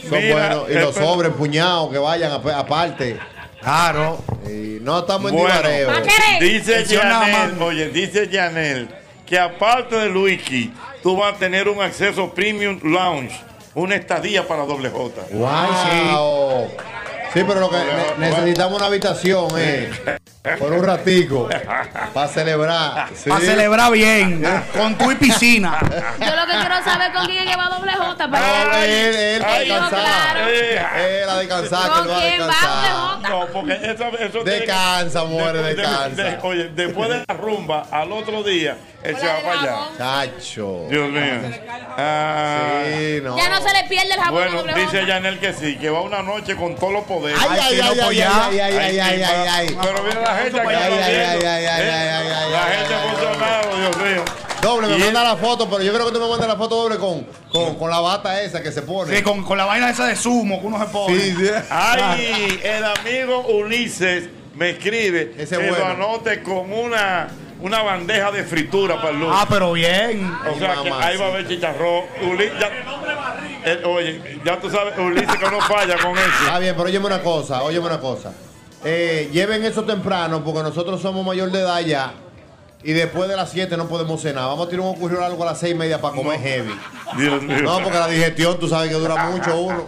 son 0.10 0.20
Mira, 0.20 0.36
buenos. 0.58 0.70
Y 0.70 0.74
los 0.74 0.96
sobres 0.96 1.32
empuñados 1.32 1.92
que 1.92 1.98
vayan 1.98 2.32
ap- 2.32 2.48
aparte. 2.48 3.20
Claro. 3.62 4.20
Y 4.46 4.78
no 4.82 5.00
estamos 5.00 5.32
en 5.32 5.38
Bueno, 5.38 5.56
divareo. 5.56 5.92
Dice 6.40 6.98
más. 7.04 7.52
oye, 7.62 7.90
dice 7.90 8.28
Yanel 8.30 8.88
que 9.26 9.38
aparte 9.38 9.96
del 9.98 10.16
whisky, 10.16 10.72
tú 11.04 11.18
vas 11.18 11.34
a 11.36 11.38
tener 11.38 11.68
un 11.68 11.82
acceso 11.82 12.34
premium 12.34 12.80
lounge, 12.84 13.36
una 13.76 13.96
estadía 13.96 14.48
para 14.48 14.64
doble 14.64 14.90
J. 14.90 15.22
Wow. 15.32 16.70
Sí, 17.34 17.44
pero 17.48 17.60
lo 17.60 17.70
que 17.70 17.78
ne- 17.78 18.30
necesitamos 18.30 18.78
una 18.78 18.86
habitación, 18.88 19.48
eh. 19.58 19.90
Por 20.60 20.72
un 20.72 20.82
ratico. 20.86 21.50
Para 22.14 22.28
celebrar. 22.30 23.10
Sí. 23.14 23.30
Para 23.30 23.42
celebrar 23.42 23.92
bien, 23.92 24.42
con 24.74 24.98
tu 24.98 25.12
y 25.12 25.16
piscina. 25.16 25.78
Yo 25.82 26.36
lo 26.36 26.46
que 26.46 26.54
quiero 26.58 26.84
saber 26.86 27.12
con 27.12 27.26
quién 27.26 27.40
es 27.46 27.52
que 27.52 27.58
va 27.58 27.68
doble 27.68 27.92
J. 27.92 28.26
No, 28.28 28.32
Para 28.32 28.86
él, 28.86 29.16
él 29.16 29.42
va 29.44 29.48
a 29.48 29.54
Ay, 29.56 29.68
no, 29.68 29.74
descansar. 29.76 30.00
claro. 30.34 30.48
Eh, 30.50 31.22
Él 31.24 31.30
a 31.30 31.38
descansar, 31.40 31.92
que 31.92 31.98
él 32.00 32.06
¿Con 32.06 32.10
va 32.10 32.16
a 32.16 32.18
va 32.18 32.26
descansar. 32.26 32.72
doble 32.72 32.90
J? 33.28 33.30
No, 33.30 33.46
porque 33.48 33.74
eso, 33.74 34.06
eso 34.20 34.44
Descansa, 34.46 35.24
muere, 35.26 35.58
de- 35.58 35.64
de- 35.64 35.76
descansa. 35.76 36.24
de- 36.24 36.40
oye, 36.44 36.70
después 36.70 37.10
de 37.10 37.24
la 37.28 37.34
rumba, 37.36 37.86
al 37.92 38.12
otro 38.14 38.42
día, 38.44 38.78
él 39.10 39.18
se 39.18 39.28
va 39.28 39.40
para 39.42 39.62
allá. 39.62 39.78
Chacho. 39.98 40.86
Dios 40.90 41.10
mío. 41.10 41.22
Ah, 41.98 42.82
Sí, 42.86 43.20
no. 43.24 43.38
Ya 43.38 43.50
no 43.50 43.62
se 43.62 43.74
le 43.74 43.84
pierde 43.90 44.14
el 44.14 44.20
jabón 44.20 44.34
Bueno, 44.44 44.58
doble 44.60 44.74
dice 44.76 45.00
J. 45.00 45.08
Yanel 45.08 45.40
que 45.40 45.54
sí, 45.54 45.78
que 45.78 45.90
va 45.90 46.02
una 46.02 46.22
noche 46.22 46.56
con 46.56 46.76
todos 46.76 46.94
los 46.94 47.04
poderes. 47.06 47.40
Ay, 47.42 47.60
ay, 47.62 47.80
ay, 47.82 48.00
ay, 48.00 48.20
ay, 48.22 48.60
ay, 48.60 48.80
ay, 48.80 49.00
ay, 49.00 49.22
Ay, 49.24 49.48
ay. 49.50 49.78
Pero 49.82 50.04
mira 50.04 50.22
la 50.22 50.36
gente 50.38 50.60
aquí 50.60 50.68
Ay, 50.70 50.76
ay, 50.76 50.94
aplaudiendo. 50.94 51.50
ay, 51.50 51.66
ay, 51.66 51.66
ay, 51.66 51.86
¿eh? 51.86 51.92
ay, 51.92 52.08
ay, 52.08 52.28
ay, 52.28 52.52
La 52.52 52.66
ay, 52.66 52.78
gente 52.78 52.94
ay, 52.94 53.08
emocionada, 53.10 53.76
Dios 53.76 53.98
mío. 53.98 54.24
Doble, 54.62 54.88
me 54.88 54.98
manda 54.98 55.24
la 55.24 55.38
foto, 55.38 55.70
pero 55.70 55.84
yo 55.84 55.94
creo 55.94 56.08
que 56.08 56.12
tú 56.14 56.20
me 56.20 56.28
mandas 56.30 56.48
la 56.48 56.56
foto 56.58 56.76
doble 56.76 56.98
con, 56.98 57.26
con, 57.52 57.76
con 57.76 57.90
la 57.90 58.00
bata 58.00 58.42
esa 58.42 58.62
que 58.62 58.72
se 58.72 58.82
pone. 58.82 59.16
Sí, 59.16 59.22
con, 59.22 59.44
con 59.44 59.58
la 59.58 59.66
vaina 59.66 59.90
esa 59.90 60.06
de 60.08 60.16
zumo 60.16 60.60
que 60.60 60.68
uno 60.68 60.80
se 60.80 60.86
pone. 60.92 61.20
Sí, 61.20 61.36
sí. 61.38 61.50
Ay, 61.70 62.60
el 62.64 62.84
amigo 62.84 63.40
Ulises 63.48 64.26
me 64.56 64.72
escribe 64.72 65.34
Ese 65.38 65.58
que 65.58 65.70
bueno. 65.70 65.78
lo 65.78 65.86
anote 65.92 66.42
con 66.42 66.74
una, 66.74 67.28
una 67.60 67.82
bandeja 67.82 68.32
de 68.32 68.44
fritura 68.44 68.96
para 68.98 69.10
el 69.10 69.20
lunes. 69.20 69.36
Ah, 69.40 69.46
pero 69.50 69.72
bien. 69.74 70.32
o 70.50 70.58
sea 70.60 70.76
que 70.84 70.92
ahí 70.92 71.18
va 71.18 71.26
a 71.26 71.30
haber 71.30 71.48
chicharrón. 71.48 72.04
Uli- 72.24 72.52
ya- 72.60 73.72
eh, 73.72 73.82
oye, 73.86 74.40
ya 74.46 74.60
tú 74.60 74.70
sabes, 74.70 74.98
Ulises 74.98 75.36
que 75.38 75.50
no 75.52 75.60
falla 75.62 75.98
con 75.98 76.18
eso. 76.18 76.28
Está 76.46 76.60
bien, 76.60 76.76
pero 76.76 76.88
óyeme 76.88 77.06
una 77.08 77.22
cosa, 77.22 77.64
óyeme 77.64 77.86
una 77.88 78.00
cosa. 78.00 78.32
Eh, 78.86 79.30
lleven 79.34 79.66
eso 79.66 79.84
temprano 79.84 80.44
porque 80.44 80.62
nosotros 80.62 81.02
somos 81.02 81.26
mayor 81.26 81.52
de 81.52 81.60
edad 81.62 81.80
ya. 81.82 82.14
Y 82.84 82.94
después 82.94 83.28
de 83.28 83.36
las 83.36 83.50
7 83.50 83.76
no 83.76 83.88
podemos 83.88 84.22
cenar. 84.22 84.46
Vamos 84.46 84.68
a 84.68 84.70
tirar 84.70 84.86
un 84.86 84.92
ocurrió 84.96 85.26
algo 85.26 85.42
a 85.44 85.48
las 85.48 85.60
6 85.60 85.74
y 85.74 85.76
media 85.78 86.00
para 86.00 86.16
comer 86.16 86.40
heavy. 86.40 86.74
Dios 87.18 87.42
mío. 87.42 87.64
No, 87.64 87.80
porque 87.82 87.98
la 87.98 88.08
digestión 88.08 88.60
tú 88.60 88.70
sabes 88.70 88.90
que 88.90 88.96
dura 88.96 89.26
mucho 89.26 89.58
uno. 89.60 89.88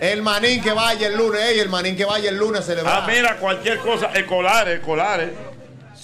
El 0.00 0.22
manín 0.22 0.62
que 0.62 0.72
vaya 0.72 1.08
el 1.08 1.16
lunes, 1.16 1.40
ey, 1.42 1.58
el 1.58 1.68
manín 1.68 1.96
que 1.96 2.04
vaya 2.04 2.28
el 2.30 2.36
lunes 2.36 2.60
a 2.60 2.64
celebrar. 2.64 3.02
Ah, 3.02 3.06
mira, 3.06 3.36
cualquier 3.38 3.78
cosa, 3.78 4.06
escolares, 4.14 4.78
escolares. 4.78 5.30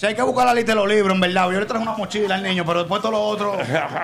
Si 0.01 0.07
hay 0.07 0.15
que 0.15 0.23
buscar 0.23 0.47
la 0.47 0.55
lista 0.55 0.71
de 0.71 0.77
los 0.77 0.87
libros, 0.87 1.13
en 1.13 1.21
verdad. 1.21 1.51
Yo 1.51 1.59
le 1.59 1.65
traje 1.67 1.83
una 1.83 1.95
mochila 1.95 2.33
al 2.33 2.41
niño, 2.41 2.65
pero 2.65 2.79
después 2.79 3.03
todo 3.03 3.11
lo 3.11 3.21
otro. 3.21 3.55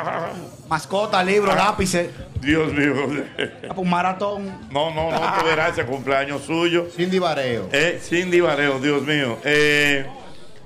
Mascota, 0.69 1.23
libros, 1.23 1.55
lápices. 1.55 2.09
Dios 2.39 2.71
mío. 2.71 2.93
Ah, 2.99 3.73
pues, 3.73 3.77
Un 3.77 3.89
maratón. 3.89 4.69
No, 4.69 4.93
no, 4.93 5.09
no, 5.09 5.43
verás 5.43 5.71
ese 5.71 5.87
cumpleaños 5.87 6.43
suyo. 6.43 6.85
Sin 6.95 7.09
divareo. 7.09 7.67
Eh, 7.71 7.99
sin 7.99 8.29
divareo, 8.29 8.77
Dios 8.77 9.01
mío. 9.01 9.39
Eh, 9.43 10.05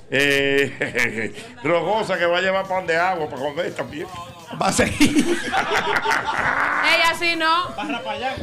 eh, 0.10 1.34
Rogosa 1.64 2.18
que 2.18 2.26
va 2.26 2.40
a 2.40 2.42
llevar 2.42 2.68
pan 2.68 2.86
de 2.86 2.98
agua 2.98 3.30
para 3.30 3.42
comer 3.42 3.74
también. 3.74 4.08
Va 4.60 4.68
a 4.68 4.72
seguir. 4.74 5.18
Ella 6.94 7.14
sí 7.18 7.36
no. 7.36 7.68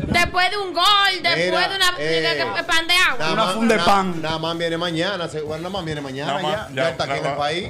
Después 0.06 0.50
de 0.50 0.56
un 0.58 0.72
gol, 0.72 0.84
después 1.22 1.46
Mira, 1.50 1.68
de 1.68 1.76
una 1.76 1.94
eh, 1.98 2.52
de 2.56 2.64
pan 2.64 2.86
de 2.86 2.94
agua. 2.94 3.18
Nada 3.18 3.32
Una 3.32 3.44
más- 3.44 3.54
funda 3.54 3.76
de 3.76 3.82
pan. 3.82 4.22
Nada 4.22 4.38
más 4.38 4.58
viene 4.58 4.78
mañana, 4.78 5.28
se- 5.28 5.40
bueno, 5.42 5.62
nada 5.64 5.72
más 5.72 5.84
viene 5.84 6.00
mañana 6.00 6.32
Nada 6.34 6.42
más, 6.42 6.68
ya. 6.68 6.74
Ya, 6.74 6.88
está 6.90 7.04
aquí 7.04 7.18
en 7.18 7.26
el 7.26 7.34
país. 7.36 7.68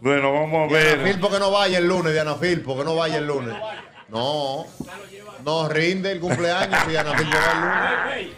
Bueno, 0.00 0.32
vamos 0.32 0.70
a 0.72 0.74
Diana 0.74 0.96
ver. 0.96 1.02
Filpo 1.12 1.30
que 1.30 1.38
no 1.38 1.50
vaya 1.50 1.78
el 1.78 1.86
lunes, 1.88 2.12
Diana 2.12 2.34
Filpo 2.36 2.76
que 2.78 2.84
no 2.84 2.94
vaya 2.96 3.18
el 3.18 3.26
lunes. 3.26 3.54
No, 4.08 4.64
no 5.44 5.68
rinde 5.68 6.12
el 6.12 6.20
cumpleaños 6.20 6.80
si 6.84 6.90
Diana 6.90 7.12
Filpo 7.16 7.36
va 7.36 7.52
el 7.52 7.60
lunes. 7.60 8.34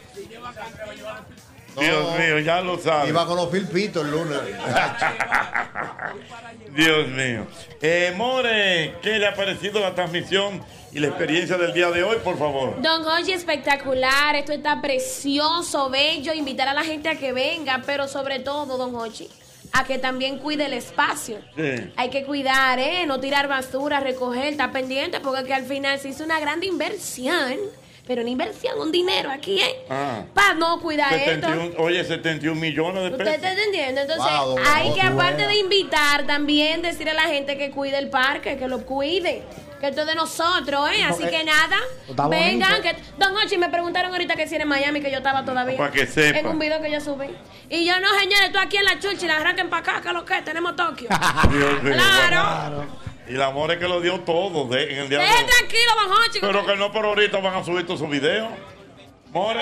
No, 1.76 1.82
Dios 1.82 2.18
mío, 2.18 2.38
ya 2.40 2.60
lo 2.60 2.78
sabes. 2.78 3.10
Iba 3.10 3.26
con 3.26 3.36
los 3.36 3.50
filpitos 3.50 4.04
el 4.04 4.10
lunes. 4.10 4.38
Dios 6.74 7.08
mío. 7.08 7.46
Eh, 7.80 8.12
More, 8.16 8.94
¿qué 9.02 9.18
le 9.18 9.26
ha 9.26 9.34
parecido 9.34 9.80
la 9.80 9.94
transmisión 9.94 10.62
y 10.92 10.98
la 10.98 11.08
experiencia 11.08 11.56
del 11.56 11.72
día 11.72 11.90
de 11.90 12.02
hoy, 12.02 12.18
por 12.22 12.38
favor? 12.38 12.80
Don 12.80 13.04
Hochi, 13.06 13.32
espectacular. 13.32 14.36
Esto 14.36 14.52
está 14.52 14.80
precioso, 14.80 15.90
bello. 15.90 16.32
Invitar 16.32 16.68
a 16.68 16.74
la 16.74 16.82
gente 16.82 17.08
a 17.08 17.16
que 17.16 17.32
venga, 17.32 17.82
pero 17.86 18.08
sobre 18.08 18.40
todo, 18.40 18.76
Don 18.76 18.94
Hochi, 18.94 19.28
a 19.72 19.84
que 19.84 19.98
también 19.98 20.38
cuide 20.38 20.66
el 20.66 20.72
espacio. 20.72 21.38
Sí. 21.56 21.92
Hay 21.96 22.10
que 22.10 22.24
cuidar, 22.24 22.78
¿eh? 22.78 23.04
No 23.06 23.20
tirar 23.20 23.48
basura, 23.48 24.00
recoger, 24.00 24.46
estar 24.46 24.72
pendiente, 24.72 25.20
porque 25.20 25.44
que 25.44 25.54
al 25.54 25.64
final 25.64 25.98
se 25.98 26.08
hizo 26.08 26.24
una 26.24 26.40
gran 26.40 26.62
inversión. 26.62 27.56
Pero 28.10 28.22
una 28.22 28.30
inversión, 28.32 28.76
un 28.80 28.90
dinero 28.90 29.30
aquí, 29.30 29.60
¿eh? 29.60 29.84
Ah. 29.88 30.24
Para 30.34 30.54
no 30.54 30.80
cuidar 30.80 31.14
esto. 31.14 31.46
71, 31.46 31.74
oye, 31.78 32.02
71 32.02 32.60
millones 32.60 33.04
de 33.04 33.10
¿Usted 33.10 33.18
pesos. 33.18 33.34
está 33.36 33.52
entendiendo? 33.52 34.00
Entonces, 34.00 34.32
Wow, 34.32 34.56
hay 34.66 34.92
que, 34.94 35.00
aparte 35.00 35.46
de 35.46 35.54
invitar, 35.54 36.26
también 36.26 36.82
decirle 36.82 37.12
a 37.12 37.14
la 37.14 37.28
gente 37.28 37.56
que 37.56 37.70
cuide 37.70 37.98
el 37.98 38.10
parque, 38.10 38.56
que 38.56 38.66
lo 38.66 38.84
cuide. 38.84 39.44
Que 39.80 39.86
esto 39.90 40.00
es 40.00 40.08
de 40.08 40.16
nosotros, 40.16 40.90
¿eh? 40.90 41.04
Así 41.04 41.22
No, 41.22 41.30
que 41.30 41.40
eh, 41.40 41.44
nada, 41.44 41.76
está 42.08 42.26
vengan. 42.26 42.82
Que, 42.82 42.96
Don 43.16 43.32
Ochi, 43.36 43.56
me 43.58 43.68
preguntaron 43.68 44.10
ahorita 44.10 44.34
que 44.34 44.48
si 44.48 44.56
era 44.56 44.64
en 44.64 44.68
Miami, 44.70 45.00
que 45.00 45.12
yo 45.12 45.18
estaba 45.18 45.44
todavía. 45.44 45.76
Para 45.76 45.92
que 45.92 46.04
sepa. 46.08 46.40
En 46.40 46.48
un 46.48 46.58
video 46.58 46.82
que 46.82 46.90
yo 46.90 47.00
subí. 47.00 47.28
Y 47.68 47.86
yo, 47.86 48.00
no, 48.00 48.08
señores, 48.18 48.46
estoy 48.46 48.60
aquí 48.64 48.76
en 48.76 48.86
la 48.86 48.98
chucha 48.98 49.24
y 49.24 49.28
la 49.28 49.36
arranquen 49.36 49.70
para 49.70 49.82
acá, 49.82 50.00
que 50.02 50.08
es 50.08 50.14
lo 50.14 50.24
que 50.24 50.36
es, 50.36 50.44
tenemos 50.44 50.74
Tokio. 50.74 51.08
Dios 51.52 51.82
mío, 51.84 51.92
Claro. 51.94 52.86
Y 53.30 53.34
el 53.34 53.42
amor 53.42 53.70
es 53.70 53.78
que 53.78 53.86
lo 53.86 54.00
dio 54.00 54.18
todo 54.20 54.66
de- 54.66 54.92
en 54.92 54.98
el 55.00 55.08
día 55.08 55.18
de 55.20 55.24
hoy. 55.24 55.30
tranquilo, 55.46 55.92
Ochi. 56.28 56.40
Pero 56.40 56.66
que 56.66 56.74
no 56.76 56.90
por 56.92 57.04
ahorita 57.06 57.38
van 57.38 57.54
a 57.54 57.64
subir 57.64 57.86
todos 57.86 58.00
sus 58.00 58.10
videos. 58.10 58.48
More, 59.32 59.60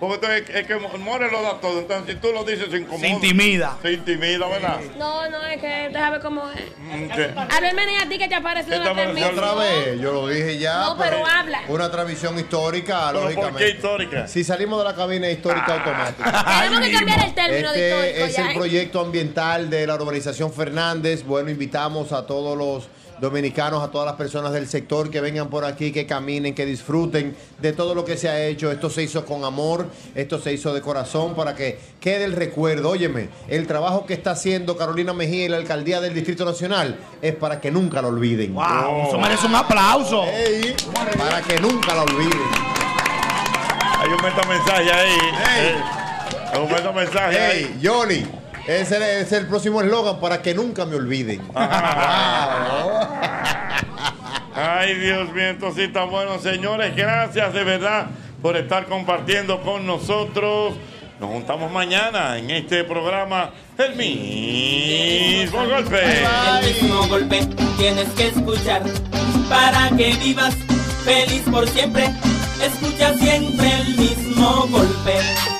porque 0.00 0.14
entonces 0.14 0.48
es, 0.48 0.56
es 0.56 0.66
que 0.66 0.74
More 0.98 1.30
lo 1.30 1.42
da 1.42 1.60
todo. 1.60 1.78
Entonces, 1.78 2.14
si 2.14 2.20
tú 2.20 2.32
lo 2.32 2.42
dices, 2.44 2.68
se 2.70 2.78
incomoda. 2.78 3.00
Se 3.00 3.08
intimida. 3.08 3.78
Se 3.82 3.92
intimida, 3.92 4.48
¿verdad? 4.48 4.80
No, 4.98 5.28
no, 5.30 5.46
es 5.46 5.60
que 5.60 5.90
déjame 5.92 6.18
cómo 6.18 6.50
es. 6.50 6.60
Mm, 6.78 7.08
¿qué? 7.14 7.30
A 7.36 7.60
ver, 7.60 7.74
Meni, 7.74 7.96
a 7.96 8.08
ti 8.08 8.18
que 8.18 8.26
te 8.26 8.34
ha 8.34 8.42
parecido 8.42 8.78
¿Qué 8.78 8.82
te 8.82 8.88
la 8.88 8.94
transmisión. 8.94 9.38
Otra 9.38 9.54
vez, 9.54 10.00
yo 10.00 10.12
lo 10.12 10.26
dije 10.26 10.58
ya. 10.58 10.80
No, 10.80 10.98
pero 10.98 11.24
habla. 11.24 11.60
Una 11.68 11.90
transmisión 11.90 12.36
histórica, 12.38 13.10
¿Pero 13.12 13.20
por 13.20 13.22
lógicamente. 13.30 13.64
qué 13.64 13.70
histórica? 13.70 14.26
Si 14.26 14.42
salimos 14.42 14.78
de 14.78 14.84
la 14.84 14.96
cabina 14.96 15.30
histórica 15.30 15.74
automática. 15.74 16.44
Tenemos 16.60 16.80
que 16.80 16.92
cambiar 16.92 17.24
el 17.26 17.34
término 17.34 17.72
de 17.72 17.78
Este 17.78 17.88
histórico 17.88 18.26
es 18.26 18.36
ya, 18.36 18.42
el 18.42 18.50
¿eh? 18.50 18.54
proyecto 18.54 19.00
ambiental 19.00 19.70
de 19.70 19.86
la 19.86 19.94
urbanización 19.94 20.52
Fernández. 20.52 21.24
Bueno, 21.24 21.48
invitamos 21.50 22.12
a 22.12 22.26
todos 22.26 22.58
los 22.58 22.88
dominicanos, 23.20 23.82
a 23.82 23.90
todas 23.90 24.06
las 24.06 24.16
personas 24.16 24.52
del 24.52 24.66
sector 24.68 25.10
que 25.10 25.20
vengan 25.20 25.48
por 25.48 25.64
aquí, 25.64 25.92
que 25.92 26.06
caminen, 26.06 26.54
que 26.54 26.64
disfruten 26.66 27.36
de 27.58 27.72
todo 27.72 27.94
lo 27.94 28.04
que 28.04 28.16
se 28.16 28.28
ha 28.28 28.44
hecho. 28.46 28.70
Esto 28.70 28.88
se 28.90 29.02
hizo 29.02 29.24
con 29.26 29.44
amor, 29.44 29.86
esto 30.14 30.40
se 30.40 30.52
hizo 30.52 30.72
de 30.72 30.80
corazón 30.80 31.34
para 31.34 31.54
que 31.54 31.78
quede 32.00 32.24
el 32.24 32.32
recuerdo. 32.32 32.90
Óyeme, 32.90 33.28
el 33.48 33.66
trabajo 33.66 34.06
que 34.06 34.14
está 34.14 34.32
haciendo 34.32 34.76
Carolina 34.76 35.12
Mejía 35.12 35.44
y 35.44 35.48
la 35.48 35.58
alcaldía 35.58 36.00
del 36.00 36.14
Distrito 36.14 36.44
Nacional 36.44 36.98
es 37.20 37.34
para 37.34 37.60
que 37.60 37.70
nunca 37.70 38.00
lo 38.02 38.08
olviden. 38.08 38.54
Wow, 38.54 39.08
eso 39.08 39.18
merece 39.18 39.46
un 39.46 39.54
aplauso. 39.54 40.24
Ey, 40.24 40.74
para 41.18 41.42
que 41.42 41.60
nunca 41.60 41.94
lo 41.94 42.02
olviden. 42.02 42.40
Hay 43.98 44.08
un 44.08 44.22
metamensaje 44.22 44.92
ahí. 44.92 45.18
Eh, 45.58 45.74
Hay 46.52 46.58
un 46.62 46.72
metamensaje 46.72 47.38
ahí. 47.38 47.66
Hey, 47.68 47.80
Johnny, 47.84 48.24
ese 48.66 48.96
es 48.96 49.02
es 49.02 49.32
el 49.32 49.46
próximo 49.46 49.80
eslogan 49.82 50.20
para 50.20 50.42
que 50.42 50.54
nunca 50.54 50.84
me 50.84 50.96
olviden. 50.96 51.40
Ay, 54.54 54.94
Dios 54.94 55.32
mío, 55.32 55.72
sí 55.74 55.82
está 55.82 56.04
bueno. 56.04 56.38
Señores, 56.38 56.94
gracias 56.94 57.52
de 57.52 57.64
verdad 57.64 58.06
por 58.42 58.56
estar 58.56 58.86
compartiendo 58.86 59.60
con 59.62 59.86
nosotros. 59.86 60.74
Nos 61.20 61.30
juntamos 61.30 61.70
mañana 61.70 62.38
en 62.38 62.50
este 62.50 62.82
programa 62.84 63.50
El 63.76 63.94
mismo 63.94 65.66
golpe. 65.66 66.00
El 66.02 66.66
mismo 66.66 67.06
golpe 67.08 67.46
tienes 67.76 68.08
que 68.10 68.28
escuchar 68.28 68.82
para 69.48 69.90
que 69.96 70.14
vivas 70.14 70.54
feliz 71.04 71.42
por 71.50 71.68
siempre. 71.68 72.08
Escucha 72.62 73.14
siempre 73.18 73.70
el 73.80 73.96
mismo 73.96 74.66
golpe. 74.70 75.59